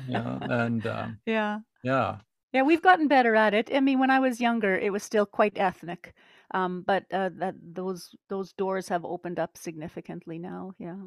You 0.07 0.13
know, 0.13 0.39
and 0.41 0.85
um, 0.87 1.19
yeah. 1.27 1.59
Yeah. 1.83 2.17
Yeah, 2.51 2.63
we've 2.63 2.81
gotten 2.81 3.07
better 3.07 3.35
at 3.35 3.53
it. 3.53 3.69
I 3.71 3.79
mean, 3.81 3.99
when 3.99 4.09
I 4.09 4.19
was 4.19 4.41
younger, 4.41 4.75
it 4.75 4.91
was 4.91 5.03
still 5.03 5.27
quite 5.27 5.53
ethnic, 5.55 6.15
um, 6.51 6.83
but 6.85 7.03
uh, 7.11 7.29
that 7.37 7.55
those 7.61 8.15
those 8.29 8.53
doors 8.53 8.87
have 8.89 9.05
opened 9.05 9.39
up 9.39 9.57
significantly 9.57 10.39
now. 10.39 10.73
Yeah. 10.79 10.97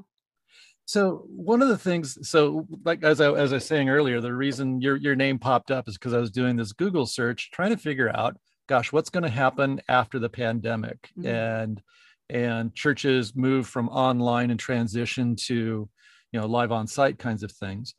So 0.84 1.24
one 1.28 1.62
of 1.62 1.68
the 1.68 1.78
things, 1.78 2.28
so 2.28 2.66
like 2.84 3.02
as 3.02 3.20
I 3.20 3.32
as 3.32 3.52
I 3.52 3.56
was 3.56 3.64
saying 3.64 3.88
earlier, 3.88 4.20
the 4.20 4.34
reason 4.34 4.80
your 4.80 4.96
your 4.96 5.16
name 5.16 5.38
popped 5.38 5.70
up 5.70 5.88
is 5.88 5.96
because 5.96 6.12
I 6.12 6.18
was 6.18 6.30
doing 6.30 6.56
this 6.56 6.72
Google 6.72 7.06
search 7.06 7.50
trying 7.52 7.70
to 7.70 7.76
figure 7.76 8.14
out, 8.14 8.36
gosh, 8.68 8.92
what's 8.92 9.10
going 9.10 9.24
to 9.24 9.30
happen 9.30 9.80
after 9.88 10.18
the 10.18 10.28
pandemic, 10.28 11.10
mm-hmm. 11.18 11.28
and 11.28 11.82
and 12.28 12.74
churches 12.74 13.34
move 13.36 13.66
from 13.66 13.88
online 13.88 14.50
and 14.50 14.58
transition 14.58 15.36
to, 15.36 15.88
you 16.32 16.40
know, 16.40 16.46
live 16.46 16.72
on 16.72 16.86
site 16.86 17.18
kinds 17.18 17.42
of 17.42 17.52
things. 17.52 17.94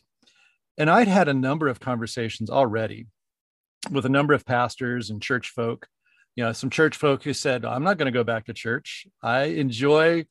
And 0.77 0.89
I'd 0.89 1.07
had 1.07 1.27
a 1.27 1.33
number 1.33 1.67
of 1.67 1.79
conversations 1.79 2.49
already 2.49 3.07
with 3.91 4.05
a 4.05 4.09
number 4.09 4.33
of 4.33 4.45
pastors 4.45 5.09
and 5.09 5.21
church 5.21 5.49
folk, 5.49 5.87
you 6.35 6.43
know, 6.43 6.51
some 6.51 6.69
church 6.69 6.97
folk 6.97 7.23
who 7.23 7.33
said, 7.33 7.65
I'm 7.65 7.83
not 7.83 7.97
going 7.97 8.11
to 8.11 8.17
go 8.17 8.23
back 8.23 8.45
to 8.45 8.53
church. 8.53 9.07
I 9.21 9.43
enjoy 9.43 10.25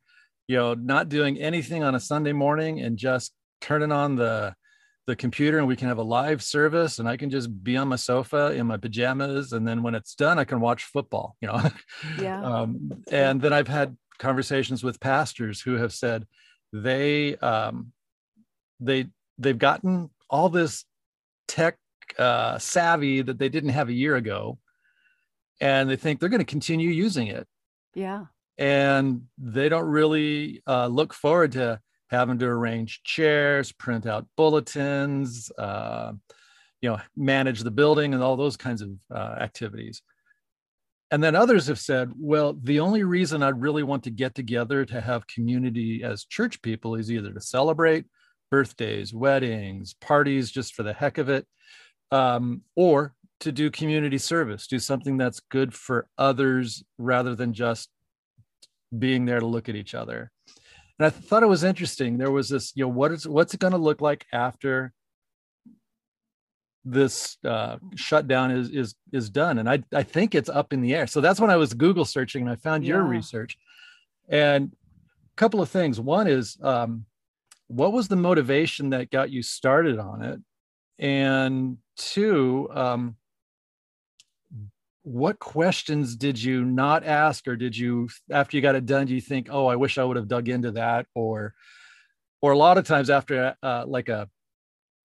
you 0.48 0.56
know 0.56 0.74
not 0.74 1.08
doing 1.08 1.38
anything 1.38 1.82
on 1.82 1.94
a 1.94 2.00
sunday 2.00 2.32
morning 2.32 2.80
and 2.80 2.96
just 2.96 3.32
turning 3.60 3.92
on 3.92 4.16
the 4.16 4.54
the 5.06 5.16
computer 5.16 5.58
and 5.58 5.66
we 5.66 5.76
can 5.76 5.88
have 5.88 5.98
a 5.98 6.02
live 6.02 6.42
service 6.42 6.98
and 6.98 7.08
i 7.08 7.16
can 7.16 7.30
just 7.30 7.62
be 7.64 7.76
on 7.76 7.88
my 7.88 7.96
sofa 7.96 8.52
in 8.52 8.66
my 8.66 8.76
pajamas 8.76 9.52
and 9.52 9.66
then 9.66 9.82
when 9.82 9.94
it's 9.94 10.14
done 10.14 10.38
i 10.38 10.44
can 10.44 10.60
watch 10.60 10.84
football 10.84 11.36
you 11.40 11.48
know? 11.48 11.70
Yeah. 12.20 12.42
Um, 12.42 13.02
and 13.10 13.40
then 13.40 13.52
i've 13.52 13.68
had 13.68 13.96
conversations 14.18 14.84
with 14.84 15.00
pastors 15.00 15.60
who 15.60 15.74
have 15.74 15.92
said 15.92 16.26
they 16.72 17.36
um, 17.36 17.92
they 18.80 19.06
they've 19.38 19.58
gotten 19.58 20.10
all 20.30 20.48
this 20.48 20.84
tech 21.48 21.76
uh, 22.18 22.58
savvy 22.58 23.22
that 23.22 23.38
they 23.38 23.48
didn't 23.48 23.70
have 23.70 23.88
a 23.88 23.92
year 23.92 24.16
ago 24.16 24.58
and 25.62 25.89
they 25.89 25.97
think 25.97 26.20
they're 26.20 26.28
going 26.28 26.39
to 26.39 26.44
continue 26.44 26.90
using 26.90 27.28
it 27.28 27.47
yeah 27.94 28.24
and 28.59 29.22
they 29.39 29.68
don't 29.68 29.86
really 29.86 30.62
uh, 30.66 30.86
look 30.86 31.14
forward 31.14 31.52
to 31.52 31.80
having 32.12 32.39
to 32.39 32.47
arrange 32.47 33.02
chairs, 33.02 33.72
print 33.72 34.06
out 34.06 34.26
bulletins, 34.36 35.51
uh, 35.59 36.12
you 36.82 36.90
know, 36.90 37.01
manage 37.16 37.60
the 37.60 37.70
building, 37.70 38.12
and 38.12 38.22
all 38.22 38.36
those 38.36 38.56
kinds 38.56 38.82
of 38.82 38.90
uh, 39.12 39.36
activities. 39.40 40.02
And 41.10 41.22
then 41.22 41.34
others 41.34 41.66
have 41.66 41.78
said, 41.78 42.12
well, 42.16 42.56
the 42.62 42.80
only 42.80 43.02
reason 43.02 43.43
I 43.43 43.48
really 43.48 43.82
want 43.82 44.05
to 44.05 44.10
get 44.10 44.34
together 44.34 44.84
to 44.84 45.01
have 45.01 45.26
community 45.26 46.02
as 46.05 46.24
church 46.24 46.60
people 46.62 46.94
is 46.94 47.10
either 47.10 47.32
to 47.32 47.40
celebrate 47.40 48.06
birthdays, 48.51 49.14
weddings, 49.14 49.94
parties, 49.94 50.51
just 50.51 50.74
for 50.74 50.82
the 50.82 50.93
heck 50.93 51.16
of 51.18 51.30
it, 51.30 51.47
um, 52.10 52.62
or 52.76 53.14
to 53.43 53.52
do 53.52 53.70
community 53.70 54.19
service, 54.19 54.66
do 54.66 54.78
something 54.78 55.16
that's 55.16 55.40
good 55.40 55.74
for 55.74 56.06
others 56.16 56.85
rather 56.97 57.35
than 57.35 57.52
just 57.52 57.90
being 58.97 59.24
there 59.24 59.40
to 59.40 59.47
look 59.47 59.69
at 59.69 59.74
each 59.74 59.94
other. 59.94 60.31
And 60.98 61.06
I 61.06 61.10
thought 61.10 61.43
it 61.43 61.48
was 61.48 61.64
interesting. 61.64 62.19
There 62.19 62.31
was 62.31 62.48
this, 62.48 62.73
you 62.77 62.85
know, 62.85 62.89
what 62.89 63.10
is 63.10 63.27
what's 63.27 63.55
it 63.55 63.60
going 63.60 63.73
to 63.73 63.78
look 63.78 64.01
like 64.01 64.27
after 64.32 64.93
this 66.85 67.36
uh, 67.44 67.78
shutdown 67.97 68.52
is 68.52 68.70
is 68.70 68.94
is 69.12 69.28
done? 69.28 69.59
And 69.59 69.69
I 69.69 69.82
I 69.93 70.05
think 70.05 70.35
it's 70.35 70.48
up 70.48 70.73
in 70.73 70.81
the 70.81 70.94
air. 70.94 71.09
So 71.09 71.20
that's 71.20 71.40
when 71.40 71.51
I 71.51 71.56
was 71.56 71.74
Google 71.74 72.05
searching 72.05 72.43
and 72.43 72.51
I 72.51 72.56
found 72.56 72.85
yeah. 72.85 72.90
your 72.90 73.02
research. 73.02 73.59
And 74.28 74.73
a 75.32 75.36
couple 75.36 75.60
of 75.60 75.69
things. 75.69 75.98
One 75.98 76.28
is 76.28 76.56
um, 76.62 77.06
what 77.66 77.93
was 77.93 78.06
the 78.06 78.16
motivation 78.16 78.90
that 78.90 79.10
got 79.10 79.31
you 79.31 79.43
started 79.43 79.98
on 79.98 80.23
it? 80.23 80.40
And 80.98 81.78
two, 81.97 82.69
um, 82.73 83.16
what 85.02 85.38
questions 85.38 86.14
did 86.14 86.42
you 86.42 86.64
not 86.64 87.04
ask 87.04 87.48
or 87.48 87.56
did 87.56 87.76
you 87.76 88.08
after 88.30 88.56
you 88.56 88.62
got 88.62 88.76
it 88.76 88.86
done 88.86 89.06
do 89.06 89.14
you 89.14 89.20
think 89.20 89.48
oh 89.50 89.66
i 89.66 89.74
wish 89.74 89.98
i 89.98 90.04
would 90.04 90.16
have 90.16 90.28
dug 90.28 90.48
into 90.48 90.70
that 90.70 91.06
or 91.14 91.54
or 92.40 92.52
a 92.52 92.58
lot 92.58 92.78
of 92.78 92.86
times 92.86 93.10
after 93.10 93.54
uh, 93.62 93.84
like 93.86 94.08
a, 94.08 94.28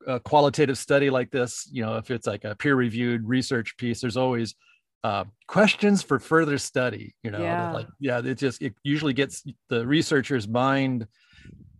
a, 0.07 0.19
qualitative 0.19 0.77
study 0.77 1.09
like 1.09 1.31
this 1.31 1.67
you 1.71 1.83
know 1.83 1.97
if 1.97 2.11
it's 2.11 2.27
like 2.27 2.43
a 2.43 2.55
peer 2.55 2.75
reviewed 2.75 3.27
research 3.27 3.75
piece 3.77 4.01
there's 4.01 4.17
always 4.17 4.55
uh, 5.03 5.23
questions 5.47 6.01
for 6.03 6.19
further 6.19 6.57
study 6.57 7.15
you 7.23 7.31
know 7.31 7.41
yeah. 7.41 7.71
like 7.71 7.87
yeah 7.99 8.19
it 8.23 8.35
just 8.35 8.61
it 8.61 8.75
usually 8.83 9.13
gets 9.13 9.43
the 9.69 9.85
researcher's 9.85 10.47
mind 10.47 11.07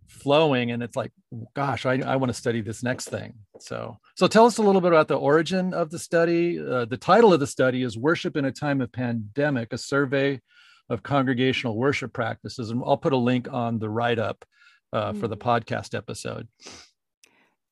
flowing 0.08 0.70
and 0.70 0.82
it's 0.82 0.96
like 0.96 1.12
gosh 1.54 1.84
i, 1.84 2.00
I 2.00 2.16
want 2.16 2.30
to 2.30 2.38
study 2.38 2.60
this 2.60 2.82
next 2.82 3.08
thing. 3.08 3.34
So 3.60 3.98
so 4.16 4.26
tell 4.26 4.46
us 4.46 4.58
a 4.58 4.62
little 4.62 4.80
bit 4.80 4.92
about 4.92 5.08
the 5.08 5.18
origin 5.18 5.74
of 5.74 5.90
the 5.90 5.98
study. 5.98 6.58
Uh, 6.58 6.86
the 6.86 6.96
title 6.96 7.32
of 7.32 7.40
the 7.40 7.46
study 7.46 7.82
is 7.82 7.96
worship 7.96 8.36
in 8.36 8.44
a 8.44 8.52
time 8.52 8.80
of 8.80 8.90
pandemic 8.90 9.72
a 9.72 9.78
survey 9.78 10.40
of 10.88 11.02
congregational 11.02 11.76
worship 11.76 12.12
practices 12.12 12.70
and 12.70 12.82
i'll 12.86 12.96
put 12.96 13.12
a 13.12 13.16
link 13.16 13.46
on 13.52 13.78
the 13.78 13.90
write-up 13.90 14.44
uh, 14.92 15.12
for 15.12 15.28
the 15.28 15.36
mm. 15.36 15.60
podcast 15.60 15.94
episode. 15.94 16.48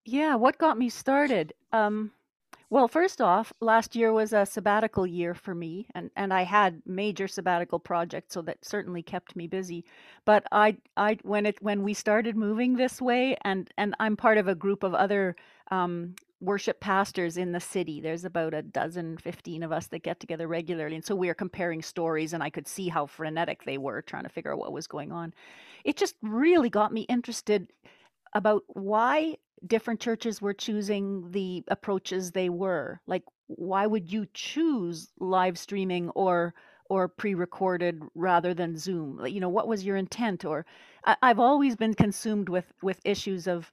Yeah 0.04 0.34
what 0.34 0.58
got 0.58 0.78
me 0.78 0.90
started? 0.90 1.54
Um 1.72 2.12
well, 2.68 2.88
first 2.88 3.20
off, 3.20 3.52
last 3.60 3.94
year 3.94 4.12
was 4.12 4.32
a 4.32 4.44
sabbatical 4.44 5.06
year 5.06 5.34
for 5.34 5.54
me, 5.54 5.86
and, 5.94 6.10
and 6.16 6.34
I 6.34 6.42
had 6.42 6.82
major 6.84 7.28
sabbatical 7.28 7.78
projects, 7.78 8.34
so 8.34 8.42
that 8.42 8.64
certainly 8.64 9.02
kept 9.02 9.36
me 9.36 9.46
busy. 9.46 9.84
But 10.24 10.44
I 10.50 10.76
I 10.96 11.18
when 11.22 11.46
it 11.46 11.62
when 11.62 11.84
we 11.84 11.94
started 11.94 12.36
moving 12.36 12.74
this 12.76 13.00
way, 13.00 13.36
and 13.42 13.70
and 13.78 13.94
I'm 14.00 14.16
part 14.16 14.38
of 14.38 14.48
a 14.48 14.54
group 14.56 14.82
of 14.82 14.94
other 14.94 15.36
um, 15.70 16.16
worship 16.40 16.80
pastors 16.80 17.36
in 17.36 17.52
the 17.52 17.60
city. 17.60 18.00
There's 18.00 18.24
about 18.24 18.52
a 18.52 18.62
dozen, 18.62 19.18
15 19.18 19.62
of 19.62 19.72
us 19.72 19.86
that 19.88 20.02
get 20.02 20.20
together 20.20 20.48
regularly. 20.48 20.96
And 20.96 21.04
so 21.04 21.14
we 21.14 21.28
are 21.28 21.34
comparing 21.34 21.82
stories, 21.82 22.32
and 22.32 22.42
I 22.42 22.50
could 22.50 22.66
see 22.66 22.88
how 22.88 23.06
frenetic 23.06 23.64
they 23.64 23.78
were 23.78 24.02
trying 24.02 24.24
to 24.24 24.28
figure 24.28 24.52
out 24.52 24.58
what 24.58 24.72
was 24.72 24.86
going 24.86 25.12
on. 25.12 25.32
It 25.84 25.96
just 25.96 26.16
really 26.20 26.68
got 26.68 26.92
me 26.92 27.02
interested 27.02 27.68
about 28.34 28.64
why 28.66 29.36
different 29.66 30.00
churches 30.00 30.42
were 30.42 30.54
choosing 30.54 31.30
the 31.30 31.64
approaches 31.68 32.32
they 32.32 32.48
were. 32.48 33.00
Like, 33.06 33.22
why 33.46 33.86
would 33.86 34.12
you 34.12 34.26
choose 34.34 35.08
live 35.18 35.58
streaming 35.58 36.10
or 36.10 36.54
or 36.88 37.08
pre-recorded 37.08 38.00
rather 38.14 38.54
than 38.54 38.78
Zoom? 38.78 39.24
You 39.26 39.40
know, 39.40 39.48
what 39.48 39.66
was 39.66 39.84
your 39.84 39.96
intent? 39.96 40.44
Or 40.44 40.64
I, 41.04 41.16
I've 41.22 41.40
always 41.40 41.76
been 41.76 41.94
consumed 41.94 42.48
with 42.48 42.72
with 42.82 43.00
issues 43.04 43.46
of 43.46 43.72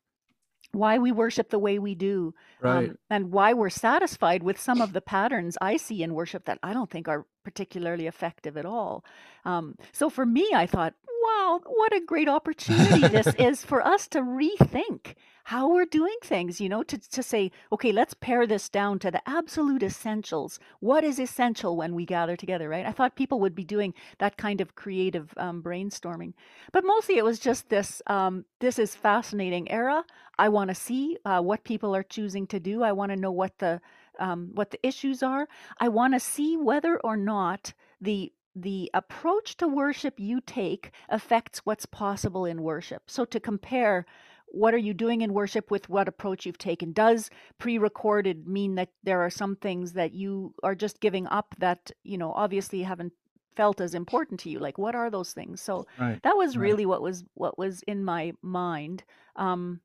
why 0.72 0.98
we 0.98 1.12
worship 1.12 1.50
the 1.50 1.60
way 1.60 1.78
we 1.78 1.94
do 1.94 2.34
um, 2.64 2.70
right. 2.70 2.90
um, 2.90 2.98
and 3.10 3.32
why 3.32 3.54
we're 3.54 3.70
satisfied 3.70 4.42
with 4.42 4.60
some 4.60 4.82
of 4.82 4.92
the 4.92 5.02
patterns 5.02 5.56
i 5.62 5.78
see 5.78 6.02
in 6.02 6.16
worship 6.16 6.46
that 6.46 6.58
i 6.64 6.74
don't 6.74 6.90
think 6.90 7.08
are 7.08 7.26
particularly 7.44 8.08
effective 8.08 8.58
at 8.58 8.66
all 8.66 9.06
um, 9.46 9.76
so 9.92 10.10
for 10.10 10.26
me 10.26 10.50
i 10.56 10.66
thought 10.66 10.96
wow 11.24 11.62
what 11.66 11.96
a 11.96 12.02
great 12.02 12.30
opportunity 12.30 13.08
this 13.08 13.34
is 13.40 13.64
for 13.64 13.86
us 13.86 14.08
to 14.08 14.20
rethink 14.20 15.16
how 15.46 15.68
we're 15.68 15.86
doing 15.86 16.16
things, 16.22 16.62
you 16.62 16.70
know, 16.70 16.84
to, 16.84 16.98
to 16.98 17.22
say, 17.22 17.52
okay, 17.72 17.92
let's 17.92 18.14
pare 18.14 18.48
this 18.48 18.70
down 18.70 18.98
to 19.00 19.12
the 19.12 19.22
absolute 19.28 19.84
essentials. 19.84 20.58
What 20.80 21.04
is 21.04 21.20
essential 21.20 21.76
when 21.76 21.96
we 21.96 22.06
gather 22.06 22.38
together, 22.38 22.70
right? 22.70 22.86
I 22.86 22.92
thought 22.92 23.18
people 23.18 23.40
would 23.42 23.54
be 23.54 23.66
doing 23.66 23.94
that 24.20 24.38
kind 24.38 24.62
of 24.62 24.76
creative 24.76 25.34
um, 25.38 25.62
brainstorming, 25.62 26.34
but 26.72 26.86
mostly 26.86 27.18
it 27.18 27.26
was 27.26 27.40
just 27.40 27.70
this 27.70 28.02
um, 28.08 28.46
this 28.60 28.80
is 28.80 28.96
fascinating 28.96 29.70
era. 29.70 30.06
I 30.40 30.50
want 30.50 30.70
to 30.70 30.76
see 30.76 31.18
uh, 31.26 31.42
what 31.42 31.64
people 31.66 31.96
are 31.96 32.04
choosing 32.04 32.48
to 32.48 32.60
do. 32.60 32.82
I 32.82 32.94
want 32.94 33.12
to 33.12 33.18
know 33.18 33.32
what 33.32 33.58
the 33.60 33.82
um, 34.20 34.52
what 34.54 34.72
the 34.72 34.86
issues 34.88 35.22
are. 35.22 35.48
I 35.80 35.90
want 35.90 36.14
to 36.14 36.20
see 36.20 36.56
whether 36.56 37.00
or 37.02 37.18
not 37.18 37.74
the 38.00 38.32
the 38.56 38.90
approach 38.94 39.58
to 39.58 39.68
worship 39.68 40.20
you 40.20 40.40
take 40.42 40.92
affects 41.10 41.60
what's 41.66 41.86
possible 41.86 42.46
in 42.46 42.62
worship. 42.62 43.04
So 43.08 43.26
to 43.26 43.40
compare 43.40 44.06
what 44.54 44.74
are 44.76 44.78
you 44.80 44.94
doing 44.94 45.22
in 45.22 45.34
worship 45.34 45.72
with 45.72 45.90
what 45.90 46.08
approach 46.08 46.46
you've 46.46 46.60
taken 46.60 46.94
does 46.94 47.32
pre-recorded 47.58 48.48
mean 48.48 48.76
that 48.76 48.90
there 49.02 49.22
are 49.22 49.30
some 49.30 49.56
things 49.56 49.94
that 49.94 50.14
you 50.14 50.54
are 50.62 50.76
just 50.76 51.00
giving 51.00 51.26
up 51.28 51.56
that 51.58 51.90
you 52.04 52.20
know 52.20 52.32
obviously 52.34 52.84
haven't 52.84 53.14
felt 53.56 53.82
as 53.82 53.96
important 53.96 54.40
to 54.40 54.52
you 54.52 54.60
like 54.60 54.78
what 54.78 54.94
are 54.94 55.10
those 55.10 55.34
things 55.34 55.60
so 55.60 55.88
right. 56.00 56.22
that 56.22 56.38
was 56.38 56.56
right. 56.56 56.62
really 56.64 56.86
what 56.86 57.02
was 57.02 57.24
what 57.34 57.58
was 57.58 57.82
in 57.88 58.04
my 58.04 58.32
mind 58.44 59.04
um 59.36 59.80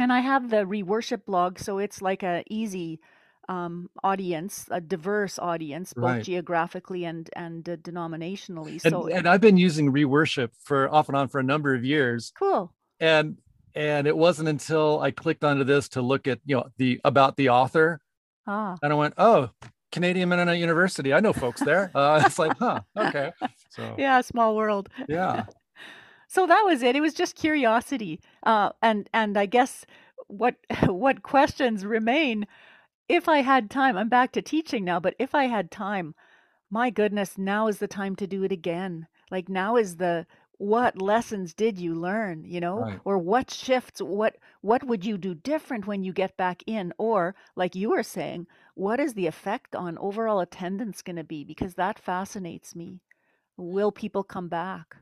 and 0.00 0.12
i 0.12 0.18
have 0.20 0.50
the 0.50 0.66
re-worship 0.66 1.24
blog 1.24 1.58
so 1.58 1.78
it's 1.78 2.02
like 2.02 2.24
a 2.24 2.42
easy 2.50 2.98
um, 3.52 3.90
audience, 4.02 4.66
a 4.70 4.80
diverse 4.80 5.38
audience, 5.38 5.92
both 5.92 6.04
right. 6.04 6.24
geographically 6.24 7.04
and 7.04 7.28
and 7.34 7.68
uh, 7.68 7.76
denominationally. 7.76 8.80
So, 8.80 9.06
and, 9.06 9.18
and 9.18 9.28
I've 9.28 9.40
been 9.40 9.56
using 9.58 9.90
re-worship 9.90 10.52
for 10.62 10.92
off 10.92 11.08
and 11.08 11.16
on 11.16 11.28
for 11.28 11.38
a 11.38 11.42
number 11.42 11.74
of 11.74 11.84
years. 11.84 12.32
Cool 12.38 12.72
and 13.02 13.36
and 13.74 14.06
it 14.06 14.16
wasn't 14.16 14.48
until 14.48 15.00
I 15.00 15.10
clicked 15.10 15.44
onto 15.44 15.64
this 15.64 15.88
to 15.90 16.02
look 16.02 16.26
at 16.26 16.38
you 16.46 16.56
know 16.56 16.68
the 16.78 17.00
about 17.04 17.36
the 17.36 17.50
author, 17.50 18.00
Ah, 18.46 18.76
and 18.82 18.92
I 18.92 18.96
went, 18.96 19.14
oh, 19.18 19.50
Canadian 19.90 20.28
Mennonite 20.28 20.60
University. 20.60 21.12
I 21.12 21.20
know 21.20 21.32
folks 21.32 21.60
there. 21.60 21.90
Uh, 21.94 22.22
it's 22.26 22.38
like, 22.38 22.56
huh, 22.58 22.80
okay. 22.96 23.32
So 23.70 23.94
yeah, 23.98 24.20
small 24.20 24.56
world. 24.56 24.88
yeah, 25.08 25.44
So 26.28 26.46
that 26.46 26.62
was 26.62 26.82
it. 26.82 26.96
It 26.96 27.00
was 27.00 27.12
just 27.12 27.34
curiosity. 27.34 28.20
Uh, 28.44 28.70
and 28.80 29.10
and 29.12 29.36
I 29.36 29.46
guess 29.46 29.84
what 30.28 30.54
what 30.86 31.22
questions 31.22 31.84
remain 31.84 32.46
if 33.12 33.28
I 33.28 33.42
had 33.42 33.70
time. 33.70 33.96
I'm 33.96 34.08
back 34.08 34.32
to 34.32 34.42
teaching 34.42 34.84
now, 34.84 34.98
but 34.98 35.14
if 35.18 35.34
I 35.34 35.44
had 35.44 35.70
time, 35.70 36.14
my 36.70 36.88
goodness, 36.88 37.36
now 37.36 37.68
is 37.68 37.78
the 37.78 37.86
time 37.86 38.16
to 38.16 38.26
do 38.26 38.42
it 38.42 38.50
again. 38.50 39.06
Like 39.30 39.50
now 39.50 39.76
is 39.76 39.96
the 39.96 40.26
what 40.56 41.00
lessons 41.00 41.52
did 41.52 41.78
you 41.78 41.94
learn, 41.94 42.44
you 42.44 42.58
know? 42.58 42.78
Right. 42.78 43.00
Or 43.04 43.18
what 43.18 43.50
shifts, 43.50 44.00
what 44.00 44.36
what 44.62 44.84
would 44.84 45.04
you 45.04 45.18
do 45.18 45.34
different 45.34 45.86
when 45.86 46.02
you 46.02 46.14
get 46.14 46.38
back 46.38 46.62
in? 46.66 46.94
Or 46.96 47.34
like 47.54 47.74
you 47.74 47.90
were 47.90 48.02
saying, 48.02 48.46
what 48.74 48.98
is 48.98 49.12
the 49.12 49.26
effect 49.26 49.76
on 49.76 49.98
overall 49.98 50.40
attendance 50.40 51.02
going 51.02 51.16
to 51.16 51.24
be? 51.24 51.44
Because 51.44 51.74
that 51.74 51.98
fascinates 51.98 52.74
me. 52.74 53.02
Will 53.58 53.92
people 53.92 54.24
come 54.24 54.48
back? 54.48 54.96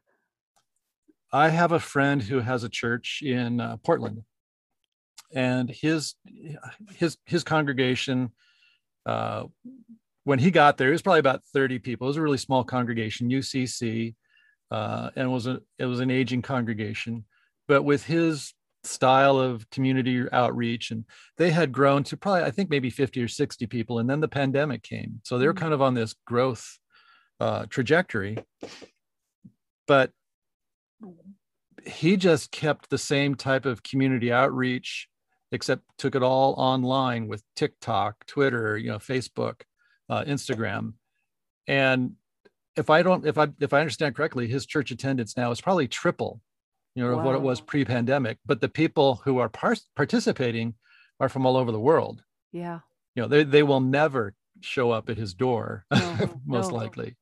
I 1.33 1.51
have 1.51 1.71
a 1.71 1.79
friend 1.79 2.23
who 2.23 2.41
has 2.41 2.65
a 2.65 2.69
church 2.69 3.23
in 3.25 3.61
uh, 3.61 3.77
Portland, 3.77 4.25
and 5.33 5.71
his 5.71 6.15
his 6.97 7.17
his 7.27 7.45
congregation. 7.45 8.33
Uh, 9.07 9.45
when 10.25 10.39
he 10.39 10.51
got 10.51 10.77
there, 10.77 10.89
it 10.89 10.93
was 10.93 11.03
probably 11.03 11.21
about 11.21 11.43
30 11.55 11.79
people. 11.79 12.07
It 12.07 12.11
was 12.11 12.17
a 12.19 12.23
really 12.23 12.39
small 12.39 12.63
congregation, 12.63 13.31
UCC, 13.31 14.15
uh, 14.71 15.11
and 15.17 15.27
it 15.27 15.31
was 15.31 15.47
a 15.47 15.61
it 15.79 15.87
was 15.87 16.01
an 16.01 16.11
aging 16.11 16.43
congregation. 16.43 17.25
But 17.67 17.83
with 17.83 18.05
his 18.05 18.53
style 18.85 19.39
of 19.39 19.69
community 19.71 20.25
outreach, 20.33 20.91
and 20.91 21.05
they 21.37 21.51
had 21.51 21.73
grown 21.73 22.03
to 22.05 22.17
probably 22.17 22.43
I 22.43 22.51
think 22.51 22.71
maybe 22.71 22.91
50 22.91 23.23
or 23.23 23.29
60 23.29 23.67
people, 23.67 23.99
and 23.99 24.09
then 24.09 24.21
the 24.21 24.29
pandemic 24.29 24.83
came, 24.83 25.21
so 25.25 25.39
they 25.39 25.47
were 25.47 25.55
Mm. 25.55 25.61
kind 25.61 25.75
of 25.75 25.83
on 25.83 25.95
this 25.95 26.15
growth 26.27 26.79
uh, 27.41 27.67
trajectory. 27.67 28.39
But 29.87 30.13
he 31.87 32.17
just 32.17 32.51
kept 32.51 32.91
the 32.91 32.99
same 32.99 33.35
type 33.35 33.65
of 33.65 33.83
community 33.83 34.31
outreach 34.31 35.09
except 35.53 35.83
took 35.99 36.15
it 36.15 36.23
all 36.23 36.55
online 36.57 37.27
with 37.29 37.43
tiktok 37.57 38.25
twitter 38.27 38.77
you 38.79 38.89
know 38.91 38.99
facebook 38.99 39.63
uh, 40.09 40.25
instagram. 40.25 40.95
And 41.67 42.13
if 42.77 42.91
i 42.91 43.03
don't 43.03 43.27
if 43.27 43.39
i 43.39 43.49
if 43.61 43.73
i 43.73 43.81
understand 43.81 44.15
correctly 44.17 44.47
his 44.49 44.67
church 44.67 44.91
attendance 44.91 45.37
now 45.37 45.51
is 45.51 45.61
probably 45.61 45.87
triple 45.89 46.41
you 46.95 47.03
know 47.05 47.19
of 47.19 47.25
what 47.25 47.35
it 47.37 47.43
was 47.43 47.61
pre-pandemic. 47.61 48.39
But 48.45 48.61
the 48.61 48.69
people 48.69 49.21
who 49.25 49.39
are 49.39 49.49
par- 49.49 49.77
participating 49.95 50.75
are 51.21 51.29
from 51.29 51.47
all 51.47 51.57
over 51.57 51.71
the 51.71 51.79
world. 51.81 52.23
Yeah. 52.53 52.81
you 53.15 53.23
know 53.23 53.29
they, 53.29 53.45
they 53.45 53.63
will 53.63 53.81
never 53.81 54.35
show 54.61 54.91
up 54.91 55.09
at 55.09 55.17
his 55.17 55.33
door 55.35 55.85
No, 55.93 56.41
most 56.47 56.71
no. 56.71 56.77
likely 56.77 57.17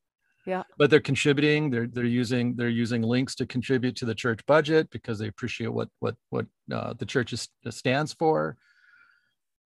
Yeah. 0.48 0.62
but 0.78 0.88
they're 0.90 1.08
contributing 1.12 1.70
they're 1.72 1.88
they're 1.94 2.04
using 2.22 2.56
they're 2.56 2.76
using 2.84 3.02
links 3.02 3.34
to 3.36 3.44
contribute 3.46 3.96
to 3.96 4.06
the 4.06 4.14
church 4.14 4.40
budget 4.46 4.88
because 4.90 5.18
they 5.18 5.28
appreciate 5.28 5.72
what 5.78 5.88
what 6.00 6.16
what 6.30 6.46
uh, 6.72 6.94
the 7.00 7.06
church 7.06 7.30
is, 7.36 7.48
stands 7.70 8.12
for 8.14 8.56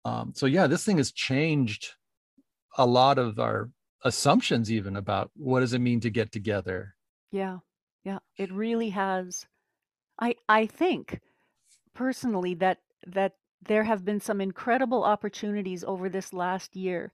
um, 0.09 0.33
so 0.35 0.45
yeah 0.47 0.67
this 0.67 0.83
thing 0.85 0.97
has 0.97 1.11
changed 1.11 1.83
a 2.77 2.85
lot 2.85 3.17
of 3.19 3.37
our 3.39 3.69
assumptions 4.03 4.71
even 4.71 4.95
about 4.95 5.29
what 5.35 5.59
does 5.59 5.73
it 5.73 5.79
mean 5.89 5.99
to 6.01 6.09
get 6.09 6.31
together 6.31 6.95
Yeah. 7.31 7.59
Yeah. 8.03 8.19
It 8.37 8.51
really 8.51 8.89
has. 8.91 9.45
I 10.19 10.35
I 10.49 10.65
think 10.65 11.21
personally 11.93 12.55
that 12.55 12.79
that 13.07 13.33
there 13.69 13.83
have 13.83 14.03
been 14.03 14.19
some 14.19 14.41
incredible 14.41 15.03
opportunities 15.03 15.83
over 15.83 16.09
this 16.09 16.33
last 16.33 16.75
year. 16.75 17.13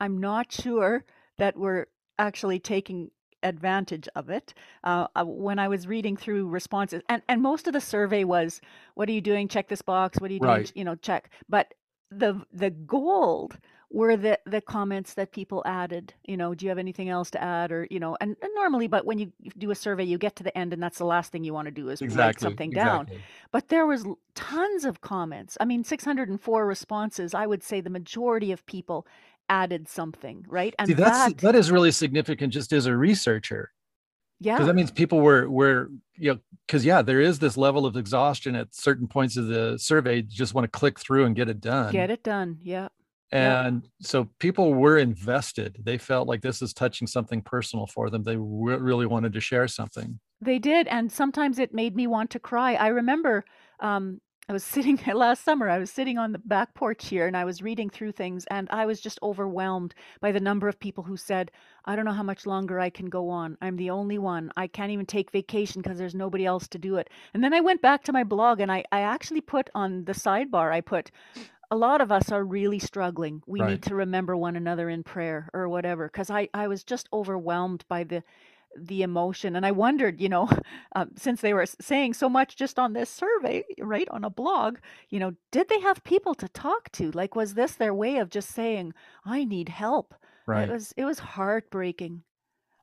I'm 0.00 0.18
not 0.20 0.52
sure 0.52 1.04
that 1.38 1.56
we're 1.56 1.86
actually 2.18 2.58
taking 2.58 3.10
advantage 3.42 4.08
of 4.16 4.30
it. 4.30 4.54
Uh, 4.84 5.06
uh, 5.14 5.24
when 5.24 5.58
I 5.58 5.68
was 5.68 5.86
reading 5.86 6.16
through 6.16 6.48
responses, 6.48 7.02
and 7.08 7.22
and 7.28 7.42
most 7.42 7.66
of 7.66 7.72
the 7.72 7.80
survey 7.80 8.24
was, 8.24 8.60
"What 8.94 9.08
are 9.08 9.12
you 9.12 9.20
doing? 9.20 9.48
Check 9.48 9.68
this 9.68 9.82
box. 9.82 10.20
What 10.20 10.30
are 10.30 10.34
you 10.34 10.40
doing? 10.40 10.50
Right. 10.50 10.72
You 10.74 10.84
know, 10.84 10.94
check." 10.96 11.30
But 11.48 11.74
the 12.10 12.42
the 12.52 12.70
gold 12.70 13.58
were 13.90 14.16
the 14.16 14.38
the 14.44 14.60
comments 14.60 15.14
that 15.14 15.32
people 15.32 15.62
added. 15.64 16.12
You 16.24 16.36
know, 16.36 16.54
do 16.54 16.66
you 16.66 16.68
have 16.68 16.78
anything 16.78 17.08
else 17.08 17.30
to 17.32 17.42
add, 17.42 17.72
or 17.72 17.86
you 17.90 18.00
know, 18.00 18.16
and, 18.20 18.36
and 18.42 18.50
normally, 18.54 18.86
but 18.86 19.06
when 19.06 19.18
you 19.18 19.32
do 19.56 19.70
a 19.70 19.74
survey, 19.74 20.04
you 20.04 20.18
get 20.18 20.36
to 20.36 20.42
the 20.42 20.56
end, 20.56 20.72
and 20.72 20.82
that's 20.82 20.98
the 20.98 21.06
last 21.06 21.32
thing 21.32 21.44
you 21.44 21.54
want 21.54 21.66
to 21.66 21.72
do 21.72 21.88
is 21.88 22.00
write 22.00 22.10
exactly 22.10 22.44
something 22.44 22.70
down. 22.70 23.02
exactly 23.02 23.24
But 23.52 23.68
there 23.68 23.86
was 23.86 24.04
tons 24.34 24.84
of 24.84 25.00
comments. 25.00 25.56
I 25.60 25.64
mean, 25.64 25.84
604 25.84 26.66
responses. 26.66 27.34
I 27.34 27.46
would 27.46 27.62
say 27.62 27.80
the 27.80 27.90
majority 27.90 28.52
of 28.52 28.64
people 28.66 29.06
added 29.48 29.88
something, 29.88 30.44
right? 30.48 30.74
And 30.78 30.88
see 30.88 30.94
that's 30.94 31.34
that, 31.34 31.38
that 31.38 31.54
is 31.54 31.70
really 31.70 31.90
significant 31.92 32.52
just 32.52 32.72
as 32.72 32.86
a 32.86 32.96
researcher 32.96 33.72
Yeah. 34.40 34.54
because 34.54 34.66
that 34.66 34.74
means 34.74 34.90
people 34.90 35.20
were 35.20 35.48
were 35.48 35.90
you 36.16 36.34
know 36.34 36.40
because 36.66 36.84
yeah 36.84 37.02
there 37.02 37.20
is 37.20 37.38
this 37.38 37.56
level 37.56 37.86
of 37.86 37.96
exhaustion 37.96 38.54
at 38.56 38.74
certain 38.74 39.06
points 39.08 39.36
of 39.36 39.46
the 39.48 39.78
survey 39.78 40.16
you 40.16 40.22
just 40.22 40.54
want 40.54 40.64
to 40.64 40.78
click 40.78 40.98
through 40.98 41.24
and 41.24 41.34
get 41.36 41.48
it 41.48 41.60
done 41.60 41.92
get 41.92 42.10
it 42.10 42.22
done. 42.24 42.58
Yeah, 42.62 42.88
yeah. 43.32 43.66
and 43.66 43.88
so 44.00 44.28
people 44.38 44.74
were 44.74 44.98
invested 44.98 45.78
they 45.82 45.98
felt 45.98 46.28
like 46.28 46.42
this 46.42 46.60
is 46.62 46.72
touching 46.74 47.06
something 47.06 47.40
personal 47.42 47.86
for 47.86 48.10
them 48.10 48.22
they 48.24 48.36
re- 48.36 48.76
really 48.76 49.06
wanted 49.06 49.32
to 49.32 49.40
share 49.40 49.68
something 49.68 50.18
They 50.40 50.58
did, 50.60 50.86
and 50.88 51.10
sometimes 51.10 51.58
it 51.58 51.72
made 51.74 51.94
me 51.96 52.06
want 52.06 52.30
to 52.30 52.38
cry. 52.40 52.74
I 52.74 52.88
remember 52.88 53.44
um, 53.80 54.20
I 54.48 54.52
was 54.54 54.64
sitting 54.64 54.98
last 55.14 55.44
summer. 55.44 55.68
I 55.68 55.78
was 55.78 55.90
sitting 55.90 56.18
on 56.18 56.32
the 56.32 56.38
back 56.38 56.74
porch 56.74 57.06
here, 57.08 57.26
and 57.26 57.36
I 57.36 57.44
was 57.44 57.62
reading 57.62 57.90
through 57.90 58.12
things, 58.12 58.46
and 58.46 58.68
I 58.70 58.86
was 58.86 59.00
just 59.00 59.18
overwhelmed 59.22 59.94
by 60.20 60.32
the 60.32 60.40
number 60.40 60.68
of 60.68 60.80
people 60.80 61.04
who 61.04 61.16
said, 61.18 61.50
"I 61.84 61.96
don't 61.96 62.04
know 62.06 62.12
how 62.12 62.22
much 62.22 62.46
longer 62.46 62.80
I 62.80 62.90
can 62.90 63.06
go 63.10 63.28
on. 63.30 63.58
I'm 63.60 63.76
the 63.76 63.90
only 63.90 64.18
one. 64.18 64.50
I 64.56 64.66
can't 64.66 64.90
even 64.92 65.06
take 65.06 65.30
vacation 65.30 65.82
because 65.82 65.98
there's 65.98 66.14
nobody 66.14 66.46
else 66.46 66.66
to 66.68 66.78
do 66.78 66.96
it." 66.96 67.10
And 67.34 67.44
then 67.44 67.52
I 67.54 67.60
went 67.60 67.82
back 67.82 68.04
to 68.04 68.12
my 68.12 68.24
blog, 68.24 68.60
and 68.60 68.72
I 68.72 68.84
I 68.92 69.00
actually 69.02 69.42
put 69.42 69.70
on 69.74 70.04
the 70.04 70.12
sidebar. 70.14 70.72
I 70.72 70.80
put. 70.80 71.10
A 71.70 71.76
lot 71.76 72.00
of 72.00 72.10
us 72.10 72.32
are 72.32 72.44
really 72.44 72.78
struggling. 72.78 73.42
We 73.46 73.60
Right. 73.60 73.72
need 73.72 73.82
to 73.84 73.94
remember 73.94 74.34
one 74.36 74.56
another 74.56 74.88
in 74.88 75.02
prayer 75.04 75.50
or 75.52 75.68
whatever. 75.68 76.06
Because 76.08 76.30
I, 76.30 76.48
I 76.54 76.66
was 76.68 76.82
just 76.82 77.08
overwhelmed 77.12 77.84
by 77.88 78.04
the 78.04 78.22
the 78.76 79.02
emotion 79.02 79.56
and 79.56 79.64
i 79.64 79.70
wondered 79.70 80.20
you 80.20 80.28
know 80.28 80.48
um, 80.96 81.10
since 81.16 81.40
they 81.40 81.54
were 81.54 81.66
saying 81.80 82.14
so 82.14 82.28
much 82.28 82.56
just 82.56 82.78
on 82.78 82.92
this 82.92 83.10
survey 83.10 83.64
right 83.80 84.08
on 84.10 84.24
a 84.24 84.30
blog 84.30 84.78
you 85.10 85.18
know 85.18 85.32
did 85.50 85.68
they 85.68 85.80
have 85.80 86.04
people 86.04 86.34
to 86.36 86.48
talk 86.48 86.90
to? 86.92 87.10
Like 87.12 87.36
was 87.36 87.54
this 87.54 87.74
their 87.74 87.94
way 87.94 88.18
of 88.18 88.30
just 88.30 88.50
saying 88.50 88.94
i 89.24 89.44
need 89.44 89.68
help? 89.68 90.14
Right. 90.46 90.68
it 90.68 90.72
was 90.72 90.94
it 90.96 91.04
was 91.04 91.18
heartbreaking. 91.18 92.22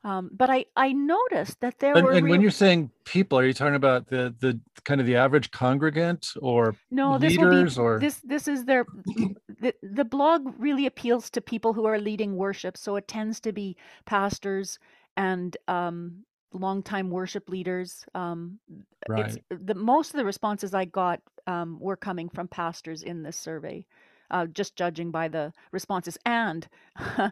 Um, 0.04 0.30
but 0.32 0.52
i 0.52 0.66
i 0.76 0.92
noticed 0.94 1.62
that 1.62 1.80
there 1.80 1.96
and, 1.96 2.06
were 2.06 2.12
and 2.12 2.30
when 2.30 2.40
you're 2.40 2.52
saying 2.52 2.92
people 3.06 3.40
are 3.40 3.46
you 3.46 3.54
talking 3.54 3.74
about 3.74 4.08
the 4.08 4.36
the 4.40 4.62
kind 4.84 5.02
of 5.02 5.08
the 5.08 5.16
average 5.16 5.50
congregant 5.50 6.28
or 6.44 6.76
no 6.92 7.18
this 7.18 7.36
leaders 7.36 7.76
be 7.78 7.82
or 7.82 8.00
this 8.00 8.22
this 8.24 8.48
is 8.48 8.66
their 8.66 8.86
the, 9.62 9.74
the 9.82 10.06
blog 10.06 10.54
really 10.60 10.86
appeals 10.86 11.32
to 11.32 11.42
people 11.42 11.74
who 11.74 11.86
are 11.86 11.98
leading 11.98 12.36
worship 12.36 12.78
so 12.78 12.98
it 12.98 13.08
tends 13.08 13.40
to 13.40 13.52
be 13.52 13.76
pastors 14.06 14.78
and 15.18 15.58
um 15.68 16.24
longtime 16.54 17.10
worship 17.10 17.50
leaders 17.50 18.06
um 18.16 18.60
right 19.08 19.26
it's 19.26 19.38
the 19.50 19.76
most 19.76 20.14
of 20.14 20.18
the 20.18 20.26
responses 20.26 20.74
I 20.74 20.86
got 20.86 21.22
um, 21.48 21.80
were 21.80 21.98
coming 21.98 22.30
from 22.30 22.48
pastors 22.48 23.04
in 23.04 23.24
this 23.24 23.38
survey, 23.38 23.86
uh, 24.32 24.48
just 24.48 24.76
judging 24.76 25.12
by 25.12 25.28
the 25.28 25.54
responses. 25.72 26.18
And 26.26 26.68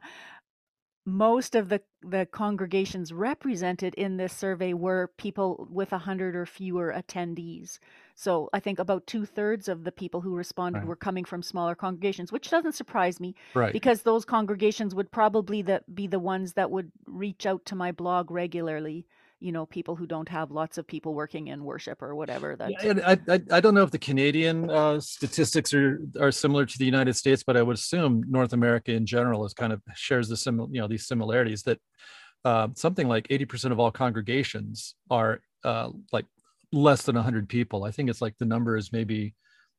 most 1.06 1.56
of 1.56 1.70
the 1.70 1.82
the 2.02 2.26
congregations 2.32 3.12
represented 3.12 3.94
in 3.96 4.18
this 4.18 4.34
survey 4.34 4.74
were 4.74 5.12
people 5.18 5.68
with 5.70 5.92
a 5.92 5.98
hundred 5.98 6.36
or 6.36 6.46
fewer 6.46 6.94
attendees. 6.96 7.80
So 8.16 8.50
I 8.54 8.60
think 8.60 8.80
about 8.80 9.08
two 9.08 9.26
thirds 9.26 9.68
of 9.68 9.84
the 9.84 9.92
people 9.92 10.22
who 10.22 10.36
responded 10.36 10.80
Right. 10.80 10.88
were 10.88 10.96
coming 10.96 11.26
from 11.26 11.42
smaller 11.44 11.76
congregations, 11.76 12.32
which 12.32 12.50
doesn't 12.50 12.74
surprise 12.74 13.20
me 13.20 13.36
right 13.56 13.74
because 13.74 14.02
those 14.04 14.26
congregations 14.26 14.94
would 14.96 15.12
probably 15.12 15.62
the, 15.62 15.84
be 15.94 16.08
the 16.08 16.20
ones 16.20 16.54
that 16.54 16.70
would 16.72 16.92
reach 17.06 17.46
out 17.46 17.66
to 17.66 17.76
my 17.76 17.92
blog 17.92 18.32
regularly 18.32 19.06
you 19.40 19.52
know 19.52 19.66
people 19.66 19.96
who 19.98 20.08
don't 20.08 20.30
have 20.30 20.52
lots 20.52 20.78
of 20.78 20.88
people 20.88 21.14
working 21.14 21.48
in 21.48 21.66
worship 21.66 22.02
or 22.02 22.16
whatever 22.16 22.56
that 22.56 22.76
Yeah, 22.82 22.92
and 22.92 23.02
I, 23.02 23.18
I 23.28 23.42
I 23.58 23.60
don't 23.60 23.74
know 23.74 23.84
if 23.84 23.92
the 23.92 24.00
Canadian 24.00 24.70
uh, 24.70 25.00
statistics 25.02 25.74
are 25.74 26.00
are 26.20 26.32
similar 26.32 26.66
to 26.66 26.78
the 26.78 26.86
United 26.86 27.14
States, 27.16 27.44
but 27.44 27.58
I 27.58 27.62
would 27.62 27.76
assume 27.76 28.24
North 28.30 28.54
America 28.54 28.94
in 28.94 29.06
general 29.06 29.46
is 29.46 29.54
kind 29.54 29.74
of 29.74 29.82
shares 29.96 30.30
the 30.30 30.38
similar 30.38 30.70
you 30.72 30.80
know 30.80 30.88
these 30.88 31.06
similarities 31.06 31.64
that 31.64 31.80
uh, 32.46 32.70
something 32.76 33.08
like 33.08 33.28
eighty 33.30 33.46
percent 33.46 33.74
of 33.74 33.80
all 33.80 33.92
congregations 33.92 34.96
are 35.10 35.42
uh, 35.66 35.90
like 36.14 36.26
less 36.74 37.04
than 37.04 37.16
hundred 37.16 37.48
people. 37.50 37.86
I 37.86 37.92
think 37.92 38.10
it's 38.10 38.22
like 38.22 38.38
the 38.38 38.46
number 38.46 38.76
is 38.78 38.92
maybe 38.92 39.36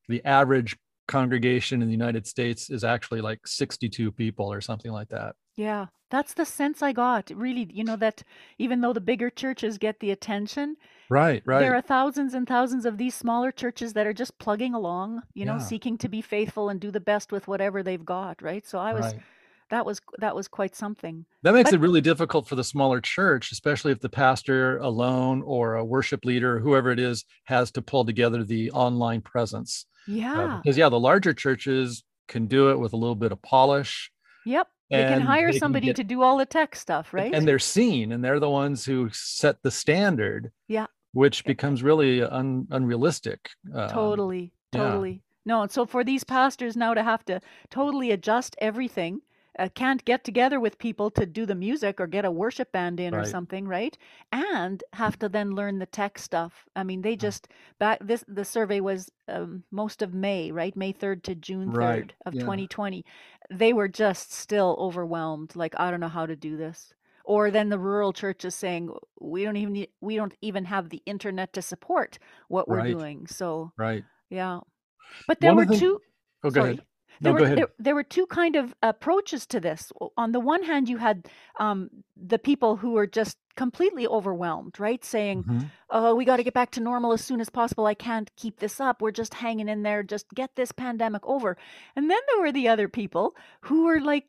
the 0.09 0.23
average 0.25 0.77
congregation 1.07 1.81
in 1.81 1.87
the 1.87 1.91
United 1.91 2.25
States 2.25 2.69
is 2.71 2.83
actually 2.83 3.21
like 3.21 3.45
sixty 3.45 3.89
two 3.89 4.11
people 4.11 4.51
or 4.51 4.61
something 4.61 4.91
like 4.91 5.09
that. 5.09 5.35
yeah 5.55 5.85
that's 6.11 6.33
the 6.35 6.45
sense 6.45 6.81
i 6.83 6.91
got 6.93 7.29
really 7.35 7.67
you 7.71 7.83
know 7.83 7.95
that 7.95 8.23
even 8.57 8.81
though 8.81 8.93
the 8.93 9.01
bigger 9.01 9.29
churches 9.29 9.77
get 9.77 9.99
the 9.99 10.11
attention 10.11 10.75
Right, 11.09 11.43
right. 11.45 11.59
There 11.59 11.75
are 11.75 11.81
thousands 11.81 12.33
and 12.33 12.47
thousands 12.47 12.85
of 12.85 12.97
these 12.97 13.13
smaller 13.13 13.51
churches 13.51 13.93
that 13.93 14.07
are 14.07 14.13
just 14.13 14.39
plugging 14.39 14.73
along, 14.73 15.21
you 15.35 15.45
know, 15.45 15.57
Yeah. 15.57 15.59
seeking 15.59 15.97
to 15.99 16.09
be 16.09 16.21
faithful 16.21 16.69
and 16.69 16.81
do 16.81 16.89
the 16.91 16.99
best 16.99 17.31
with 17.31 17.47
whatever 17.47 17.83
they've 17.83 18.03
got, 18.03 18.41
right? 18.41 18.65
So 18.65 18.79
I 18.79 18.93
was 18.93 19.13
right. 19.13 19.21
That 19.69 19.85
was 19.85 19.99
that 20.19 20.35
was 20.35 20.47
quite 20.47 20.75
something. 20.75 21.25
That 21.43 21.53
makes 21.53 21.71
But 21.71 21.77
it 21.77 21.81
really 21.81 22.01
difficult 22.01 22.47
for 22.47 22.55
the 22.55 22.63
smaller 22.63 23.01
church, 23.01 23.51
especially 23.51 23.91
if 23.91 23.99
the 23.99 24.09
pastor 24.09 24.77
alone 24.77 25.41
or 25.43 25.75
a 25.75 25.83
worship 25.85 26.25
leader, 26.25 26.59
whoever 26.59 26.91
it 26.91 26.99
is, 26.99 27.25
has 27.45 27.71
to 27.71 27.81
pull 27.81 28.05
together 28.05 28.43
the 28.43 28.71
online 28.71 29.21
presence. 29.21 29.85
Uh, 30.07 30.11
yeah. 30.13 30.59
because 30.63 30.77
yeah, 30.77 30.89
the 30.89 30.99
larger 30.99 31.33
churches 31.33 32.03
can 32.27 32.45
do 32.47 32.69
it 32.69 32.79
with 32.79 32.93
a 32.93 32.97
little 32.97 33.15
bit 33.15 33.31
of 33.31 33.41
polish, 33.41 34.11
Yep. 34.45 34.67
They 34.91 35.03
can 35.03 35.21
hire 35.21 35.47
they 35.47 35.53
can 35.53 35.59
somebody 35.59 35.87
get 35.87 35.95
to 35.97 36.03
do 36.03 36.21
all 36.21 36.37
the 36.37 36.45
tech 36.45 36.75
stuff, 36.75 37.11
right? 37.13 37.33
and 37.33 37.47
they're 37.47 37.57
seen, 37.57 38.11
and 38.11 38.23
they're 38.23 38.39
the 38.39 38.49
ones 38.49 38.85
who 38.85 39.09
set 39.11 39.63
the 39.63 39.71
standard. 39.71 40.51
Yeah. 40.67 40.85
which 41.13 41.43
becomes 41.45 41.81
really 41.81 42.21
un, 42.21 42.67
unrealistic. 42.69 43.49
Um, 43.73 43.89
Totally, 43.89 44.53
yeah. 44.73 44.79
totally. 44.83 45.23
No, 45.45 45.61
and 45.63 45.71
so 45.71 45.85
for 45.85 46.03
these 46.03 46.23
pastors 46.23 46.75
now 46.77 46.93
to 46.93 47.03
have 47.03 47.23
to 47.25 47.39
totally 47.69 48.11
adjust 48.11 48.55
everything, 48.59 49.21
uh, 49.57 49.69
can't 49.73 50.03
get 50.05 50.23
together 50.23 50.59
with 50.59 50.77
people 50.77 51.09
to 51.11 51.25
do 51.25 51.45
the 51.45 51.55
music 51.55 52.01
or 52.01 52.07
get 52.07 52.25
a 52.25 52.31
worship 52.31 52.71
band 52.71 52.99
in 52.99 53.13
or 53.13 53.23
something, 53.25 53.67
right? 53.67 53.97
And 54.31 54.83
have 54.93 55.17
to 55.19 55.29
then 55.29 55.51
learn 55.51 55.79
the 55.79 55.85
tech 55.85 56.19
stuff. 56.19 56.65
I 56.75 56.83
mean, 56.83 57.01
they 57.01 57.15
just 57.15 57.47
back 57.79 57.99
this 58.01 58.23
the 58.27 58.43
survey 58.45 58.79
was 58.81 59.09
um, 59.27 59.63
most 59.71 60.01
of 60.01 60.13
May, 60.13 60.51
right? 60.51 60.75
May 60.75 60.91
3rd 60.93 61.23
to 61.23 61.35
June 61.35 61.69
3rd 61.71 61.75
Right, 61.77 62.13
of 62.25 62.33
yeah. 62.33 62.41
2020. 62.41 63.05
They 63.49 63.73
were 63.73 63.87
just 63.87 64.33
still 64.33 64.75
overwhelmed, 64.79 65.55
like 65.55 65.73
I 65.79 65.89
don't 65.91 65.99
know 66.01 66.07
how 66.09 66.25
to 66.25 66.35
do 66.35 66.57
this. 66.57 66.93
Or 67.23 67.49
then 67.49 67.69
the 67.69 67.79
rural 67.79 68.13
church 68.13 68.45
is 68.45 68.53
saying 68.53 68.89
we 69.19 69.43
don't 69.45 69.57
even 69.57 69.73
need, 69.73 69.89
we 70.01 70.15
don't 70.15 70.35
even 70.41 70.65
have 70.65 70.89
the 70.89 71.01
internet 71.05 71.53
to 71.53 71.61
support 71.61 72.19
what 72.49 72.67
we're 72.67 72.77
Right. 72.77 72.91
doing. 72.91 73.25
So 73.27 73.71
Right. 73.77 74.03
yeah. 74.29 74.59
But 75.27 75.39
there 75.39 75.51
One 75.55 75.65
were 75.65 75.65
the- 75.73 75.79
two 75.79 76.01
Oh, 76.43 76.49
go 76.51 76.61
sorry. 76.61 76.73
ahead. 76.73 76.85
There 77.21 77.31
No, 77.31 77.33
were 77.33 77.39
go 77.39 77.45
ahead. 77.45 77.57
there, 77.57 77.67
there 77.79 77.95
were 77.95 78.03
two 78.03 78.25
kind 78.27 78.55
of 78.55 78.73
approaches 78.83 79.45
to 79.47 79.59
this. 79.59 79.91
On 80.17 80.31
the 80.31 80.39
one 80.39 80.63
hand, 80.63 80.89
you 80.89 80.97
had 80.97 81.27
um, 81.59 81.89
the 82.15 82.39
people 82.39 82.75
who 82.77 82.91
were 82.91 83.07
just 83.07 83.37
completely 83.55 84.05
overwhelmed, 84.05 84.79
right? 84.79 85.03
Saying, 85.05 85.43
Mhm. 85.45 85.71
"Oh, 85.89 86.13
we 86.15 86.25
got 86.25 86.37
to 86.37 86.43
get 86.43 86.53
back 86.53 86.71
to 86.71 86.81
normal 86.81 87.13
as 87.13 87.23
soon 87.23 87.39
as 87.39 87.49
possible. 87.49 87.85
I 87.85 87.93
can't 87.93 88.29
keep 88.35 88.59
this 88.59 88.79
up. 88.81 89.01
We're 89.01 89.11
just 89.11 89.35
hanging 89.35 89.69
in 89.69 89.83
there. 89.83 90.03
Just 90.03 90.29
get 90.33 90.55
this 90.55 90.71
pandemic 90.73 91.25
over." 91.25 91.57
And 91.95 92.09
then 92.11 92.19
there 92.27 92.41
were 92.41 92.51
the 92.51 92.67
other 92.67 92.89
people 92.89 93.35
who 93.61 93.85
were 93.85 94.01
like 94.01 94.25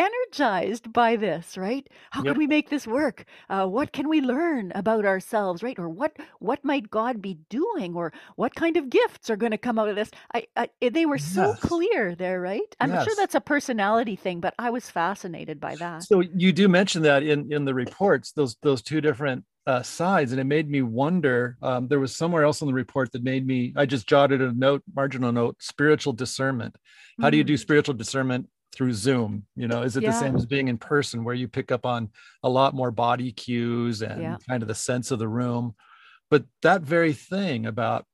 energized 0.00 0.92
by 0.92 1.16
this, 1.16 1.56
right? 1.58 1.88
How 2.10 2.22
Yep. 2.22 2.24
can 2.24 2.38
we 2.38 2.46
make 2.46 2.70
this 2.70 2.86
work? 2.86 3.24
Uh, 3.50 3.66
what 3.66 3.92
can 3.92 4.08
we 4.08 4.20
learn 4.20 4.72
about 4.74 5.04
ourselves, 5.04 5.62
right? 5.62 5.78
Or 5.78 5.88
what 5.88 6.16
what 6.40 6.64
might 6.64 6.90
God 6.90 7.20
be 7.22 7.34
doing? 7.50 7.94
Or 7.94 8.12
what 8.36 8.54
kind 8.54 8.76
of 8.76 8.90
gifts 8.90 9.30
are 9.30 9.36
going 9.36 9.52
to 9.52 9.58
come 9.58 9.78
out 9.78 9.88
of 9.88 9.96
this? 9.96 10.10
I, 10.34 10.46
I 10.56 10.70
eh, 10.82 10.90
they 10.90 11.06
were 11.06 11.18
so 11.18 11.54
Yes. 11.54 11.60
clear 11.60 12.14
there, 12.16 12.40
right? 12.40 12.74
I'm 12.80 12.96
sure 12.96 13.14
that's 13.16 13.34
a 13.34 13.40
personality 13.40 14.16
thing, 14.16 14.40
but 14.40 14.54
I 14.58 14.70
was 14.70 14.90
fascinated 14.90 15.60
by 15.60 15.76
that. 15.76 16.06
So 16.08 16.20
you 16.20 16.52
do 16.52 16.68
mention 16.68 17.02
that 17.02 17.22
in 17.22 17.52
in 17.52 17.64
the 17.64 17.74
reports, 17.74 18.32
those 18.32 18.56
those 18.62 18.82
two 18.82 19.00
different 19.00 19.44
uh, 19.66 19.82
sides, 19.82 20.32
and 20.32 20.40
it 20.40 20.44
made 20.44 20.68
me 20.68 20.82
wonder. 20.82 21.56
Um, 21.62 21.88
there 21.88 22.00
was 22.00 22.16
somewhere 22.16 22.44
else 22.44 22.60
in 22.62 22.66
the 22.68 22.74
report 22.74 23.12
that 23.12 23.22
made 23.22 23.46
me. 23.46 23.72
I 23.76 23.86
just 23.86 24.08
jotted 24.08 24.40
a 24.40 24.52
note, 24.52 24.82
marginal 24.94 25.32
note: 25.32 25.56
spiritual 25.60 26.14
discernment. 26.14 26.76
How 27.20 27.28
do 27.30 27.36
you 27.36 27.44
do 27.44 27.56
Mm, 27.56 27.58
spiritual 27.58 27.94
discernment 27.94 28.48
through 28.72 28.92
Zoom? 28.92 29.44
You 29.56 29.68
know, 29.68 29.82
is 29.82 29.96
it 29.96 30.02
the 30.02 30.12
same 30.12 30.36
as 30.36 30.46
being 30.46 30.68
in 30.68 30.78
person, 30.78 31.24
where 31.24 31.34
you 31.34 31.48
pick 31.48 31.72
up 31.72 31.84
on 31.86 32.10
a 32.42 32.48
lot 32.48 32.74
more 32.74 32.90
body 32.90 33.32
cues 33.32 34.02
and 34.02 34.20
Yeah. 34.20 34.36
kind 34.48 34.62
of 34.62 34.68
the 34.68 34.74
sense 34.74 35.10
of 35.10 35.18
the 35.18 35.28
room? 35.28 35.74
But 36.30 36.44
that 36.62 36.82
very 36.82 37.12
thing 37.12 37.66
about 37.66 38.06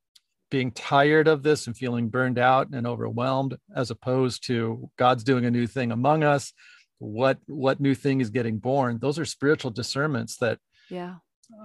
being 0.51 0.71
tired 0.71 1.29
of 1.29 1.43
this 1.43 1.67
and 1.67 1.77
feeling 1.77 2.09
burned 2.09 2.39
out 2.39 2.69
and 2.73 2.87
overwhelmed 2.87 3.57
as 3.75 3.91
opposed 3.91 4.47
to 4.47 4.89
god's 4.97 5.25
doing 5.25 5.45
a 5.45 5.51
new 5.51 5.67
thing 5.67 5.91
among 5.93 6.23
us 6.23 6.53
what 6.99 7.39
what 7.47 7.81
new 7.81 7.95
thing 7.95 8.21
is 8.21 8.31
getting 8.31 8.59
born 8.59 8.99
those 9.01 9.19
are 9.19 9.25
spiritual 9.25 9.71
discernments 9.71 10.37
that 10.37 10.59
yeah. 10.89 11.17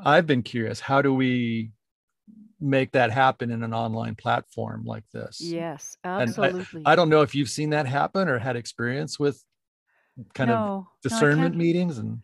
i've 0.03 0.25
been 0.25 0.41
curious 0.41 0.79
how 0.79 1.01
do 1.01 1.13
we 1.13 1.71
make 2.61 2.91
that 2.91 3.11
happen 3.11 3.49
in 3.51 3.63
an 3.63 3.73
online 3.73 4.15
platform 4.15 4.83
like 4.85 5.03
this 5.11 5.41
Yes, 5.41 5.97
and 6.03 6.29
absolutely. 6.29 6.83
I, 6.85 6.93
I 6.93 6.95
don't 6.95 7.09
know 7.09 7.21
if 7.21 7.33
you've 7.33 7.49
seen 7.49 7.71
that 7.71 7.87
happen 7.87 8.27
or 8.29 8.37
had 8.39 8.55
experience 8.55 9.19
with 9.19 9.43
kind 10.33 10.51
of 10.51 10.55
no, 10.59 10.65
no, 10.65 10.87
I 10.89 10.95
discernment 11.01 11.53
can't. 11.53 11.57
meetings 11.57 11.97
and 11.97 12.21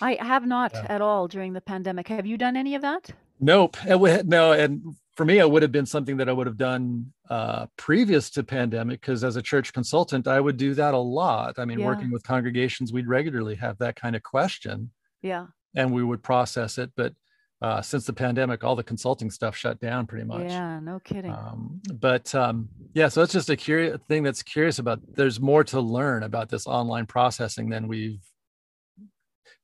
I 0.00 0.16
have 0.20 0.46
not 0.46 0.72
Yeah. 0.74 0.86
at 0.88 1.00
all 1.00 1.26
during 1.26 1.52
the 1.54 1.60
pandemic. 1.60 2.08
Have 2.08 2.26
you 2.26 2.36
done 2.36 2.56
any 2.56 2.74
of 2.74 2.82
that? 2.82 3.10
Nope. 3.40 3.76
No, 3.86 4.52
and 4.52 4.94
for 5.16 5.24
me, 5.24 5.38
it 5.38 5.50
would 5.50 5.62
have 5.62 5.72
been 5.72 5.86
something 5.86 6.18
that 6.18 6.28
I 6.28 6.32
would 6.32 6.46
have 6.46 6.58
done 6.58 7.12
uh, 7.30 7.66
previous 7.78 8.28
to 8.30 8.42
pandemic 8.42 9.00
because 9.00 9.24
as 9.24 9.36
a 9.36 9.42
church 9.42 9.72
consultant, 9.72 10.28
I 10.28 10.38
would 10.38 10.58
do 10.58 10.74
that 10.74 10.92
a 10.92 10.98
lot. 10.98 11.58
I 11.58 11.64
mean, 11.64 11.78
Yeah. 11.78 11.86
working 11.86 12.10
with 12.10 12.22
congregations, 12.22 12.92
we'd 12.92 13.08
regularly 13.08 13.54
have 13.56 13.78
that 13.78 13.96
kind 13.96 14.14
of 14.14 14.22
question, 14.22 14.90
Yeah. 15.22 15.46
and 15.74 15.92
we 15.92 16.04
would 16.04 16.22
process 16.22 16.76
it. 16.76 16.90
But 16.94 17.14
uh, 17.62 17.82
since 17.82 18.06
the 18.06 18.12
pandemic, 18.12 18.64
all 18.64 18.74
the 18.74 18.82
consulting 18.82 19.30
stuff 19.30 19.54
shut 19.54 19.80
down 19.80 20.06
pretty 20.06 20.24
much. 20.24 20.48
Yeah, 20.50 20.80
no 20.80 20.98
kidding. 21.00 21.30
Um, 21.30 21.80
but 21.92 22.34
um, 22.34 22.68
yeah, 22.94 23.08
so 23.08 23.22
it's 23.22 23.32
just 23.32 23.50
a 23.50 23.56
curious 23.56 23.98
thing 24.08 24.22
that's 24.22 24.42
curious 24.42 24.78
about. 24.78 25.00
There's 25.14 25.40
more 25.40 25.62
to 25.64 25.80
learn 25.80 26.22
about 26.22 26.48
this 26.48 26.66
online 26.66 27.06
processing 27.06 27.68
than 27.68 27.86
we've 27.86 28.22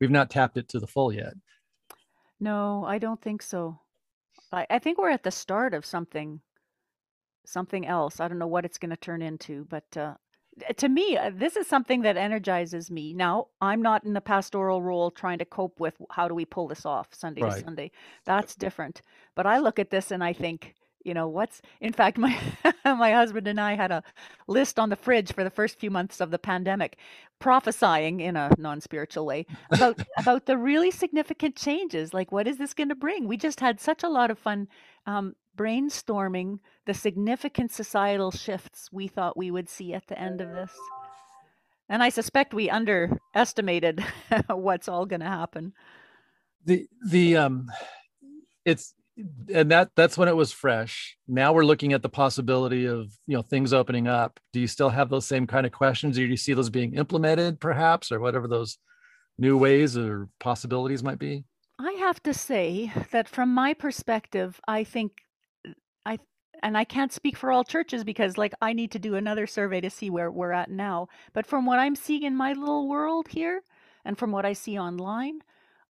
we've 0.00 0.10
not 0.10 0.30
tapped 0.30 0.58
it 0.58 0.68
to 0.70 0.78
the 0.78 0.86
full 0.86 1.12
yet. 1.12 1.34
No, 2.38 2.84
I 2.84 2.98
don't 2.98 3.20
think 3.20 3.40
so. 3.40 3.80
I, 4.52 4.66
I 4.68 4.78
think 4.78 4.98
we're 4.98 5.10
at 5.10 5.22
the 5.22 5.30
start 5.30 5.72
of 5.72 5.86
something 5.86 6.40
something 7.46 7.86
else. 7.86 8.20
I 8.20 8.28
don't 8.28 8.38
know 8.38 8.46
what 8.46 8.64
it's 8.66 8.78
going 8.78 8.90
to 8.90 8.96
turn 8.96 9.22
into, 9.22 9.66
but 9.70 9.96
uh, 9.96 10.14
to 10.76 10.88
me, 10.88 11.16
uh, 11.16 11.30
this 11.34 11.56
is 11.56 11.66
something 11.66 12.02
that 12.02 12.16
energizes 12.16 12.90
me. 12.90 13.12
Now, 13.12 13.48
I'm 13.60 13.82
not 13.82 14.04
in 14.04 14.16
a 14.16 14.20
pastoral 14.20 14.82
role 14.82 15.10
trying 15.10 15.38
to 15.38 15.44
cope 15.44 15.80
with 15.80 15.94
how 16.10 16.28
do 16.28 16.34
we 16.34 16.44
pull 16.44 16.68
this 16.68 16.86
off 16.86 17.08
Sunday 17.12 17.40
to 17.42 17.46
Right. 17.46 17.64
Sunday. 17.64 17.90
That's 18.24 18.54
different. 18.54 19.02
But 19.34 19.46
I 19.46 19.58
look 19.58 19.78
at 19.78 19.90
this 19.90 20.10
and 20.10 20.24
I 20.24 20.32
think, 20.32 20.74
you 21.04 21.14
know, 21.14 21.28
what's 21.28 21.62
in 21.80 21.92
fact 21.92 22.18
my 22.18 22.36
my 22.84 23.12
husband 23.12 23.46
and 23.46 23.60
I 23.60 23.74
had 23.74 23.92
a 23.92 24.02
list 24.48 24.78
on 24.78 24.88
the 24.88 24.96
fridge 24.96 25.32
for 25.32 25.44
the 25.44 25.50
first 25.50 25.78
few 25.78 25.90
months 25.90 26.20
of 26.20 26.30
the 26.30 26.38
pandemic, 26.38 26.98
prophesying 27.38 28.20
in 28.20 28.36
a 28.36 28.50
non-spiritual 28.58 29.24
way 29.24 29.46
about 29.70 30.00
about 30.18 30.46
the 30.46 30.56
really 30.56 30.90
significant 30.90 31.54
changes. 31.54 32.12
Like, 32.14 32.32
what 32.32 32.48
is 32.48 32.58
this 32.58 32.74
going 32.74 32.88
to 32.88 32.94
bring? 32.96 33.28
We 33.28 33.36
just 33.36 33.60
had 33.60 33.80
such 33.80 34.02
a 34.02 34.08
lot 34.08 34.30
of 34.30 34.38
fun 34.38 34.68
um, 35.06 35.36
brainstorming 35.56 36.58
the 36.84 36.94
significant 36.94 37.72
societal 37.72 38.30
shifts 38.30 38.88
we 38.92 39.08
thought 39.08 39.36
we 39.36 39.50
would 39.50 39.68
see 39.68 39.94
at 39.94 40.06
the 40.06 40.18
end 40.18 40.40
of 40.40 40.50
this. 40.50 40.72
And 41.88 42.02
I 42.02 42.08
suspect 42.08 42.52
we 42.52 42.68
underestimated 42.68 44.04
what's 44.48 44.88
all 44.88 45.06
going 45.06 45.20
to 45.20 45.26
happen. 45.26 45.72
the 46.64 46.86
the 47.06 47.36
um 47.36 47.70
it's 48.64 48.94
and 49.54 49.70
that 49.70 49.90
that's 49.96 50.18
when 50.18 50.28
it 50.28 50.36
was 50.36 50.52
fresh 50.52 51.16
now 51.26 51.52
we're 51.52 51.64
looking 51.64 51.94
at 51.94 52.02
the 52.02 52.08
possibility 52.08 52.84
of 52.84 53.10
you 53.26 53.34
know 53.36 53.42
things 53.42 53.72
opening 53.72 54.06
up 54.06 54.38
do 54.52 54.60
you 54.60 54.66
still 54.66 54.90
have 54.90 55.08
those 55.08 55.26
same 55.26 55.46
kind 55.46 55.64
of 55.64 55.72
questions 55.72 56.18
or 56.18 56.22
do 56.22 56.26
you 56.26 56.36
see 56.36 56.52
those 56.52 56.68
being 56.68 56.94
implemented 56.94 57.58
perhaps 57.58 58.12
or 58.12 58.20
whatever 58.20 58.46
those 58.46 58.76
new 59.38 59.56
ways 59.56 59.96
or 59.96 60.28
possibilities 60.38 61.02
might 61.02 61.18
be 61.18 61.44
I 61.78 61.92
have 61.92 62.22
to 62.22 62.32
say 62.32 62.90
that 63.10 63.28
from 63.28 63.52
my 63.52 63.74
perspective, 63.74 64.60
I 64.66 64.82
think 64.82 65.25
I 66.06 66.18
and 66.62 66.78
I 66.78 66.84
can't 66.84 67.12
speak 67.12 67.36
for 67.36 67.52
all 67.52 67.64
churches 67.64 68.04
because 68.04 68.38
like 68.38 68.54
I 68.62 68.72
need 68.72 68.90
to 68.92 68.98
do 68.98 69.14
another 69.14 69.46
survey 69.46 69.80
to 69.82 69.90
see 69.90 70.08
where 70.08 70.30
we're 70.30 70.52
at 70.52 70.70
now. 70.70 71.08
But 71.34 71.46
from 71.46 71.66
what 71.66 71.78
I'm 71.78 71.96
seeing 71.96 72.22
in 72.22 72.36
my 72.36 72.54
little 72.54 72.88
world 72.88 73.28
here 73.28 73.62
and 74.04 74.16
from 74.16 74.32
what 74.32 74.46
I 74.46 74.54
see 74.54 74.78
online, 74.78 75.40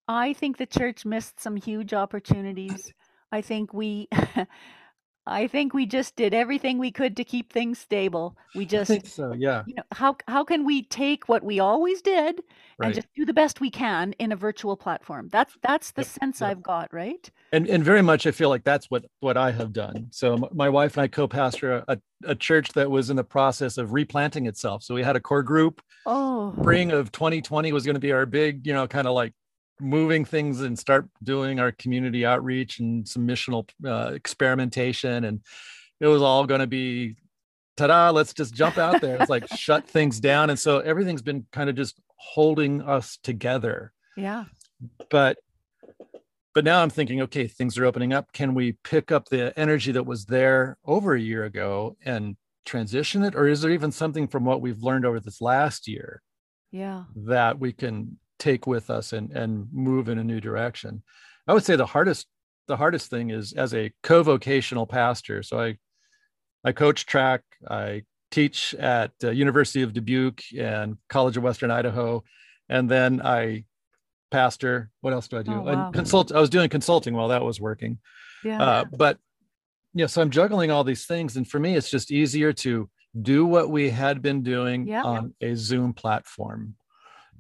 I 0.09 0.33
think 0.33 0.57
the 0.57 0.67
church 0.67 1.05
missed 1.05 1.41
some 1.41 1.57
huge 1.57 1.95
opportunities. 1.95 2.93
I 3.31 3.43
think 3.43 3.73
we 3.75 4.09
I 5.27 5.47
think 5.47 5.74
we 5.74 5.86
just 5.86 6.15
did 6.16 6.35
everything 6.35 6.78
we 6.78 6.90
could 6.90 7.16
to 7.16 7.24
keep 7.24 7.53
things 7.53 7.78
stable. 7.78 8.36
We 8.55 8.65
just 8.65 8.90
i 8.90 8.94
think 8.94 9.07
so 9.07 9.35
yeah. 9.36 9.65
you 9.66 9.74
know 9.74 9.82
how 9.93 10.16
how 10.28 10.44
can 10.44 10.65
we 10.65 10.82
take 10.82 11.28
what 11.28 11.43
we 11.43 11.59
always 11.61 12.01
did 12.01 12.43
and 12.81 12.94
just 12.94 13.09
do 13.16 13.24
the 13.24 13.32
best 13.32 13.61
we 13.61 13.70
can 13.70 14.12
in 14.15 14.32
a 14.32 14.36
virtual 14.36 14.77
platform? 14.77 15.28
That's 15.32 15.57
that's 15.62 15.90
the 15.93 16.03
yep 16.03 16.09
sense 16.09 16.40
yep. 16.40 16.51
I've 16.51 16.62
got 16.62 16.93
right? 16.93 17.31
And 17.53 17.66
and 17.69 17.85
very 17.85 18.03
much 18.03 18.27
i 18.27 18.31
feel 18.31 18.48
like 18.48 18.65
that's 18.65 18.90
what 18.90 19.05
what 19.20 19.36
i 19.36 19.51
have 19.51 19.73
done. 19.73 20.09
So 20.11 20.48
my 20.53 20.69
wife 20.69 20.97
and 20.97 21.05
i 21.05 21.09
co-pastor 21.09 21.85
a, 21.89 21.98
a 22.24 22.35
church 22.35 22.73
that 22.74 22.90
was 22.90 23.11
in 23.11 23.16
the 23.16 23.24
process 23.24 23.78
of 23.78 23.93
replanting 23.93 24.47
itself. 24.47 24.82
So 24.82 24.94
we 24.94 25.03
had 25.03 25.16
a 25.16 25.20
core 25.20 25.43
group. 25.43 25.82
Oh. 26.05 26.55
Spring 26.61 26.93
of 26.93 27.12
2020 27.12 27.73
was 27.73 27.85
going 27.85 27.94
to 27.94 28.01
be 28.01 28.12
our 28.12 28.27
big, 28.27 28.66
you 28.66 28.73
know, 28.73 28.86
kind 28.86 29.07
of 29.07 29.15
like 29.15 29.32
moving 29.81 30.24
things 30.24 30.61
and 30.61 30.78
start 30.78 31.09
doing 31.23 31.61
our 31.61 31.73
community 31.73 32.24
outreach 32.24 32.78
and 32.81 33.07
some 33.07 33.27
missional 33.27 33.69
uh, 33.85 34.12
experimentation. 34.15 35.24
And 35.24 35.40
it 36.01 36.07
was 36.07 36.23
all 36.23 36.47
going 36.47 36.61
to 36.61 36.66
be 36.66 37.16
ta-da, 37.77 38.11
let's 38.11 38.32
just 38.32 38.55
jump 38.55 38.78
out 38.78 39.01
there. 39.01 39.16
It's 39.20 39.31
like 39.31 39.47
shut 39.55 39.86
things 39.89 40.19
down. 40.20 40.51
And 40.51 40.59
so 40.59 40.78
everything's 40.81 41.23
been 41.23 41.47
kind 41.53 41.69
of 41.69 41.77
just 41.77 42.01
holding 42.16 42.81
us 42.82 43.19
together. 43.23 43.93
yeah 44.16 44.44
But 45.11 45.39
but 46.55 46.65
now 46.65 46.81
I'm 46.81 46.89
thinking, 46.89 47.20
okay, 47.20 47.47
things 47.47 47.77
are 47.77 47.85
opening 47.85 48.15
up. 48.15 48.32
Can 48.32 48.55
we 48.55 48.73
pick 48.82 49.12
up 49.12 49.28
the 49.28 49.53
energy 49.59 49.93
that 49.93 50.07
was 50.07 50.24
there 50.24 50.78
over 50.86 51.15
a 51.15 51.20
year 51.20 51.44
ago 51.44 51.98
and 52.03 52.35
transition 52.65 53.23
it? 53.23 53.35
Or 53.35 53.47
is 53.47 53.61
there 53.61 53.70
even 53.73 53.93
something 53.93 54.27
from 54.27 54.47
what 54.47 54.62
we've 54.62 54.82
learned 54.82 55.05
over 55.05 55.20
this 55.20 55.43
last 55.43 55.86
year 55.86 56.23
Yeah. 56.73 57.05
that 57.15 57.59
we 57.61 57.73
can 57.74 58.19
take 58.39 58.67
with 58.67 58.91
us 58.91 59.13
and, 59.13 59.31
and 59.33 59.69
move 59.73 60.09
in 60.09 60.19
a 60.19 60.25
new 60.25 60.41
direction? 60.41 61.03
I 61.47 61.55
would 61.55 61.65
say 61.65 61.77
the 61.77 61.87
hardest 61.87 62.27
the 62.69 62.77
hardest 62.77 63.11
thing 63.11 63.31
is 63.31 63.53
as 63.53 63.73
a 63.75 63.93
co-vocational 64.03 64.87
pastor. 64.87 65.43
So 65.43 65.61
I 65.61 65.79
I 66.65 66.73
coach 66.73 67.07
track, 67.07 67.43
I 67.69 68.03
teach 68.33 68.75
at 68.75 69.13
uh, 69.23 69.31
University 69.31 69.83
of 69.83 69.93
Dubuque 69.93 70.43
and 70.59 70.97
College 71.09 71.37
of 71.37 71.45
Western 71.45 71.71
Idaho, 71.71 72.25
and 72.69 72.91
then 72.91 73.23
I 73.23 73.65
pastor. 74.33 74.91
What 75.01 75.13
else 75.13 75.29
do 75.29 75.39
I 75.39 75.43
do? 75.43 75.53
Oh, 75.53 75.61
wow. 75.61 75.87
And 75.87 75.95
consult. 75.95 76.33
I 76.33 76.41
was 76.41 76.51
doing 76.51 76.69
consulting 76.69 77.15
while 77.15 77.29
that 77.29 77.45
was 77.45 77.61
working. 77.61 77.99
Yeah. 78.45 78.61
Uh, 78.61 78.85
but 78.85 79.19
yeah, 79.95 80.07
so 80.07 80.21
I'm 80.21 80.31
juggling 80.31 80.71
all 80.71 80.85
these 80.85 81.07
things, 81.07 81.37
and 81.37 81.49
for 81.49 81.61
me, 81.61 81.77
it's 81.77 81.91
just 81.91 82.11
easier 82.11 82.53
to 82.53 82.91
do 83.23 83.47
what 83.47 83.71
we 83.71 83.89
had 83.89 84.21
been 84.21 84.43
doing 84.43 84.87
Yeah. 84.87 85.03
on 85.05 85.35
a 85.41 85.55
Zoom 85.55 85.95
platform. 85.95 86.75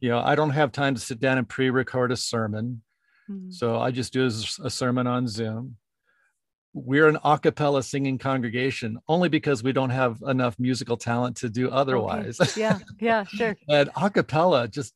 You 0.00 0.10
know, 0.10 0.18
I 0.20 0.34
don't 0.34 0.50
have 0.50 0.72
time 0.72 0.94
to 0.94 1.00
sit 1.00 1.20
down 1.20 1.38
and 1.38 1.48
pre-record 1.48 2.12
a 2.12 2.16
sermon, 2.16 2.82
Mhm. 3.30 3.52
so 3.52 3.78
I 3.78 3.90
just 3.90 4.12
do 4.12 4.26
a 4.26 4.70
sermon 4.70 5.06
on 5.06 5.26
Zoom. 5.28 5.76
We're 6.74 7.08
an 7.08 7.16
a 7.24 7.38
cappella 7.38 7.82
singing 7.82 8.18
congregation 8.18 8.98
only 9.08 9.28
because 9.30 9.62
we 9.62 9.72
don't 9.72 9.90
have 9.90 10.22
enough 10.26 10.58
musical 10.58 10.96
talent 10.98 11.38
to 11.38 11.48
do 11.48 11.68
Okay. 11.68 11.76
otherwise. 11.76 12.38
Yeah. 12.56 12.78
Yeah. 13.00 13.24
Sure. 13.24 13.56
and 13.68 13.88
a 13.96 14.10
cappella 14.10 14.68
just 14.68 14.92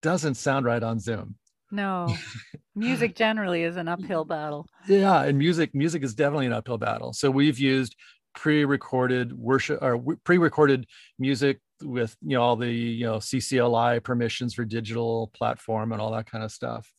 doesn't 0.00 0.36
sound 0.36 0.64
right 0.64 0.82
on 0.82 0.98
Zoom. 1.00 1.34
No. 1.70 2.14
Music 2.74 3.14
generally 3.14 3.64
is 3.64 3.76
an 3.76 3.88
uphill 3.88 4.24
battle. 4.24 4.66
Yeah, 4.86 5.24
and 5.24 5.36
music 5.36 5.74
music 5.74 6.02
is 6.04 6.14
definitely 6.14 6.46
an 6.46 6.52
uphill 6.52 6.78
battle. 6.78 7.12
So 7.12 7.28
we've 7.30 7.58
used 7.58 7.94
pre-recorded 8.34 9.32
worship 9.32 9.82
or 9.82 9.98
pre-recorded 10.24 10.86
music 11.18 11.60
with 11.82 12.16
you 12.22 12.36
know 12.36 12.42
all 12.42 12.56
the 12.56 12.70
you 12.70 13.06
know 13.06 13.16
CCLI 13.16 14.02
permissions 14.02 14.54
for 14.54 14.64
digital 14.64 15.30
platform 15.34 15.92
and 15.92 16.00
all 16.00 16.12
that 16.12 16.30
kind 16.30 16.44
of 16.44 16.50
stuff 16.52 16.92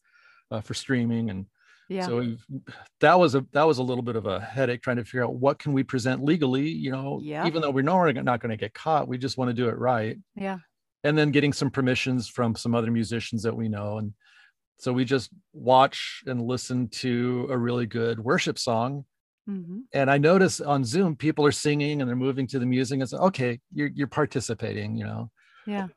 uh, 0.51 0.61
for 0.61 0.73
streaming 0.73 1.29
and 1.29 1.45
Yeah. 1.89 2.05
so 2.05 2.17
we've, 2.17 2.45
that 3.01 3.19
was 3.19 3.35
a 3.35 3.45
that 3.53 3.63
was 3.67 3.77
a 3.79 3.83
little 3.83 4.03
bit 4.03 4.15
of 4.15 4.25
a 4.25 4.39
headache 4.39 4.81
trying 4.81 4.97
to 4.97 5.05
figure 5.05 5.23
out 5.25 5.35
what 5.35 5.59
can 5.59 5.73
we 5.73 5.83
present 5.83 6.23
legally 6.23 6.69
you 6.69 6.91
know 6.91 7.19
Yeah. 7.23 7.45
even 7.47 7.61
though 7.61 7.71
we 7.71 7.81
know 7.81 7.95
we're 7.97 8.11
not 8.13 8.39
going 8.41 8.51
to 8.51 8.57
get 8.57 8.73
caught 8.73 9.07
we 9.07 9.17
just 9.17 9.37
want 9.37 9.49
to 9.49 9.53
do 9.53 9.69
it 9.69 9.77
right 9.77 10.17
yeah. 10.35 10.57
and 11.03 11.17
then 11.17 11.31
getting 11.31 11.53
some 11.53 11.69
permissions 11.71 12.27
from 12.27 12.55
some 12.55 12.75
other 12.75 12.91
musicians 12.91 13.43
that 13.43 13.55
we 13.55 13.69
know 13.69 13.97
and 13.97 14.13
so 14.77 14.93
we 14.93 15.03
just 15.03 15.29
watch 15.51 16.23
and 16.25 16.41
listen 16.41 16.87
to 16.87 17.47
a 17.49 17.57
really 17.57 17.85
good 17.85 18.17
worship 18.19 18.57
song 18.57 19.03
hmm 19.49 19.79
and 19.93 20.11
i 20.11 20.17
notice 20.17 20.61
on 20.61 20.83
zoom 20.83 21.15
people 21.15 21.45
are 21.45 21.51
singing 21.51 22.01
and 22.01 22.07
they're 22.07 22.15
moving 22.15 22.45
to 22.45 22.59
the 22.59 22.65
music. 22.65 23.01
It's 23.01 23.13
okay 23.13 23.59
you're, 23.73 23.91
you're 23.93 24.07
participating 24.07 24.95
you 24.95 25.05
know? 25.05 25.31
Yeah. 25.65 25.87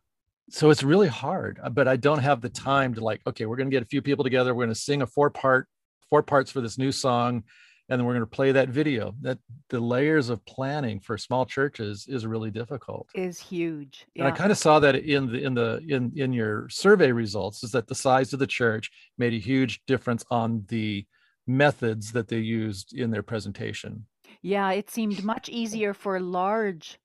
so 0.51 0.71
it's 0.71 0.83
really 0.83 1.09
hard 1.09 1.61
uh, 1.63 1.69
but 1.69 1.87
i 1.87 1.97
don't 1.97 2.21
have 2.21 2.41
the 2.41 2.49
time 2.49 2.95
to 2.95 3.05
like 3.05 3.21
okay 3.27 3.45
we're 3.47 3.57
going 3.57 3.71
to 3.71 3.75
get 3.75 3.83
a 3.83 3.93
few 3.95 4.03
people 4.03 4.25
together. 4.25 4.55
We're 4.55 4.65
going 4.65 4.75
to 4.75 4.81
sing 4.89 5.03
a 5.03 5.07
four 5.07 5.31
part 5.31 5.69
four 6.09 6.23
parts 6.23 6.51
for 6.51 6.61
this 6.61 6.79
new 6.79 6.93
song 6.93 7.45
and 7.89 7.99
then 7.99 8.07
we're 8.07 8.15
going 8.15 8.21
to 8.21 8.37
play 8.37 8.53
that 8.53 8.71
video. 8.71 9.15
That 9.21 9.39
the 9.69 9.81
layers 9.81 10.31
of 10.31 10.45
planning 10.47 11.01
for 11.01 11.19
small 11.19 11.45
churches 11.45 12.07
is 12.09 12.27
really 12.27 12.51
difficult. 12.51 13.09
Is 13.15 13.39
huge. 13.39 14.07
and 14.17 14.27
I 14.27 14.31
kind 14.31 14.51
of 14.51 14.57
saw 14.57 14.79
that 14.81 14.95
in 14.97 15.31
the 15.31 15.43
in 15.43 15.55
the 15.55 15.83
in 15.87 16.13
in 16.17 16.33
your 16.33 16.69
survey 16.71 17.13
results 17.13 17.63
is 17.63 17.73
that 17.73 17.89
the 17.89 17.95
size 17.95 18.33
of 18.33 18.39
the 18.39 18.47
church 18.47 18.91
made 19.19 19.35
a 19.35 19.39
huge 19.39 19.83
difference 19.87 20.25
on 20.31 20.65
the 20.69 21.05
methods 21.47 22.13
that 22.13 22.29
they 22.29 22.39
used 22.39 22.93
in 22.97 23.11
their 23.11 23.23
presentation. 23.23 24.07
Yeah, 24.43 24.71
it 24.73 24.91
seemed 24.91 25.23
much 25.23 25.49
easier 25.49 25.95
for 25.95 26.21
large 26.21 26.99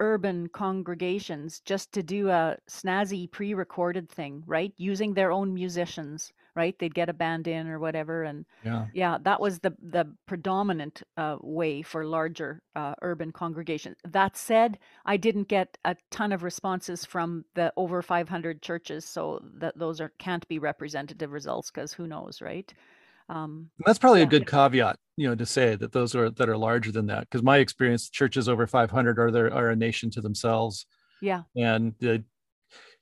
urban 0.00 0.48
congregations 0.48 1.60
just 1.60 1.92
to 1.92 2.02
do 2.02 2.28
a 2.28 2.56
snazzy 2.68 3.30
pre-recorded 3.30 4.08
thing, 4.10 4.42
right? 4.46 4.72
Using 4.76 5.14
their 5.14 5.30
own 5.30 5.54
musicians, 5.54 6.32
right? 6.56 6.76
They'd 6.78 6.94
get 6.94 7.08
a 7.08 7.12
band 7.12 7.46
in 7.46 7.68
or 7.68 7.78
whatever, 7.78 8.24
and 8.24 8.44
Yeah. 8.62 8.86
yeah, 8.92 9.18
that 9.22 9.40
was 9.40 9.60
the 9.60 9.76
the 9.80 10.16
predominant 10.26 11.02
uh, 11.16 11.36
way 11.42 11.82
for 11.82 12.04
larger 12.06 12.62
uh, 12.74 12.94
urban 13.02 13.30
congregations. 13.32 13.96
That 14.04 14.36
said, 14.36 14.78
I 15.04 15.16
didn't 15.16 15.48
get 15.48 15.78
a 15.84 15.96
ton 16.10 16.32
of 16.32 16.42
responses 16.42 17.04
from 17.04 17.44
the 17.54 17.72
over 17.76 18.02
500 18.02 18.62
churches, 18.62 19.04
so 19.04 19.40
that 19.58 19.78
those 19.78 20.00
are 20.00 20.12
can't 20.18 20.46
be 20.48 20.58
representative 20.58 21.30
results 21.32 21.70
because 21.70 21.92
who 21.92 22.06
knows, 22.08 22.40
right? 22.42 22.72
Um, 23.28 23.70
that's 23.84 23.98
probably 23.98 24.20
Yeah. 24.20 24.26
a 24.26 24.30
good 24.30 24.46
caveat, 24.46 24.98
you 25.16 25.28
know, 25.28 25.34
to 25.34 25.46
say 25.46 25.76
that 25.76 25.92
those 25.92 26.14
are 26.14 26.30
that 26.30 26.48
are 26.48 26.56
larger 26.56 26.92
than 26.92 27.06
that. 27.06 27.20
Because 27.20 27.42
my 27.42 27.58
experience, 27.58 28.10
churches 28.10 28.48
over 28.48 28.66
500 28.66 29.18
are 29.18 29.30
there 29.30 29.52
are 29.52 29.70
a 29.70 29.76
nation 29.76 30.10
to 30.10 30.20
themselves, 30.20 30.86
yeah, 31.20 31.42
and 31.56 31.94
the, 32.00 32.24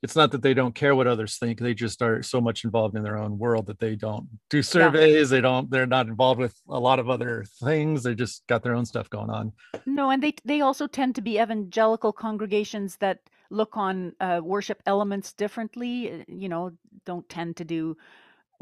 it's 0.02 0.16
not 0.16 0.32
that 0.32 0.42
they 0.42 0.54
don't 0.54 0.74
care 0.74 0.94
what 0.94 1.06
others 1.06 1.38
think. 1.38 1.58
They 1.60 1.74
just 1.74 2.02
are 2.02 2.22
so 2.22 2.40
much 2.40 2.64
involved 2.64 2.96
in 2.96 3.02
their 3.02 3.16
own 3.18 3.38
world 3.38 3.66
that 3.66 3.78
they 3.78 3.94
don't 3.96 4.28
do 4.50 4.62
surveys. 4.62 5.30
They 5.30 5.40
don't. 5.40 5.70
They're 5.70 5.86
not 5.86 6.08
involved 6.08 6.40
with 6.40 6.56
a 6.68 6.78
lot 6.78 6.98
of 6.98 7.08
other 7.10 7.44
things. 7.62 8.02
They 8.02 8.14
just 8.14 8.46
got 8.48 8.62
their 8.62 8.74
own 8.74 8.84
stuff 8.84 9.08
going 9.10 9.30
on. 9.30 9.52
No, 9.86 10.10
and 10.10 10.22
they 10.22 10.34
they 10.44 10.60
also 10.60 10.86
tend 10.86 11.14
to 11.16 11.20
be 11.22 11.40
evangelical 11.40 12.12
congregations 12.12 12.96
that 12.98 13.20
look 13.50 13.76
on 13.76 14.14
uh, 14.20 14.40
worship 14.42 14.82
elements 14.86 15.32
differently. 15.32 16.10
uh, 16.12 16.24
You 16.28 16.48
know, 16.48 16.72
don't 17.04 17.28
tend 17.28 17.56
to 17.56 17.64
do 17.64 17.96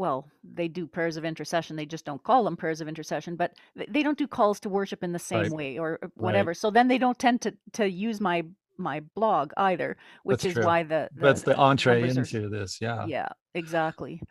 well. 0.00 0.26
They 0.42 0.66
do 0.66 0.86
prayers 0.86 1.16
of 1.16 1.24
intercession. 1.24 1.76
They 1.76 1.86
just 1.86 2.04
don't 2.04 2.22
call 2.24 2.42
them 2.44 2.56
prayers 2.56 2.80
of 2.80 2.88
intercession, 2.88 3.36
but 3.36 3.52
they 3.88 4.02
don't 4.02 4.18
do 4.18 4.26
calls 4.26 4.58
to 4.60 4.68
worship 4.68 5.04
in 5.04 5.12
the 5.12 5.18
same 5.18 5.42
Right. 5.42 5.52
way 5.52 5.78
or 5.78 5.98
uh, 6.02 6.06
or 6.06 6.10
whatever. 6.16 6.54
So 6.54 6.70
then 6.70 6.88
they 6.88 6.98
don't 6.98 7.18
tend 7.18 7.42
to 7.42 7.54
to 7.74 7.88
use 7.88 8.20
my 8.20 8.42
my 8.78 9.00
blog 9.14 9.52
either, 9.58 9.96
which 10.24 10.42
That's 10.42 10.46
is 10.46 10.54
true. 10.54 10.64
why 10.64 10.82
the, 10.82 11.08
the 11.14 11.20
That's 11.20 11.42
the 11.42 11.56
entree 11.56 12.08
into 12.08 12.48
this. 12.48 12.78
Yeah. 12.80 13.04
yeah, 13.06 13.28
exactly. 13.54 14.22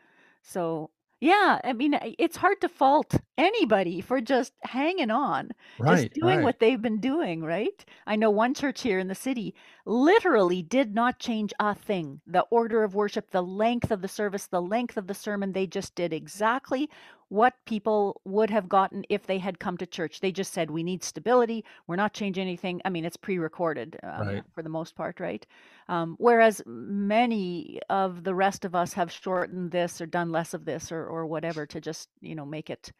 So 0.41 0.89
yeah, 1.21 1.59
I 1.63 1.73
mean, 1.73 1.95
I- 1.95 2.15
it's 2.17 2.37
hard 2.37 2.61
to 2.61 2.69
fault 2.69 3.15
anybody 3.37 3.99
for 4.01 4.21
just 4.21 4.53
hanging 4.63 5.11
on 5.11 5.51
Right. 5.77 6.11
just 6.11 6.13
doing 6.13 6.41
right. 6.41 6.43
what 6.43 6.59
they've 6.59 6.81
been 6.81 6.99
doing, 7.01 7.41
right? 7.43 7.83
I 8.07 8.15
know 8.15 8.29
one 8.31 8.53
church 8.53 8.81
here 8.81 8.99
in 8.99 9.07
the 9.07 9.15
city 9.15 9.53
literally 9.85 10.61
did 10.61 10.93
not 10.95 11.19
change 11.19 11.53
a 11.59 11.75
thing. 11.75 12.21
The 12.25 12.41
order 12.51 12.83
of 12.83 12.95
worship, 12.95 13.31
the 13.31 13.43
length 13.43 13.91
of 13.91 14.01
the 14.01 14.07
service, 14.07 14.47
the 14.47 14.61
length 14.61 14.97
of 14.97 15.07
the 15.07 15.13
sermon, 15.13 15.51
they 15.53 15.67
just 15.67 15.95
did 15.95 16.13
exactly 16.13 16.89
what 17.30 17.53
people 17.65 18.22
would 18.26 18.49
have 18.49 18.68
gotten 18.69 19.03
if 19.10 19.26
they 19.26 19.38
had 19.38 19.60
come 19.60 19.77
to 19.77 19.85
church. 19.85 20.19
They 20.19 20.31
just 20.31 20.53
said, 20.53 20.69
We 20.72 20.84
need 20.84 21.03
stability. 21.03 21.64
We're 21.88 21.95
not 21.95 22.14
changing 22.14 22.41
anything. 22.41 22.81
I 22.85 22.89
mean, 22.89 23.06
it's 23.06 23.18
pre 23.18 23.38
recorded 23.39 23.97
um, 24.03 24.27
Right. 24.27 24.43
for 24.53 24.64
the 24.64 24.69
most 24.69 24.95
part, 24.95 25.19
right? 25.19 25.45
Um, 25.88 26.15
whereas 26.19 26.61
many 26.65 27.80
of 27.89 28.23
the 28.23 28.35
rest 28.35 28.65
of 28.65 28.76
us 28.76 28.93
have 28.93 29.11
shortened 29.11 29.72
this 29.72 30.01
or 30.01 30.06
done 30.06 30.31
less 30.31 30.53
of 30.53 30.65
this 30.65 30.91
or, 30.91 31.06
or 31.06 31.26
whatever 31.26 31.65
to 31.68 31.80
just, 31.81 32.10
you 32.22 32.35
know, 32.35 32.45
make 32.45 32.69
it 32.69 32.91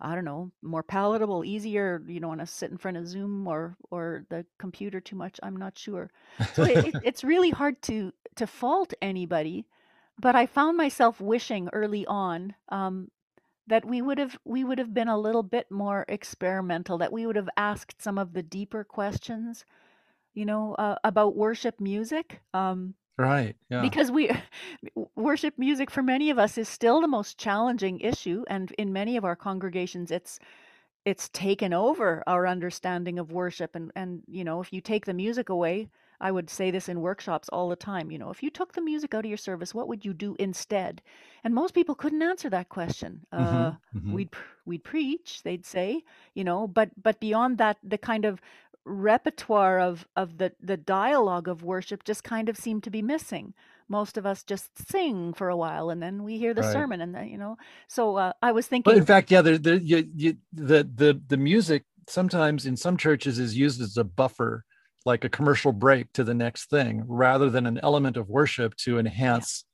I 0.00 0.14
don't 0.14 0.24
know, 0.24 0.52
more 0.62 0.84
palatable, 0.84 1.44
easier. 1.44 2.02
You 2.06 2.20
don't 2.20 2.28
want 2.28 2.40
to 2.40 2.46
sit 2.46 2.70
in 2.70 2.78
front 2.78 2.96
of 2.96 3.08
Zoom 3.08 3.48
or 3.48 3.76
or 3.90 4.24
the 4.28 4.46
computer 4.58 5.00
too 5.00 5.16
much. 5.16 5.40
I'm 5.42 5.56
not 5.56 5.76
sure. 5.76 6.10
So 6.52 6.64
it, 6.64 6.78
it, 6.84 6.96
it's 7.02 7.24
really 7.24 7.50
hard 7.50 7.82
to 7.82 8.12
to 8.36 8.46
fault 8.46 8.94
anybody, 9.02 9.66
but 10.18 10.36
I 10.36 10.46
found 10.46 10.76
myself 10.76 11.20
wishing 11.20 11.68
early 11.72 12.06
on 12.06 12.54
um, 12.68 13.10
that 13.68 13.84
we 13.84 14.02
would 14.02 14.18
have 14.18 14.38
we 14.44 14.64
would 14.64 14.78
have 14.78 14.92
been 14.92 15.08
a 15.08 15.18
little 15.18 15.42
bit 15.42 15.70
more 15.70 16.04
experimental. 16.08 16.98
That 16.98 17.12
we 17.12 17.26
would 17.26 17.36
have 17.36 17.48
asked 17.56 18.02
some 18.02 18.18
of 18.18 18.32
the 18.32 18.42
deeper 18.42 18.84
questions, 18.84 19.64
you 20.34 20.44
know, 20.44 20.74
uh, 20.74 20.96
about 21.04 21.36
worship 21.36 21.80
music. 21.80 22.40
Um, 22.52 22.94
right. 23.16 23.54
Yeah. 23.70 23.82
because 23.82 24.10
we 24.10 24.30
worship 25.16 25.54
music 25.58 25.90
for 25.90 26.02
many 26.02 26.30
of 26.30 26.38
us 26.38 26.58
is 26.58 26.68
still 26.68 27.00
the 27.00 27.08
most 27.08 27.38
challenging 27.38 28.00
issue 28.00 28.44
and 28.48 28.72
in 28.72 28.92
many 28.92 29.16
of 29.16 29.24
our 29.24 29.36
congregations 29.36 30.10
it's 30.10 30.38
it's 31.04 31.28
taken 31.30 31.72
over 31.72 32.22
our 32.26 32.46
understanding 32.46 33.18
of 33.18 33.32
worship 33.32 33.74
and 33.74 33.90
and 33.96 34.22
you 34.28 34.44
know 34.44 34.60
if 34.60 34.72
you 34.72 34.80
take 34.80 35.04
the 35.04 35.14
music 35.14 35.48
away 35.48 35.88
i 36.20 36.30
would 36.30 36.50
say 36.50 36.70
this 36.70 36.88
in 36.88 37.00
workshops 37.00 37.48
all 37.50 37.68
the 37.68 37.76
time 37.76 38.10
you 38.10 38.18
know 38.18 38.30
if 38.30 38.42
you 38.42 38.50
took 38.50 38.72
the 38.72 38.80
music 38.82 39.14
out 39.14 39.24
of 39.24 39.28
your 39.28 39.36
service 39.38 39.74
what 39.74 39.88
would 39.88 40.04
you 40.04 40.12
do 40.14 40.36
instead 40.38 41.02
and 41.44 41.54
most 41.54 41.74
people 41.74 41.94
couldn't 41.94 42.22
answer 42.22 42.50
that 42.50 42.68
question 42.68 43.20
uh 43.32 43.72
Mhm, 43.72 43.78
mhm. 43.94 44.10
we'd 44.14 44.30
we'd 44.64 44.84
preach 44.84 45.42
they'd 45.42 45.66
say 45.66 46.02
you 46.34 46.44
know 46.44 46.66
but 46.66 46.90
but 47.02 47.20
beyond 47.20 47.58
that 47.58 47.76
the 47.82 47.98
kind 47.98 48.24
of 48.24 48.40
repertoire 48.84 49.78
of 49.80 50.06
of 50.16 50.38
the 50.38 50.52
the 50.60 50.76
dialogue 50.76 51.46
of 51.48 51.62
worship 51.62 52.04
just 52.04 52.24
kind 52.24 52.48
of 52.48 52.56
seemed 52.56 52.82
to 52.82 52.90
be 52.90 53.02
missing 53.02 53.52
most 53.88 54.16
of 54.16 54.24
us 54.26 54.42
just 54.44 54.70
sing 54.90 55.32
for 55.34 55.48
a 55.48 55.56
while 55.56 55.90
and 55.90 56.02
then 56.02 56.24
we 56.24 56.38
hear 56.38 56.54
the 56.54 56.62
Right. 56.62 56.62
sermon 56.62 57.00
and 57.00 57.14
then 57.14 57.28
you 57.28 57.36
know 57.38 57.56
so 57.86 58.16
uh, 58.16 58.32
i 58.42 58.50
was 58.52 58.66
thinking. 58.66 58.84
But 58.84 58.96
in 58.96 59.04
fact, 59.04 59.30
yeah, 59.30 59.42
there, 59.42 59.58
there, 59.58 59.76
you, 59.76 60.08
you, 60.14 60.36
the 60.52 60.84
the 60.94 61.20
the 61.28 61.36
music 61.36 61.84
sometimes 62.08 62.64
in 62.64 62.76
some 62.76 62.96
churches 62.96 63.38
is 63.38 63.56
used 63.56 63.80
as 63.80 63.96
a 63.96 64.04
buffer, 64.04 64.64
like 65.08 65.24
a 65.24 65.30
commercial 65.30 65.72
break 65.72 66.12
to 66.14 66.24
the 66.24 66.34
next 66.34 66.70
thing, 66.70 67.04
rather 67.08 67.50
than 67.50 67.66
an 67.66 67.80
element 67.82 68.16
of 68.18 68.28
worship 68.30 68.76
to 68.86 68.98
enhance, 69.00 69.64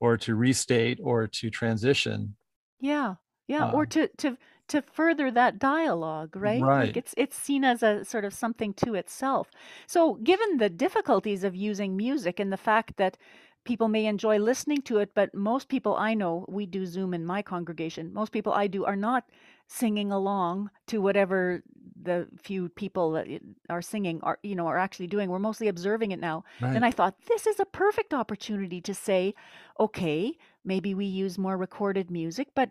or 0.00 0.16
to 0.18 0.34
restate, 0.36 1.00
or 1.02 1.28
to 1.28 1.50
transition. 1.50 2.36
yeah 2.80 3.16
Yeah, 3.48 3.66
or 3.70 3.86
Um, 3.86 3.86
to 3.86 4.08
to 4.18 4.36
to 4.68 4.82
further 4.82 5.30
that 5.30 5.58
dialogue, 5.60 6.34
right? 6.36 6.68
Like 6.76 6.96
right. 6.96 6.96
it's 6.96 7.14
it's 7.16 7.36
seen 7.36 7.64
as 7.64 7.82
a 7.82 8.04
sort 8.04 8.24
of 8.24 8.34
something 8.34 8.74
to 8.84 8.94
itself. 8.94 9.50
So, 9.86 10.14
given 10.24 10.56
the 10.58 10.68
difficulties 10.70 11.44
of 11.44 11.54
using 11.54 11.96
music 11.96 12.40
and 12.40 12.52
the 12.52 12.56
fact 12.56 12.96
that 12.96 13.16
people 13.64 13.88
may 13.88 14.06
enjoy 14.06 14.38
listening 14.38 14.82
to 14.82 14.98
it, 14.98 15.14
but 15.14 15.34
most 15.34 15.68
people 15.68 15.94
I 15.96 16.14
know, 16.14 16.44
we 16.48 16.66
do 16.66 16.86
Zoom 16.86 17.14
in 17.14 17.24
my 17.26 17.42
congregation. 17.42 18.12
Most 18.12 18.32
people 18.32 18.52
I 18.52 18.66
do 18.68 18.84
are 18.84 18.96
not 18.96 19.24
singing 19.68 20.12
along 20.12 20.70
to 20.86 21.00
whatever 21.00 21.62
the 22.00 22.28
few 22.40 22.68
people 22.68 23.12
that 23.12 23.26
are 23.68 23.82
singing 23.82 24.20
are, 24.22 24.38
you 24.42 24.54
know, 24.54 24.66
are 24.66 24.78
actually 24.78 25.06
doing. 25.08 25.28
We're 25.30 25.38
mostly 25.38 25.68
observing 25.68 26.12
it 26.12 26.20
now. 26.20 26.44
Right. 26.60 26.84
I 26.84 26.90
thought 26.92 27.16
this 27.26 27.46
is 27.46 27.58
a 27.60 27.64
perfect 27.64 28.14
opportunity 28.14 28.80
to 28.82 28.94
say, 28.94 29.34
okay, 29.80 30.36
maybe 30.64 30.94
we 30.94 31.06
use 31.06 31.38
more 31.38 31.56
recorded 31.56 32.10
music, 32.10 32.48
but 32.54 32.70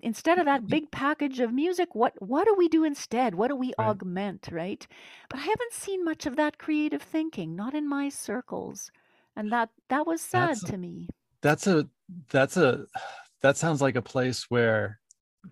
instead 0.00 0.38
of 0.38 0.44
that 0.46 0.68
big 0.68 0.90
package 0.90 1.40
of 1.40 1.52
music, 1.52 1.94
what 1.94 2.14
what 2.20 2.44
do 2.46 2.54
we 2.54 2.68
do 2.68 2.84
instead? 2.84 3.34
What 3.34 3.48
do 3.48 3.56
we 3.56 3.72
Right. 3.78 3.98
augment, 3.98 4.48
right? 4.52 4.86
But 5.28 5.40
I 5.40 5.42
haven't 5.42 5.72
seen 5.72 6.04
much 6.04 6.26
of 6.26 6.36
that 6.36 6.58
creative 6.58 7.02
thinking, 7.02 7.54
not 7.56 7.74
in 7.74 7.88
my 7.88 8.08
circles. 8.08 8.90
And 9.36 9.52
that 9.52 9.70
that 9.88 10.06
was 10.06 10.20
That's 10.32 10.60
sad 10.60 10.64
to 10.66 10.76
me. 10.78 11.12
that's 11.42 11.66
a 11.68 11.88
that's 12.30 12.56
a 12.58 12.86
that 13.42 13.58
sounds 13.58 13.82
like 13.82 13.96
a 13.96 14.02
place 14.02 14.50
where 14.50 15.00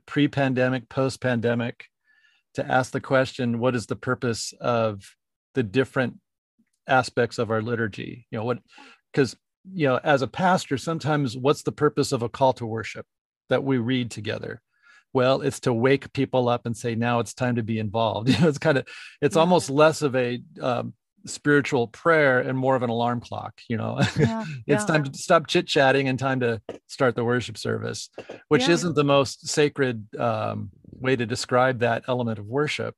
pre-pandemic, 0.07 0.89
post-pandemic, 0.89 1.87
to 2.55 2.67
ask 2.67 2.93
the 2.93 3.01
question, 3.01 3.59
what 3.59 3.75
is 3.75 3.87
the 3.87 3.97
purpose 3.97 4.53
of 4.61 5.15
the 5.55 5.63
different 5.63 6.19
aspects 6.87 7.39
of 7.39 7.51
our 7.51 7.63
liturgy? 7.63 8.27
You 8.31 8.39
know, 8.39 8.45
what 8.45 8.59
because 9.13 9.37
you 9.73 9.87
know, 9.87 10.01
as 10.03 10.23
a 10.23 10.27
pastor, 10.27 10.79
sometimes 10.79 11.37
what's 11.37 11.63
the 11.63 11.73
purpose 11.73 12.13
of 12.13 12.23
a 12.23 12.29
call 12.29 12.53
to 12.55 12.67
worship 12.67 13.07
that 13.51 13.63
we 13.63 13.79
read 13.79 14.11
together? 14.11 14.63
Well, 15.13 15.43
it's 15.43 15.61
to 15.61 15.73
wake 15.73 16.13
people 16.13 16.49
up 16.49 16.67
and 16.67 16.77
say, 16.77 16.95
now 16.95 17.19
it's 17.19 17.35
time 17.35 17.57
to 17.57 17.63
be 17.63 17.79
involved. 17.79 18.29
You 18.31 18.39
know, 18.41 18.49
it's 18.49 18.59
kind 18.59 18.79
of 18.79 18.87
it's 19.21 19.37
Yeah. 19.37 19.41
almost 19.41 19.69
less 19.71 20.03
of 20.03 20.17
a 20.17 20.41
um, 20.61 20.95
spiritual 21.27 21.87
prayer 21.89 22.39
and 22.41 22.57
more 22.57 22.75
of 22.77 22.83
an 22.83 22.91
alarm 22.91 23.21
clock 23.21 23.61
you 23.69 23.77
know 23.77 23.99
Yeah. 24.19 24.45
it's 24.67 24.83
Yeah. 24.83 24.87
time 24.87 25.05
to 25.05 25.19
stop 25.19 25.47
chit 25.47 25.67
chatting 25.67 26.09
and 26.09 26.19
time 26.19 26.41
to 26.41 26.61
start 26.87 27.15
the 27.15 27.25
worship 27.25 27.57
service, 27.59 28.11
which 28.49 28.67
Yeah. 28.67 28.75
isn't 28.75 28.95
the 28.95 29.05
most 29.05 29.47
sacred 29.49 30.07
um, 30.19 30.71
way 30.91 31.17
to 31.17 31.25
describe 31.27 31.79
that 31.81 32.05
element 32.09 32.39
of 32.39 32.47
worship. 32.47 32.95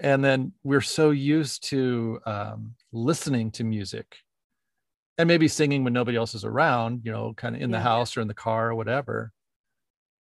And 0.00 0.22
then 0.24 0.52
we're 0.62 0.80
so 0.82 1.10
used 1.10 1.64
to 1.70 2.20
um, 2.26 2.74
listening 2.92 3.50
to 3.52 3.64
music 3.64 4.16
and 5.16 5.26
maybe 5.26 5.48
singing 5.48 5.84
when 5.84 5.92
nobody 5.92 6.16
else 6.16 6.34
is 6.34 6.44
around, 6.44 7.02
you 7.04 7.10
know, 7.12 7.32
kind 7.34 7.56
of 7.56 7.62
in 7.62 7.70
the 7.70 7.80
house 7.80 8.16
or 8.16 8.20
in 8.20 8.28
the 8.28 8.34
car 8.34 8.70
or 8.70 8.74
whatever. 8.74 9.32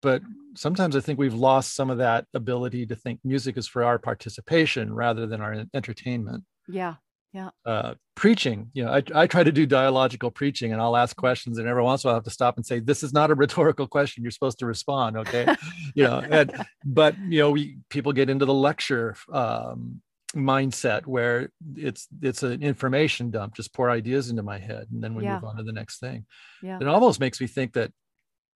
But 0.00 0.22
sometimes 0.56 0.94
I 0.96 1.00
think 1.00 1.18
we've 1.18 1.34
lost 1.34 1.74
some 1.74 1.90
of 1.90 1.98
that 1.98 2.26
ability 2.34 2.86
to 2.86 2.96
think 2.96 3.20
music 3.24 3.56
is 3.58 3.66
for 3.68 3.84
our 3.84 3.98
participation 3.98 4.94
rather 4.94 5.26
than 5.26 5.40
our 5.40 5.64
entertainment 5.74 6.44
Yeah. 6.68 6.94
Yeah. 7.32 7.50
uh, 7.66 7.94
preaching. 8.14 8.70
You 8.72 8.84
know, 8.84 8.92
I, 8.92 9.02
I 9.14 9.26
try 9.26 9.42
to 9.44 9.52
do 9.52 9.66
dialogical 9.66 10.30
preaching, 10.30 10.72
and 10.72 10.80
I'll 10.80 10.96
ask 10.96 11.14
questions, 11.16 11.58
and 11.58 11.68
every 11.68 11.82
once 11.82 12.02
in 12.02 12.08
a 12.08 12.10
while 12.10 12.14
I 12.14 12.18
have 12.18 12.24
to 12.24 12.30
stop 12.30 12.56
and 12.56 12.64
say, 12.64 12.80
"This 12.80 13.02
is 13.02 13.12
not 13.12 13.30
a 13.30 13.34
rhetorical 13.44 13.86
question. 13.86 14.22
You're 14.22 14.30
supposed 14.30 14.58
to 14.60 14.66
respond." 14.66 15.16
Okay, 15.18 15.54
you 15.94 16.04
know. 16.04 16.20
And, 16.30 16.52
but 16.84 17.18
you 17.18 17.40
know, 17.40 17.50
we 17.50 17.78
people 17.90 18.12
get 18.12 18.30
into 18.30 18.46
the 18.46 18.54
lecture 18.54 19.16
um, 19.32 20.00
mindset 20.34 21.06
where 21.06 21.50
it's 21.76 22.08
it's 22.22 22.42
an 22.42 22.62
information 22.62 23.30
dump, 23.30 23.54
just 23.54 23.74
pour 23.74 23.90
ideas 23.90 24.30
into 24.30 24.42
my 24.42 24.58
head, 24.58 24.86
and 24.92 25.02
then 25.02 25.14
we 25.14 25.24
Yeah. 25.24 25.34
move 25.34 25.44
on 25.44 25.56
to 25.56 25.62
the 25.62 25.72
next 25.72 25.98
thing. 25.98 26.26
Yeah. 26.62 26.78
It 26.80 26.86
almost 26.88 27.20
makes 27.20 27.40
me 27.40 27.46
think 27.46 27.74
that 27.74 27.92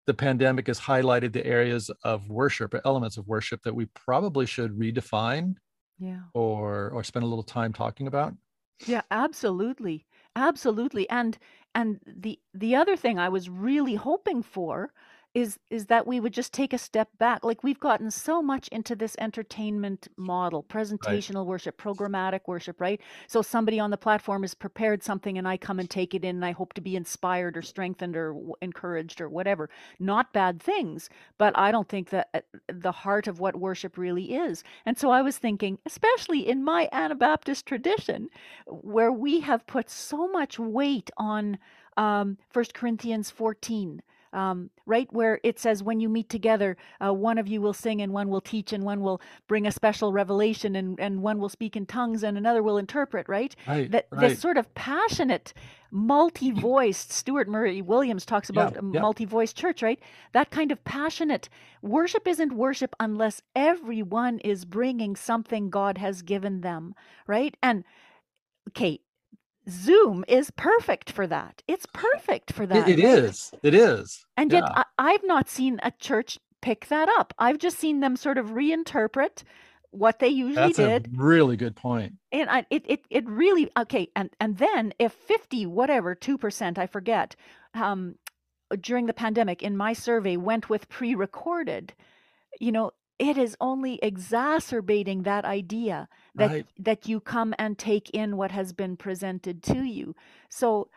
the 0.07 0.13
pandemic 0.13 0.67
has 0.67 0.79
highlighted 0.79 1.33
the 1.33 1.45
areas 1.45 1.91
of 2.03 2.29
worship 2.29 2.73
or 2.73 2.81
elements 2.85 3.17
of 3.17 3.27
worship 3.27 3.61
that 3.63 3.75
we 3.75 3.85
probably 3.93 4.45
should 4.45 4.71
redefine 4.79 5.55
Yeah. 5.99 6.21
or 6.33 6.89
or 6.91 7.03
spend 7.03 7.23
a 7.23 7.27
little 7.27 7.43
time 7.43 7.73
talking 7.73 8.07
about. 8.07 8.33
Yeah, 8.85 9.01
absolutely. 9.11 10.05
Absolutely. 10.35 11.09
And 11.09 11.37
and 11.75 11.99
the 12.05 12.39
the 12.53 12.75
other 12.75 12.95
thing 12.95 13.19
I 13.19 13.29
was 13.29 13.49
really 13.49 13.95
hoping 13.95 14.41
for 14.41 14.91
is 15.35 15.59
is 15.69 15.85
that 15.85 16.07
we 16.07 16.19
would 16.19 16.33
just 16.33 16.53
take 16.53 16.73
a 16.73 16.77
step 16.77 17.09
back. 17.19 17.43
Like 17.43 17.63
we've 17.63 17.79
gotten 17.79 18.09
so 18.09 18.41
much 18.41 18.67
into 18.69 18.95
this 18.95 19.15
entertainment 19.19 20.07
model, 20.17 20.63
presentational 20.63 21.45
worship, 21.45 21.79
programmatic 21.79 22.41
worship, 22.47 22.81
right? 22.81 22.99
So 23.27 23.41
somebody 23.41 23.79
on 23.79 23.91
the 23.91 23.97
platform 23.97 24.41
has 24.41 24.55
prepared 24.55 25.03
something 25.03 25.37
and 25.37 25.47
I 25.47 25.57
come 25.57 25.79
and 25.79 25.89
take 25.89 26.15
it 26.15 26.25
in 26.25 26.37
and 26.37 26.45
I 26.45 26.51
hope 26.51 26.73
to 26.73 26.81
be 26.81 26.95
inspired 26.95 27.57
or 27.57 27.61
strengthened 27.61 28.17
or 28.17 28.33
w- 28.33 28.53
encouraged 28.61 29.21
or 29.21 29.29
whatever. 29.29 29.69
Not 29.99 30.33
bad 30.33 30.61
things, 30.61 31.09
but 31.37 31.55
I 31.57 31.71
don't 31.71 31.87
think 31.87 32.09
that 32.09 32.29
uh, 32.33 32.39
the 32.67 32.91
heart 32.91 33.27
of 33.27 33.39
what 33.39 33.55
worship 33.55 33.97
really 33.97 34.33
is. 34.33 34.63
And 34.85 34.97
so 34.97 35.11
I 35.11 35.21
was 35.21 35.37
thinking, 35.37 35.77
especially 35.85 36.47
in 36.47 36.63
my 36.63 36.89
Anabaptist 36.91 37.67
tradition, 37.67 38.29
where 38.65 39.11
we 39.11 39.41
have 39.41 39.67
put 39.67 39.91
so 39.91 40.27
much 40.27 40.57
weight 40.57 41.11
on 41.17 41.59
um, 41.97 42.37
1 42.53 42.65
Corinthians 42.73 43.29
14. 43.29 44.01
Um, 44.31 44.69
right 44.85 45.07
where 45.11 45.39
it 45.43 45.59
says, 45.59 45.81
when 45.81 45.99
you 45.99 46.09
meet 46.09 46.29
together, 46.29 46.77
uh, 47.03 47.13
one 47.13 47.37
of 47.37 47.47
you 47.47 47.61
will 47.61 47.73
sing 47.73 48.01
and 48.01 48.13
one 48.13 48.29
will 48.29 48.41
teach 48.41 48.73
and 48.73 48.83
one 48.83 49.01
will 49.01 49.21
bring 49.47 49.65
a 49.65 49.71
special 49.71 50.13
revelation 50.13 50.75
and, 50.75 50.99
and 50.99 51.21
one 51.21 51.39
will 51.39 51.49
speak 51.49 51.75
in 51.75 51.85
tongues 51.85 52.23
and 52.23 52.37
another 52.37 52.61
will 52.61 52.77
interpret, 52.77 53.27
right? 53.27 53.55
Right, 53.67 53.89
That 53.91 54.07
right. 54.11 54.29
this 54.29 54.39
sort 54.39 54.57
of 54.57 54.73
passionate, 54.75 55.53
multi-voiced, 55.91 57.11
Stuart 57.11 57.47
Murray 57.47 57.81
Williams 57.81 58.25
talks 58.25 58.49
Yeah, 58.49 58.67
about 58.67 58.77
a 58.77 58.85
yeah. 58.93 59.01
multi-voiced 59.01 59.55
church, 59.57 59.81
right? 59.81 59.99
That 60.33 60.51
kind 60.51 60.71
of 60.71 60.83
passionate 60.83 61.49
worship 61.81 62.27
isn't 62.27 62.53
worship 62.53 62.95
unless 62.99 63.41
everyone 63.55 64.39
is 64.39 64.65
bringing 64.65 65.15
something 65.15 65.69
God 65.69 65.97
has 65.97 66.21
given 66.21 66.61
them, 66.61 66.93
right? 67.27 67.55
And 67.63 67.83
okay, 68.69 68.99
Zoom 69.69 70.25
is 70.27 70.51
perfect 70.51 71.11
for 71.11 71.27
that. 71.27 71.61
It's 71.67 71.85
perfect 71.93 72.53
for 72.53 72.65
that. 72.65 72.87
it 72.87 72.97
right? 72.97 72.99
is. 72.99 73.51
It 73.63 73.73
is. 73.73 74.25
And 74.37 74.51
yet, 74.51 74.63
Yeah. 74.65 74.83
I, 74.97 75.13
I've 75.13 75.23
not 75.23 75.49
seen 75.49 75.79
a 75.83 75.91
church 75.91 76.39
pick 76.61 76.87
that 76.87 77.09
up. 77.17 77.33
I've 77.39 77.57
just 77.57 77.77
seen 77.77 77.99
them 77.99 78.15
sort 78.15 78.37
of 78.37 78.47
reinterpret 78.47 79.43
what 79.91 80.19
they 80.19 80.27
usually 80.27 80.67
did. 80.67 80.75
That's 80.75 80.79
a 80.79 80.99
did. 80.99 81.19
really 81.19 81.57
good 81.57 81.75
point. 81.75 82.13
And 82.31 82.49
I, 82.49 82.65
it, 82.69 82.83
it, 82.87 83.05
it 83.09 83.27
really, 83.27 83.69
okay. 83.77 84.09
And, 84.15 84.29
and 84.39 84.57
then 84.57 84.93
if 84.99 85.13
50, 85.13 85.65
whatever, 85.65 86.15
2%, 86.15 86.77
I 86.77 86.85
forget, 86.85 87.35
um, 87.73 88.15
during 88.81 89.07
the 89.07 89.13
pandemic 89.13 89.63
in 89.63 89.75
my 89.75 89.93
survey 89.93 90.37
went 90.37 90.69
with 90.69 90.89
pre 90.89 91.15
recorded, 91.15 91.93
you 92.59 92.71
know, 92.71 92.91
it 93.19 93.37
is 93.37 93.57
only 93.61 93.99
exacerbating 94.01 95.23
that 95.23 95.45
idea 95.45 96.07
that 96.35 96.51
Right. 96.51 96.67
that 96.79 97.07
you 97.07 97.19
come 97.21 97.53
and 97.59 97.77
take 97.77 98.09
in 98.11 98.37
what 98.37 98.51
has 98.51 98.73
been 98.73 98.97
presented 98.97 99.63
to 99.63 99.83
you. 99.83 100.15
So 100.49 100.89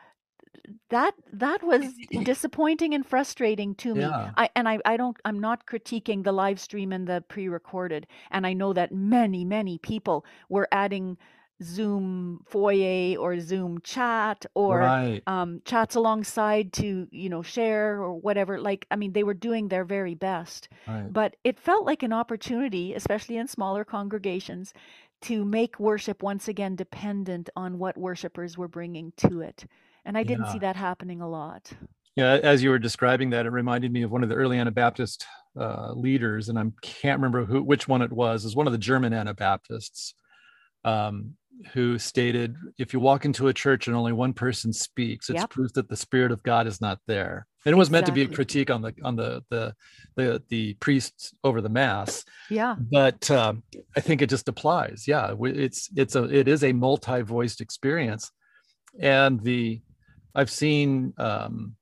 that 0.90 1.14
that 1.32 1.62
was 1.62 1.84
disappointing 2.24 2.94
and 2.94 3.06
frustrating 3.06 3.74
to 3.76 3.94
me. 3.94 4.02
Yeah. 4.02 4.30
I 4.36 4.50
and 4.54 4.68
I, 4.68 4.78
I 4.84 4.96
don't 4.96 5.16
I'm 5.24 5.40
not 5.40 5.66
critiquing 5.66 6.24
the 6.24 6.32
live 6.32 6.60
stream 6.60 6.92
and 6.92 7.06
the 7.08 7.22
pre-recorded. 7.28 8.06
And 8.30 8.46
I 8.46 8.52
know 8.52 8.72
that 8.72 8.92
many, 8.92 9.44
many 9.44 9.78
people 9.78 10.24
were 10.48 10.68
adding 10.72 11.18
Zoom 11.62 12.44
foyer 12.46 13.16
or 13.18 13.38
Zoom 13.40 13.80
chat 13.82 14.46
or 14.54 14.78
right. 14.78 15.22
um, 15.26 15.60
chats 15.64 15.94
alongside 15.94 16.72
to 16.74 17.06
you 17.10 17.28
know 17.28 17.42
share 17.42 18.00
or 18.00 18.14
whatever 18.14 18.60
like 18.60 18.86
i 18.90 18.96
mean 18.96 19.12
they 19.12 19.22
were 19.24 19.34
doing 19.34 19.68
their 19.68 19.84
very 19.84 20.14
best 20.14 20.68
Right. 20.86 21.12
but 21.12 21.36
it 21.44 21.58
felt 21.58 21.86
like 21.86 22.02
an 22.02 22.12
opportunity 22.12 22.94
especially 22.94 23.36
in 23.36 23.48
smaller 23.48 23.84
congregations 23.84 24.74
to 25.22 25.44
make 25.44 25.78
worship 25.78 26.22
once 26.22 26.48
again 26.48 26.76
dependent 26.76 27.48
on 27.56 27.78
what 27.78 27.96
worshipers 27.96 28.58
were 28.58 28.68
bringing 28.68 29.12
to 29.18 29.40
it 29.40 29.64
and 30.04 30.18
i 30.18 30.22
didn't 30.22 30.46
see 30.52 30.58
that 30.58 30.76
happening 30.76 31.20
a 31.20 31.28
lot 31.28 31.72
Yeah. 32.14 32.34
As 32.42 32.62
you 32.62 32.68
were 32.68 32.78
describing 32.78 33.30
that, 33.30 33.46
it 33.46 33.50
reminded 33.52 33.90
me 33.90 34.02
of 34.02 34.10
one 34.10 34.22
of 34.22 34.28
the 34.28 34.34
early 34.34 34.58
Anabaptist 34.58 35.24
uh, 35.58 35.92
leaders, 35.94 36.50
and 36.50 36.58
I 36.58 36.64
can't 36.82 37.18
remember 37.18 37.46
who, 37.46 37.62
which 37.62 37.88
one 37.88 38.02
it 38.02 38.12
was. 38.12 38.44
It 38.44 38.48
was 38.48 38.56
one 38.56 38.66
of 38.66 38.72
the 38.74 38.78
German 38.78 39.14
Anabaptists 39.14 40.12
um, 40.84 41.36
who 41.72 41.98
stated, 41.98 42.56
"If 42.78 42.92
you 42.92 43.00
walk 43.00 43.24
into 43.24 43.48
a 43.48 43.54
church 43.54 43.86
and 43.86 43.96
only 43.96 44.12
one 44.12 44.32
person 44.32 44.72
speaks, 44.72 45.30
it's 45.30 45.40
Yep. 45.40 45.50
proof 45.50 45.72
that 45.74 45.88
the 45.88 45.96
Spirit 45.96 46.32
of 46.32 46.42
God 46.42 46.66
is 46.66 46.80
not 46.80 46.98
there." 47.06 47.46
And 47.64 47.72
it 47.72 47.78
was 47.78 47.90
meant 47.90 48.06
to 48.06 48.12
be 48.12 48.22
a 48.22 48.28
critique 48.28 48.70
on 48.70 48.82
the 48.82 48.94
on 49.04 49.16
the 49.16 49.42
the 49.50 49.74
the, 50.16 50.42
the 50.48 50.74
priests 50.74 51.32
over 51.44 51.60
the 51.60 51.68
mass. 51.68 52.24
yeah 52.50 52.76
but 52.78 53.30
um, 53.30 53.62
I 53.96 54.00
think 54.00 54.20
it 54.22 54.28
just 54.30 54.48
applies. 54.48 55.06
Yeah, 55.06 55.34
it's 55.40 55.88
it's 55.96 56.16
a 56.16 56.24
it 56.24 56.48
is 56.48 56.64
a 56.64 56.72
multi-voiced 56.72 57.60
experience, 57.60 58.30
and 58.98 59.40
the 59.42 59.80
I've 60.34 60.50
seen 60.50 61.12
um, 61.18 61.76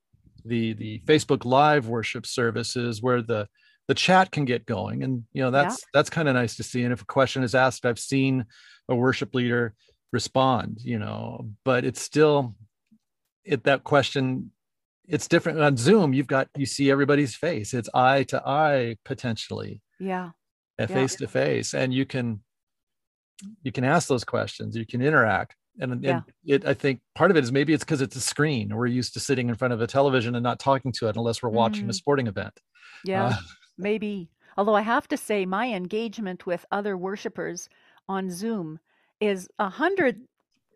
the 0.45 0.75
the 0.75 1.01
Facebook 1.07 1.45
Live 1.45 1.89
worship 1.89 2.27
services 2.27 3.01
where 3.03 3.23
the 3.23 3.49
the 3.89 3.95
chat 3.95 4.31
can 4.31 4.45
get 4.45 4.67
going, 4.67 5.03
and 5.03 5.25
you 5.33 5.43
know 5.43 5.51
Yeah. 5.51 5.63
that's 5.63 5.85
that's 5.95 6.11
kind 6.11 6.29
of 6.29 6.35
nice 6.35 6.57
to 6.57 6.63
see. 6.63 6.83
And 6.85 6.93
if 6.93 7.03
a 7.03 7.07
question 7.07 7.43
is 7.43 7.55
asked, 7.55 7.87
I've 7.87 7.99
seen 7.99 8.45
a 8.91 8.95
worship 8.95 9.35
leader 9.35 9.75
respond. 10.12 10.81
You 10.83 10.99
know, 10.99 11.49
but 11.65 11.85
it's 11.87 12.03
still 12.03 12.55
it 13.45 13.65
that 13.65 13.85
question 13.85 14.51
it's 15.09 15.27
different 15.27 15.59
on 15.59 15.77
zoom 15.77 16.12
you've 16.12 16.27
got 16.29 16.47
you 16.57 16.67
see 16.67 16.89
everybody's 16.91 17.35
face 17.35 17.73
it's 17.75 17.89
eye 17.95 18.23
to 18.23 18.41
eye 18.47 18.95
potentially 19.05 19.81
Yeah. 19.99 20.31
face 20.87 21.17
to 21.17 21.27
face 21.27 21.73
and 21.75 21.93
you 21.93 22.05
can 22.05 22.41
you 23.62 23.73
can 23.73 23.83
ask 23.83 24.09
those 24.09 24.25
questions 24.25 24.77
you 24.77 24.87
can 24.87 25.01
interact 25.03 25.57
and, 25.81 25.91
and 25.93 26.05
Yeah. 26.05 26.21
it 26.45 26.67
i 26.67 26.75
think 26.75 27.01
part 27.15 27.31
of 27.31 27.37
it 27.39 27.43
is 27.45 27.51
maybe 27.51 27.73
it's 27.73 27.83
because 27.83 28.03
it's 28.03 28.15
a 28.15 28.21
screen 28.21 28.77
we're 28.77 28.87
used 28.87 29.15
to 29.15 29.21
sitting 29.21 29.49
in 29.49 29.55
front 29.57 29.73
of 29.73 29.81
a 29.81 29.87
television 29.87 30.35
and 30.37 30.45
not 30.45 30.59
talking 30.61 30.93
to 30.93 31.09
it 31.09 31.17
unless 31.17 31.43
we're 31.43 31.49
watching 31.49 31.87
a 31.87 31.93
Mm. 31.93 31.95
sporting 31.95 32.27
event 32.27 32.61
Yeah. 33.05 33.25
Uh, 33.29 33.35
Maybe. 33.79 34.29
Although 34.59 34.75
I 34.77 34.83
have 34.83 35.09
to 35.09 35.17
say, 35.17 35.47
my 35.47 35.73
engagement 35.73 36.45
with 36.45 36.67
other 36.71 36.95
worshipers 36.99 37.69
on 38.16 38.31
Zoom 38.31 38.81
is 39.20 39.49
a 39.59 39.69
hundred 39.82 40.16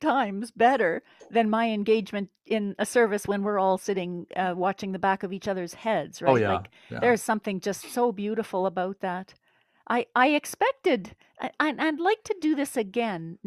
times 0.00 0.50
better 0.50 1.02
than 1.30 1.48
my 1.50 1.70
engagement 1.70 2.28
in 2.46 2.74
a 2.78 2.86
service 2.86 3.26
when 3.26 3.42
we're 3.42 3.58
all 3.58 3.78
sitting 3.78 4.26
uh, 4.36 4.54
watching 4.56 4.92
the 4.92 4.98
back 5.08 5.22
of 5.22 5.32
each 5.32 5.48
other's 5.48 5.74
heads, 5.74 6.20
right? 6.22 6.32
oh 6.32 6.36
yeah 6.36 6.52
Like 6.54 6.68
yeah 6.90 7.00
there's 7.00 7.22
something 7.22 7.60
just 7.60 7.82
so 7.92 8.12
beautiful 8.12 8.66
about 8.66 9.00
that. 9.00 9.34
I 9.88 10.06
I 10.24 10.26
expected, 10.40 11.00
I, 11.40 11.50
I'd 11.60 12.00
like 12.10 12.22
to 12.24 12.36
do 12.40 12.54
this 12.54 12.76
again 12.76 13.38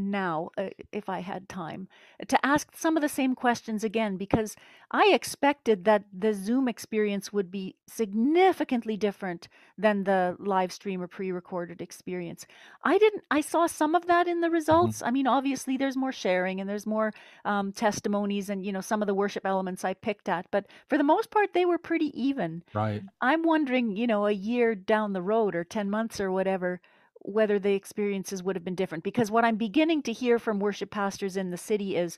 now, 0.00 0.50
uh, 0.56 0.68
if 0.92 1.08
I 1.08 1.20
had 1.20 1.48
time, 1.48 1.88
to 2.28 2.46
ask 2.46 2.76
some 2.76 2.96
of 2.96 3.02
the 3.02 3.08
same 3.08 3.34
questions 3.34 3.84
again, 3.84 4.16
because 4.16 4.56
I 4.90 5.10
expected 5.12 5.84
that 5.84 6.04
the 6.16 6.32
Zoom 6.32 6.68
experience 6.68 7.32
would 7.32 7.50
be 7.50 7.76
significantly 7.86 8.96
different 8.96 9.48
than 9.76 10.04
the 10.04 10.36
live 10.38 10.72
stream 10.72 11.02
or 11.02 11.06
pre-recorded 11.06 11.80
experience. 11.82 12.46
I 12.84 12.98
didn't. 12.98 13.24
I 13.30 13.40
saw 13.40 13.66
some 13.66 13.94
of 13.94 14.06
that 14.06 14.28
in 14.28 14.40
the 14.40 14.50
results. 14.50 15.02
I 15.02 15.10
mean, 15.10 15.26
obviously, 15.26 15.76
there's 15.76 15.96
more 15.96 16.12
sharing 16.12 16.60
and 16.60 16.68
there's 16.68 16.86
more 16.86 17.12
um, 17.44 17.72
testimonies, 17.72 18.48
and 18.48 18.64
you 18.64 18.72
know, 18.72 18.80
some 18.80 19.02
of 19.02 19.06
the 19.06 19.14
worship 19.14 19.44
elements 19.44 19.84
I 19.84 19.94
picked 19.94 20.28
at. 20.28 20.46
But 20.50 20.66
for 20.88 20.96
the 20.96 21.04
most 21.04 21.30
part, 21.30 21.52
they 21.52 21.64
were 21.64 21.78
pretty 21.78 22.12
even. 22.20 22.62
right 22.72 23.02
I'm 23.20 23.42
wondering, 23.42 23.96
you 23.96 24.06
know, 24.06 24.26
a 24.26 24.32
year 24.32 24.74
down 24.74 25.12
the 25.12 25.22
road 25.22 25.54
or 25.54 25.64
10 25.64 25.90
months 25.90 26.20
or 26.20 26.30
whatever, 26.30 26.80
whether 27.20 27.58
the 27.58 27.74
experiences 27.74 28.42
would 28.42 28.56
have 28.56 28.64
been 28.64 28.74
different. 28.74 29.04
Because 29.04 29.30
what 29.30 29.44
I'm 29.44 29.56
beginning 29.56 30.02
to 30.02 30.12
hear 30.12 30.38
from 30.38 30.60
worship 30.60 30.90
pastors 30.90 31.36
in 31.36 31.50
the 31.50 31.56
city 31.56 31.96
is, 31.96 32.16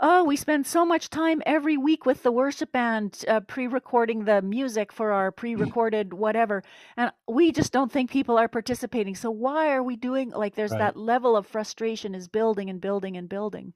oh, 0.00 0.24
we 0.24 0.36
spend 0.36 0.66
so 0.66 0.84
much 0.84 1.10
time 1.10 1.42
every 1.44 1.76
week 1.76 2.06
with 2.06 2.22
the 2.22 2.32
worship 2.32 2.72
band 2.72 3.24
uh, 3.26 3.40
pre 3.40 3.66
recording 3.66 4.24
the 4.24 4.42
music 4.42 4.92
for 4.92 5.12
our 5.12 5.32
pre 5.32 5.54
recorded 5.54 6.12
whatever. 6.12 6.62
And 6.96 7.10
we 7.26 7.52
just 7.52 7.72
don't 7.72 7.90
think 7.90 8.10
people 8.10 8.38
are 8.38 8.48
participating. 8.48 9.14
So 9.14 9.30
why 9.30 9.72
are 9.72 9.82
we 9.82 9.96
doing 9.96 10.30
like 10.30 10.54
there's 10.54 10.70
right 10.70 10.78
that 10.78 10.96
level 10.96 11.36
of 11.36 11.46
frustration 11.46 12.14
is 12.14 12.28
building 12.28 12.70
and 12.70 12.80
building 12.80 13.16
and 13.16 13.28
building. 13.28 13.72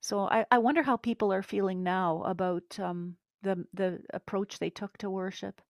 So 0.00 0.20
I, 0.20 0.44
I 0.50 0.58
wonder 0.58 0.82
how 0.82 0.96
people 0.96 1.32
are 1.32 1.42
feeling 1.42 1.82
now 1.82 2.22
about 2.26 2.78
um, 2.78 3.16
the 3.42 3.64
the 3.72 4.00
approach 4.12 4.58
they 4.58 4.70
took 4.70 4.98
to 4.98 5.10
worship. 5.10 5.60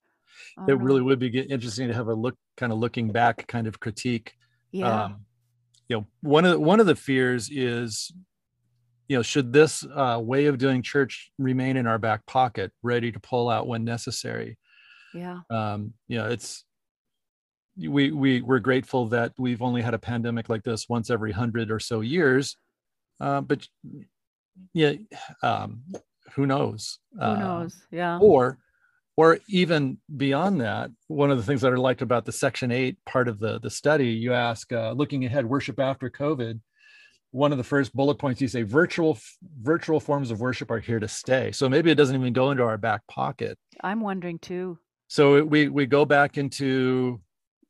It 0.56 0.68
know. 0.68 0.74
really 0.76 1.02
would 1.02 1.18
be 1.18 1.38
interesting 1.38 1.88
to 1.88 1.94
have 1.94 2.08
a 2.08 2.14
look 2.14 2.36
kind 2.56 2.72
of 2.72 2.78
looking 2.78 3.10
back 3.10 3.46
kind 3.48 3.66
of 3.66 3.80
critique 3.80 4.34
Yeah. 4.72 5.04
um 5.04 5.26
you 5.88 5.96
know 5.96 6.06
one 6.20 6.44
of 6.44 6.52
the, 6.52 6.60
one 6.60 6.80
of 6.80 6.86
the 6.86 6.94
fears 6.96 7.48
is 7.50 8.12
you 9.08 9.16
know 9.16 9.22
should 9.22 9.52
this 9.52 9.84
uh, 9.94 10.18
way 10.22 10.46
of 10.46 10.58
doing 10.58 10.82
church 10.82 11.30
remain 11.38 11.76
in 11.76 11.86
our 11.86 11.98
back 11.98 12.24
pocket 12.26 12.72
ready 12.82 13.12
to 13.12 13.20
pull 13.20 13.48
out 13.50 13.66
when 13.66 13.84
necessary 13.84 14.58
Yeah. 15.14 15.40
um 15.50 15.94
you 16.08 16.18
know 16.18 16.28
it's 16.28 16.64
we 17.78 18.10
we 18.12 18.42
we're 18.42 18.58
grateful 18.58 19.06
that 19.08 19.32
we've 19.38 19.62
only 19.62 19.80
had 19.82 19.94
a 19.94 19.98
pandemic 19.98 20.48
like 20.48 20.62
this 20.62 20.88
once 20.88 21.08
every 21.10 21.32
hundred 21.32 21.70
or 21.70 21.80
so 21.80 22.00
years 22.00 22.56
uh, 23.20 23.40
but 23.40 23.66
yeah 24.74 24.92
um 25.42 25.82
who 26.34 26.46
knows 26.46 26.98
Who 27.14 27.20
uh, 27.22 27.36
knows? 27.38 27.86
Yeah. 27.90 28.18
or 28.20 28.58
or 29.16 29.38
even 29.48 29.98
beyond 30.16 30.60
that 30.60 30.90
one 31.08 31.30
of 31.30 31.36
the 31.36 31.42
things 31.42 31.60
that 31.60 31.72
i 31.72 31.76
liked 31.76 32.02
about 32.02 32.24
the 32.24 32.32
section 32.32 32.70
8 32.70 32.96
part 33.04 33.28
of 33.28 33.38
the 33.38 33.58
the 33.60 33.70
study 33.70 34.08
you 34.08 34.32
ask 34.32 34.72
uh, 34.72 34.92
looking 34.92 35.24
ahead 35.24 35.46
worship 35.46 35.78
after 35.78 36.10
covid 36.10 36.60
one 37.32 37.50
of 37.50 37.58
the 37.58 37.64
first 37.64 37.94
bullet 37.96 38.16
points 38.16 38.40
you 38.40 38.48
say 38.48 38.62
virtual 38.62 39.18
virtual 39.60 39.98
forms 39.98 40.30
of 40.30 40.40
worship 40.40 40.70
are 40.70 40.78
here 40.78 41.00
to 41.00 41.08
stay. 41.08 41.50
So 41.50 41.68
maybe 41.68 41.90
it 41.90 41.96
doesn't 41.96 42.14
even 42.14 42.32
go 42.32 42.50
into 42.50 42.62
our 42.62 42.78
back 42.78 43.06
pocket. 43.08 43.58
I'm 43.80 44.00
wondering 44.00 44.38
too. 44.38 44.78
so 45.08 45.42
we 45.42 45.68
we 45.68 45.86
go 45.86 46.04
back 46.04 46.38
into 46.38 47.20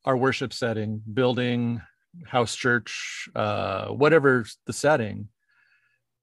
our 0.04 0.16
worship 0.16 0.52
setting 0.52 1.00
building 1.14 1.80
house 2.26 2.54
church 2.54 3.28
uh 3.34 3.86
whatever 3.86 4.44
the 4.66 4.72
setting. 4.72 5.28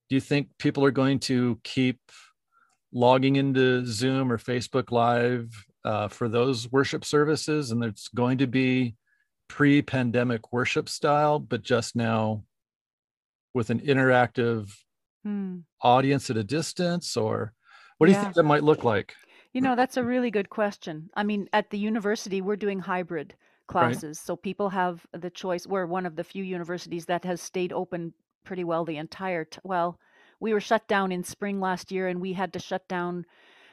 Do 0.10 0.16
you 0.16 0.22
think 0.22 0.50
people 0.58 0.84
are 0.86 0.92
going 0.92 1.20
to 1.20 1.60
keep 1.64 2.00
logging 2.92 3.36
into 3.36 3.86
zoom 3.86 4.32
or 4.32 4.38
facebook 4.38 4.92
live 4.92 5.66
uh, 5.86 6.08
for 6.08 6.28
those 6.28 6.72
worship 6.72 7.06
services 7.06 7.72
and 7.72 7.84
it's 7.84 8.08
going 8.10 8.38
to 8.38 8.48
be 8.48 8.96
pre-pandemic 9.48 10.52
worship 10.52 10.90
style 10.90 11.40
but 11.40 11.62
just 11.62 11.96
now 11.96 12.44
with 13.54 13.70
an 13.70 13.80
interactive 13.80 14.72
Hmm. 15.24 15.60
audience 15.82 16.30
at 16.30 16.38
a 16.38 16.44
distance 16.46 17.18
or 17.18 17.54
what 17.98 18.08
do 18.08 18.14
you 18.14 18.18
think 18.20 18.36
that 18.36 18.44
might 18.44 18.64
look 18.64 18.86
like 18.86 19.14
You 19.52 19.62
know, 19.62 19.76
that's 19.76 19.98
a 19.98 20.04
really 20.04 20.32
good 20.32 20.50
question. 20.50 21.10
I 21.16 21.24
mean, 21.24 21.50
at 21.52 21.72
the 21.72 21.78
university, 21.78 22.40
we're 22.42 22.56
doing 22.56 22.80
hybrid 22.80 23.36
classes. 23.68 24.20
So 24.20 24.36
people 24.36 24.70
have 24.70 25.06
the 25.12 25.30
choice. 25.30 25.68
We're 25.68 25.88
one 25.88 26.06
of 26.06 26.16
the 26.16 26.24
few 26.24 26.44
universities 26.44 27.06
that 27.08 27.26
has 27.26 27.42
stayed 27.42 27.74
open 27.74 28.14
pretty 28.46 28.64
well 28.64 28.86
the 28.86 28.98
entire 28.98 29.46
t- 29.46 29.60
well, 29.64 30.00
we 30.40 30.54
were 30.54 30.62
shut 30.62 30.88
down 30.88 31.12
in 31.12 31.24
spring 31.24 31.60
last 31.60 31.92
year 31.92 32.08
and 32.08 32.22
we 32.22 32.34
had 32.34 32.54
to 32.54 32.60
shut 32.60 32.88
down 32.88 33.26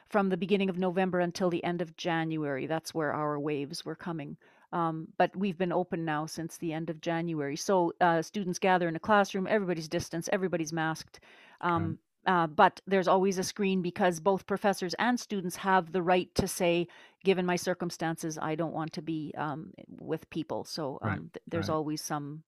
from 0.09 0.29
the 0.29 0.37
beginning 0.37 0.71
of 0.71 0.79
November 0.79 1.21
until 1.21 1.51
the 1.51 1.65
end 1.65 1.83
of 1.83 1.97
January. 1.97 2.67
That's 2.67 2.95
where 2.95 3.13
our 3.13 3.39
waves 3.41 3.85
were 3.85 3.97
coming. 3.97 4.37
Um, 4.73 5.09
but 5.19 5.35
we've 5.37 5.59
been 5.59 5.73
open 5.73 6.05
now 6.05 6.27
since 6.27 6.59
the 6.59 6.73
end 6.73 6.91
of 6.91 7.01
January. 7.01 7.57
So 7.57 7.93
uh, 8.01 8.23
students 8.23 8.59
gather 8.59 8.89
in 8.89 8.97
a 8.97 9.01
classroom, 9.01 9.47
everybody's 9.49 9.89
distanced, 9.89 10.31
everybody's 10.33 10.73
masked. 10.73 11.21
Um, 11.61 11.99
uh, 12.27 12.47
but 12.49 12.81
there's 12.87 13.09
always 13.09 13.39
a 13.39 13.45
screen 13.45 13.83
because 13.83 14.21
both 14.21 14.47
professors 14.47 14.95
and 14.99 15.19
students 15.19 15.57
have 15.57 15.93
the 15.93 16.03
right 16.03 16.35
to 16.35 16.49
say, 16.49 16.89
given 17.25 17.47
my 17.47 17.57
circumstances, 17.57 18.39
I 18.41 18.57
don't 18.57 18.75
want 18.75 18.93
to 18.95 19.03
be 19.03 19.33
um, 19.39 19.73
with 19.89 20.29
people. 20.31 20.65
So 20.65 20.99
um, 21.03 21.09
Right, 21.11 21.21
th- 21.35 21.45
there's 21.49 21.69
right. 21.69 21.75
always 21.77 22.03
some. 22.03 22.43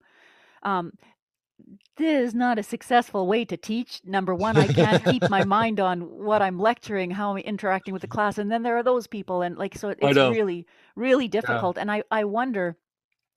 This 1.97 2.28
is 2.28 2.35
not 2.35 2.59
a 2.59 2.62
successful 2.62 3.26
way 3.26 3.44
to 3.44 3.56
teach. 3.56 4.01
Number 4.05 4.35
one, 4.35 4.56
I 4.56 4.66
can't 4.72 5.05
keep 5.05 5.28
my 5.28 5.44
mind 5.44 5.80
on 5.80 6.01
what 6.02 6.43
I'm 6.43 6.59
lecturing, 6.59 7.10
how 7.10 7.32
I'm 7.32 7.39
interacting 7.39 7.93
with 7.93 8.02
the 8.02 8.09
class, 8.09 8.39
and 8.39 8.51
then 8.51 8.62
there 8.62 8.76
are 8.76 8.82
those 8.85 9.06
people, 9.06 9.43
and 9.43 9.56
like 9.59 9.76
so, 9.76 9.89
it's 9.89 10.02
really, 10.30 10.66
really 10.94 11.26
difficult. 11.28 11.76
And 11.76 11.90
I, 11.90 12.05
I 12.10 12.24
wonder, 12.24 12.76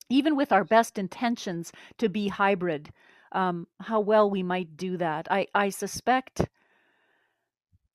even 0.08 0.36
with 0.36 0.52
our 0.52 0.64
best 0.64 0.96
intentions 0.98 1.72
to 1.98 2.08
be 2.08 2.28
hybrid, 2.28 2.90
um, 3.32 3.66
how 3.80 4.00
well 4.00 4.30
we 4.30 4.42
might 4.42 4.76
do 4.76 4.96
that. 4.98 5.26
I, 5.30 5.48
I 5.54 5.70
suspect, 5.70 6.42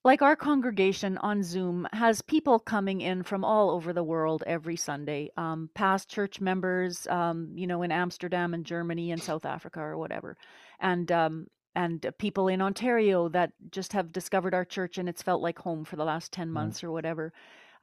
like 0.03 0.21
our 0.21 0.35
congregation 0.35 1.17
on 1.17 1.43
Zoom 1.43 1.87
has 1.91 2.21
people 2.21 2.59
coming 2.59 3.01
in 3.01 3.23
from 3.23 3.43
all 3.43 3.69
over 3.71 3.91
the 3.93 4.03
world 4.03 4.43
every 4.47 4.75
Sunday, 4.77 5.31
um, 5.37 5.69
past 5.73 6.09
church 6.09 6.39
members, 6.39 7.07
um, 7.07 7.51
you 7.55 7.67
know, 7.67 7.81
in 7.81 7.91
Amsterdam 7.91 8.53
and 8.53 8.65
Germany 8.65 9.11
and 9.11 9.21
South 9.21 9.45
Africa 9.45 9.79
or 9.81 9.97
whatever, 9.97 10.37
and 10.79 11.11
um, 11.11 11.47
and 11.75 12.05
uh, 12.05 12.11
people 12.17 12.47
in 12.47 12.61
Ontario 12.61 13.27
that 13.29 13.51
just 13.71 13.93
have 13.93 14.11
discovered 14.13 14.53
our 14.53 14.65
church 14.65 14.97
and 14.97 15.09
it's 15.09 15.21
felt 15.21 15.41
like 15.41 15.59
home 15.59 15.83
for 15.83 15.95
the 15.97 16.05
last 16.05 16.31
ten 16.31 16.51
Mhm. 16.53 16.53
months 16.53 16.83
or 16.83 16.91
whatever. 16.91 17.33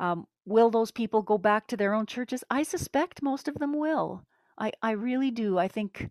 Um, 0.01 0.27
will 0.47 0.70
those 0.70 0.91
people 0.91 1.23
go 1.23 1.39
back 1.39 1.66
to 1.69 1.77
their 1.77 1.95
own 1.95 2.07
churches? 2.07 2.43
I 2.51 2.62
suspect 2.62 3.23
most 3.23 3.49
of 3.49 3.57
them 3.57 3.78
will. 3.78 4.24
I, 4.59 4.73
I 4.82 4.93
really 4.93 5.31
do. 5.31 5.59
I 5.59 5.69
think 5.69 6.11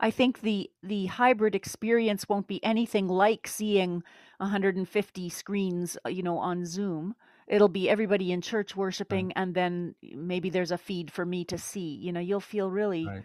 I 0.00 0.10
think 0.10 0.40
the 0.40 0.70
the 0.82 1.06
hybrid 1.06 1.54
experience 1.54 2.28
won't 2.28 2.46
be 2.48 2.62
anything 2.64 3.08
like 3.08 3.46
seeing 3.46 4.02
150 4.38 5.28
screens, 5.28 5.96
uh, 6.04 6.08
you 6.08 6.22
know, 6.22 6.38
on 6.38 6.64
Zoom. 6.66 7.14
It'll 7.46 7.68
be 7.68 7.90
everybody 7.90 8.32
in 8.32 8.40
church 8.40 8.74
worshiping, 8.74 9.32
and 9.34 9.54
then 9.54 9.94
maybe 10.02 10.48
there's 10.50 10.70
a 10.72 10.78
feed 10.78 11.10
for 11.12 11.26
me 11.26 11.44
to 11.46 11.58
see. 11.58 11.94
You 11.96 12.12
know, 12.12 12.20
you'll 12.20 12.40
feel 12.40 12.70
really 12.70 13.06
Right. 13.06 13.24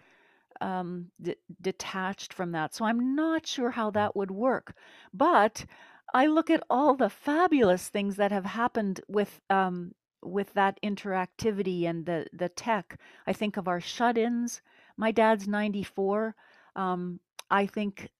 um, 0.60 1.10
d- 1.20 1.36
detached 1.60 2.34
from 2.34 2.52
that. 2.52 2.74
So 2.74 2.84
I'm 2.84 3.14
not 3.14 3.46
sure 3.46 3.70
how 3.70 3.90
that 3.92 4.14
would 4.14 4.30
work. 4.30 4.74
But 5.14 5.64
I 6.12 6.26
look 6.26 6.50
at 6.50 6.62
all 6.68 6.94
the 6.96 7.08
fabulous 7.08 7.88
things 7.88 8.16
that 8.16 8.30
have 8.32 8.44
happened 8.44 9.00
with 9.08 9.40
um, 9.48 9.94
with 10.22 10.52
that 10.52 10.78
interactivity 10.82 11.84
and 11.88 12.04
the 12.04 12.26
the 12.32 12.50
tech. 12.50 13.00
I 13.26 13.32
think 13.32 13.56
of 13.56 13.68
our 13.68 13.80
shut-ins. 13.80 14.60
My 14.98 15.12
dad's 15.12 15.48
94. 15.48 16.34
Um, 16.76 17.20
I 17.50 17.64
think 17.66 18.10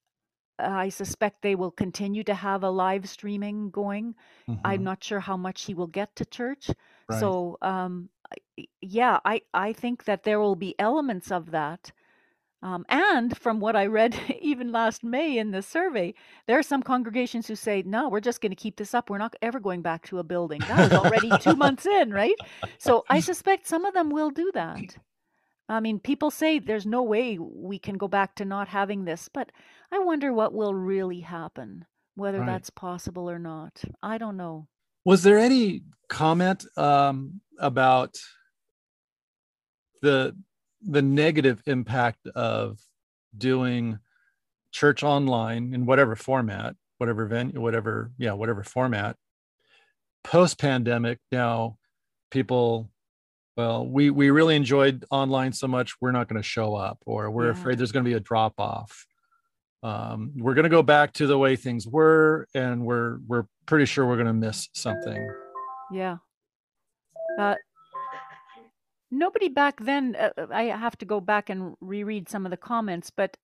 I 0.60 0.88
suspect 0.90 1.42
they 1.42 1.54
will 1.54 1.70
continue 1.70 2.24
to 2.24 2.34
have 2.34 2.62
a 2.64 2.70
live 2.70 3.08
streaming 3.08 3.70
going. 3.70 4.14
I'm 4.64 4.80
Mhm. 4.80 4.84
not 4.84 5.04
sure 5.04 5.20
how 5.20 5.36
much 5.36 5.64
he 5.64 5.74
will 5.74 5.86
get 5.88 6.14
to 6.16 6.24
church. 6.24 6.70
Right. 7.08 7.20
So 7.20 7.58
um, 7.62 8.10
yeah, 8.80 9.18
I 9.24 9.42
I 9.54 9.72
think 9.72 10.04
that 10.04 10.22
there 10.24 10.40
will 10.40 10.56
be 10.56 10.74
elements 10.78 11.30
of 11.32 11.50
that 11.52 11.92
Um, 12.62 12.84
and 12.88 13.36
from 13.38 13.60
what 13.60 13.76
I 13.76 13.86
read, 13.86 14.14
even 14.40 14.72
last 14.72 15.02
May 15.04 15.38
in 15.38 15.50
the 15.50 15.62
survey, 15.62 16.14
there 16.46 16.58
are 16.58 16.62
some 16.62 16.82
congregations 16.82 17.46
who 17.48 17.54
say, 17.56 17.82
no, 17.82 18.08
we're 18.08 18.20
just 18.20 18.40
going 18.40 18.50
to 18.52 18.56
keep 18.64 18.76
this 18.76 18.94
up. 18.94 19.10
We're 19.10 19.18
not 19.18 19.36
ever 19.42 19.60
going 19.60 19.82
back 19.82 20.06
to 20.08 20.18
a 20.18 20.24
building. 20.24 20.66
That 20.66 20.80
was 20.80 20.94
already 20.94 21.34
two 21.34 21.56
months 21.64 21.86
in, 21.86 22.12
right? 22.12 22.40
So 22.78 23.04
I 23.08 23.20
suspect 23.20 23.66
some 23.66 23.84
of 23.86 23.94
them 23.94 24.10
will 24.10 24.30
do 24.30 24.50
that. 24.54 24.98
I 25.70 25.78
mean, 25.78 26.00
people 26.00 26.32
say 26.32 26.58
there's 26.58 26.84
no 26.84 27.02
way 27.02 27.38
we 27.38 27.78
can 27.78 27.96
go 27.96 28.08
back 28.08 28.34
to 28.36 28.44
not 28.44 28.66
having 28.68 29.04
this, 29.04 29.28
but 29.32 29.50
I 29.92 30.00
wonder 30.00 30.32
what 30.32 30.52
will 30.52 30.74
really 30.74 31.20
happen, 31.20 31.84
whether 32.16 32.40
Right. 32.40 32.46
that's 32.46 32.70
possible 32.70 33.30
or 33.30 33.38
not. 33.38 33.80
I 34.02 34.18
don't 34.18 34.36
know. 34.36 34.66
Was 35.04 35.22
there 35.22 35.38
any 35.38 35.82
comment 36.08 36.66
um, 36.76 37.40
about 37.58 38.18
the 40.02 40.36
the 40.82 41.02
negative 41.02 41.62
impact 41.66 42.26
of 42.34 42.80
doing 43.36 43.98
church 44.72 45.02
online 45.04 45.72
in 45.74 45.86
whatever 45.86 46.16
format, 46.16 46.74
whatever 46.98 47.26
venue, 47.26 47.60
whatever 47.60 48.10
yeah, 48.18 48.32
whatever 48.32 48.64
format, 48.64 49.16
post 50.24 50.58
pandemic? 50.58 51.18
Now, 51.30 51.76
people, 52.30 52.90
well, 53.60 53.86
we 53.86 54.08
we 54.08 54.30
really 54.30 54.56
enjoyed 54.56 55.04
online 55.10 55.52
so 55.52 55.68
much, 55.68 56.00
we're 56.00 56.12
not 56.12 56.28
going 56.28 56.40
to 56.40 56.48
show 56.56 56.74
up, 56.74 56.98
or 57.04 57.30
we're 57.30 57.46
Yeah. 57.46 57.52
afraid 57.52 57.76
there's 57.78 57.92
going 57.92 58.04
to 58.04 58.08
be 58.08 58.16
a 58.16 58.20
drop 58.20 58.54
off. 58.58 59.06
Um, 59.82 60.32
we're 60.36 60.54
going 60.54 60.64
to 60.64 60.70
go 60.70 60.82
back 60.82 61.12
to 61.14 61.26
the 61.26 61.36
way 61.36 61.56
things 61.56 61.86
were, 61.86 62.46
and 62.54 62.84
we're 62.86 63.18
we're 63.26 63.46
pretty 63.66 63.84
sure 63.84 64.06
we're 64.06 64.16
going 64.16 64.34
to 64.34 64.40
miss 64.46 64.68
something. 64.72 65.28
Yeah. 65.92 66.16
Uh, 67.38 67.56
nobody 69.10 69.48
back 69.48 69.78
then, 69.80 70.16
uh, 70.18 70.30
uh, 70.38 70.46
I 70.50 70.64
have 70.64 70.96
to 70.98 71.04
go 71.04 71.20
back 71.20 71.50
and 71.50 71.74
reread 71.80 72.28
some 72.28 72.46
of 72.46 72.50
the 72.50 72.56
comments, 72.56 73.10
but 73.10 73.36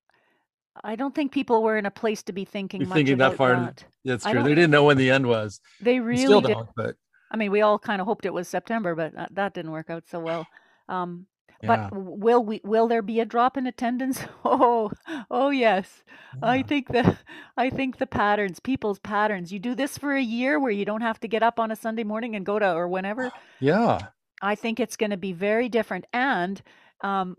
I 0.82 0.96
don't 0.96 1.14
think 1.14 1.30
people 1.32 1.62
were 1.62 1.76
in 1.76 1.86
a 1.86 1.90
place 1.90 2.22
to 2.24 2.32
be 2.32 2.44
thinking 2.44 2.88
much 2.88 2.96
thinking 2.96 3.18
that 3.18 3.36
far 3.36 3.54
that. 3.56 3.84
That's 4.04 4.24
true. 4.24 4.42
They 4.42 4.54
didn't 4.54 4.70
know 4.70 4.84
when 4.84 4.96
the 4.96 5.10
end 5.10 5.26
was. 5.26 5.60
They 5.80 6.00
really 6.00 6.40
did. 6.40 6.54
don't, 6.54 6.68
but 6.74 6.96
I 7.36 7.38
mean, 7.38 7.50
we 7.50 7.60
all 7.60 7.78
kind 7.78 8.00
of 8.00 8.06
hoped 8.06 8.24
it 8.24 8.32
was 8.32 8.48
September, 8.48 8.94
but 8.94 9.14
that, 9.14 9.34
that 9.34 9.52
didn't 9.52 9.72
work 9.72 9.90
out 9.90 10.04
so 10.10 10.18
well. 10.18 10.46
Um, 10.88 11.26
yeah. 11.62 11.90
but 11.90 11.90
will 11.94 12.42
we? 12.42 12.62
Will 12.64 12.88
there 12.88 13.02
be 13.02 13.20
a 13.20 13.26
drop 13.26 13.58
in 13.58 13.66
attendance? 13.66 14.24
Oh, 14.48 14.90
oh 15.30 15.50
yes. 15.50 16.02
I 16.40 16.62
think 16.62 16.88
the 16.88 17.18
I 17.58 17.68
think 17.68 17.98
the 17.98 18.06
patterns, 18.06 18.58
people's 18.58 19.00
patterns. 19.00 19.52
You 19.52 19.58
do 19.58 19.74
this 19.74 19.98
for 19.98 20.14
a 20.14 20.22
year 20.22 20.58
where 20.58 20.70
you 20.70 20.86
don't 20.86 21.02
have 21.02 21.20
to 21.20 21.28
get 21.28 21.42
up 21.42 21.60
on 21.60 21.70
a 21.70 21.76
Sunday 21.76 22.04
morning 22.04 22.36
and 22.36 22.46
go 22.46 22.58
to 22.58 22.72
or 22.72 22.88
whenever. 22.88 23.32
Yeah. 23.60 23.98
I 24.40 24.54
think 24.54 24.80
it's 24.80 24.96
going 24.96 25.10
to 25.10 25.18
be 25.18 25.32
very 25.32 25.68
different. 25.68 26.06
And 26.14 26.62
um, 27.02 27.36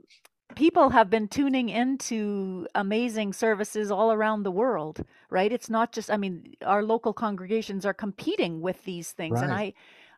people 0.58 0.90
have 0.90 1.08
been 1.08 1.28
tuning 1.28 1.70
into 1.70 2.68
amazing 2.74 3.32
services 3.32 3.92
all 3.92 4.12
around 4.12 4.42
the 4.42 4.50
world, 4.50 5.06
right? 5.30 5.52
It's 5.52 5.70
not 5.70 5.92
just, 5.92 6.10
I 6.10 6.18
mean, 6.18 6.56
our 6.66 6.82
local 6.82 7.14
congregations 7.14 7.86
are 7.86 7.94
competing 7.94 8.60
with 8.60 8.84
these 8.84 9.12
things. 9.12 9.40
And 9.40 9.54
I, 9.54 9.74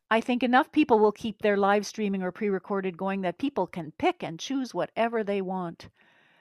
I 0.10 0.22
think 0.22 0.42
enough 0.42 0.72
people 0.72 0.98
will 0.98 1.12
keep 1.12 1.42
their 1.42 1.58
live 1.58 1.86
streaming 1.86 2.24
or 2.24 2.32
pre 2.32 2.48
recorded 2.48 2.98
going 2.98 3.20
that 3.22 3.38
people 3.38 3.68
can 3.68 3.92
pick 3.98 4.24
and 4.24 4.40
choose 4.40 4.74
whatever 4.74 5.26
they 5.26 5.42
want. 5.42 5.90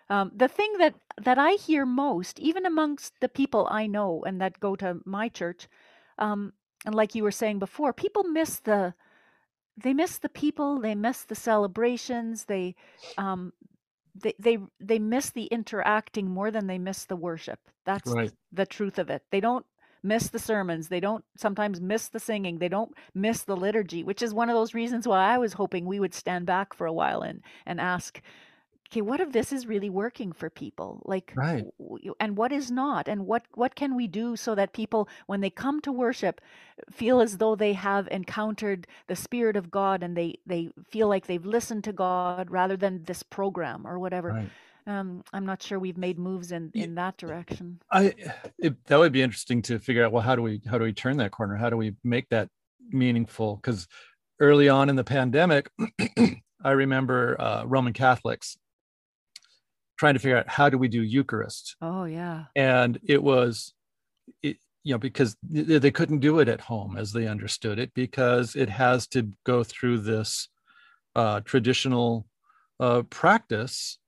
Um, 0.08 0.30
the 0.32 0.46
thing 0.46 0.74
that, 0.78 0.94
that 1.20 1.38
I 1.38 1.54
hear 1.54 1.84
most, 1.84 2.38
even 2.38 2.66
amongst 2.66 3.14
the 3.18 3.28
people 3.28 3.66
I 3.68 3.88
know 3.88 4.22
and 4.24 4.40
that 4.40 4.60
go 4.60 4.76
to 4.76 5.00
my 5.06 5.28
church, 5.28 5.66
um, 6.18 6.52
and 6.86 6.94
like 6.94 7.16
you 7.16 7.24
were 7.24 7.32
saying 7.32 7.58
before, 7.58 7.92
people 7.92 8.22
miss 8.22 8.60
the, 8.60 8.94
they 9.76 9.92
miss 9.92 10.18
the 10.18 10.28
people 10.28 10.80
they 10.80 10.96
miss 10.96 11.22
the 11.22 11.36
celebrations 11.36 12.46
they 12.46 12.74
um 13.16 13.52
they 14.22 14.34
they 14.38 14.58
they 14.80 14.98
miss 14.98 15.30
the 15.30 15.46
interacting 15.46 16.30
more 16.30 16.50
than 16.50 16.66
they 16.68 16.78
miss 16.78 17.04
the 17.06 17.16
worship. 17.16 17.60
That's 17.86 18.16
Right. 18.16 18.32
the 18.52 18.66
truth 18.66 18.98
of 18.98 19.10
it. 19.10 19.22
They 19.30 19.40
don't 19.40 19.66
miss 20.02 20.30
the 20.30 20.38
sermons. 20.38 20.88
They 20.88 21.00
don't 21.00 21.24
sometimes 21.36 21.80
miss 21.80 22.08
the 22.08 22.20
singing. 22.20 22.58
They 22.58 22.68
don't 22.68 22.94
miss 23.14 23.44
the 23.44 23.56
liturgy 23.56 24.04
which 24.04 24.22
is 24.22 24.34
one 24.34 24.50
of 24.50 24.54
those 24.56 24.74
reasons 24.74 25.08
why 25.08 25.34
i 25.34 25.38
was 25.38 25.54
hoping 25.54 25.86
we 25.86 26.00
would 26.00 26.14
stand 26.14 26.46
back 26.46 26.74
for 26.74 26.86
a 26.86 26.92
while 26.92 27.22
and 27.22 27.42
and 27.66 27.80
ask 27.80 28.20
okay 28.90 29.00
what 29.02 29.20
if 29.20 29.32
this 29.32 29.52
is 29.52 29.66
really 29.66 29.90
working 29.90 30.32
for 30.32 30.48
people 30.50 31.02
like 31.04 31.32
Right. 31.36 31.64
w- 31.78 32.14
and 32.20 32.36
what 32.36 32.52
is 32.52 32.70
not 32.70 33.08
and 33.08 33.26
what 33.26 33.44
what 33.54 33.74
can 33.74 33.94
we 33.94 34.06
do 34.06 34.36
so 34.36 34.54
that 34.54 34.72
people 34.72 35.08
when 35.26 35.40
they 35.40 35.50
come 35.50 35.80
to 35.82 35.92
worship 35.92 36.40
feel 36.90 37.20
as 37.20 37.38
though 37.38 37.54
they 37.56 37.72
have 37.74 38.08
encountered 38.10 38.86
the 39.06 39.16
spirit 39.16 39.56
of 39.56 39.70
god 39.70 40.02
and 40.02 40.16
they 40.16 40.38
they 40.46 40.70
feel 40.88 41.08
like 41.08 41.26
they've 41.26 41.44
listened 41.46 41.84
to 41.84 41.92
god 41.92 42.50
rather 42.50 42.76
than 42.76 43.04
this 43.04 43.22
program 43.22 43.86
or 43.86 43.98
whatever 43.98 44.30
Right. 44.32 44.50
um 44.86 45.22
i'm 45.32 45.44
not 45.44 45.62
sure 45.62 45.78
we've 45.78 45.98
made 45.98 46.18
moves 46.18 46.50
in 46.52 46.70
in 46.74 46.94
that 46.94 47.16
direction 47.18 47.80
I 47.90 48.14
it, 48.58 48.84
that 48.86 48.98
would 48.98 49.12
be 49.12 49.22
interesting 49.22 49.62
to 49.62 49.78
figure 49.78 50.04
out. 50.04 50.12
Well, 50.12 50.22
how 50.22 50.36
do 50.36 50.42
we 50.42 50.60
how 50.70 50.78
do 50.78 50.84
we 50.84 50.92
turn 50.92 51.16
that 51.18 51.30
corner? 51.30 51.56
How 51.56 51.70
do 51.70 51.76
we 51.76 51.94
make 52.04 52.28
that 52.30 52.48
meaningful? 52.90 53.56
Because 53.56 53.86
early 54.40 54.68
on 54.68 54.88
in 54.90 54.96
the 54.96 55.04
pandemic, 55.04 55.70
I 56.64 56.70
remember 56.72 57.36
uh, 57.40 57.64
Roman 57.64 57.92
Catholics 57.94 58.56
trying 59.98 60.14
to 60.14 60.20
figure 60.20 60.36
out 60.38 60.48
how 60.48 60.68
do 60.70 60.78
we 60.78 60.88
do 60.88 61.02
Eucharist, 61.02 61.76
oh 61.82 62.04
yeah 62.04 62.44
and 62.56 62.98
it 63.04 63.22
was, 63.22 63.72
it, 64.42 64.56
you 64.84 64.94
know, 64.94 64.98
because 64.98 65.36
th- 65.52 65.82
they 65.82 65.90
couldn't 65.90 66.20
do 66.20 66.38
it 66.38 66.48
at 66.48 66.60
home 66.62 66.96
as 66.96 67.12
they 67.12 67.26
understood 67.26 67.78
it 67.78 67.92
because 67.94 68.56
it 68.56 68.68
has 68.70 69.06
to 69.08 69.30
go 69.44 69.62
through 69.64 69.98
this 69.98 70.48
uh, 71.16 71.40
traditional 71.40 72.26
uh, 72.80 73.02
practice 73.10 73.98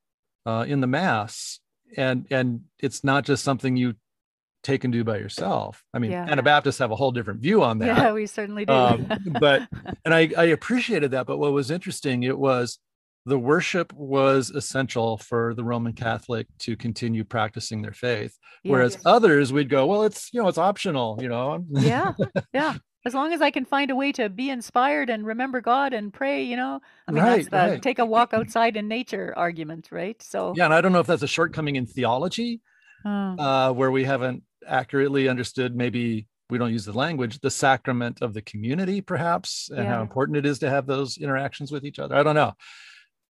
uh, 0.46 0.64
in 0.66 0.80
the 0.80 0.86
mass, 0.86 1.58
and 1.96 2.26
and 2.30 2.62
it's 2.78 3.02
not 3.04 3.24
just 3.24 3.42
something 3.44 3.76
you 3.76 3.94
take 4.62 4.84
and 4.84 4.92
do 4.92 5.02
by 5.02 5.16
yourself. 5.16 5.82
I 5.94 5.98
mean, 5.98 6.10
Yeah. 6.12 6.26
Anabaptists 6.30 6.78
have 6.78 6.90
a 6.90 6.96
whole 6.96 7.12
different 7.12 7.40
view 7.40 7.62
on 7.62 7.78
that. 7.78 7.86
yeah 7.86 8.12
we 8.12 8.26
certainly 8.26 8.64
do 8.66 8.72
Um, 8.72 9.06
but 9.40 9.66
and 10.04 10.12
I, 10.14 10.30
I 10.36 10.44
appreciated 10.44 11.12
that. 11.12 11.26
But 11.26 11.38
what 11.38 11.52
was 11.52 11.70
interesting, 11.70 12.22
it 12.24 12.38
was 12.38 12.78
the 13.30 13.38
worship 13.38 13.92
was 13.92 14.50
essential 14.50 15.16
for 15.16 15.54
the 15.54 15.62
Roman 15.62 15.92
Catholic 15.92 16.48
to 16.58 16.76
continue 16.76 17.22
practicing 17.22 17.80
their 17.80 17.92
faith. 17.92 18.36
Yeah. 18.64 18.72
Whereas 18.72 18.98
others, 19.06 19.52
we'd 19.52 19.68
go, 19.68 19.86
well, 19.86 20.02
it's 20.02 20.30
you 20.32 20.42
know, 20.42 20.48
it's 20.48 20.58
optional, 20.58 21.18
you 21.22 21.28
know. 21.28 21.64
yeah 21.70 22.12
yeah 22.52 22.74
as 23.06 23.14
long 23.14 23.32
as 23.32 23.40
i 23.40 23.50
can 23.50 23.64
find 23.64 23.90
a 23.90 23.96
way 23.96 24.12
to 24.12 24.28
be 24.28 24.50
inspired 24.50 25.08
and 25.08 25.24
remember 25.24 25.62
god 25.62 25.94
and 25.94 26.12
pray 26.12 26.42
you 26.42 26.54
know 26.54 26.80
i 27.08 27.12
mean 27.12 27.24
that's 27.24 27.48
the 27.48 27.56
right. 27.56 27.82
take 27.82 27.98
a 27.98 28.04
walk 28.04 28.34
outside 28.34 28.76
in 28.76 28.88
nature 28.88 29.32
argument 29.36 29.88
right 29.90 30.22
so 30.22 30.52
yeah, 30.54 30.66
and 30.66 30.74
I 30.74 30.82
don't 30.82 30.92
know 30.92 31.00
if 31.00 31.06
that's 31.06 31.22
a 31.22 31.28
shortcoming 31.28 31.76
in 31.76 31.86
theology, 31.86 32.60
uh, 33.06 33.08
uh, 33.38 33.72
where 33.72 33.90
we 33.90 34.04
haven't 34.04 34.42
accurately 34.66 35.28
understood 35.28 35.74
maybe 35.74 36.26
we 36.50 36.58
don't 36.58 36.72
use 36.72 36.84
the 36.84 36.92
language 36.92 37.38
the 37.38 37.50
sacrament 37.50 38.20
of 38.20 38.34
the 38.34 38.42
community 38.42 39.00
perhaps 39.00 39.70
and 39.74 39.86
how 39.86 40.02
important 40.02 40.36
it 40.36 40.44
is 40.44 40.58
to 40.58 40.68
have 40.68 40.86
those 40.86 41.16
interactions 41.16 41.72
with 41.72 41.84
each 41.84 41.98
other 41.98 42.14
i 42.14 42.22
don't 42.22 42.34
know 42.34 42.52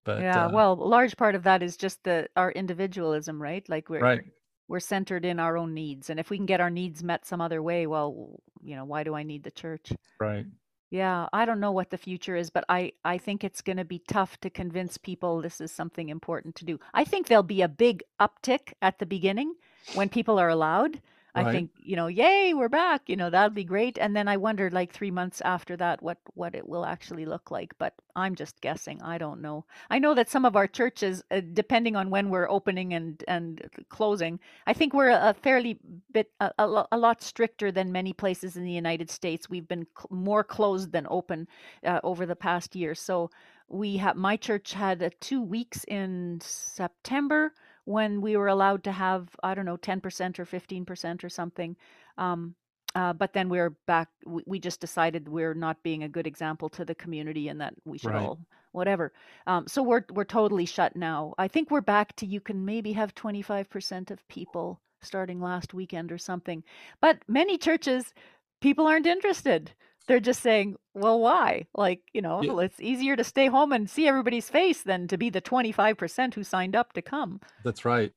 but 0.05 0.20
yeah 0.20 0.47
uh, 0.47 0.51
well 0.51 0.72
a 0.72 0.74
large 0.74 1.16
part 1.16 1.35
of 1.35 1.43
that 1.43 1.62
is 1.62 1.77
just 1.77 2.02
the 2.05 2.28
our 2.36 2.51
individualism 2.52 3.40
right? 3.40 3.68
Like 3.68 3.89
we're 3.89 4.01
right. 4.01 4.22
we're 4.68 4.81
centered 4.81 5.24
in 5.24 5.39
our 5.40 5.56
own 5.56 5.74
needs 5.74 6.10
and 6.10 6.20
if 6.20 6.31
we 6.31 6.36
can 6.36 6.47
get 6.47 6.60
our 6.60 6.70
needs 6.70 7.02
met 7.02 7.27
some 7.27 7.40
other 7.40 7.62
way 7.62 7.86
well 7.86 8.40
you 8.62 8.77
know 8.77 8.85
why 8.85 9.05
do 9.05 9.14
i 9.14 9.22
need 9.22 9.43
the 9.43 9.51
church? 9.51 9.93
Right. 10.18 10.47
Yeah 10.90 11.28
i 11.32 11.44
don't 11.44 11.60
know 11.60 11.72
what 11.72 11.90
the 11.90 11.98
future 11.98 12.36
is 12.36 12.51
but 12.51 12.64
i 12.68 12.93
i 13.05 13.16
think 13.18 13.44
it's 13.44 13.62
going 13.62 13.77
to 13.77 13.85
be 13.85 14.02
tough 14.09 14.39
to 14.40 14.51
convince 14.51 14.98
people 14.98 15.40
this 15.40 15.60
is 15.60 15.70
something 15.70 16.09
important 16.09 16.56
to 16.56 16.64
do. 16.64 16.81
I 16.94 17.05
think 17.05 17.27
there'll 17.27 17.43
be 17.43 17.62
a 17.62 17.68
big 17.68 18.02
uptick 18.20 18.72
at 18.82 18.98
the 18.98 19.06
beginning 19.06 19.55
when 19.94 20.09
people 20.09 20.39
are 20.39 20.48
allowed 20.48 21.01
i 21.35 21.44
Right. 21.44 21.52
think 21.52 21.70
you 21.78 21.97
know 21.97 22.07
yay 22.09 22.52
we're 22.55 22.69
back 22.69 23.02
you 23.09 23.16
know 23.16 23.31
that'll 23.31 23.51
be 23.55 23.65
great 23.65 23.98
and 23.98 24.16
then 24.16 24.28
i 24.28 24.36
wondered 24.36 24.73
like 24.73 24.93
3 24.93 25.11
months 25.11 25.40
after 25.43 25.77
that 25.77 26.02
what 26.02 26.19
what 26.35 26.55
it 26.55 26.69
will 26.69 26.85
actually 26.85 27.27
look 27.27 27.51
like 27.51 27.73
but 27.78 27.94
i'm 28.16 28.35
just 28.35 28.61
guessing 28.61 29.01
i 29.02 29.19
don't 29.19 29.40
know. 29.40 29.65
I 29.90 29.98
know 29.98 30.15
that 30.15 30.28
some 30.31 30.44
of 30.44 30.57
our 30.57 30.66
churches 30.66 31.23
uh, 31.31 31.40
depending 31.52 31.97
on 31.97 32.11
when 32.11 32.31
we're 32.31 32.48
opening 32.51 32.94
and 32.94 33.23
and 33.28 33.62
closing 33.89 34.40
i 34.66 34.73
think 34.73 34.93
we're 34.94 35.11
a 35.11 35.35
fairly 35.35 35.78
bit 36.12 36.31
a, 36.40 36.51
a, 36.59 36.86
a 36.93 36.98
lot 36.98 37.23
stricter 37.23 37.70
than 37.73 37.93
many 37.93 38.12
places 38.12 38.57
in 38.57 38.65
the 38.65 38.73
united 38.73 39.11
states. 39.11 39.48
We've 39.51 39.69
been 39.69 39.86
cl- 39.97 40.09
more 40.11 40.44
closed 40.44 40.93
than 40.93 41.07
open 41.11 41.48
uh, 41.85 42.01
over 42.02 42.27
the 42.27 42.36
past 42.36 42.74
year. 42.77 42.94
So 42.94 43.31
we 43.69 43.97
have 43.98 44.16
my 44.16 44.36
church 44.36 44.73
had 44.73 45.02
uh, 45.02 45.11
two 45.20 45.43
weeks 45.43 45.85
in 45.85 46.40
september 46.43 47.52
when 47.85 48.20
we 48.20 48.36
were 48.36 48.48
allowed 48.48 48.85
to 48.85 48.93
have 48.93 49.28
i 49.43 49.55
don't 49.55 49.66
know 49.66 49.77
10% 49.78 50.39
or 50.39 50.47
15% 50.47 51.24
or 51.24 51.28
something 51.28 51.77
um, 52.19 52.55
uh, 52.94 53.12
but 53.12 53.32
then 53.32 53.48
we're 53.48 53.70
back 53.86 54.09
we, 54.27 54.43
we 54.47 54.59
just 54.61 54.81
decided 54.81 55.28
we're 55.28 55.55
not 55.55 55.82
being 55.82 56.05
a 56.05 56.09
good 56.09 56.27
example 56.27 56.69
to 56.70 56.85
the 56.85 56.94
community 56.94 57.48
and 57.48 57.61
that 57.61 57.74
we 57.85 57.98
should 57.98 58.15
Right. 58.15 58.16
all 58.16 58.40
whatever. 58.73 59.12
Um, 59.47 59.66
so 59.69 59.82
we're 59.82 60.05
we're 60.12 60.24
totally 60.24 60.66
shut 60.66 60.97
now. 60.97 61.35
I 61.39 61.48
think 61.48 61.70
we're 61.70 61.81
back 61.81 62.16
to 62.16 62.27
you 62.27 62.40
can 62.40 62.65
maybe 62.65 62.93
have 62.93 63.15
25% 63.15 64.11
of 64.11 64.27
people 64.28 64.81
starting 65.02 65.40
last 65.40 65.74
weekend 65.74 66.12
or 66.12 66.19
something 66.19 66.62
but 67.01 67.19
many 67.28 67.59
churches 67.59 68.12
people 68.61 68.86
aren't 68.86 69.07
interested 69.07 69.73
they're 70.10 70.18
just 70.18 70.42
saying, 70.42 70.74
well, 70.92 71.20
why? 71.20 71.68
Like, 71.72 72.00
you 72.12 72.20
know, 72.20 72.42
Yeah. 72.42 72.64
it's 72.64 72.80
easier 72.80 73.14
to 73.14 73.22
stay 73.22 73.46
home 73.46 73.70
and 73.72 73.88
see 73.88 74.08
everybody's 74.08 74.50
face 74.50 74.82
than 74.82 75.06
to 75.06 75.16
be 75.16 75.30
the 75.30 75.40
25% 75.40 76.34
who 76.34 76.42
signed 76.42 76.74
up 76.74 76.92
to 76.94 77.02
come. 77.02 77.40
That's 77.64 77.84
right. 77.84 78.10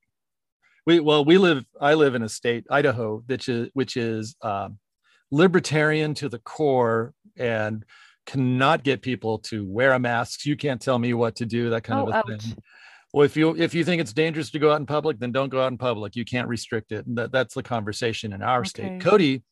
We 0.88 1.00
well, 1.00 1.24
we 1.24 1.38
live. 1.38 1.64
I 1.80 1.94
live 1.94 2.16
in 2.16 2.24
a 2.24 2.30
state, 2.30 2.66
Idaho, 2.70 3.24
which 3.28 3.48
is 3.48 3.70
which 3.74 3.96
is 3.96 4.36
um, 4.42 4.80
libertarian 5.32 6.14
to 6.16 6.30
the 6.30 6.40
core 6.40 7.14
and 7.38 7.86
cannot 8.26 8.84
get 8.84 9.02
people 9.04 9.38
to 9.40 9.64
wear 9.66 9.94
a 9.94 10.00
mask. 10.00 10.46
You 10.46 10.58
can't 10.58 10.82
tell 10.82 10.98
me 10.98 11.14
what 11.14 11.36
to 11.38 11.46
do. 11.46 11.70
That 11.70 11.84
kind 11.84 12.00
Oh, 12.00 12.10
of 12.10 12.16
a 12.16 12.18
ouch. 12.18 12.26
thing. 12.44 12.58
Well, 13.14 13.24
if 13.24 13.38
you 13.38 13.56
if 13.56 13.76
you 13.76 13.86
think 13.86 14.02
it's 14.02 14.14
dangerous 14.14 14.50
to 14.52 14.60
go 14.60 14.72
out 14.74 14.80
in 14.80 14.86
public, 14.88 15.20
then 15.20 15.32
don't 15.32 15.50
go 15.50 15.62
out 15.62 15.72
in 15.72 15.78
public. 15.78 16.16
You 16.16 16.26
can't 16.26 16.48
restrict 16.48 16.92
it. 16.92 17.06
And 17.06 17.18
that, 17.20 17.32
that's 17.32 17.54
the 17.54 17.64
conversation 17.64 18.34
in 18.34 18.42
our 18.42 18.62
Okay. 18.62 18.68
state. 18.70 19.00
Cody 19.00 19.44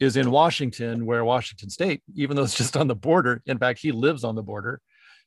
is 0.00 0.16
in 0.16 0.30
Washington, 0.30 1.06
where 1.06 1.24
Washington 1.24 1.70
State, 1.70 2.02
even 2.14 2.36
though 2.36 2.42
it's 2.42 2.56
just 2.56 2.76
on 2.76 2.86
the 2.86 2.94
border, 2.94 3.42
in 3.46 3.58
fact, 3.58 3.78
he 3.80 3.92
lives 3.92 4.24
on 4.24 4.34
the 4.34 4.42
border, 4.42 4.80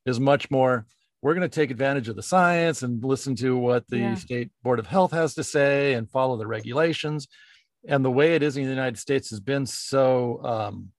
is 0.05 0.19
much 0.19 0.49
more. 0.51 0.85
We're 1.21 1.33
going 1.33 1.49
to 1.49 1.53
take 1.53 1.71
advantage 1.71 2.07
of 2.07 2.15
the 2.15 2.23
science 2.23 2.81
and 2.83 3.03
listen 3.03 3.35
to 3.37 3.57
what 3.57 3.87
the 3.87 3.97
Yeah. 3.97 4.15
state 4.15 4.51
board 4.63 4.79
of 4.79 4.87
health 4.87 5.11
has 5.11 5.33
to 5.35 5.43
say 5.43 5.93
and 5.93 6.09
follow 6.09 6.37
the 6.37 6.47
regulations. 6.47 7.27
And 7.87 8.05
the 8.05 8.11
way 8.11 8.35
it 8.35 8.43
is 8.43 8.55
in 8.57 8.63
the 8.63 8.69
United 8.69 8.97
States 8.97 9.29
has 9.31 9.39
been 9.39 9.65
so 9.65 10.43
um, 10.45 10.89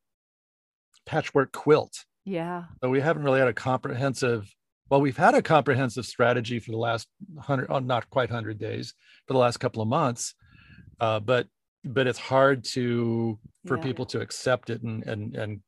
patchwork 1.06 1.52
quilt. 1.52 2.05
Yeah. 2.24 2.64
So 2.82 2.90
we 2.90 3.01
haven't 3.01 3.22
really 3.22 3.38
had 3.38 3.48
a 3.48 3.55
comprehensive. 3.55 4.52
Well, 4.90 5.01
we've 5.01 5.16
had 5.16 5.34
a 5.34 5.42
comprehensive 5.42 6.05
strategy 6.06 6.59
for 6.59 6.72
the 6.72 6.76
last 6.76 7.09
hundred, 7.38 7.68
oh, 7.70 7.78
not 7.78 8.10
quite 8.10 8.30
hundred 8.30 8.59
days, 8.59 8.94
for 9.26 9.34
the 9.34 9.38
last 9.38 9.59
couple 9.59 9.80
of 9.82 9.88
months, 9.88 10.34
uh, 10.98 11.20
but 11.20 11.47
but 11.85 12.07
it's 12.07 12.19
hard 12.19 12.65
to 12.65 13.39
for 13.66 13.77
Yeah. 13.77 13.82
people 13.82 14.07
to 14.07 14.20
accept 14.20 14.70
it 14.70 14.82
and 14.82 15.02
and 15.07 15.35
and 15.36 15.61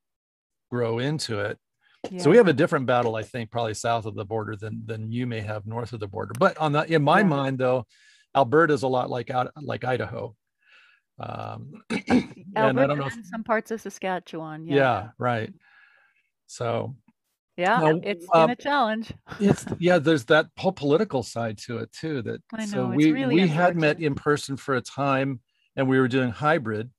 grow 0.70 0.98
into 0.98 1.40
it. 1.40 1.58
Yeah. 2.10 2.20
So 2.22 2.30
we 2.30 2.36
have 2.36 2.48
a 2.48 2.52
different 2.52 2.86
battle, 2.86 3.14
I 3.16 3.22
think, 3.22 3.50
probably 3.50 3.74
south 3.74 4.06
of 4.06 4.14
the 4.14 4.24
border 4.24 4.56
than 4.56 4.82
than 4.86 5.12
you 5.12 5.26
may 5.26 5.40
have 5.40 5.66
north 5.66 5.92
of 5.92 6.00
the 6.00 6.08
border. 6.08 6.32
But 6.38 6.56
on 6.58 6.72
the 6.72 6.84
in 6.92 7.02
my 7.02 7.20
Yeah. 7.20 7.26
mind, 7.26 7.58
though, 7.58 7.86
Alberta's 8.34 8.82
a 8.82 8.88
lot 8.88 9.08
like 9.10 9.30
out 9.30 9.50
like 9.62 9.84
Idaho. 9.84 10.34
Um, 11.18 11.72
and 11.90 12.28
I 12.56 12.60
Alberta 12.68 12.88
don't 12.88 12.98
know 12.98 13.06
if 13.06 13.14
and 13.14 13.24
some 13.26 13.44
parts 13.44 13.70
of 13.70 13.80
Saskatchewan. 13.80 14.66
yeah. 14.66 14.74
Yeah. 14.74 15.08
right. 15.18 15.52
So 16.46 16.96
Yeah. 17.56 17.78
Now, 17.78 18.00
It's 18.02 18.26
um, 18.32 18.46
been 18.48 18.50
a 18.50 18.56
challenge. 18.56 19.12
it's 19.38 19.64
yeah, 19.78 19.98
there's 19.98 20.24
that 20.26 20.46
whole 20.58 20.72
political 20.72 21.22
side 21.22 21.58
to 21.66 21.78
it 21.78 21.92
too. 21.92 22.22
That 22.22 22.40
I 22.54 22.64
so 22.64 22.76
know, 22.88 22.92
it's 22.92 22.96
we 23.04 23.12
really 23.12 23.34
we 23.36 23.46
had 23.46 23.76
met 23.76 24.00
in 24.00 24.14
person 24.14 24.56
for 24.56 24.74
a 24.74 24.80
time, 24.80 25.40
and 25.76 25.88
we 25.88 25.98
were 25.98 26.08
doing 26.08 26.30
hybrid 26.30 26.90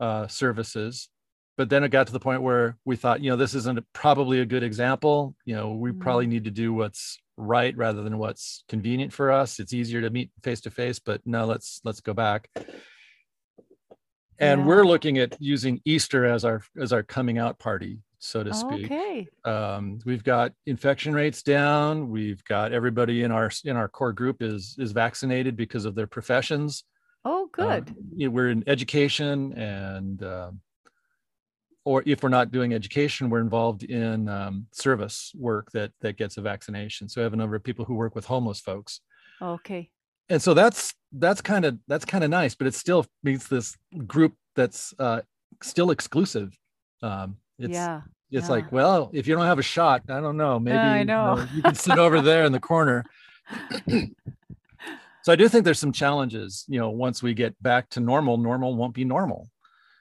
uh, 0.00 0.26
services. 0.28 1.08
But 1.56 1.68
then 1.68 1.84
it 1.84 1.90
got 1.90 2.06
to 2.06 2.12
the 2.12 2.20
point 2.20 2.42
where 2.42 2.78
we 2.84 2.96
thought, 2.96 3.20
you 3.20 3.30
know, 3.30 3.36
this 3.36 3.54
isn't 3.54 3.78
probably 3.92 4.40
a 4.40 4.46
good 4.46 4.62
example. 4.62 5.36
You 5.44 5.54
know, 5.54 5.72
we 5.72 5.90
Mhm. 5.92 6.00
probably 6.00 6.26
need 6.26 6.44
to 6.44 6.50
do 6.50 6.72
what's 6.72 7.20
right 7.36 7.76
rather 7.76 8.02
than 8.02 8.18
what's 8.18 8.64
convenient 8.68 9.12
for 9.12 9.30
us. 9.30 9.60
It's 9.60 9.72
easier 9.72 10.00
to 10.00 10.10
meet 10.10 10.30
face 10.42 10.60
to 10.62 10.70
face, 10.70 10.98
but 10.98 11.20
no, 11.26 11.44
let's 11.46 11.80
let's 11.84 12.00
go 12.00 12.14
back. 12.14 12.48
And 14.38 14.62
Yeah. 14.62 14.66
we're 14.66 14.84
looking 14.86 15.18
at 15.18 15.40
using 15.40 15.80
Easter 15.84 16.24
as 16.24 16.44
our 16.44 16.62
as 16.80 16.92
our 16.92 17.02
coming 17.02 17.38
out 17.38 17.58
party, 17.58 18.00
so 18.18 18.42
to 18.42 18.52
speak 18.54 18.86
Okay. 18.86 19.28
um, 19.44 19.98
we've 20.04 20.22
got 20.22 20.52
infection 20.66 21.12
rates 21.12 21.42
down 21.42 22.08
we've 22.08 22.44
got 22.44 22.70
everybody 22.72 23.24
in 23.24 23.32
our 23.32 23.50
in 23.64 23.76
our 23.76 23.88
core 23.88 24.12
group 24.12 24.40
is 24.40 24.76
is 24.78 24.92
vaccinated 24.92 25.56
because 25.56 25.84
of 25.84 25.96
their 25.96 26.06
professions 26.06 26.84
Oh, 27.24 27.44
Uh, 27.58 27.80
good. 27.80 27.94
you 28.16 28.26
know, 28.28 28.32
we're 28.34 28.50
in 28.50 28.64
education 28.66 29.52
and 29.54 30.22
um, 30.22 30.60
or 31.84 32.02
if 32.06 32.22
we're 32.22 32.28
not 32.28 32.52
doing 32.52 32.72
education 32.72 33.28
we're 33.30 33.40
involved 33.40 33.82
in 33.84 34.28
um, 34.28 34.66
service 34.72 35.32
work 35.36 35.70
that 35.72 35.90
that 36.00 36.16
gets 36.16 36.36
a 36.36 36.40
vaccination 36.40 37.08
so 37.08 37.20
i 37.20 37.24
have 37.24 37.32
a 37.32 37.36
number 37.36 37.56
of 37.56 37.62
people 37.64 37.84
who 37.84 37.94
work 37.94 38.14
with 38.14 38.24
homeless 38.24 38.60
folks 38.60 39.00
Okay. 39.40 39.90
and 40.28 40.40
so 40.40 40.54
that's 40.54 40.94
that's 41.12 41.40
kind 41.40 41.64
of 41.64 41.78
that's 41.88 42.04
kind 42.04 42.22
of 42.24 42.30
nice 42.30 42.54
but 42.54 42.66
it 42.68 42.74
still 42.74 43.04
meets 43.24 43.48
this 43.48 43.76
group 44.06 44.34
that's 44.54 44.94
uh, 45.00 45.20
still 45.62 45.90
exclusive 45.90 46.56
um, 47.02 47.36
it's 47.58 47.74
yeah. 47.74 48.02
it's 48.30 48.46
Yeah. 48.48 48.54
like, 48.56 48.70
well, 48.72 49.10
if 49.12 49.26
you 49.26 49.34
don't 49.34 49.44
have 49.46 49.58
a 49.58 49.62
shot, 49.62 50.02
I 50.08 50.20
don't 50.20 50.36
know, 50.36 50.58
maybe 50.60 50.78
I 50.78 50.98
you 51.00 51.04
know. 51.04 51.44
you 51.54 51.62
can 51.62 51.74
sit 51.74 51.98
over 51.98 52.20
there 52.22 52.44
in 52.44 52.52
the 52.52 52.60
corner. 52.60 53.04
so 55.24 55.32
I 55.32 55.36
do 55.36 55.48
think 55.48 55.64
there's 55.64 55.78
some 55.78 55.92
challenges. 55.92 56.64
You 56.68 56.80
know, 56.80 56.90
once 56.90 57.22
we 57.22 57.34
get 57.34 57.60
back 57.62 57.88
to 57.90 58.00
normal, 58.00 58.36
normal 58.36 58.74
won't 58.74 58.94
be 58.94 59.04
normal. 59.04 59.48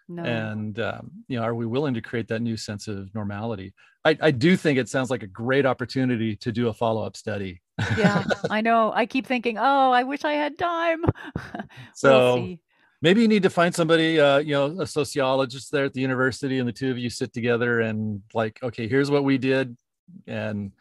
No. 0.10 0.24
And 0.24 0.80
um, 0.80 1.12
you 1.28 1.38
know, 1.38 1.44
are 1.44 1.56
we 1.56 1.66
willing 1.66 1.94
to 1.94 2.02
create 2.02 2.28
that 2.30 2.42
new 2.42 2.58
sense 2.58 2.88
of 2.88 3.14
normality? 3.16 3.74
I, 4.04 4.18
I 4.20 4.32
do 4.32 4.58
think 4.58 4.80
it 4.80 4.90
sounds 4.90 5.10
like 5.12 5.24
a 5.24 5.28
great 5.28 5.66
opportunity 5.66 6.36
to 6.38 6.52
do 6.52 6.68
a 6.70 6.74
follow-up 6.74 7.16
study. 7.16 7.62
yeah, 7.98 8.24
I 8.50 8.62
know. 8.62 8.92
I 8.94 9.06
keep 9.06 9.28
thinking, 9.28 9.58
oh, 9.60 9.92
I 9.92 10.04
wish 10.04 10.26
I 10.26 10.34
had 10.34 10.58
time. 10.58 11.04
So 11.96 12.36
we'll 12.36 12.58
maybe 13.02 13.22
you 13.22 13.28
need 13.28 13.44
to 13.44 13.50
find 13.50 13.74
somebody, 13.74 14.20
uh, 14.20 14.40
you 14.40 14.54
know, 14.54 14.82
a 14.82 14.88
sociologist 14.88 15.72
there 15.72 15.86
at 15.86 15.94
the 15.94 16.02
university, 16.02 16.60
and 16.60 16.68
the 16.68 16.74
two 16.74 16.92
of 16.92 16.98
you 16.98 17.10
sit 17.10 17.34
together 17.34 17.80
and 17.82 18.22
like, 18.34 18.60
okay, 18.64 18.88
here's 18.88 19.12
what 19.12 19.24
we 19.24 19.38
did, 19.38 19.78
and 20.28 20.72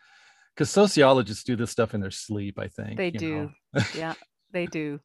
because 0.55 0.71
sociologists 0.71 1.45
do 1.45 1.57
this 1.57 1.71
stuff 1.71 1.95
in 1.95 2.01
their 2.01 2.11
sleep, 2.11 2.59
I 2.59 2.69
think 2.69 2.97
They 2.97 3.11
do. 3.11 3.51
know. 3.75 3.83
Yeah, 3.95 4.15
they 4.53 4.67
do. 4.67 5.01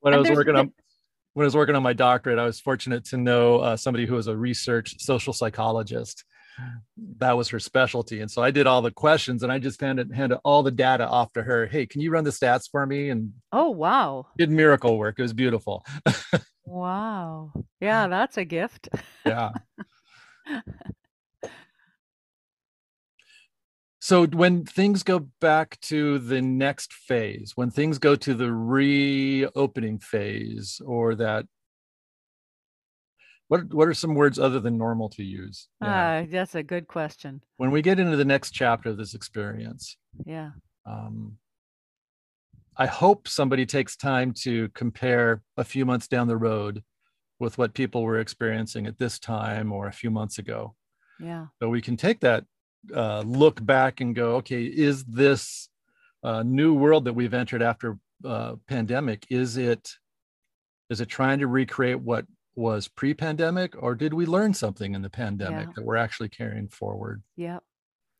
when 0.00 0.14
I 0.14 0.18
was 0.18 0.30
working 0.30 0.56
on 0.56 0.72
when 1.34 1.44
I 1.44 1.46
was 1.46 1.56
working 1.56 1.74
on 1.76 1.82
my 1.82 1.92
doctorate, 1.92 2.38
I 2.38 2.44
was 2.44 2.60
fortunate 2.60 3.04
to 3.06 3.16
know 3.18 3.58
uh, 3.58 3.76
somebody 3.76 4.06
who 4.06 4.14
was 4.14 4.26
a 4.26 4.36
research 4.36 4.94
social 5.00 5.32
psychologist. 5.32 6.24
That 7.18 7.36
was 7.36 7.50
her 7.50 7.60
specialty, 7.60 8.20
and 8.22 8.30
so 8.30 8.42
I 8.42 8.50
did 8.50 8.66
all 8.66 8.80
the 8.80 8.90
questions, 8.90 9.42
and 9.42 9.52
I 9.52 9.58
just 9.58 9.78
handed 9.78 10.10
handed 10.14 10.38
all 10.44 10.62
the 10.62 10.70
data 10.70 11.06
off 11.06 11.30
to 11.34 11.42
her. 11.42 11.66
Hey, 11.66 11.84
can 11.86 12.00
you 12.00 12.10
run 12.10 12.24
the 12.24 12.30
stats 12.30 12.70
for 12.70 12.86
me? 12.86 13.10
And 13.10 13.34
Oh, 13.52 13.68
wow. 13.70 14.28
did 14.38 14.50
miracle 14.50 14.96
work. 14.96 15.16
It 15.18 15.22
was 15.22 15.32
beautiful. 15.34 15.84
Wow. 16.68 17.52
Yeah, 17.80 18.08
that's 18.08 18.36
a 18.38 18.44
gift. 18.44 18.88
Yeah. 19.24 19.50
So 24.06 24.24
when 24.24 24.64
things 24.64 25.02
go 25.02 25.18
back 25.40 25.80
to 25.80 26.20
the 26.20 26.40
next 26.40 26.92
phase, 26.92 27.54
when 27.56 27.72
things 27.72 27.98
go 27.98 28.14
to 28.14 28.34
the 28.34 28.52
reopening 28.52 29.98
phase, 29.98 30.80
or 30.86 31.16
that, 31.16 31.46
what 33.48 33.74
what 33.74 33.88
are 33.88 33.94
some 33.94 34.14
words 34.14 34.38
other 34.38 34.60
than 34.60 34.78
normal 34.78 35.08
to 35.08 35.24
use? 35.24 35.66
Yeah. 35.82 36.22
Ah, 36.22 36.26
that's 36.30 36.54
a 36.54 36.62
good 36.62 36.86
question. 36.86 37.42
when 37.56 37.72
we 37.72 37.82
get 37.82 37.98
into 37.98 38.16
the 38.16 38.24
next 38.24 38.52
chapter 38.52 38.90
of 38.90 38.96
this 38.96 39.12
experience, 39.12 39.96
Yeah. 40.24 40.50
um, 40.88 41.38
I 42.76 42.86
hope 42.86 43.26
somebody 43.26 43.66
takes 43.66 43.96
time 43.96 44.32
to 44.44 44.68
compare 44.68 45.42
a 45.56 45.64
few 45.64 45.84
months 45.84 46.06
down 46.06 46.28
the 46.28 46.36
road 46.36 46.84
with 47.40 47.58
what 47.58 47.74
people 47.74 48.04
were 48.04 48.20
experiencing 48.20 48.86
at 48.86 48.98
this 48.98 49.18
time 49.18 49.72
or 49.72 49.88
a 49.88 49.92
few 50.00 50.12
months 50.12 50.38
ago. 50.38 50.76
Yeah. 51.18 51.46
So 51.60 51.68
we 51.68 51.82
can 51.82 51.96
take 51.96 52.20
that 52.20 52.44
uh, 52.94 53.20
look 53.26 53.64
back 53.64 54.00
and 54.00 54.14
go, 54.14 54.36
okay, 54.36 54.64
is 54.64 55.04
this 55.04 55.68
uh, 56.22 56.42
new 56.42 56.74
world 56.74 57.04
that 57.04 57.14
we've 57.14 57.34
entered 57.34 57.62
after 57.62 57.98
uh, 58.24 58.56
pandemic? 58.66 59.26
Is 59.30 59.56
it 59.56 59.90
is 60.88 61.00
it 61.00 61.06
trying 61.08 61.40
to 61.40 61.46
recreate 61.48 62.00
what 62.00 62.26
was 62.54 62.88
pre-pandemic, 62.88 63.74
or 63.78 63.94
did 63.94 64.14
we 64.14 64.24
learn 64.24 64.54
something 64.54 64.94
in 64.94 65.02
the 65.02 65.10
pandemic 65.10 65.66
Yeah. 65.66 65.72
that 65.76 65.84
we're 65.84 65.96
actually 65.96 66.28
carrying 66.28 66.68
forward? 66.68 67.22
Yeah. 67.36 67.58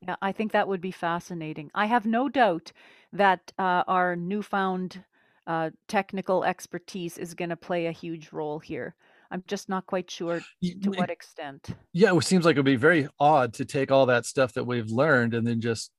Yeah, 0.02 0.16
I 0.20 0.32
think 0.32 0.52
that 0.52 0.68
would 0.68 0.82
be 0.82 0.90
fascinating. 0.90 1.70
I 1.74 1.86
have 1.86 2.04
no 2.04 2.28
doubt 2.28 2.72
that 3.12 3.52
uh, 3.58 3.82
our 3.86 4.14
newfound 4.14 5.02
uh, 5.46 5.70
technical 5.88 6.44
expertise 6.44 7.16
is 7.16 7.34
going 7.34 7.48
to 7.48 7.56
play 7.56 7.86
a 7.86 7.92
huge 7.92 8.30
role 8.32 8.58
here. 8.58 8.94
I'm 9.30 9.42
just 9.46 9.68
not 9.68 9.86
quite 9.86 10.10
sure 10.10 10.40
to 10.62 10.90
what 10.90 11.10
extent. 11.10 11.68
Yeah, 11.92 12.16
it 12.16 12.24
seems 12.24 12.44
like 12.44 12.56
it 12.56 12.60
would 12.60 12.64
be 12.66 12.76
very 12.76 13.08
odd 13.18 13.54
to 13.54 13.64
take 13.64 13.90
all 13.90 14.06
that 14.06 14.26
stuff 14.26 14.52
that 14.54 14.64
we've 14.64 14.90
learned 14.90 15.34
and 15.34 15.46
then 15.46 15.60
just 15.60 15.90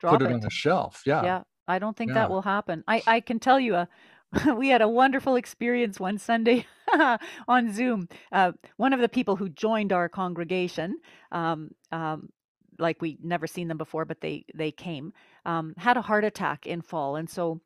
Drop 0.00 0.18
put 0.18 0.22
it, 0.22 0.30
it. 0.30 0.34
on 0.34 0.44
a 0.44 0.50
shelf. 0.50 1.02
Yeah. 1.06 1.22
Yeah, 1.22 1.42
I 1.68 1.78
don't 1.78 1.96
think 1.96 2.10
Yeah. 2.10 2.14
that 2.14 2.30
will 2.30 2.42
happen. 2.42 2.84
I, 2.86 3.02
I 3.06 3.20
can 3.20 3.38
tell 3.38 3.58
you, 3.60 3.74
uh, 3.76 3.86
we 4.56 4.68
had 4.68 4.82
a 4.82 4.88
wonderful 4.88 5.36
experience 5.36 6.00
one 6.00 6.18
Sunday 6.18 6.66
on 7.48 7.72
Zoom. 7.72 8.08
Uh, 8.32 8.52
one 8.76 8.92
of 8.92 9.00
the 9.00 9.08
people 9.08 9.36
who 9.36 9.48
joined 9.48 9.92
our 9.92 10.08
congregation, 10.08 10.96
um, 11.32 11.70
um, 11.92 12.28
like 12.78 13.00
we 13.00 13.18
never 13.22 13.46
seen 13.46 13.68
them 13.68 13.78
before, 13.78 14.04
but 14.04 14.20
they 14.20 14.44
they 14.54 14.72
came, 14.72 15.12
um, 15.44 15.74
had 15.76 15.96
a 15.96 16.02
heart 16.02 16.24
attack 16.24 16.66
in 16.66 16.82
fall, 16.82 17.14
and 17.16 17.30
so 17.30 17.60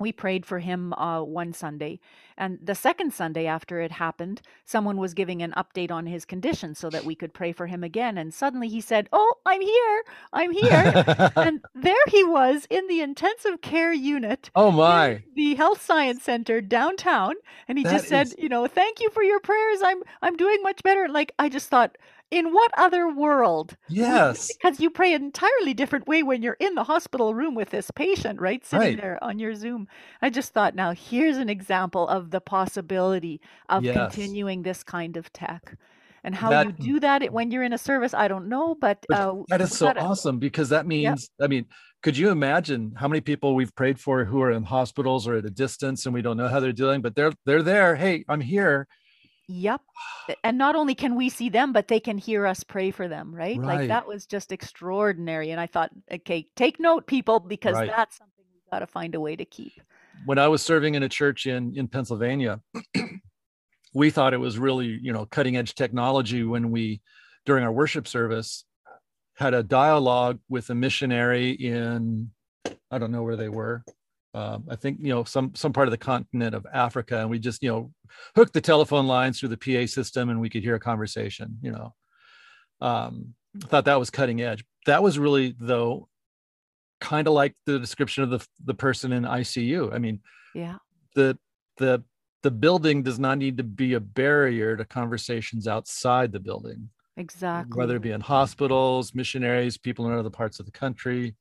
we 0.00 0.12
prayed 0.12 0.46
for 0.46 0.60
him 0.60 0.92
uh, 0.94 1.22
one 1.22 1.52
Sunday. 1.52 1.98
And 2.36 2.58
the 2.62 2.76
second 2.76 3.12
Sunday 3.12 3.46
after 3.46 3.80
it 3.80 3.90
happened, 3.90 4.40
someone 4.64 4.96
was 4.96 5.12
giving 5.12 5.42
an 5.42 5.52
update 5.56 5.90
on 5.90 6.06
his 6.06 6.24
condition 6.24 6.76
so 6.76 6.88
that 6.90 7.04
we 7.04 7.16
could 7.16 7.34
pray 7.34 7.50
for 7.50 7.66
him 7.66 7.82
again. 7.82 8.16
And 8.16 8.32
suddenly 8.32 8.68
he 8.68 8.80
said, 8.80 9.08
Oh, 9.12 9.34
I'm 9.44 9.60
here. 9.60 10.04
I'm 10.32 10.52
here. 10.52 11.32
and 11.36 11.60
there 11.74 11.94
he 12.06 12.22
was 12.22 12.66
in 12.70 12.86
the 12.86 13.00
intensive 13.00 13.60
care 13.60 13.92
unit. 13.92 14.50
Oh, 14.54 14.70
my. 14.70 15.24
The 15.34 15.56
health 15.56 15.82
science 15.82 16.22
center 16.22 16.60
downtown. 16.60 17.34
And 17.66 17.76
he 17.76 17.84
that 17.84 17.90
just 17.90 18.08
said, 18.08 18.28
is... 18.28 18.36
You 18.38 18.48
know, 18.48 18.68
thank 18.68 19.00
you 19.00 19.10
for 19.10 19.24
your 19.24 19.40
prayers. 19.40 19.80
I'm, 19.82 20.02
I'm 20.22 20.36
doing 20.36 20.62
much 20.62 20.82
better. 20.84 21.08
Like, 21.08 21.32
I 21.40 21.48
just 21.48 21.68
thought, 21.68 21.98
in 22.30 22.52
what 22.52 22.70
other 22.76 23.08
world? 23.08 23.76
Yes. 23.88 24.50
Because 24.54 24.80
you 24.80 24.90
pray 24.90 25.14
an 25.14 25.24
entirely 25.24 25.74
different 25.74 26.06
way 26.06 26.22
when 26.22 26.42
you're 26.42 26.56
in 26.60 26.74
the 26.74 26.84
hospital 26.84 27.34
room 27.34 27.54
with 27.54 27.70
this 27.70 27.90
patient, 27.90 28.40
right? 28.40 28.64
Sitting 28.64 28.88
right. 28.88 29.00
there 29.00 29.22
on 29.22 29.38
your 29.38 29.54
Zoom. 29.54 29.88
I 30.20 30.30
just 30.30 30.52
thought, 30.52 30.74
now 30.74 30.92
here's 30.92 31.38
an 31.38 31.48
example 31.48 32.06
of 32.08 32.30
the 32.30 32.40
possibility 32.40 33.40
of 33.68 33.84
yes. 33.84 33.96
continuing 33.96 34.62
this 34.62 34.82
kind 34.82 35.16
of 35.16 35.32
tech. 35.32 35.76
And 36.24 36.34
how 36.34 36.50
that, 36.50 36.66
you 36.66 36.72
do 36.72 37.00
that 37.00 37.32
when 37.32 37.50
you're 37.50 37.62
in 37.62 37.72
a 37.72 37.78
service, 37.78 38.12
I 38.12 38.28
don't 38.28 38.48
know, 38.48 38.74
but, 38.74 39.04
but 39.08 39.18
uh, 39.18 39.34
that 39.48 39.60
is 39.60 39.78
so 39.78 39.88
awesome 39.96 40.38
because 40.38 40.68
that 40.70 40.86
means, 40.86 41.30
I 41.40 41.46
mean, 41.46 41.66
could 42.02 42.16
you 42.16 42.30
imagine 42.30 42.92
how 42.96 43.08
many 43.08 43.20
people 43.20 43.54
we've 43.54 43.74
prayed 43.74 43.98
for 43.98 44.24
who 44.24 44.42
are 44.42 44.50
in 44.50 44.64
hospitals 44.64 45.26
or 45.26 45.36
at 45.36 45.46
a 45.46 45.50
distance 45.50 46.04
and 46.06 46.14
we 46.14 46.20
don't 46.20 46.36
know 46.36 46.48
how 46.48 46.60
they're 46.60 46.72
doing, 46.72 47.00
but 47.00 47.14
they're 47.14 47.32
they're 47.46 47.62
there. 47.62 47.96
Hey, 47.96 48.24
I'm 48.28 48.40
here 48.40 48.86
Yep. 49.48 49.80
And 50.44 50.58
not 50.58 50.76
only 50.76 50.94
can 50.94 51.16
we 51.16 51.30
see 51.30 51.48
them, 51.48 51.72
but 51.72 51.88
they 51.88 52.00
can 52.00 52.18
hear 52.18 52.46
us 52.46 52.62
pray 52.62 52.90
for 52.90 53.08
them, 53.08 53.34
right? 53.34 53.56
right. 53.56 53.78
Like 53.78 53.88
that 53.88 54.06
was 54.06 54.26
just 54.26 54.52
extraordinary. 54.52 55.52
And 55.52 55.58
I 55.58 55.66
thought, 55.66 55.90
okay, 56.12 56.46
take 56.54 56.78
note, 56.78 57.06
people, 57.06 57.40
because 57.40 57.76
right. 57.76 57.88
that's 57.88 58.18
something 58.18 58.44
we've 58.52 58.70
got 58.70 58.80
to 58.80 58.86
find 58.86 59.14
a 59.14 59.20
way 59.20 59.36
to 59.36 59.46
keep. 59.46 59.80
When 60.26 60.38
I 60.38 60.48
was 60.48 60.60
serving 60.60 60.96
in 60.96 61.02
a 61.02 61.08
church 61.08 61.46
in, 61.46 61.74
in 61.78 61.88
Pennsylvania, 61.88 62.60
we 63.94 64.10
thought 64.10 64.34
it 64.34 64.38
was 64.38 64.58
really, 64.58 64.98
you 65.00 65.14
know, 65.14 65.24
cutting 65.24 65.56
edge 65.56 65.74
technology 65.74 66.44
when 66.44 66.70
we, 66.70 67.00
during 67.46 67.64
our 67.64 67.72
worship 67.72 68.06
service, 68.06 68.66
had 69.34 69.54
a 69.54 69.62
dialogue 69.62 70.40
with 70.50 70.68
a 70.68 70.74
missionary 70.74 71.52
in, 71.52 72.30
I 72.90 72.98
don't 72.98 73.12
know 73.12 73.22
where 73.22 73.36
they 73.36 73.48
were, 73.48 73.82
um, 74.34 74.64
I 74.68 74.76
think 74.76 74.98
you 75.00 75.08
know 75.08 75.24
some 75.24 75.54
some 75.54 75.72
part 75.72 75.88
of 75.88 75.92
the 75.92 75.98
continent 75.98 76.54
of 76.54 76.66
Africa, 76.72 77.20
and 77.20 77.30
we 77.30 77.38
just 77.38 77.62
you 77.62 77.70
know 77.70 77.92
hooked 78.34 78.52
the 78.52 78.60
telephone 78.60 79.06
lines 79.06 79.40
through 79.40 79.48
the 79.50 79.56
PA 79.56 79.86
system, 79.86 80.28
and 80.28 80.40
we 80.40 80.50
could 80.50 80.62
hear 80.62 80.74
a 80.74 80.80
conversation. 80.80 81.58
You 81.62 81.72
know, 81.72 81.94
um, 82.80 83.34
thought 83.60 83.86
that 83.86 83.98
was 83.98 84.10
cutting 84.10 84.42
edge. 84.42 84.64
That 84.86 85.02
was 85.02 85.18
really 85.18 85.54
though 85.58 86.08
kind 87.00 87.26
of 87.26 87.32
like 87.32 87.54
the 87.64 87.78
description 87.78 88.22
of 88.24 88.30
the 88.30 88.46
the 88.64 88.74
person 88.74 89.12
in 89.12 89.22
ICU. 89.22 89.94
I 89.94 89.98
mean, 89.98 90.20
yeah, 90.54 90.76
the 91.14 91.38
the 91.78 92.02
the 92.42 92.50
building 92.50 93.02
does 93.02 93.18
not 93.18 93.38
need 93.38 93.56
to 93.56 93.64
be 93.64 93.94
a 93.94 94.00
barrier 94.00 94.76
to 94.76 94.84
conversations 94.84 95.66
outside 95.66 96.32
the 96.32 96.40
building. 96.40 96.90
Exactly. 97.16 97.76
Whether 97.76 97.96
it 97.96 98.02
be 98.02 98.12
in 98.12 98.20
hospitals, 98.20 99.14
missionaries, 99.14 99.76
people 99.76 100.06
in 100.06 100.16
other 100.16 100.30
parts 100.30 100.60
of 100.60 100.66
the 100.66 100.72
country, 100.72 101.34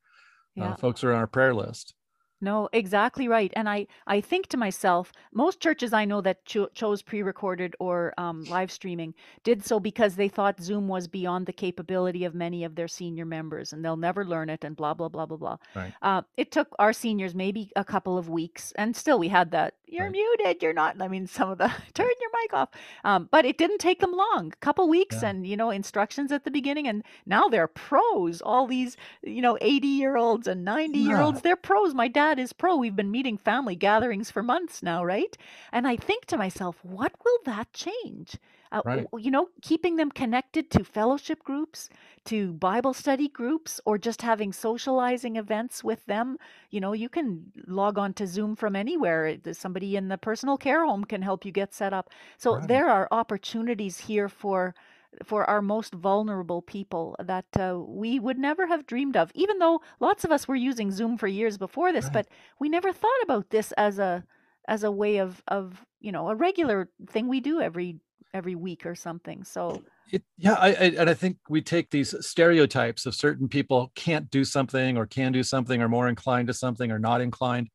uh, 0.60 0.64
yeah. 0.64 0.72
uh, 0.72 0.76
folks 0.76 1.04
are 1.04 1.14
on 1.14 1.20
our 1.20 1.28
prayer 1.28 1.54
list. 1.54 1.94
No, 2.40 2.70
exactly 2.72 3.28
right. 3.28 3.52
And 3.56 3.68
I, 3.68 3.88
I 4.06 4.22
think 4.22 4.48
to 4.48 4.58
myself, 4.58 5.12
most 5.34 5.60
churches 5.60 5.92
I 5.92 6.06
know 6.06 6.22
that 6.22 6.46
cho- 6.46 6.70
chose 6.74 7.02
pre 7.02 7.24
recorded 7.24 7.76
or 7.80 8.14
um, 8.18 8.44
live 8.44 8.72
streaming 8.72 9.14
did 9.44 9.66
so 9.66 9.80
because 9.80 10.16
they 10.16 10.28
thought 10.28 10.62
Zoom 10.62 10.88
was 10.88 11.08
beyond 11.08 11.46
the 11.46 11.54
capability 11.54 12.26
of 12.26 12.36
many 12.36 12.64
of 12.64 12.76
their 12.76 12.88
senior 12.88 13.26
members 13.26 13.74
and 13.74 13.84
they'll 13.84 13.98
never 13.98 14.24
learn 14.24 14.50
it 14.50 14.64
and 14.64 14.76
blah, 14.76 14.94
blah, 14.94 15.10
blah, 15.10 15.26
blah, 15.26 15.38
blah. 15.38 15.58
Right. 15.76 15.94
Uh, 16.02 16.22
it 16.38 16.52
took 16.52 16.76
our 16.78 16.94
seniors 16.94 17.34
maybe 17.34 17.72
a 17.76 17.84
couple 17.84 18.18
of 18.18 18.30
weeks 18.30 18.72
and 18.76 18.96
still 18.96 19.18
we 19.18 19.30
had 19.30 19.52
that, 19.52 19.74
you're 19.88 20.06
right. 20.06 20.12
muted, 20.12 20.62
you're 20.62 20.74
not. 20.74 21.02
I 21.02 21.08
mean, 21.08 21.28
some 21.28 21.50
of 21.50 21.58
the 21.58 21.68
turn 21.94 22.10
your 22.20 22.30
mic 22.42 22.54
off. 22.54 22.70
Um, 23.04 23.28
but 23.32 23.46
it 23.46 23.58
didn't 23.58 23.80
take 23.80 24.00
them 24.00 24.12
long, 24.12 24.54
a 24.54 24.58
couple 24.58 24.88
weeks 24.90 25.18
yeah. 25.22 25.30
and, 25.30 25.48
you 25.48 25.58
know, 25.58 25.70
instructions 25.70 26.32
at 26.32 26.44
the 26.44 26.52
beginning. 26.52 26.88
And 26.88 27.04
now 27.26 27.48
they're 27.48 27.68
pros, 27.68 28.42
all 28.42 28.68
these, 28.68 28.98
you 29.24 29.42
know, 29.42 29.58
80 29.62 29.88
year 29.88 30.18
olds 30.18 30.48
and 30.48 30.66
90 30.66 31.00
year 31.00 31.20
olds, 31.20 31.42
they're 31.42 31.56
pros. 31.56 31.94
My 31.94 32.08
dad 32.08 32.40
is 32.40 32.54
pro. 32.54 32.76
We've 32.76 32.96
been 32.96 33.12
meeting 33.12 33.38
family 33.38 33.76
gatherings 33.76 34.30
for 34.30 34.44
months 34.44 34.84
now, 34.84 35.04
right? 35.04 35.38
And 35.72 35.88
I 35.88 35.96
think 35.96 36.26
to 36.26 36.38
myself, 36.38 36.78
what 36.84 37.14
will 37.24 37.40
that 37.46 37.72
change? 37.74 38.38
Uh, 38.72 38.82
right. 38.86 39.08
You 39.18 39.32
know, 39.32 39.48
keeping 39.62 39.96
them 39.96 40.12
connected 40.12 40.70
to 40.72 40.84
fellowship 40.84 41.44
groups, 41.44 41.90
to 42.26 42.54
Bible 42.54 42.94
study 42.94 43.30
groups, 43.30 43.80
or 43.86 43.98
just 43.98 44.22
having 44.22 44.52
socializing 44.52 45.38
events 45.38 45.84
with 45.84 46.06
them. 46.06 46.38
You 46.70 46.82
know, 46.82 46.94
you 46.94 47.10
can 47.10 47.52
log 47.68 47.98
on 47.98 48.14
to 48.16 48.28
Zoom 48.28 48.56
from 48.56 48.76
anywhere. 48.76 49.38
Somebody 49.54 49.96
in 49.96 50.10
the 50.10 50.18
personal 50.18 50.58
care 50.58 50.86
home 50.86 51.06
can 51.06 51.22
help 51.22 51.46
you 51.46 51.52
get 51.52 51.74
set 51.74 51.94
up. 51.94 52.10
So 52.38 52.58
right. 52.58 52.68
there 52.68 52.90
are 52.90 53.08
opportunities 53.12 54.00
here 54.00 54.30
for 54.30 54.76
for 55.24 55.50
our 55.50 55.62
most 55.62 55.94
vulnerable 55.94 56.62
people 56.62 57.16
that 57.24 57.46
uh, 57.58 57.80
we 57.80 58.20
would 58.20 58.38
never 58.38 58.68
have 58.68 58.86
dreamed 58.86 59.16
of 59.16 59.32
even 59.34 59.58
though 59.58 59.82
lots 60.00 60.24
of 60.24 60.32
us 60.32 60.48
were 60.48 60.56
using 60.56 60.92
zoom 60.92 61.18
for 61.18 61.28
years 61.28 61.58
before 61.58 61.92
this 61.92 62.06
right. 62.06 62.14
but 62.14 62.28
we 62.60 62.70
never 62.70 62.92
thought 62.92 63.24
about 63.24 63.50
this 63.50 63.72
as 63.74 64.00
a 64.00 64.24
as 64.68 64.84
a 64.84 64.92
way 64.92 65.18
of 65.18 65.42
of 65.48 65.86
you 66.02 66.12
know 66.12 66.30
a 66.30 66.36
regular 66.36 66.90
thing 67.10 67.28
we 67.28 67.40
do 67.40 67.62
every 67.62 67.96
every 68.34 68.56
week 68.56 68.86
or 68.86 68.96
something 68.96 69.44
so 69.44 69.82
it, 70.12 70.24
yeah 70.38 70.54
I, 70.54 70.68
I, 70.68 70.94
and 70.98 71.10
i 71.10 71.14
think 71.14 71.38
we 71.50 71.62
take 71.62 71.90
these 71.90 72.14
stereotypes 72.26 73.06
of 73.06 73.16
certain 73.16 73.48
people 73.48 73.92
can't 73.96 74.30
do 74.30 74.44
something 74.44 74.98
or 74.98 75.06
can 75.06 75.32
do 75.32 75.44
something 75.44 75.82
or 75.82 75.90
more 75.90 76.08
inclined 76.08 76.48
to 76.48 76.54
something 76.54 76.92
or 76.92 77.00
not 77.00 77.22
inclined 77.22 77.70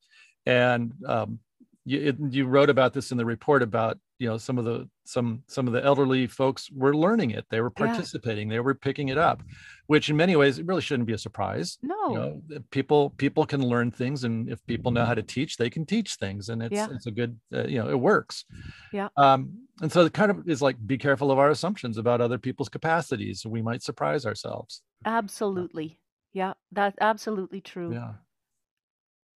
and 0.46 0.92
um, 1.06 1.38
you, 1.84 2.00
it, 2.00 2.16
you 2.30 2.46
wrote 2.46 2.70
about 2.70 2.92
this 2.92 3.10
in 3.10 3.18
the 3.18 3.24
report 3.24 3.62
about 3.62 3.98
you 4.18 4.28
know 4.28 4.38
some 4.38 4.58
of 4.58 4.64
the 4.64 4.88
some 5.04 5.42
some 5.48 5.66
of 5.66 5.72
the 5.72 5.84
elderly 5.84 6.26
folks 6.26 6.70
were 6.70 6.94
learning 6.94 7.30
it 7.30 7.44
they 7.50 7.60
were 7.60 7.70
participating 7.70 8.48
yeah. 8.48 8.56
they 8.56 8.60
were 8.60 8.74
picking 8.74 9.08
it 9.08 9.18
up 9.18 9.42
which 9.92 10.08
in 10.08 10.16
many 10.16 10.34
ways 10.36 10.58
it 10.58 10.64
really 10.64 10.80
shouldn't 10.80 11.06
be 11.06 11.12
a 11.12 11.18
surprise 11.18 11.76
no. 11.82 12.08
you 12.08 12.14
know, 12.14 12.42
people 12.70 13.10
people 13.18 13.44
can 13.44 13.60
learn 13.62 13.90
things 13.90 14.24
and 14.24 14.48
if 14.48 14.64
people 14.66 14.90
know 14.90 15.04
how 15.04 15.12
to 15.12 15.22
teach 15.22 15.58
they 15.58 15.68
can 15.68 15.84
teach 15.84 16.14
things 16.14 16.48
and 16.48 16.62
it's 16.62 16.72
yeah. 16.72 16.88
it's 16.90 17.04
a 17.04 17.10
good 17.10 17.38
uh, 17.54 17.64
you 17.64 17.78
know 17.78 17.90
it 17.90 18.00
works. 18.00 18.46
Yeah. 18.90 19.08
Um 19.18 19.68
and 19.82 19.92
so 19.92 20.06
it 20.06 20.14
kind 20.14 20.30
of 20.30 20.48
is 20.48 20.62
like 20.62 20.76
be 20.86 20.96
careful 20.96 21.30
of 21.30 21.38
our 21.38 21.50
assumptions 21.50 21.98
about 21.98 22.22
other 22.22 22.38
people's 22.38 22.70
capacities. 22.70 23.44
We 23.44 23.60
might 23.60 23.82
surprise 23.82 24.24
ourselves. 24.24 24.80
Absolutely. 25.04 25.98
Yeah 26.32 26.54
that's 26.70 26.96
absolutely 27.00 27.60
true. 27.60 27.92
Yeah. 27.92 28.12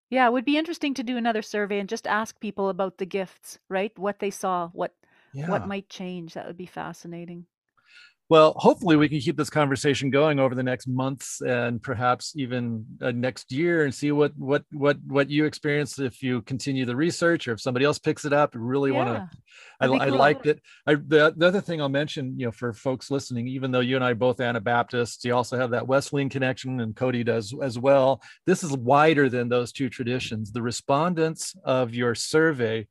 Yeah, 0.09 0.25
it 0.25 0.31
would 0.31 0.45
be 0.45 0.57
interesting 0.57 0.95
to 0.95 1.03
do 1.03 1.17
another 1.17 1.43
survey 1.43 1.79
and 1.79 1.89
just 1.89 2.07
ask 2.07 2.39
people 2.39 2.69
about 2.69 2.97
the 2.97 3.05
gifts, 3.05 3.59
right? 3.69 3.91
What 3.99 4.17
they 4.17 4.31
saw, 4.31 4.69
what 4.69 4.95
what 5.33 5.67
might 5.67 5.87
change. 5.87 6.33
That 6.33 6.47
would 6.47 6.57
be 6.57 6.65
fascinating. 6.65 7.45
Well, 8.29 8.53
hopefully 8.57 8.97
we 8.97 9.07
can 9.07 9.21
keep 9.21 9.37
this 9.37 9.49
conversation 9.49 10.09
going 10.09 10.37
over 10.37 10.53
the 10.53 10.63
next 10.63 10.85
months 10.85 11.39
and 11.39 11.81
perhaps 11.81 12.33
even 12.35 12.85
uh, 13.01 13.11
next 13.11 13.53
year 13.53 13.85
and 13.85 13.95
see 13.95 14.11
what 14.11 14.33
what 14.37 14.65
what 14.73 14.97
what 15.07 15.29
you 15.29 15.45
experience 15.45 15.97
if 15.97 16.21
you 16.21 16.41
continue 16.41 16.85
the 16.85 16.95
research 16.95 17.47
or 17.47 17.53
if 17.53 17.61
somebody 17.61 17.85
else 17.85 17.99
picks 17.99 18.25
it 18.25 18.33
up. 18.33 18.51
Really 18.53 18.91
yeah. 18.91 18.97
want 18.97 19.31
to. 19.31 19.37
I, 19.79 19.85
I, 19.85 20.09
liked 20.09 20.45
it. 20.45 20.61
I 20.85 20.95
the, 20.95 21.33
the 21.37 21.47
other 21.47 21.61
thing 21.61 21.81
I'll 21.81 21.87
mention, 21.87 22.37
you 22.37 22.47
know, 22.47 22.51
for 22.51 22.73
folks 22.73 23.09
listening, 23.09 23.47
even 23.47 23.71
though 23.71 23.79
you 23.79 23.95
and 23.95 24.03
I 24.03 24.13
both 24.13 24.41
Anabaptists, 24.41 25.23
you 25.23 25.33
also 25.33 25.57
have 25.57 25.71
that 25.71 25.87
Wesleyan 25.87 26.29
connection, 26.29 26.81
and 26.81 26.95
Cody 26.95 27.23
does 27.23 27.53
as 27.61 27.79
well. 27.79 28.21
This 28.45 28.61
is 28.61 28.73
wider 28.73 29.29
than 29.29 29.47
those 29.47 29.71
two 29.71 29.89
traditions. 29.89 30.51
The 30.51 30.61
respondents 30.61 31.55
of 31.63 31.95
your 31.95 32.13
survey 32.13 32.87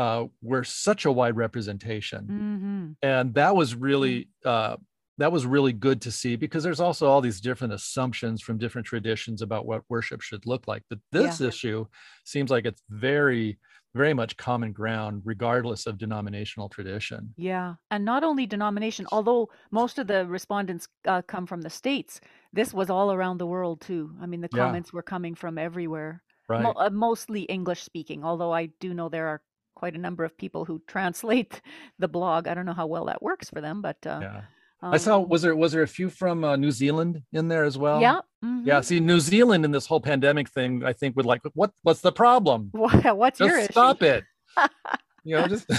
uh, 0.00 0.24
were 0.40 0.64
such 0.64 1.04
a 1.04 1.12
wide 1.12 1.36
representation, 1.36 2.22
mm-hmm. 2.24 2.86
and 3.02 3.34
that 3.34 3.54
was 3.54 3.74
really 3.74 4.28
mm. 4.46 4.50
uh, 4.50 4.76
that 5.18 5.30
was 5.30 5.44
really 5.44 5.74
good 5.74 6.00
to 6.00 6.10
see 6.10 6.36
because 6.36 6.64
there's 6.64 6.80
also 6.80 7.06
all 7.06 7.20
these 7.20 7.38
different 7.38 7.74
assumptions 7.74 8.40
from 8.40 8.56
different 8.56 8.86
traditions 8.86 9.42
about 9.42 9.66
what 9.66 9.82
worship 9.90 10.22
should 10.22 10.46
look 10.46 10.66
like. 10.66 10.82
But 10.88 11.00
this 11.12 11.38
yeah. 11.38 11.48
issue 11.48 11.86
seems 12.24 12.50
like 12.50 12.64
it's 12.64 12.82
very 12.88 13.58
very 13.92 14.14
much 14.14 14.36
common 14.38 14.72
ground 14.72 15.20
regardless 15.24 15.84
of 15.84 15.98
denominational 15.98 16.68
tradition 16.68 17.34
yeah 17.36 17.74
and 17.90 18.04
not 18.04 18.22
only 18.22 18.46
denomination 18.46 19.04
although 19.10 19.48
most 19.72 19.98
of 19.98 20.06
the 20.06 20.24
respondents 20.28 20.86
uh, 21.08 21.20
come 21.26 21.44
from 21.44 21.60
the 21.60 21.68
states 21.68 22.20
this 22.52 22.72
was 22.72 22.88
all 22.88 23.10
around 23.12 23.38
the 23.38 23.46
world 23.54 23.80
too 23.80 24.14
i 24.22 24.26
mean 24.26 24.40
the 24.40 24.48
comments 24.48 24.90
yeah. 24.92 24.96
were 24.96 25.02
coming 25.02 25.34
from 25.34 25.58
everywhere 25.58 26.22
right. 26.48 26.62
Mo- 26.62 26.76
uh, 26.76 26.88
mostly 26.90 27.42
english 27.42 27.82
speaking 27.82 28.22
although 28.22 28.54
i 28.54 28.66
do 28.78 28.94
know 28.94 29.08
there 29.08 29.26
are 29.26 29.42
quite 29.80 29.94
a 29.94 29.98
number 29.98 30.24
of 30.24 30.36
people 30.36 30.66
who 30.66 30.82
translate 30.86 31.62
the 31.98 32.06
blog. 32.06 32.46
I 32.46 32.52
don't 32.54 32.66
know 32.66 32.74
how 32.74 32.86
well 32.86 33.06
that 33.06 33.22
works 33.22 33.48
for 33.48 33.62
them, 33.62 33.80
but 33.80 33.96
uh, 34.06 34.20
yeah. 34.22 34.42
Um, 34.82 34.94
I 34.94 34.96
saw 34.96 35.18
was 35.18 35.42
there 35.42 35.54
was 35.56 35.72
there 35.72 35.82
a 35.82 35.88
few 35.88 36.08
from 36.08 36.44
uh, 36.44 36.56
New 36.56 36.70
Zealand 36.70 37.22
in 37.32 37.48
there 37.48 37.64
as 37.64 37.76
well? 37.76 38.00
Yeah. 38.00 38.20
Mm-hmm. 38.44 38.66
Yeah. 38.66 38.80
See, 38.80 39.00
New 39.00 39.20
Zealand 39.20 39.64
in 39.64 39.72
this 39.72 39.86
whole 39.86 40.00
pandemic 40.00 40.48
thing, 40.48 40.84
I 40.84 40.94
think 40.94 41.16
would 41.16 41.26
like 41.26 41.42
what 41.54 41.72
what's 41.82 42.00
the 42.00 42.12
problem? 42.12 42.70
What's 42.72 43.38
just 43.38 43.50
your 43.50 43.62
stop 43.64 44.02
it? 44.02 44.24
you 45.24 45.36
know, 45.36 45.46
just 45.46 45.70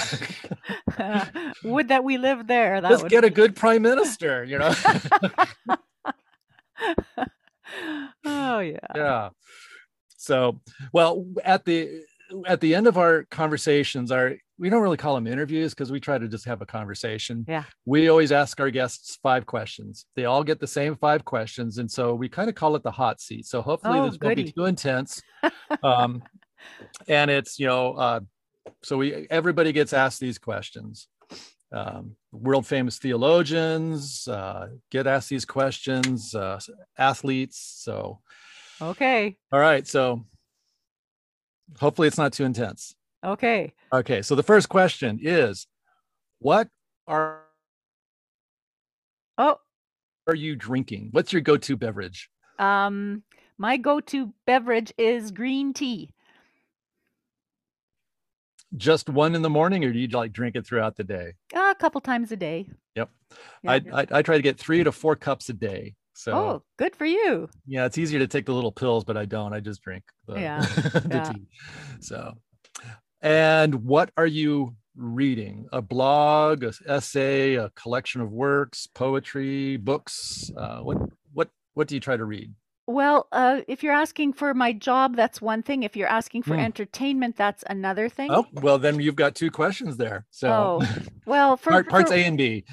uh, 1.00 1.26
would 1.64 1.88
that 1.88 2.04
we 2.04 2.20
live 2.20 2.46
there. 2.46 2.80
That 2.80 2.90
just 2.90 3.04
would... 3.04 3.12
get 3.12 3.24
a 3.24 3.32
good 3.32 3.56
prime 3.56 3.82
minister. 3.82 4.44
You 4.44 4.60
know. 4.60 4.74
oh 8.26 8.60
yeah. 8.60 8.78
Yeah. 8.96 9.30
So, 10.18 10.62
well, 10.94 11.26
at 11.44 11.66
the 11.66 12.04
at 12.46 12.62
the 12.62 12.76
end 12.76 12.88
of 12.88 12.98
our 12.98 13.26
conversations, 13.32 14.12
our 14.12 14.36
we 14.58 14.70
don't 14.70 14.82
really 14.84 14.98
call 14.98 15.16
them 15.16 15.26
interviews 15.26 15.74
because 15.74 15.92
we 15.92 16.00
try 16.00 16.18
to 16.20 16.28
just 16.28 16.46
have 16.46 16.62
a 16.62 16.66
conversation. 16.66 17.44
Yeah. 17.48 17.64
We 17.86 18.10
always 18.10 18.32
ask 18.32 18.60
our 18.60 18.70
guests 18.70 19.18
five 19.24 19.46
questions. 19.48 20.06
They 20.16 20.26
all 20.26 20.44
get 20.44 20.60
the 20.60 20.68
same 20.68 20.96
five 20.96 21.26
questions, 21.26 21.80
and 21.80 21.90
so 21.90 22.14
we 22.14 22.30
kind 22.30 22.48
of 22.50 22.56
call 22.56 22.76
it 22.76 22.84
the 22.84 22.92
hot 22.92 23.20
seat. 23.20 23.46
So 23.48 23.62
hopefully 23.62 24.00
Oh, 24.00 24.10
this 24.10 24.20
won't 24.22 24.36
be 24.36 24.52
too 24.52 24.66
intense. 24.66 25.22
um, 25.84 26.22
and 27.08 27.32
it's 27.32 27.60
you 27.60 27.68
know, 27.68 27.94
uh, 27.94 28.20
so 28.84 28.98
we 28.98 29.28
everybody 29.30 29.72
gets 29.72 29.94
asked 29.94 30.20
these 30.20 30.38
questions. 30.38 31.08
Um, 31.74 32.18
world 32.32 32.68
famous 32.68 33.00
theologians 33.00 34.28
uh, 34.28 34.68
get 34.92 35.08
asked 35.08 35.30
these 35.30 35.46
questions. 35.46 36.36
Uh, 36.36 36.60
athletes. 36.98 37.80
So 37.80 38.20
Okay. 38.82 39.38
all 39.52 39.60
right. 39.60 39.88
So 39.88 40.26
hopefully 41.80 42.08
it's 42.08 42.18
not 42.18 42.34
too 42.34 42.44
intense. 42.46 42.96
Okay. 43.24 43.74
Okay, 43.94 44.22
so 44.22 44.36
the 44.36 44.44
first 44.44 44.70
question 44.70 45.20
is 45.22 45.68
what 46.40 46.68
are 47.08 47.42
Oh, 49.38 49.58
are 50.28 50.36
you 50.36 50.56
drinking? 50.56 51.10
What's 51.12 51.34
your 51.34 51.42
go-to 51.42 51.76
beverage? 51.78 52.30
um, 52.60 53.24
my 53.58 53.78
go-to 53.78 54.34
beverage 54.46 54.94
is 54.98 55.32
green 55.32 55.74
tea. 55.74 56.14
Just 58.78 59.10
one 59.10 59.36
in 59.36 59.42
the 59.42 59.50
morning 59.50 59.84
or 59.84 59.92
do 59.92 60.00
you 60.00 60.08
like 60.08 60.32
drink 60.32 60.56
it 60.56 60.66
throughout 60.66 60.96
the 60.96 61.04
day? 61.04 61.34
A 61.54 61.76
couple 61.76 62.00
times 62.02 62.32
a 62.32 62.38
day. 62.38 62.68
Yep. 62.96 63.10
Yeah. 63.64 63.72
I, 63.72 63.76
I 63.94 64.08
I 64.12 64.22
try 64.22 64.38
to 64.38 64.42
get 64.42 64.58
3 64.58 64.84
to 64.86 64.92
4 64.92 65.16
cups 65.18 65.50
a 65.50 65.54
day. 65.54 65.96
So 66.22 66.36
Oh, 66.36 66.62
good 66.78 66.96
for 66.96 67.06
you. 67.06 67.50
yeah, 67.66 67.86
it's 67.86 67.98
easier 67.98 68.20
to 68.20 68.28
take 68.28 68.46
the 68.46 68.54
little 68.54 68.72
pills 68.72 69.04
but 69.04 69.18
I 69.18 69.26
don't. 69.26 69.54
I 69.54 69.60
just 69.60 69.82
drink 69.82 70.04
the, 70.28 70.36
Yeah, 70.40 70.62
the 70.94 71.10
yeah. 71.10 71.32
tea. 71.32 71.42
So 72.00 72.34
and 73.22 73.84
what 73.84 74.12
are 74.18 74.28
you 74.28 74.76
reading? 74.96 75.68
A 75.72 75.82
blog, 75.82 76.64
a 76.64 76.74
essay, 76.88 77.56
a 77.56 77.72
collection 77.72 78.22
of 78.22 78.32
works, 78.32 78.88
poetry, 78.94 79.78
books? 79.78 80.52
Uh, 80.56 80.82
what 80.82 80.98
what 81.34 81.50
what 81.74 81.88
do 81.88 81.96
you 81.96 82.02
try 82.02 82.18
to 82.18 82.26
read? 82.26 82.54
Well, 82.86 83.28
uh, 83.32 83.62
if 83.68 83.82
you're 83.84 83.94
asking 83.94 84.34
for 84.34 84.54
my 84.54 84.74
job, 84.74 85.16
that's 85.16 85.42
one 85.42 85.64
thing. 85.64 85.82
If 85.84 85.96
you're 85.96 86.10
asking 86.10 86.44
for 86.44 86.54
Hmm. 86.56 86.62
entertainment, 86.62 87.36
that's 87.36 87.64
another 87.68 88.10
thing. 88.10 88.30
Oh, 88.32 88.46
well, 88.54 88.78
then 88.78 89.00
you've 89.00 89.16
got 89.16 89.34
two 89.34 89.50
questions 89.50 89.98
there. 89.98 90.26
So 90.30 90.52
Oh, 90.52 90.86
well, 91.26 91.58
for, 91.64 91.72
part, 91.72 91.90
parts 91.90 92.12
for, 92.12 92.16
A 92.18 92.26
and 92.26 92.38
B. 92.38 92.64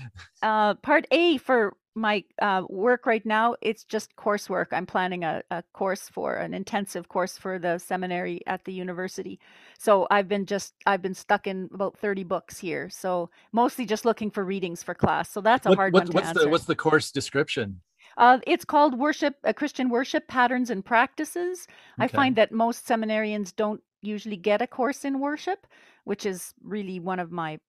uh, 0.42 0.74
part 0.74 1.06
A 1.10 1.38
for 1.38 1.76
my 1.98 2.24
uh, 2.40 2.62
work 2.68 3.06
right 3.06 3.24
now, 3.26 3.56
it's 3.60 3.84
just 3.84 4.16
coursework. 4.16 4.66
I'm 4.72 4.86
planning 4.86 5.24
a, 5.24 5.42
a 5.50 5.62
course 5.74 6.08
for 6.08 6.36
an 6.36 6.54
intensive 6.54 7.08
course 7.08 7.36
for 7.38 7.58
the 7.58 7.78
seminary 7.78 8.40
at 8.46 8.64
the 8.64 8.72
university. 8.72 9.38
So 9.78 10.06
I've 10.10 10.28
been 10.28 10.46
just 10.46 10.74
I've 10.86 11.02
been 11.02 11.14
stuck 11.14 11.46
in 11.46 11.68
about 11.74 11.98
30 11.98 12.24
books 12.24 12.58
here. 12.58 12.88
So 12.90 13.30
mostly 13.52 13.84
just 13.86 14.04
looking 14.04 14.30
for 14.30 14.44
readings 14.44 14.82
for 14.82 14.94
class. 14.94 15.30
So 15.30 15.40
that's 15.40 15.66
a 15.66 15.70
What, 15.70 15.78
hard 15.78 15.92
what- 15.92 16.00
one 16.02 16.06
to 16.08 16.12
what's 16.14 16.28
answer. 16.28 16.40
the 16.44 16.48
what's 16.48 16.64
the 16.64 16.76
course 16.76 17.10
description? 17.12 17.80
Uh, 18.16 18.38
it's 18.46 18.64
called 18.64 18.98
worship, 18.98 19.36
uh, 19.44 19.52
Christian 19.52 19.90
worship 19.90 20.26
patterns 20.26 20.70
and 20.70 20.84
practices. 20.84 21.68
I 22.00 22.08
find 22.08 22.34
that 22.36 22.50
most 22.50 22.86
seminarians 22.86 23.54
don't 23.54 23.80
usually 24.02 24.36
get 24.36 24.60
a 24.62 24.66
course 24.66 25.04
in 25.04 25.20
worship, 25.20 25.66
which 26.04 26.26
is 26.26 26.52
really 26.62 26.98
one 26.98 27.20
of 27.20 27.30
my 27.30 27.60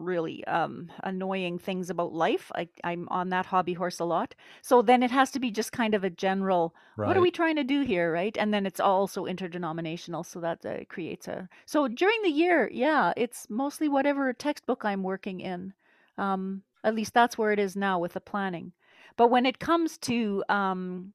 really 0.00 0.44
um, 0.46 0.90
annoying 1.04 1.58
things 1.58 1.90
about 1.90 2.12
life. 2.12 2.50
I, 2.54 2.68
I'm 2.84 3.08
on 3.10 3.28
that 3.30 3.46
hobby 3.46 3.74
horse 3.74 3.98
a 3.98 4.04
lot. 4.04 4.34
So 4.62 4.82
then 4.82 5.02
it 5.02 5.10
has 5.10 5.30
to 5.32 5.40
be 5.40 5.50
just 5.50 5.72
kind 5.72 5.94
of 5.94 6.04
a 6.04 6.10
general, 6.10 6.74
what 6.96 7.16
are 7.16 7.20
we 7.20 7.30
trying 7.30 7.56
to 7.56 7.64
do 7.64 7.82
here, 7.82 8.12
right? 8.12 8.36
And 8.38 8.52
then 8.52 8.66
it's 8.66 8.80
also 8.80 9.26
interdenominational, 9.26 10.24
so 10.24 10.40
that 10.40 10.64
uh, 10.64 10.84
creates 10.88 11.28
a. 11.28 11.48
So 11.66 11.88
during 11.88 12.22
the 12.22 12.30
year, 12.30 12.70
yeah, 12.72 13.12
it's 13.16 13.46
mostly 13.48 13.88
whatever 13.88 14.32
textbook 14.32 14.84
I'm 14.84 15.02
working 15.02 15.40
in. 15.40 15.74
Um, 16.16 16.62
at 16.84 16.94
least 16.94 17.14
that's 17.14 17.38
where 17.38 17.52
it 17.52 17.58
is 17.58 17.76
now 17.76 17.98
with 17.98 18.14
the 18.14 18.20
planning. 18.20 18.72
But 19.16 19.30
when 19.30 19.46
it 19.46 19.58
comes 19.58 19.98
to 19.98 20.44
um, 20.48 21.12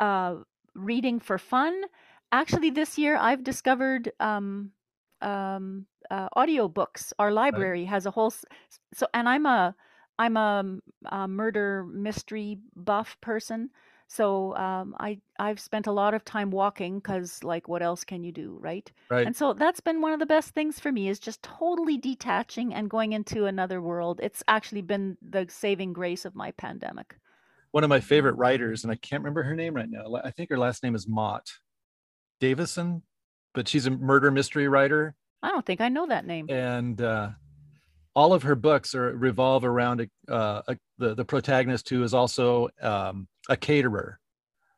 uh, 0.00 0.36
reading 0.74 1.20
for 1.20 1.38
fun, 1.38 1.84
actually 2.32 2.70
this 2.70 2.98
year 2.98 3.16
I've 3.16 3.44
discovered 3.44 4.12
um, 4.20 4.72
um, 5.20 5.86
uh, 6.10 6.28
audiobooks. 6.36 7.12
Our 7.18 7.30
library 7.30 7.84
has 7.84 8.06
a 8.06 8.10
whole 8.10 8.32
so, 8.94 9.06
and 9.14 9.28
I'm 9.28 9.46
a, 9.46 9.74
I'm 10.18 10.36
a 10.36 11.28
murder 11.28 11.84
mystery 11.84 12.58
buff 12.74 13.16
person. 13.20 13.70
So 14.08 14.56
um, 14.56 14.96
I 14.98 15.20
I've 15.38 15.60
spent 15.60 15.86
a 15.86 15.92
lot 15.92 16.14
of 16.14 16.24
time 16.24 16.50
walking 16.50 16.98
because 16.98 17.44
like 17.44 17.68
what 17.68 17.82
else 17.82 18.04
can 18.04 18.24
you 18.24 18.32
do, 18.32 18.56
right? 18.58 18.90
Right. 19.10 19.26
And 19.26 19.36
so 19.36 19.52
that's 19.52 19.80
been 19.80 20.00
one 20.00 20.14
of 20.14 20.18
the 20.18 20.26
best 20.26 20.54
things 20.54 20.80
for 20.80 20.90
me 20.90 21.10
is 21.10 21.18
just 21.20 21.42
totally 21.42 21.98
detaching 21.98 22.72
and 22.72 22.88
going 22.88 23.12
into 23.12 23.44
another 23.44 23.82
world. 23.82 24.18
It's 24.22 24.42
actually 24.48 24.80
been 24.80 25.18
the 25.20 25.46
saving 25.50 25.92
grace 25.92 26.24
of 26.24 26.34
my 26.34 26.52
pandemic. 26.52 27.16
One 27.72 27.84
of 27.84 27.90
my 27.90 28.00
favorite 28.00 28.36
writers, 28.36 28.82
and 28.82 28.90
I 28.90 28.96
can't 28.96 29.22
remember 29.22 29.42
her 29.42 29.54
name 29.54 29.74
right 29.74 29.90
now. 29.90 30.14
I 30.24 30.30
think 30.30 30.48
her 30.48 30.58
last 30.58 30.82
name 30.82 30.94
is 30.94 31.06
Mott 31.06 31.46
Davidson, 32.40 33.02
but 33.52 33.68
she's 33.68 33.86
a 33.86 33.90
murder 33.90 34.30
mystery 34.30 34.68
writer, 34.68 35.16
I 35.42 35.50
don't 35.50 35.64
think 35.64 35.80
I 35.80 35.88
know 35.88 36.06
that 36.06 36.26
name. 36.26 36.48
and 36.50 37.00
uh, 37.00 37.30
all 38.14 38.32
of 38.32 38.42
her 38.42 38.54
books 38.54 38.94
are 38.94 39.16
revolve 39.16 39.64
around 39.64 40.00
a, 40.00 40.32
uh, 40.32 40.62
a, 40.66 40.76
the 40.98 41.14
the 41.14 41.24
protagonist 41.24 41.88
who 41.88 42.02
is 42.02 42.14
also 42.14 42.68
um, 42.82 43.28
a 43.48 43.56
caterer. 43.56 44.18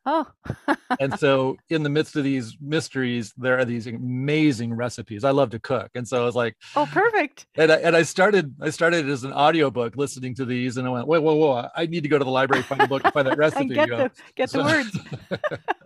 Oh, 0.03 0.25
and 0.99 1.17
so 1.19 1.57
in 1.69 1.83
the 1.83 1.89
midst 1.89 2.15
of 2.15 2.23
these 2.23 2.57
mysteries 2.59 3.33
there 3.37 3.59
are 3.59 3.65
these 3.65 3.85
amazing 3.85 4.73
recipes 4.73 5.23
i 5.23 5.29
love 5.29 5.51
to 5.51 5.59
cook 5.59 5.91
and 5.93 6.07
so 6.07 6.19
i 6.19 6.25
was 6.25 6.35
like 6.35 6.55
oh, 6.75 6.87
perfect. 6.91 7.45
and 7.55 7.71
I, 7.71 7.75
and 7.75 7.95
I 7.95 8.01
started 8.01 8.55
i 8.61 8.71
started 8.71 9.07
as 9.07 9.23
an 9.23 9.31
audiobook 9.31 9.95
listening 9.95 10.33
to 10.35 10.45
these 10.45 10.77
and 10.77 10.87
i 10.87 10.89
went 10.89 11.05
"Whoa, 11.05 11.21
whoa 11.21 11.35
whoa 11.35 11.67
i 11.75 11.85
need 11.85 12.01
to 12.01 12.09
go 12.09 12.17
to 12.17 12.25
the 12.25 12.31
library 12.31 12.63
find 12.63 12.81
a 12.81 12.87
book 12.87 13.03
find 13.13 13.27
that 13.27 13.37
recipe 13.45 13.61
and 13.61 13.73
get 13.73 13.89
you 13.89 13.95
know. 13.95 14.07
the 14.07 14.11
get 14.35 14.49
the 14.51 14.63
words. 14.63 14.99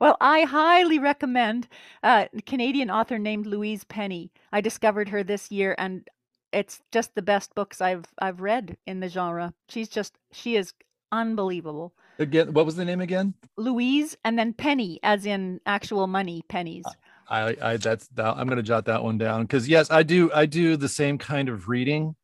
Well, 0.00 0.16
I 0.20 0.42
highly 0.42 0.98
recommend 0.98 1.68
uh, 2.02 2.26
a 2.36 2.42
Canadian 2.42 2.90
author 2.90 3.18
named 3.18 3.46
Louise 3.46 3.84
Penny. 3.84 4.32
I 4.52 4.60
discovered 4.60 5.08
her 5.10 5.22
this 5.22 5.50
year, 5.50 5.74
and 5.78 6.06
it's 6.52 6.80
just 6.92 7.14
the 7.14 7.22
best 7.22 7.54
books 7.54 7.80
I've 7.80 8.06
I've 8.18 8.40
read 8.40 8.76
in 8.86 9.00
the 9.00 9.08
genre. 9.08 9.54
She's 9.68 9.88
just 9.88 10.14
she 10.32 10.56
is 10.56 10.72
unbelievable. 11.12 11.92
again 12.18 12.52
what 12.52 12.66
was 12.66 12.76
the 12.76 12.84
name 12.84 13.00
again 13.00 13.34
Louise, 13.56 14.16
and 14.24 14.38
then 14.38 14.52
Penny, 14.52 15.00
as 15.02 15.26
in 15.26 15.60
actual 15.66 16.06
money 16.06 16.42
pennies. 16.48 16.84
i 17.28 17.56
i 17.62 17.76
that's 17.76 18.08
that, 18.08 18.36
i'm 18.36 18.46
going 18.46 18.56
to 18.56 18.62
jot 18.62 18.84
that 18.86 19.02
one 19.02 19.18
down 19.18 19.42
because 19.42 19.68
yes 19.68 19.90
i 19.90 20.02
do 20.02 20.30
i 20.34 20.46
do 20.46 20.76
the 20.76 20.88
same 20.88 21.18
kind 21.18 21.48
of 21.48 21.68
reading 21.68 22.14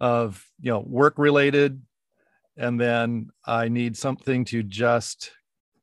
of 0.00 0.44
you 0.60 0.70
know 0.70 0.80
work 0.86 1.14
related 1.18 1.82
and 2.56 2.80
then 2.80 3.28
i 3.46 3.68
need 3.68 3.96
something 3.96 4.44
to 4.44 4.62
just 4.62 5.32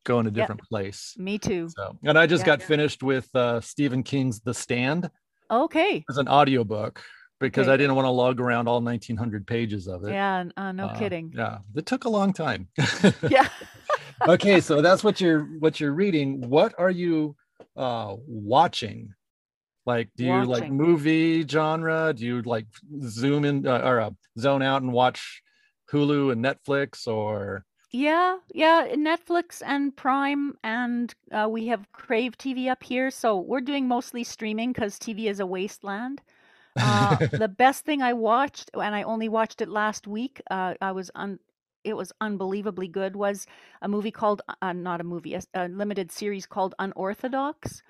go 0.06 0.18
in 0.20 0.26
a 0.26 0.30
Yep. 0.30 0.34
different 0.34 0.62
place 0.62 1.14
Me 1.18 1.36
too. 1.38 1.68
so 1.76 1.98
and 2.04 2.16
i 2.18 2.26
just 2.26 2.42
Yeah. 2.42 2.56
got 2.56 2.62
finished 2.62 3.02
with 3.02 3.28
uh 3.34 3.60
stephen 3.60 4.02
king's 4.02 4.40
the 4.40 4.54
stand 4.54 5.10
Okay. 5.50 6.04
as 6.08 6.16
an 6.16 6.28
audiobook 6.28 7.02
because 7.38 7.68
Okay. 7.68 7.74
I 7.74 7.76
didn't 7.76 7.96
want 7.96 8.06
to 8.06 8.10
log 8.10 8.40
around 8.40 8.66
all 8.66 8.80
1900 8.80 9.46
pages 9.46 9.86
of 9.88 10.04
it. 10.04 10.12
Yeah. 10.12 10.44
Uh, 10.56 10.72
no 10.72 10.86
Uh, 10.86 10.98
kidding. 10.98 11.32
Yeah, 11.36 11.58
it 11.74 11.84
took 11.84 12.04
a 12.04 12.08
long 12.08 12.32
time. 12.32 12.68
Yeah. 13.30 13.46
okay, 14.26 14.58
so 14.60 14.80
that's 14.80 15.04
what 15.04 15.20
you're 15.20 15.42
what 15.60 15.78
you're 15.78 15.92
reading. 15.92 16.48
What 16.48 16.72
are 16.78 16.90
you 16.90 17.36
uh 17.76 18.16
watching? 18.26 19.12
Like, 19.84 20.08
do 20.16 20.24
you 20.24 20.46
like 20.46 20.70
movie 20.72 21.46
genre? 21.46 22.14
Do 22.16 22.24
you 22.24 22.40
like 22.42 22.66
zoom 23.02 23.44
in 23.44 23.66
uh, 23.66 23.82
or 23.84 24.00
uh, 24.00 24.10
zone 24.38 24.62
out 24.62 24.80
and 24.82 24.92
watch 24.92 25.42
Hulu 25.92 26.32
and 26.32 26.42
Netflix 26.42 27.06
or 27.06 27.65
Yeah, 27.90 28.38
yeah, 28.52 28.88
Netflix 28.94 29.62
and 29.64 29.96
Prime, 29.96 30.58
and 30.64 31.14
uh, 31.30 31.48
we 31.50 31.68
have 31.68 31.90
Crave 31.92 32.36
TV 32.36 32.68
up 32.68 32.82
here. 32.82 33.10
So 33.10 33.38
we're 33.38 33.60
doing 33.60 33.86
mostly 33.88 34.24
streaming 34.24 34.72
because 34.72 34.98
TV 34.98 35.28
is 35.28 35.40
a 35.40 35.46
wasteland. 35.46 36.20
Uh, 36.80 37.18
the 37.32 37.48
best 37.48 37.84
thing 37.84 38.02
I 38.02 38.12
watched, 38.14 38.70
and 38.74 38.94
I 38.94 39.02
only 39.04 39.28
watched 39.28 39.60
it 39.62 39.68
last 39.68 40.06
week, 40.08 40.42
uh, 40.50 40.74
I 40.80 40.92
was 40.92 41.10
un- 41.14 41.40
it 41.84 41.94
was 41.96 42.12
unbelievably 42.20 42.88
good. 42.88 43.16
Was 43.16 43.46
a 43.82 43.88
movie 43.88 44.12
called 44.12 44.42
uh, 44.62 44.72
not 44.72 45.00
a 45.00 45.04
movie, 45.04 45.34
a, 45.34 45.42
a 45.54 45.68
limited 45.68 46.12
series 46.12 46.46
called 46.46 46.74
Unorthodox 46.80 47.82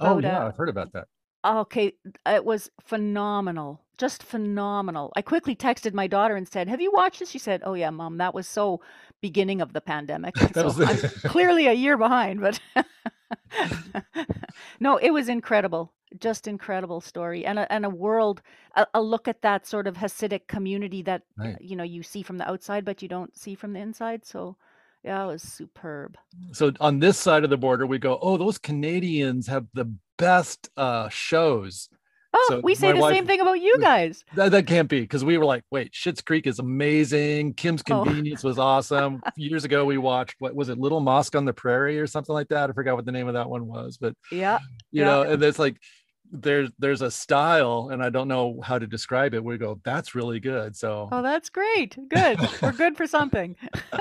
Oh 0.00 0.18
about 0.18 0.24
yeah, 0.24 0.46
a 0.46 0.46
I've 0.46 0.56
heard 0.56 0.68
about 0.68 0.92
that. 0.92 1.08
Okay, 1.44 1.94
it 2.26 2.44
was 2.44 2.70
phenomenal. 2.82 3.80
Just 3.96 4.22
phenomenal. 4.22 5.10
I 5.16 5.22
quickly 5.22 5.56
texted 5.56 5.94
my 5.94 6.06
daughter 6.06 6.36
and 6.36 6.46
said, 6.48 6.68
"Have 6.68 6.80
you 6.82 6.90
watched 6.92 7.18
this?" 7.20 7.30
She 7.30 7.38
said, 7.38 7.62
"Oh 7.64 7.74
yeah, 7.74 7.90
mom, 7.90 8.18
that 8.18 8.34
was 8.34 8.46
so 8.46 8.80
beginning 9.20 9.60
of 9.60 9.72
the 9.72 9.80
pandemic." 9.80 10.34
So 10.54 10.70
the- 10.70 10.86
I'm 10.86 11.30
clearly 11.30 11.66
a 11.66 11.72
year 11.72 11.96
behind, 11.96 12.40
but 12.40 12.60
no, 14.80 14.96
it 14.96 15.10
was 15.10 15.28
incredible. 15.28 15.92
Just 16.18 16.48
incredible 16.48 17.00
story 17.00 17.46
and 17.46 17.58
a, 17.58 17.72
and 17.72 17.84
a 17.86 17.90
world 17.90 18.42
a, 18.74 18.84
a 18.94 19.00
look 19.00 19.28
at 19.28 19.42
that 19.42 19.64
sort 19.66 19.86
of 19.86 19.96
Hasidic 19.96 20.48
community 20.48 21.02
that 21.02 21.22
Right. 21.38 21.56
you 21.60 21.76
know 21.76 21.84
you 21.84 22.02
see 22.02 22.22
from 22.22 22.38
the 22.38 22.48
outside 22.50 22.84
but 22.84 23.00
you 23.00 23.08
don't 23.08 23.36
see 23.38 23.54
from 23.54 23.74
the 23.74 23.80
inside. 23.80 24.26
So 24.26 24.56
Yeah, 25.04 25.22
it 25.24 25.26
was 25.28 25.42
superb. 25.42 26.16
So 26.52 26.72
on 26.80 26.98
this 26.98 27.16
side 27.16 27.44
of 27.44 27.50
the 27.50 27.56
border, 27.56 27.86
we 27.86 27.98
go, 27.98 28.18
oh, 28.20 28.36
those 28.36 28.58
Canadians 28.58 29.46
have 29.46 29.66
the 29.72 29.86
best 30.18 30.68
uh, 30.76 31.08
shows. 31.08 31.88
Oh, 32.32 32.46
So 32.50 32.60
we 32.60 32.74
say 32.76 32.92
the 32.92 33.00
wife- 33.00 33.14
same 33.14 33.26
thing 33.26 33.40
about 33.40 33.60
you 33.60 33.76
guys. 33.80 34.24
That, 34.36 34.52
that 34.52 34.66
can't 34.66 34.88
be 34.88 35.00
because 35.00 35.24
we 35.24 35.36
were 35.36 35.44
like, 35.44 35.64
wait, 35.70 35.92
Schitt's 35.92 36.20
Creek 36.20 36.46
is 36.46 36.58
amazing. 36.58 37.54
Kim's 37.54 37.82
Oh. 37.90 38.04
Convenience 38.04 38.44
was 38.44 38.58
awesome. 38.58 39.22
Years 39.36 39.64
ago, 39.64 39.84
we 39.84 39.98
watched 39.98 40.36
what 40.38 40.54
was 40.54 40.68
it, 40.68 40.78
Little 40.78 41.00
Mosque 41.00 41.34
on 41.34 41.44
the 41.44 41.52
Prairie 41.52 41.98
or 41.98 42.06
something 42.06 42.32
like 42.32 42.48
that. 42.48 42.70
I 42.70 42.72
forgot 42.72 42.94
what 42.96 43.04
the 43.04 43.12
name 43.12 43.26
of 43.28 43.34
that 43.34 43.48
one 43.50 43.66
was, 43.66 43.96
but 43.96 44.14
Yeah. 44.30 44.58
you 44.92 45.02
Yeah. 45.02 45.06
know, 45.06 45.22
and 45.22 45.42
it's 45.42 45.58
like 45.58 45.76
there's 46.32 46.70
there's 46.78 47.02
a 47.02 47.10
style, 47.10 47.90
and 47.92 48.02
I 48.02 48.10
don't 48.10 48.28
know 48.28 48.60
how 48.62 48.78
to 48.78 48.86
describe 48.86 49.34
it. 49.34 49.42
We 49.42 49.58
go, 49.58 49.80
that's 49.84 50.14
really 50.14 50.40
good. 50.40 50.76
So 50.76 51.08
Oh, 51.10 51.22
that's 51.22 51.48
great. 51.48 51.96
Good. 52.08 52.38
We're 52.62 52.72
good 52.72 52.96
for 52.96 53.06
something. 53.06 53.56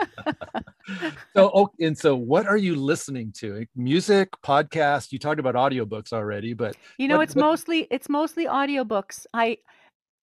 so 1.35 1.51
oh, 1.53 1.69
and 1.79 1.97
so 1.97 2.15
what 2.15 2.47
are 2.47 2.57
you 2.57 2.75
listening 2.75 3.31
to? 3.37 3.65
Music, 3.75 4.29
podcast? 4.43 5.11
You 5.11 5.19
talked 5.19 5.39
about 5.39 5.55
audiobooks 5.55 6.13
already, 6.13 6.53
but 6.53 6.75
You 6.97 7.07
know, 7.07 7.17
What- 7.17 7.23
it's 7.23 7.35
what- 7.35 7.45
mostly 7.45 7.87
it's 7.91 8.09
mostly 8.09 8.45
audiobooks. 8.45 9.25
I 9.33 9.57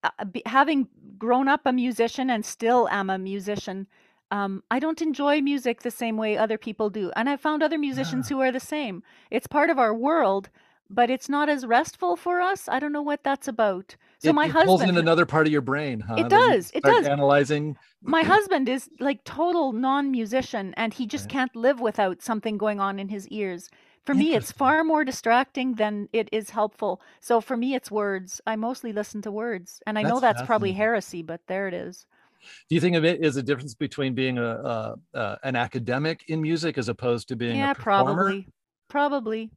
uh, 0.05 0.11
having 0.47 0.89
grown 1.19 1.49
up 1.49 1.63
a 1.65 1.73
musician 1.73 2.31
and 2.31 2.45
still 2.45 2.89
am 2.91 3.11
a 3.11 3.19
musician. 3.19 3.87
Um, 4.33 4.63
I 4.73 4.81
don't 4.81 5.01
enjoy 5.03 5.41
music 5.41 5.83
the 5.83 5.91
same 5.91 6.17
way 6.17 6.37
other 6.37 6.59
people 6.59 6.91
do, 6.91 7.13
and 7.17 7.29
I 7.29 7.37
found 7.37 7.63
other 7.63 7.79
musicians 7.79 8.29
who 8.29 8.41
are 8.41 8.51
the 8.51 8.59
same. 8.61 9.03
It's 9.31 9.47
part 9.47 9.71
of 9.71 9.79
our 9.79 9.95
world, 9.95 10.49
but 10.91 11.11
it's 11.11 11.29
not 11.29 11.49
as 11.49 11.67
restful 11.67 12.17
for 12.17 12.41
us. 12.41 12.69
I 12.69 12.79
don't 12.79 12.93
know 12.93 13.03
what 13.03 13.23
that's 13.25 13.49
about. 13.49 13.97
So 14.19 14.31
it, 14.31 14.33
my 14.33 14.47
it 14.47 14.59
pulls 14.59 14.83
in 14.83 14.97
another 14.97 15.27
part 15.27 15.47
of 15.47 15.53
your 15.53 15.61
brain, 15.63 16.01
huh? 16.01 16.15
It 16.17 16.29
does, 16.29 16.71
it 16.75 16.83
does. 16.85 17.07
Analyzing. 17.07 17.77
my 18.03 18.23
husband 18.25 18.69
is 18.69 18.89
like 19.01 19.25
total 19.25 19.73
non-musician, 19.73 20.75
and 20.77 20.95
he 20.95 21.07
just 21.07 21.25
Right. 21.25 21.33
can't 21.33 21.57
live 21.57 21.81
without 21.81 22.23
something 22.23 22.59
going 22.59 22.81
on 22.81 22.99
in 22.99 23.09
his 23.09 23.29
ears. 23.29 23.71
For 24.05 24.15
me, 24.15 24.35
it's 24.35 24.53
far 24.53 24.85
more 24.85 25.05
distracting 25.05 25.75
than 25.75 26.09
it 26.13 26.29
is 26.33 26.51
helpful. 26.51 27.01
So 27.21 27.41
for 27.41 27.57
me, 27.57 27.75
it's 27.75 27.91
words. 27.91 28.41
I 28.47 28.55
mostly 28.57 28.93
listen 28.93 29.21
to 29.23 29.33
words, 29.33 29.83
and 29.87 29.99
I 29.99 30.03
know 30.05 30.21
That's 30.21 30.21
that's 30.21 30.43
probably 30.43 30.73
heresy, 30.73 31.23
but 31.23 31.41
there 31.49 31.67
it 31.69 31.75
is. 31.75 32.07
Do 32.69 32.75
you 32.75 32.81
think 32.81 32.97
of 32.97 33.05
it 33.05 33.23
as 33.25 33.37
a 33.37 33.43
difference 33.43 33.75
between 33.75 34.15
being 34.15 34.39
a, 34.39 34.45
a, 34.45 34.97
a 35.15 35.39
an 35.43 35.57
academic 35.57 36.25
in 36.29 36.41
music 36.43 36.79
as 36.79 36.89
opposed 36.89 37.29
to 37.29 37.37
being 37.37 37.57
yeah, 37.57 37.65
a 37.65 37.75
performer? 37.75 37.83
probably, 38.25 38.49
probably. 38.89 39.51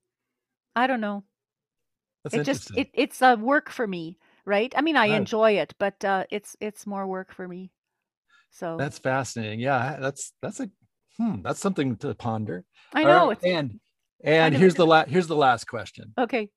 I 0.75 0.87
don't 0.87 1.01
know. 1.01 1.23
That's 2.23 2.35
it 2.35 2.43
just 2.43 2.71
it, 2.75 2.89
it's 2.93 3.21
a 3.21 3.35
work 3.35 3.69
for 3.69 3.87
me, 3.87 4.17
right? 4.45 4.73
I 4.77 4.81
mean, 4.81 4.95
I 4.97 5.07
Right. 5.07 5.17
enjoy 5.17 5.51
it, 5.57 5.73
but 5.79 6.03
uh, 6.05 6.25
it's 6.31 6.55
it's 6.59 6.85
more 6.87 7.07
work 7.07 7.33
for 7.33 7.47
me. 7.47 7.71
So 8.51 8.77
That's 8.77 8.99
fascinating. 8.99 9.59
Yeah, 9.59 9.97
that's 9.99 10.33
that's 10.41 10.59
a 10.59 10.69
hmm, 11.17 11.41
that's 11.41 11.59
something 11.59 11.97
to 11.97 12.13
ponder. 12.15 12.63
I 12.93 13.03
know 13.03 13.29
right, 13.29 13.31
it's 13.31 13.43
and 13.43 13.79
and 14.23 14.55
here's 14.55 14.75
the 14.75 14.85
last 14.87 15.09
here's 15.09 15.27
the 15.27 15.35
last 15.35 15.65
question. 15.67 16.15
okay. 16.17 16.49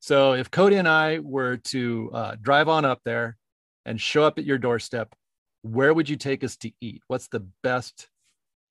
So 0.00 0.34
if 0.34 0.50
Cody 0.50 0.76
and 0.76 0.88
I 0.88 1.18
were 1.20 1.56
to 1.58 2.10
uh, 2.12 2.36
drive 2.40 2.68
on 2.68 2.84
up 2.84 3.00
there 3.04 3.38
and 3.84 4.00
show 4.00 4.24
up 4.24 4.38
at 4.38 4.44
your 4.44 4.58
doorstep, 4.58 5.14
where 5.62 5.92
would 5.94 6.08
you 6.08 6.16
take 6.16 6.44
us 6.44 6.56
to 6.58 6.72
eat? 6.80 7.02
What's 7.08 7.28
the 7.28 7.46
best 7.62 8.08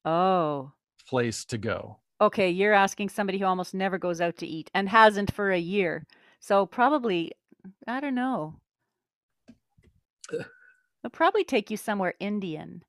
Oh. 0.05 0.73
place 1.07 1.45
to 1.45 1.57
go? 1.57 1.99
Okay, 2.21 2.49
you're 2.49 2.73
asking 2.73 3.09
somebody 3.09 3.37
who 3.37 3.45
almost 3.45 3.73
never 3.73 3.97
goes 3.97 4.21
out 4.21 4.37
to 4.37 4.47
eat 4.47 4.71
and 4.73 4.87
hasn't 4.87 5.33
for 5.33 5.51
a 5.51 5.59
year. 5.59 6.05
So 6.39 6.65
probably, 6.65 7.31
I 7.87 7.99
don't 7.99 8.15
know. 8.15 8.55
I'll 11.03 11.09
probably 11.11 11.43
take 11.43 11.69
you 11.69 11.77
somewhere 11.77 12.13
Indian. 12.19 12.83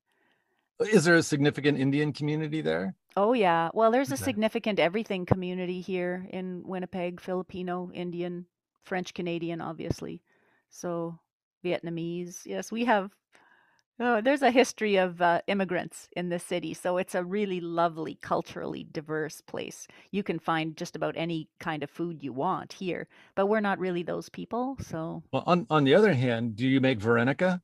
Uh, 0.80 0.84
is 0.84 1.04
there 1.04 1.16
a 1.16 1.22
significant 1.22 1.78
Indian 1.78 2.12
community 2.12 2.60
there? 2.60 2.94
Oh 3.16 3.32
yeah. 3.32 3.70
Well, 3.72 3.90
there's 3.90 4.12
a 4.12 4.16
significant 4.16 4.78
everything 4.78 5.24
community 5.26 5.80
here 5.80 6.26
in 6.30 6.62
Winnipeg, 6.64 7.20
Filipino, 7.20 7.90
Indian, 7.94 8.46
French 8.84 9.14
Canadian, 9.14 9.60
obviously. 9.60 10.22
So 10.70 11.18
Vietnamese. 11.64 12.44
Yes, 12.44 12.70
we 12.70 12.84
have 12.84 13.10
Oh, 13.98 14.20
there's 14.20 14.42
a 14.42 14.50
history 14.50 14.96
of 14.96 15.22
uh, 15.22 15.40
immigrants 15.46 16.08
in 16.14 16.28
this 16.28 16.42
city, 16.42 16.74
so 16.74 16.98
it's 16.98 17.14
a 17.14 17.24
really 17.24 17.60
lovely, 17.60 18.16
culturally 18.20 18.84
diverse 18.84 19.40
place. 19.40 19.88
You 20.10 20.22
can 20.22 20.38
find 20.38 20.76
just 20.76 20.96
about 20.96 21.16
any 21.16 21.48
kind 21.60 21.82
of 21.82 21.88
food 21.90 22.22
you 22.22 22.32
want 22.32 22.74
here, 22.74 23.08
but 23.34 23.46
we're 23.46 23.60
not 23.60 23.78
really 23.78 24.02
those 24.02 24.28
people. 24.28 24.76
So, 24.80 25.22
Well, 25.32 25.44
on, 25.46 25.66
on 25.70 25.84
the 25.84 25.94
other 25.94 26.12
hand, 26.12 26.56
do 26.56 26.66
you 26.68 26.80
make 26.80 27.00
Verenica? 27.00 27.62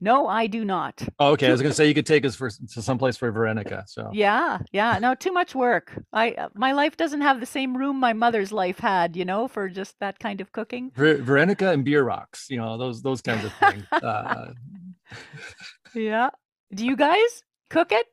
no, 0.00 0.28
I 0.28 0.46
do 0.46 0.64
not. 0.64 1.02
Oh, 1.18 1.32
okay, 1.32 1.48
I 1.48 1.52
was 1.52 1.60
going 1.60 1.70
to 1.72 1.74
say 1.76 1.88
you 1.88 1.94
could 1.94 2.06
take 2.06 2.24
us 2.24 2.36
for 2.36 2.50
to 2.50 2.82
someplace 2.82 3.16
for 3.16 3.30
Verenica. 3.32 3.84
So 3.88 4.10
Yeah, 4.12 4.60
yeah, 4.72 4.98
no, 5.00 5.14
too 5.14 5.32
much 5.32 5.54
work. 5.54 5.92
I 6.12 6.32
uh, 6.32 6.48
my 6.54 6.72
life 6.72 6.96
doesn't 6.96 7.20
have 7.22 7.40
the 7.40 7.46
same 7.46 7.76
room 7.76 7.98
my 7.98 8.12
mother's 8.12 8.52
life 8.52 8.78
had, 8.78 9.16
you 9.16 9.24
know, 9.24 9.48
for 9.48 9.68
just 9.68 9.98
that 10.00 10.18
kind 10.18 10.40
of 10.40 10.52
cooking. 10.52 10.92
Ver- 10.94 11.22
Verenica 11.22 11.70
and 11.72 11.84
bierocks, 11.84 12.48
you 12.48 12.56
know 12.58 12.78
those 12.78 13.02
those 13.02 13.20
kinds 13.22 13.44
of 13.44 13.52
things. 13.54 13.84
uh, 14.02 14.52
Yeah. 15.94 16.30
Do 16.74 16.84
you 16.84 16.96
guys 16.96 17.42
cook 17.70 17.92
it? 17.92 18.06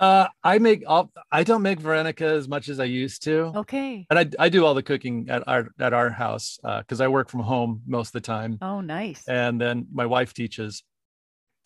uh, 0.00 0.28
I 0.42 0.58
make 0.58 0.82
all, 0.86 1.12
I 1.30 1.44
don't 1.44 1.62
make 1.62 1.78
Veronica 1.78 2.24
as 2.26 2.48
much 2.48 2.68
as 2.68 2.80
I 2.80 2.84
used 2.84 3.22
to, 3.24 3.52
Okay. 3.54 4.06
and 4.10 4.18
I 4.18 4.44
I 4.46 4.48
do 4.48 4.64
all 4.64 4.74
the 4.74 4.82
cooking 4.82 5.28
at 5.28 5.46
our 5.46 5.68
at 5.78 5.92
our 5.92 6.08
house 6.10 6.58
because 6.62 7.00
I 7.00 7.08
work 7.08 7.28
from 7.28 7.40
home 7.40 7.82
most 7.86 8.08
of 8.08 8.12
the 8.14 8.20
time, 8.22 8.58
Oh, 8.62 8.80
nice. 8.80 9.22
and 9.28 9.60
then 9.60 9.86
my 9.92 10.06
wife 10.06 10.32
teaches, 10.32 10.82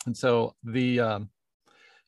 and 0.05 0.15
so 0.15 0.53
the 0.63 0.99
um, 0.99 1.29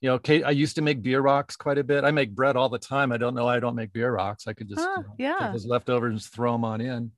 you 0.02 0.10
know, 0.10 0.20
Kate, 0.20 0.44
I 0.44 0.52
used 0.52 0.76
to 0.76 0.82
make 0.84 1.02
bierocks 1.02 1.58
quite 1.58 1.78
a 1.80 1.84
bit. 1.84 2.04
I 2.04 2.12
make 2.12 2.36
bread 2.36 2.56
all 2.58 2.70
the 2.70 2.78
time. 2.78 3.12
I 3.12 3.18
don't 3.18 3.34
know. 3.34 3.46
why 3.46 3.56
I 3.56 3.60
don't 3.60 3.76
make 3.76 3.92
bierocks. 3.94 4.48
I 4.48 4.54
could 4.54 4.68
just 4.70 4.82
Huh, 4.82 5.02
you 5.02 5.04
know, 5.08 5.16
yeah. 5.18 5.40
take 5.40 5.54
those 5.54 5.66
leftovers 5.66 6.12
and 6.14 6.22
throw 6.22 6.52
them 6.52 6.66
on 6.66 6.82
in. 6.82 7.12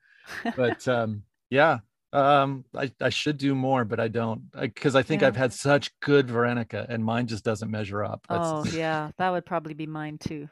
But 0.55 0.87
um, 0.87 1.23
yeah, 1.49 1.79
um, 2.11 2.65
I, 2.75 2.91
I 3.01 3.09
should 3.09 3.37
do 3.37 3.53
more, 3.55 3.85
but 3.85 3.99
I 3.99 4.07
don't 4.07 4.51
because 4.51 4.95
I, 4.95 5.03
think 5.03 5.21
Yeah. 5.21 5.27
I've 5.27 5.35
had 5.35 5.53
such 5.53 5.97
good 5.99 6.29
Verenica 6.29 6.85
and 6.89 7.03
mine 7.03 7.27
just 7.27 7.43
doesn't 7.43 7.69
measure 7.69 8.03
up. 8.03 8.25
That's- 8.27 8.47
Oh, 8.51 8.63
yeah, 8.77 9.11
that 9.17 9.29
would 9.29 9.45
probably 9.45 9.73
be 9.75 9.85
mine 9.87 10.17
too. 10.17 10.49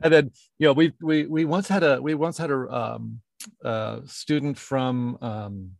and 0.00 0.12
then 0.12 0.30
you 0.58 0.66
know 0.66 0.72
we 0.72 0.92
we 1.00 1.26
we 1.26 1.44
once 1.44 1.68
had 1.68 1.82
a 1.82 2.00
we 2.00 2.14
once 2.14 2.38
had 2.38 2.50
a 2.50 2.68
um, 2.74 3.20
uh, 3.64 4.00
student 4.06 4.58
from 4.58 5.18
um, 5.20 5.72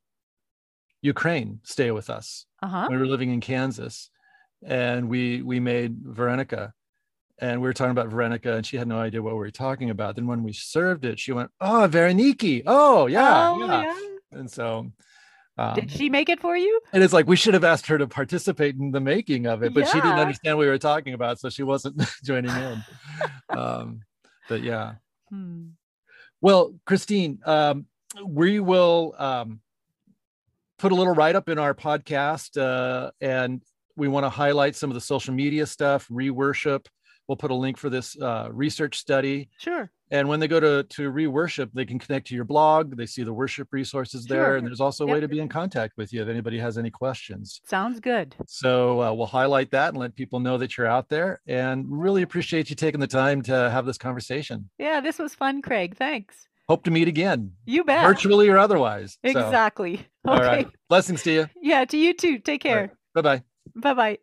Ukraine 1.00 1.60
stay 1.62 1.90
with 1.90 2.10
us. 2.10 2.46
Uh-huh. 2.62 2.86
we 2.90 2.96
were 2.96 3.06
living 3.06 3.30
in 3.32 3.40
Kansas, 3.40 4.10
and 4.64 5.08
we 5.08 5.42
we 5.42 5.60
made 5.60 5.96
Verenica, 6.02 6.72
and 7.42 7.60
we 7.60 7.66
were 7.68 7.72
talking 7.74 7.90
about 7.90 8.08
Verenica, 8.08 8.54
and 8.54 8.64
she 8.64 8.76
had 8.76 8.86
no 8.86 8.98
idea 8.98 9.20
what 9.20 9.34
we 9.34 9.38
were 9.40 9.50
talking 9.50 9.90
about. 9.90 10.14
Then 10.14 10.26
when 10.26 10.42
we 10.44 10.52
served 10.52 11.04
it, 11.04 11.18
she 11.18 11.32
went, 11.32 11.50
"Oh, 11.60 11.88
Veroniki! 11.90 12.62
Oh, 12.66 13.06
yeah, 13.08 13.50
Oh, 13.50 13.58
yeah." 13.58 13.82
yeah. 13.82 14.38
And 14.38 14.50
so, 14.50 14.90
um, 15.58 15.74
Did 15.74 15.90
she 15.90 16.08
make 16.08 16.28
it 16.28 16.40
for 16.40 16.56
you? 16.56 16.80
and 16.92 17.02
it's 17.02 17.12
like 17.12 17.26
we 17.26 17.36
should 17.36 17.54
have 17.54 17.64
asked 17.64 17.86
her 17.88 17.98
to 17.98 18.06
participate 18.06 18.76
in 18.76 18.92
the 18.92 19.00
making 19.00 19.46
of 19.46 19.62
it, 19.62 19.74
but 19.74 19.86
she 19.88 20.00
didn't 20.00 20.18
understand 20.18 20.56
what 20.56 20.62
we 20.62 20.68
were 20.68 20.78
talking 20.78 21.14
about, 21.14 21.40
so 21.40 21.50
she 21.50 21.64
wasn't 21.64 22.00
joining 22.24 22.50
in. 22.52 22.84
um, 23.50 24.00
but 24.48 24.62
yeah. 24.62 24.94
Hmm. 25.28 25.70
Well, 26.40 26.74
Christine, 26.86 27.40
um, 27.44 27.86
we 28.24 28.60
will 28.60 29.14
um, 29.18 29.60
put 30.78 30.92
a 30.92 30.94
little 30.94 31.14
write 31.14 31.34
up 31.36 31.48
in 31.48 31.58
our 31.58 31.74
podcast, 31.74 32.56
uh, 32.60 33.10
and 33.20 33.62
we 33.96 34.08
want 34.08 34.24
to 34.24 34.30
highlight 34.30 34.74
some 34.76 34.90
of 34.90 34.94
the 34.94 35.00
social 35.00 35.34
media 35.34 35.66
stuff, 35.66 36.06
re-worship. 36.08 36.88
We'll 37.28 37.36
put 37.36 37.50
a 37.50 37.54
link 37.54 37.76
for 37.78 37.88
this 37.90 38.20
uh, 38.20 38.48
research 38.52 38.98
study. 38.98 39.48
Sure. 39.58 39.90
And 40.10 40.28
when 40.28 40.40
they 40.40 40.48
go 40.48 40.60
to, 40.60 40.82
to 40.82 41.08
re-worship, 41.10 41.70
they 41.72 41.86
can 41.86 41.98
connect 41.98 42.26
to 42.26 42.34
your 42.34 42.44
blog. 42.44 42.96
They 42.96 43.06
see 43.06 43.22
the 43.22 43.32
worship 43.32 43.68
resources 43.72 44.26
there. 44.26 44.44
Sure. 44.44 44.56
And 44.56 44.66
there's 44.66 44.80
also 44.80 45.04
a 45.04 45.06
Yep. 45.06 45.14
way 45.14 45.20
to 45.20 45.28
be 45.28 45.40
in 45.40 45.48
contact 45.48 45.94
with 45.96 46.12
you 46.12 46.20
if 46.22 46.28
anybody 46.28 46.58
has 46.58 46.76
any 46.76 46.90
questions. 46.90 47.62
Sounds 47.64 47.98
good. 48.00 48.34
So 48.46 49.00
uh, 49.02 49.12
we'll 49.14 49.26
highlight 49.26 49.70
that 49.70 49.88
and 49.90 49.96
let 49.98 50.14
people 50.14 50.38
know 50.40 50.58
that 50.58 50.76
you're 50.76 50.86
out 50.86 51.08
there. 51.08 51.40
And 51.46 51.86
really 51.88 52.20
appreciate 52.22 52.68
you 52.68 52.76
taking 52.76 53.00
the 53.00 53.06
time 53.06 53.40
to 53.42 53.70
have 53.70 53.86
this 53.86 53.96
conversation. 53.96 54.68
Yeah, 54.78 55.00
this 55.00 55.18
was 55.18 55.34
fun, 55.34 55.62
Craig. 55.62 55.96
Thanks. 55.96 56.46
Hope 56.68 56.84
to 56.84 56.90
meet 56.90 57.08
again 57.08 57.52
You 57.64 57.82
bet. 57.84 58.04
virtually 58.06 58.48
or 58.48 58.58
otherwise. 58.58 59.16
Exactly. 59.22 60.06
all 60.26 60.34
Okay. 60.36 60.46
right. 60.46 60.68
Blessings 60.90 61.22
to 61.22 61.32
you. 61.32 61.48
Yeah, 61.60 61.84
to 61.86 61.96
you 61.96 62.12
too. 62.14 62.38
Take 62.38 62.66
All 62.66 62.72
right. 62.74 62.88
care. 62.88 62.98
Bye 63.14 63.22
bye. 63.22 63.42
Bye 63.76 63.94
bye. 63.94 64.18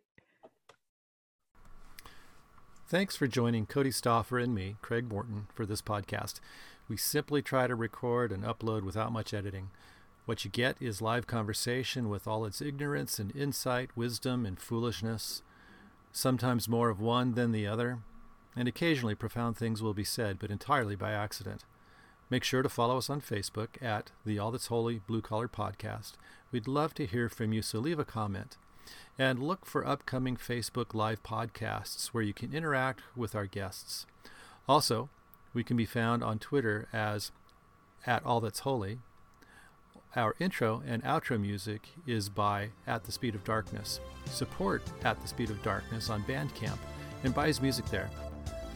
Thanks 2.90 3.14
for 3.14 3.28
joining 3.28 3.66
Cody 3.66 3.90
Stoffer 3.90 4.42
and 4.42 4.52
me, 4.52 4.74
Craig 4.82 5.08
Morton, 5.08 5.46
for 5.54 5.64
this 5.64 5.80
podcast. 5.80 6.40
We 6.88 6.96
simply 6.96 7.40
try 7.40 7.68
to 7.68 7.76
record 7.76 8.32
and 8.32 8.42
upload 8.42 8.82
without 8.82 9.12
much 9.12 9.32
editing. 9.32 9.70
What 10.26 10.44
you 10.44 10.50
get 10.50 10.76
is 10.80 11.00
live 11.00 11.28
conversation 11.28 12.08
with 12.08 12.26
all 12.26 12.44
its 12.44 12.60
ignorance 12.60 13.20
and 13.20 13.30
insight, 13.36 13.90
wisdom 13.96 14.44
and 14.44 14.58
foolishness, 14.58 15.44
sometimes 16.10 16.68
more 16.68 16.88
of 16.88 16.98
one 16.98 17.34
than 17.34 17.52
the 17.52 17.64
other, 17.64 18.00
and 18.56 18.66
occasionally 18.66 19.14
profound 19.14 19.56
things 19.56 19.80
will 19.80 19.94
be 19.94 20.02
said, 20.02 20.40
but 20.40 20.50
entirely 20.50 20.96
by 20.96 21.12
accident. 21.12 21.62
Make 22.28 22.42
sure 22.42 22.64
to 22.64 22.68
follow 22.68 22.98
us 22.98 23.08
on 23.08 23.20
Facebook 23.20 23.80
at 23.80 24.10
the 24.26 24.40
All 24.40 24.50
That's 24.50 24.66
Holy 24.66 25.00
Blue 25.06 25.22
Collar 25.22 25.46
Podcast. 25.46 26.14
We'd 26.50 26.66
love 26.66 26.94
to 26.94 27.06
hear 27.06 27.28
from 27.28 27.52
you, 27.52 27.62
so 27.62 27.78
leave 27.78 28.00
a 28.00 28.04
comment. 28.04 28.56
And 29.18 29.42
look 29.42 29.66
for 29.66 29.86
upcoming 29.86 30.36
Facebook 30.36 30.94
Live 30.94 31.22
podcasts 31.22 32.08
where 32.08 32.22
you 32.22 32.32
can 32.32 32.54
interact 32.54 33.02
with 33.16 33.34
our 33.34 33.46
guests. 33.46 34.06
Also, 34.68 35.08
we 35.52 35.64
can 35.64 35.76
be 35.76 35.84
found 35.84 36.22
on 36.22 36.38
Twitter 36.38 36.88
as 36.92 37.32
at 38.06 38.24
All 38.24 38.40
That's 38.40 38.60
Holy. 38.60 38.98
Our 40.16 40.34
intro 40.40 40.82
and 40.86 41.04
outro 41.04 41.40
music 41.40 41.88
is 42.06 42.28
by 42.28 42.70
At 42.86 43.04
the 43.04 43.12
Speed 43.12 43.34
of 43.34 43.44
Darkness. 43.44 44.00
Support 44.26 44.82
At 45.04 45.20
the 45.20 45.28
Speed 45.28 45.50
of 45.50 45.62
Darkness 45.62 46.10
on 46.10 46.24
Bandcamp 46.24 46.78
and 47.22 47.34
buy 47.34 47.46
his 47.46 47.60
music 47.60 47.86
there, 47.86 48.10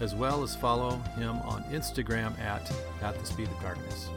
as 0.01 0.15
well 0.15 0.43
as 0.43 0.55
follow 0.55 0.97
him 1.17 1.37
on 1.39 1.65
Instagram 1.65 2.39
at 2.39 2.71
At 3.03 3.19
the 3.19 3.27
Speed 3.27 3.49
of 3.49 3.61
Darkness. 3.63 4.09